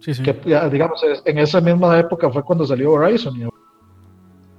sí, 0.00 0.14
sí. 0.14 0.22
Que, 0.22 0.40
ya, 0.46 0.68
digamos, 0.68 1.00
en 1.24 1.38
esa 1.38 1.60
misma 1.60 1.98
época 1.98 2.30
fue 2.30 2.42
cuando 2.42 2.66
salió 2.66 2.92
Horizon 2.92 3.42
y 3.42 3.44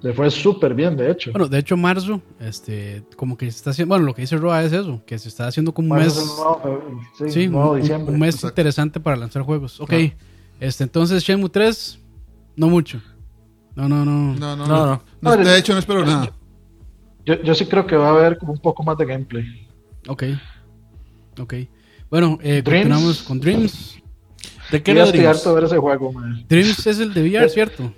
le 0.01 0.13
fue 0.13 0.29
súper 0.29 0.75
bien, 0.75 0.95
de 0.95 1.09
hecho. 1.09 1.31
Bueno, 1.31 1.47
de 1.47 1.57
hecho, 1.57 1.75
marzo, 1.75 2.21
este, 2.39 3.03
como 3.15 3.35
que 3.35 3.45
se 3.49 3.57
está 3.57 3.71
haciendo, 3.71 3.93
bueno, 3.95 4.05
lo 4.05 4.13
que 4.13 4.21
dice 4.21 4.37
Roa 4.37 4.63
es 4.63 4.71
eso, 4.71 5.01
que 5.05 5.17
se 5.17 5.29
está 5.29 5.47
haciendo 5.47 5.73
como 5.73 5.93
un 5.95 5.99
mes, 5.99 6.15
nuevo 6.15 6.61
sí, 7.17 7.29
sí, 7.31 7.47
nuevo 7.47 7.71
un, 7.71 8.19
mes 8.19 8.35
Exacto. 8.35 8.49
interesante 8.49 8.99
para 8.99 9.15
lanzar 9.17 9.41
juegos. 9.41 9.81
Ok, 9.81 9.89
Claro. 9.89 10.11
este, 10.59 10.83
entonces 10.83 11.23
Shenmue 11.23 11.49
3, 11.49 11.99
no 12.55 12.69
mucho. 12.69 13.01
No, 13.76 13.89
no, 13.89 14.06
no. 14.06 14.34
No, 14.35 14.56
no, 14.56 14.68
No, 14.68 14.68
no. 14.68 14.85
no. 14.85 15.02
No, 15.22 15.38
De 15.38 15.57
hecho, 15.57 15.73
no 15.73 15.80
espero 15.80 16.06
nada. 16.06 16.31
Yo, 17.26 17.41
yo 17.41 17.56
sí 17.56 17.65
creo 17.65 17.85
que 17.88 17.95
va 17.95 18.07
a 18.07 18.11
haber 18.11 18.38
como 18.38 18.53
un 18.53 18.60
poco 18.60 18.84
más 18.84 18.97
de 18.97 19.06
gameplay. 19.06 19.68
Ok, 20.07 20.23
ok. 21.39 21.53
Bueno, 22.10 22.38
eh, 22.41 22.61
Dreams. 22.61 22.64
continuamos 22.64 23.23
con 23.23 23.39
Dreams. 23.39 23.99
¿De 24.72 24.81
qué 24.84 24.91
era 24.91 25.06
Dreams? 25.07 25.45
ver 25.53 25.64
ese 25.64 25.77
juego, 25.77 26.14
man. 26.14 26.45
Dreams 26.47 26.85
es 26.85 26.99
el 26.99 27.14
de 27.14 27.22
VR, 27.23 27.49
¿cierto? 27.49 27.91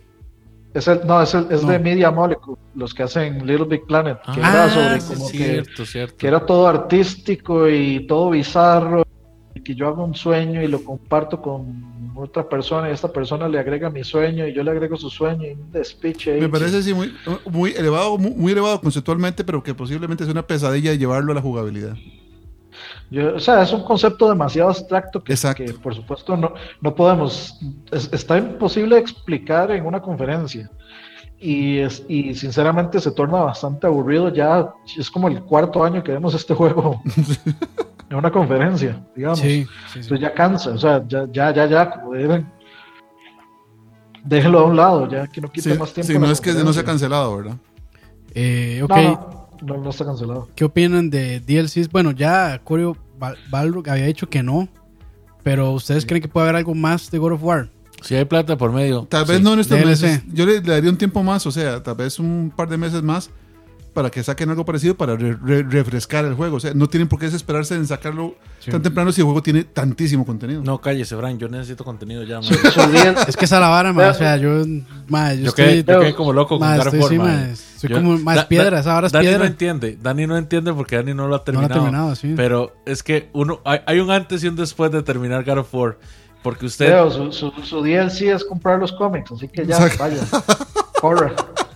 Es 0.74 0.88
el, 0.88 1.02
no, 1.06 1.22
es, 1.22 1.34
el- 1.34 1.48
es 1.52 1.64
No. 1.64 1.70
de 1.70 1.80
Media 1.80 2.10
Molecule, 2.12 2.58
los 2.76 2.94
que 2.94 3.04
hacen 3.04 3.46
Little 3.46 3.66
Big 3.66 3.86
Planet, 3.86 4.18
que 4.34 4.42
Ah, 4.44 4.50
era 4.66 4.70
sobre 4.70 5.02
sí, 5.02 5.14
como 5.14 5.28
que, 5.32 5.38
cierto, 5.38 5.86
cierto. 5.86 6.18
que 6.18 6.28
era 6.28 6.46
todo 6.46 6.68
artístico 6.68 7.68
y 7.70 8.06
todo 8.08 8.30
bizarro, 8.32 9.04
y 9.56 9.62
que 9.62 9.76
yo 9.76 9.88
hago 9.88 10.04
un 10.06 10.14
sueño 10.16 10.62
y 10.62 10.68
lo 10.68 10.84
comparto 10.84 11.42
con 11.42 11.97
otra 12.20 12.48
persona 12.48 12.90
y 12.90 12.94
esta 12.94 13.12
persona 13.12 13.48
le 13.48 13.60
agrega 13.60 13.90
mi 13.90 14.04
sueño 14.04 14.48
y 14.48 14.54
yo 14.54 14.64
le 14.64 14.72
agrego 14.72 14.98
su 14.98 15.10
sueño 15.10 15.44
y 15.48 15.52
un 15.52 15.72
despiche. 15.72 16.40
Me 16.40 16.50
parece 16.50 16.78
así 16.78 16.94
muy, 16.94 17.14
muy 17.50 17.72
elevado, 17.72 18.18
muy, 18.18 18.32
muy 18.32 18.52
elevado 18.52 18.80
conceptualmente, 18.82 19.44
pero 19.44 19.62
que 19.64 19.74
posiblemente 19.74 20.24
es 20.24 20.30
una 20.30 20.46
pesadilla 20.46 20.94
llevarlo 20.94 21.32
a 21.32 21.36
la 21.36 21.42
jugabilidad. 21.42 21.96
Yo- 23.10 23.36
o 23.36 23.40
sea, 23.40 23.62
es 23.64 23.72
un 23.72 23.84
concepto 23.84 24.30
demasiado 24.30 24.70
abstracto 24.70 25.24
que, 25.24 25.34
que, 25.56 25.74
por 25.74 25.96
supuesto 25.96 26.36
no, 26.38 26.54
no 26.82 26.94
podemos, 26.96 27.58
es- 27.92 28.10
está 28.12 28.38
imposible 28.38 28.98
explicar 28.98 29.72
en 29.72 29.86
una 29.86 30.02
conferencia. 30.02 30.70
Y, 31.40 31.78
es, 31.78 32.04
y 32.08 32.34
sinceramente 32.34 33.00
se 33.00 33.12
torna 33.12 33.40
bastante 33.42 33.86
aburrido 33.86 34.34
ya, 34.34 34.74
es 34.98 35.10
como 35.12 35.28
el 35.28 35.42
cuarto 35.44 35.84
año 35.84 36.04
que 36.04 36.12
vemos 36.12 36.34
este 36.34 36.56
juego 36.56 37.00
en 38.10 38.16
una 38.18 38.32
conferencia, 38.32 39.06
digamos. 39.16 39.40
Sí, 39.40 39.66
sí, 39.66 39.70
sí. 39.94 40.00
Entonces 40.00 40.20
ya 40.22 40.34
cansa, 40.34 40.70
o 40.72 40.78
sea, 40.78 41.04
ya, 41.08 41.26
ya, 41.32 41.54
ya, 41.54 41.66
ya, 41.66 41.92
como 41.92 42.14
deben. 42.14 42.48
Déjelo 44.24 44.60
a 44.60 44.64
un 44.66 44.76
lado, 44.76 45.10
ya 45.10 45.28
que 45.28 45.40
no 45.40 45.50
quite 45.52 45.74
Sí, 45.74 45.80
más 45.80 45.94
tiempo. 45.94 46.12
sí, 46.12 46.20
no 46.20 46.30
es 46.32 46.42
que 46.42 46.54
no 46.54 46.74
se 46.74 46.80
ha 46.82 46.84
cancelado, 46.84 47.38
¿verdad? 47.38 47.56
Eh, 48.34 48.82
ok, 48.84 48.96
No, 48.96 49.48
no, 49.62 49.78
no, 49.78 49.90
está 49.90 50.06
cancelado. 50.06 50.50
¿qué 50.56 50.66
opinan 50.66 51.10
de 51.10 51.40
DLCs? 51.40 51.90
Bueno, 51.90 52.12
ya 52.12 52.60
Corio 52.64 52.98
Bal- 53.20 53.38
Balrog 53.50 53.90
había 53.90 54.06
dicho 54.06 54.30
que 54.30 54.44
no, 54.44 54.68
pero 55.44 55.72
¿ustedes 55.72 56.06
creen 56.06 56.22
que 56.22 56.28
puede 56.28 56.46
haber 56.46 56.58
algo 56.58 56.76
más 56.76 57.10
de 57.10 57.18
God 57.20 57.34
of 57.34 57.44
War? 57.44 57.70
Si 58.02 58.16
hay 58.16 58.26
plata 58.26 58.58
por 58.58 58.72
medio. 58.72 59.06
Tal 59.10 59.26
vez 59.26 59.42
no 59.42 59.54
en 59.54 59.60
estos 59.60 59.78
DLC. 59.80 59.86
meses. 59.88 60.24
Yo 60.34 60.46
le, 60.46 60.62
le 60.62 60.72
daría 60.74 60.90
un 60.90 60.98
tiempo 60.98 61.24
más, 61.24 61.46
o 61.48 61.52
sea, 61.52 61.82
tal 61.82 61.96
vez 61.96 62.20
un 62.20 62.52
par 62.56 62.68
de 62.70 62.78
meses 62.78 63.02
más 63.02 63.32
para 63.98 64.12
que 64.12 64.22
saquen 64.22 64.48
algo 64.52 64.64
parecido 64.64 64.96
para 64.96 65.16
re- 65.16 65.36
re- 65.44 65.64
refrescar 65.64 66.24
el 66.24 66.36
juego. 66.36 66.58
O 66.58 66.60
sea, 66.60 66.72
no 66.76 66.88
tienen 66.88 67.08
por 67.08 67.18
qué 67.18 67.26
desesperarse 67.26 67.74
en 67.74 67.88
sacarlo 67.88 68.36
Sí. 68.60 68.70
tan 68.70 68.84
temprano 68.84 69.12
si 69.12 69.22
el 69.22 69.26
juego 69.26 69.42
tiene 69.42 69.64
tantísimo 69.64 70.24
contenido. 70.24 70.62
No, 70.64 70.80
cállese, 70.80 71.18
Fran. 71.18 71.40
Yo 71.40 71.48
necesito 71.50 71.84
contenido 71.84 72.22
ya, 72.24 72.40
man. 72.40 72.50
Es 73.28 73.36
que 73.36 73.46
esa 73.46 73.56
es 73.56 73.62
la 73.62 73.70
vara, 73.70 73.94
man, 73.94 74.12
o 74.12 74.14
sea, 74.14 74.38
yo 74.38 74.64
Ma, 75.08 75.34
yo, 75.34 75.42
Yo 75.42 75.50
estoy, 75.50 75.66
quedé, 75.66 75.84
yo 75.84 76.00
quedé 76.00 76.14
como 76.14 76.32
loco 76.32 76.60
con 76.60 76.68
estoy, 76.78 77.18
War, 77.18 77.56
sí, 77.56 77.64
soy 77.80 77.90
Yo- 77.90 77.96
como 77.98 78.18
más 78.20 78.36
Da- 78.36 78.48
piedras, 78.48 78.86
Da- 78.86 78.94
ahora 78.94 79.08
es 79.08 79.14
Dani 79.14 79.26
no 79.26 79.32
piedra. 79.32 79.48
entiende, 79.48 79.98
Dani 80.00 80.28
no 80.28 80.38
entiende 80.38 80.74
porque 80.74 80.96
Dani 80.98 81.16
no 81.16 81.28
lo 81.28 81.36
ha 81.36 81.38
No 81.38 81.40
lo 81.40 81.44
terminado. 81.44 81.74
ha 81.74 81.84
terminado, 81.84 82.16
sí. 82.16 82.34
Pero 82.38 82.76
es 82.86 83.02
que 83.02 83.30
uno 83.34 83.62
hay, 83.66 83.80
hay 83.88 84.00
un 84.00 84.12
antes 84.12 84.44
y 84.44 84.48
un 84.48 84.56
después 84.56 84.92
de 84.92 85.02
terminar 85.02 85.44
God 85.44 85.58
of 85.58 85.74
War. 85.74 85.98
Porque 86.44 86.68
usted, 86.68 86.90
Leo, 86.90 87.10
su, 87.10 87.32
su, 87.32 87.52
su 87.64 87.82
DLC 87.82 88.32
es 88.32 88.44
comprar 88.46 88.78
los 88.80 88.92
cómics, 88.92 89.32
así 89.32 89.48
que 89.48 89.66
ya, 89.66 89.80
vaya. 89.98 90.18
Corre. 91.02 91.32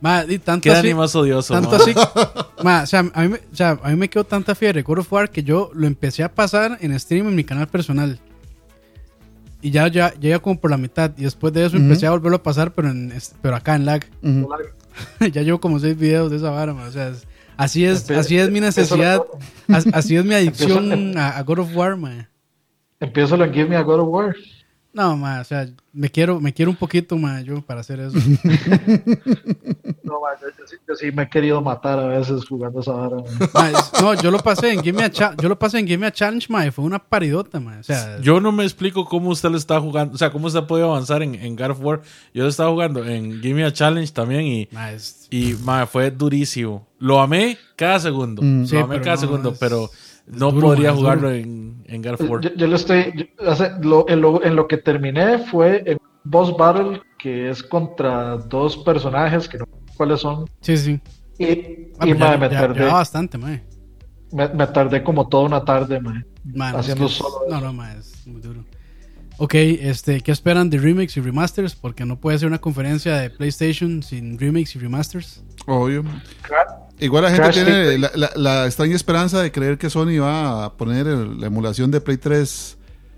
Ma, 0.00 0.24
y 0.28 0.38
tanto 0.38 0.62
qué 0.62 0.70
así, 0.70 0.94
más 0.94 1.14
odioso. 1.16 1.52
tanto 1.54 1.70
ma. 1.70 1.76
así, 1.76 1.92
ma, 2.62 2.82
o, 2.82 2.86
sea, 2.86 3.00
a 3.12 3.22
mí, 3.22 3.28
me- 3.28 3.40
o 3.52 3.56
sea, 3.56 3.78
a 3.82 3.88
mí 3.90 3.96
me 3.96 4.08
quedó 4.08 4.24
tanta 4.24 4.54
fiebre 4.54 4.82
God 4.82 4.98
of 4.98 5.12
War 5.12 5.28
que 5.30 5.42
yo 5.42 5.70
lo 5.74 5.86
empecé 5.88 6.22
a 6.22 6.32
pasar 6.32 6.78
en 6.80 6.98
stream 7.00 7.26
en 7.28 7.34
mi 7.34 7.42
canal 7.44 7.66
personal. 7.66 8.18
Y 9.60 9.72
ya, 9.72 9.88
ya, 9.88 10.14
ya 10.20 10.28
iba 10.30 10.38
como 10.38 10.60
por 10.60 10.70
la 10.70 10.76
mitad. 10.76 11.10
Y 11.16 11.24
después 11.24 11.52
de 11.52 11.64
eso 11.66 11.76
empecé 11.76 12.06
a 12.06 12.12
volverlo 12.12 12.36
a 12.36 12.42
pasar, 12.44 12.72
pero, 12.72 12.90
en, 12.90 13.12
pero 13.42 13.56
acá 13.56 13.74
en 13.74 13.86
lag. 13.86 14.04
Ya 15.32 15.42
llevo 15.42 15.60
como 15.60 15.78
seis 15.78 15.96
videos 15.96 16.30
de 16.30 16.36
esa 16.38 16.50
vara, 16.50 16.74
ma, 16.74 16.84
O 16.84 16.92
sea, 16.92 17.08
es- 17.08 17.26
así 17.56 17.84
es, 17.84 18.08
así 18.10 18.38
es 18.38 18.50
mi 18.50 18.60
necesidad. 18.60 19.22
as- 19.68 19.86
Así 19.92 20.16
es 20.16 20.24
mi 20.24 20.34
adicción 20.34 21.16
a, 21.18 21.30
a 21.36 21.42
God 21.42 21.58
of 21.60 21.76
War, 21.76 21.96
ma. 21.96 22.28
Empiezo 23.00 23.34
en 23.42 23.52
Give 23.52 23.68
Me 23.68 23.76
a 23.76 23.82
God 23.82 24.00
of 24.00 24.08
War. 24.10 24.34
No, 24.92 25.16
ma, 25.16 25.40
o 25.40 25.44
sea, 25.44 25.68
me 25.92 26.10
quiero, 26.10 26.40
me 26.40 26.52
quiero 26.52 26.70
un 26.70 26.76
poquito, 26.76 27.16
ma, 27.16 27.40
yo, 27.42 27.60
para 27.62 27.80
hacer 27.80 28.00
eso. 28.00 28.16
No, 30.02 30.20
man, 30.22 30.32
yo, 30.40 30.48
yo 30.58 30.66
sí, 30.66 30.76
yo 30.88 30.94
sí 30.94 31.12
me 31.12 31.24
he 31.24 31.28
querido 31.28 31.60
matar 31.60 31.98
a 31.98 32.06
veces 32.06 32.44
jugando 32.48 32.80
esa 32.80 32.92
vara. 32.92 33.16
Ma, 33.52 33.70
no, 34.00 34.14
yo 34.14 34.30
lo 34.30 34.38
pasé 34.38 34.72
en 34.72 34.82
Give 34.82 34.96
Me 34.96 35.04
a 35.04 35.10
Cha- 35.10 35.34
yo 35.36 35.48
lo 35.50 35.58
pasé 35.58 35.78
en 35.80 35.86
Give 35.86 35.98
Me 35.98 36.06
a 36.06 36.10
Challenge, 36.12 36.46
ma, 36.48 36.66
y 36.66 36.70
fue 36.70 36.84
una 36.84 36.98
paridota, 36.98 37.60
ma. 37.60 37.76
O 37.78 37.82
sea, 37.82 38.18
Yo 38.20 38.40
no 38.40 38.50
me 38.50 38.64
explico 38.64 39.04
cómo 39.04 39.28
usted 39.30 39.50
lo 39.50 39.58
está 39.58 39.78
jugando. 39.80 40.14
O 40.14 40.18
sea, 40.18 40.30
cómo 40.30 40.46
usted 40.46 40.60
ha 40.60 40.66
podido 40.66 40.88
avanzar 40.90 41.22
en, 41.22 41.34
en 41.34 41.54
God 41.56 41.70
of 41.72 41.80
War. 41.82 42.00
Yo 42.32 42.44
lo 42.44 42.48
estaba 42.48 42.70
jugando 42.70 43.04
en 43.04 43.42
Give 43.42 43.54
Me 43.54 43.64
a 43.64 43.72
Challenge 43.72 44.10
también 44.12 44.42
y, 44.46 44.68
ma, 44.72 44.92
es- 44.92 45.26
y 45.30 45.54
ma, 45.62 45.86
fue 45.86 46.10
durísimo. 46.10 46.86
Lo 46.98 47.20
amé 47.20 47.58
cada 47.76 48.00
segundo. 48.00 48.40
Mm. 48.42 48.62
Lo 48.62 48.66
Sí, 48.66 48.76
amé 48.78 49.00
cada 49.00 49.16
no, 49.16 49.20
segundo, 49.20 49.50
es- 49.50 49.58
pero 49.58 49.90
no 50.30 50.50
duro, 50.50 50.68
podría 50.68 50.92
jugarlo 50.92 51.30
en, 51.32 51.82
en 51.86 52.02
God 52.02 52.14
of 52.14 52.30
War. 52.30 52.40
Yo, 52.42 52.50
yo 52.54 52.66
lo 52.66 52.76
estoy. 52.76 53.12
yo- 53.16 53.48
hace- 53.50 53.72
lo- 53.82 54.08
en, 54.08 54.20
lo, 54.20 54.42
en 54.44 54.56
lo 54.56 54.66
que 54.68 54.76
terminé 54.78 55.38
fue 55.38 55.82
en 55.86 55.98
Boss 56.24 56.56
Battle, 56.56 57.00
que 57.18 57.50
es 57.50 57.62
contra 57.62 58.36
dos 58.36 58.76
personajes 58.78 59.48
que 59.48 59.58
no 59.58 59.64
sé 59.66 59.94
cuáles 59.96 60.20
son. 60.20 60.46
sí, 60.60 60.76
sí. 60.76 61.00
Y, 61.38 61.88
Ah, 62.00 62.06
y 62.06 62.14
pues 62.14 62.18
ma, 62.18 62.30
ya, 62.32 62.38
me, 62.38 62.50
ya- 62.50 62.60
tardé, 62.60 62.80
ya 62.86 62.92
bastante, 62.92 63.38
ma. 63.38 63.60
me, 64.32 64.48
me 64.48 64.66
tardé 64.66 65.02
como 65.02 65.28
toda 65.28 65.44
una 65.44 65.64
tarde. 65.64 66.00
ma. 66.00 66.22
Ma, 66.44 66.72
no, 66.72 66.78
Haciendo 66.78 67.06
es 67.06 67.12
que- 67.12 67.18
solo 67.18 67.36
No, 67.48 67.60
no, 67.60 67.72
ma, 67.72 67.92
es 67.94 68.26
muy 68.26 68.40
duro. 68.40 68.64
Ok, 69.40 69.54
este, 69.54 70.20
¿qué 70.20 70.32
esperan 70.32 70.68
de 70.68 70.78
remakes 70.78 71.16
y 71.16 71.20
remasters? 71.20 71.76
Porque 71.76 72.04
no 72.04 72.18
puede 72.18 72.38
ser 72.40 72.48
una 72.48 72.58
conferencia 72.58 73.16
de 73.18 73.30
PlayStation 73.30 74.02
sin 74.02 74.36
remakes 74.36 74.74
y 74.74 74.80
remasters. 74.80 75.44
Obvio. 75.66 76.02
Igual 77.00 77.22
la 77.24 77.30
gente 77.30 77.42
Crash 77.44 77.54
tiene 77.64 77.98
la, 77.98 78.10
la- 78.14 78.30
la 78.36 78.66
extraña 78.66 78.96
esperanza 78.96 79.40
de 79.42 79.52
creer 79.52 79.78
que 79.78 79.88
Sony 79.90 80.18
va 80.20 80.64
a 80.64 80.72
poner 80.76 81.06
el- 81.06 81.40
la 81.40 81.46
emulación 81.46 81.90
de 81.90 82.00
Play 82.00 82.16
3 82.16 82.76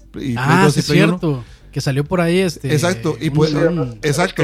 y 0.09 0.11
Play 0.13 0.35
ah, 0.39 0.63
2 0.65 0.75
sí 0.75 0.79
y 0.79 0.81
es 0.81 0.87
Play 0.87 1.01
1. 1.03 1.09
cierto. 1.19 1.45
Que 1.73 1.81
salió 1.81 2.05
por 2.05 2.21
ahí 2.21 2.39
este. 2.39 2.73
Exacto, 2.73 3.17
y 3.21 3.31
pues- 3.31 3.55
un- 3.55 3.99
Exacto. 4.03 4.43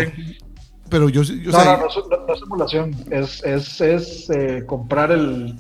Pero 0.89 1.09
yo, 1.09 1.23
yo 1.23 1.51
No, 1.51 1.61
sea, 1.61 1.77
no, 1.77 1.83
no, 1.83 1.89
es- 1.89 2.43
no- 2.49 2.57
no 2.57 2.65
es 2.65 3.43
es, 3.43 3.45
es, 3.45 3.81
es 3.81 4.31
eh, 4.31 4.63
comprar 4.67 5.11
el, 5.11 5.57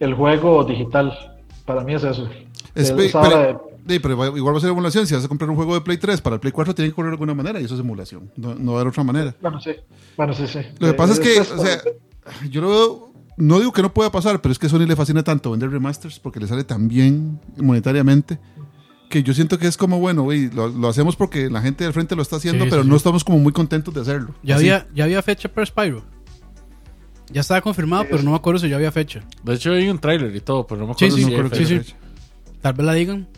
el 0.00 0.14
juego 0.14 0.64
digital. 0.64 1.12
Para 1.66 1.84
mí 1.84 1.94
es 1.94 2.02
eso. 2.04 2.26
es- 2.74 2.88
Es 2.88 2.92
pero, 2.92 3.68
sí, 3.86 3.98
pero 3.98 4.36
igual 4.36 4.54
va 4.54 4.58
a 4.58 4.60
ser 4.62 4.70
emulación. 4.70 5.06
Si 5.06 5.14
vas 5.14 5.24
a 5.24 5.28
comprar 5.28 5.50
un 5.50 5.56
juego 5.56 5.74
de 5.74 5.82
Play 5.82 5.98
3 5.98 6.22
para 6.22 6.34
el 6.34 6.40
Play 6.40 6.52
4, 6.52 6.74
tiene 6.74 6.90
que 6.90 6.94
correr 6.94 7.10
de 7.10 7.14
alguna 7.16 7.34
manera 7.34 7.60
y 7.60 7.64
eso 7.66 7.74
es 7.74 7.80
emulación. 7.80 8.30
No, 8.36 8.54
no 8.54 8.72
va 8.72 8.78
a 8.78 8.80
haber 8.80 8.90
otra 8.90 9.04
manera. 9.04 9.34
Bueno, 9.42 9.60
sí. 9.60 9.72
Bueno, 10.16 10.32
sí, 10.32 10.46
sí. 10.46 10.60
Lo 10.78 10.86
que 10.86 10.88
Eh, 10.88 10.94
pasa 10.94 11.12
es 11.12 11.20
que, 11.20 11.38
o 11.38 11.62
sea, 11.62 11.82
yo 12.50 12.62
lo 12.62 12.68
veo, 12.70 13.11
no 13.36 13.58
digo 13.58 13.72
que 13.72 13.82
no 13.82 13.92
pueda 13.94 14.10
pasar, 14.12 14.40
pero 14.40 14.52
es 14.52 14.58
que 14.58 14.66
a 14.66 14.68
Sony 14.70 14.86
le 14.86 14.96
fascina 14.96 15.22
tanto 15.22 15.50
vender 15.50 15.70
remasters 15.70 16.18
porque 16.20 16.40
le 16.40 16.46
sale 16.46 16.64
tan 16.64 16.88
bien 16.88 17.40
monetariamente 17.56 18.38
que 19.08 19.22
yo 19.22 19.34
siento 19.34 19.58
que 19.58 19.66
es 19.66 19.76
como, 19.76 19.98
bueno, 20.00 20.22
güey, 20.22 20.50
lo, 20.50 20.68
lo 20.68 20.88
hacemos 20.88 21.16
porque 21.16 21.50
la 21.50 21.60
gente 21.60 21.84
del 21.84 21.92
frente 21.92 22.16
lo 22.16 22.22
está 22.22 22.36
haciendo, 22.36 22.64
Sí, 22.64 22.70
pero 22.70 22.82
sí, 22.82 22.88
no 22.88 22.94
sí. 22.94 22.98
estamos 22.98 23.24
como 23.24 23.38
muy 23.38 23.52
contentos 23.52 23.92
de 23.92 24.00
hacerlo. 24.00 24.34
Ya 24.42 24.56
Así. 24.56 24.70
había, 24.70 24.88
ya 24.94 25.04
había 25.04 25.20
fecha 25.22 25.48
para 25.52 25.66
Spyro. 25.66 26.02
Ya 27.30 27.40
estaba 27.42 27.60
confirmado, 27.60 28.02
Sí, 28.04 28.08
pero 28.10 28.22
no 28.22 28.30
me 28.30 28.36
acuerdo 28.36 28.60
si 28.60 28.68
ya 28.68 28.76
había 28.76 28.90
fecha. 28.92 29.22
De 29.42 29.54
hecho, 29.54 29.72
hay 29.72 29.88
un 29.88 29.98
tráiler 29.98 30.34
y 30.34 30.40
todo, 30.40 30.66
pero 30.66 30.80
no 30.80 30.86
me 30.88 30.92
acuerdo 30.92 31.16
sí, 31.16 31.22
si 31.24 31.30
no 31.30 31.36
creo 31.36 31.50
que 31.50 31.56
sí, 31.56 31.64
fecha. 31.66 31.90
sí. 31.90 31.94
Tal 32.60 32.72
vez 32.74 32.86
la 32.86 32.92
digan. 32.94 33.28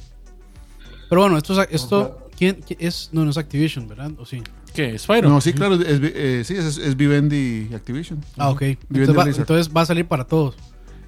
Pero 1.08 1.22
bueno, 1.22 1.36
esto, 1.38 1.60
es- 1.60 1.68
esto 1.70 2.28
¿quién, 2.36 2.60
quién 2.66 2.78
es? 2.80 3.10
No, 3.12 3.24
no 3.24 3.30
es 3.30 3.36
Activision, 3.38 3.86
¿verdad? 3.88 4.12
¿O 4.18 4.24
sí? 4.26 4.42
¿Qué? 4.74 4.98
¿Spyro? 4.98 5.28
No, 5.28 5.40
sí, 5.40 5.52
claro, 5.52 5.76
es, 5.76 6.01
eh, 6.02 6.42
sí, 6.44 6.55
es, 6.56 6.76
es 6.78 6.96
Vivendi 6.96 7.70
Activision. 7.74 8.20
Ah, 8.36 8.51
ok. 8.51 8.60
Vivendi 8.60 8.78
Entonces 9.10 9.16
va, 9.16 9.40
entonces 9.40 9.70
va 9.74 9.80
a 9.82 9.86
salir 9.86 10.06
para 10.06 10.24
todos. 10.24 10.56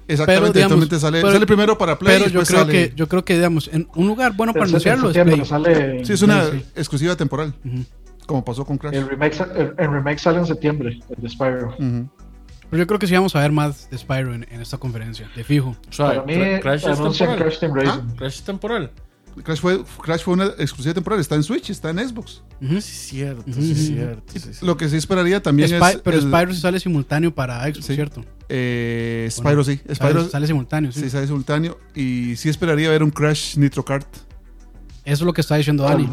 Exactamente, 0.07 0.53
pero, 0.53 0.69
digamos, 0.69 1.01
sale, 1.01 1.19
pero- 1.21 1.33
sale 1.33 1.45
primero 1.45 1.77
para 1.77 1.99
Play 1.99 2.17
Pero 2.19 2.31
yo 2.31 2.43
creo 2.45 2.59
sale- 2.61 2.71
que, 2.71 2.93
yo 2.95 3.09
creo 3.09 3.25
que, 3.25 3.33
digamos, 3.35 3.69
en 3.73 3.89
un 3.93 4.07
lugar 4.07 4.33
bueno 4.37 4.53
para 4.53 4.65
anunciarlo 4.65 5.09
es 5.09 5.15
septiembre 5.15 5.35
Play. 5.35 5.45
sale. 5.45 6.05
Sí, 6.05 6.13
es 6.13 6.21
una 6.21 6.45
Sí, 6.45 6.51
sí. 6.59 6.65
exclusiva 6.77 7.15
temporal, 7.17 7.53
como 8.25 8.45
pasó 8.45 8.63
con 8.63 8.77
Crash. 8.77 8.93
El 8.95 9.09
remake, 9.09 9.37
el, 9.57 9.73
el 9.77 9.91
remake 9.91 10.17
sale 10.19 10.39
en 10.39 10.45
septiembre, 10.45 10.99
el 11.09 11.21
de 11.21 11.29
Spyro. 11.29 11.75
Pero 12.69 12.81
yo 12.83 12.87
creo 12.87 12.99
que 12.99 13.07
sí 13.07 13.13
vamos 13.15 13.35
a 13.35 13.41
ver 13.41 13.51
más 13.51 13.89
de 13.89 13.97
Spyro 13.97 14.33
en, 14.33 14.45
en 14.49 14.61
esta 14.61 14.77
conferencia, 14.77 15.29
de 15.35 15.43
fijo. 15.43 15.75
O 15.89 15.91
sea, 15.91 16.07
Para 16.07 16.23
mí, 16.23 16.33
Cra- 16.35 16.61
Crash 16.61 16.85
es 16.87 16.97
temporal. 17.17 17.37
Crash 17.37 17.59
Team 17.59 17.73
Racing. 17.75 18.15
Crash 18.15 18.33
es 18.37 18.43
temporal. 18.43 18.91
Crash, 19.43 19.59
fue, 19.59 19.83
Crash 20.01 20.23
fue 20.23 20.33
una 20.33 20.45
exclusiva 20.57 20.93
temporal, 20.93 21.19
está 21.19 21.35
en 21.35 21.43
Switch, 21.43 21.69
está 21.69 21.89
en 21.89 21.99
Xbox. 22.07 22.41
Sí, 22.59 22.77
es 22.77 22.85
cierto, 22.85 23.43
sí, 23.53 23.75
cierto. 23.75 24.23
sí, 24.33 24.39
sí. 24.39 24.65
Lo 24.65 24.77
que 24.77 24.89
sí 24.89 24.95
esperaría 24.97 25.41
también 25.41 25.69
Spy- 25.69 25.95
es... 25.95 26.01
pero 26.03 26.17
el- 26.17 26.23
Spyro 26.23 26.53
sí 26.53 26.59
sale 26.61 26.79
simultáneo 26.79 27.33
para 27.33 27.61
Xbox, 27.63 27.85
Sí. 27.85 27.95
¿cierto? 27.95 28.23
Eh, 28.49 29.27
¿O 29.29 29.31
Spyro 29.31 29.55
no? 29.57 29.63
sí, 29.63 29.77
Sale- 29.77 29.95
Spyro 29.95 30.29
sale, 30.29 30.47
simultáneo, 30.47 30.91
sí. 30.91 31.01
sí 31.01 31.09
sale 31.09 31.27
simultáneo 31.27 31.77
y 31.95 32.35
sí 32.35 32.49
esperaría 32.49 32.89
ver 32.89 33.03
un 33.03 33.11
Crash 33.11 33.57
Nitro 33.57 33.83
Kart. 33.85 34.07
Eso 35.05 35.13
es 35.13 35.21
lo 35.21 35.33
que 35.33 35.41
está 35.41 35.55
diciendo 35.55 35.87
Ah, 35.87 35.91
Dani. 35.91 36.09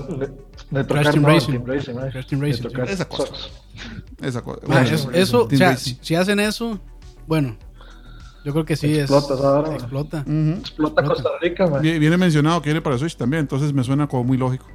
le 0.70 0.84
Crash 0.86 1.04
toca 1.04 1.10
Team 1.12 1.24
Racing. 1.24 1.52
Team 1.52 1.64
Racing. 1.66 1.92
Crash 1.94 2.26
Team 2.26 2.40
Racing. 2.40 2.64
Esa 2.88 3.08
cosa. 3.08 3.32
Esa 4.22 4.42
cosa. 4.42 4.60
Bueno, 4.66 4.82
eso, 4.88 5.10
eso, 5.12 5.44
o 5.46 5.50
sea, 5.56 5.76
si 5.76 6.14
hacen 6.14 6.38
eso, 6.40 6.78
bueno, 7.26 7.56
yo 8.44 8.52
creo 8.52 8.64
que 8.64 8.76
sí 8.76 8.98
Explota 8.98 9.34
es. 9.34 9.40
esa 9.40 9.50
vara, 9.50 9.68
ma. 9.68 9.74
explota. 9.74 10.24
Explota 10.60 11.02
Costa 11.04 11.30
Rica, 11.40 11.66
man. 11.66 11.82
Vi- 11.82 11.98
Viene 11.98 12.16
mencionado 12.16 12.60
que 12.62 12.68
viene 12.70 12.80
para 12.82 12.98
Switch 12.98 13.16
también, 13.16 13.40
entonces 13.40 13.72
me 13.72 13.82
suena 13.82 14.06
como 14.06 14.24
muy 14.24 14.36
lógico. 14.36 14.66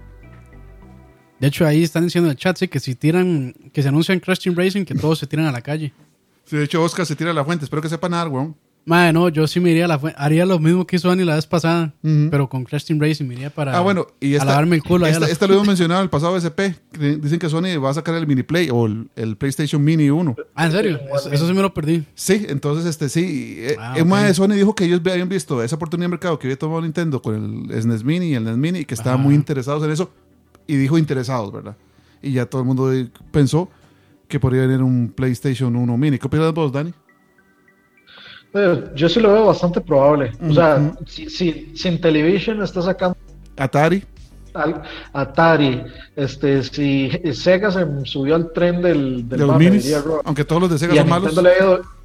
De 1.39 1.47
hecho, 1.47 1.65
ahí 1.65 1.83
están 1.83 2.03
diciendo 2.03 2.27
en 2.27 2.31
el 2.31 2.37
chat, 2.37 2.57
sí, 2.57 2.67
que 2.67 2.79
si 2.81 2.95
tiran, 2.95 3.53
que 3.71 3.81
se 3.81 3.87
anuncian 3.89 4.19
Crash 4.19 4.39
Team 4.43 4.55
Racing, 4.57 4.83
que 4.83 4.93
todos 4.95 5.19
se 5.19 5.27
tiran 5.27 5.45
a 5.45 5.51
la 5.53 5.61
calle. 5.61 5.93
Sí, 6.43 6.57
de 6.57 6.63
hecho, 6.65 6.83
Oscar 6.83 7.05
se 7.05 7.15
tira 7.15 7.31
a 7.31 7.33
la 7.33 7.45
fuente. 7.45 7.63
Espero 7.63 7.81
que 7.81 7.87
sepa 7.89 8.09
nadar, 8.09 8.27
weón. 8.27 8.55
Madre, 8.89 9.13
no, 9.13 9.29
yo 9.29 9.45
sí 9.45 9.59
me 9.59 9.69
iría 9.69 9.85
a 9.85 9.87
la 9.87 9.99
fu- 9.99 10.09
haría 10.17 10.45
lo 10.47 10.57
mismo 10.57 10.87
que 10.87 10.95
hizo 10.95 11.07
Dani 11.09 11.23
la 11.23 11.35
vez 11.35 11.45
pasada, 11.45 11.93
Ujú. 12.03 12.29
pero 12.31 12.49
con 12.49 12.63
Crash 12.63 12.85
Team 12.85 12.99
Racing 12.99 13.25
me 13.25 13.35
iría 13.35 13.51
para 13.51 13.77
Ah, 13.77 13.81
bueno, 13.81 14.07
y 14.19 14.33
a 14.33 14.37
esta, 14.37 14.45
lavarme 14.45 14.77
el 14.77 14.83
culo. 14.83 15.05
a 15.05 15.09
esta, 15.09 15.19
las- 15.21 15.29
esta 15.29 15.45
lo 15.45 15.53
hemos 15.53 15.67
mencionado 15.67 16.01
en 16.01 16.05
el 16.05 16.09
pasado 16.09 16.35
SP. 16.41 16.73
Dicen 16.97 17.37
que 17.37 17.47
Sony 17.49 17.77
va 17.79 17.91
a 17.91 17.93
sacar 17.93 18.15
el 18.15 18.25
mini 18.25 18.41
Play 18.41 18.69
o 18.71 18.87
el, 18.87 19.07
el 19.15 19.37
PlayStation 19.37 19.83
Mini 19.83 20.09
1. 20.09 20.35
Ah, 20.55 20.65
¿en 20.65 20.71
serio? 20.71 20.99
Eso, 21.15 21.31
eso 21.31 21.47
sí 21.47 21.53
me 21.53 21.61
lo 21.61 21.71
perdí. 21.73 22.03
Sí, 22.15 22.47
entonces 22.49 22.87
este 22.87 23.09
sí. 23.09 23.57
eh, 23.59 23.75
Ah, 23.79 23.93
el 23.95 24.05
mae 24.05 24.23
ok. 24.23 24.27
de 24.29 24.33
Sony 24.33 24.47
dijo 24.55 24.73
que 24.73 24.85
ellos 24.85 25.01
habían 25.05 25.29
visto 25.29 25.61
esa 25.61 25.75
oportunidad 25.75 26.05
de 26.05 26.09
mercado 26.09 26.39
que 26.39 26.47
había 26.47 26.57
tomado 26.57 26.81
Nintendo 26.81 27.21
con 27.21 27.67
el 27.71 27.81
SNES 27.81 28.03
Mini 28.03 28.29
y 28.31 28.33
el 28.33 28.43
NES 28.43 28.57
Mini 28.57 28.79
y 28.79 28.85
que 28.85 28.95
estaban 28.95 29.19
Ajá. 29.19 29.23
muy 29.27 29.35
interesados 29.35 29.83
en 29.83 29.91
eso. 29.91 30.09
Y 30.65 30.75
dijo 30.77 30.97
interesados, 30.97 31.51
¿verdad? 31.53 31.77
Y 32.23 32.31
ya 32.31 32.47
todo 32.47 32.61
el 32.61 32.67
mundo 32.67 32.91
eh, 32.91 33.07
pensó 33.31 33.69
que 34.27 34.39
podría 34.39 34.61
venir 34.65 34.81
un 34.81 35.13
PlayStation 35.15 35.75
1 35.75 35.97
Mini. 35.97 36.17
¿Qué 36.17 36.25
opinas 36.27 36.51
vos, 36.53 36.71
Dani? 36.71 36.91
Eh, 38.53 38.83
Yo 38.95 39.07
sí 39.09 39.19
lo 39.19 39.31
veo 39.33 39.45
bastante 39.45 39.79
probable. 39.81 40.31
O 40.49 40.53
sea, 40.53 40.93
si, 41.05 41.29
si, 41.29 41.71
si 41.75 41.87
Intellivision 41.87 42.61
está 42.63 42.81
sacando 42.81 43.15
Atari. 43.57 44.03
al- 44.53 44.81
Atari, 45.13 45.83
este, 46.15 46.63
si 46.63 47.11
Sega 47.33 47.71
se 47.71 47.85
subió 48.05 48.35
al 48.35 48.51
tren 48.51 48.81
del, 48.81 49.27
del 49.27 49.29
de 49.29 49.37
los 49.37 49.47
mame, 49.49 49.65
minis. 49.69 49.83
diría 49.83 50.01
Aunque 50.23 50.43
todos 50.45 50.61
los 50.63 50.71
de 50.71 50.79
Sega 50.79 50.93
y 50.95 50.97
son 50.97 51.09
malos. 51.09 51.33
Nintendo 51.35 51.49
le 51.49 51.55
ha 51.55 51.63
ido- 51.63 51.98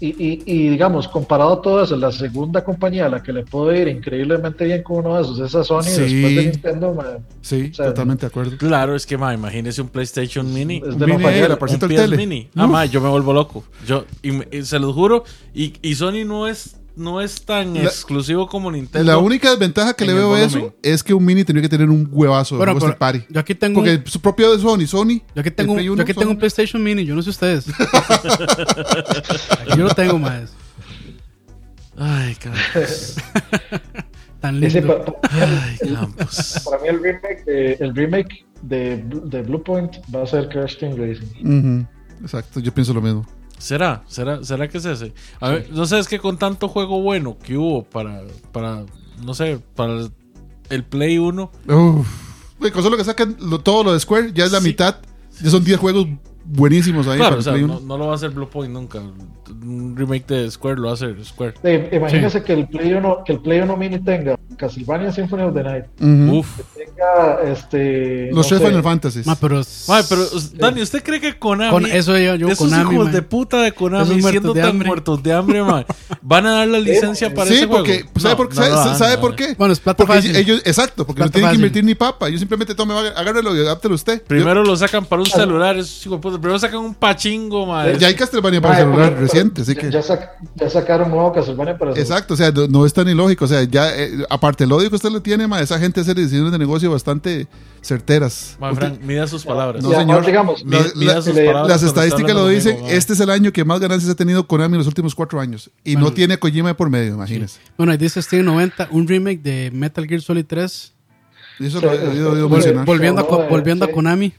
y, 0.00 0.08
y, 0.08 0.42
y 0.46 0.68
digamos, 0.70 1.06
comparado 1.08 1.52
a 1.52 1.62
todo 1.62 1.84
eso, 1.84 1.94
la 1.96 2.10
segunda 2.10 2.64
compañía 2.64 3.06
a 3.06 3.08
la 3.10 3.22
que 3.22 3.32
le 3.32 3.44
puede 3.44 3.82
ir 3.82 3.88
increíblemente 3.88 4.64
bien 4.64 4.82
con 4.82 5.04
uno 5.04 5.16
de 5.16 5.22
esos 5.22 5.38
es 5.40 5.54
a 5.54 5.62
Sony 5.62 5.82
Sí. 5.82 6.00
después 6.00 6.36
de 6.36 6.42
Nintendo, 6.46 6.94
man, 6.94 7.18
Sí, 7.42 7.68
o 7.70 7.74
sea, 7.74 7.86
totalmente 7.86 8.22
de 8.22 8.26
acuerdo. 8.28 8.56
Claro, 8.56 8.94
es 8.96 9.04
que, 9.06 9.18
ma, 9.18 9.34
imagínese 9.34 9.82
un 9.82 9.88
PlayStation 9.88 10.52
Mini. 10.52 10.78
es 10.78 10.82
Un 10.94 10.98
de 10.98 11.06
no 11.06 11.14
mini 11.14 11.22
fallar. 11.22 11.44
era, 11.44 11.54
Un 11.60 11.68
PS 11.68 11.78
tele. 11.78 12.16
Mini. 12.16 12.48
Ah, 12.56 12.66
ma, 12.66 12.86
yo 12.86 13.00
me 13.00 13.08
vuelvo 13.10 13.32
loco. 13.34 13.64
Yo, 13.86 14.04
y 14.22 14.62
se 14.62 14.78
los 14.78 14.94
juro. 14.94 15.24
Y, 15.54 15.74
y 15.82 15.94
Sony 15.94 16.24
no 16.26 16.48
es, 16.48 16.79
no 16.96 17.20
es 17.20 17.42
tan 17.44 17.74
La- 17.74 17.84
exclusivo 17.84 18.46
como 18.48 18.70
Nintendo. 18.70 19.06
La 19.10 19.18
única 19.18 19.50
desventaja 19.50 19.94
que 19.94 20.04
le 20.04 20.12
veo 20.14 20.34
a 20.34 20.42
eso 20.42 20.74
es 20.82 21.02
que 21.02 21.14
un 21.14 21.24
Mini 21.24 21.44
tendría 21.44 21.62
que 21.62 21.68
tener 21.68 21.88
un 21.88 22.08
huevazo 22.10 22.58
de 22.58 22.92
party. 22.94 23.22
yo 23.30 23.40
aquí 23.40 23.54
tengo, 23.54 23.80
Porque 23.80 23.96
un, 23.96 24.06
su 24.06 24.20
propio 24.20 24.52
de 24.52 24.58
Sony, 24.60 24.86
Sony. 24.86 25.20
yo 25.34 25.40
aquí 25.40 25.50
tengo, 25.50 25.78
yo 25.80 25.94
aquí 26.00 26.14
tengo 26.14 26.30
un 26.32 26.38
PlayStation 26.38 26.82
Mini, 26.82 27.04
yo 27.04 27.14
no 27.14 27.22
sé 27.22 27.30
ustedes. 27.30 27.66
Aquí 29.60 29.78
yo 29.78 29.84
lo 29.84 29.94
tengo 29.94 30.18
más. 30.18 30.52
Ay, 31.96 32.34
cabrón. 32.36 32.62
tan 34.40 34.62
Ese 34.64 34.80
lindo. 34.80 35.04
pa- 35.04 35.12
pa- 35.20 35.28
Ay, 35.32 35.76
Campos. 35.94 36.62
para 36.64 36.82
mí 36.82 36.88
el 36.88 37.02
remake 37.02 37.44
de, 37.44 37.72
el 37.74 37.94
remake 37.94 38.46
de, 38.62 39.04
de 39.24 39.42
Bluepoint 39.42 39.96
va 40.14 40.22
a 40.22 40.26
ser 40.26 40.48
Crash 40.48 40.78
Team 40.78 40.96
Racing. 40.96 41.84
Exacto, 42.22 42.60
yo 42.60 42.72
pienso 42.72 42.94
lo 42.94 43.02
mismo. 43.02 43.26
¿Será? 43.60 44.02
¿Será? 44.08 44.42
¿Será 44.42 44.68
que 44.68 44.78
es 44.78 44.84
ese? 44.84 45.12
A 45.38 45.50
ver, 45.50 45.68
no 45.70 45.86
sé, 45.86 45.98
es 45.98 46.08
que 46.08 46.18
con 46.18 46.38
tanto 46.38 46.66
juego 46.68 47.00
bueno 47.02 47.38
que 47.38 47.56
hubo 47.56 47.84
para, 47.84 48.22
para 48.52 48.84
no 49.22 49.34
sé, 49.34 49.60
para 49.76 50.08
el 50.70 50.84
Play 50.84 51.18
1, 51.18 51.50
Uf. 51.68 52.08
Güey, 52.58 52.72
con 52.72 52.82
solo 52.82 52.96
que 52.96 53.04
sacan 53.04 53.36
lo- 53.40 53.60
todo 53.60 53.84
lo 53.84 53.92
de 53.92 54.00
Square, 54.00 54.32
ya 54.34 54.44
es 54.44 54.52
la 54.52 54.60
Sí. 54.60 54.68
mitad. 54.68 54.96
Ya 55.42 55.50
son 55.50 55.64
10 55.64 55.78
juegos 55.78 56.06
buenísimos 56.50 57.06
ahí. 57.08 57.16
claro, 57.18 57.36
para 57.38 57.40
o 57.40 57.42
sea, 57.42 57.66
no, 57.66 57.80
no 57.80 57.98
lo 57.98 58.06
va 58.06 58.12
a 58.12 58.14
hacer 58.16 58.30
Bluepoint 58.30 58.72
nunca. 58.72 59.00
Un 59.62 59.96
remake 59.96 60.26
de 60.26 60.50
Square 60.50 60.76
lo 60.76 60.84
va 60.84 60.90
a 60.90 60.94
hacer 60.94 61.16
Square. 61.24 61.54
Eh, 61.64 61.90
imagínese 61.92 62.42
que 62.42 62.52
el 62.52 62.68
Play 62.68 62.92
1 62.92 63.18
que 63.24 63.32
el 63.32 63.40
Play 63.40 63.60
1 63.60 63.76
mini 63.76 63.98
tenga 63.98 64.38
Castlevania 64.56 65.10
Symphony 65.12 65.42
of 65.42 65.54
the 65.54 65.62
Night, 65.62 65.84
Ujú. 66.00 66.38
Uf. 66.38 66.60
tenga 66.76 67.42
este 67.50 68.30
Los 68.32 68.50
no 68.50 68.58
tres 68.58 68.68
Final 68.68 68.82
Fantasy. 68.82 69.22
Ma, 69.24 69.34
pero, 69.36 69.62
Mae, 69.88 70.02
pero, 70.08 70.22
Dani, 70.54 70.82
¿usted 70.82 71.02
cree 71.02 71.20
que 71.20 71.38
Konami, 71.38 71.70
con 71.70 71.86
eso 71.86 72.16
yo, 72.18 72.34
yo 72.36 72.48
esos 72.48 72.58
Konami, 72.58 72.94
hijos 72.94 73.06
ma. 73.06 73.12
de 73.12 73.22
puta 73.22 73.62
de 73.62 73.72
Konami, 73.72 74.22
siendo 74.22 74.52
de 74.54 74.60
tan 74.60 74.70
hambre. 74.70 74.86
muertos 74.88 75.22
de 75.22 75.32
hambre, 75.32 75.62
mae, 75.62 75.84
van 76.22 76.46
a 76.46 76.50
dar 76.52 76.68
la 76.68 76.78
licencia 76.78 77.32
para 77.34 77.48
sí, 77.48 77.54
ese 77.56 77.66
juego? 77.66 77.84
porque, 77.84 78.04
¿sabe, 78.20 78.34
No, 78.34 78.36
por, 78.36 78.48
qué? 78.48 78.54
no 78.60 78.94
¿sabe, 78.94 79.18
por 79.18 79.34
qué? 79.36 79.54
Bueno, 79.58 79.72
es 79.72 79.80
plata 79.80 80.04
porque 80.04 80.22
fácil. 80.22 80.36
ellos, 80.36 80.62
exacto, 80.64 81.06
porque 81.06 81.22
no 81.22 81.30
tienen 81.30 81.50
que 81.50 81.56
invertir 81.56 81.84
ni 81.84 81.94
papa. 81.94 82.28
Ellos 82.28 82.40
simplemente 82.40 82.74
tome, 82.74 82.94
agárrelo 82.94 83.56
y 83.56 83.60
adáptelo 83.60 83.94
usted. 83.94 84.22
Primero 84.22 84.62
lo 84.64 84.76
sacan 84.76 85.04
para 85.04 85.20
un 85.22 85.26
celular, 85.26 85.76
esos 85.76 86.06
hijos 86.06 86.18
de 86.20 86.22
puta. 86.22 86.39
Primero 86.40 86.58
sacan 86.58 86.78
un 86.80 86.94
pachingo. 86.94 87.66
Yo- 87.84 87.98
ya 87.98 88.08
hay 88.08 88.14
Castlevania 88.14 88.60
para 88.60 88.74
Mae, 88.74 88.82
celular 88.84 89.08
pero- 89.10 89.20
reciente, 89.20 89.62
así 89.62 89.74
ya, 89.74 89.80
que. 89.80 89.90
ya, 89.90 90.00
sac- 90.02 90.30
ya 90.56 90.70
sacaron 90.70 91.06
un 91.06 91.12
nuevo 91.16 91.32
Castlevania 91.32 91.76
para 91.78 91.92
celular. 91.92 91.98
Exacto, 92.12 92.34
o 92.34 92.36
sea, 92.36 92.50
no, 92.50 92.66
no 92.68 92.86
es 92.86 92.92
tan 92.92 93.08
ilógico. 93.08 93.44
O 93.44 93.48
sea, 93.48 93.62
ya, 93.64 93.94
eh, 93.96 94.10
aparte 94.30 94.64
el 94.64 94.72
odio 94.72 94.88
que 94.90 94.96
usted 94.96 95.10
le 95.10 95.20
tiene, 95.20 95.46
ma, 95.46 95.60
esa 95.60 95.78
gente 95.78 96.00
hace 96.00 96.14
decisiones 96.14 96.52
de 96.52 96.58
negocio 96.58 96.90
bastante 96.90 97.46
certeras. 97.82 98.56
Usted- 98.60 98.74
Frank, 98.76 99.00
mida 99.02 99.26
sus 99.26 99.44
palabras. 99.44 99.82
No, 99.82 99.90
Ya, 99.90 99.98
señor. 100.00 100.24
digamos, 100.26 100.64
Mi- 100.64 100.72
La- 100.76 100.84
mida 100.94 101.14
la- 101.14 101.22
sus 101.22 101.32
palabras 101.34 101.68
las 101.68 101.82
estadísticas 101.82 102.34
lo 102.34 102.48
dicen. 102.48 102.76
Este 102.88 103.12
es 103.14 103.20
el 103.20 103.30
año 103.30 103.52
que 103.52 103.64
más 103.64 103.80
ganancias 103.80 104.10
ha 104.10 104.14
tenido 104.14 104.46
Konami 104.46 104.74
en 104.74 104.78
los 104.78 104.86
últimos 104.86 105.14
cuatro 105.14 105.40
años. 105.40 105.70
Y 105.84 105.96
no 105.96 106.12
tiene 106.12 106.38
Kojima 106.38 106.68
de 106.68 106.74
por 106.74 106.90
medio, 106.90 107.14
imagínese. 107.14 107.58
Bueno, 107.76 107.92
ahí 107.92 107.98
dice 107.98 108.20
Steam 108.22 108.44
90, 108.44 108.88
un 108.90 109.06
remake 109.08 109.40
de 109.42 109.70
Metal 109.72 110.06
Gear 110.06 110.20
Solid 110.20 110.44
3. 110.46 110.92
Y 111.58 111.66
eso 111.66 111.78
Sí, 111.80 111.84
lo 111.84 111.92
he 111.92 111.98
oído, 112.08 112.48
mencionar. 112.48 112.86
Volviendo, 112.86 113.20
a, 113.20 113.48
volviendo 113.48 113.84
sí. 113.84 113.90
a 113.90 113.94
Konami. 113.94 114.32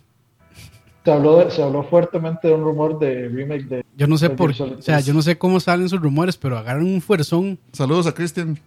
Se 1.03 1.11
habló, 1.11 1.37
de- 1.39 1.49
se 1.51 1.63
habló 1.63 1.83
fuertemente 1.83 2.47
de 2.47 2.53
un 2.53 2.63
rumor 2.63 2.99
de 2.99 3.27
remake 3.27 3.63
de 3.67 3.85
Yo 3.97 4.05
no 4.07 4.17
sé 4.17 4.29
por 4.29 4.51
o 4.51 4.53
sea, 4.53 4.67
3. 4.97 5.05
yo 5.05 5.13
no 5.13 5.21
sé 5.23 5.37
cómo 5.37 5.59
salen 5.59 5.89
sus 5.89 5.99
rumores, 5.99 6.37
pero 6.37 6.57
agarran 6.57 6.83
un 6.85 7.01
fuerzón. 7.01 7.57
Saludos 7.71 8.05
a 8.07 8.13
Cristian 8.13 8.59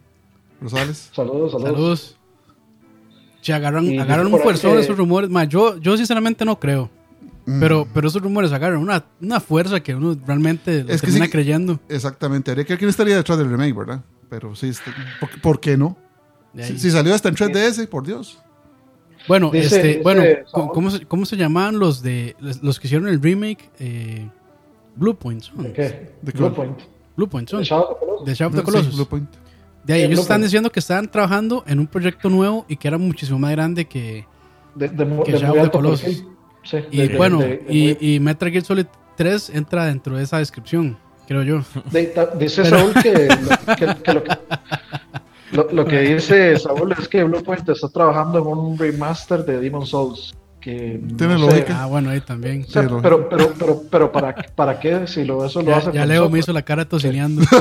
Rosales. 0.61 1.09
Saludos, 1.13 1.51
saludos. 1.53 1.71
Saludos. 1.73 2.17
Agarran, 3.47 3.85
Y 3.85 3.99
agarran 3.99 4.25
un 4.33 4.39
fuerzón 4.39 4.73
que- 4.73 4.79
esos 4.79 4.97
rumores. 4.97 5.29
Ma, 5.29 5.43
yo, 5.43 5.77
yo 5.77 5.95
sinceramente 5.97 6.43
no 6.45 6.59
creo. 6.59 6.89
Mm. 7.45 7.59
Pero, 7.59 7.87
pero 7.93 8.07
esos 8.07 8.21
rumores 8.21 8.51
agarran 8.51 8.79
una, 8.79 9.05
una 9.21 9.39
fuerza 9.39 9.79
que 9.81 9.93
uno 9.93 10.17
realmente 10.25 10.83
lo 10.83 10.89
Es 10.91 10.99
que 10.99 11.07
termina 11.07 11.25
sí- 11.25 11.31
creyendo. 11.31 11.79
Exactamente. 11.87 12.49
Habría 12.49 12.65
que 12.65 12.75
quién 12.77 12.89
estaría 12.89 13.15
detrás 13.15 13.37
del 13.37 13.49
remake, 13.49 13.75
¿verdad? 13.77 14.01
Pero 14.29 14.55
sí, 14.55 14.69
este, 14.69 14.91
¿por, 15.19 15.41
por 15.41 15.59
qué 15.59 15.77
no? 15.77 15.95
Si, 16.59 16.79
si 16.79 16.89
salió 16.89 17.13
hasta 17.13 17.29
en 17.29 17.35
3DS, 17.35 17.85
por 17.87 18.03
Dios. 18.05 18.39
Bueno, 19.27 19.49
Dice- 19.51 19.75
este, 19.77 19.87
dice 19.87 19.99
bueno, 20.03 20.23
Saúl. 20.51 20.69
¿cómo, 20.73 20.91
se, 20.91 21.05
¿cómo 21.05 21.25
se 21.25 21.37
llamaban 21.37 21.79
los 21.79 22.01
de 22.03 22.35
los 22.39 22.61
los 22.63 22.79
que 22.79 22.87
hicieron 22.87 23.07
el 23.07 23.21
remake? 23.21 23.69
Eh, 23.79 24.29
Bluepoint 24.95 25.41
son. 25.41 25.63
¿De 25.63 25.73
qué? 25.73 26.11
¿De 26.21 26.31
qué? 26.31 26.37
Bluepoint. 26.37 26.79
Bluepoint 27.17 27.49
son. 27.49 27.59
De 27.59 27.65
Shadow 27.65 27.91
of 27.91 27.99
the 27.99 28.05
Colossus. 28.05 28.25
De 28.25 28.33
Shadow 28.35 28.47
of 28.49 28.55
the 28.55 28.59
Sí, 28.61 28.65
Colossus. 28.65 28.95
Bluepoint. 28.95 29.29
De 29.83 29.93
ahí 29.93 29.99
ellos 30.01 30.11
están 30.19 30.25
Bluepoint. 30.25 30.43
diciendo 30.45 30.71
que 30.71 30.79
estaban 30.79 31.11
trabajando 31.11 31.63
en 31.67 31.79
un 31.79 31.87
proyecto 31.87 32.29
nuevo 32.29 32.65
y 32.67 32.75
que 32.77 32.87
era 32.87 32.97
muchísimo 32.97 33.37
más 33.39 33.51
grande 33.51 33.85
que... 33.85 34.25
De, 34.75 34.89
de, 34.89 35.23
Que 35.23 35.31
de 35.33 35.37
Shadow 35.39 35.57
of 35.57 35.63
the 35.63 35.71
Colossus. 35.71 36.25
Sí, 36.63 36.77
Y 36.91 37.07
bueno, 37.15 37.39
de- 37.39 37.57
de 37.57 37.65
y, 37.73 37.83
muy- 37.83 37.97
y 38.15 38.19
Metal 38.19 38.49
Gear 38.51 38.63
Solid 38.63 38.85
3 39.17 39.49
entra 39.51 39.85
dentro 39.85 40.17
de 40.17 40.23
esa 40.23 40.39
descripción, 40.39 40.97
creo 41.27 41.43
yo. 41.43 41.61
de- 41.91 42.03
ta- 42.05 42.25
dice 42.35 42.65
Saúl 42.65 42.91
que, 42.95 43.27
que, 43.77 43.95
que 44.03 44.13
lo, 44.13 44.23
que- 44.23 44.37
lo- 45.55 45.85
que 45.85 45.99
dice 46.01 46.57
Saúl 46.57 46.93
es 46.97 47.07
que 47.07 47.23
Bluepoint 47.23 47.67
está 47.69 47.89
trabajando 47.89 48.39
en 48.39 48.47
un 48.47 48.77
remaster 48.77 49.45
de 49.45 49.59
Demon 49.59 49.85
Souls. 49.85 50.33
Que 50.65 50.99
Tiene 51.15 51.35
no 51.35 51.41
sé, 51.41 51.45
lógica. 51.57 51.83
Ah, 51.83 51.85
bueno, 51.85 52.09
ahí 52.09 52.21
también. 52.21 52.65
o 52.67 52.71
sea, 52.71 52.81
lo- 52.81 52.99
pero, 52.99 53.29
pero, 53.29 53.53
pero, 53.59 53.83
pero 53.91 54.11
¿para, 54.11 54.33
¿para 54.33 54.79
qué? 54.79 55.05
Si 55.05 55.23
lo, 55.23 55.45
eso 55.45 55.61
lo 55.61 55.67
Ya, 55.69 55.77
hace 55.77 55.91
ya 55.93 56.07
Leo 56.07 56.21
me 56.23 56.25
software. 56.25 56.39
hizo 56.39 56.53
la 56.53 56.61
cara 56.63 56.85
tocineando. 56.85 57.43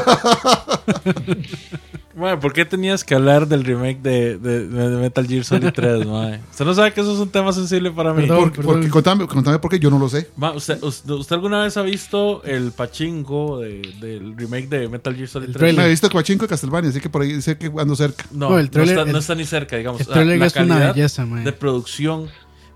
Mae, 2.17 2.37
¿por 2.37 2.53
qué 2.53 2.65
tenías 2.65 3.03
que 3.03 3.13
hablar 3.17 3.49
del 3.49 3.65
remake 3.65 4.01
de, 4.01 4.39
de- 4.39 4.69
de 4.69 4.97
Metal 5.01 5.27
Gear 5.27 5.45
Solid 5.45 5.71
3, 5.75 6.07
mae? 6.07 6.39
Usted 6.49 6.65
no 6.65 6.73
sabe 6.73 6.93
que 6.93 7.01
eso 7.01 7.13
es 7.13 7.19
un 7.19 7.29
tema 7.29 7.53
sensible 7.53 7.91
para 7.91 8.15
mí. 8.15 8.23
Perdón. 8.23 8.45
Porque, 8.53 8.63
porque- 8.63 8.89
contame, 8.89 9.27
contame 9.27 9.59
por 9.59 9.69
qué 9.69 9.81
yo 9.81 9.91
no 9.91 9.99
lo 9.99 10.09
sé. 10.09 10.31
Ma, 10.37 10.53
¿usted, 10.53 10.81
usted, 10.81 11.35
alguna 11.35 11.65
vez 11.65 11.77
ha 11.77 11.83
visto 11.83 12.43
el 12.45 12.71
pachingo 12.71 13.59
de- 13.59 13.83
del 14.01 14.37
remake 14.37 14.69
de 14.69 14.89
Metal 14.89 15.13
Gear 15.15 15.27
Solid 15.29 15.47
El 15.49 15.53
3? 15.55 15.59
trailer. 15.61 15.81
Me 15.83 15.87
he 15.87 15.91
visto 15.91 16.09
Coachinco 16.09 16.45
de 16.45 16.49
Castlevania, 16.51 16.91
así 16.91 17.01
que 17.01 17.11
por 17.11 17.23
ahí 17.23 17.43
sé 17.43 17.59
que 17.59 17.67
ando 17.77 17.97
cerca. 17.97 18.25
No, 18.31 18.51
No, 18.51 18.59
el 18.61 18.71
trailer- 18.71 18.95
no, 18.95 19.01
está, 19.01 19.13
no 19.13 19.19
el- 19.19 19.21
está 19.21 19.35
ni 19.35 19.45
cerca, 19.45 19.77
digamos. 19.77 20.01
El 20.01 20.07
trailer 20.07 20.39
la 20.39 20.47
es 20.47 20.55
una 20.57 20.69
calidad 20.69 20.95
belleza, 20.95 21.27
mae. 21.27 21.45
de 21.45 21.53
producción 21.53 22.29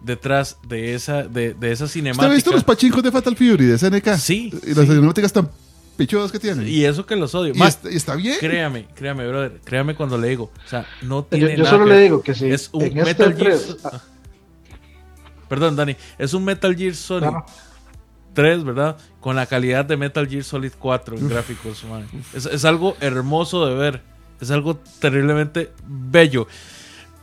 detrás 0.03 0.59
de 0.67 0.95
esa, 0.95 1.23
de, 1.25 1.55
de 1.55 1.73
esa 1.73 1.85
¿Usted 1.85 2.01
cinemática. 2.01 2.27
ha 2.27 2.35
visto 2.35 2.53
los 2.53 2.65
pachincos 2.65 3.03
de 3.03 3.11
Fatal 3.11 3.37
Fury, 3.37 3.65
de 3.67 3.79
SNK? 3.79 4.17
Sí, 4.17 4.51
Y 4.65 4.75
las 4.75 4.87
sí. 4.87 4.93
cinemáticas 4.93 5.33
tan 5.33 5.51
pichudas 5.97 6.31
que 6.31 6.39
tienen. 6.39 6.69
Y 6.69 6.85
eso 6.85 7.05
que 7.07 7.17
los 7.17 7.35
odio. 7.35 7.53
Y 7.55 7.63
está, 7.63 7.91
y 7.91 7.97
está 7.97 8.15
bien. 8.15 8.37
créame, 8.39 8.87
créame, 8.95 9.27
brother. 9.27 9.61
Créame 9.65 9.95
cuando 9.97 10.17
le 10.19 10.29
digo. 10.29 10.53
O 10.65 10.69
sea, 10.69 10.87
no 11.03 11.23
Yo, 11.23 11.25
tiene 11.25 11.57
yo 11.57 11.65
nada 11.65 11.71
solo 11.71 11.85
que 11.87 11.91
le 11.91 12.01
digo 12.01 12.23
que 12.23 12.35
si 12.35 12.47
Es 12.47 12.71
un 12.73 12.83
en 12.85 12.99
este 12.99 13.05
Metal 13.27 13.35
Gear. 13.37 13.59
3 13.59 13.77
Ah. 13.85 14.03
Perdón, 15.49 15.77
Dani. 15.77 15.97
Es 16.19 16.35
un 16.35 16.45
Metal 16.45 16.77
Gear 16.77 16.95
Solid 16.95 17.29
Claro. 17.29 17.47
3, 18.35 18.65
¿verdad? 18.65 18.97
Con 19.21 19.35
la 19.35 19.47
calidad 19.47 19.85
de 19.85 19.97
Metal 19.97 20.29
Gear 20.29 20.45
Solid 20.45 20.73
4 20.79 21.17
en 21.17 21.29
gráficos, 21.29 21.85
man. 21.85 22.07
Es, 22.35 22.47
es 22.47 22.65
algo 22.65 22.97
hermoso 23.01 23.67
de 23.67 23.75
ver. 23.75 24.03
Es 24.41 24.51
algo 24.53 24.77
terriblemente 25.01 25.73
bello. 25.87 26.47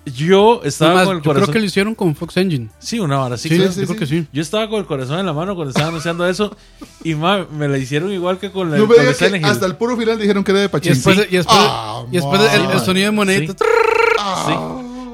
Yo 0.06 0.61
estaba 0.64 0.91
Además, 0.91 1.07
con 1.07 1.15
el 1.18 1.19
yo 1.19 1.23
creo 1.23 1.34
corazón. 1.36 1.53
que 1.53 1.60
lo 1.60 1.65
hicieron 1.65 1.95
con 1.95 2.15
Fox 2.15 2.38
Engine. 2.38 2.69
Sí, 2.77 2.99
una 2.99 3.22
hora, 3.23 3.38
sí. 3.38 3.49
Sí, 3.49 3.57
yo 3.57 3.72
creo 3.88 3.95
que 3.99 4.06
sí. 4.06 4.27
Yo 4.32 4.41
estaba 4.44 4.69
con 4.69 4.80
el 4.80 4.86
corazón 4.86 5.19
en 5.19 5.26
la 5.26 5.34
mano 5.34 5.56
cuando 5.56 5.72
estaba 5.72 5.88
anunciando 5.88 6.27
eso. 6.27 6.56
Y 7.03 7.15
ma, 7.15 7.45
me 7.52 7.68
la 7.68 7.77
hicieron 7.80 8.11
igual 8.11 8.38
que 8.38 8.52
con 8.52 8.69
la 8.69 8.77
No 8.77 8.86
me 8.86 8.95
con 8.95 9.03
Silent 9.15 9.34
que 9.34 9.40
Hill. 9.40 9.45
hasta 9.45 9.65
el 9.65 9.76
puro 9.77 9.98
final 9.98 10.19
dijeron 10.19 10.44
que 10.44 10.52
era 10.52 10.60
de 10.60 10.65
Y 10.68 10.69
Pachinko. 10.69 10.95
después, 11.10 11.27
y 11.32 11.36
después, 11.38 11.57
Ah, 11.60 12.03
y 12.11 12.15
después 12.18 12.41
el, 12.53 12.80
sonido 12.82 13.06
de 13.07 13.11
monedita. 13.11 13.53
Sí. 14.45 14.52
Sí. 14.52 14.53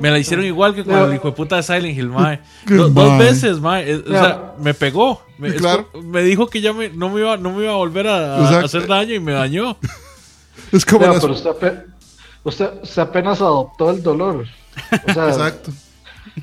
Me 0.02 0.10
la 0.12 0.18
hicieron 0.20 0.46
igual 0.46 0.74
que 0.76 0.84
con 0.84 0.96
el 0.96 1.14
hijo 1.16 1.28
de 1.30 1.34
puta 1.36 1.56
de 1.58 1.64
Silent 1.64 1.98
Hill, 1.98 2.10
mae. 2.10 2.42
Do- 2.66 2.90
dos 2.90 3.10
mae. 3.12 3.20
veces, 3.20 3.60
mae. 3.60 3.92
Eh, 3.94 4.04
O 4.06 4.10
sea, 4.12 4.54
me 4.60 4.74
pegó. 4.74 5.22
Me, 5.38 5.50
es 5.50 5.54
claro. 5.56 5.88
co- 5.92 6.02
me 6.02 6.22
dijo 6.24 6.48
que 6.48 6.60
ya 6.60 6.74
me, 6.74 6.90
no, 6.90 7.10
me 7.10 7.22
iba, 7.22 7.38
no 7.38 7.52
me 7.54 7.64
iba 7.64 7.72
a 7.72 7.76
volver 7.76 8.08
a, 8.08 8.36
a 8.38 8.42
Exacto. 8.42 8.66
hacer 8.66 8.88
daño 8.88 9.14
y 9.14 9.20
me 9.20 9.32
dañó. 9.32 9.78
Es 10.74 10.86
como 10.86 11.00
Vea, 11.02 11.12
las- 11.14 11.22
pero 11.22 11.34
usted, 11.34 11.50
ape- 11.52 11.86
usted, 12.44 12.70
usted 12.84 13.02
apenas 13.02 13.40
adoptó 13.42 13.92
el 13.92 14.02
dolor. 14.04 14.46
O 15.08 15.14
sea, 15.14 15.30
Exacto. 15.30 15.72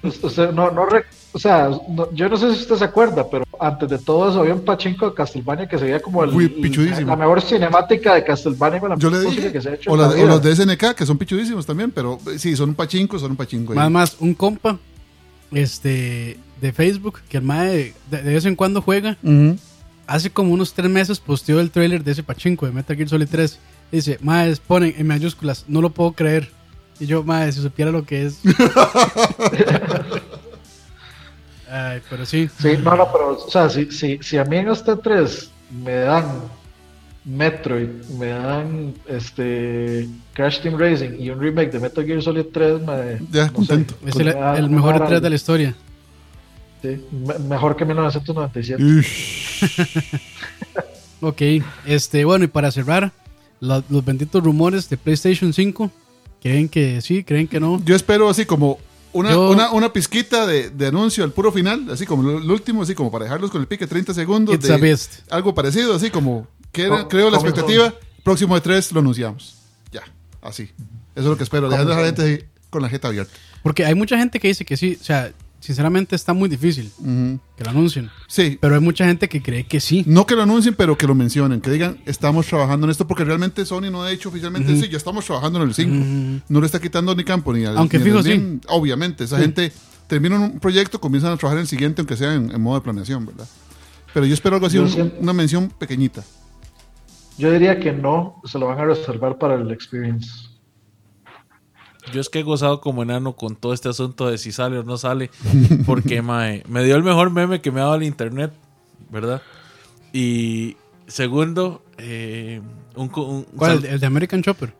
usted 0.03 0.51
no, 0.53 0.70
no 0.70 0.87
re- 0.87 1.05
o 1.33 1.39
sea, 1.39 1.69
no- 1.89 2.11
yo 2.12 2.29
no 2.29 2.37
sé 2.37 2.55
si 2.55 2.62
usted 2.62 2.77
se 2.77 2.85
acuerda, 2.85 3.29
pero 3.31 3.45
antes 3.61 3.89
de 3.89 3.99
todo 3.99 4.29
eso 4.31 4.41
había 4.41 4.55
un 4.55 4.65
pachinko 4.65 5.11
de 5.11 5.15
Castlevania 5.15 5.69
que 5.69 5.79
se 5.79 5.85
veía 5.85 6.01
como 6.01 6.25
el, 6.25 6.31
pichudísimo. 6.51 7.07
la 7.07 7.16
mejor 7.16 7.41
cinemática 7.43 8.15
de 8.15 8.25
Castlevania 8.25 8.81
con 8.81 8.91
la 8.91 8.97
Yo 8.97 9.11
le 9.11 9.20
dije. 9.20 9.53
que 9.53 9.61
se 9.61 9.69
ha 9.70 9.75
hecho 9.75 9.91
O, 9.93 9.97
la- 9.97 10.09
o 10.09 10.27
los 10.27 10.43
de 10.43 10.55
SNK, 10.57 10.95
que 10.95 11.07
son 11.07 11.19
pichudísimos 11.19 11.65
también, 11.66 11.91
pero 11.91 12.19
eh, 12.33 12.39
sí, 12.39 12.57
son 12.57 12.70
un 12.70 12.75
pachinko, 12.75 13.19
son 13.19 13.33
un 13.33 13.37
pachinko. 13.37 13.73
ahí. 13.73 13.79
Más 13.79 13.91
más, 13.91 14.16
un 14.20 14.35
compa 14.35 14.79
este, 15.53 16.39
de 16.61 16.73
Facebook 16.73 17.20
que 17.29 17.39
el 17.39 17.43
mae 17.45 17.95
de, 18.11 18.23
de 18.23 18.33
vez 18.35 18.45
en 18.45 18.57
cuando 18.57 18.83
juega. 18.83 19.16
Hace 20.07 20.31
como 20.31 20.55
unos 20.55 20.73
tres 20.73 20.91
meses 20.91 21.20
posteó 21.20 21.61
el 21.61 21.70
trailer 21.70 22.03
de 22.03 22.12
ese 22.12 22.23
pachinko 22.23 22.65
de 22.65 22.73
Metal 22.73 22.97
Gear 22.97 23.09
Solid 23.11 23.29
3. 23.31 23.59
Dice, 23.93 24.19
mae, 24.23 24.55
ponen 24.66 24.95
en 24.97 25.07
mayúsculas, 25.07 25.65
no 25.69 25.83
lo 25.83 25.91
puedo 25.91 26.12
creer. 26.12 26.51
Y 27.01 27.07
yo, 27.07 27.23
mae, 27.23 27.51
si 27.53 27.61
supiera 27.62 27.91
lo 27.91 28.05
que 28.05 28.27
es. 28.27 28.41
Ay, 31.70 32.01
pero 32.09 32.25
sí. 32.25 32.49
Sí, 32.61 32.77
no, 32.83 32.97
no, 32.97 33.12
pero, 33.12 33.37
o 33.45 33.51
sea, 33.51 33.69
si, 33.69 33.91
si, 33.91 34.19
si 34.23 34.39
a 34.39 34.45
mí 34.45 34.57
en 34.57 34.69
este 34.70 34.97
3 34.97 35.51
me 35.85 35.93
dan 35.97 36.25
Metroid, 37.27 37.89
me 38.19 38.29
dan 38.29 38.95
este 39.07 40.09
Crash 40.33 40.61
Team 40.61 40.79
Racing 40.79 41.20
y 41.20 41.29
un 41.29 41.39
remake 41.41 41.70
de 41.73 41.79
Metal 41.81 42.05
Gear 42.07 42.23
Solid 42.23 42.47
3, 42.53 42.81
me, 42.81 43.19
Ya, 43.31 43.47
no 43.49 43.53
contento. 43.53 43.95
Es 44.07 44.12
pues 44.15 44.16
el, 44.16 44.25
me 44.27 44.33
da- 44.41 44.57
el 44.59 44.70
me 44.70 44.77
mejor 44.77 44.99
da 44.99 45.05
E3 45.05 45.09
algo. 45.09 45.20
de 45.20 45.31
la 45.31 45.37
historia. 45.37 45.75
Sí, 46.81 47.05
me- 47.12 47.39
mejor 47.41 47.77
que 47.77 47.85
1997. 47.85 48.83
Ish. 48.83 50.20
Ok, 51.20 51.43
este, 51.85 52.25
bueno, 52.25 52.45
y 52.45 52.49
para 52.49 52.70
cerrar, 52.70 53.12
la- 53.61 53.83
los 53.91 54.05
benditos 54.05 54.43
rumores 54.43 54.89
de 54.89 54.97
PlayStation 54.97 55.53
5. 55.53 55.91
¿Creen 56.43 56.69
que 56.69 57.01
sí? 57.02 57.24
¿Creen 57.24 57.48
que 57.48 57.60
no? 57.60 57.82
Yo 57.85 57.97
espero 57.97 58.28
así 58.28 58.44
como 58.47 58.78
una, 59.12 59.31
Yo- 59.32 59.51
una, 59.51 59.73
una 59.73 59.93
pizquita 59.93 60.47
de, 60.47 60.70
de 60.70 60.86
anuncio 60.86 61.24
al 61.24 61.32
puro 61.32 61.51
final, 61.52 61.86
así 61.90 62.06
como 62.06 62.39
el 62.39 62.51
último, 62.51 62.82
así 62.82 62.94
como 62.94 63.10
para 63.10 63.24
dejarlos 63.24 63.51
con 63.51 63.60
el 63.60 63.66
pique 63.66 63.86
30 63.86 64.15
segundos. 64.15 64.55
It's 64.55 64.69
de 64.69 64.74
a 64.74 64.77
beast. 64.77 65.20
Algo 65.31 65.55
parecido, 65.55 65.94
así 65.94 66.10
como 66.10 66.47
que 66.73 66.82
era- 66.82 67.09
creo 67.09 67.31
la 67.31 67.39
expectativa. 67.39 67.93
Próximo 68.23 68.55
de 68.55 68.60
tres 68.60 68.93
lo 68.93 69.01
anunciamos. 69.01 69.56
Ya, 69.90 70.02
así. 70.43 70.65
Eso 70.65 70.73
es 71.16 71.24
lo 71.24 71.36
que 71.36 71.44
espero. 71.44 71.69
Dejando 71.70 71.93
a 71.94 71.97
la 72.01 72.05
gente 72.06 72.48
con 72.70 72.82
la 72.82 72.89
jeta 72.89 73.09
abierta. 73.09 73.32
Porque 73.62 73.85
hay 73.85 73.94
mucha 73.94 74.19
gente 74.19 74.39
que 74.39 74.48
dice 74.48 74.65
que 74.65 74.77
sí, 74.77 74.98
o 75.01 75.05
sea, 75.05 75.32
sinceramente 75.60 76.14
está 76.16 76.32
muy 76.32 76.48
difícil 76.48 76.90
que 77.56 77.64
lo 77.64 77.70
anuncien. 77.70 78.10
Sí. 78.26 78.59
Pero 78.60 78.74
hay 78.76 78.80
mucha 78.80 79.05
gente 79.06 79.28
que 79.28 79.43
cree 79.43 79.64
que 79.66 79.80
sí. 79.80 80.05
No 80.06 80.26
que 80.26 80.35
lo 80.36 80.43
anuncien, 80.43 80.74
pero 80.74 80.97
que 80.97 81.06
lo 81.06 81.14
mencionen. 81.14 81.60
Que 81.60 81.70
digan, 81.70 81.98
estamos 82.06 82.47
trabajando 82.47 82.86
en 82.86 82.90
esto. 82.90 83.06
Porque 83.06 83.24
realmente 83.24 83.64
Sony 83.66 83.90
no 83.90 84.02
ha 84.02 84.09
dicho 84.10 84.28
oficialmente, 84.28 84.74
sí, 84.80 84.89
ya 84.89 84.97
estamos 84.97 85.24
trabajando 85.26 85.60
en 85.62 85.68
el 85.68 85.74
5. 85.74 85.90
Ujú. 85.94 86.40
No 86.48 86.60
le 86.60 86.66
está 86.66 86.80
quitando 86.80 87.14
ni 87.14 87.24
campo 87.24 87.52
ni 87.52 87.64
al 87.64 87.76
Aunque 87.76 87.98
ni 87.98 88.05
fijo, 88.05 88.22
Slim. 88.22 88.60
Obviamente, 88.68 89.24
esa 89.24 89.39
gente 89.39 89.72
termina 90.06 90.39
un 90.39 90.59
proyecto, 90.60 91.01
comienzan 91.01 91.32
a 91.32 91.36
trabajar 91.36 91.59
en 91.59 91.62
el 91.62 91.68
siguiente, 91.68 92.01
aunque 92.01 92.16
sea 92.16 92.35
en, 92.35 92.51
en 92.51 92.60
modo 92.60 92.76
de 92.76 92.82
planeación, 92.85 93.26
¿verdad? 93.26 93.47
Pero 94.14 94.24
yo 94.26 94.32
espero 94.35 94.56
algo 94.56 94.66
así, 94.68 94.78
un- 94.78 95.12
una 95.20 95.32
mención 95.35 95.68
pequeñita. 95.78 96.24
Yo 97.36 97.52
diría 97.52 97.78
que 97.78 97.93
no, 97.93 98.40
se 98.44 98.59
lo 98.59 98.66
van 98.66 98.78
a 98.80 98.85
reservar 98.85 99.39
para 99.39 99.55
el 99.55 99.70
experience. 99.70 100.48
Yo 102.12 102.20
es 102.20 102.28
que 102.28 102.40
he 102.40 102.43
gozado 102.43 102.80
como 102.80 103.02
enano 103.02 103.35
con 103.35 103.56
todo 103.56 103.72
este 103.72 103.89
asunto 103.89 104.28
de 104.28 104.39
si 104.39 104.52
sale 104.52 104.78
o 104.78 104.82
no 104.82 104.97
sale. 104.98 105.30
Porque, 105.86 106.22
mae, 106.22 106.62
me 106.68 106.85
dio 106.85 106.97
el 106.97 107.02
mejor 107.02 107.30
meme 107.30 107.60
que 107.60 107.70
me 107.70 107.80
ha 107.80 107.85
dado 107.85 107.97
el 107.97 108.02
internet, 108.05 108.52
¿verdad? 109.10 109.43
Y 110.12 110.76
segundo, 111.06 111.82
eh, 111.98 112.60
un, 112.94 113.10
un- 113.14 113.44
¿Cuál? 113.56 113.85
El, 113.85 114.01
de 114.01 114.06
American 114.06 114.43
Chopper. 114.43 114.72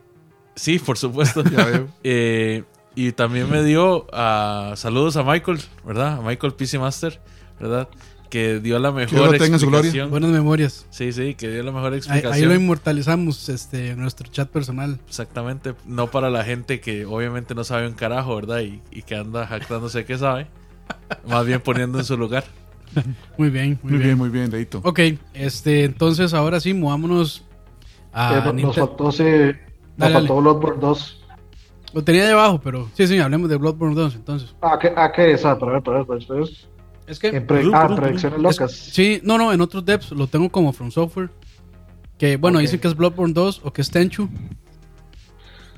Sí, 0.55 0.79
por 0.79 0.99
supuesto. 0.99 1.43
Eh, 2.05 2.65
y 2.95 3.13
también 3.13 3.49
me 3.49 3.63
dio 3.63 4.07
a 4.13 4.73
saludos 4.77 5.17
a 5.17 5.23
Michael, 5.23 5.61
¿verdad? 5.85 6.15
A 6.15 6.21
Michael 6.21 6.55
PC 6.55 6.79
Master, 6.81 7.21
¿verdad? 7.61 7.89
Que 8.31 8.61
dio 8.61 8.79
la 8.79 8.93
mejor 8.93 9.19
lo 9.21 9.33
tenga 9.33 9.55
en 9.57 9.59
su 9.61 9.69
gloria. 9.69 10.05
Buenas 10.07 10.31
memorias. 10.31 10.87
Sí, 10.91 11.13
sí, 11.13 11.35
que 11.35 11.49
dio 11.51 11.63
la 11.63 11.73
mejor 11.73 11.95
explicación. 11.95 12.33
ahí 12.35 12.43
lo 12.45 12.55
inmortalizamos 12.55 13.49
este, 13.49 13.91
en 13.91 14.01
nuestro 14.01 14.29
chat 14.31 14.51
personal. 14.51 14.99
Exactamente, 15.09 15.75
no 15.87 16.11
para 16.11 16.29
la 16.29 16.45
gente 16.45 16.81
que 16.81 17.07
obviamente 17.07 17.55
no 17.55 17.65
sabe 17.65 17.87
un 17.87 17.95
carajo, 17.95 18.37
¿verdad? 18.37 18.61
Y, 18.61 18.83
y 18.91 19.03
que 19.03 19.17
anda 19.17 19.47
jactándose 19.47 20.05
que 20.05 20.19
sabe. 20.19 20.47
Más 21.27 21.47
bien 21.47 21.61
poniendo 21.61 21.99
en 21.99 22.05
su 22.05 22.17
lugar. 22.19 22.45
Muy 23.39 23.51
bien, 23.51 23.79
muy, 23.83 23.93
Muy 23.93 23.99
bien. 23.99 24.03
bien, 24.03 24.19
muy 24.19 24.29
bien, 24.31 24.51
Leito. 24.51 24.81
Ok, 24.83 25.01
este, 25.35 25.85
entonces 25.85 26.33
ahora 26.35 26.59
sí, 26.59 26.73
movámonos 26.75 27.45
a 28.13 28.39
Eh, 28.39 28.43
no- 28.47 28.53
nos 28.69 28.77
faltó, 28.77 29.05
nos 29.05 29.19
Dale, 29.97 30.15
faltó 30.15 30.37
Bloodborne 30.41 30.81
2. 30.81 31.25
Lo 31.93 32.05
tenía 32.05 32.27
debajo, 32.27 32.61
pero 32.63 32.89
sí, 32.95 33.07
sí, 33.07 33.19
hablemos 33.19 33.49
de 33.51 33.57
Bloodborne 33.57 33.95
2 33.95 34.15
entonces. 34.17 34.55
Ah, 34.63 34.79
¿qué, 34.81 34.93
ah, 34.97 35.13
¿qué 35.15 35.33
es? 35.33 35.45
Ah, 35.45 35.55
ver, 35.55 35.59
para 35.61 35.73
ver, 35.73 35.83
para 35.83 35.99
ver, 35.99 36.07
para 36.27 36.41
ver. 36.41 36.49
Es 37.09 37.19
que... 37.19 37.29
En 37.29 37.47
ah, 37.75 37.85
brum, 37.87 37.97
predicciones 37.97 38.37
es- 38.39 38.43
locas. 38.43 38.73
sí, 38.73 39.21
no, 39.25 39.39
no, 39.39 39.53
en 39.53 39.61
otros 39.61 39.85
devs 39.85 40.11
lo 40.13 40.27
tengo 40.27 40.51
como 40.51 40.73
From 40.73 40.91
Software. 40.91 41.31
Que 42.19 42.37
bueno, 42.37 42.59
dicen 42.59 42.81
que 42.81 42.89
es 42.89 42.97
Bloodborne 42.97 43.33
2 43.33 43.61
o 43.65 43.73
que 43.73 43.81
es 43.83 43.91
Tenchu. 43.91 44.29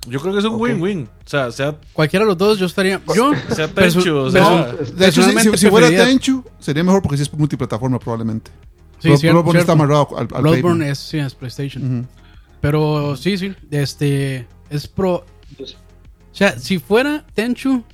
Yo 0.08 0.18
creo 0.20 0.32
que 0.32 0.38
es 0.38 0.44
un 0.46 0.58
win-win. 0.58 1.08
O 1.26 1.28
sea, 1.28 1.52
sea, 1.52 1.76
Cualquiera 1.92 2.24
de 2.24 2.30
los 2.30 2.38
dos 2.38 2.58
yo 2.58 2.64
estaría... 2.66 3.00
Yo... 3.14 3.32
sea 3.54 3.68
Tenchu, 3.68 4.14
o 4.16 4.30
sea, 4.30 4.72
De 4.96 5.06
hecho, 5.08 5.22
si, 5.22 5.38
si- 5.38 5.56
si 5.58 5.68
fuera 5.68 5.88
Tenchu, 5.88 6.42
sería 6.58 6.82
mejor 6.82 7.02
porque 7.02 7.16
si 7.18 7.24
es 7.24 7.32
multiplataforma 7.34 7.98
probablemente. 7.98 8.50
Sí, 8.98 9.08
Blood- 9.10 9.18
cier- 9.18 9.30
Bloodborne 9.32 9.60
está 9.60 9.72
cierto. 9.72 9.72
amarrado 9.72 10.08
al, 10.18 10.28
al 10.34 10.42
Bloodborne 10.42 10.90
es, 10.90 10.98
sí, 10.98 11.18
es 11.18 11.34
PlayStation. 11.34 12.08
Pero 12.62 13.16
sí, 13.16 13.36
sí, 13.36 13.54
este... 13.70 14.46
Es 14.70 14.88
pro... 14.88 15.24
O 15.60 15.64
sea, 16.32 16.58
si 16.58 16.78
fuera 16.78 17.24
Tenchu... 17.34 17.84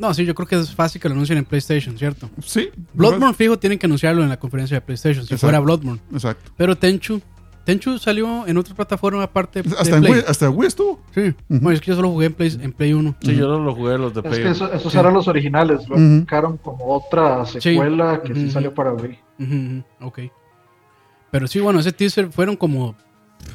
No, 0.00 0.14
sí, 0.14 0.24
yo 0.24 0.34
creo 0.34 0.48
que 0.48 0.56
es 0.56 0.74
fácil 0.74 1.00
que 1.00 1.08
lo 1.08 1.14
anuncien 1.14 1.38
en 1.38 1.44
PlayStation, 1.44 1.96
¿cierto? 1.98 2.30
Sí. 2.42 2.70
Bloodborne 2.94 3.34
fijo 3.34 3.58
tienen 3.58 3.78
que 3.78 3.86
anunciarlo 3.86 4.22
en 4.22 4.28
la 4.30 4.38
conferencia 4.38 4.76
de 4.78 4.80
PlayStation, 4.80 5.24
si 5.24 5.34
Exacto. 5.34 5.40
fuera 5.46 5.60
Bloodborne. 5.60 6.00
Exacto. 6.12 6.50
Pero 6.56 6.76
Tenchu... 6.76 7.20
Tenchu 7.62 7.98
salió 7.98 8.46
en 8.46 8.56
otra 8.56 8.74
plataforma 8.74 9.22
aparte 9.22 9.62
de 9.62 9.76
Hasta 9.78 9.98
en. 9.98 10.02
Wii, 10.04 10.22
hasta 10.26 10.46
en 10.46 10.56
Wii 10.56 10.66
estuvo. 10.66 10.98
Sí. 11.14 11.34
Bueno, 11.46 11.70
es 11.72 11.80
que 11.82 11.88
yo 11.90 11.94
solo 11.94 12.08
jugué 12.10 12.26
en 12.26 12.32
Play, 12.32 12.58
en 12.60 12.72
Play 12.72 12.94
1. 12.94 13.16
sí, 13.20 13.36
yo 13.36 13.48
no 13.48 13.58
lo 13.60 13.74
jugué 13.74 13.98
los 13.98 14.14
de 14.14 14.20
Es 14.20 14.26
Play. 14.26 14.42
que 14.42 14.48
eso- 14.50 14.72
esos 14.72 14.94
eran 14.94 15.12
los 15.12 15.28
originales, 15.28 15.86
lo 15.86 15.96
sacaron 16.20 16.56
como 16.56 16.86
otra 16.86 17.44
secuela 17.44 18.22
que 18.24 18.34
sí 18.34 18.50
salió 18.50 18.72
para 18.74 18.94
Wii. 18.94 19.84
Ok. 20.00 20.20
Pero 21.30 21.46
sí, 21.46 21.60
bueno, 21.60 21.80
ese 21.80 21.92
teaser 21.92 22.30
fueron 22.32 22.56
como... 22.56 22.96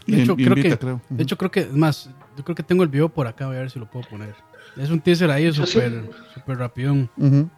De 0.05 0.22
hecho, 0.22 0.35
y 0.38 0.43
creo 0.45 0.55
que... 0.55 0.77
creo. 0.77 1.01
De 1.09 1.23
hecho, 1.23 1.35
creo 1.38 1.49
que... 1.51 1.61
Es 1.61 1.73
más, 1.73 2.09
yo 2.38 2.43
creo 2.43 2.55
que 2.55 2.63
tengo 2.63 2.84
el 2.84 2.89
video 2.89 3.09
por 3.09 3.26
acá, 3.27 3.47
voy 3.47 3.55
a 3.57 3.59
ver 3.61 3.72
si 3.72 3.80
lo 3.80 3.89
puedo 3.89 4.07
poner. 4.07 4.35
Es 4.77 4.89
un 4.89 4.99
teaser 4.99 5.31
ahí 5.31 5.52
súper 5.52 6.10
súper 6.34 6.57
rapidón. 6.57 7.10
Ujú. 7.18 7.49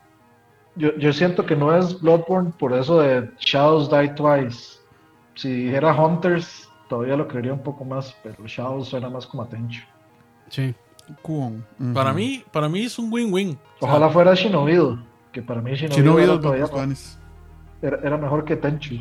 Yo, 0.76 0.95
yo 0.98 1.11
siento 1.11 1.45
que 1.45 1.56
no 1.56 1.76
es 1.76 1.99
Bloodborne 1.99 2.52
por 2.60 2.73
eso 2.73 2.99
de 3.02 3.31
Shadows 3.39 3.89
Die 3.89 4.10
Twice. 4.10 4.77
Si 5.35 5.69
era 5.69 5.94
Hunters, 5.94 6.69
todavía 6.88 7.15
lo 7.18 7.27
creería 7.27 7.53
un 7.53 7.64
poco 7.64 7.84
más, 7.84 8.15
pero 8.23 8.45
Shadows 8.45 8.89
suena 8.89 9.10
más 9.10 9.26
como 9.26 9.44
a 9.44 9.49
Tenchu. 9.49 9.81
Sí. 10.49 10.76
Kuon. 11.22 11.65
Ujú. 11.80 11.94
Para 11.94 12.14
mí, 12.14 12.44
para 12.52 12.69
mí 12.69 12.84
es 12.84 12.99
un 12.99 13.11
win-win. 13.11 13.57
O 13.80 13.80
sea, 13.80 13.89
Ojalá 13.89 14.10
fuera 14.10 14.34
Shinobido, 14.35 14.99
que 15.31 15.41
para 15.41 15.61
mí 15.61 15.73
Shinobido, 15.73 16.34
era, 16.34 16.41
todavía 16.41 16.95
era, 17.81 17.99
era 18.03 18.18
mejor 18.18 18.45
que 18.45 18.56
Tenchu. 18.56 18.95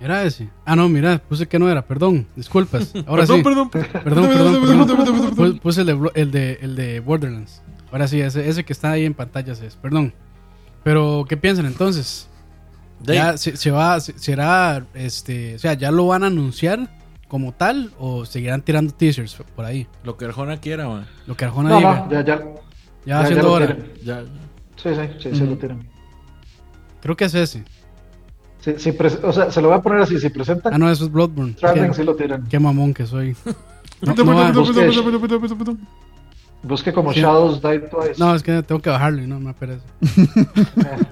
Era 0.00 0.22
ese. 0.22 0.48
Ah, 0.64 0.76
no, 0.76 0.88
mira, 0.88 1.18
puse 1.18 1.46
que 1.46 1.58
no 1.58 1.68
era. 1.70 1.82
Perdón, 1.82 2.26
disculpas. 2.36 2.92
Ahora 3.06 3.22
perdón, 3.26 3.36
sí. 3.38 3.42
perdón. 3.42 3.70
Perdón, 3.70 3.92
perdón, 4.02 4.04
Perdón, 4.04 4.28
perdón. 4.28 4.86
perdón, 4.96 5.30
perdón. 5.34 5.56
Pu- 5.56 5.60
Puse 5.60 5.80
el 5.80 5.86
de, 5.88 6.10
el, 6.14 6.30
de, 6.30 6.58
el 6.62 6.76
de 6.76 7.00
Borderlands. 7.00 7.62
Ahora 7.90 8.06
sí, 8.06 8.20
ese, 8.20 8.48
ese 8.48 8.64
que 8.64 8.72
está 8.72 8.92
ahí 8.92 9.04
en 9.04 9.14
pantallas 9.14 9.60
es. 9.60 9.74
Perdón. 9.76 10.12
Pero, 10.84 11.24
¿qué 11.28 11.36
piensan 11.36 11.66
entonces? 11.66 12.28
Ya 13.02 13.36
se, 13.38 13.56
se 13.56 13.70
va, 13.70 13.98
se- 14.00 14.18
será, 14.18 14.84
este, 14.94 15.54
o 15.56 15.58
sea, 15.58 15.74
ya 15.74 15.90
lo 15.90 16.06
van 16.08 16.22
a 16.24 16.26
anunciar 16.28 16.88
como 17.28 17.52
tal 17.52 17.92
o 17.98 18.24
seguirán 18.24 18.62
tirando 18.62 18.92
teasers 18.92 19.36
por 19.54 19.64
ahí. 19.64 19.86
Lo 20.04 20.16
que 20.16 20.24
Arjona 20.24 20.58
quiera, 20.58 20.88
man. 20.88 21.06
Lo 21.26 21.36
que 21.36 21.44
Arjona 21.44 21.68
No, 21.70 21.76
diga. 21.78 21.94
no, 22.06 22.10
ya, 22.10 22.24
ya, 22.24 22.36
ya 22.36 22.44
ya, 23.04 23.20
va 23.20 23.28
ya 23.42 23.46
hora. 23.48 23.76
Ya, 24.04 24.22
Sí, 24.76 24.90
sí, 24.94 25.30
sí, 25.34 25.42
Ujú. 25.42 25.50
lo 25.50 25.58
tienen. 25.58 25.88
Creo 27.02 27.16
que 27.16 27.24
es 27.24 27.34
ese. 27.34 27.64
Si, 28.76 28.78
si 28.78 28.92
pres- 28.92 29.18
o 29.22 29.32
sea, 29.32 29.50
se 29.50 29.60
lo 29.62 29.68
voy 29.68 29.78
a 29.78 29.82
poner 29.82 30.00
así, 30.00 30.18
si 30.18 30.28
presentan 30.28 30.74
Ah, 30.74 30.78
no, 30.78 30.90
eso 30.90 31.04
es 31.04 31.12
Bloodborne. 31.12 31.54
Stranding, 31.54 31.94
sí 31.94 32.02
lo 32.04 32.14
tienen. 32.16 32.44
qué 32.48 32.58
mamón 32.58 32.92
que 32.94 33.06
soy. 33.06 33.34
No, 34.00 34.14
no, 34.14 34.62
busque- 36.62 36.92
como 36.92 37.12
Sí. 37.12 37.20
Shadows 37.20 37.60
Die 37.62 37.78
Twice. 37.80 38.14
no, 38.18 38.34
es 38.34 38.42
que 38.44 38.62
tengo 38.62 38.80
que 38.80 38.90
bajarlo 38.90 39.22
y 39.22 39.26
no 39.26 39.40
me 39.40 39.52
pereza. 39.54 39.82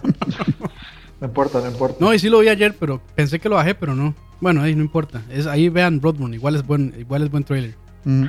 No 1.21 1.29
importa, 1.29 1.61
no 1.61 1.69
importa. 1.69 1.97
No, 1.99 2.13
y 2.13 2.19
sí 2.19 2.29
lo 2.29 2.41
vi 2.41 2.49
ayer, 2.49 2.77
pero 2.79 3.01
pensé 3.15 3.39
que 3.39 3.49
lo 3.49 3.55
bajé, 3.57 3.75
pero 3.75 3.95
no. 3.95 4.15
Bueno, 4.39 4.61
ahí 4.61 4.75
no 4.75 4.83
importa. 4.83 5.23
Es, 5.31 5.47
ahí 5.47 5.71
vean 5.71 5.99
Bloodborne, 5.99 6.37
igual 6.37 6.57
es 6.57 6.67
buen, 6.67 6.93
igual 6.99 7.23
es 7.23 7.31
buen 7.31 7.43
trailer. 7.43 7.75
Ujú. 8.05 8.27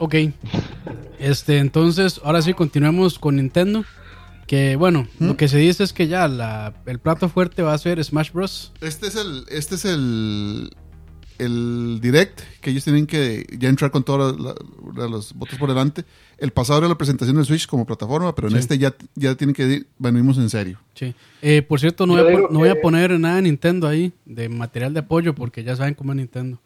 Ok. 0.00 0.14
Este, 1.20 1.58
entonces, 1.58 2.20
ahora 2.24 2.42
sí, 2.42 2.54
continuemos 2.54 3.20
con 3.20 3.36
Nintendo. 3.36 3.84
Que 4.46 4.76
bueno, 4.76 5.06
lo 5.18 5.36
que 5.36 5.48
se 5.48 5.58
dice 5.58 5.82
es 5.84 5.92
que 5.92 6.08
ya 6.08 6.28
la, 6.28 6.74
el 6.86 6.98
plato 6.98 7.28
fuerte 7.28 7.62
va 7.62 7.72
a 7.74 7.78
ser 7.78 8.02
Smash 8.02 8.32
Bros. 8.32 8.72
Este 8.80 9.06
es 9.06 9.16
el, 9.16 9.44
este 9.48 9.76
es 9.76 9.84
el, 9.84 10.70
el 11.38 12.00
direct 12.02 12.40
que 12.60 12.70
ellos 12.70 12.84
tienen 12.84 13.06
que 13.06 13.46
ya 13.58 13.68
entrar 13.68 13.90
con 13.90 14.02
todos 14.04 14.36
los 14.94 15.32
votos 15.34 15.58
por 15.58 15.68
delante. 15.68 16.04
El 16.38 16.50
pasado 16.50 16.80
era 16.80 16.88
la 16.88 16.98
presentación 16.98 17.36
del 17.36 17.46
Switch 17.46 17.66
como 17.66 17.86
plataforma, 17.86 18.34
pero 18.34 18.48
en 18.48 18.54
Sí. 18.54 18.58
este 18.60 18.78
ya, 18.78 18.94
ya 19.14 19.34
tienen 19.36 19.54
que 19.54 19.64
ir- 19.66 19.86
venimos 19.98 20.36
en 20.38 20.50
serio. 20.50 20.78
Sí. 20.94 21.14
Eh, 21.40 21.62
por 21.62 21.78
cierto, 21.80 22.04
no 22.06 22.14
voy, 22.22 22.34
a, 22.34 22.38
no 22.50 22.58
voy 22.58 22.68
a 22.68 22.74
que- 22.74 22.80
poner 22.80 23.18
nada 23.18 23.36
de 23.36 23.42
Nintendo 23.42 23.86
ahí, 23.88 24.12
de 24.26 24.48
material 24.48 24.92
de 24.92 25.00
apoyo, 25.00 25.34
porque 25.34 25.62
ya 25.64 25.76
saben 25.76 25.94
cómo 25.94 26.12
es 26.12 26.16
Nintendo. 26.16 26.60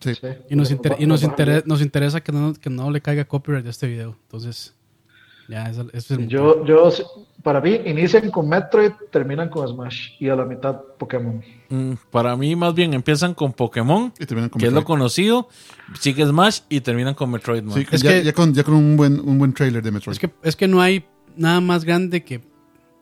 Sí. 0.00 0.14
Sí. 0.14 0.28
Y 0.48 0.56
nos, 0.56 0.70
inter- 0.70 0.96
y 0.98 1.06
nos, 1.06 1.22
intere- 1.22 1.62
nos 1.66 1.82
interesa 1.82 2.22
que 2.22 2.32
no, 2.32 2.54
que 2.54 2.70
no 2.70 2.90
le 2.90 3.00
caiga 3.02 3.26
copyright 3.26 3.66
a 3.66 3.70
este 3.70 3.86
video. 3.88 4.16
Entonces, 4.22 4.74
ya, 5.48 5.64
eso, 5.70 5.86
eso 5.92 6.14
es 6.14 6.28
Yo, 6.28 6.64
yo, 6.64 6.90
para 7.42 7.60
mí, 7.60 7.80
inician 7.86 8.30
con 8.30 8.48
Metroid, 8.48 8.92
terminan 9.10 9.48
con 9.48 9.66
Smash 9.66 10.10
y 10.20 10.28
a 10.28 10.36
la 10.36 10.44
mitad 10.44 10.76
Pokémon. 10.98 11.42
Mm, 11.70 11.92
para 12.10 12.36
mí, 12.36 12.54
más 12.56 12.74
bien 12.74 12.92
empiezan 12.94 13.32
con 13.34 13.52
Pokémon, 13.52 14.12
Y 14.18 14.26
terminan 14.26 14.50
con 14.50 14.60
que 14.60 14.66
es 14.66 14.72
lo 14.72 14.80
Metroid. 14.80 14.96
conocido, 14.98 15.48
sigue 15.98 16.26
Smash 16.26 16.60
y 16.68 16.80
terminan 16.80 17.14
con 17.14 17.30
Metroid, 17.30 17.62
man. 17.62 17.74
Sí, 17.74 17.86
Es 17.90 18.02
ya, 18.02 18.10
que- 18.12 18.24
ya 18.24 18.32
con, 18.32 18.52
ya 18.54 18.62
con 18.64 18.74
un 18.74 18.96
buen, 18.96 19.18
un 19.20 19.38
buen 19.38 19.52
trailer 19.54 19.82
de 19.82 19.90
Metroid. 19.90 20.12
Es 20.14 20.18
que, 20.18 20.30
es 20.42 20.56
que 20.56 20.68
no 20.68 20.80
hay 20.80 21.04
nada 21.36 21.60
más 21.60 21.84
grande 21.84 22.22
que. 22.24 22.40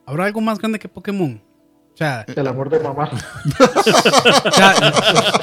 ¿Habrá 0.04 0.26
algo 0.26 0.40
más 0.40 0.58
grande 0.58 0.78
que 0.78 0.88
Pokémon? 0.88 1.42
O 1.94 1.96
sea, 1.96 2.24
El 2.28 2.46
amor 2.46 2.68
de 2.68 2.78
mamá. 2.78 3.08
o 4.44 4.52
sea, 4.52 4.74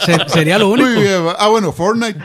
se- 0.06 0.30
sería 0.30 0.58
lo 0.60 0.70
único. 0.70 0.88
Muy 0.90 1.02
bien, 1.02 1.26
va. 1.26 1.36
ah, 1.40 1.48
bueno, 1.50 1.72
Fortnite. 1.72 2.20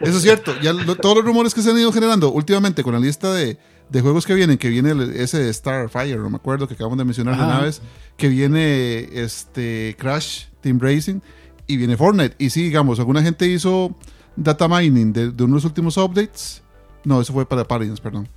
Eso 0.00 0.16
es 0.16 0.22
cierto. 0.22 0.52
Ya 0.60 0.72
lo- 0.72 0.96
todos 0.96 1.16
los 1.16 1.24
rumores 1.24 1.54
que 1.54 1.62
se 1.62 1.70
han 1.70 1.78
ido 1.78 1.92
generando 1.92 2.30
últimamente 2.30 2.82
con 2.82 2.92
la 2.94 3.00
lista 3.00 3.32
de, 3.32 3.58
de 3.90 4.00
juegos 4.00 4.26
que 4.26 4.34
vienen, 4.34 4.58
que 4.58 4.68
viene 4.68 4.90
el- 4.90 5.16
ese 5.16 5.38
de 5.38 5.52
Starfire, 5.52 6.16
no 6.16 6.30
me 6.30 6.36
acuerdo, 6.36 6.68
que 6.68 6.74
acabamos 6.74 6.98
de 6.98 7.04
mencionar 7.04 7.36
de 7.36 7.42
Ajá. 7.42 7.50
una 7.56 7.60
vez, 7.64 7.80
que 8.16 8.28
viene 8.28 9.08
este 9.22 9.96
Crash 9.98 10.44
Team 10.60 10.78
Racing 10.80 11.20
y 11.66 11.76
viene 11.76 11.96
Fortnite. 11.96 12.34
Y 12.38 12.50
sí, 12.50 12.62
digamos, 12.64 12.98
alguna 12.98 13.22
gente 13.22 13.46
hizo 13.46 13.94
data 14.36 14.68
mining 14.68 15.12
de, 15.12 15.30
de 15.30 15.44
unos 15.44 15.64
últimos 15.64 15.96
updates. 15.96 16.62
No, 17.04 17.20
eso 17.20 17.32
fue 17.32 17.46
para 17.48 17.64
Paladins, 17.64 18.00
perdón. 18.00 18.28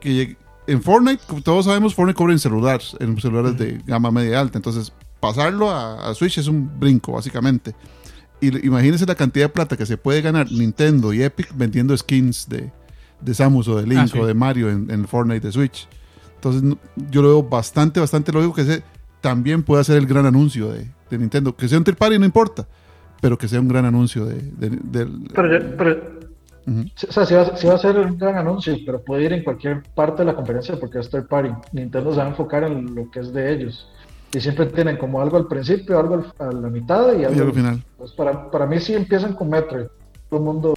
Que 0.00 0.36
en 0.66 0.82
Fortnite, 0.82 1.22
como 1.26 1.42
todos 1.42 1.64
sabemos, 1.66 1.94
Fortnite 1.94 2.16
cobra 2.16 2.32
en 2.32 2.38
celulares, 2.38 2.96
en 3.00 3.20
celulares 3.20 3.56
de 3.58 3.80
gama 3.86 4.10
media 4.10 4.40
alta. 4.40 4.58
Entonces, 4.58 4.92
pasarlo 5.20 5.70
a, 5.70 6.08
a 6.08 6.14
Switch 6.14 6.38
es 6.38 6.46
un 6.46 6.78
brinco, 6.78 7.12
básicamente. 7.12 7.74
Y 8.40 8.66
imagínense 8.66 9.04
la 9.06 9.14
cantidad 9.16 9.46
de 9.46 9.50
plata 9.52 9.76
que 9.76 9.86
se 9.86 9.96
puede 9.96 10.20
ganar 10.22 10.50
Nintendo 10.50 11.12
y 11.12 11.22
Epic 11.22 11.48
vendiendo 11.56 11.96
skins 11.96 12.48
de, 12.48 12.70
de 13.20 13.34
Samus 13.34 13.68
o 13.68 13.76
de 13.76 13.86
Link 13.86 13.98
Ah, 14.00 14.06
sí. 14.08 14.18
o 14.18 14.26
de 14.26 14.34
Mario 14.34 14.70
en, 14.70 14.90
en 14.90 15.06
Fortnite 15.06 15.46
de 15.46 15.52
Switch. 15.52 15.88
Entonces 16.36 16.62
yo 17.10 17.22
lo 17.22 17.28
veo 17.28 17.42
bastante, 17.42 17.98
bastante 18.00 18.32
lógico 18.32 18.54
que 18.54 18.62
ese 18.62 18.82
también 19.20 19.62
pueda 19.64 19.82
ser 19.82 19.96
el 19.98 20.06
gran 20.06 20.24
anuncio 20.26 20.70
de, 20.70 20.86
de 21.10 21.18
Nintendo. 21.18 21.54
Que 21.56 21.68
sea 21.68 21.78
un 21.78 21.84
third 21.84 21.96
party 21.96 22.18
no 22.18 22.24
importa, 22.24 22.66
pero 23.20 23.36
que 23.36 23.48
sea 23.48 23.60
un 23.60 23.66
gran 23.68 23.84
anuncio 23.84 24.24
de, 24.24 24.40
de- 24.40 25.06
Pero, 25.34 26.18
o 27.08 27.12
sea, 27.12 27.24
sí 27.26 27.34
va, 27.34 27.56
sí 27.56 27.66
va 27.66 27.74
a 27.74 27.78
ser 27.78 27.98
un 27.98 28.18
gran 28.18 28.36
anuncio, 28.36 28.76
pero 28.84 29.02
puede 29.02 29.24
ir 29.24 29.32
en 29.32 29.42
cualquier 29.42 29.82
parte 29.94 30.22
de 30.22 30.26
la 30.26 30.34
conferencia 30.36 30.78
porque 30.78 30.98
es 30.98 31.10
third 31.10 31.26
party. 31.26 31.50
Nintendo 31.72 32.10
se 32.12 32.18
va 32.18 32.24
a 32.26 32.28
enfocar 32.28 32.62
en 32.64 32.94
lo 32.94 33.10
que 33.10 33.20
es 33.20 33.32
de 33.32 33.52
ellos. 33.52 33.88
Y 34.32 34.40
siempre 34.40 34.66
tienen 34.66 34.98
como 34.98 35.20
algo 35.22 35.38
al 35.38 35.46
principio, 35.48 35.98
algo 35.98 36.14
al- 36.38 36.48
a 36.48 36.52
la 36.52 36.68
mitad 36.68 37.14
y 37.16 37.22
y 37.22 37.24
algo 37.24 37.44
al 37.46 37.52
final. 37.54 37.84
Pues 37.96 38.12
para, 38.12 38.50
para 38.50 38.66
mí 38.66 38.78
sí 38.78 38.94
empiezan 38.94 39.32
con 39.32 39.48
Metroid. 39.48 39.86
Todo 40.28 40.40
el 40.40 40.44
mundo, 40.44 40.74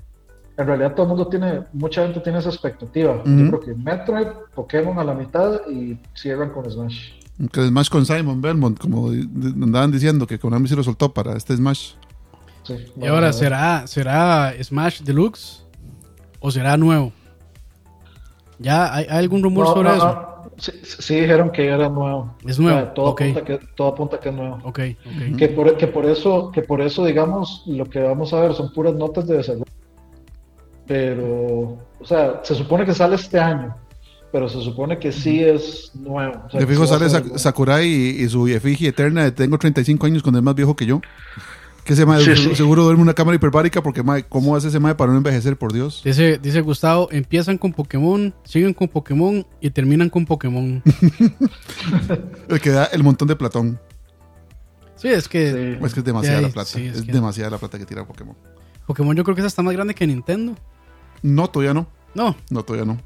en 0.57 0.68
realidad 0.68 0.94
todo 0.94 1.03
el 1.03 1.10
mundo 1.10 1.28
tiene, 1.28 1.64
mucha 1.73 2.03
gente 2.03 2.19
tiene 2.19 2.40
esa 2.40 2.49
expectativa. 2.49 3.22
Yo 3.26 3.48
creo 3.48 3.60
que 3.60 3.73
Metroid, 3.73 4.28
Pokémon 4.53 4.98
a 4.99 5.03
la 5.03 5.14
mitad 5.14 5.61
y 5.69 5.98
cierran 6.14 6.49
con 6.52 6.69
Smash. 6.69 7.11
Que 7.52 7.68
Smash 7.68 7.90
con 7.90 8.06
Simon 8.06 8.41
Belmont, 8.41 8.78
como 8.80 9.07
andaban 9.10 9.91
diciendo 9.91 10.28
que 10.28 10.38
Konami 10.38 10.68
se 10.68 10.76
lo 10.76 10.84
soltó 10.84 11.14
para 11.14 11.36
este 11.38 11.56
Smash. 11.56 11.94
Sí, 12.64 12.76
Y 13.02 13.07
ahora. 13.07 13.34
¿será, 13.34 13.88
¿será 13.88 14.53
Smash 14.61 15.02
Deluxe 15.02 15.65
o 16.40 16.52
será 16.52 16.78
nuevo? 16.78 17.11
¿Ya 18.60 18.94
hay, 18.94 19.06
hay 19.10 19.18
algún 19.18 19.41
rumor 19.41 19.65
No, 19.65 19.73
sobre 19.73 19.90
no, 19.90 19.95
eso? 19.95 20.06
no. 20.06 20.32
Sí, 20.57 20.72
sí 20.84 21.15
dijeron 21.22 21.49
que 21.52 21.65
era 21.68 21.90
nuevo. 21.90 22.36
Es 22.45 22.60
nuevo, 22.60 22.78
O 22.78 22.82
sea, 22.82 22.94
todo, 22.94 23.06
ok. 23.07 23.22
apunta 23.22 23.44
que, 23.45 23.60
todo 23.76 23.88
apunta 23.88 24.19
que 24.19 24.30
es 24.30 24.36
nuevo. 24.36 24.56
Ok, 24.64 24.80
ok. 25.06 25.38
Que 25.38 25.48
por, 25.49 25.78
que 25.78 25.88
por 25.88 26.06
eso, 26.06 26.52
que 26.52 26.61
por 26.61 26.82
eso, 26.82 27.03
digamos, 27.06 27.64
lo 27.65 27.86
que 27.86 27.99
vamos 27.99 28.32
a 28.34 28.41
ver 28.41 28.53
son 28.53 28.72
puras 28.72 28.94
notas 28.94 29.26
de 29.28 29.38
desarrollo. 29.38 29.65
Pero, 30.92 31.78
o 32.00 32.06
sea, 32.06 32.42
se 32.44 32.54
supone 32.54 32.86
que 32.86 32.94
sale 32.94 33.16
este 33.16 33.40
año, 33.40 33.74
pero 34.30 34.50
se 34.50 34.62
supone 34.62 35.00
que 35.00 35.14
sí 35.14 35.42
es 35.42 35.92
nuevo. 35.96 36.44
O 36.48 36.50
sea, 36.50 36.60
de 36.60 36.68
fijo 36.68 36.86
sale 36.86 37.10
ser 37.10 37.20
Sak- 37.22 37.24
nuevo. 37.28 37.40
Sakurai 37.40 37.88
y, 37.88 38.24
y 38.24 38.28
su 38.28 38.46
efigie 38.48 38.90
eterna 38.90 39.24
de 39.24 39.32
tengo 39.32 39.58
35 39.58 40.06
años 40.06 40.22
cuando 40.22 40.40
es 40.40 40.44
más 40.44 40.54
viejo 40.56 40.76
que 40.76 40.86
yo. 40.86 41.00
Que 41.86 41.96
Sí, 41.96 42.04
se- 42.06 42.36
sí. 42.36 42.56
seguro 42.56 42.84
duerme 42.84 43.02
una 43.02 43.14
cámara 43.14 43.36
hiperbárica 43.38 43.82
porque 43.82 44.04
mae, 44.04 44.24
¿cómo 44.24 44.56
hace 44.56 44.68
ese 44.68 44.80
mae 44.80 44.94
para 44.96 45.12
no 45.14 45.18
envejecer, 45.18 45.58
por 45.58 45.72
Dios? 45.74 46.02
Dice, 46.04 46.38
dice 46.38 46.60
Gustavo, 46.62 47.08
empiezan 47.12 47.58
con 47.58 47.72
Pokémon, 47.74 48.34
siguen 48.44 48.74
con 48.74 48.88
Pokémon 48.90 49.46
y 49.62 49.70
terminan 49.72 50.10
con 50.10 50.26
Pokémon. 50.26 50.84
El 52.50 52.60
que 52.60 52.70
da 52.70 52.86
el 52.86 53.04
montón 53.04 53.28
de 53.30 53.36
Platón. 53.36 53.80
Sí, 54.96 55.08
es 55.08 55.28
que 55.28 55.52
Sí. 55.80 55.86
Es 55.86 55.94
que 55.94 56.00
es 56.02 56.06
demasiada 56.06 56.42
la 56.42 56.50
plata. 56.50 56.70
sí, 56.70 56.86
es 56.86 56.98
es 56.98 57.04
que- 57.04 57.12
demasiada 57.12 57.50
la 57.50 57.58
plata 57.58 57.80
que 57.80 57.86
tira 57.86 58.06
Pokémon. 58.06 58.36
Pokémon 58.86 59.16
yo 59.16 59.24
creo 59.24 59.36
que 59.36 59.42
esa 59.42 59.48
está 59.48 59.62
más 59.64 59.74
grande 59.74 59.94
que 59.96 60.06
Nintendo. 60.06 60.56
No, 61.22 61.49
todavía 61.49 61.73
no. 61.73 61.88
No, 62.15 62.35
No, 62.49 62.64
todavía 62.64 62.85
no. 62.85 62.99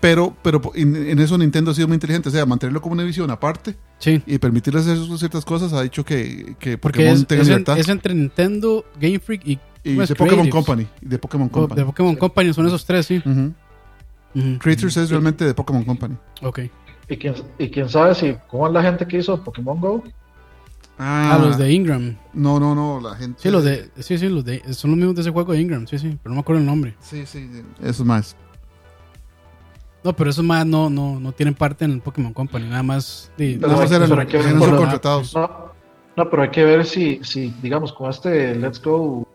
Pero, 0.00 0.36
pero 0.42 0.60
en, 0.74 0.94
en 0.94 1.18
eso 1.18 1.36
Nintendo 1.36 1.72
ha 1.72 1.74
sido 1.74 1.88
muy 1.88 1.94
inteligente. 1.96 2.28
O 2.28 2.32
sea, 2.32 2.46
mantenerlo 2.46 2.80
como 2.80 2.92
una 2.92 3.02
visión 3.02 3.30
aparte 3.32 3.74
sí. 3.98 4.22
y 4.26 4.38
permitirle 4.38 4.78
hacer 4.80 4.96
ciertas 5.18 5.44
cosas 5.44 5.72
ha 5.72 5.82
dicho 5.82 6.04
que, 6.04 6.54
que 6.60 6.78
Porque 6.78 6.98
Pokémon 7.00 7.16
es, 7.20 7.26
tenga 7.26 7.42
es 7.42 7.48
en- 7.48 7.52
libertad. 7.54 7.78
es 7.78 7.88
entre 7.88 8.14
Nintendo, 8.14 8.84
Game 9.00 9.18
Freak 9.18 9.42
y, 9.46 9.58
y 9.82 9.94
de 9.96 10.06
Pokémon 10.06 10.28
Creatives. 10.28 10.54
Company. 10.54 10.86
y 11.02 11.06
De 11.06 11.18
Pokémon 11.18 11.48
Co- 11.48 11.60
Company. 11.62 11.80
de 11.80 11.86
Pokémon 11.86 12.14
Company 12.16 12.52
son 12.54 12.66
esos 12.68 12.84
tres, 12.84 13.06
sí. 13.06 13.20
Creators 14.60 14.96
es 14.96 15.10
realmente 15.10 15.44
de 15.44 15.54
Pokémon 15.54 15.84
Company. 15.84 16.16
Ok. 16.42 16.60
¿Y 17.08 17.16
quién, 17.16 17.34
y 17.58 17.68
quién 17.70 17.88
sabe 17.88 18.14
si, 18.14 18.36
cómo 18.48 18.66
es 18.68 18.72
la 18.72 18.82
gente 18.82 19.06
que 19.06 19.18
hizo 19.18 19.42
Pokémon 19.42 19.80
Go? 19.80 20.04
Ah, 20.98 21.38
los 21.40 21.56
de 21.58 21.72
Ingram. 21.72 22.16
No, 22.34 22.58
no, 22.58 22.74
no, 22.74 23.00
la 23.00 23.14
gente. 23.14 23.40
Sí, 23.42 23.50
los 23.50 23.62
de. 23.64 23.88
Sí, 24.00 24.18
sí, 24.18 24.28
los 24.28 24.44
de. 24.44 24.60
Son 24.74 24.90
los 24.90 24.98
mismos 24.98 25.14
de 25.14 25.20
ese 25.22 25.30
juego 25.30 25.52
de 25.52 25.60
Ingram. 25.60 25.86
Sí, 25.86 25.98
sí. 25.98 26.18
Pero 26.22 26.30
no 26.30 26.34
me 26.34 26.40
acuerdo 26.40 26.60
el 26.60 26.66
nombre. 26.66 26.94
Sí, 27.00 27.24
sí, 27.26 27.48
sí. 27.52 27.62
Eso 27.82 28.04
más. 28.04 28.36
No, 30.02 30.12
pero 30.14 30.30
esos 30.30 30.44
más 30.44 30.64
no, 30.66 30.88
no, 30.90 31.18
no 31.20 31.32
tienen 31.32 31.54
parte 31.54 31.84
en 31.84 31.92
el 31.92 32.00
Pokémon 32.00 32.32
Company. 32.32 32.66
Nada 32.68 32.82
más. 32.82 33.30
de- 33.36 33.56
Pero 33.60 33.68
Nada 33.68 33.80
más 33.82 33.90
hay- 33.90 33.96
eran, 33.96 34.28
eran 34.28 34.60
subcontratados. 34.60 35.34
No, 35.34 35.50
no, 36.16 36.30
pero 36.30 36.42
hay 36.42 36.50
que 36.50 36.64
ver 36.64 36.84
si, 36.86 37.20
si 37.22 37.54
digamos, 37.62 37.92
con 37.92 38.10
este 38.10 38.54
Let's 38.56 38.82
Go, 38.82 39.26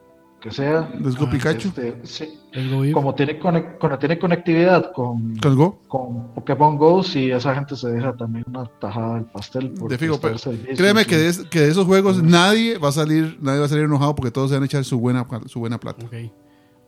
que 0.44 0.52
sea, 0.52 0.92
Les 1.00 1.16
Go 1.16 1.30
Pikachu. 1.30 1.70
este, 1.70 1.96
sí, 2.04 2.38
Go 2.70 2.92
como 2.92 3.16
tiene, 3.16 3.40
cuando 3.40 3.98
tiene 3.98 4.20
conectividad 4.20 4.92
con, 4.92 5.38
¿Con 5.38 5.56
Go? 5.56 5.80
con 5.88 6.34
Pokémon 6.34 6.76
Go, 6.76 7.02
si 7.02 7.32
esa 7.32 7.56
gente 7.56 7.78
se 7.78 7.90
deja 7.90 8.14
también 8.14 8.44
una 8.50 8.66
tajada 8.66 9.16
del 9.16 9.24
pastel. 9.24 9.72
por 9.72 9.90
De 9.90 9.98
fijo, 9.98 10.20
pero 10.20 10.36
Créeme 10.76 11.06
que 11.06 11.16
de, 11.16 11.50
que 11.50 11.62
de 11.62 11.72
esos 11.72 11.86
juegos 11.86 12.22
nadie 12.22 12.78
va 12.78 12.90
a 12.90 12.92
salir, 12.92 13.38
nadie 13.42 13.60
va 13.60 13.68
a 13.68 13.70
salir 13.70 13.86
enojado 13.86 14.16
porque 14.16 14.32
todos 14.32 14.50
se 14.50 14.58
van 14.58 14.64
a 14.64 14.66
echar 14.66 14.84
su 14.84 15.00
buena, 15.00 15.26
su 15.46 15.62
buena 15.62 15.80
plata. 15.80 16.06
Ok. 16.06 16.14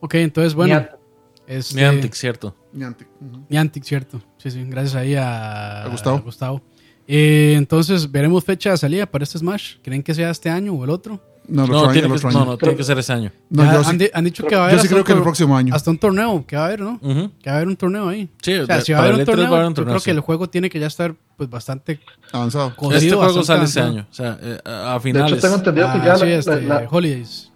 Ok, 0.00 0.14
entonces, 0.16 0.54
bueno. 0.54 0.74
Niantic. 0.74 0.98
Este, 1.46 1.76
Niantic, 1.76 2.12
cierto. 2.12 2.54
Niantic. 2.74 3.08
Niantic, 3.48 3.84
cierto. 3.84 4.20
Sí, 4.36 4.50
sí. 4.50 4.64
Gracias 4.68 4.94
ahí 4.96 5.14
a, 5.14 5.84
A 5.84 5.88
Gustavo. 5.88 6.20
Gustavo. 6.20 6.60
Eh, 7.08 7.54
entonces, 7.56 8.10
veremos 8.10 8.44
fecha 8.44 8.72
de 8.72 8.76
salida 8.76 9.06
para 9.06 9.24
este 9.24 9.38
Smash. 9.38 9.76
¿Creen 9.82 10.02
que 10.02 10.12
sea 10.12 10.28
este 10.28 10.50
año 10.50 10.74
o 10.74 10.84
el 10.84 10.90
otro? 10.90 11.22
No, 11.48 11.64
el 11.64 11.70
No, 11.70 11.82
tiene 11.92 12.06
el 12.06 12.12
que, 12.12 12.16
otro 12.18 12.30
no, 12.32 12.38
año. 12.40 12.50
no, 12.52 12.58
tiene 12.58 12.76
que 12.76 12.84
ser 12.84 12.98
ese 12.98 13.12
año. 13.12 13.30
No, 13.50 13.62
Ya 13.64 13.72
yo 13.74 13.78
han, 13.80 13.84
sí, 13.84 13.96
di- 13.98 14.10
han 14.12 14.24
dicho 14.24 14.44
que 14.46 14.56
va 14.56 14.62
a 14.62 14.64
haber 14.64 14.76
yo 14.78 14.82
sí 14.82 14.88
creo 14.88 15.04
que 15.04 15.12
el 15.12 15.22
próximo 15.22 15.56
año. 15.56 15.74
hasta 15.74 15.90
un 15.90 15.98
torneo 15.98 16.44
que 16.46 16.56
va 16.56 16.62
a 16.62 16.66
haber, 16.66 16.80
¿no? 16.80 16.98
Ujú. 17.02 17.30
Que 17.40 17.50
va 17.50 17.54
a 17.54 17.56
haber 17.56 17.68
un 17.68 17.76
torneo 17.76 18.08
ahí. 18.08 18.28
Sí, 18.42 18.54
O 18.54 18.66
sea, 18.66 18.76
de- 18.76 18.82
si 18.82 18.92
va 18.92 18.98
a 18.98 19.02
para 19.02 19.08
haber 19.08 19.14
un 19.14 19.20
el 19.20 19.26
E3 19.26 19.30
torneo, 19.30 19.44
va 19.50 19.50
a 19.50 19.54
haber 19.60 19.66
un 19.68 19.72
yo 19.72 19.74
torneo, 19.76 19.94
creo 19.94 20.02
que 20.04 20.10
el 20.10 20.20
juego 20.20 20.48
tiene 20.50 20.70
que 20.70 20.80
ya 20.80 20.86
estar 20.88 21.14
pues 21.36 21.48
bastante 21.50 22.00
Avanzado. 22.32 22.68
Este 22.92 23.10
juego 23.10 23.20
bastante 23.22 23.44
sale 23.46 23.64
este 23.64 23.80
avanzado. 23.80 23.86
año. 23.88 24.06
O 24.10 24.14
sea, 24.14 24.38
eh, 24.42 24.58
a 24.64 24.90
a 24.90 24.94
De 24.94 25.00
finales. 25.00 25.32
hecho, 25.32 25.40
tengo 25.42 25.54
entendido 25.56 25.86
que 25.92 25.98
Ah, 25.98 26.04
ya 26.06 26.16
sí, 26.16 26.24
la- 26.26 26.34
este, 26.34 26.60
la- 26.62 26.80
la- 26.82 26.88
Holidays. 26.90 27.52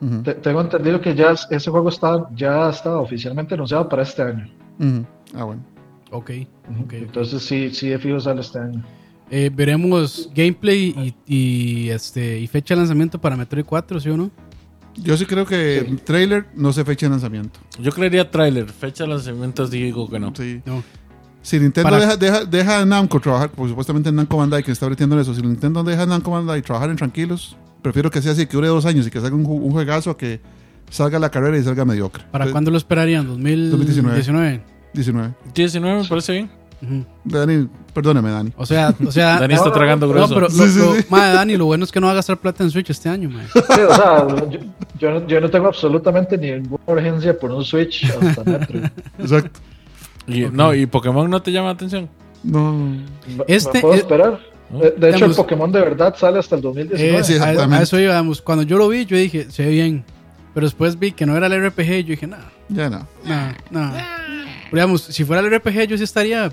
Ujú, 0.00 0.22
te- 0.22 0.34
tengo 0.34 0.60
entendido 0.60 1.00
que 1.00 1.14
ya 1.14 1.30
es- 1.32 1.46
ese 1.50 1.70
juego 1.70 1.88
está 1.88 2.26
ya 2.34 2.70
está 2.70 2.96
oficialmente 2.98 3.54
anunciado 3.54 3.88
para 3.88 4.02
este 4.02 4.22
año. 4.22 4.48
ujú. 4.78 5.06
Ah, 5.34 5.44
bueno. 5.44 5.62
Ok, 6.12 6.30
ok. 6.82 6.92
Entonces 6.92 7.42
sí, 7.42 7.70
sí 7.74 7.88
de 7.88 7.98
fijo 7.98 8.20
sale 8.20 8.40
este 8.40 8.58
año. 8.60 8.82
Eh, 9.30 9.50
veremos 9.52 10.30
gameplay 10.34 11.14
y, 11.26 11.34
y, 11.34 11.88
este 11.90 12.38
y 12.38 12.46
fecha 12.46 12.74
de 12.74 12.80
lanzamiento 12.80 13.20
para 13.20 13.36
Metroid 13.36 13.64
4, 13.64 14.00
¿sí 14.00 14.08
o 14.10 14.16
no? 14.16 14.30
Yo 14.96 15.16
sí 15.16 15.26
creo 15.26 15.44
que 15.44 15.84
Sí. 15.88 15.96
trailer 16.04 16.46
no 16.54 16.72
se 16.72 16.84
fecha 16.84 17.06
de 17.06 17.10
lanzamiento. 17.10 17.58
Yo 17.80 17.90
creería 17.92 18.30
trailer. 18.30 18.70
Fecha 18.70 19.04
de 19.04 19.10
lanzamiento 19.10 19.66
digo 19.66 20.08
que 20.08 20.18
no. 20.18 20.32
Sí. 20.34 20.62
No. 20.64 20.82
Si 21.42 21.60
Nintendo 21.60 21.90
Para- 21.90 22.00
deja, 22.00 22.16
deja, 22.16 22.44
deja 22.44 22.80
a 22.80 22.84
Namco 22.84 23.20
trabajar, 23.20 23.50
porque 23.50 23.70
supuestamente 23.70 24.10
Namco 24.10 24.36
Bandai 24.36 24.62
que 24.64 24.72
está 24.72 24.86
en 24.86 25.12
eso, 25.18 25.34
si 25.34 25.42
Nintendo 25.42 25.84
deja 25.84 26.02
a 26.02 26.06
Namco 26.06 26.30
Bandai 26.30 26.62
trabajar 26.62 26.90
en 26.90 26.96
tranquilos, 26.96 27.56
prefiero 27.82 28.10
que 28.10 28.20
sea 28.22 28.32
así, 28.32 28.46
que 28.46 28.52
dure 28.54 28.68
dos 28.68 28.84
años 28.86 29.06
y 29.06 29.10
que 29.10 29.20
salga 29.20 29.36
un, 29.36 29.44
un 29.46 29.70
juegazo 29.70 30.10
a 30.10 30.16
que 30.16 30.40
salga 30.90 31.18
la 31.18 31.30
carrera 31.30 31.56
y 31.58 31.62
salga 31.62 31.84
mediocre. 31.84 32.22
¿Para 32.24 32.44
Entonces, 32.44 32.52
cuándo 32.52 32.70
lo 32.70 32.76
esperarían? 32.78 33.26
¿2019? 33.28 33.68
2019. 33.70 34.62
19. 34.94 35.34
19 35.54 36.02
me 36.02 36.08
parece 36.08 36.32
bien. 36.32 36.50
Dani, 37.24 37.68
perdóname, 37.94 38.30
Dani. 38.30 38.52
O 38.56 38.66
sea, 38.66 38.94
o 39.06 39.10
sea, 39.10 39.40
Dani 39.40 39.54
está 39.54 39.66
no, 39.66 39.72
tragando 39.72 40.06
no, 40.06 40.12
no, 40.14 40.26
grueso. 40.28 40.34
pero 40.34 40.50
Sí, 40.50 40.58
lo- 40.58 40.66
sí, 40.68 40.78
lo- 40.78 40.94
sí. 40.96 41.06
madre, 41.10 41.34
Dani, 41.34 41.56
lo 41.56 41.64
bueno 41.66 41.84
es 41.84 41.92
que 41.92 42.00
no 42.00 42.06
va 42.06 42.12
a 42.12 42.16
gastar 42.16 42.36
plata 42.38 42.62
en 42.64 42.70
Switch 42.70 42.90
este 42.90 43.08
año, 43.08 43.30
madre. 43.30 43.48
Sí, 43.54 43.80
o 43.88 43.94
sea, 43.94 44.26
yo, 44.50 44.58
yo 44.98 45.10
no, 45.10 45.26
yo 45.26 45.40
no 45.40 45.50
tengo 45.50 45.66
absolutamente 45.68 46.36
ninguna 46.38 46.82
urgencia 46.86 47.38
por 47.38 47.50
un 47.50 47.64
Switch 47.64 48.04
hasta. 48.04 48.42
Exacto. 49.18 49.60
Y. 50.26 50.40
No, 50.52 50.74
y 50.74 50.86
Pokémon 50.86 51.28
no 51.30 51.40
te 51.40 51.50
llama 51.52 51.68
la 51.68 51.74
atención. 51.74 52.08
No. 52.42 52.72
¿Me- 52.74 53.04
Este 53.48 53.78
¿Me 53.78 53.80
puedo 53.80 53.94
es- 53.94 54.00
esperar? 54.00 54.38
¿no? 54.70 54.78
De, 54.80 54.90
de 54.90 55.08
hecho, 55.08 55.16
Digamos- 55.16 55.36
el 55.38 55.42
Pokémon 55.44 55.72
de 55.72 55.80
verdad 55.80 56.14
sale 56.18 56.38
hasta 56.40 56.56
el 56.56 56.62
2019. 56.62 57.18
Eh, 57.18 57.24
sí, 57.24 57.36
a- 57.38 57.44
a, 57.44 57.82
eso 57.82 57.98
íbamos. 57.98 58.42
Cuando 58.42 58.62
yo 58.64 58.76
lo 58.78 58.88
vi, 58.88 59.06
yo 59.06 59.16
dije, 59.16 59.50
se 59.50 59.64
ve 59.64 59.70
bien. 59.70 60.04
Pero 60.54 60.66
después 60.66 60.98
vi 60.98 61.12
que 61.12 61.26
no 61.26 61.36
era 61.36 61.46
el 61.46 61.52
RPG 61.70 61.98
y 62.00 62.04
yo 62.04 62.10
dije, 62.10 62.26
no, 62.26 62.36
Ya 62.68 62.88
no. 62.90 63.06
no, 63.24 63.48
no. 63.70 63.92
Pero 64.70 64.82
digamos, 64.82 65.02
si 65.02 65.24
fuera 65.24 65.40
el 65.42 65.50
RPG, 65.54 65.88
yo 65.88 65.96
sí 65.98 66.04
estaría 66.04 66.52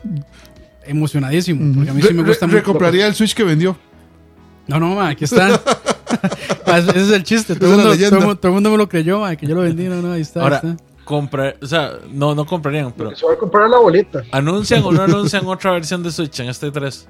emocionadísimo. 0.85 1.74
Porque 1.75 1.90
a 1.90 1.93
mí 1.93 2.01
sí 2.01 2.14
me 2.14 2.24
gusta 2.24 2.45
mucho. 2.45 2.58
recompraría 2.58 3.08
el 3.08 3.16
Switch 3.16 3.33
que 3.33 3.43
vendió. 3.43 3.77
No, 4.67 4.80
no, 4.80 4.95
ma, 4.95 5.09
aquí 5.09 5.25
está. 5.25 5.59
Ah, 6.66 6.77
ese 6.77 6.92
es 7.01 7.11
el 7.11 7.24
chiste. 7.24 7.56
Todo 7.56 7.69
mundo, 7.72 7.83
todo, 7.83 8.32
el- 8.32 8.38
todo 8.38 8.48
el 8.48 8.53
mundo 8.53 8.72
me 8.72 8.77
lo 8.77 8.88
creyó, 8.88 9.19
ma, 9.19 9.35
que 9.35 9.45
yo 9.45 9.56
lo 9.56 9.61
vendí. 9.61 9.83
No, 9.85 10.01
no, 10.01 10.11
ahí 10.14 10.22
está. 10.22 10.40
ahí 10.40 10.43
Ahora, 10.45 10.56
está. 10.58 10.77
compra, 11.03 11.56
o 11.61 11.66
sea, 11.67 11.93
no, 12.11 12.33
no 12.33 12.45
comprarían, 12.45 12.93
pero 12.95 13.16
Se 13.16 13.25
va 13.25 13.33
a 13.33 13.38
comprar 13.38 13.69
la 13.69 13.77
bolita. 13.80 14.24
¿anuncian 14.32 14.82
o 14.83 14.92
no 14.92 15.01
anuncian 15.03 15.45
otra 15.45 15.72
versión 15.72 16.01
de 16.03 16.11
Switch 16.11 16.40
en 16.40 16.50
este 16.50 16.72
3? 16.72 17.08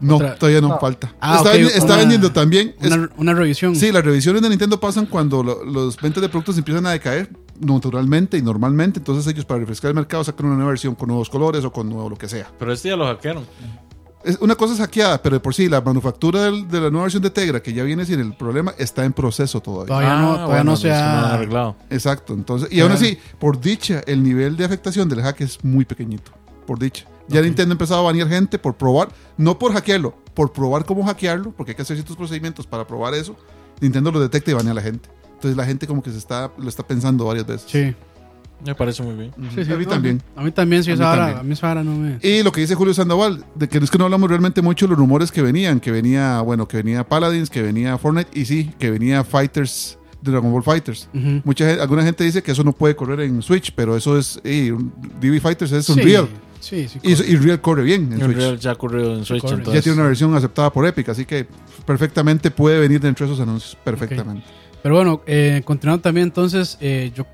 No, 0.00 0.16
Otra- 0.16 0.36
todavía 0.36 0.60
no, 0.60 0.68
No. 0.68 0.78
falta. 0.78 1.14
Ah, 1.20 1.42
está 1.44 1.84
una- 1.86 1.96
vendiendo 1.96 2.30
también. 2.32 2.74
es- 2.80 2.90
Una, 2.92 3.10
una 3.16 3.34
revisión. 3.34 3.74
sí, 3.74 3.90
las 3.90 4.04
revisiones 4.04 4.40
de 4.42 4.48
Nintendo 4.50 4.78
pasan 4.78 5.06
cuando 5.06 5.42
lo- 5.42 5.64
los 5.64 5.96
ventas 6.00 6.22
de 6.22 6.28
productos 6.28 6.56
empiezan 6.58 6.86
a 6.86 6.90
decaer 6.92 7.28
naturalmente 7.62 8.36
y 8.38 8.42
normalmente. 8.42 8.98
Entonces 9.00 9.26
ellos 9.32 9.44
para 9.44 9.60
refrescar 9.60 9.88
el 9.90 9.94
mercado 9.94 10.22
sacan 10.24 10.46
una 10.46 10.56
nueva 10.56 10.70
versión 10.70 10.94
con 10.94 11.08
nuevos 11.08 11.28
colores 11.30 11.64
o 11.64 11.72
con 11.72 11.88
nuevo 11.88 12.10
lo 12.10 12.16
que 12.16 12.28
sea. 12.28 12.50
Pero 12.58 12.72
este 12.72 12.88
ya 12.90 12.96
lo 12.96 13.06
hackearon. 13.06 13.44
Es, 14.24 14.38
una 14.40 14.54
cosa 14.54 14.74
es 14.74 14.78
hackeada, 14.80 15.20
pero 15.20 15.34
de 15.36 15.40
por 15.40 15.52
sí 15.52 15.68
la 15.68 15.80
manufactura 15.80 16.42
del- 16.42 16.68
de 16.68 16.80
la 16.80 16.90
nueva 16.90 17.02
versión 17.06 17.22
de 17.24 17.30
Tegra, 17.30 17.60
que 17.60 17.72
ya 17.72 17.82
viene 17.82 18.04
sin 18.04 18.20
el 18.20 18.34
problema, 18.36 18.72
está 18.78 19.04
en 19.04 19.12
proceso 19.12 19.60
todavía. 19.60 19.86
Todavía 19.88 20.10
no, 20.16 20.30
Ah, 20.30 20.34
todavía 20.34 20.46
bueno, 20.46 20.70
no 20.70 20.76
se 20.76 20.92
ha. 20.92 21.34
arreglado. 21.34 21.76
Exacto. 21.90 22.32
Entonces, 22.32 22.68
y 22.70 22.80
aún 22.80 22.92
así, 22.92 23.18
por 23.40 23.60
dicha, 23.60 24.00
el 24.06 24.22
nivel 24.22 24.56
de 24.56 24.64
afectación 24.64 25.08
del 25.08 25.22
hack 25.22 25.40
es 25.40 25.64
muy 25.64 25.84
pequeñito. 25.84 26.30
Por 26.66 26.78
dicha. 26.78 27.04
Ya. 27.26 27.40
Nintendo 27.42 27.72
ha 27.72 27.74
empezado 27.74 28.00
a 28.00 28.04
banear 28.04 28.28
gente 28.28 28.58
por 28.60 28.74
probar, 28.74 29.08
no 29.36 29.58
por 29.58 29.72
hackearlo, 29.72 30.14
por 30.34 30.52
probar 30.52 30.84
cómo 30.84 31.04
hackearlo, 31.04 31.50
porque 31.52 31.72
hay 31.72 31.76
que 31.76 31.82
hacer 31.82 31.96
ciertos 31.96 32.16
procedimientos 32.16 32.64
para 32.66 32.86
probar 32.86 33.14
eso. 33.14 33.34
Nintendo 33.80 34.12
lo 34.12 34.20
detecta 34.20 34.52
y 34.52 34.54
banea 34.54 34.70
a 34.70 34.74
la 34.76 34.82
gente. 34.82 35.08
Entonces 35.42 35.56
la 35.56 35.66
gente 35.66 35.88
como 35.88 36.00
que 36.04 36.12
se 36.12 36.18
está, 36.18 36.52
lo 36.56 36.68
está 36.68 36.86
pensando 36.86 37.24
varias 37.24 37.44
veces. 37.44 37.66
Sí. 37.68 37.94
Me 38.64 38.76
parece 38.76 39.02
muy 39.02 39.14
bien. 39.16 39.32
Sí, 39.52 39.64
sí, 39.64 39.72
a 39.72 39.76
mí 39.76 39.84
no, 39.84 39.90
también. 39.90 40.22
A 40.36 40.44
mí 40.44 40.52
también, 40.52 40.84
sí, 40.84 40.92
A 40.92 40.94
mí 40.94 41.00
también. 41.00 41.36
a 41.38 41.42
mí 41.42 41.54
vara 41.60 41.82
no 41.82 41.96
me... 41.96 42.18
Y 42.22 42.44
lo 42.44 42.52
que 42.52 42.60
dice 42.60 42.76
Julio 42.76 42.94
Sandoval, 42.94 43.44
de 43.56 43.68
que 43.68 43.78
es 43.78 43.90
que 43.90 43.98
no 43.98 44.04
hablamos 44.04 44.28
realmente 44.30 44.62
mucho 44.62 44.86
de 44.86 44.90
los 44.90 44.98
rumores 45.00 45.32
que 45.32 45.42
venían, 45.42 45.80
que 45.80 45.90
venía, 45.90 46.40
bueno, 46.42 46.68
que 46.68 46.76
venía 46.76 47.02
Paladins, 47.02 47.50
que 47.50 47.60
venía 47.60 47.98
Fortnite, 47.98 48.30
y 48.40 48.44
sí, 48.44 48.70
que 48.78 48.92
venía 48.92 49.24
Fighters, 49.24 49.98
Dragon 50.20 50.52
Ball 50.52 50.62
Fighters. 50.62 51.08
Ujú. 51.12 51.40
Mucha 51.42 51.66
gente- 51.66 51.82
alguna 51.82 52.04
gente 52.04 52.22
dice 52.22 52.40
que 52.40 52.52
eso 52.52 52.62
no 52.62 52.72
puede 52.72 52.94
correr 52.94 53.18
en 53.22 53.42
Switch, 53.42 53.72
pero 53.74 53.96
eso 53.96 54.16
es, 54.16 54.36
un- 54.44 54.92
DB 55.20 55.40
Fighters 55.40 55.72
es 55.72 55.86
Sí, 55.86 55.92
Unreal. 55.94 56.28
Sí, 56.60 56.86
sí. 56.86 57.00
Y, 57.02 57.16
corre. 57.16 57.26
y 57.28 57.36
Real 57.38 57.60
corre 57.60 57.82
bien 57.82 58.12
en 58.12 58.20
Switch. 58.20 58.36
Real 58.36 58.58
ya 58.60 58.70
ha 58.70 58.74
ocurrido 58.74 59.16
en 59.16 59.24
Switch, 59.24 59.42
corre. 59.42 59.54
entonces. 59.56 59.74
Ya 59.74 59.82
tiene 59.82 59.98
una 59.98 60.06
versión 60.06 60.32
aceptada 60.36 60.72
por 60.72 60.86
Epic, 60.86 61.08
así 61.08 61.24
que 61.24 61.48
perfectamente 61.84 62.52
puede 62.52 62.78
venir 62.78 63.00
dentro 63.00 63.26
de 63.26 63.32
esos 63.32 63.42
anuncios, 63.42 63.76
perfectamente. 63.82 64.46
Pero 64.82 64.96
bueno, 64.96 65.22
eh, 65.26 65.62
continuando 65.64 66.02
también 66.02 66.26
entonces, 66.28 66.76
eh, 66.80 67.12
yo 67.14 67.24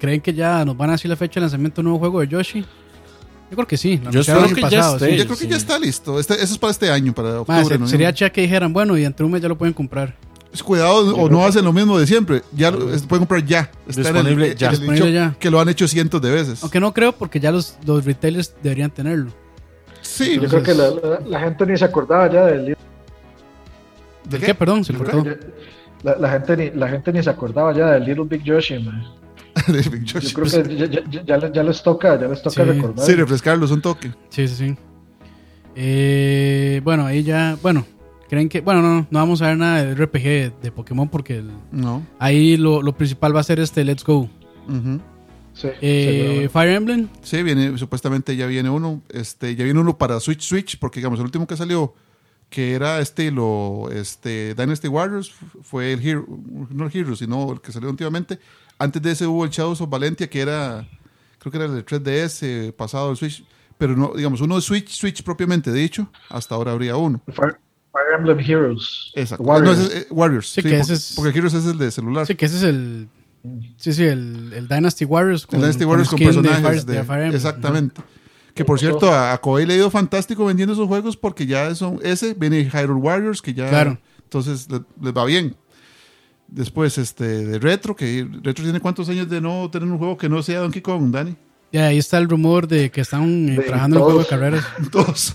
¿creen 0.00 0.20
que 0.20 0.32
ya 0.32 0.64
nos 0.64 0.76
van 0.76 0.90
a 0.90 0.92
decir 0.92 1.10
la 1.10 1.16
fecha 1.16 1.34
de 1.34 1.42
lanzamiento 1.42 1.76
de 1.76 1.80
un 1.80 1.84
nuevo 1.92 1.98
juego 1.98 2.20
de 2.20 2.28
Yoshi? 2.28 2.60
Yo 3.50 3.54
creo 3.56 3.66
que 3.66 3.76
sí. 3.76 4.00
Yo 4.10 4.20
el 4.20 4.54
que 4.54 4.60
ya 4.62 4.68
pasado, 4.70 4.96
esté. 4.96 5.10
sí. 5.10 5.16
Yo 5.16 5.24
creo 5.24 5.36
que 5.36 5.44
sí. 5.44 5.50
ya 5.50 5.56
está 5.56 5.78
listo. 5.78 6.20
Este- 6.20 6.34
eso 6.34 6.52
es 6.52 6.58
para 6.58 6.70
este 6.70 6.90
año, 6.90 7.14
para 7.14 7.40
octubre. 7.40 7.58
Se- 7.60 7.64
noviembre. 7.64 7.88
sería 7.90 8.12
chévere 8.12 8.32
que 8.32 8.40
dijeran, 8.42 8.72
bueno, 8.72 8.96
y 8.96 9.04
entre 9.04 9.24
un 9.24 9.32
mes 9.32 9.40
ya 9.42 9.48
lo 9.48 9.56
pueden 9.58 9.72
comprar. 9.74 10.14
Es 10.52 10.62
Cuidado, 10.62 11.14
o 11.14 11.28
no 11.28 11.44
hacen 11.44 11.62
lo 11.64 11.72
mismo 11.74 11.98
de 11.98 12.06
siempre. 12.06 12.42
Ya 12.54 12.70
lo 12.70 12.92
es- 12.92 13.02
pueden 13.02 13.22
comprar 13.26 13.44
ya. 13.44 13.70
Está 13.86 14.00
en 14.08 14.14
Disponible 14.14 14.46
el- 14.48 14.56
ya. 14.56 14.68
el 14.70 14.76
Disponible 14.78 15.06
shop, 15.06 15.14
ya. 15.14 15.36
Que 15.38 15.50
lo 15.50 15.60
han 15.60 15.68
hecho 15.68 15.86
cientos 15.88 16.20
de 16.22 16.30
veces. 16.30 16.62
Aunque 16.62 16.80
no 16.80 16.92
creo 16.94 17.12
porque 17.12 17.38
ya 17.40 17.50
los, 17.52 17.76
los 17.86 18.04
retailers 18.04 18.54
deberían 18.62 18.90
tenerlo. 18.90 19.30
Sí. 20.00 20.38
Yo 20.40 20.48
creo 20.48 20.62
que 20.62 20.74
la, 20.74 20.88
la- 20.90 21.20
la 21.26 21.40
gente 21.40 21.66
ni 21.66 21.76
se 21.76 21.84
acordaba 21.84 22.30
ya 22.32 22.46
del 22.46 22.76
¿De 24.24 24.38
¿Qué? 24.38 24.54
Perdón, 24.54 24.84
se 24.84 24.92
¿De 24.92 24.98
cortó. 24.98 25.24
La, 26.02 26.16
la 26.16 26.30
gente 26.30 26.56
ni 26.56 26.70
la 26.78 26.88
gente 26.88 27.12
ni 27.12 27.22
se 27.22 27.30
acordaba 27.30 27.72
ya 27.74 27.90
del 27.92 28.04
Little 28.04 28.24
Big 28.24 28.42
Yoshi, 28.44 28.78
man. 28.78 29.02
De 29.66 29.80
Big 29.90 30.04
Yoshi. 30.04 30.28
Yo 30.28 30.34
creo 30.42 30.64
que 30.64 30.76
ya, 30.76 30.86
ya- 30.86 31.04
ya- 31.10 31.24
ya 31.24 31.36
les- 31.38 31.52
ya 31.52 31.62
les 31.62 31.82
toca, 31.82 32.20
ya 32.20 32.28
les 32.28 32.42
toca 32.42 32.62
Sí. 32.64 32.70
recordar. 32.70 33.04
Sí, 33.06 33.12
refrescarlos 33.14 33.70
un 33.70 33.80
toque. 33.82 34.10
Sí, 34.30 34.46
sí, 34.48 34.54
sí. 34.54 34.76
Eh, 35.80 36.80
bueno, 36.82 37.06
ahí 37.06 37.22
ya, 37.22 37.56
bueno, 37.62 37.84
creen 38.28 38.48
que, 38.48 38.60
bueno, 38.60 38.82
no, 38.82 39.06
no 39.10 39.18
vamos 39.18 39.42
a 39.42 39.48
ver 39.48 39.56
nada 39.58 39.84
de 39.84 39.94
RPG 39.94 40.60
de 40.62 40.72
Pokémon 40.72 41.08
porque 41.08 41.36
el- 41.38 41.50
No. 41.70 42.02
ahí 42.18 42.56
lo, 42.56 42.82
lo 42.82 42.96
principal 42.96 43.34
va 43.34 43.40
a 43.40 43.44
ser 43.44 43.60
este 43.60 43.84
Let's 43.84 44.04
Go. 44.04 44.28
Sí, 45.54 45.68
Eh. 45.80 46.48
Fire 46.52 46.70
Emblem, 46.74 47.08
Sí, 47.22 47.42
viene, 47.42 47.76
supuestamente 47.78 48.36
ya 48.36 48.46
viene 48.46 48.70
uno. 48.70 49.02
Este, 49.08 49.56
ya 49.56 49.64
viene 49.64 49.80
uno 49.80 49.98
para 49.98 50.20
Switch 50.20 50.42
Switch, 50.42 50.78
porque 50.78 51.00
digamos, 51.00 51.18
el 51.18 51.24
último 51.24 51.46
que 51.46 51.56
salió, 51.56 51.94
que 52.50 52.72
era 52.74 53.00
este, 53.00 53.30
lo, 53.30 53.90
este, 53.92 54.54
Dynasty 54.54 54.88
Warriors, 54.88 55.32
fue 55.62 55.92
el 55.92 56.06
Hero, 56.06 56.26
no 56.70 56.86
el 56.86 56.96
Hero, 56.96 57.14
sino 57.16 57.52
el 57.52 57.60
que 57.60 57.72
salió 57.72 57.90
últimamente. 57.90 58.38
Antes 58.78 59.02
de 59.02 59.10
ese 59.12 59.26
hubo 59.26 59.44
el 59.44 59.50
Shadows 59.50 59.80
of 59.80 59.90
Valentia, 59.90 60.28
que 60.30 60.40
era, 60.40 60.88
creo 61.38 61.50
que 61.52 61.58
era 61.58 61.66
el 61.66 61.74
de 61.74 61.84
3DS, 61.84 62.38
eh, 62.42 62.72
pasado 62.72 63.10
al 63.10 63.16
Switch. 63.16 63.44
Pero 63.76 63.94
no, 63.96 64.12
digamos, 64.16 64.40
uno 64.40 64.56
de 64.56 64.62
Switch, 64.62 64.88
Switch 64.90 65.22
propiamente 65.22 65.72
dicho, 65.72 66.10
hasta 66.30 66.54
ahora 66.54 66.72
habría 66.72 66.96
uno. 66.96 67.20
Fire, 67.26 67.58
Fire 67.92 68.14
Emblem 68.18 68.40
Heroes. 68.40 69.12
Exacto. 69.14 69.44
Warriors. 69.44 69.78
No, 69.78 69.84
ese 69.84 69.96
es, 69.98 70.02
eh, 70.04 70.06
Warriors. 70.10 70.48
Sí, 70.48 70.54
Sí, 70.54 70.62
que 70.62 70.68
porque, 70.70 70.80
ese 70.82 70.94
es- 70.94 71.12
porque 71.16 71.38
Heroes 71.38 71.54
es 71.54 71.66
el 71.66 71.78
de 71.78 71.90
celular. 71.90 72.26
sí, 72.26 72.34
que 72.34 72.46
ese 72.46 72.56
es 72.56 72.62
el, 72.64 73.08
sí, 73.76 73.92
sí, 73.92 74.04
el, 74.04 74.52
el 74.52 74.66
Dynasty 74.68 75.04
Warriors. 75.04 75.46
El 75.52 75.60
Dynasty 75.60 75.84
Warriors 75.84 76.08
con 76.10 76.18
personajes. 76.18 76.62
Fire- 76.64 76.84
de- 76.84 76.92
de 76.94 77.04
Fire 77.04 77.18
Emblem. 77.22 77.36
exactamente. 77.36 78.02
Que 78.58 78.64
por 78.64 78.78
cierto, 78.78 79.12
a, 79.12 79.32
a 79.32 79.38
Koei 79.40 79.64
le 79.66 79.74
ha 79.74 79.76
ido 79.76 79.90
fantástico 79.90 80.44
vendiendo 80.44 80.72
esos 80.74 80.86
juegos 80.88 81.16
porque 81.16 81.46
ya 81.46 81.74
son 81.74 81.98
ese, 82.02 82.34
viene 82.34 82.64
Hyrule 82.70 83.00
Warriors, 83.00 83.40
que 83.40 83.54
ya. 83.54 83.68
Claro. 83.68 83.98
Entonces 84.24 84.68
le- 84.70 84.82
les 85.00 85.12
va 85.16 85.24
bien. 85.24 85.56
Después, 86.48 86.96
este, 86.98 87.24
de 87.46 87.58
Retro, 87.58 87.94
que 87.94 88.26
Retro 88.42 88.64
tiene 88.64 88.80
cuántos 88.80 89.08
años 89.10 89.28
de 89.28 89.40
no 89.40 89.70
tener 89.70 89.88
un 89.88 89.98
juego 89.98 90.16
que 90.16 90.28
no 90.28 90.42
sea 90.42 90.60
Donkey 90.60 90.80
Kong, 90.82 91.10
Dani. 91.10 91.36
Ya, 91.72 91.86
ahí 91.88 91.98
está 91.98 92.16
el 92.18 92.28
rumor 92.28 92.66
de 92.66 92.90
que 92.90 93.02
están 93.02 93.48
eh, 93.50 93.56
De 93.56 93.62
trabajando 93.64 93.96
en 93.96 94.02
un 94.02 94.06
juego 94.06 94.20
de 94.20 94.26
carreras. 94.26 94.64
Todos. 94.90 95.34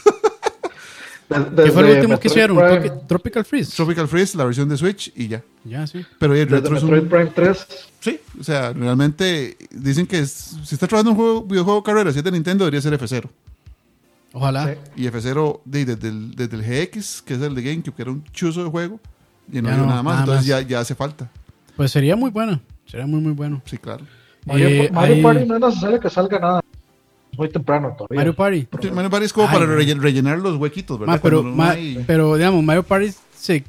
¿Qué 1.30 1.36
fue 1.72 1.82
lo 1.82 1.88
desde 1.88 2.00
último 2.02 2.20
que 2.20 2.30
Metroid 2.30 2.32
hicieron? 2.32 2.58
Prime- 2.58 2.80
Tropi- 2.92 3.08
Tropical 3.08 3.46
Freeze. 3.46 3.76
Tropical 3.76 4.08
Freeze, 4.08 4.38
la 4.38 4.46
versión 4.46 4.70
de 4.70 4.78
Switch 4.78 5.12
y 5.16 5.28
ya. 5.28 5.42
Ya, 5.64 5.88
sí. 5.88 6.06
Pero 6.20 6.34
el 6.34 6.40
desde 6.48 6.56
Retro 6.62 6.78
es 6.78 6.84
Metroid 6.84 7.04
un. 7.04 7.10
Prime 7.10 7.32
3. 7.34 7.68
Sí, 8.00 8.20
o 8.40 8.44
sea, 8.44 8.74
realmente 8.74 9.58
dicen 9.72 10.06
que 10.06 10.20
es- 10.20 10.56
si 10.64 10.76
está 10.76 10.88
trabajando 10.88 11.12
un 11.12 11.18
juego, 11.18 11.44
videojuego 11.44 11.80
de 11.80 11.84
carreras, 11.86 12.14
si 12.14 12.20
es 12.20 12.24
de 12.24 12.32
Nintendo, 12.32 12.66
debería 12.66 12.82
ser 12.82 12.94
F0. 12.94 13.30
Ojalá. 14.34 14.68
Sí. 14.96 15.04
Y 15.04 15.08
F0 15.08 15.62
de- 15.66 15.86
desde, 15.86 16.08
el, 16.10 16.36
desde 16.36 16.56
el 16.58 16.64
GX, 16.64 17.22
que 17.22 17.36
es 17.36 17.42
el 17.42 17.54
de 17.56 17.62
GameCube, 17.62 17.94
que 17.96 18.02
era 18.02 18.12
un 18.12 18.24
chuzo 18.32 18.64
de 18.64 18.70
juego, 18.70 19.00
y 19.52 19.62
no 19.62 19.70
Ya 19.70 19.76
dio 19.76 19.84
no, 19.84 19.90
nada 19.90 20.04
más. 20.04 20.14
nada 20.14 20.24
entonces 20.26 20.50
más. 20.52 20.62
Ya, 20.64 20.68
ya 20.68 20.80
hace 20.80 20.96
falta. 20.96 21.30
Pues 21.76 21.92
sería 21.92 22.16
muy 22.16 22.32
bueno. 22.32 22.60
Sería 22.86 23.06
muy, 23.08 23.22
muy 23.22 23.34
bueno. 23.34 23.62
Sí, 23.66 23.78
claro. 23.78 24.06
Mario, 24.46 24.68
Eh, 24.68 24.90
Mario 24.92 25.16
ahí- 25.16 25.22
Party 25.24 25.46
no 25.46 25.56
es 25.56 25.62
necesario 25.62 26.00
que 26.00 26.10
salga 26.10 26.40
nada. 26.40 26.62
Muy 27.38 27.50
temprano 27.50 27.96
todavía. 27.98 28.18
Mario 28.18 28.36
Party. 28.36 28.68
Sí, 28.82 28.92
Mario 28.92 29.10
Party 29.10 29.26
es 29.26 29.34
como 29.34 29.48
Ay, 29.48 29.54
para 29.54 29.66
rellen- 29.66 30.00
rellenar 30.00 30.40
los 30.40 30.56
huequitos, 30.58 31.00
¿verdad? 31.00 31.16
Ma, 31.16 31.22
pero, 31.22 31.38
Cuando 31.42 31.50
no 31.52 31.56
ma- 31.64 31.72
hay- 31.72 32.04
pero 32.06 32.36
digamos, 32.36 32.64
Mario 32.64 32.84
Party 32.84 33.12
se, 33.36 33.64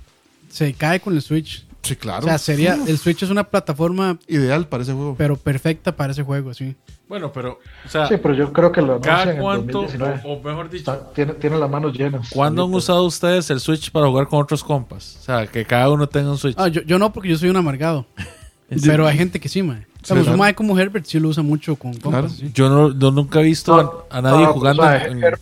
se 0.49 0.73
cae 0.75 1.01
con 1.01 1.15
el 1.15 1.23
Switch. 1.23 1.67
Sí, 1.83 1.97
claro. 1.97 2.21
O 2.25 2.29
sea, 2.29 2.39
sería, 2.39 2.79
el 2.87 2.97
Switch 2.99 3.23
es 3.23 3.29
una 3.31 3.45
plataforma, 3.45 4.19
Ideal 4.27 4.67
para 4.69 4.83
ese 4.83 4.93
juego. 4.95 5.15
pero 5.19 5.37
perfecta 5.37 5.95
para 5.95 6.13
ese 6.13 6.23
juego, 6.23 6.55
sí. 6.55 6.75
Bueno, 7.07 7.31
pero, 7.31 7.59
o 7.85 7.89
sea, 7.89 8.09
Sí, 8.09 8.15
pero 8.23 8.33
yo 8.33 8.51
creo 8.51 8.73
que 8.73 8.81
lo 8.81 8.93
anuncian 8.95 9.17
cada 9.17 9.33
en 9.35 9.41
cuánto, 9.43 9.83
2019. 9.83 10.21
o, 10.25 10.41
mejor 10.43 10.71
dicho, 10.71 10.91
Está- 10.91 11.13
tiene, 11.13 11.35
tiene 11.35 11.59
las 11.59 11.69
manos 11.69 11.93
llenas. 11.93 12.31
¿cuándo 12.31 12.65
han 12.65 12.73
usado 12.73 13.05
ustedes 13.05 13.51
el 13.51 13.61
Switch 13.61 13.91
para 13.91 14.07
jugar 14.07 14.27
con 14.29 14.41
otros 14.41 14.65
compas? 14.65 15.19
O 15.21 15.25
sea, 15.25 15.47
que 15.47 15.67
cada 15.67 15.91
uno 15.91 16.09
tenga 16.09 16.31
un 16.31 16.39
Switch. 16.39 16.55
Ah, 16.59 16.69
yo, 16.69 16.81
yo 16.83 16.99
no, 16.99 17.13
porque 17.13 17.29
yo 17.29 17.37
soy 17.37 17.51
un 17.51 17.57
amargado. 17.59 18.07
pero 18.85 19.07
hay 19.07 19.19
gente 19.19 19.39
que 19.39 19.51
sí, 19.51 19.63
man. 19.63 19.87
Digamos, 20.05 20.25
claro. 20.25 20.33
un 20.35 20.39
mae 20.39 20.55
como 20.55 20.79
Herbert 20.79 21.07
sí 21.07 21.19
lo 21.19 21.29
usa 21.29 21.43
mucho 21.43 21.77
con 21.77 21.93
compas. 21.95 22.11
Claro. 22.11 22.29
sí. 22.29 22.51
Yo 22.55 22.69
no, 22.69 22.99
yo 22.99 23.11
nunca 23.11 23.41
he 23.41 23.45
visto 23.45 24.07
a, 24.11 24.17
a 24.19 24.21
nadie 24.23 24.45
No, 24.47 24.53
jugando 24.53 24.83
o 24.83 24.87
sea, 24.87 25.05
en- 25.07 25.21
Her- 25.21 25.39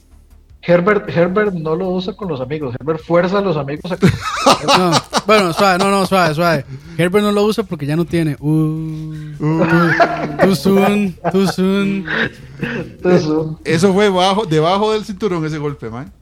Herbert, 0.65 1.09
Herbert 1.09 1.55
no 1.55 1.75
lo 1.75 1.89
usa 1.91 2.15
con 2.15 2.29
los 2.29 2.41
amigos. 2.41 2.73
Herbert 2.79 3.01
fuerza 3.03 3.39
a 3.39 3.41
los 3.41 3.57
amigos 3.57 3.91
a 3.91 3.97
que 3.97 4.07
No, 4.79 4.93
bueno, 5.27 5.53
suave, 5.53 5.79
no, 5.79 5.91
no, 5.91 6.07
suave, 6.07 6.33
suave. 6.35 6.65
Herbert 6.97 7.25
no 7.25 7.33
lo 7.33 7.43
usa 7.45 7.65
porque 7.65 7.85
ya 7.85 7.97
no 7.97 8.05
tiene. 8.05 8.37
Uh, 8.39 9.13
too 10.41 10.55
soon, 10.55 11.17
too 11.33 11.49
soon. 11.49 12.05
Eso 13.65 13.93
fue 13.93 14.09
bajo, 14.09 14.47
debajo 14.47 14.93
del 14.93 15.05
cinturón 15.05 15.45
ese 15.45 15.59
golpe, 15.59 15.91
man. 15.91 16.13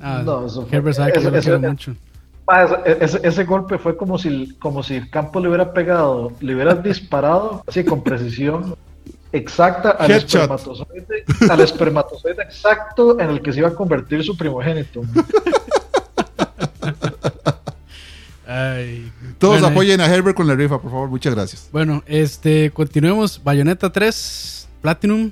Ah, 0.00 0.22
No, 0.24 0.46
eso 0.46 0.66
fue- 0.66 0.76
Herbert 0.78 0.96
sabe 0.96 1.12
que 1.12 1.18
eso- 1.20 1.28
yo 1.30 1.36
lo 1.36 1.40
quiero 1.42 1.60
mucho. 1.60 1.94
Ah, 2.48 2.66
ese, 2.84 3.20
ese- 3.22 3.44
golpe 3.44 3.78
fue 3.78 3.96
como 3.96 4.18
si, 4.18 4.54
como 4.58 4.82
si 4.82 5.08
Campos 5.10 5.40
le 5.42 5.48
hubiera 5.48 5.72
pegado, 5.72 6.32
le 6.40 6.54
hubiera 6.54 6.74
disparado 6.74 7.62
así 7.66 7.84
con 7.84 8.02
precisión 8.02 8.74
exacta 9.32 9.90
al 9.92 10.10
Headshot. 10.10 10.42
espermatozoide, 10.42 11.24
al 11.48 11.60
espermatozoide 11.60 12.42
exacto 12.42 13.18
en 13.20 13.30
el 13.30 13.40
que 13.42 13.52
se 13.52 13.60
iba 13.60 13.68
a 13.68 13.74
convertir 13.74 14.22
su 14.24 14.36
primogénito. 14.36 15.02
Ay. 18.46 19.10
Todos 19.38 19.54
Bueno, 19.60 19.68
apoyen 19.68 20.00
a 20.00 20.06
Herbert 20.06 20.36
con 20.36 20.46
la 20.46 20.54
rifa, 20.54 20.78
por 20.80 20.90
favor. 20.90 21.08
Muchas 21.08 21.34
gracias. 21.34 21.68
Bueno, 21.72 22.02
este, 22.06 22.70
continuemos. 22.70 23.40
Bayonetta 23.42 23.90
3, 23.90 24.68
Platinum. 24.82 25.30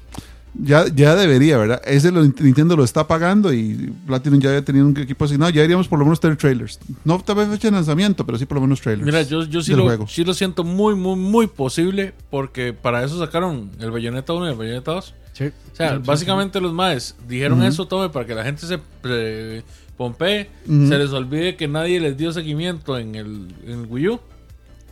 Ya, 0.55 0.87
ya 0.89 1.15
debería, 1.15 1.59
¿verdad? 1.59 1.81
Ese 1.85 2.11
lo, 2.11 2.23
Nintendo 2.25 2.77
lo 2.77 2.83
está 2.83 3.07
pagando 3.07 3.53
y 3.53 3.93
Platinum 4.07 4.41
ya 4.41 4.49
había 4.49 4.65
tenido 4.65 4.87
un 4.87 4.97
equipo 4.97 5.25
asignado. 5.25 5.51
Ya 5.51 5.61
deberíamos 5.61 5.87
por 5.87 5.99
lo 5.99 6.05
menos 6.05 6.19
tener 6.19 6.37
trailers. 6.37 6.81
No 7.05 7.21
tal 7.21 7.37
vez 7.37 7.49
fecha 7.49 7.69
de 7.69 7.73
lanzamiento, 7.73 8.27
pero 8.27 8.37
sí 8.37 8.47
por 8.47 8.57
lo 8.57 8.63
menos 8.63 8.81
trailers. 8.81 9.07
Mira, 9.07 9.23
yo, 9.23 9.45
yo 9.45 9.63
sí, 9.63 9.75
lo, 9.75 9.85
juego. 9.85 10.09
sí 10.09 10.25
lo 10.25 10.35
siento 10.35 10.65
muy, 10.65 10.97
muy, 10.97 11.17
muy 11.17 11.47
posible 11.47 12.15
porque 12.31 12.73
para 12.73 13.05
eso 13.05 13.19
sacaron 13.19 13.71
el 13.79 13.91
Bayonetta 13.91 14.33
1 14.33 14.47
y 14.47 14.51
el 14.51 14.57
Bayonetta 14.57 14.93
2. 14.93 15.15
Sí. 15.33 15.45
O 15.45 15.77
sea, 15.77 15.91
Sí, 15.91 15.97
sí, 15.97 16.03
básicamente 16.05 16.61
los 16.61 16.73
maes 16.73 17.15
dijeron 17.29 17.63
eso, 17.63 17.87
tome, 17.87 18.11
para 18.11 18.27
que 18.27 18.35
la 18.35 18.45
gente 18.45 18.67
se 18.67 18.81
eh, 19.05 19.63
pompee, 19.97 20.51
se 20.67 20.99
les 20.99 21.11
olvide 21.11 21.57
que 21.57 21.69
nadie 21.69 22.01
les 22.01 22.17
dio 22.17 22.33
seguimiento 22.33 22.99
en 22.99 23.15
el, 23.15 23.55
en 23.65 23.81
el 23.81 23.87
Wii 23.87 24.09
U. 24.09 24.21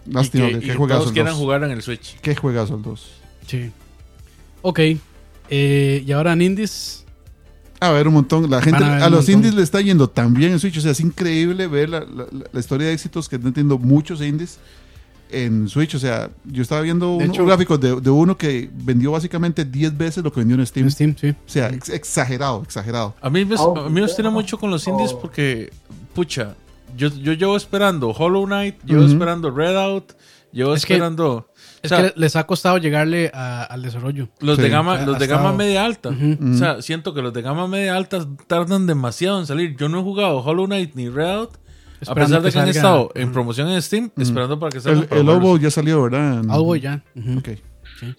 Lástima, 0.06 0.46
y 0.46 0.54
que, 0.54 0.60
que, 0.60 0.66
y 0.66 0.70
qué 0.70 0.76
que 0.76 0.86
todos 0.86 1.12
quieran 1.12 1.32
2. 1.32 1.40
jugar 1.40 1.64
en 1.64 1.72
el 1.72 1.82
Switch. 1.82 2.18
Qué 2.20 2.34
juegazo 2.34 2.76
el 2.76 2.82
2. 2.82 3.10
Sí. 3.46 3.70
Ok. 4.62 4.80
Eh, 5.50 6.02
y 6.06 6.12
ahora 6.12 6.32
en 6.32 6.42
Indies. 6.42 7.04
A 7.80 7.90
ver, 7.90 8.08
un 8.08 8.14
montón. 8.14 8.50
La 8.50 8.60
gente, 8.60 8.82
a 8.82 9.08
los 9.08 9.20
montón. 9.20 9.34
indies 9.34 9.54
le 9.54 9.62
está 9.62 9.80
yendo 9.80 10.08
tan 10.08 10.34
bien 10.34 10.52
en 10.52 10.58
Switch. 10.58 10.78
O 10.78 10.80
sea, 10.80 10.90
es 10.92 11.00
increíble 11.00 11.66
ver 11.68 11.88
la, 11.88 12.00
la- 12.00 12.26
la 12.52 12.60
historia 12.60 12.88
de 12.88 12.92
éxitos 12.92 13.28
que 13.28 13.38
no 13.38 13.48
entiendo 13.48 13.78
muchos 13.78 14.20
indies 14.20 14.58
en 15.30 15.68
Switch. 15.68 15.94
O 15.94 15.98
sea, 16.00 16.28
yo 16.44 16.62
estaba 16.62 16.80
viendo 16.80 17.06
De 17.18 17.24
un, 17.24 17.30
hecho- 17.30 17.42
un 17.42 17.48
gráfico 17.48 17.78
de, 17.78 18.00
de 18.00 18.10
uno 18.10 18.36
que 18.36 18.68
vendió 18.74 19.12
básicamente 19.12 19.64
10 19.64 19.96
veces 19.96 20.24
lo 20.24 20.32
que 20.32 20.40
vendió 20.40 20.56
en 20.56 20.66
Steam. 20.66 20.86
En 20.86 20.90
Steam, 20.90 21.16
sí. 21.20 21.28
O 21.30 21.34
sea, 21.46 21.68
ex- 21.68 21.88
exagerado, 21.90 22.62
exagerado. 22.64 23.14
A 23.20 23.30
mí, 23.30 23.44
me- 23.44 23.54
Oh, 23.58 23.78
a 23.78 23.88
mí 23.88 24.00
me 24.00 24.06
oh, 24.26 24.30
mucho 24.32 24.58
con 24.58 24.70
los 24.70 24.86
indies 24.88 25.12
oh. 25.12 25.20
porque, 25.20 25.70
pucha, 26.14 26.56
yo, 26.96 27.08
yo 27.10 27.32
llevo 27.34 27.56
esperando 27.56 28.08
Hollow 28.10 28.44
Knight, 28.46 28.76
llevo 28.84 29.02
Ujú. 29.04 29.12
esperando 29.12 29.50
Redout, 29.52 30.12
llevo 30.52 30.74
Es 30.74 30.84
que- 30.86 30.94
esperando... 30.94 31.50
Es 31.82 31.92
o 31.92 31.96
sea, 31.96 32.10
que 32.12 32.20
les 32.20 32.34
ha 32.36 32.44
costado 32.46 32.78
llegarle 32.78 33.30
a- 33.32 33.62
al 33.64 33.82
desarrollo. 33.82 34.28
Los 34.40 34.56
Sí. 34.56 34.62
de 34.62 34.68
gama, 34.68 35.00
los 35.02 35.18
de 35.18 35.26
gama 35.26 35.42
estado- 35.42 35.56
media 35.56 35.84
alta. 35.84 36.08
O 36.10 36.54
sea, 36.56 36.82
siento 36.82 37.14
que 37.14 37.22
los 37.22 37.32
de 37.32 37.42
gama 37.42 37.68
media 37.68 37.94
alta 37.96 38.26
tardan 38.48 38.86
demasiado 38.86 39.38
en 39.38 39.46
salir. 39.46 39.76
Yo 39.76 39.88
no 39.88 40.00
he 40.00 40.02
jugado 40.02 40.38
Hollow 40.38 40.66
Knight 40.66 40.94
ni 40.94 41.08
Redout 41.08 41.52
A 42.06 42.14
pesar 42.14 42.42
de 42.42 42.50
que 42.50 42.58
han 42.58 42.66
salga- 42.66 42.70
estado 42.76 43.10
en 43.14 43.32
promoción 43.32 43.68
en 43.70 43.80
Steam, 43.82 44.10
esperando 44.18 44.58
para 44.58 44.70
que 44.72 44.80
salgan. 44.80 45.06
El, 45.10 45.18
el. 45.18 45.26
Lobo 45.26 45.56
ya 45.58 45.70
salió, 45.70 46.02
¿verdad? 46.02 46.42
Algo 46.48 46.74
ya. 46.76 47.04
Ok. 47.36 47.48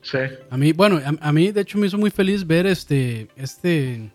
Sí. 0.01 0.17
A 0.49 0.57
mí, 0.57 0.73
bueno, 0.73 0.97
a, 0.97 1.27
a 1.29 1.31
mí 1.31 1.51
de 1.51 1.61
hecho 1.61 1.77
me 1.77 1.87
hizo 1.87 1.97
muy 1.97 2.11
feliz 2.11 2.45
ver 2.45 2.65
este, 2.65 3.29
este 3.37 4.11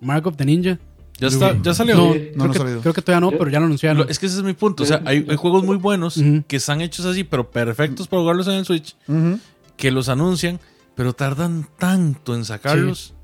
Mark 0.00 0.26
of 0.26 0.36
the 0.36 0.44
Ninja. 0.44 0.78
Ya, 1.18 1.28
está, 1.28 1.56
ya 1.62 1.74
salió. 1.74 1.96
No, 1.96 2.12
creo, 2.12 2.30
No, 2.36 2.44
no 2.44 2.50
ha 2.50 2.52
que, 2.52 2.58
salido. 2.58 2.80
creo 2.80 2.94
que 2.94 3.02
todavía 3.02 3.20
no, 3.30 3.36
pero 3.36 3.50
ya 3.50 3.58
lo 3.60 3.66
anunciaron. 3.66 3.98
Lo- 3.98 4.08
es 4.08 4.18
que 4.18 4.26
ese 4.26 4.36
es 4.38 4.42
mi 4.44 4.52
punto. 4.54 4.84
O 4.84 4.86
sea, 4.86 5.02
hay, 5.04 5.26
hay 5.28 5.36
juegos 5.36 5.64
muy 5.64 5.76
buenos 5.76 6.16
Ujú. 6.16 6.44
que 6.46 6.56
están 6.56 6.80
hechos 6.80 7.04
así, 7.06 7.24
pero 7.24 7.50
perfectos 7.50 8.06
para 8.06 8.20
jugarlos 8.22 8.46
en 8.46 8.54
el 8.54 8.64
Switch, 8.64 8.94
que 9.76 9.90
los 9.90 10.08
anuncian, 10.08 10.60
pero 10.94 11.12
tardan 11.12 11.66
tanto 11.78 12.34
en 12.34 12.44
sacarlos. 12.44 13.14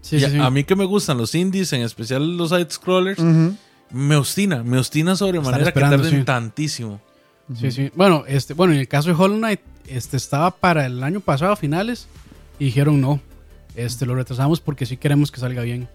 sí, 0.00 0.16
Y 0.16 0.18
sí, 0.20 0.24
a- 0.24 0.30
sí. 0.30 0.38
A 0.38 0.50
mí 0.50 0.64
que 0.64 0.76
me 0.76 0.84
gustan 0.86 1.18
los 1.18 1.34
indies, 1.34 1.72
en 1.72 1.82
especial 1.82 2.36
los 2.36 2.50
side 2.50 2.70
scrollers, 2.70 3.18
Ujú. 3.18 3.54
me 3.90 4.16
obstina, 4.16 4.62
me 4.62 4.78
obstina 4.78 5.14
sobremanera 5.16 5.72
que 5.72 5.80
tarden 5.80 6.10
sí. 6.20 6.24
tantísimo. 6.24 7.00
Sí, 7.54 7.70
sí. 7.70 7.90
Bueno, 7.94 8.24
este, 8.26 8.54
bueno, 8.54 8.72
en 8.72 8.80
el 8.80 8.88
caso 8.88 9.08
de 9.08 9.14
Hollow 9.14 9.36
Knight, 9.36 9.60
este 9.86 10.16
estaba 10.16 10.50
para 10.50 10.86
el 10.86 11.02
año 11.04 11.20
pasado 11.20 11.52
a 11.52 11.56
finales 11.56 12.08
y 12.58 12.64
dijeron 12.66 13.00
no. 13.00 13.20
Este 13.76 14.06
lo 14.06 14.14
retrasamos 14.14 14.60
porque 14.60 14.86
sí 14.86 14.96
queremos 14.96 15.30
que 15.30 15.38
salga 15.40 15.62
bien. 15.62 15.88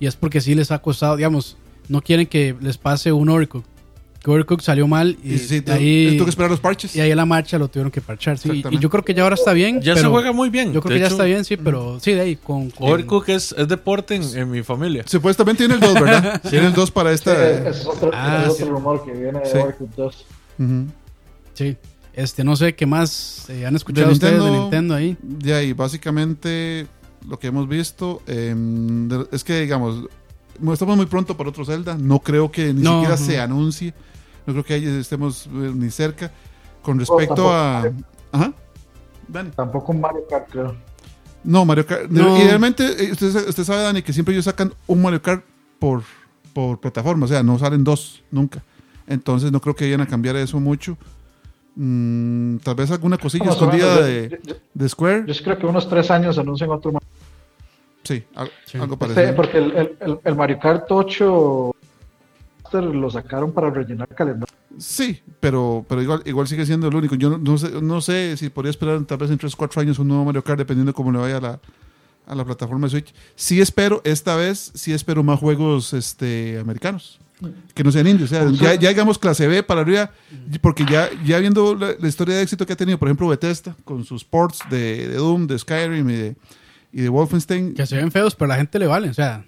Y 0.00 0.06
es 0.06 0.16
porque 0.16 0.40
sí 0.40 0.54
les 0.54 0.70
ha 0.72 0.80
costado, 0.80 1.16
digamos, 1.16 1.56
no 1.88 2.02
quieren 2.02 2.26
que 2.26 2.54
les 2.60 2.76
pase 2.76 3.12
un 3.12 3.28
Overcook. 3.28 3.64
Que 4.22 4.30
Overcook 4.30 4.60
salió 4.60 4.86
mal 4.86 5.16
y, 5.24 5.34
Y 5.34 5.38
sí, 5.38 5.60
de 5.60 5.72
ahí, 5.72 6.16
tuvo 6.18 6.26
que 6.26 6.30
esperar 6.30 6.50
los 6.50 6.60
parches. 6.60 6.94
y 6.94 7.00
ahí 7.00 7.10
en 7.10 7.16
la 7.16 7.24
marcha 7.24 7.56
lo 7.56 7.68
tuvieron 7.68 7.90
que 7.90 8.02
parchar. 8.02 8.36
sí. 8.36 8.62
Y- 8.70 8.78
yo 8.78 8.90
creo 8.90 9.02
que 9.02 9.14
ya 9.14 9.22
ahora 9.22 9.34
está 9.34 9.54
bien. 9.54 9.80
Ya 9.80 9.96
se 9.96 10.04
juega 10.04 10.32
muy 10.32 10.50
bien. 10.50 10.74
Yo 10.74 10.82
creo 10.82 10.90
De 10.92 10.96
que 10.96 11.00
ya 11.00 11.06
está 11.08 11.24
bien, 11.24 11.42
sí, 11.46 11.56
pero 11.56 11.98
sí, 12.00 12.12
de 12.12 12.20
ahí 12.20 12.36
con. 12.36 12.68
con- 12.70 12.90
Overcook 12.90 13.28
es, 13.30 13.54
es 13.56 13.66
deporte 13.68 14.16
en, 14.16 14.22
en 14.36 14.50
mi 14.50 14.62
familia. 14.62 15.04
Supuestamente 15.06 15.60
tiene 15.66 15.74
el 15.74 15.80
2, 15.80 15.94
¿verdad? 15.94 16.42
Tiene 16.50 16.66
el 16.66 16.74
2 16.74 16.90
para 16.90 17.12
esta. 17.12 17.48
es 17.70 17.86
otro, 17.86 18.10
Ah, 18.12 18.44
es 18.46 18.56
sí. 18.58 18.62
otro 18.64 18.74
rumor 18.74 19.02
que 19.04 19.12
viene 19.12 19.38
de 19.40 19.46
Sí. 19.46 19.56
Overcooked 19.56 19.94
2. 19.96 20.26
Ujú. 20.58 20.86
Sí. 21.54 21.76
Este, 22.12 22.44
no 22.44 22.56
sé 22.56 22.74
qué 22.74 22.84
más 22.84 23.46
eh, 23.48 23.64
han 23.64 23.74
escuchado 23.76 24.08
De 24.08 24.12
ustedes 24.12 24.32
de 24.34 24.38
Nintendo, 24.50 24.60
Nintendo 24.62 24.94
ahí. 24.96 25.16
De 25.22 25.54
ahí, 25.54 25.72
básicamente, 25.72 26.86
lo 27.28 27.38
que 27.38 27.48
hemos 27.48 27.68
visto 27.68 28.22
de- 28.26 29.26
es 29.32 29.44
que, 29.44 29.60
digamos, 29.60 30.04
estamos 30.72 30.96
muy 30.96 31.06
pronto 31.06 31.36
para 31.36 31.48
otro 31.50 31.64
Zelda. 31.64 31.96
No 31.96 32.20
creo 32.20 32.50
que 32.50 32.72
ni 32.72 32.82
No, 32.82 33.00
siquiera 33.00 33.16
no. 33.20 33.26
se 33.26 33.40
anuncie. 33.40 33.94
No 34.46 34.52
creo 34.54 34.64
que 34.64 34.74
ahí 34.74 34.84
estemos 34.86 35.46
eh, 35.46 35.72
ni 35.74 35.90
cerca. 35.90 36.32
Con 36.82 36.98
respecto 36.98 37.52
a. 37.52 37.84
Ajá. 38.32 38.52
Dani. 39.28 39.50
Tampoco 39.50 39.92
Mario 39.92 40.22
Kart, 40.28 40.48
creo. 40.50 40.76
No, 41.44 41.64
Mario 41.64 41.86
Kart. 41.86 42.10
No. 42.10 42.36
Idealmente, 42.38 42.84
eh, 43.04 43.12
usted, 43.12 43.48
usted 43.48 43.64
sabe, 43.64 43.82
Dani, 43.82 44.02
que 44.02 44.12
siempre 44.12 44.34
ellos 44.34 44.46
sacan 44.46 44.72
un 44.86 45.02
Mario 45.02 45.20
Kart 45.22 45.44
por, 45.78 46.02
por 46.54 46.80
plataforma. 46.80 47.26
O 47.26 47.28
sea, 47.28 47.42
no 47.42 47.58
salen 47.58 47.84
dos 47.84 48.22
nunca. 48.30 48.62
Entonces, 49.06 49.52
no 49.52 49.60
creo 49.60 49.74
que 49.76 49.84
vayan 49.84 50.00
a 50.00 50.06
cambiar 50.06 50.36
eso 50.36 50.58
mucho. 50.58 50.96
Mm, 51.82 52.58
tal 52.58 52.74
vez 52.74 52.90
alguna 52.90 53.16
cosilla 53.16 53.44
menos, 53.44 53.56
escondida 53.56 53.96
yo- 53.96 54.02
de, 54.04 54.40
yo, 54.44 54.54
de 54.74 54.88
Square. 54.88 55.24
yo 55.26 55.34
creo 55.42 55.58
que 55.58 55.64
unos 55.66 55.88
tres 55.88 56.10
años 56.10 56.36
anuncian 56.36 56.68
otro 56.70 56.92
Mario 56.92 57.08
Sí, 58.04 58.22
al- 58.34 58.50
Sí. 58.66 58.76
algo 58.76 58.94
Este, 59.00 59.06
parecido. 59.14 59.36
porque 59.36 59.58
el, 59.58 59.72
el- 59.76 59.96
el- 60.00 60.18
el 60.24 60.34
Mario 60.36 60.58
Kart 60.58 60.84
8 60.90 61.74
Master 62.64 62.82
lo 62.84 63.10
sacaron 63.10 63.52
para 63.52 63.70
rellenar 63.70 64.08
calendario. 64.08 64.54
Sí, 64.78 65.20
pero, 65.40 65.84
pero 65.88 66.02
igual, 66.02 66.22
igual 66.26 66.46
sigue 66.46 66.66
siendo 66.66 66.88
el 66.88 66.94
único. 66.94 67.14
Yo 67.14 67.30
no, 67.30 67.38
no 67.38 67.56
sé, 67.58 67.70
no 67.80 68.00
sé 68.02 68.36
si 68.36 68.50
podría 68.50 68.70
esperar 68.70 69.02
tal 69.04 69.16
vez 69.18 69.30
en 69.30 69.38
3 69.38 69.56
4 69.56 69.80
años 69.80 69.98
un 69.98 70.08
nuevo 70.08 70.24
Mario 70.26 70.44
Kart, 70.44 70.58
dependiendo 70.58 70.92
cómo 70.92 71.10
le 71.12 71.18
vaya 71.18 71.38
a 71.38 71.40
la, 71.40 71.60
a 72.26 72.34
la 72.34 72.44
plataforma 72.44 72.86
de 72.86 72.90
Switch. 72.90 73.14
Sí 73.36 73.60
espero, 73.60 74.02
esta 74.04 74.36
vez, 74.36 74.70
sí 74.74 74.92
espero 74.92 75.22
más 75.22 75.38
juegos 75.40 75.92
este, 75.94 76.58
americanos. 76.60 77.18
Que 77.74 77.84
no 77.84 77.90
sean 77.92 78.06
indios. 78.06 78.30
O 78.30 78.34
sea, 78.34 78.50
ya, 78.50 78.74
ya 78.74 78.88
digamos 78.90 79.18
clase 79.18 79.46
B 79.48 79.62
para 79.62 79.80
arriba, 79.82 80.10
porque 80.60 80.84
ya, 80.90 81.08
ya 81.24 81.38
viendo 81.38 81.74
la, 81.74 81.94
la 81.98 82.08
historia 82.08 82.36
de 82.36 82.42
éxito 82.42 82.66
que 82.66 82.72
ha 82.72 82.76
tenido, 82.76 82.98
por 82.98 83.08
ejemplo, 83.08 83.28
Bethesda, 83.28 83.76
con 83.84 84.04
sus 84.04 84.24
ports 84.24 84.60
de, 84.70 85.08
de 85.08 85.14
Doom, 85.16 85.46
de 85.46 85.58
Skyrim 85.58 86.08
y 86.10 86.14
de, 86.14 86.36
y 86.92 87.00
de 87.02 87.08
Wolfenstein. 87.08 87.74
Que 87.74 87.86
se 87.86 87.96
ven 87.96 88.10
feos, 88.12 88.34
pero 88.34 88.46
a 88.52 88.54
la 88.54 88.58
gente 88.58 88.78
le 88.78 88.86
vale. 88.86 89.08
O 89.10 89.14
sea, 89.14 89.44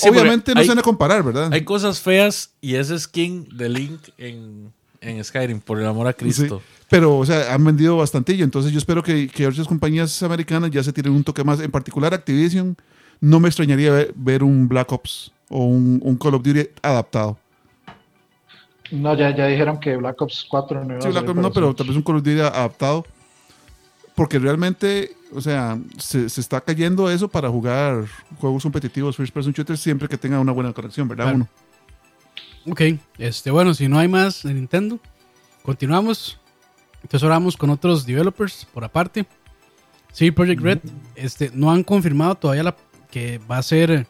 Sí, 0.00 0.08
Obviamente 0.08 0.54
no 0.54 0.60
hay- 0.60 0.66
se 0.66 0.70
van 0.70 0.78
a 0.80 0.82
comparar, 0.82 1.22
¿verdad? 1.22 1.52
Hay 1.52 1.62
cosas 1.62 2.00
feas 2.00 2.50
y 2.60 2.74
ese 2.74 2.98
skin 2.98 3.46
de 3.56 3.68
Link 3.68 4.00
en, 4.18 4.72
en 5.00 5.22
Skyrim, 5.22 5.60
por 5.60 5.78
el 5.78 5.86
amor 5.86 6.08
a 6.08 6.14
Cristo. 6.14 6.60
Sí, 6.66 6.84
pero, 6.90 7.16
o 7.18 7.24
sea, 7.26 7.54
han 7.54 7.64
vendido 7.64 7.96
bastantillo. 7.96 8.42
Entonces, 8.44 8.72
yo 8.72 8.78
espero 8.78 9.02
que, 9.04 9.28
que 9.28 9.46
otras 9.46 9.68
compañías 9.68 10.20
americanas 10.24 10.70
ya 10.72 10.82
se 10.82 10.92
tiren 10.92 11.12
un 11.12 11.22
toque 11.22 11.44
más. 11.44 11.60
En 11.60 11.70
particular, 11.70 12.12
Activision. 12.14 12.76
No 13.20 13.38
me 13.38 13.48
extrañaría 13.48 13.92
ver, 13.92 14.12
ver 14.16 14.42
un 14.42 14.66
Black 14.68 14.90
Ops 14.92 15.30
o 15.48 15.64
un, 15.64 16.00
un 16.02 16.16
Call 16.16 16.34
of 16.34 16.42
Duty 16.42 16.68
adaptado. 16.82 17.38
No, 18.90 19.14
ya, 19.14 19.34
ya 19.34 19.46
dijeron 19.46 19.80
que 19.80 19.96
Black 19.96 20.20
Ops 20.22 20.46
4 20.48 20.84
no 20.84 20.92
iba 20.92 21.00
Sí, 21.00 21.08
a 21.08 21.10
Black 21.10 21.28
Ops 21.28 21.40
no, 21.40 21.52
pero 21.52 21.74
tal 21.74 21.86
vez 21.88 21.96
un 21.96 22.02
Call 22.02 22.16
of 22.16 22.22
Duty 22.22 22.40
adaptado. 22.40 23.04
Porque 24.14 24.38
realmente, 24.38 25.14
o 25.34 25.40
sea, 25.40 25.78
se, 25.98 26.30
se 26.30 26.40
está 26.40 26.60
cayendo 26.60 27.10
eso 27.10 27.28
para 27.28 27.50
jugar 27.50 28.04
juegos 28.40 28.62
competitivos, 28.62 29.14
first 29.16 29.34
person 29.34 29.52
shooters, 29.52 29.80
siempre 29.80 30.08
que 30.08 30.16
tenga 30.16 30.40
una 30.40 30.52
buena 30.52 30.72
conexión, 30.72 31.06
¿verdad? 31.06 31.24
Claro. 31.24 31.36
Uno. 32.64 32.72
ok. 32.72 32.80
Este, 33.18 33.50
bueno, 33.50 33.74
si 33.74 33.88
no 33.88 33.98
hay 33.98 34.08
más 34.08 34.42
de 34.42 34.54
Nintendo, 34.54 34.98
continuamos. 35.62 36.38
Entonces 37.02 37.22
ahora 37.22 37.36
vamos 37.36 37.56
con 37.56 37.68
otros 37.70 38.06
developers 38.06 38.66
por 38.72 38.84
aparte. 38.84 39.26
Sí, 40.12 40.30
Project 40.30 40.62
Red, 40.62 40.78
este, 41.14 41.50
no 41.52 41.70
han 41.70 41.84
confirmado 41.84 42.36
todavía 42.36 42.62
la, 42.62 42.76
que 43.10 43.38
va 43.50 43.58
a 43.58 43.62
ser 43.62 44.06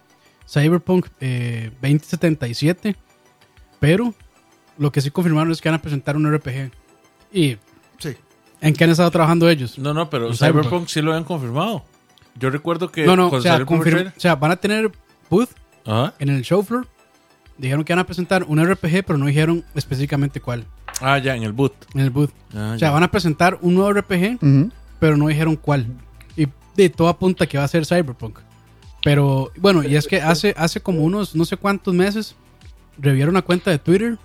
Cyberpunk 0.49 1.07
eh, 1.21 1.71
2077, 1.83 2.97
pero 3.81 4.15
lo 4.79 4.93
que 4.93 5.01
sí 5.01 5.11
confirmaron 5.11 5.53
es 5.53 5.61
que 5.61 5.69
van 5.69 5.79
a 5.79 5.83
presentar 5.83 6.17
un 6.17 6.31
RPG. 6.33 6.71
¿Y 7.33 7.57
Sí. 7.99 8.15
en 8.61 8.75
qué 8.75 8.85
han 8.85 8.91
estado 8.91 9.11
trabajando 9.11 9.49
ellos? 9.49 9.79
No, 9.79 9.93
no, 9.95 10.09
pero 10.11 10.29
Un 10.29 10.35
Cyberpunk, 10.37 10.65
Cyberpunk. 10.65 10.89
sí 10.89 11.01
lo 11.03 11.13
habían 11.13 11.25
confirmado. 11.25 11.85
Yo 12.39 12.51
recuerdo 12.51 12.91
que 12.93 13.05
no, 13.07 13.17
no, 13.17 13.31
cuando 13.31 13.39
o 13.39 13.43
sea, 14.21 14.35
o 14.35 14.37
van 14.37 14.51
a 14.51 14.57
tener 14.57 14.93
booth 15.31 15.49
Ajá. 15.87 16.15
en 16.19 16.29
el 16.29 16.43
show 16.43 16.63
floor. 16.63 16.87
Dijeron 17.59 17.85
que 17.85 17.95
van 17.95 18.01
a 18.01 18.05
presentar 18.07 18.45
un 18.45 18.59
RPG, 18.63 19.03
pero 19.07 19.17
no 19.19 19.25
dijeron 19.27 19.65
específicamente 19.75 20.41
cuál 20.43 20.67
Ah, 21.01 21.17
ya, 21.19 21.35
en 21.35 21.43
el 21.43 21.53
boot. 21.53 21.73
en 21.95 22.01
el 22.03 22.11
booth. 22.11 22.31
Ah, 22.55 22.73
O 22.75 22.79
sea, 22.79 22.89
ya. 22.89 22.91
van 22.91 23.03
a 23.03 23.11
presentar 23.11 23.59
un 23.63 23.75
nuevo 23.75 23.91
RPG, 23.95 24.39
pero 25.01 25.17
no 25.17 25.29
dijeron 25.29 25.57
cuál. 25.57 25.87
Y 26.37 26.47
de 26.77 26.91
todo 26.91 27.09
apunta 27.09 27.47
que 27.47 27.57
va 27.57 27.65
a 27.65 27.69
ser 27.69 27.87
Cyberpunk. 27.87 28.41
Pero 29.07 29.53
bueno, 29.57 29.85
y 29.85 29.95
es 29.95 30.09
que 30.09 30.21
hace, 30.21 30.53
hace 30.57 30.81
como 30.81 31.05
unos 31.05 31.37
no 31.37 31.45
sé 31.45 31.57
cuántos 31.57 31.95
meses 31.95 32.35
revieron 32.99 33.35
una 33.35 33.43
cuenta 33.43 33.71
de 33.71 33.79
Twitter. 33.79 34.19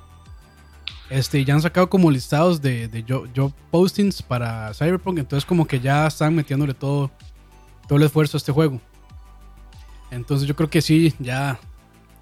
Este, 1.08 1.38
y 1.38 1.45
ya 1.45 1.53
han 1.53 1.61
sacado 1.61 1.88
como 1.88 2.10
listados 2.10 2.64
de, 2.64 2.88
de 2.88 3.06
job, 3.08 3.30
job 3.35 3.53
postings 3.69 4.24
para 4.24 4.74
Cyberpunk. 4.74 5.19
Entonces, 5.19 5.45
como 5.45 5.68
que 5.68 5.80
ya 5.80 6.08
están 6.08 6.34
metiéndole 6.34 6.74
todo, 6.74 7.11
todo 7.88 8.00
el 8.00 8.06
esfuerzo 8.06 8.38
a 8.38 8.40
este 8.40 8.51
juego. 8.51 8.82
Entonces, 10.10 10.48
yo 10.48 10.56
creo 10.56 10.72
que 10.72 10.82
sí, 10.82 11.14
ya, 11.19 11.60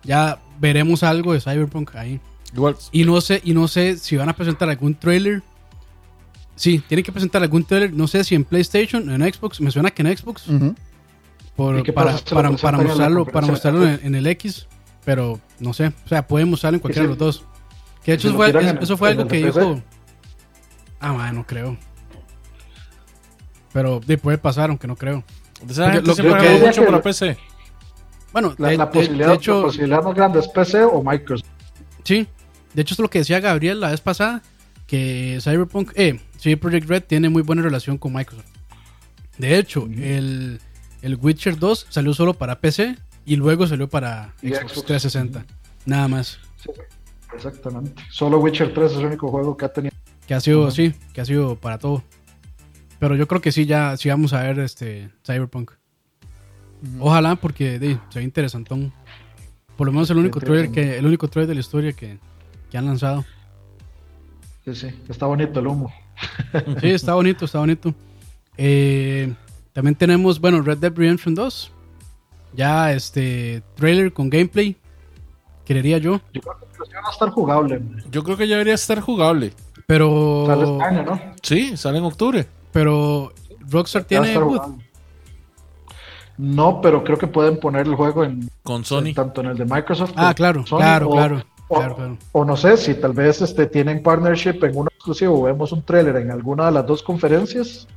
ya 0.04 0.42
veremos 0.60 1.02
algo 1.04 1.32
de 1.32 1.40
Cyberpunk 1.40 1.96
ahí. 1.96 2.20
Igual, 2.54 2.76
Y 2.92 3.06
no 3.06 3.22
sé, 3.22 3.40
y 3.46 3.54
no 3.54 3.70
sé 3.70 3.96
si 3.96 4.18
van 4.18 4.28
a 4.28 4.36
presentar 4.36 4.70
algún 4.70 4.96
trailer. 4.96 5.42
Sí, 6.58 6.84
tienen 6.90 7.06
que 7.06 7.14
presentar 7.14 7.42
algún 7.42 7.64
trailer. 7.64 7.94
No 7.94 8.06
sé 8.06 8.22
si 8.26 8.36
en 8.36 8.44
PlayStation 8.44 9.08
o 9.08 9.16
en 9.16 9.34
Xbox. 9.34 9.62
Me 9.62 9.72
suena 9.72 9.92
que 9.92 10.02
en 10.02 10.18
Xbox. 10.18 10.46
Ujú. 10.50 10.76
Por- 11.60 11.80
¿Y 11.80 11.84
qué 11.84 11.94
para, 11.94 12.18
para, 12.18 12.52
para 12.56 12.78
la 12.78 12.84
mostrarlo, 12.84 13.26
para 13.26 13.48
mostrarlo 13.48 13.86
en, 13.88 14.00
en 14.04 14.16
el 14.16 14.26
X. 14.28 14.68
Pero 15.06 15.40
no 15.60 15.74
sé. 15.74 15.88
O 16.06 16.08
sea, 16.08 16.26
pueden 16.28 16.50
mostrarlo 16.50 16.78
en 16.78 16.82
cualquiera 16.82 17.04
de 17.04 17.10
los 17.10 17.18
dos. 17.18 17.44
Que 18.04 18.12
de 18.12 18.16
hecho 18.18 18.34
fue, 18.34 18.50
eso 18.82 18.98
fue 18.98 19.10
algo 19.10 19.28
que 19.28 19.42
PC. 19.42 19.60
dijo. 19.60 19.82
Ah, 21.00 21.14
man, 21.14 21.36
no 21.36 21.46
creo. 21.46 21.78
Pero 23.74 24.00
de, 24.00 24.18
puede 24.18 24.38
pasar, 24.38 24.70
aunque 24.70 24.88
no 24.88 24.96
creo. 24.96 25.24
Porque 25.60 25.74
gente 25.74 26.02
lo- 26.02 26.14
siempre 26.16 26.36
lo 26.36 26.42
que- 26.60 26.66
mucho 26.66 26.82
que- 26.82 26.88
para 26.88 27.02
PC. 27.02 27.38
Bueno, 28.32 28.56
La, 28.58 28.70
de, 28.70 28.78
la 28.78 28.90
posibilidad, 28.92 29.28
de 29.28 29.34
la 29.34 29.38
hecho, 29.38 29.62
posibilidad 29.64 30.04
más 30.04 30.16
grande 30.16 30.40
es 30.40 30.48
PC 30.48 30.84
o 30.84 31.04
Microsoft. 31.04 31.50
Sí, 32.04 32.28
de 32.74 32.82
hecho 32.82 32.94
es 32.94 33.00
lo 33.00 33.10
que 33.10 33.20
decía 33.20 33.40
Gabriel 33.40 33.80
la 33.80 33.90
vez 33.92 34.02
pasada, 34.02 34.42
que 34.88 35.40
Cyberpunk, 35.42 35.92
eh, 35.96 36.20
sí, 36.38 36.56
Project 36.56 36.88
Red 36.88 37.04
tiene 37.04 37.30
muy 37.30 37.42
buena 37.42 37.62
relación 37.64 37.98
con 37.98 38.14
Microsoft. 38.14 38.46
De 39.38 39.58
hecho, 39.58 39.88
el, 39.92 40.62
el 41.02 41.16
Witcher 41.16 41.58
2 41.58 41.88
salió 41.90 42.14
solo 42.14 42.34
para 42.34 42.60
PC 42.60 42.98
y 43.26 43.36
luego 43.36 43.68
salió 43.68 43.88
para 43.90 44.34
Y 44.42 44.50
Xbox 44.50 44.74
Xbox. 44.74 44.86
360. 44.86 45.46
Nada 45.86 46.08
más. 46.08 46.40
Sí, 46.58 46.70
exactamente. 47.34 48.02
Solo 48.10 48.40
Witcher 48.40 48.74
3 48.74 48.92
es 48.92 48.98
el 48.98 49.06
único 49.06 49.30
juego 49.30 49.56
que 49.56 49.66
ha 49.66 49.74
tenido. 49.74 49.96
Que 50.28 50.34
ha 50.34 50.40
sido, 50.40 50.70
sí, 50.72 50.94
que 51.14 51.22
ha 51.22 51.26
sido 51.26 51.56
para 51.56 51.78
todo. 51.78 52.04
Pero 53.00 53.16
yo 53.16 53.28
creo 53.28 53.42
que 53.42 53.52
sí, 53.52 53.66
ya 53.66 53.96
sí 53.98 54.10
vamos 54.10 54.34
a 54.34 54.44
ver 54.44 54.60
este 54.60 55.10
Cyberpunk. 55.26 55.72
Ojalá, 57.00 57.36
porque 57.36 57.80
de, 57.80 57.98
se 58.10 58.20
ve 58.20 58.26
interesantón. 58.26 58.94
Por 59.78 59.88
lo 59.88 59.94
menos 59.94 60.10
el 60.10 60.18
único 60.18 60.40
trailer 60.40 60.72
que, 60.72 60.98
el 60.98 61.06
único 61.06 61.30
trailer 61.30 61.48
de 61.48 61.54
la 61.56 61.60
historia 61.62 61.94
que, 61.94 62.20
que 62.70 62.78
han 62.78 62.86
lanzado. 62.86 63.26
Sí, 64.66 64.76
sí, 64.76 64.88
está 65.08 65.26
bonito 65.26 65.60
el 65.60 65.68
humo. 65.68 65.92
Sí, 66.82 66.90
está 66.90 67.14
bonito, 67.14 67.46
está 67.46 67.60
bonito. 67.60 67.94
Eh, 68.58 69.34
también 69.80 69.96
tenemos, 69.96 70.42
bueno, 70.42 70.62
Red 70.62 70.80
Dead 70.80 70.94
Redemption 70.94 71.34
2. 71.36 71.72
Ya 72.54 72.92
este 72.92 73.64
trailer 73.76 74.12
con 74.12 74.30
gameplay. 74.30 74.76
creería 75.66 76.00
yo. 76.00 76.20
Yo 76.34 76.42
creo 76.42 76.58
que 76.60 76.66
inclusive 76.66 77.00
va 77.02 77.08
a 77.08 77.12
estar 77.12 77.30
jugable. 77.30 77.80
man. 77.80 78.04
Yo 78.12 78.24
creo 78.26 78.36
que 78.36 78.46
ya 78.48 78.56
debería 78.56 78.74
estar 78.74 79.00
jugable. 79.00 79.54
Pero, 79.88 80.44
Sale 80.48 80.64
este 80.64 80.84
año, 80.84 81.04
¿no? 81.06 81.22
Sí, 81.42 81.78
sale 81.78 81.98
en 82.00 82.04
octubre. 82.04 82.46
pero 82.74 83.32
Rockstar 83.70 84.04
tiene. 84.04 84.38
No, 86.38 86.82
pero 86.82 87.04
creo 87.06 87.18
que 87.18 87.28
pueden 87.28 87.58
poner 87.60 87.88
el 87.88 87.96
juego 87.96 88.24
en 88.26 88.50
Con 88.64 88.84
Sony. 88.84 89.14
tanto 89.16 89.40
en 89.42 89.48
el 89.48 89.58
de 89.58 89.66
Microsoft. 89.66 90.12
Ah, 90.16 90.34
claro, 90.34 90.66
Sony, 90.66 90.78
claro, 90.80 91.08
o- 91.10 91.12
claro, 91.14 91.44
o- 91.70 91.76
claro, 91.78 91.96
claro. 91.96 92.18
O 92.34 92.44
no 92.46 92.58
sé 92.58 92.76
si 92.78 92.96
tal 92.96 93.14
vez 93.14 93.42
este, 93.42 93.66
tienen 93.68 94.02
partnership 94.04 94.62
en 94.64 94.76
uno 94.76 94.90
exclusivo, 94.94 95.44
vemos 95.44 95.72
un 95.72 95.84
trailer 95.84 96.16
en 96.18 96.32
alguna 96.32 96.66
de 96.66 96.72
las 96.74 96.86
dos 96.86 97.02
conferencias. 97.04 97.88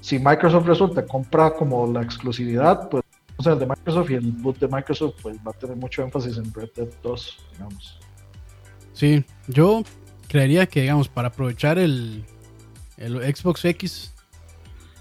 Si 0.00 0.18
Microsoft 0.18 0.66
resulta 0.66 1.04
compra 1.06 1.52
como 1.52 1.90
la 1.92 2.02
exclusividad, 2.02 2.88
pues 2.88 3.04
o 3.36 3.42
sea, 3.42 3.54
el 3.54 3.58
de 3.58 3.66
Microsoft 3.66 4.10
y 4.10 4.14
el 4.14 4.32
boot 4.32 4.58
de 4.58 4.68
Microsoft 4.68 5.14
pues 5.22 5.36
va 5.38 5.50
a 5.50 5.54
tener 5.54 5.76
mucho 5.76 6.02
énfasis 6.02 6.36
en 6.36 6.52
Red 6.52 6.68
Dead 6.76 6.88
2, 7.02 7.38
digamos. 7.52 7.98
Sí, 8.92 9.24
yo 9.48 9.82
creería 10.28 10.66
que, 10.66 10.82
digamos, 10.82 11.08
para 11.08 11.28
aprovechar 11.28 11.78
el, 11.78 12.24
el 12.98 13.34
Xbox 13.34 13.64
X, 13.64 14.12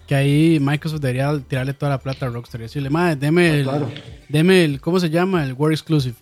que 0.08 0.16
ahí 0.16 0.58
Microsoft 0.62 1.02
debería 1.02 1.38
tirarle 1.48 1.74
toda 1.74 1.90
la 1.92 1.98
plata 2.00 2.28
a 2.28 2.30
Rockstar 2.30 2.62
y 2.62 2.64
decirle, 2.64 2.90
madre, 2.90 3.16
deme 3.18 3.50
Ah, 3.50 3.54
el, 3.56 3.64
claro. 3.64 3.90
deme 4.30 4.64
el, 4.64 4.80
¿cómo 4.82 5.00
se 5.02 5.10
llama? 5.10 5.44
El 5.44 5.54
War 5.54 5.72
Exclusive. 5.74 6.16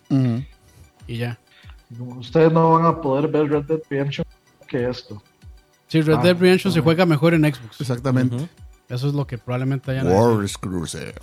Y 1.07 1.17
ya. 1.17 1.37
Ustedes 2.17 2.51
no 2.51 2.71
van 2.71 2.85
a 2.85 2.99
poder 2.99 3.27
ver 3.29 3.47
Red 3.49 3.63
Dead 3.65 3.79
Redemption 3.89 4.25
que 4.67 4.89
esto. 4.89 5.21
Sí, 5.87 6.01
Red 6.01 6.15
Ah, 6.15 6.21
Dead 6.23 6.35
Redemption 6.37 6.73
se 6.73 6.81
juega 6.81 7.05
mejor 7.05 7.33
en 7.35 7.43
Xbox. 7.43 7.79
Exactamente. 7.79 8.35
Eso 8.89 9.07
es 9.07 9.13
lo 9.13 9.27
que 9.27 9.37
probablemente 9.37 9.91
hayan 9.91 10.07
War 10.07 10.41
Exclusive. 10.43 11.13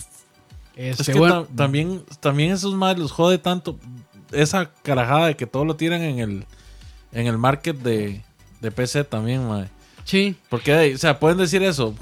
Este, 0.76 1.02
Es 1.02 1.08
que 1.08 1.18
bueno, 1.18 1.44
ta- 1.44 1.54
también, 1.56 2.02
también 2.20 2.52
esos 2.52 2.74
más 2.74 2.98
los 2.98 3.12
jode 3.12 3.38
tanto. 3.38 3.78
Esa 4.32 4.72
carajada 4.82 5.26
de 5.28 5.36
que 5.36 5.46
todo 5.46 5.64
lo 5.64 5.76
tiran 5.76 6.02
en 6.02 6.18
el, 6.18 6.46
en 7.12 7.26
el 7.26 7.38
market 7.38 7.76
de, 7.76 8.22
de 8.60 8.70
PC 8.72 9.04
también, 9.04 9.46
mae. 9.48 9.68
sí, 10.04 10.36
Porque, 10.50 10.94
o 10.94 10.98
sea, 10.98 11.20
pueden 11.20 11.38
decir 11.38 11.62
eso. 11.62 11.94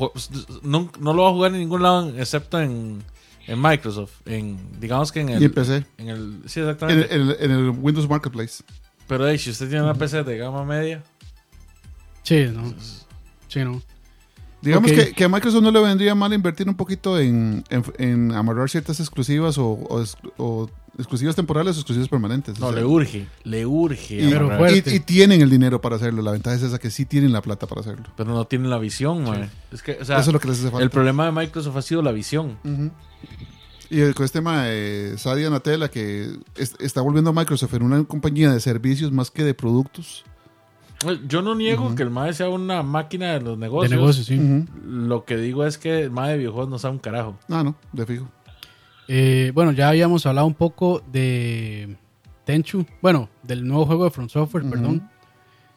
No, 0.63 0.91
no 0.99 1.13
lo 1.13 1.25
va 1.25 1.29
a 1.29 1.33
jugar 1.33 1.53
en 1.53 1.59
ningún 1.61 1.83
lado 1.83 2.09
excepto 2.19 2.61
en, 2.61 3.03
en 3.47 3.61
Microsoft. 3.61 4.13
En, 4.25 4.59
digamos 4.81 5.13
que 5.13 5.21
en 5.21 5.29
el. 5.29 5.43
Y 5.43 5.45
en 5.45 5.53
PC. 5.53 5.85
en 5.99 6.09
el- 6.09 6.43
sí, 6.47 6.61
En, 6.61 6.69
exactamente. 6.71 7.15
el- 7.15 7.37
en 7.39 7.51
el 7.51 7.71
Windows 7.71 8.09
Marketplace. 8.09 8.65
Pero, 9.07 9.29
hey, 9.29 9.37
si 9.39 9.51
usted 9.51 9.69
tiene 9.69 9.83
una 9.85 9.95
PC 9.95 10.23
de 10.23 10.39
gama 10.39 10.65
media, 10.65 11.03
sí, 12.23 12.47
no. 12.53 12.73
Sí, 13.49 13.61
no. 13.61 13.83
Digamos 14.63 14.93
que, 14.93 15.13
que 15.13 15.25
a 15.25 15.29
Microsoft 15.29 15.63
no 15.63 15.71
le 15.71 15.81
vendría 15.81 16.15
mal 16.15 16.33
invertir 16.33 16.69
un 16.69 16.75
poquito 16.77 17.19
en, 17.19 17.65
en, 17.69 17.85
en 17.99 18.33
amarrar 18.33 18.71
ciertas 18.71 19.01
exclusivas 19.01 19.59
o, 19.59 19.67
o 19.73 20.01
ex- 20.01 20.17
o 20.39 20.71
exclusivas 20.99 21.35
temporales 21.35 21.77
o 21.77 21.81
exclusivas 21.81 22.09
permanentes. 22.09 22.61
no, 22.61 22.67
O 22.69 22.71
sea, 22.73 22.81
le 22.81 22.87
urge. 22.87 23.27
Le 23.45 23.67
urge. 23.67 24.15
y, 24.23 24.29
Pero 24.31 24.47
amarrar. 24.47 24.59
fuerte. 24.71 24.93
y- 24.93 24.97
y 24.97 25.01
tienen 25.01 25.41
el 25.43 25.51
dinero 25.51 25.81
para 25.81 25.97
hacerlo. 25.97 26.23
La 26.23 26.31
ventaja 26.31 26.55
es 26.57 26.63
esa 26.63 26.79
que 26.79 26.91
sí 26.91 27.05
tienen 27.07 27.33
la 27.33 27.43
plata 27.43 27.67
para 27.67 27.81
hacerlo. 27.81 28.05
Pero 28.17 28.33
no 28.33 28.45
tienen 28.47 28.71
la 28.71 28.79
visión, 28.79 29.25
mae. 29.25 29.51
Es 29.73 29.83
que, 29.83 29.99
o 30.01 30.05
sea, 30.05 30.19
Eso 30.21 30.31
es 30.31 30.35
lo 30.35 30.39
que 30.41 30.49
les 30.49 30.61
hace 30.61 30.71
falta. 30.71 30.85
el 30.85 30.91
problema 30.91 31.27
de 31.27 31.33
Microsoft 31.33 31.77
ha 31.77 31.83
sido 31.83 32.01
la 32.03 32.13
visión. 32.13 32.57
Y 33.91 34.01
el- 34.01 34.15
con 34.15 34.25
este 34.25 34.39
tema 34.39 34.65
de 34.65 35.15
Sadia 35.19 35.51
Natella 35.51 35.91
que 35.91 36.31
es- 36.57 36.75
está 36.79 37.01
volviendo 37.03 37.31
a 37.31 37.33
Microsoft 37.35 37.75
en 37.75 37.83
una 37.83 38.05
compañía 38.05 38.53
de 38.53 38.61
servicios 38.61 39.13
más 39.13 39.31
que 39.31 39.45
de 39.45 39.55
productos. 39.55 40.25
Yo 41.27 41.43
no 41.43 41.55
niego 41.55 41.95
que 41.95 42.03
el 42.03 42.11
MAE 42.11 42.33
sea 42.35 42.49
una 42.49 42.83
máquina 42.83 43.33
de 43.33 43.41
los 43.41 43.59
De 43.59 43.63
negocios. 43.67 43.91
negocios, 43.91 44.27
sí. 44.27 44.67
Lo 44.85 45.25
que 45.25 45.37
digo 45.37 45.65
es 45.67 45.79
que 45.79 46.03
el 46.03 46.11
MAE 46.11 46.33
de 46.33 46.39
videojuegos 46.39 46.71
no 46.71 46.79
sabe 46.79 46.95
un 46.95 47.01
carajo. 47.01 47.39
Ah, 47.49 47.63
no, 47.63 47.77
de 47.93 48.07
fijo. 48.07 48.29
Eh, 49.09 49.51
bueno, 49.55 49.73
ya 49.73 49.89
habíamos 49.89 50.25
hablado 50.27 50.47
un 50.47 50.55
poco 50.55 51.03
de 51.11 51.97
Tenchu, 52.45 52.87
bueno, 53.01 53.29
del 53.43 53.67
nuevo 53.67 53.87
juego 53.87 54.05
de 54.05 54.11
From 54.11 54.29
Software, 54.29 54.65
perdón. 54.69 55.09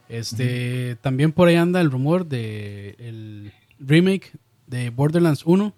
Este, 0.08 0.96
también 1.02 1.32
por 1.32 1.48
ahí 1.48 1.56
anda 1.56 1.82
el 1.82 1.90
rumor 1.92 2.28
de 2.28 2.96
el 3.00 3.52
remake 3.80 4.32
de 4.68 4.90
Borderlands 4.92 5.46
1. 5.46 5.74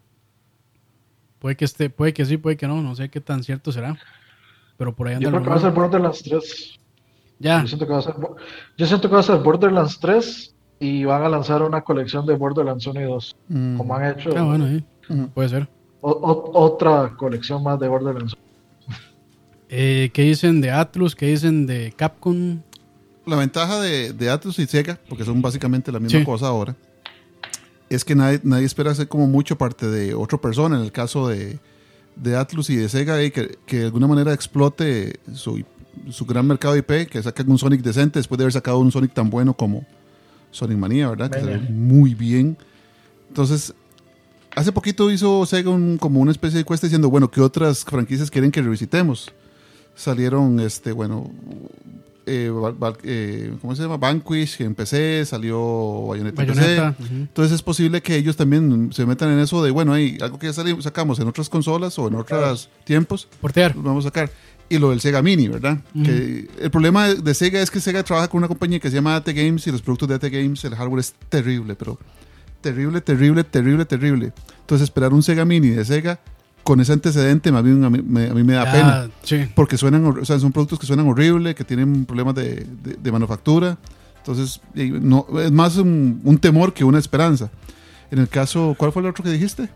Puede 1.40 1.56
que 1.56 1.66
esté, 1.66 1.90
puede 1.90 2.14
que 2.14 2.26
sí, 2.26 2.38
puede 2.38 2.58
que 2.58 2.68
no, 2.68 2.82
no 2.82 2.96
sé 2.96 3.10
qué 3.10 3.22
tan 3.22 3.44
cierto 3.44 3.72
será. 3.72 3.98
Pero 4.78 4.96
por 4.96 5.08
ahí 5.08 5.16
anda 5.16 5.24
Yo 5.24 5.30
el 5.30 5.34
creo 5.36 5.44
que 5.44 5.50
va 5.50 5.56
a 5.56 5.60
ser 5.60 5.70
rumor. 5.70 5.84
Borderlands 5.86 6.24
3. 6.24 6.77
Ya, 7.40 7.62
Yo 7.62 7.68
siento 7.68 7.86
que 7.86 7.94
va 7.94 8.00
a 8.00 8.02
ser, 8.02 8.16
Bo- 8.16 8.36
yo 8.78 8.86
siento 8.88 9.08
que 9.10 9.14
va 9.14 9.20
a 9.20 9.24
ser 9.24 9.38
Borderlands 9.38 10.00
3 10.00 10.56
y 10.80 11.04
van 11.06 11.24
a 11.24 11.30
lanzar 11.30 11.62
una 11.62 11.82
colección 11.82 12.26
de 12.26 12.36
Borderlands 12.36 12.86
1 12.88 13.00
y 13.02 13.04
2, 13.04 13.36
Mm. 13.50 13.78
como 13.78 13.96
han 13.96 14.18
hecho 14.18 14.30
ah, 14.36 14.42
bueno, 14.44 14.68
sí, 14.68 14.84
puede 15.34 15.50
ser. 15.50 15.68
o- 16.02 16.12
o- 16.12 16.60
otra 16.60 17.14
colección 17.18 17.62
más 17.64 17.80
de 17.80 17.88
Borderlands. 17.88 18.36
Eh, 19.70 20.10
¿Qué 20.14 20.22
dicen 20.24 20.62
de 20.62 20.72
Atlus? 20.72 21.16
¿Qué 21.16 21.28
dicen 21.28 21.66
de 21.68 21.94
Capcom? 21.96 22.60
La 23.26 23.36
ventaja 23.36 23.82
de, 23.82 24.14
de 24.14 24.30
Atlus 24.30 24.58
y 24.60 24.66
Sega, 24.66 24.98
porque 25.10 25.26
son 25.26 25.42
básicamente 25.42 25.92
la 25.92 26.00
misma 26.00 26.20
Sí. 26.20 26.26
cosa 26.26 26.48
ahora, 26.48 26.76
es 27.90 28.06
que 28.06 28.16
nadie, 28.16 28.40
nadie 28.44 28.66
espera 28.66 28.92
hacer 28.92 29.08
como 29.10 29.28
mucho 29.28 29.58
parte 29.58 29.88
de 29.90 30.14
otra 30.14 30.38
persona. 30.40 30.78
En 30.78 30.84
el 30.84 30.92
caso 30.94 31.28
de, 31.28 31.60
de 32.16 32.36
Atlus 32.38 32.70
y 32.70 32.78
de 32.78 32.88
Sega, 32.88 33.22
y 33.22 33.32
que, 33.32 33.58
que 33.66 33.80
de 33.80 33.86
alguna 33.86 34.08
manera 34.08 34.34
explote 34.34 35.20
su, 35.34 35.62
su 36.10 36.26
gran 36.26 36.46
mercado 36.48 36.74
de 36.74 36.80
IP, 36.80 37.10
que 37.10 37.22
saquen 37.24 37.50
un 37.52 37.58
Sonic 37.58 37.82
decente 37.82 38.20
después 38.20 38.38
de 38.38 38.44
haber 38.46 38.54
sacado 38.54 38.80
un 38.80 38.92
Sonic 38.92 39.14
tan 39.14 39.30
bueno 39.30 39.54
como 39.54 39.86
Sonic 40.52 40.78
Mania, 40.78 41.10
¿verdad? 41.10 41.30
Que 41.30 41.58
muy 41.72 42.14
bien. 42.16 42.58
Entonces, 43.30 43.74
hace 44.56 44.72
poquito 44.72 45.12
hizo 45.12 45.46
Sega 45.46 45.70
un- 45.70 45.98
como 45.98 46.20
una 46.22 46.32
especie 46.32 46.56
de 46.56 46.62
encuesta 46.62 46.88
diciendo, 46.88 47.10
bueno, 47.10 47.30
¿qué 47.30 47.42
otras 47.42 47.84
franquicias 47.84 48.32
quieren 48.32 48.52
que 48.52 48.62
revisitemos? 48.62 49.32
Salieron, 49.96 50.60
este, 50.60 50.92
bueno, 50.92 51.30
eh, 52.26 52.52
eh, 53.04 53.54
¿cómo 53.62 53.76
se 53.76 53.82
llama? 53.84 53.98
Vanquish 53.98 54.62
en 54.62 54.76
PC, 54.76 55.26
salió 55.26 56.08
Bayonetta, 56.08 56.44
en 56.44 56.48
PC. 56.50 56.60
Bayonetta. 56.62 56.96
ujú. 57.04 57.14
Entonces 57.16 57.54
es 57.56 57.62
posible 57.62 58.02
que 58.02 58.16
ellos 58.16 58.36
también 58.36 58.90
se 58.94 59.06
metan 59.06 59.32
en 59.32 59.40
eso 59.40 59.64
de, 59.64 59.72
bueno, 59.72 59.94
hay 59.94 60.18
algo 60.22 60.38
que 60.38 60.48
ya 60.52 60.54
sacamos 60.82 61.20
en 61.20 61.28
otras 61.28 61.50
consolas 61.50 61.98
o 61.98 62.08
en 62.08 62.16
otros 62.16 62.70
tiempos, 62.84 63.28
Portear. 63.42 63.76
lo 63.76 63.82
vamos 63.84 64.06
a 64.06 64.10
sacar. 64.10 64.30
Y 64.70 64.78
lo 64.80 64.90
del 64.90 65.00
Sega 65.02 65.22
Mini, 65.22 65.48
¿verdad? 65.48 65.78
Ujú. 65.96 66.04
que 66.04 66.50
el 66.60 66.72
problema 66.72 67.08
de, 67.08 67.34
Sega 67.34 67.62
es 67.62 67.72
que 67.72 67.80
Sega 67.80 68.04
trabaja 68.04 68.28
con 68.28 68.40
una 68.40 68.48
compañía 68.48 68.80
que 68.80 68.90
se 68.90 68.96
llama 68.96 69.16
AT 69.16 69.28
Games 69.30 69.66
y 69.68 69.72
los 69.72 69.82
productos 69.82 70.10
de 70.10 70.16
AT 70.16 70.24
Games, 70.32 70.64
el 70.66 70.76
hardware 70.76 71.00
es 71.00 71.14
terrible, 71.30 71.76
pero 71.76 71.98
terrible, 72.62 73.02
terrible, 73.02 73.44
terrible, 73.44 73.86
terrible. 73.86 74.34
Entonces 74.62 74.84
esperar 74.86 75.14
un 75.14 75.24
Sega 75.24 75.46
Mini 75.46 75.70
de 75.70 75.86
Sega 75.86 76.20
con 76.64 76.82
ese 76.82 76.92
antecedente 76.92 77.48
a 77.50 77.62
mí, 77.62 77.72
me- 77.72 78.28
a 78.28 78.34
mí 78.34 78.44
me 78.44 78.54
da 78.54 78.70
pena. 78.72 79.10
Sí. 79.24 79.48
Porque 79.56 79.78
suenan, 79.78 80.06
o 80.06 80.26
sea, 80.26 80.38
son 80.40 80.52
productos 80.52 80.78
que 80.80 80.86
suenan 80.86 81.08
horrible, 81.08 81.56
que 81.56 81.64
tienen 81.64 82.04
problemas 82.06 82.36
de, 82.36 82.66
de- 82.84 82.98
de 83.02 83.12
manufactura. 83.12 83.78
Entonces, 84.18 84.60
no, 84.76 85.26
es 85.42 85.52
más 85.54 85.78
un, 85.78 86.20
un 86.26 86.38
temor 86.38 86.74
que 86.74 86.84
una 86.84 87.00
esperanza. 87.00 87.50
En 88.12 88.20
el 88.20 88.28
caso, 88.28 88.76
¿cuál 88.78 88.92
fue 88.92 89.02
el 89.02 89.08
otro 89.08 89.24
que 89.24 89.30
dijiste? 89.30 89.70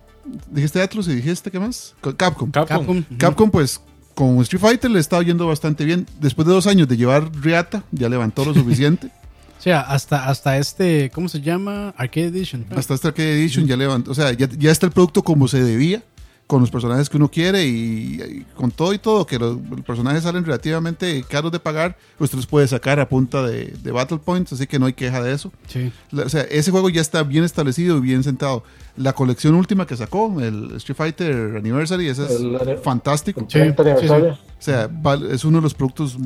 Dijiste 0.49 0.81
Atlus 0.81 1.07
y 1.07 1.15
dijiste, 1.15 1.49
¿qué 1.49 1.59
más? 1.59 1.95
Co- 2.01 2.15
Capcom. 2.17 2.51
Capcom. 2.51 2.77
Capcom. 2.85 3.03
Capcom, 3.17 3.49
pues, 3.51 3.79
con 4.15 4.39
Street 4.41 4.61
Fighter 4.61 4.91
le 4.91 4.99
estaba 4.99 5.23
yendo 5.23 5.47
bastante 5.47 5.85
bien. 5.85 6.05
Después 6.19 6.47
de 6.47 6.53
dos 6.53 6.67
años 6.67 6.87
de 6.87 6.97
llevar 6.97 7.31
Riata, 7.41 7.83
ya 7.91 8.09
levantó 8.09 8.45
lo 8.45 8.53
suficiente. 8.53 9.09
O 9.61 9.63
sea, 9.63 9.81
hasta, 9.81 10.27
hasta 10.27 10.57
este, 10.57 11.11
¿cómo 11.11 11.29
se 11.29 11.39
llama? 11.39 11.93
Arcade 11.95 12.29
Edition. 12.29 12.65
Hasta 12.75 12.95
esta 12.95 13.09
Arcade 13.09 13.33
Edition 13.33 13.67
ya 13.67 13.77
levantó. 13.77 14.09
O 14.09 14.15
sea, 14.15 14.31
ya, 14.31 14.49
ya 14.57 14.71
está 14.71 14.87
el 14.87 14.91
producto 14.91 15.21
como 15.21 15.47
se 15.47 15.63
debía, 15.63 16.01
con 16.47 16.61
los 16.61 16.71
personajes 16.71 17.09
que 17.09 17.17
uno 17.17 17.29
quiere 17.29 17.67
y, 17.67 18.19
y 18.21 18.45
con 18.55 18.71
todo 18.71 18.91
y 18.91 18.97
todo, 18.97 19.27
que 19.27 19.37
los, 19.37 19.57
los 19.69 19.81
personajes 19.81 20.23
salen 20.23 20.43
relativamente 20.43 21.23
caros 21.29 21.51
de 21.51 21.59
pagar. 21.59 21.95
Usted 22.17 22.37
los 22.37 22.47
puede 22.47 22.67
sacar 22.67 22.99
a 22.99 23.07
punta 23.07 23.43
de, 23.43 23.67
de 23.67 23.91
Battle 23.91 24.17
Points, 24.17 24.51
así 24.51 24.65
que 24.65 24.79
no 24.79 24.87
hay 24.87 24.93
queja 24.93 25.21
de 25.21 25.31
eso. 25.31 25.53
Sí. 25.67 25.93
O 26.11 26.27
sea, 26.27 26.41
ese 26.41 26.71
juego 26.71 26.89
ya 26.89 26.99
está 26.99 27.21
bien 27.21 27.43
establecido 27.43 27.99
y 27.99 28.01
bien 28.01 28.23
sentado. 28.23 28.63
La 28.97 29.13
colección 29.13 29.55
última 29.55 29.87
que 29.87 29.95
sacó, 29.95 30.39
el 30.41 30.75
Street 30.75 30.95
Fighter 30.97 31.55
Anniversary, 31.57 32.09
ese 32.09 32.25
es 32.25 32.31
El- 32.31 32.77
fantástico. 32.83 33.39
El 33.39 33.45
Sí, 33.47 33.51
30 33.53 33.83
sí, 33.83 33.89
aniversario. 33.89 34.31
O 34.33 34.63
sea, 34.63 34.89
es 35.31 35.43
uno 35.45 35.57
de 35.57 35.63
los 35.63 35.73
productos 35.73 36.17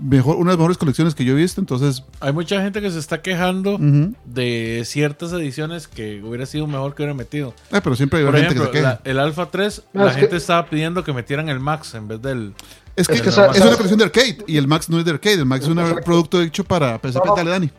mejor, 0.00 0.36
una 0.36 0.52
de 0.52 0.52
las 0.52 0.58
mejores 0.58 0.78
colecciones 0.78 1.14
que 1.14 1.24
yo 1.24 1.32
he 1.32 1.36
visto. 1.36 1.60
Entonces, 1.60 2.02
Hay 2.20 2.32
mucha 2.32 2.62
gente 2.62 2.80
que 2.80 2.90
se 2.90 2.98
está 2.98 3.20
quejando 3.20 3.78
de 4.24 4.82
ciertas 4.86 5.32
ediciones 5.32 5.86
que 5.88 6.22
hubiera 6.22 6.46
sido 6.46 6.66
mejor 6.66 6.94
que 6.94 7.02
hubiera 7.02 7.14
metido. 7.14 7.52
Ah, 7.72 7.80
pero 7.82 7.94
siempre 7.96 8.20
hay 8.20 8.24
Por 8.24 8.34
gente 8.36 8.46
ejemplo, 8.54 8.70
que 8.70 8.78
se 8.78 8.82
queja. 8.84 9.00
la- 9.04 9.10
el 9.10 9.18
Alpha 9.18 9.50
3, 9.50 9.82
No, 9.92 10.04
la 10.04 10.10
es 10.10 10.14
que- 10.14 10.20
gente 10.22 10.36
estaba 10.36 10.64
pidiendo 10.66 11.04
que 11.04 11.12
metieran 11.12 11.48
el 11.48 11.60
Max 11.60 11.94
en 11.94 12.08
vez 12.08 12.22
del... 12.22 12.54
es 12.96 13.06
que 13.08 13.14
es 13.14 13.26
una 13.36 13.48
colección 13.76 13.98
de 13.98 14.04
arcade 14.04 14.38
y 14.46 14.56
el 14.56 14.66
Max 14.68 14.88
no 14.88 14.98
es 14.98 15.04
de 15.04 15.10
arcade. 15.10 15.34
El 15.36 15.46
Max 15.46 15.64
es 15.64 15.70
un 15.70 16.00
producto 16.04 16.40
hecho 16.40 16.64
para 16.64 16.98
PSP. 16.98 17.26
No. 17.26 17.36
Dale, 17.36 17.50
Dani. 17.50 17.70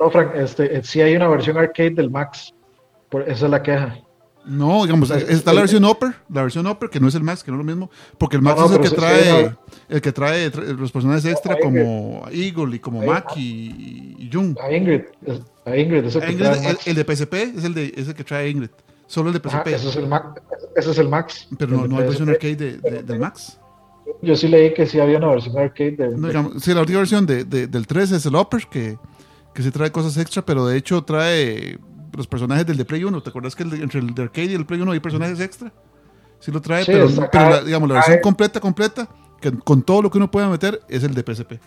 No, 0.00 0.10
Frank, 0.10 0.32
este, 0.34 0.76
eh, 0.76 0.82
sí 0.84 1.00
hay 1.00 1.14
una 1.16 1.28
versión 1.28 1.56
arcade 1.56 1.90
del 1.90 2.10
Max. 2.10 2.52
Por, 3.14 3.22
esa 3.30 3.44
es 3.44 3.50
la 3.52 3.62
queja. 3.62 3.96
No, 4.44 4.82
digamos, 4.84 5.08
El- 5.12 5.22
está 5.30 5.52
la 5.52 5.60
el- 5.60 5.62
versión 5.66 5.84
Upper, 5.84 6.14
la 6.28 6.42
versión 6.42 6.66
Upper, 6.66 6.90
que 6.90 6.98
no 6.98 7.06
es 7.06 7.14
el 7.14 7.22
Max, 7.22 7.44
que 7.44 7.52
no 7.52 7.56
es 7.58 7.64
lo 7.64 7.72
mismo, 7.72 7.90
porque 8.18 8.34
el 8.36 8.42
Max 8.42 8.60
No, 8.60 8.66
no, 8.68 8.74
es 8.74 8.76
el 8.80 8.90
que 8.90 8.96
trae, 8.96 9.56
el 9.88 10.00
que 10.02 10.12
trae 10.12 10.50
tra- 10.52 10.76
los 10.76 10.90
personajes 10.90 11.24
extra 11.26 11.56
como 11.62 12.24
Eagle 12.32 12.74
y 12.74 12.78
como 12.80 13.00
Mac 13.06 13.34
y, 13.36 14.16
y 14.18 14.28
Jung. 14.32 14.56
A 14.60 14.72
Ingrid. 14.74 15.02
es- 15.26 15.40
A 15.64 15.76
Ingrid, 15.76 16.04
ese 16.06 16.18
Ah, 16.18 16.26
que 16.26 16.32
Ingrid, 16.32 16.44
trae 16.46 16.70
el, 16.70 16.78
el 16.86 16.94
de 16.96 17.04
PSP 17.04 17.34
es 17.56 17.64
el, 17.64 17.74
de, 17.74 17.94
es 17.96 18.08
el 18.08 18.14
que 18.14 18.24
trae 18.24 18.50
Ingrid, 18.50 18.70
solo 19.06 19.28
el 19.30 19.34
de 19.40 19.48
PSP, 19.48 19.66
ese 19.68 19.88
es 19.90 19.96
el 19.96 20.08
Max. 20.08 20.42
Ese 20.74 20.90
es 20.90 20.98
el 20.98 21.08
Max. 21.08 21.48
pero 21.56 21.76
no, 21.76 21.84
El 21.84 21.90
no 21.90 21.96
hay 21.98 22.02
versión 22.04 22.28
arcade 22.28 22.56
de, 22.56 22.78
de- 22.78 23.02
del 23.04 23.18
Max. 23.20 23.58
yo 24.22 24.34
sí 24.34 24.48
leí 24.48 24.74
que 24.74 24.86
sí 24.86 24.98
había 24.98 25.18
una 25.18 25.28
versión 25.28 25.56
arcade 25.56 25.92
de, 25.92 26.08
digamos, 26.16 26.60
sí, 26.62 26.74
la 26.74 26.80
última 26.80 26.98
versión 26.98 27.24
de, 27.24 27.44
de- 27.44 27.68
del 27.68 27.86
3 27.86 28.10
es 28.12 28.26
el 28.26 28.34
Upper, 28.34 28.66
que, 28.66 28.98
que 29.54 29.62
sí 29.62 29.70
trae 29.70 29.90
cosas 29.90 30.18
extra, 30.18 30.44
pero 30.44 30.66
de 30.66 30.76
hecho 30.76 31.02
trae 31.02 31.78
los 32.16 32.26
personajes 32.26 32.66
del 32.66 32.76
de 32.76 32.84
Play 32.84 33.04
1. 33.04 33.22
¿Te 33.22 33.28
acuerdas 33.30 33.54
que 33.56 33.62
el 33.62 33.70
de- 33.70 33.82
entre 33.82 34.00
el 34.00 34.14
de 34.14 34.22
Arcade 34.22 34.46
y 34.46 34.54
el 34.54 34.66
Play 34.66 34.80
1 34.80 34.92
hay 34.92 35.00
personajes 35.00 35.40
extra? 35.40 35.72
Sí 36.40 36.50
lo 36.52 36.60
trae, 36.60 36.84
Sí, 36.84 36.92
pero, 36.92 37.06
está 37.06 37.30
pero 37.30 37.44
acá- 37.44 37.56
la, 37.56 37.62
digamos, 37.64 37.88
la 37.88 37.94
versión 37.96 38.18
completa, 38.22 38.60
completa, 38.60 39.08
que 39.40 39.52
con 39.52 39.82
todo 39.82 40.02
lo 40.02 40.10
que 40.10 40.18
uno 40.18 40.30
pueda 40.30 40.48
meter, 40.48 40.80
es 40.88 41.02
el 41.04 41.14
de 41.14 41.22
PSP. 41.22 41.58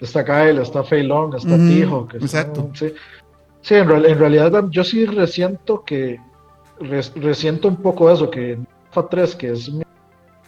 está 0.00 0.24
Kyle, 0.24 0.58
está 0.62 0.82
Fei 0.84 1.02
Long, 1.02 1.34
está 1.34 1.56
Tijo. 1.56 2.06
Que 2.08 2.16
exacto. 2.18 2.70
sí, 2.74 2.92
Sí, 3.62 3.74
en, 3.74 3.90
en 3.90 4.18
realidad 4.18 4.64
yo 4.70 4.82
sí 4.84 5.04
resiento 5.04 5.84
que 5.84 6.18
res- 6.80 7.12
resiento 7.14 7.68
un 7.68 7.76
poco 7.76 8.10
eso, 8.10 8.30
que 8.30 8.52
en 8.52 8.66
FA 8.90 9.06
3, 9.10 9.36
que 9.36 9.50
es 9.52 9.70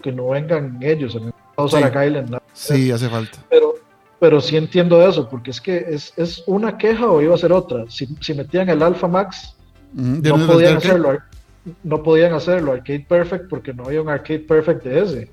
que 0.00 0.10
no 0.12 0.28
vengan 0.30 0.78
ellos, 0.82 1.18
a 1.56 1.62
usar 1.62 1.80
Sí. 1.82 1.86
a 1.86 1.92
Kyle 1.92 2.16
en 2.16 2.30
la- 2.30 2.42
Sí, 2.54 2.90
hace 2.90 3.08
falta. 3.10 3.38
pero, 3.50 3.74
pero 4.22 4.40
sí 4.40 4.56
entiendo 4.56 5.04
eso, 5.04 5.28
porque 5.28 5.50
es 5.50 5.60
que 5.60 5.76
es, 5.78 6.12
es 6.16 6.44
una 6.46 6.78
queja 6.78 7.08
o 7.10 7.20
iba 7.20 7.34
a 7.34 7.38
ser 7.38 7.50
otra. 7.52 7.86
Si, 7.88 8.06
si 8.20 8.32
metían 8.34 8.68
el 8.68 8.80
Alpha 8.80 9.08
Max, 9.08 9.56
de- 10.22 10.30
no 10.30 10.36
podían 10.52 10.74
hacerlo, 10.90 11.10
ar- 11.10 11.24
no 11.82 12.02
podían 12.04 12.32
hacerlo 12.32 12.70
Arcade 12.72 13.04
Perfect 13.08 13.48
porque 13.50 13.74
no 13.74 13.84
había 13.86 14.00
un 14.00 14.08
Arcade 14.08 14.38
Perfect 14.38 14.84
de 14.84 15.02
ese. 15.02 15.30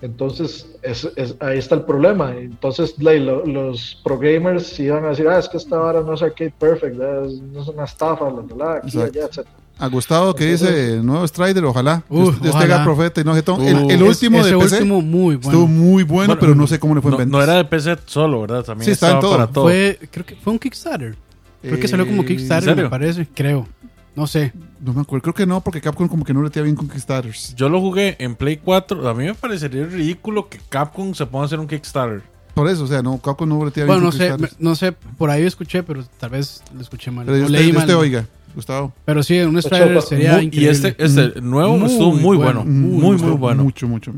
Entonces, 0.00 0.76
es, 0.82 1.10
es- 1.16 1.34
ahí 1.40 1.58
está 1.58 1.74
el 1.74 1.82
problema. 1.82 2.36
Entonces, 2.36 2.94
lo- 2.98 3.44
los 3.46 4.00
pro 4.04 4.16
gamers 4.16 4.78
iban 4.78 5.04
a 5.06 5.08
decir, 5.08 5.26
ah, 5.26 5.40
es 5.40 5.48
que 5.48 5.56
esta 5.56 5.76
vara 5.78 6.00
no 6.00 6.14
es 6.14 6.22
Arcade 6.22 6.54
Perfect, 6.56 6.94
es, 6.94 7.40
no 7.40 7.62
es 7.62 7.68
una 7.68 7.84
estafa, 7.84 8.30
la, 8.30 8.42
la, 8.48 8.56
la, 8.64 8.72
aquí, 8.76 8.90
allá, 9.02 9.24
etc. 9.26 9.44
A 9.78 9.88
Gustavo 9.88 10.34
que 10.36 10.46
dice 10.52 11.00
nuevo 11.02 11.26
Strider, 11.26 11.64
ojalá. 11.64 12.04
Uh, 12.08 12.30
Dios 12.32 12.54
ojalá. 12.54 12.84
profeta 12.84 13.20
y 13.20 13.24
no 13.24 13.34
jetón. 13.34 13.60
Uh, 13.60 13.68
el, 13.68 13.90
el 13.90 14.02
Es- 14.02 14.08
último 14.08 14.38
ese 14.40 14.50
de 14.50 14.58
PC 14.58 14.76
último 14.76 15.00
muy 15.02 15.34
bueno. 15.36 15.50
estuvo 15.50 15.66
muy 15.66 16.02
bueno, 16.04 16.26
Bueno, 16.28 16.40
pero 16.40 16.54
no 16.54 16.66
sé 16.68 16.78
cómo 16.78 16.94
le 16.94 17.00
fue 17.00 17.08
en 17.10 17.12
No, 17.12 17.18
ventas. 17.18 17.32
no 17.38 17.42
era 17.42 17.54
de 17.54 17.64
PC 17.64 17.96
solo, 18.06 18.40
¿verdad? 18.42 18.62
También 18.64 18.84
Sí, 18.84 18.92
está 18.92 19.10
en 19.10 19.16
estaba 19.16 19.20
todo. 19.20 19.32
para 19.38 19.46
todo. 19.52 19.64
Fue, 19.64 19.98
creo 20.12 20.24
que 20.24 20.36
fue 20.36 20.52
un 20.52 20.58
Kickstarter. 20.60 21.16
Creo 21.60 21.80
que 21.80 21.88
salió 21.88 22.06
como 22.06 22.22
Eh, 22.22 22.26
Kickstarter, 22.26 22.70
¿en 22.78 22.84
me 22.84 22.88
parece. 22.90 23.26
Creo. 23.34 23.66
No 24.14 24.28
sé. 24.28 24.52
No 24.80 24.92
me 24.92 25.00
acuerdo, 25.00 25.22
creo 25.22 25.34
que 25.34 25.44
no, 25.46 25.60
porque 25.60 25.80
Capcom 25.80 26.06
como 26.06 26.24
que 26.24 26.32
no 26.32 26.42
le 26.42 26.50
tira 26.50 26.62
bien 26.62 26.76
con 26.76 26.88
Kickstarters. 26.88 27.54
Yo 27.56 27.68
lo 27.68 27.80
jugué 27.80 28.14
en 28.20 28.36
Play 28.36 28.58
4. 28.62 29.08
A 29.08 29.14
mí 29.14 29.24
me 29.24 29.34
parecería 29.34 29.84
ridículo 29.86 30.48
que 30.48 30.60
Capcom 30.68 31.14
se 31.14 31.26
ponga 31.26 31.42
a 31.42 31.46
hacer 31.46 31.58
un 31.58 31.66
Kickstarter. 31.66 32.22
Por 32.54 32.68
eso, 32.68 32.84
o 32.84 32.86
sea, 32.86 33.02
no, 33.02 33.18
Capcom 33.18 33.48
no 33.48 33.64
le 33.64 33.72
tira 33.72 33.86
Bueno, 33.86 34.02
bien 34.02 34.04
no 34.04 34.10
con 34.12 34.18
sé, 34.18 34.24
Kickstarters. 34.28 34.60
no 34.60 34.74
sé, 34.76 34.92
por 34.92 35.30
ahí 35.30 35.42
escuché, 35.42 35.82
pero 35.82 36.04
tal 36.20 36.30
vez 36.30 36.62
lo 36.72 36.80
escuché 36.80 37.10
mal. 37.10 37.26
Pero 37.26 37.48
leí 37.48 37.72
mal. 37.72 37.86
te 37.86 37.94
oiga, 37.94 38.26
Gustavo. 38.54 38.92
Pero 39.04 39.22
sí, 39.22 39.38
un 39.40 39.52
muy- 39.54 39.62
sería 39.62 40.34
Muy- 40.34 40.50
y 40.52 40.66
este, 40.66 40.94
este 40.98 41.40
nuevo 41.40 41.76
Muy 41.76 41.90
estuvo 41.90 42.12
muy 42.12 42.36
bueno. 42.36 42.64
bueno. 42.64 42.64
Muy, 42.64 43.16
muy 43.16 43.32
bueno. 43.36 43.64
Mucho, 43.64 43.88
mucho. 43.88 44.12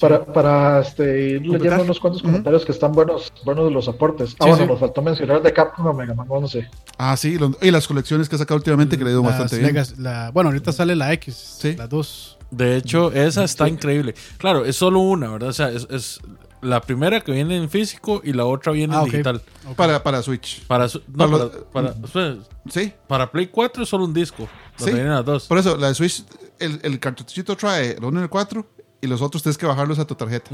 Para, 0.00 0.24
para 0.24 0.80
este, 0.80 1.32
ir 1.32 1.46
leyendo 1.46 1.82
unos 1.82 2.00
cuantos 2.00 2.22
comentarios 2.22 2.64
que 2.64 2.72
están 2.72 2.92
buenos, 2.92 3.30
buenos 3.44 3.66
de 3.66 3.70
los 3.70 3.86
aportes. 3.86 4.30
Ah, 4.40 4.44
Sí, 4.44 4.48
bueno, 4.48 4.64
sí. 4.64 4.70
nos 4.70 4.80
faltó 4.80 5.02
mencionar 5.02 5.42
de 5.42 5.52
Capcom 5.52 5.86
a 5.88 5.92
Mega 5.92 6.14
Man 6.14 6.26
11. 6.30 6.66
Ah, 6.96 7.14
sí, 7.18 7.38
lo- 7.38 7.54
y 7.60 7.70
las 7.70 7.86
colecciones 7.86 8.26
que 8.26 8.36
ha 8.36 8.38
sacado 8.38 8.56
últimamente 8.56 8.96
que 8.96 9.04
le 9.04 9.10
ha 9.10 9.12
ido 9.12 9.22
Las 9.22 9.32
bastante 9.32 9.56
bien. 9.58 9.66
Legas- 9.74 9.98
la- 9.98 10.30
bueno, 10.30 10.48
ahorita 10.48 10.72
sale 10.72 10.96
la 10.96 11.12
X, 11.12 11.58
Sí. 11.60 11.76
la 11.76 11.86
2. 11.86 12.38
De 12.50 12.76
hecho, 12.78 13.12
esa 13.12 13.44
está 13.44 13.68
increíble. 13.68 14.14
Claro, 14.38 14.64
es 14.64 14.74
solo 14.76 15.00
una, 15.00 15.28
¿verdad? 15.32 15.50
O 15.50 15.52
sea, 15.52 15.68
es, 15.70 15.86
es 15.90 16.18
la 16.62 16.80
primera 16.80 17.20
que 17.20 17.32
viene 17.32 17.56
en 17.56 17.68
físico 17.70 18.20
y 18.24 18.32
la 18.32 18.44
otra 18.44 18.72
viene 18.72 18.94
Ah, 18.94 18.98
en 19.00 19.02
ok. 19.04 19.10
digital. 19.10 19.42
Ok. 19.68 19.76
Para, 19.76 20.02
para 20.02 20.22
Switch. 20.22 20.66
Para, 20.66 20.88
su- 20.88 21.00
no, 21.08 21.16
Para 21.16 21.30
los- 21.30 21.50
para- 21.72 21.88
espera, 21.90 22.36
Sí, 22.68 22.92
para 23.08 23.30
Play 23.30 23.46
4 23.48 23.82
es 23.82 23.88
solo 23.88 24.04
un 24.04 24.12
disco. 24.14 24.48
Donde 24.78 24.92
Sí. 24.92 24.96
vienen 24.96 25.12
las 25.12 25.24
dos. 25.24 25.46
por 25.46 25.58
eso, 25.58 25.76
la 25.76 25.88
de 25.88 25.94
Switch, 25.94 26.24
el, 26.58 26.78
el 26.82 27.00
cartuchito 27.00 27.56
trae 27.56 27.92
el 27.92 28.04
1 28.04 28.20
y 28.20 28.22
el 28.24 28.28
4 28.28 28.66
y 29.00 29.06
los 29.06 29.22
otros 29.22 29.42
tienes 29.42 29.56
que 29.58 29.66
bajarlos 29.66 29.98
a 29.98 30.06
tu 30.06 30.14
tarjeta. 30.14 30.50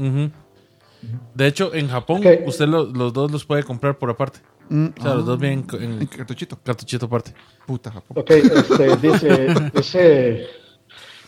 De 1.35 1.47
hecho, 1.47 1.73
en 1.75 1.89
Japón, 1.89 2.21
usted 2.45 2.67
lo- 2.67 2.85
los 2.85 3.13
dos 3.13 3.31
los 3.31 3.45
puede 3.45 3.63
comprar 3.63 3.97
por 3.99 4.09
aparte. 4.09 4.39
Mm, 4.69 4.87
O 4.99 5.01
sea, 5.01 5.13
los 5.13 5.23
ah, 5.23 5.27
dos 5.27 5.39
vienen 5.39 5.63
co- 5.63 5.77
En 5.77 6.01
en 6.01 6.07
cartuchito. 6.07 6.57
cartuchito 6.61 7.05
aparte. 7.05 7.33
Puta 7.65 7.91
Japón. 7.91 8.17
Ok, 8.19 8.31
este, 8.31 8.97
dice, 8.97 9.47
dice, 9.73 10.47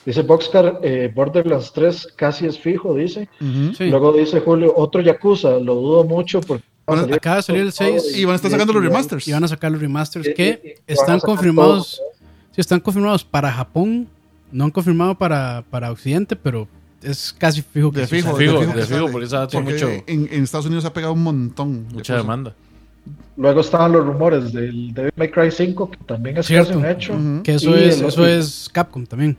dice 0.09 0.21
Boxcar, 0.23 0.79
eh, 0.83 1.11
Borderlands 1.13 1.71
3 1.73 2.07
casi 2.15 2.45
es 2.45 2.59
fijo, 2.59 2.93
dice. 2.95 3.29
Sí. 3.39 3.85
Luego 3.89 4.11
dice 4.13 4.39
Julio, 4.39 4.73
otro 4.75 5.01
Yakuza, 5.01 5.51
lo 5.59 5.75
dudo 5.75 6.03
mucho 6.03 6.41
porque 6.41 6.63
Bueno, 6.87 7.03
salir 7.03 7.15
acaba 7.15 7.35
de 7.37 7.41
salir 7.43 7.61
el 7.61 7.71
6 7.71 8.17
Y 8.17 8.25
van 8.25 8.33
a 8.33 8.35
estar 8.37 8.49
sacando 8.51 8.73
los 8.73 8.83
remasters. 8.83 9.27
Y 9.27 9.31
van 9.31 9.43
a 9.43 9.47
sacar 9.47 9.71
los 9.71 9.79
remasters 9.81 10.25
Y- 10.25 10.29
y- 10.29 10.31
y 10.31 10.35
que 10.35 10.75
están 10.87 11.19
confirmados. 11.19 11.97
todo, 11.97 12.05
Sí, 12.55 12.61
están 12.61 12.79
confirmados 12.79 13.23
para 13.23 13.51
Japón. 13.51 14.07
No 14.51 14.63
han 14.65 14.71
confirmado 14.71 15.13
para, 15.15 15.63
para 15.69 15.91
Occidente, 15.91 16.35
pero 16.35 16.67
es 17.03 17.31
casi 17.37 17.61
fijo 17.61 17.91
que 17.91 17.99
De 18.01 18.07
fijo, 18.07 18.31
sale. 18.31 18.45
de 18.45 18.49
fijo, 18.51 18.59
de 18.59 18.85
fijo, 18.87 19.11
porque 19.11 19.27
Porque 19.51 19.71
mucho- 19.73 19.89
en, 20.07 20.27
en 20.31 20.43
Estados 20.43 20.65
Unidos 20.65 20.83
ha 20.85 20.91
pegado 20.93 21.13
un 21.13 21.21
montón. 21.23 21.87
Mucha 21.93 22.17
demanda. 22.17 22.53
Luego 23.37 23.61
estaban 23.61 23.91
los 23.93 24.05
rumores 24.05 24.51
del 24.51 24.93
Devil 24.93 25.11
May 25.15 25.29
Cry 25.31 25.51
5, 25.51 25.89
que 25.91 25.97
también 26.05 26.37
es 26.37 26.47
Cierto. 26.47 26.73
casi 26.73 26.79
un 26.79 26.85
hecho. 26.87 27.43
Que 27.43 27.53
eso 27.55 27.69
Y 27.77 27.83
es, 27.83 28.01
eso 28.01 28.25
es 28.27 28.69
Capcom 28.73 29.05
también. 29.05 29.37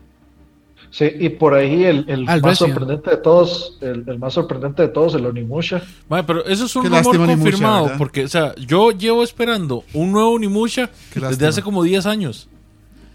Sí, 0.91 1.05
y 1.21 1.29
por 1.29 1.55
ahí 1.55 1.85
el, 1.85 2.05
el 2.09 2.29
Ah, 2.29 2.39
más 2.43 2.59
sorprendente 2.59 3.11
de 3.11 3.17
todos, 3.19 3.79
el, 3.81 4.03
el 4.09 4.19
más 4.19 4.35
sorprendente 4.35 4.83
de 4.83 4.89
todos, 4.89 5.15
el 5.15 5.25
Onimusha. 5.25 5.81
Vale, 6.09 6.25
pero 6.25 6.45
eso 6.47 6.65
es 6.67 6.75
un 6.75 6.83
Qué 6.83 6.89
rumor 6.89 7.07
Onimusha, 7.17 7.37
confirmado. 7.37 7.91
porque, 7.97 8.25
o 8.25 8.29
sea, 8.29 8.55
yo 8.57 8.91
llevo 8.91 9.23
esperando 9.23 9.85
un 9.95 10.11
nuevo 10.11 10.31
Onimusha 10.33 10.89
Qué 10.89 11.21
desde 11.21 11.21
lástima. 11.29 11.49
hace 11.49 11.63
como 11.63 11.83
10 11.85 12.07
años. 12.07 12.49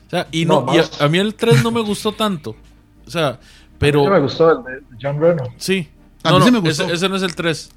O 0.07 0.09
sea, 0.09 0.27
y 0.31 0.45
No, 0.45 0.65
no, 0.65 0.73
y 0.73 0.77
a, 0.77 0.85
a 1.01 1.09
mí 1.09 1.17
el 1.17 1.35
3 1.35 1.63
no 1.63 1.71
me 1.71 1.81
gustó 1.81 2.13
tanto. 2.13 2.55
O 3.05 3.09
sea, 3.11 3.27
A 3.27 3.31
mí 3.33 3.37
pero 3.77 4.05
me 4.09 4.19
gustó 4.21 4.51
el 4.51 4.63
de, 4.63 4.81
John 5.01 5.19
Reno. 5.19 5.43
sí. 5.57 5.89
A 6.23 6.31
No, 6.31 6.39
mí 6.39 6.45
sí 6.45 6.51
me 6.51 6.59
gustó. 6.59 6.83
ese, 6.85 6.93
ese 6.93 7.09
no 7.09 7.17
es 7.17 7.23
el 7.23 7.35
3. 7.35 7.71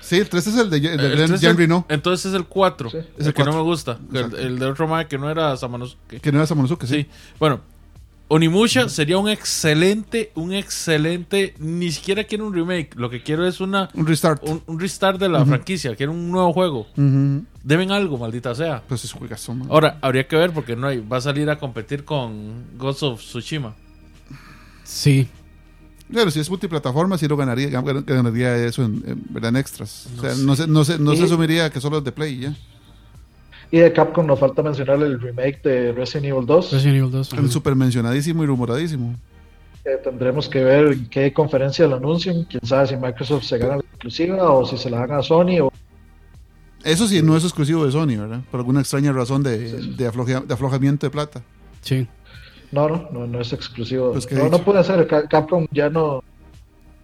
Sí, 0.00 0.18
el 0.18 0.28
3 0.28 0.46
es 0.46 0.56
el 0.56 0.70
de, 0.70 0.76
el 0.76 0.82
de 0.82 0.88
El 0.92 0.98
Glenn- 1.16 1.26
3 1.26 1.28
Jean 1.28 1.34
es 1.34 1.42
el- 1.42 1.56
Reno, 1.56 1.84
Entonces 1.88 2.26
es 2.26 2.34
el 2.34 2.44
4. 2.46 2.90
Sí. 2.90 2.98
Es 2.98 3.04
Es 3.18 3.26
el 3.26 3.34
que 3.34 3.42
no 3.42 3.50
4. 3.50 3.54
me 3.54 3.62
gusta. 3.68 3.98
El, 4.38 4.58
de 4.60 4.66
otro 4.66 4.86
mae 4.86 5.08
que 5.08 5.18
no 5.18 5.28
era 5.28 5.56
Samanosuke. 5.56 6.20
que 6.20 6.30
no 6.30 6.38
era 6.38 6.46
Samonosuke, 6.46 6.86
sí. 6.86 6.94
Sí. 7.02 7.06
Bueno, 7.40 7.60
Onimusha 8.28 8.88
sería 8.88 9.18
un 9.18 9.28
excelente, 9.28 10.32
un 10.34 10.52
excelente. 10.52 11.54
Ni 11.60 11.92
siquiera 11.92 12.24
quiero 12.24 12.46
un 12.48 12.54
remake. 12.54 12.96
Lo 12.96 13.08
que 13.08 13.22
quiero 13.22 13.46
es 13.46 13.60
una 13.60 13.88
Un 13.94 14.04
restart. 14.06 14.42
un, 14.48 14.62
un 14.66 14.80
restart 14.80 15.20
de 15.20 15.28
la 15.28 15.44
franquicia. 15.46 15.94
Quiero 15.94 16.10
un 16.12 16.30
nuevo 16.32 16.52
juego. 16.52 16.86
Deben 17.62 17.92
algo, 17.92 18.18
maldita 18.18 18.54
sea. 18.54 18.82
Pues 18.88 19.04
es 19.04 19.12
juegazo, 19.12 19.54
man. 19.54 19.68
Ahora, 19.70 19.98
habría 20.02 20.26
que 20.26 20.34
ver 20.36 20.52
porque 20.52 20.74
no 20.74 20.88
hay. 20.88 20.98
Va 21.00 21.18
a 21.18 21.20
salir 21.20 21.48
a 21.50 21.58
competir 21.58 22.04
con 22.04 22.64
Ghost 22.76 23.02
of 23.04 23.20
Tsushima. 23.20 23.74
Sí. 24.82 25.28
Pero 26.12 26.30
si 26.30 26.38
es 26.40 26.48
multiplataforma, 26.48 27.18
sí 27.18 27.26
lo 27.26 27.36
ganaría, 27.36 27.68
gan- 27.70 28.04
ganaría 28.04 28.56
eso 28.64 28.84
en, 28.84 29.02
en, 29.42 29.56
extras. 29.56 30.06
o 30.16 30.20
sea, 30.20 30.34
no 30.36 30.54
se, 30.54 30.66
no 30.68 30.84
se, 30.84 30.98
no 31.00 31.14
se 31.16 31.22
Y- 31.22 31.24
asumiría 31.24 31.68
que 31.70 31.80
solo 31.80 31.98
es 31.98 32.04
de 32.04 32.12
Play 32.12 32.38
ya. 32.38 32.56
Y 33.70 33.78
de 33.78 33.92
Capcom 33.92 34.26
nos 34.26 34.38
falta 34.38 34.62
mencionar 34.62 35.02
el 35.02 35.20
remake 35.20 35.60
de 35.62 35.92
Resident 35.92 36.26
Evil 36.26 36.46
2. 36.46 36.72
Resident 36.72 36.96
Evil 36.98 37.10
2. 37.10 37.32
ajá. 37.32 37.42
El 37.42 37.50
super 37.50 37.74
mencionadísimo 37.74 38.44
y 38.44 38.46
rumoradísimo. 38.46 39.14
Eh, 39.84 39.98
tendremos 40.02 40.48
que 40.48 40.62
ver 40.64 40.92
en 40.92 41.08
qué 41.08 41.32
conferencia 41.32 41.86
lo 41.86 41.96
anuncian. 41.96 42.44
Quién 42.44 42.64
sabe 42.64 42.86
si 42.88 42.96
Microsoft 42.96 43.44
se 43.44 43.58
gana 43.58 43.76
la 43.76 43.82
exclusiva 43.82 44.50
o 44.52 44.64
si 44.66 44.76
se 44.78 44.90
la 44.90 45.00
dan 45.06 45.12
a 45.12 45.22
Sony. 45.22 45.60
O... 45.62 45.72
Eso 46.84 47.06
sí, 47.08 47.22
no 47.22 47.36
es 47.36 47.44
exclusivo 47.44 47.84
de 47.84 47.92
Sony, 47.92 48.16
¿verdad? 48.18 48.40
Por 48.50 48.60
alguna 48.60 48.80
extraña 48.80 49.12
razón 49.12 49.42
de, 49.42 49.58
de, 49.58 50.06
afloja- 50.08 50.44
de 50.44 50.54
aflojamiento 50.54 51.06
de 51.06 51.10
plata. 51.10 51.42
Sí. 51.82 52.06
No, 52.72 52.88
no, 52.88 53.08
no, 53.12 53.26
no 53.26 53.40
es 53.40 53.52
exclusivo. 53.52 54.12
Pues, 54.12 54.26
¿qué 54.26 54.34
he 54.36 54.50
no, 54.50 54.58
puede 54.58 54.82
ser. 54.84 55.06
Ca- 55.06 55.26
Capcom 55.28 55.66
ya 55.70 55.88
no, 55.88 56.22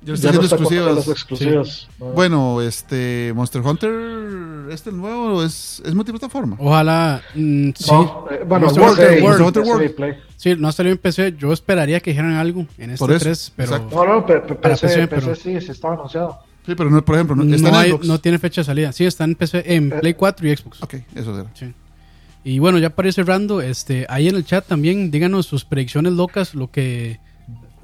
Ya 0.04 0.14
ya 0.14 0.30
está 0.30 0.56
no 0.56 0.64
haciendo 0.64 1.00
exclusivas. 1.12 1.88
No. 2.00 2.06
Bueno, 2.06 2.60
este 2.60 3.32
Monster 3.36 3.62
Hunter, 3.62 3.90
este 4.72 4.90
nuevo 4.90 5.44
es, 5.44 5.80
es 5.84 5.94
multiplataforma. 5.94 6.56
Ojalá. 6.58 7.22
mm, 7.34 7.70
sí. 7.76 7.90
No, 7.92 8.26
eh, 8.30 8.42
bueno, 8.46 8.66
Monster 8.66 8.82
World 8.82 8.98
Hunter 8.98 9.22
World. 9.22 9.22
Monster 9.22 9.46
Hunter 9.46 9.62
PSP 9.62 9.68
World. 9.70 9.94
Play. 9.94 10.14
Sí, 10.36 10.54
no 10.58 10.68
ha 10.68 10.72
salido 10.72 10.92
en 10.94 10.98
PC. 10.98 11.34
Yo 11.38 11.52
esperaría 11.52 12.00
que 12.00 12.10
dijeran 12.10 12.32
algo 12.34 12.66
en 12.78 12.90
este 12.90 12.98
Por 12.98 13.12
eso, 13.12 13.24
3, 13.24 13.52
pero 13.54 13.74
exacto. 13.76 13.94
No, 14.04 14.12
no, 14.14 14.26
P- 14.26 14.40
P- 14.40 14.54
Para 14.56 14.74
PC, 14.74 14.86
PC, 14.88 15.06
PC, 15.08 15.20
pero- 15.26 15.34
sí, 15.36 15.60
sí 15.60 15.70
estaba 15.70 15.94
anunciado. 15.94 16.38
Sí, 16.66 16.74
pero 16.76 16.90
no, 16.90 17.04
por 17.04 17.14
ejemplo, 17.14 17.36
no, 17.36 17.42
está 17.54 17.70
no, 17.70 17.76
en 17.76 17.82
hay- 17.84 17.90
Xbox. 17.90 18.06
no 18.06 18.18
tiene 18.20 18.38
fecha 18.38 18.60
de 18.60 18.64
salida. 18.64 18.92
Sí, 18.92 19.04
está 19.04 19.22
en 19.24 19.34
PC, 19.36 19.62
en 19.76 19.92
Eh. 19.92 19.96
Play 20.00 20.14
4 20.14 20.48
y 20.48 20.56
Xbox. 20.56 20.82
Ok, 20.82 20.94
eso 21.14 21.38
era. 21.38 21.48
Sí. 21.54 21.72
Y 22.44 22.58
bueno, 22.58 22.78
ya 22.78 22.90
para 22.90 23.06
ir 23.08 23.14
cerrando, 23.14 23.60
este, 23.62 24.04
ahí 24.08 24.26
en 24.28 24.34
el 24.34 24.44
chat 24.44 24.66
también 24.66 25.12
díganos 25.12 25.46
sus 25.46 25.64
predicciones 25.64 26.12
locas, 26.14 26.54
lo 26.56 26.70
que 26.72 27.20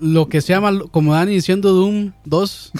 lo 0.01 0.29
que 0.29 0.41
sea 0.41 0.61
mal, 0.61 0.91
como 0.91 1.13
Dani 1.15 1.33
diciendo 1.33 1.73
Doom 1.73 2.13
2, 2.25 2.73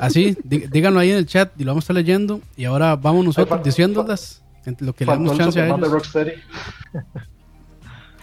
así, 0.00 0.36
dí- 0.44 0.66
díganlo 0.70 1.00
ahí 1.00 1.10
en 1.10 1.18
el 1.18 1.26
chat 1.26 1.52
y 1.58 1.64
lo 1.64 1.70
vamos 1.70 1.82
a 1.82 1.84
estar 1.84 1.96
leyendo. 1.96 2.40
Y 2.56 2.64
ahora 2.64 2.96
vamos 2.96 3.24
nosotros 3.24 3.62
diciéndolas, 3.64 4.42
entre 4.64 4.86
lo 4.86 4.94
que 4.94 5.04
le 5.04 5.12
damos 5.12 5.36
chance 5.36 5.60
a 5.60 5.64
Superman 5.64 5.80
de 5.80 5.86
ellos. 5.86 5.92
Rocksteady. 5.92 6.32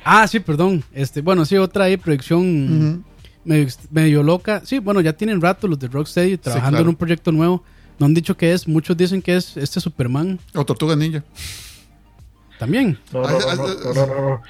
Ah, 0.03 0.27
sí, 0.27 0.39
perdón. 0.39 0.83
Este, 0.93 1.21
bueno, 1.21 1.45
sí, 1.45 1.55
otra 1.57 1.85
ahí 1.85 1.97
predicción 1.97 2.41
Ujú. 2.41 3.03
medio, 3.45 3.67
medio 3.89 4.23
loca. 4.23 4.61
Sí, 4.65 4.79
bueno, 4.79 4.99
ya 5.01 5.13
tienen 5.13 5.39
rato 5.39 5.67
los 5.67 5.79
de 5.79 5.87
Rocksteady 5.87 6.37
trabajando 6.37 6.71
claro. 6.77 6.83
en 6.83 6.89
un 6.89 6.95
proyecto 6.95 7.31
nuevo. 7.31 7.63
No 7.99 8.07
han 8.07 8.13
dicho 8.13 8.35
que 8.35 8.51
es, 8.53 8.67
muchos 8.67 8.97
dicen 8.97 9.21
que 9.21 9.35
es 9.37 9.55
este 9.55 9.79
Superman. 9.79 10.39
O 10.55 10.65
Tortuga 10.65 10.95
Ninja. 10.95 11.23
También. 12.63 12.97
No, 13.11 13.21
no, 13.21 13.29
no. 14.21 14.41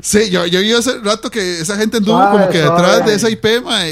Sí, 0.00 0.30
yo, 0.30 0.46
yo 0.46 0.60
vi 0.60 0.72
hace 0.72 0.98
rato 1.00 1.30
que 1.30 1.60
esa 1.60 1.76
gente 1.76 1.96
anduvo 1.98 2.16
Suave, 2.18 2.32
como 2.38 2.48
que 2.50 2.58
detrás 2.58 2.78
suave. 2.96 3.10
de 3.10 3.16
esa 3.16 3.30
IP, 3.30 3.44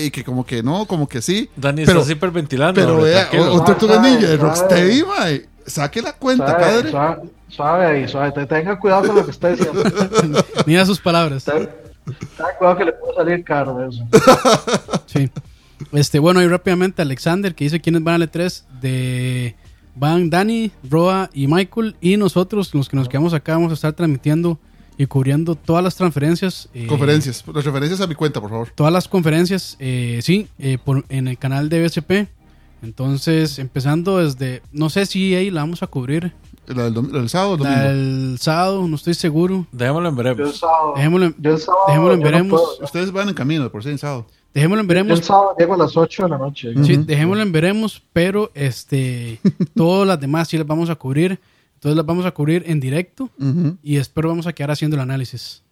y 0.04 0.10
que 0.10 0.24
como 0.24 0.44
que 0.46 0.62
no, 0.62 0.86
como 0.86 1.08
que 1.08 1.20
sí. 1.22 1.50
Dani 1.56 1.84
pero, 1.84 2.00
está 2.00 2.12
hiperventilando. 2.12 2.80
pero 2.80 3.00
vea, 3.00 3.28
un 3.52 3.64
Tortuga 3.64 4.00
Ninja 4.00 4.28
de. 4.28 4.36
Rocksteady, 4.36 5.02
mae. 5.04 5.46
Saque 5.66 6.02
la 6.02 6.12
cuenta, 6.14 6.46
Suave, 6.46 6.64
padre. 6.64 6.90
suave, 6.90 7.22
suave 7.48 7.86
ahí, 7.86 8.08
suave. 8.08 8.32
Te- 8.32 8.46
Tenga 8.46 8.78
cuidado 8.78 9.06
con 9.06 9.16
lo 9.16 9.24
que 9.24 9.30
está 9.30 9.48
diciendo. 9.50 9.82
Mira 10.66 10.84
sus 10.86 10.98
palabras. 11.00 11.44
Ten- 11.44 11.68
Tenga 12.36 12.56
cuidado 12.58 12.76
que 12.78 12.84
le 12.86 12.92
puede 12.92 13.14
salir 13.14 13.44
caro 13.44 13.76
de 13.76 13.88
eso. 13.88 14.04
Sí. 15.06 15.30
Este, 15.92 16.18
bueno, 16.18 16.42
y 16.42 16.48
rápidamente 16.48 17.02
Alexander 17.02 17.54
que 17.54 17.64
dice 17.64 17.80
quiénes 17.80 18.02
van 18.02 18.16
al 18.20 18.30
E3 18.30 18.64
de 18.80 19.54
van 20.00 20.30
Dani, 20.30 20.72
Roa 20.88 21.28
y 21.34 21.46
Michael 21.46 21.94
y 22.00 22.16
nosotros 22.16 22.74
los 22.74 22.88
que 22.88 22.96
nos 22.96 23.08
quedamos 23.08 23.34
acá 23.34 23.52
vamos 23.52 23.70
a 23.70 23.74
estar 23.74 23.92
transmitiendo 23.92 24.58
y 24.96 25.06
cubriendo 25.06 25.54
todas 25.54 25.84
las 25.84 25.94
transferencias. 25.94 26.68
eh, 26.74 26.86
Conferencias. 26.86 27.44
Las 27.54 27.64
referencias 27.64 28.00
a 28.00 28.06
mi 28.06 28.14
cuenta, 28.14 28.40
por 28.40 28.50
favor. 28.50 28.70
Todas 28.74 28.92
las 28.92 29.08
conferencias, 29.08 29.76
eh, 29.78 30.20
sí, 30.22 30.48
eh, 30.58 30.78
por, 30.82 31.04
en 31.10 31.28
el 31.28 31.38
canal 31.38 31.68
de 31.68 31.84
BSP. 31.86 32.28
Entonces, 32.82 33.58
empezando 33.58 34.18
desde, 34.18 34.62
no 34.72 34.88
sé 34.88 35.04
si 35.04 35.34
ahí 35.34 35.50
la 35.50 35.60
vamos 35.60 35.82
a 35.82 35.86
cubrir. 35.86 36.32
La 36.74 36.84
del, 36.84 36.94
dom- 36.94 37.10
la 37.10 37.18
del 37.20 37.28
sábado 37.28 37.52
o 37.52 37.56
el 37.56 37.62
La 37.62 37.70
domingo. 37.70 37.88
del 38.30 38.38
sábado, 38.38 38.88
no 38.88 38.96
estoy 38.96 39.14
seguro. 39.14 39.66
Dejémoslo 39.72 40.08
en 40.08 40.14
Yo 40.16 40.20
el 40.20 40.26
veremos. 40.34 40.58
sábado, 40.58 40.92
Dejémoslo 40.96 41.26
en- 41.26 41.34
yo 41.38 41.50
el 41.52 41.58
sábado, 41.58 41.82
dejémoslo 41.88 42.14
en 42.14 42.20
yo 42.20 42.24
no 42.24 42.30
veremos. 42.30 42.60
puedo. 42.60 42.84
Ustedes 42.84 43.12
van 43.12 43.28
en 43.28 43.34
camino, 43.34 43.70
por 43.70 43.82
si 43.82 43.88
en 43.90 43.98
sábado. 43.98 44.26
Dejémoslo 44.54 44.80
en 44.82 44.88
Yo 44.88 44.92
el 44.92 45.04
veremos. 45.04 45.26
sábado 45.26 45.54
llego 45.58 45.74
a 45.74 45.76
las 45.78 45.96
8 45.96 46.22
de 46.24 46.28
la 46.28 46.38
noche. 46.38 46.72
Sí, 46.84 46.96
dejémoslo 46.96 47.42
en 47.42 47.52
veremos, 47.52 48.02
pero 48.12 48.50
este, 48.54 49.40
todas 49.74 50.06
las 50.06 50.20
demás 50.20 50.48
sí 50.48 50.56
las 50.58 50.66
vamos 50.66 50.90
a 50.90 50.94
cubrir. 50.96 51.38
Entonces 51.74 51.96
las 51.96 52.04
vamos 52.06 52.26
a 52.26 52.30
cubrir 52.32 52.62
en 52.66 52.78
directo 52.78 53.30
Ujú. 53.40 53.76
y 53.82 53.96
espero 53.96 54.28
vamos 54.28 54.46
a 54.46 54.52
quedar 54.52 54.70
haciendo 54.70 54.96
el 54.96 55.00
análisis 55.02 55.62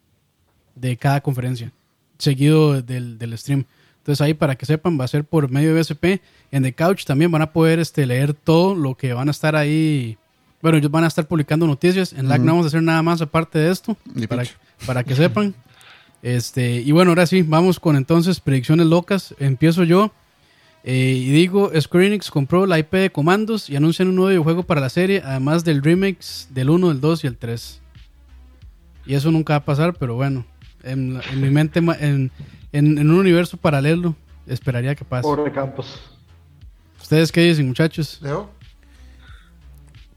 de 0.74 0.96
cada 0.96 1.20
conferencia, 1.20 1.70
seguido 2.18 2.80
del, 2.80 3.18
del 3.18 3.36
stream. 3.36 3.64
Entonces 3.98 4.22
ahí 4.22 4.32
para 4.32 4.56
que 4.56 4.64
sepan 4.64 4.98
va 4.98 5.04
a 5.04 5.08
ser 5.08 5.24
por 5.24 5.50
medio 5.50 5.74
de 5.74 5.80
BSP. 5.82 6.22
En 6.50 6.62
The 6.62 6.72
Couch 6.72 7.04
también 7.04 7.30
van 7.30 7.42
a 7.42 7.52
poder 7.52 7.78
este, 7.78 8.06
leer 8.06 8.32
todo 8.32 8.74
lo 8.74 8.94
que 8.94 9.12
van 9.12 9.28
a 9.28 9.32
estar 9.32 9.54
ahí. 9.54 10.16
Bueno, 10.62 10.78
ellos 10.78 10.90
van 10.90 11.04
a 11.04 11.06
estar 11.06 11.26
publicando 11.26 11.66
noticias. 11.66 12.12
En 12.12 12.28
LAC 12.28 12.40
no 12.40 12.52
vamos 12.52 12.66
a 12.66 12.68
hacer 12.68 12.82
nada 12.82 13.02
más 13.02 13.20
aparte 13.22 13.58
de 13.58 13.70
esto, 13.70 13.96
Ni 14.14 14.26
para, 14.26 14.42
picho. 14.42 14.54
para 14.86 15.04
que 15.04 15.14
sepan. 15.14 15.54
Este, 16.20 16.80
y 16.80 16.90
bueno, 16.90 17.12
ahora 17.12 17.26
sí, 17.26 17.42
vamos 17.42 17.78
con 17.78 17.94
entonces 17.94 18.40
predicciones 18.40 18.86
locas. 18.86 19.36
Empiezo 19.38 19.84
yo. 19.84 20.10
Eh, 20.82 21.14
y 21.16 21.30
digo, 21.30 21.70
Square 21.80 22.08
Enix 22.08 22.28
compró 22.32 22.66
la 22.66 22.76
IP 22.80 22.92
de 22.94 23.12
Comandos 23.12 23.70
y 23.70 23.76
anuncian 23.76 24.08
un 24.08 24.16
nuevo 24.16 24.30
videojuego 24.30 24.64
para 24.64 24.80
la 24.80 24.88
serie, 24.88 25.22
además 25.24 25.62
del 25.62 25.80
remix 25.80 26.48
del 26.50 26.70
1, 26.70 26.88
del 26.88 27.00
2 27.00 27.22
y 27.22 27.26
el 27.28 27.36
3. 27.36 27.80
Y 29.06 29.14
eso 29.14 29.30
nunca 29.30 29.52
va 29.52 29.56
a 29.58 29.64
pasar, 29.64 29.94
pero 29.94 30.16
bueno, 30.16 30.44
en, 30.82 31.20
en 31.32 31.40
mi 31.40 31.50
mente, 31.50 31.78
en, 31.78 32.32
en- 32.72 32.98
en 32.98 33.10
un 33.10 33.16
universo 33.20 33.56
paralelo, 33.56 34.16
esperaría 34.48 34.96
que 34.96 35.04
pase. 35.04 35.22
Pobre 35.22 35.52
Campos. 35.52 36.00
¿Ustedes 37.00 37.30
qué 37.30 37.42
dicen, 37.42 37.68
muchachos? 37.68 38.18
Leo. 38.22 38.50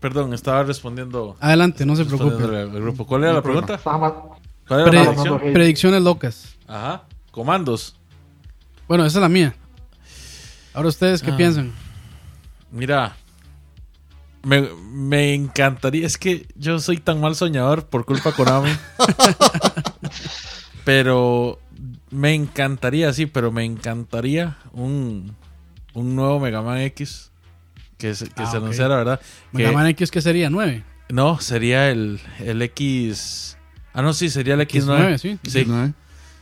Perdón, 0.01 0.33
estaba 0.33 0.63
respondiendo. 0.63 1.37
Adelante, 1.39 1.85
no 1.85 1.95
se 1.95 2.03
preocupen. 2.03 2.53
al 2.53 2.69
grupo. 2.71 3.05
¿Cuál 3.07 3.23
era 3.23 3.33
la 3.33 3.41
pregunta? 3.41 3.75
Estaba 3.75 3.97
mal. 3.97 4.13
¿Cuál 4.67 4.79
era 4.81 4.89
Pre- 4.89 4.97
la 4.99 5.05
no, 5.05 5.11
predicción? 5.13 5.33
no. 5.47 5.53
predicciones 5.53 6.01
locas. 6.01 6.55
Ajá. 6.67 7.03
Comandos. 7.31 7.95
Bueno, 8.87 9.05
esa 9.05 9.19
es 9.19 9.21
la 9.21 9.29
mía. 9.29 9.55
Ahora 10.73 10.89
ustedes, 10.89 11.21
¿qué 11.21 11.31
Ah. 11.31 11.37
piensan? 11.37 11.71
Mira, 12.71 13.15
me, 14.43 14.61
me 14.91 15.33
encantaría. 15.35 16.05
Es 16.07 16.17
que 16.17 16.47
yo 16.55 16.79
soy 16.79 16.97
tan 16.97 17.21
mal 17.21 17.35
soñador 17.35 17.85
por 17.85 18.03
culpa 18.05 18.31
de 18.31 18.35
Konami. 18.35 18.71
pero 20.83 21.59
me 22.09 22.33
encantaría, 22.33 23.13
sí, 23.13 23.25
pero 23.27 23.51
me 23.51 23.63
encantaría 23.65 24.57
un, 24.73 25.35
un 25.93 26.15
nuevo 26.15 26.39
Mega 26.39 26.61
Man 26.61 26.79
X 26.79 27.30
que 28.01 28.15
se, 28.15 28.25
que 28.25 28.43
Ah, 28.43 28.49
se 28.51 28.57
anunciara, 28.57 28.95
¿verdad? 28.97 29.21
Mega 29.51 29.69
Que- 29.69 29.75
Man 29.75 29.87
X, 29.87 30.09
¿qué 30.11 30.21
sería? 30.21 30.49
¿9? 30.49 30.83
No, 31.09 31.39
sería 31.39 31.89
el, 31.91 32.19
el 32.39 32.61
X. 32.63 33.57
Ah, 33.93 34.01
no, 34.01 34.13
sí, 34.13 34.29
sería 34.29 34.55
el 34.55 34.61
X9. 34.61 35.15
X9, 35.15 35.17
sí. 35.17 35.39
Sí, 35.47 35.65
¿No, 35.67 35.85
eh? 35.85 35.93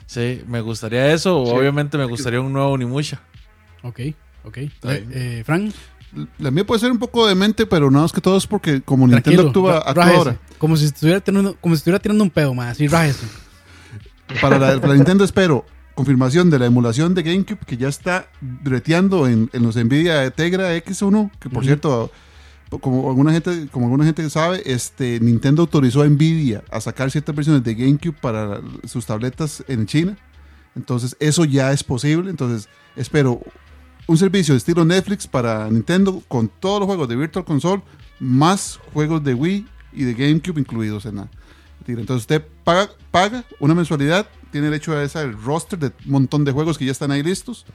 sí, 0.05 0.41
me 0.47 0.61
gustaría 0.61 1.11
eso. 1.13 1.39
O 1.41 1.45
Sí. 1.47 1.51
obviamente 1.51 1.97
me 1.97 2.05
gustaría 2.05 2.39
un 2.39 2.53
nuevo 2.53 2.69
Onimusha. 2.71 3.19
Ok, 3.83 3.99
ok. 4.43 4.55
bien. 4.57 4.71
Eh, 5.11 5.43
Frank, 5.45 5.73
La 6.39 6.49
mía 6.51 6.65
puede 6.65 6.79
ser 6.79 6.91
un 6.91 6.97
poco 6.99 7.27
demente, 7.27 7.65
pero 7.65 7.91
nada 7.91 8.03
más 8.03 8.11
que 8.11 8.21
todo 8.21 8.37
es 8.37 8.47
porque 8.47 8.81
como 8.81 9.07
tranquilo. 9.09 9.43
Nintendo 9.43 9.77
actúa, 9.77 10.03
ahora. 10.15 10.37
Como 10.57 10.75
si 10.77 10.85
estuviera 10.85 11.19
tirando, 11.19 11.55
como 11.61 11.75
si 11.75 11.79
estuviera 11.79 11.99
tirando 11.99 12.23
un 12.23 12.29
pedo, 12.31 12.53
más. 12.53 12.71
Así, 12.71 12.87
rájese. 12.87 13.25
Para 14.41 14.57
la, 14.59 14.79
para 14.79 14.93
Nintendo 14.93 15.23
espero 15.23 15.65
confirmación 15.99 16.49
de 16.49 16.59
la 16.59 16.65
emulación 16.65 17.13
de 17.13 17.23
GameCube 17.23 17.59
que 17.65 17.75
ya 17.75 17.89
está 17.89 18.31
breteando 18.39 19.27
en, 19.27 19.49
en 19.51 19.63
los 19.63 19.75
Nvidia 19.75 20.31
Tegra 20.31 20.73
X1, 20.77 21.29
que 21.41 21.49
por 21.49 21.57
Ujú. 21.57 21.65
cierto, 21.65 22.09
como 22.79 23.09
alguna 23.09 23.33
gente, 23.33 23.67
como 23.69 23.87
alguna 23.87 24.05
gente 24.05 24.29
sabe, 24.29 24.61
este 24.65 25.19
Nintendo 25.19 25.63
autorizó 25.63 26.01
a 26.01 26.07
Nvidia 26.07 26.63
a 26.71 26.79
sacar 26.79 27.11
ciertas 27.11 27.35
versiones 27.35 27.65
de 27.65 27.75
GameCube 27.75 28.13
para 28.13 28.61
sus 28.85 29.05
tabletas 29.05 29.61
en 29.67 29.87
China. 29.87 30.17
Entonces, 30.73 31.17
eso 31.19 31.43
ya 31.43 31.73
es 31.73 31.83
posible. 31.83 32.29
Entonces, 32.29 32.69
espero 32.95 33.41
un 34.07 34.17
servicio 34.17 34.53
de 34.53 34.59
estilo 34.59 34.85
Netflix 34.85 35.27
para 35.27 35.69
Nintendo 35.69 36.23
con 36.29 36.47
todos 36.47 36.79
los 36.79 36.87
juegos 36.87 37.09
de 37.09 37.17
Virtual 37.17 37.43
Console, 37.43 37.81
más 38.21 38.79
juegos 38.93 39.21
de 39.21 39.33
Wii 39.33 39.67
y 39.91 40.03
de 40.05 40.13
GameCube 40.13 40.61
incluidos 40.61 41.05
en 41.05 41.17
la. 41.17 41.29
Entonces, 41.85 42.21
usted 42.21 42.45
paga, 42.63 42.89
paga 43.11 43.43
una 43.59 43.75
mensualidad, 43.75 44.27
tiene 44.51 44.67
derecho 44.67 44.93
a 44.93 45.03
ese 45.03 45.31
roster 45.31 45.77
de 45.79 45.87
un 46.05 46.11
montón 46.11 46.43
de 46.45 46.51
juegos 46.51 46.77
que 46.77 46.85
ya 46.85 46.91
están 46.91 47.11
ahí 47.11 47.23
listos, 47.23 47.65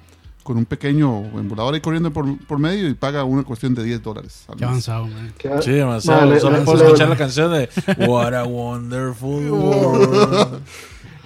con 0.42 0.56
un 0.58 0.64
pequeño 0.66 1.20
emulador 1.38 1.74
ahí 1.74 1.80
corriendo 1.80 2.12
por, 2.12 2.36
por 2.46 2.58
medio 2.58 2.88
y 2.88 2.94
paga 2.94 3.24
una 3.24 3.42
cuestión 3.44 3.74
de 3.74 3.82
10 3.84 4.02
dólares. 4.02 4.44
Qué 4.58 4.64
avanzado, 4.64 5.06
man. 5.06 5.32
Sí, 5.62 5.70
demasiado. 5.70 6.20
Vale, 6.28 6.40
Solo 6.40 6.58
escuchar 6.58 7.08
la 7.08 7.16
canción 7.16 7.52
de 7.52 7.68
What 8.06 8.34
a 8.34 8.44
Wonderful 8.44 9.50
World. 9.50 10.60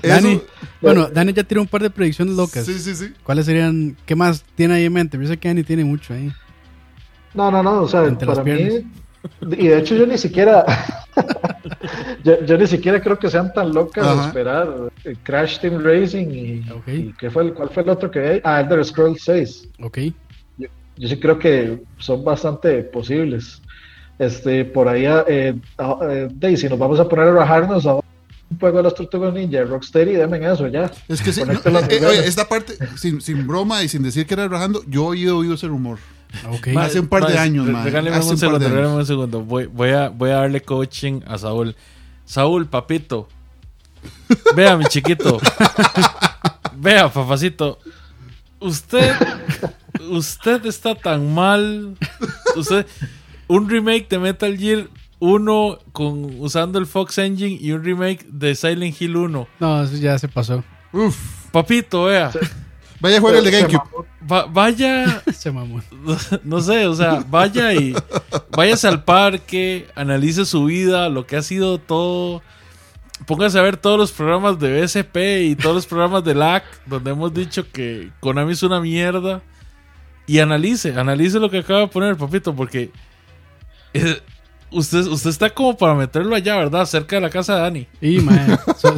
Eso- 0.02 0.14
Dani, 0.14 0.40
bueno, 0.80 1.08
Dani 1.08 1.32
ya 1.32 1.42
tiró 1.42 1.60
un 1.60 1.66
par 1.66 1.82
de 1.82 1.90
predicciones 1.90 2.36
locas. 2.36 2.64
sí, 2.64 2.78
sí, 2.78 2.94
sí. 2.94 3.12
¿Cuáles 3.24 3.46
serían? 3.46 3.96
¿Qué 4.06 4.14
más 4.14 4.44
tiene 4.54 4.74
ahí 4.74 4.84
en 4.84 4.92
mente? 4.92 5.18
Yo 5.20 5.26
sé 5.26 5.36
que 5.38 5.48
Dani 5.48 5.64
tiene 5.64 5.84
mucho 5.84 6.14
ahí. 6.14 6.32
No, 7.34 7.50
no, 7.50 7.62
no, 7.62 7.82
o 7.82 7.88
sea, 7.88 8.04
Entre 8.04 8.26
las 8.28 8.38
para 8.38 8.48
mí, 8.54 8.56
piernas. 8.56 8.92
Y 9.42 9.68
de 9.68 9.78
hecho 9.78 9.94
yo 9.94 10.06
ni 10.06 10.18
siquiera, 10.18 10.64
yo, 12.24 12.44
yo 12.44 12.58
ni 12.58 12.66
siquiera 12.66 13.00
creo 13.00 13.18
que 13.18 13.30
sean 13.30 13.52
tan 13.52 13.72
locas 13.72 14.16
de 14.16 14.26
esperar 14.26 14.68
eh, 15.04 15.14
Crash 15.22 15.58
Team 15.60 15.82
Racing 15.82 16.26
y, 16.30 16.70
Ok. 16.70 16.88
y 16.88 17.12
¿qué 17.18 17.30
fue 17.30 17.44
el, 17.44 17.54
¿cuál 17.54 17.70
fue 17.70 17.82
el 17.82 17.88
otro 17.90 18.10
que 18.10 18.20
hay? 18.20 18.40
Ah, 18.44 18.60
Elder 18.60 18.84
Scrolls 18.84 19.22
6. 19.24 19.68
Ok. 19.82 19.98
Yo 20.96 21.08
sí 21.08 21.20
creo 21.20 21.38
que 21.38 21.80
son 21.98 22.24
bastante 22.24 22.82
posibles. 22.82 23.62
Este, 24.18 24.64
por 24.64 24.88
ahí, 24.88 25.04
eh, 25.28 25.54
ah, 25.78 25.98
eh, 26.42 26.56
si 26.56 26.68
nos 26.68 26.78
vamos 26.78 26.98
a 26.98 27.08
poner 27.08 27.28
a 27.28 27.32
rajarnos 27.32 27.86
a 27.86 27.94
un 27.94 28.58
juego 28.58 28.78
de 28.78 28.82
las 28.82 28.94
Tortugas 28.94 29.32
Ninja, 29.32 29.62
Rocksteady, 29.62 30.14
denme 30.14 30.44
eso 30.44 30.66
ya. 30.66 30.90
Es 31.06 31.22
que 31.22 31.32
sí, 31.32 31.42
no, 31.44 31.52
eh, 31.52 31.60
eh, 31.90 32.06
oye, 32.06 32.26
esta 32.26 32.48
parte, 32.48 32.74
sin, 32.96 33.20
sin 33.20 33.46
broma 33.46 33.82
y 33.84 33.88
sin 33.88 34.02
decir 34.02 34.26
que 34.26 34.34
era 34.34 34.48
rajando, 34.48 34.82
yo 34.88 35.14
he 35.14 35.30
oído 35.30 35.54
ese 35.54 35.68
rumor. 35.68 35.98
Ok. 36.50 36.68
Ma- 36.68 36.84
Hace 36.84 37.00
un 37.00 37.08
par 37.08 37.26
de 37.26 37.38
años, 37.38 37.66
re- 37.66 37.72
ma, 37.72 37.84
Regáleme 37.84 38.16
un 38.16 38.38
segundo, 38.38 38.58
regáleme 38.68 38.94
un 38.94 39.06
segundo. 39.06 39.42
Voy, 39.42 39.66
voy, 39.66 39.90
a, 39.90 40.08
voy 40.08 40.30
a 40.30 40.36
darle 40.36 40.60
coaching 40.60 41.20
a 41.26 41.38
Saúl. 41.38 41.74
Saúl, 42.24 42.66
papito. 42.66 43.28
Vea, 44.54 44.76
mi 44.76 44.84
chiquito. 44.86 45.38
Vea, 46.76 47.08
papacito. 47.10 47.78
Usted, 48.60 49.14
usted 50.10 50.66
está 50.66 50.94
tan 50.94 51.32
mal. 51.34 51.96
Usted, 52.56 52.86
un 53.48 53.68
remake 53.68 54.08
de 54.08 54.18
Metal 54.18 54.56
Gear 54.56 54.88
1 55.20 55.78
con, 55.92 56.36
usando 56.40 56.78
el 56.78 56.86
Fox 56.86 57.18
Engine 57.18 57.56
y 57.60 57.72
un 57.72 57.82
remake 57.84 58.24
de 58.28 58.54
Silent 58.54 59.00
Hill 59.00 59.16
1. 59.16 59.48
No, 59.58 59.82
eso 59.82 59.96
ya 59.96 60.18
se 60.18 60.28
pasó. 60.28 60.62
Uf, 60.92 61.16
Papito, 61.50 62.04
vea. 62.04 62.30
Vaya 63.00 63.18
a 63.18 63.20
jugar 63.20 63.36
el 63.36 63.44
de 63.44 63.50
Se 63.52 63.62
GameCube. 63.62 64.06
va- 64.30 64.46
vaya 64.46 65.22
Se 65.32 65.50
mamó. 65.50 65.80
no 66.44 66.60
sé, 66.60 66.86
o 66.86 66.94
sea, 66.94 67.24
vaya 67.28 67.72
y 67.74 67.94
váyase 68.50 68.88
al 68.88 69.04
parque, 69.04 69.86
analice 69.94 70.44
su 70.44 70.64
vida, 70.66 71.08
lo 71.08 71.26
que 71.26 71.36
ha 71.36 71.42
sido 71.42 71.78
todo. 71.78 72.42
Póngase 73.26 73.58
a 73.58 73.62
ver 73.62 73.76
todos 73.76 73.98
los 73.98 74.12
programas 74.12 74.58
de 74.60 74.80
BSP 74.82 75.16
y 75.50 75.56
todos 75.56 75.74
los 75.74 75.86
programas 75.86 76.22
de 76.24 76.34
LAC, 76.34 76.64
donde 76.86 77.10
hemos 77.10 77.34
dicho 77.34 77.66
que 77.70 78.10
Konami 78.20 78.52
es 78.52 78.62
una 78.62 78.80
mierda. 78.80 79.42
Y 80.26 80.38
analice, 80.40 80.94
analice 80.98 81.38
lo 81.40 81.50
que 81.50 81.58
acaba 81.58 81.80
de 81.80 81.88
poner, 81.88 82.16
papito, 82.16 82.54
porque 82.54 82.90
eh, 83.94 84.20
usted, 84.70 85.06
usted 85.06 85.30
está 85.30 85.50
como 85.50 85.76
para 85.76 85.94
meterlo 85.94 86.34
allá, 86.36 86.56
¿verdad? 86.58 86.84
Cerca 86.86 87.16
de 87.16 87.22
la 87.22 87.30
casa 87.30 87.54
de 87.56 87.60
Dani. 87.62 87.86
Y, 88.00 88.20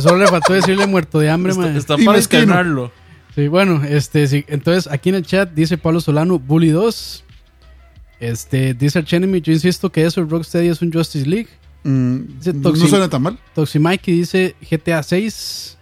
solo 0.01 0.17
le 0.19 0.27
faltó 0.27 0.53
decirle 0.53 0.87
muerto 0.87 1.19
de 1.21 1.31
hambre, 1.31 1.53
Está, 1.53 1.63
man. 1.65 1.77
está 1.77 1.97
para 1.97 2.13
mezquino. 2.13 2.91
Sí, 3.35 3.49
bueno, 3.49 3.83
este, 3.85 4.27
sí, 4.27 4.45
entonces 4.49 4.93
aquí 4.93 5.09
en 5.11 5.15
el 5.17 5.25
chat 5.25 5.51
dice 5.53 5.79
Pablo 5.79 6.01
Solano, 6.01 6.39
Bully 6.39 6.71
2. 6.71 7.25
Este, 8.19 8.75
dice 8.75 8.99
Archenemy, 8.99 9.41
yo 9.41 9.53
insisto 9.53 9.91
que 9.91 10.05
eso, 10.05 10.23
Rocksteady 10.25 10.69
es 10.69 10.83
un 10.83 10.93
Justice 10.93 11.27
League. 11.27 11.49
Mm, 11.85 12.39
Dice 12.39 12.53
no 12.53 12.75
suena 12.77 13.09
tan 13.09 13.23
mal. 13.23 13.39
Toximikey 13.55 14.15
dice 14.15 14.55
GTA 14.71 15.03
6. 15.03 15.79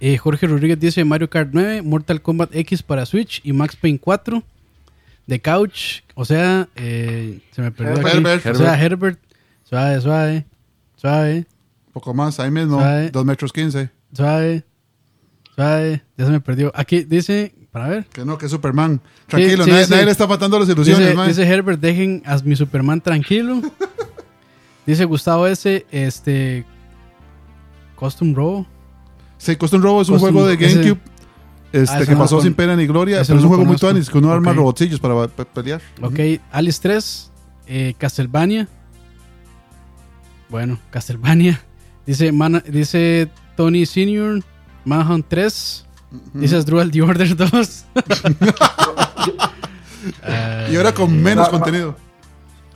Eh, 0.00 0.18
Jorge 0.18 0.46
Rodríguez 0.46 0.78
dice 0.78 1.04
Mario 1.04 1.30
Kart 1.30 1.50
9, 1.52 1.82
Mortal 1.82 2.20
Kombat 2.20 2.54
X 2.54 2.82
para 2.82 3.06
Switch 3.06 3.40
y 3.44 3.52
Max 3.52 3.76
Payne 3.76 3.98
4. 3.98 4.42
The 5.28 5.40
Couch, 5.40 6.00
o 6.14 6.24
sea, 6.24 6.68
eh, 6.74 7.40
se 7.52 7.62
me 7.62 7.70
perdió 7.70 8.04
aquí. 8.06 8.16
Herbert. 8.16 8.46
O 8.46 8.54
sea, 8.56 8.82
Herbert. 8.82 9.18
Suave, 9.62 10.00
suave, 10.00 10.44
suave, 10.96 11.46
Poco 11.92 12.12
más, 12.12 12.40
ahí 12.40 12.50
mismo. 12.50 12.80
Sabe. 12.80 13.10
2 13.10 13.24
metros 13.24 13.52
15. 13.52 13.88
suave, 14.12 14.64
suave. 15.54 16.02
Ya 16.16 16.26
se 16.26 16.30
me 16.32 16.40
perdió. 16.40 16.72
Aquí 16.74 17.04
dice, 17.04 17.54
para 17.70 17.88
ver. 17.88 18.06
Que 18.06 18.24
no, 18.24 18.38
que 18.38 18.46
es 18.46 18.50
Superman. 18.52 19.00
Tranquilo, 19.26 19.64
sí, 19.64 19.70
nadie, 19.70 19.84
sí. 19.84 19.90
nadie 19.90 20.04
le 20.06 20.10
está 20.10 20.26
matando 20.26 20.58
las 20.58 20.68
ilusiones, 20.68 21.10
Dice, 21.10 21.26
dice 21.28 21.42
Herbert, 21.46 21.80
dejen 21.80 22.22
a 22.26 22.36
mi 22.38 22.56
Superman 22.56 23.00
tranquilo. 23.00 23.60
dice 24.86 25.04
Gustavo 25.04 25.46
S. 25.46 25.86
Este. 25.90 26.64
Custom 27.96 28.34
Row. 28.34 28.66
Sí, 29.38 29.56
Custom 29.56 29.82
Robo 29.82 30.02
es 30.02 30.08
un 30.08 30.18
juego 30.18 30.46
de 30.46 30.54
ese- 30.54 30.74
GameCube. 30.76 31.00
Este, 31.72 31.94
Ah, 31.94 31.98
ese 32.00 32.06
que 32.06 32.12
no 32.12 32.18
pasó 32.18 32.36
con- 32.36 32.44
sin 32.44 32.54
pena 32.54 32.76
ni 32.76 32.86
gloria, 32.86 33.22
pero 33.22 33.34
no 33.34 33.38
es 33.38 33.42
un 33.44 33.48
juego 33.48 33.64
muy 33.64 33.66
conozco. 33.76 33.86
tuanis, 33.88 34.10
que 34.10 34.18
uno 34.18 34.30
arma 34.30 34.50
Ok. 34.50 34.56
robotcillos 34.58 35.00
para 35.00 35.26
pe- 35.26 35.44
pelear. 35.46 35.80
Ok, 36.02 36.18
Alice 36.50 36.78
3, 36.82 37.32
eh, 37.66 37.94
Castlevania. 37.96 38.68
Bueno, 40.48 40.78
Castlevania. 40.90 41.60
Dice, 42.06 42.30
dice 42.68 43.30
Tony 43.56 43.86
Senior, 43.86 44.42
Manhunt 44.84 45.26
3. 45.28 45.86
Dice 46.34 46.56
Asdrúbal 46.56 46.90
The 46.90 47.02
Order 47.02 47.36
2. 47.50 47.84
Y 50.70 50.76
ahora 50.76 50.92
con 50.92 51.22
menos 51.22 51.46
Ah, 51.48 51.50
contenido. 51.50 51.94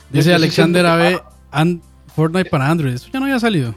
Dice 0.09 0.33
Alexander 0.33 0.85
AB, 0.85 1.21
and 1.51 1.81
Fortnite 2.15 2.49
para 2.49 2.69
Android. 2.69 2.93
Eso 2.93 3.09
ya 3.11 3.19
no 3.19 3.25
había 3.25 3.39
salido. 3.39 3.75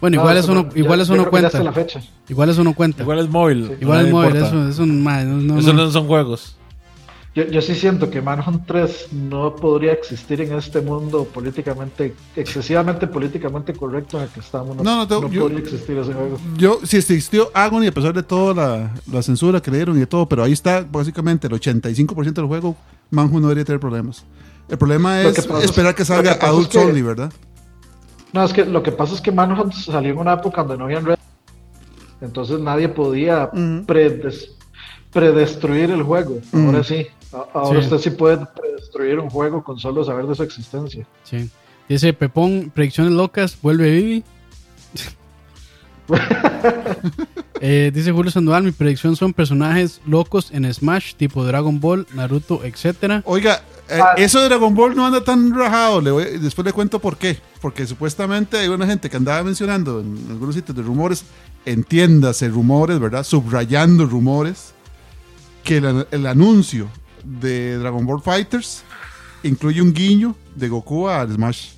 Bueno, 0.00 0.16
igual 0.16 0.34
No, 0.34 0.40
eso 0.40 0.54
no, 0.54 0.68
pero 0.68 0.78
igual 0.84 0.98
ya 0.98 1.02
está 1.04 1.30
cuenta. 1.30 1.62
la 1.62 1.72
fecha. 1.72 2.02
Igual 2.28 2.50
eso 2.50 2.62
no 2.62 2.74
cuenta. 2.74 3.02
Igual 3.02 3.20
es 3.20 3.28
móvil. 3.30 3.76
Igual 3.80 4.06
es 4.06 4.12
móvil, 4.12 4.28
importa. 4.36 4.48
eso, 4.48 4.68
eso 4.68 4.86
ma, 4.86 5.22
no, 5.24 5.36
no, 5.38 5.58
Eso 5.58 5.72
no. 5.72 5.84
no 5.84 5.90
son 5.90 6.06
juegos. 6.06 6.56
Yo, 7.36 7.44
yo 7.48 7.60
sí 7.60 7.74
siento 7.74 8.08
que 8.08 8.22
Manhunt 8.22 8.66
3 8.66 9.08
no 9.12 9.54
podría 9.54 9.92
existir 9.92 10.40
en 10.40 10.54
este 10.54 10.80
mundo 10.80 11.24
políticamente, 11.24 12.14
excesivamente 12.34 13.06
políticamente 13.06 13.74
correcto 13.74 14.16
en 14.16 14.22
el 14.24 14.30
que 14.30 14.40
estamos. 14.40 14.74
No, 14.74 14.82
No, 14.82 15.04
no, 15.06 15.28
yo- 15.30 15.42
podría 15.42 15.58
existir 15.60 15.98
ese 15.98 16.14
juego. 16.14 16.38
Yo, 16.56 16.80
si 16.84 16.96
existió 16.96 17.50
Agony, 17.52 17.88
a 17.88 17.92
pesar 17.92 18.14
de 18.14 18.22
toda 18.22 18.54
la, 18.54 18.94
la 19.12 19.22
censura 19.22 19.60
que 19.60 19.70
le 19.70 19.76
dieron 19.76 19.96
y 19.96 20.00
de 20.00 20.06
todo, 20.06 20.26
pero 20.26 20.42
ahí 20.44 20.52
está 20.52 20.80
básicamente 20.90 21.46
el 21.46 21.52
85% 21.52 22.32
del 22.32 22.46
juego, 22.46 22.74
Manhu 23.10 23.34
no 23.38 23.48
debería 23.48 23.66
tener 23.66 23.80
problemas. 23.80 24.24
El 24.70 24.78
problema 24.78 25.20
es 25.20 25.34
que 25.34 25.40
es- 25.42 25.64
esperar 25.64 25.94
que 25.94 26.06
salga 26.06 26.32
que 26.38 26.38
es 26.38 26.50
Adult 26.50 26.70
que- 26.70 26.78
Only, 26.78 27.02
¿verdad? 27.02 27.30
No, 28.32 28.44
es 28.44 28.52
que 28.54 28.64
lo 28.64 28.82
que 28.82 28.92
pasa 28.92 29.14
es 29.14 29.20
que 29.20 29.30
Manhunt 29.30 29.74
salió 29.74 30.12
en 30.12 30.18
una 30.18 30.32
época 30.32 30.62
donde 30.62 30.78
no 30.78 30.84
habían 30.84 31.04
redes. 31.04 31.20
Entonces 32.22 32.60
nadie 32.60 32.88
podía 32.88 33.50
predes- 33.86 34.55
predestruir 35.12 35.90
el 35.90 36.02
juego. 36.02 36.40
Ahora 36.52 36.82
sí. 36.84 37.06
A- 37.32 37.58
Ahora 37.58 37.80
Sí. 37.80 37.86
usted 37.86 37.98
sí 37.98 38.10
puede 38.16 38.38
predestruir 38.46 39.18
un 39.18 39.28
juego 39.30 39.62
con 39.64 39.78
solo 39.78 40.04
saber 40.04 40.26
de 40.26 40.34
su 40.34 40.42
existencia. 40.42 41.06
Sí. 41.24 41.50
Dice 41.88 42.12
Pepón, 42.12 42.70
predicciones 42.74 43.12
locas, 43.12 43.56
vuelve 43.60 43.90
Vivi. 43.90 44.24
Eh, 47.62 47.90
dice 47.92 48.12
Julio 48.12 48.30
Sandoval, 48.30 48.64
mi 48.64 48.70
predicción 48.72 49.16
son 49.16 49.32
personajes 49.32 50.02
locos 50.06 50.50
en 50.52 50.72
Smash, 50.72 51.14
tipo 51.14 51.42
Dragon 51.42 51.80
Ball, 51.80 52.06
Naruto, 52.14 52.62
etcétera. 52.64 53.22
Oiga, 53.24 53.62
eh, 53.88 53.98
Ah. 53.98 54.12
eso 54.18 54.40
de 54.40 54.48
Dragon 54.50 54.74
Ball 54.74 54.94
no 54.94 55.06
anda 55.06 55.24
tan 55.24 55.54
rajado. 55.54 56.02
Le 56.02 56.10
voy- 56.10 56.38
después 56.38 56.66
le 56.66 56.74
cuento 56.74 56.98
por 56.98 57.16
qué. 57.16 57.38
Porque 57.62 57.86
supuestamente 57.86 58.58
hay 58.58 58.68
una 58.68 58.86
gente 58.86 59.08
que 59.08 59.16
andaba 59.16 59.42
mencionando 59.42 60.00
en 60.00 60.26
algunos 60.30 60.54
sitios 60.54 60.76
de 60.76 60.82
rumores, 60.82 61.24
entiéndase 61.64 62.48
rumores, 62.48 62.98
¿verdad? 63.00 63.24
Subrayando 63.24 64.04
rumores, 64.04 64.74
que 65.66 65.76
el, 65.78 66.06
el 66.10 66.26
anuncio 66.26 66.88
de 67.24 67.76
Dragon 67.78 68.06
Ball 68.06 68.22
Fighters 68.22 68.82
incluye 69.42 69.82
un 69.82 69.92
guiño 69.92 70.34
de 70.54 70.68
Goku 70.68 71.08
al 71.08 71.32
Smash. 71.34 71.70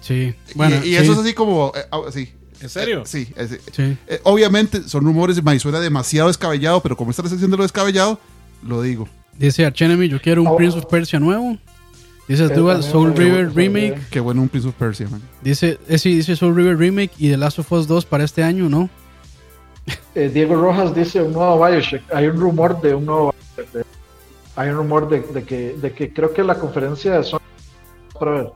Sí. 0.00 0.34
Bueno, 0.54 0.76
y, 0.76 0.88
y 0.88 0.90
sí, 0.92 0.96
eso 0.96 1.12
es 1.12 1.18
así 1.18 1.34
como. 1.34 1.72
eh, 1.76 1.80
ah, 1.90 2.00
sí. 2.12 2.32
¿En 2.60 2.68
serio? 2.68 3.00
Eh, 3.00 3.06
sí. 3.06 3.28
es- 3.36 3.58
sí. 3.72 3.96
eh, 4.06 4.20
obviamente 4.24 4.82
son 4.88 5.04
rumores, 5.04 5.42
me 5.42 5.58
suena 5.58 5.80
demasiado 5.80 6.28
descabellado, 6.28 6.80
pero 6.82 6.96
como 6.96 7.10
esta 7.10 7.26
sección 7.28 7.50
de 7.50 7.56
lo 7.56 7.62
descabellado, 7.62 8.18
lo 8.66 8.82
digo. 8.82 9.08
Dice 9.38 9.64
Archenemy, 9.64 10.08
yo 10.08 10.20
quiero 10.20 10.42
un 10.42 10.48
Oh. 10.48 10.56
Prince 10.56 10.76
of 10.76 10.86
Persia 10.86 11.18
nuevo. 11.20 11.56
Dice 12.28 12.48
Dual 12.48 12.82
Soul 12.82 13.16
River 13.16 13.52
Remake. 13.54 13.98
Qué 14.10 14.20
bueno 14.20 14.42
un 14.42 14.48
Prince 14.48 14.68
of 14.68 14.74
Persia, 14.74 15.08
man. 15.08 15.20
Dice, 15.42 15.78
eh, 15.88 15.98
sí, 15.98 16.14
dice 16.14 16.36
Soul 16.36 16.54
River 16.54 16.76
Remake 16.78 17.10
y 17.18 17.28
The 17.28 17.36
Last 17.36 17.58
of 17.58 17.72
Us 17.72 17.86
2 17.88 18.04
para 18.04 18.22
este 18.24 18.42
año, 18.44 18.68
¿no? 18.68 18.88
Eh, 20.14 20.28
Diego 20.32 20.56
Rojas 20.56 20.94
dice 20.94 21.22
un 21.22 21.32
nuevo 21.32 21.64
Bioshock. 21.64 22.02
Hay 22.12 22.26
un 22.26 22.36
rumor 22.40 22.80
de 22.80 22.94
un 22.94 23.06
nuevo 23.06 23.34
Bioshock. 23.56 23.72
de- 23.74 23.84
Hay 24.56 24.68
un 24.70 24.76
rumor 24.76 25.08
de, 25.08 25.20
de 25.20 25.44
que, 25.44 25.74
de 25.80 25.92
que 25.92 26.12
creo 26.12 26.32
que 26.32 26.42
la 26.42 26.56
conferencia 26.56 27.12
de 27.12 27.24
Sony. 27.24 27.38
Para 28.18 28.30
ver. 28.32 28.52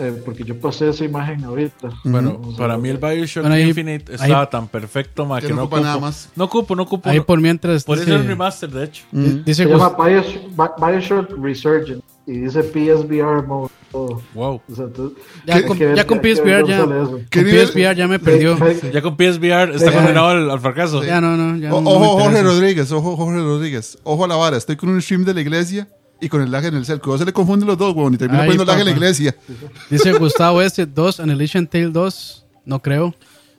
eh, 0.00 0.22
porque 0.24 0.44
yo 0.44 0.58
pasé 0.60 0.88
esa 0.90 1.04
imagen 1.04 1.42
ahorita. 1.44 1.88
Bueno, 2.04 2.34
Vamos 2.38 2.54
a 2.54 2.58
para 2.58 2.78
mí 2.78 2.88
el 2.88 2.98
Bioshock 2.98 3.42
Bueno, 3.42 3.56
ahí- 3.56 3.64
Infinite 3.68 4.12
ahí- 4.12 4.18
estaba 4.30 4.48
tan 4.48 4.68
perfecto, 4.68 5.26
ma, 5.26 5.40
Que 5.40 5.48
que 5.48 5.52
no 5.52 5.56
no 5.56 5.62
ocupa 5.64 5.80
nada 5.80 5.98
más. 5.98 6.30
No 6.36 6.44
ocupo, 6.44 6.76
no 6.76 6.84
ocupo. 6.84 7.08
Ahí 7.10 7.18
no- 7.18 7.26
por 7.26 7.40
mientras 7.40 7.82
por 7.82 7.98
eso 7.98 8.14
es 8.14 8.24
remaster, 8.24 8.70
de 8.70 8.84
hecho. 8.84 9.04
Mm. 9.10 9.42
dice 9.44 9.64
Se 9.64 9.68
llama 9.68 9.90
Bioshock, 9.98 10.44
Bi- 10.50 10.86
Bioshock 10.86 11.30
Resurgence 11.42 12.02
y 12.28 12.38
dice 12.40 12.62
PSVR 12.62 13.46
mode. 13.46 13.70
todo. 13.90 14.22
Wow. 14.34 14.60
O 14.70 14.74
sea, 14.74 14.84
entonces, 14.84 15.18
ya, 15.46 15.66
con, 15.66 15.78
ver- 15.78 15.94
ya 15.96 16.06
con 16.06 16.18
PSVR 16.20 16.66
ya, 16.66 16.80
con 16.84 17.26
¿Qué 17.30 17.42
nivel- 17.42 17.66
PSVR 17.68 17.96
ya 17.96 18.06
me 18.06 18.18
perdió. 18.18 18.56
Ya 18.92 19.00
con 19.02 19.16
PSVR 19.16 19.74
está 19.74 19.90
condenado 19.92 20.28
al, 20.28 20.50
al 20.50 20.60
fracaso. 20.60 21.02
Ya 21.02 21.20
no, 21.20 21.36
no, 21.36 21.56
ya 21.56 21.74
O- 21.74 21.80
no, 21.80 21.90
no 21.94 21.98
me 22.00 22.06
ojo, 22.06 22.20
Jorge. 22.20 22.42
Rodríguez, 22.42 22.92
ojo, 22.92 23.16
Jorge 23.16 23.40
Rodríguez. 23.40 23.98
Ojo 24.04 24.24
a 24.24 24.28
la 24.28 24.36
vara, 24.36 24.56
estoy 24.56 24.76
con 24.76 24.90
un 24.90 25.00
stream 25.02 25.24
de 25.24 25.34
la 25.34 25.40
iglesia 25.40 25.88
y 26.20 26.28
con 26.28 26.42
el 26.42 26.50
lag 26.52 26.64
en 26.66 26.74
el 26.74 26.84
cel. 26.84 27.00
Cuidado, 27.00 27.18
se 27.18 27.24
le 27.24 27.32
confunden 27.32 27.66
los 27.66 27.78
dos, 27.78 27.94
weón, 27.96 28.12
y 28.14 28.18
termina 28.18 28.40
poniendo 28.40 28.64
lag 28.64 28.78
en 28.80 28.84
la 28.86 28.90
iglesia. 28.92 29.34
Dice 29.88 30.12
Gustavo 30.12 30.60
S. 30.62 30.84
2, 30.86 31.20
Annihilation 31.20 31.66
Tale 31.66 31.88
2. 31.88 32.44
No 32.66 32.82
creo. 32.82 33.14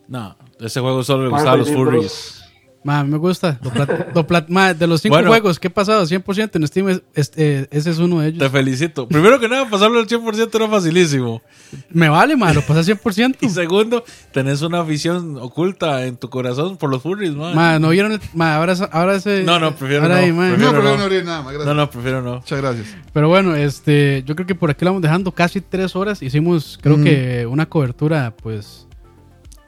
No, 0.08 0.36
ese 0.60 0.80
juego 0.80 1.04
solo 1.04 1.24
le 1.26 1.30
gustaba 1.30 1.54
a 1.54 1.58
los 1.58 1.72
furries. 1.72 2.39
Ma, 2.82 3.04
me 3.04 3.18
gusta. 3.18 3.60
Lo 3.62 3.72
plat- 3.72 4.08
lo 4.16 4.26
plat- 4.26 4.48
ma, 4.48 4.74
de 4.74 4.88
los 4.88 5.02
cinco 5.02 5.16
Bueno. 5.16 5.30
juegos 5.30 5.60
que 5.60 5.68
he 5.68 5.70
pasado 5.70 6.06
100% 6.06 6.56
en 6.56 6.66
Steam, 6.68 6.88
es- 6.90 7.02
este, 7.14 7.68
ese 7.72 7.90
es 7.90 7.98
uno 8.00 8.22
de 8.22 8.32
Te 8.32 8.38
ellos. 8.38 8.52
felicito. 8.52 9.06
Primero 9.08 9.38
que 9.40 9.50
nada, 9.50 9.70
pasarlo 9.70 10.00
al 10.00 10.08
100% 10.08 10.56
era 10.58 10.68
facilísimo. 10.70 11.42
Me 11.90 12.08
vale, 12.08 12.38
ma, 12.38 12.54
lo 12.54 12.62
pasé 12.62 12.84
100%. 12.96 13.36
Y 13.42 13.50
segundo, 13.50 14.06
tenés 14.32 14.62
una 14.62 14.80
afición 14.80 15.38
oculta 15.42 16.06
en 16.06 16.16
tu 16.16 16.30
corazón 16.30 16.78
por 16.78 16.90
los 16.90 17.02
furries, 17.04 17.36
man. 17.36 17.54
Ma, 17.54 17.80
no 17.80 17.90
vieron 17.90 18.14
el. 18.14 18.22
Ma, 18.34 18.56
ahora, 18.56 18.74
ahora 18.92 19.16
ese. 19.16 19.44
No, 19.44 19.60
no, 19.60 19.76
prefiero 19.76 20.04
ahora 20.04 20.16
no, 20.16 20.22
ahí, 20.22 20.32
ma. 20.32 20.48
prefiero- 20.50 20.72
No, 20.72 20.82
no. 20.82 20.98
no 20.98 21.04
haría 21.04 21.24
nada 21.24 21.42
gracias. 21.44 21.66
No, 21.66 21.74
no, 21.74 21.90
prefiero 21.90 22.22
no. 22.22 22.36
Muchas 22.36 22.62
gracias. 22.62 22.88
Pero 23.12 23.28
bueno, 23.28 23.56
este, 23.56 24.24
yo 24.26 24.36
creo 24.36 24.48
que 24.48 24.56
por 24.56 24.70
aquí 24.72 24.86
lo 24.86 24.92
vamos 24.92 25.02
dejando 25.02 25.32
casi 25.34 25.60
tres 25.60 25.98
horas. 25.98 26.22
Hicimos, 26.22 26.80
creo 26.82 26.98
Mm. 26.98 27.04
que 27.04 27.46
una 27.46 27.66
cobertura, 27.68 28.34
pues, 28.42 28.88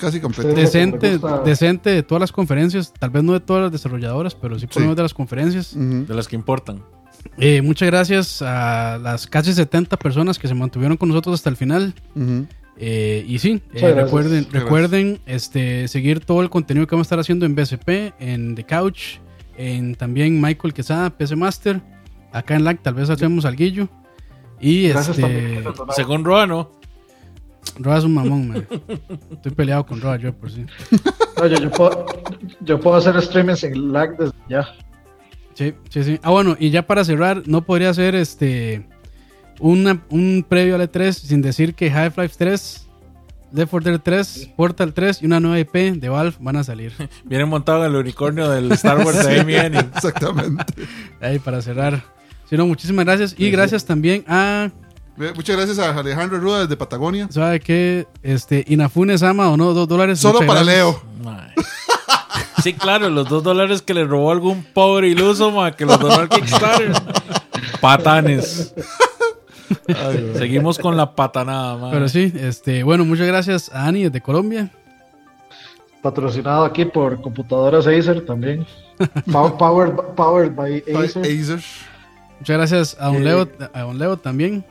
Casi 0.01 0.19
completo. 0.19 0.49
Sí. 0.49 0.55
decente, 0.55 1.19
decente 1.45 1.89
de 1.91 2.03
todas 2.03 2.19
las 2.19 2.31
conferencias. 2.31 2.91
Tal 2.97 3.11
vez 3.11 3.23
no 3.23 3.33
de 3.33 3.39
todas 3.39 3.63
las 3.63 3.71
desarrolladoras, 3.71 4.35
pero 4.35 4.59
sí 4.59 4.65
por 4.67 4.75
lo 4.75 4.79
Sí. 4.79 4.81
menos 4.81 4.95
de 4.97 5.03
las 5.03 5.13
conferencias. 5.13 5.73
De 5.77 6.13
las 6.13 6.27
que 6.27 6.35
importan. 6.35 6.83
Eh, 7.37 7.61
muchas 7.61 7.87
gracias 7.87 8.41
a 8.41 8.97
las 9.01 9.27
casi 9.27 9.53
70 9.53 9.95
personas 9.97 10.39
que 10.39 10.47
se 10.47 10.55
mantuvieron 10.55 10.97
con 10.97 11.07
nosotros 11.09 11.35
hasta 11.35 11.49
el 11.51 11.55
final. 11.55 11.93
Eh, 12.77 13.23
y 13.27 13.37
sí, 13.37 13.61
eh, 13.75 13.93
recuerden, 13.93 14.47
recuerden 14.51 15.19
este, 15.27 15.87
seguir 15.87 16.21
todo 16.25 16.41
el 16.41 16.49
contenido 16.49 16.87
que 16.87 16.95
vamos 16.95 17.05
a 17.05 17.07
estar 17.09 17.19
haciendo 17.19 17.45
en 17.45 17.53
BSP, 17.53 18.13
en 18.19 18.55
The 18.55 18.63
Couch, 18.65 19.19
en 19.55 19.93
también 19.93 20.41
Michael 20.41 20.73
Quesada, 20.73 21.11
PC 21.11 21.35
Master. 21.35 21.79
Acá 22.33 22.55
en 22.55 22.63
LAC 22.63 22.81
tal 22.81 22.95
vez 22.95 23.09
hacemos 23.11 23.45
alguillo. 23.45 23.87
Y 24.59 24.87
Gracias 24.89 25.19
este. 25.19 25.63
Según 25.95 26.23
Roa, 26.23 26.47
no. 26.47 26.71
Roa 27.77 27.97
es 27.97 28.03
un 28.03 28.13
mamón, 28.13 28.47
man. 28.47 28.67
Estoy 29.31 29.51
peleado 29.53 29.85
con 29.85 30.01
Roa, 30.01 30.17
yo 30.17 30.33
por 30.33 30.51
sí. 30.51 30.65
No, 31.37 31.47
yo, 31.47 31.57
yo 31.57 31.71
puedo, 31.71 32.05
yo 32.61 32.79
puedo 32.79 32.97
hacer 32.97 33.21
streamings 33.21 33.63
en 33.63 33.91
lag 33.91 34.17
desde 34.17 34.33
ya. 34.49 34.67
Sí, 35.53 35.73
sí, 35.89 36.03
sí. 36.03 36.19
Ah, 36.23 36.31
bueno, 36.31 36.55
y 36.59 36.69
ya 36.69 36.87
para 36.87 37.03
cerrar, 37.03 37.43
no 37.45 37.63
podría 37.63 37.93
ser 37.93 38.15
este 38.15 38.87
una, 39.59 40.01
un 40.09 40.45
previo 40.47 40.75
al 40.75 40.81
E3 40.81 41.11
sin 41.13 41.41
decir 41.41 41.75
que 41.75 41.91
Half-Life 41.91 42.35
3, 42.37 42.87
Left 43.53 43.69
4 43.69 43.91
Dead 43.91 44.01
3, 44.01 44.49
Portal 44.55 44.93
3 44.93 45.21
y 45.21 45.25
una 45.25 45.39
nueva 45.39 45.59
IP 45.59 45.73
de 45.73 46.09
Valve 46.09 46.35
van 46.39 46.55
a 46.55 46.63
salir. 46.63 46.93
Viene 47.25 47.45
montado 47.45 47.85
en 47.85 47.91
el 47.91 47.97
unicornio 47.97 48.49
del 48.49 48.71
Star 48.73 48.97
Wars 49.05 49.25
de 49.25 49.39
Amy. 49.39 49.55
Exactamente. 49.95 50.65
Ahí 51.19 51.39
para 51.39 51.61
cerrar. 51.61 52.03
Si 52.49 52.57
no, 52.57 52.65
muchísimas 52.65 53.05
gracias. 53.05 53.35
Y 53.37 53.51
gracias 53.51 53.85
también 53.85 54.23
a, 54.27 54.71
Muchas 55.35 55.55
gracias 55.55 55.77
a 55.79 55.97
Alejandro 55.97 56.39
Ruda 56.39 56.61
desde 56.61 56.75
Patagonia. 56.77 57.27
¿sabe 57.29 57.59
qué? 57.59 58.07
Este, 58.23 58.63
Inafune 58.67 59.17
Sama 59.17 59.49
o 59.49 59.57
no, 59.57 59.73
dos 59.73 59.87
dólares. 59.87 60.19
Solo 60.19 60.41
Muchas 60.41 60.47
para 60.47 60.63
gracias. 60.63 60.75
Leo. 60.77 61.01
Mae. 61.23 61.53
Sí, 62.63 62.73
claro, 62.73 63.09
los 63.09 63.27
dos 63.27 63.43
dólares 63.43 63.81
que 63.81 63.93
le 63.93 64.05
robó 64.05 64.31
algún 64.31 64.63
pobre 64.63 65.07
iluso, 65.09 65.51
ma, 65.51 65.71
que 65.75 65.85
los 65.85 65.99
donó 65.99 66.15
al 66.15 66.29
Kickstarter. 66.29 66.91
Patanes. 67.81 68.73
Seguimos 70.37 70.77
con 70.77 70.95
la 70.97 71.15
patanada, 71.15 71.77
man. 71.77 71.91
Pero 71.91 72.07
sí, 72.09 72.31
este, 72.35 72.83
bueno, 72.83 73.03
muchas 73.05 73.27
gracias 73.27 73.71
a 73.73 73.87
Ani 73.87 74.03
desde 74.03 74.21
Colombia. 74.21 74.69
Patrocinado 76.01 76.65
aquí 76.65 76.85
por 76.85 77.21
computadoras 77.21 77.85
Acer 77.87 78.25
también. 78.25 78.65
Pow- 79.31 79.57
Powered, 79.57 79.93
powered 80.15 80.55
by 80.55 80.83
Acer. 81.03 81.23
Acer. 81.25 81.59
Muchas 82.39 82.57
gracias 82.57 82.97
a 82.99 83.05
Don 83.07 83.17
Eh, 83.17 83.19
Leo, 83.21 83.47
a 83.73 83.81
Don 83.81 83.97
Leo 83.99 84.17
también. 84.17 84.65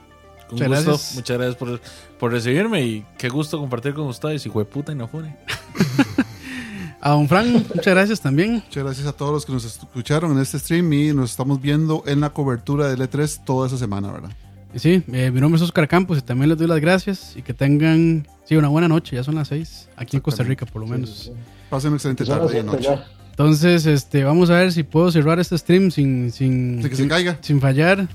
Un 0.51 0.59
muchas 0.59 0.69
gusto, 0.69 0.91
gracias. 0.91 1.15
muchas 1.15 1.39
gracias 1.39 1.57
por, 1.57 1.81
por 2.19 2.33
recibirme 2.33 2.83
y 2.85 3.07
qué 3.19 3.29
gusto 3.29 3.59
compartir 3.59 3.95
con 3.95 4.07
ustedes. 4.07 4.45
Hijo 4.47 4.59
de 4.59 4.65
puta 4.65 4.93
y 4.93 4.95
no 4.95 5.09
fune. 5.09 5.37
A 7.03 7.11
Don 7.11 7.27
Frank, 7.29 7.47
muchas 7.75 7.95
gracias 7.95 8.20
también. 8.20 8.62
Muchas 8.67 8.85
gracias 8.85 9.07
a 9.07 9.12
todos 9.12 9.33
los 9.33 9.47
que 9.47 9.53
nos 9.53 9.65
escucharon 9.65 10.33
en 10.33 10.39
este 10.39 10.59
stream 10.59 10.93
y 10.93 11.12
nos 11.15 11.31
estamos 11.31 11.59
viendo 11.61 12.03
en 12.07 12.20
la 12.20 12.31
cobertura 12.31 12.89
del 12.89 13.01
E3 13.01 13.43
toda 13.45 13.69
esa 13.69 13.79
semana, 13.79 14.12
¿verdad? 14.12 14.31
Y 14.75 14.79
sí, 14.81 15.03
eh, 15.11 15.31
mi 15.31 15.41
nombre 15.41 15.57
es 15.57 15.62
Oscar 15.62 15.89
Campos 15.89 16.19
y 16.19 16.20
también 16.20 16.51
les 16.51 16.59
doy 16.59 16.67
las 16.67 16.79
gracias 16.79 17.35
y 17.37 17.43
que 17.43 17.55
tengan 17.55 18.29
sí, 18.45 18.55
una 18.55 18.69
buena 18.69 18.87
noche. 18.87 19.17
Ya 19.17 19.25
son 19.25 19.37
las 19.37 19.49
seis, 19.49 19.89
aquí 19.97 20.17
en 20.19 20.23
Costa 20.23 20.43
Rica 20.43 20.67
por 20.67 20.83
lo 20.83 20.89
menos. 20.89 21.33
Pasen 21.70 21.89
una 21.89 21.97
excelente 21.97 22.27
Son 22.27 22.39
las 22.39 22.47
tarde 22.49 22.61
y 22.61 22.62
noche. 22.65 22.89
Entonces, 23.31 23.87
este, 23.87 24.23
vamos 24.23 24.51
a 24.51 24.55
ver 24.55 24.70
si 24.70 24.83
puedo 24.83 25.11
cerrar 25.11 25.41
este 25.41 25.57
stream 25.57 25.91
sin, 25.91 26.31
sin, 26.31 26.81
Así 26.81 26.91
que 26.91 26.97
se 26.97 27.09
caiga. 27.09 27.39
sin 27.41 27.62
fallar. 27.62 28.07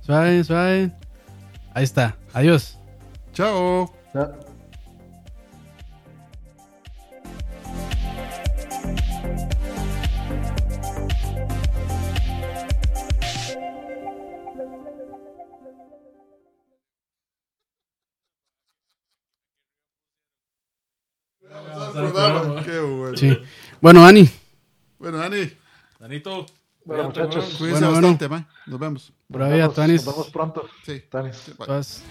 Suave, 0.00 0.42
suave. 0.42 0.90
Ahí 1.74 1.84
está. 1.84 2.16
Adiós. 2.34 2.78
Chao. 3.32 3.90
Qué 22.64 22.80
bueno. 22.80 23.16
Sí. 23.16 23.38
Bueno, 23.80 24.04
Ani. 24.06 24.28
Bueno, 24.98 25.18
Dani, 25.18 25.50
Danito. 25.98 26.46
Bueno, 26.84 27.04
muchachos, 27.04 27.44
cuídense 27.58 27.70
Bueno, 27.84 27.90
bueno. 27.90 28.08
bastante, 28.08 28.28
man. 28.28 28.48
Nos 28.66 28.80
vemos. 28.80 29.12
Por 29.30 29.42
ahí 29.42 29.60
a 29.60 29.66
nos 29.66 29.74
Tanis. 29.74 30.04
vemos 30.04 30.30
pronto. 30.30 30.68
Sí. 30.84 31.02
Tanis. 31.10 31.52
Bye. 31.58 31.66
Paz. 31.66 32.02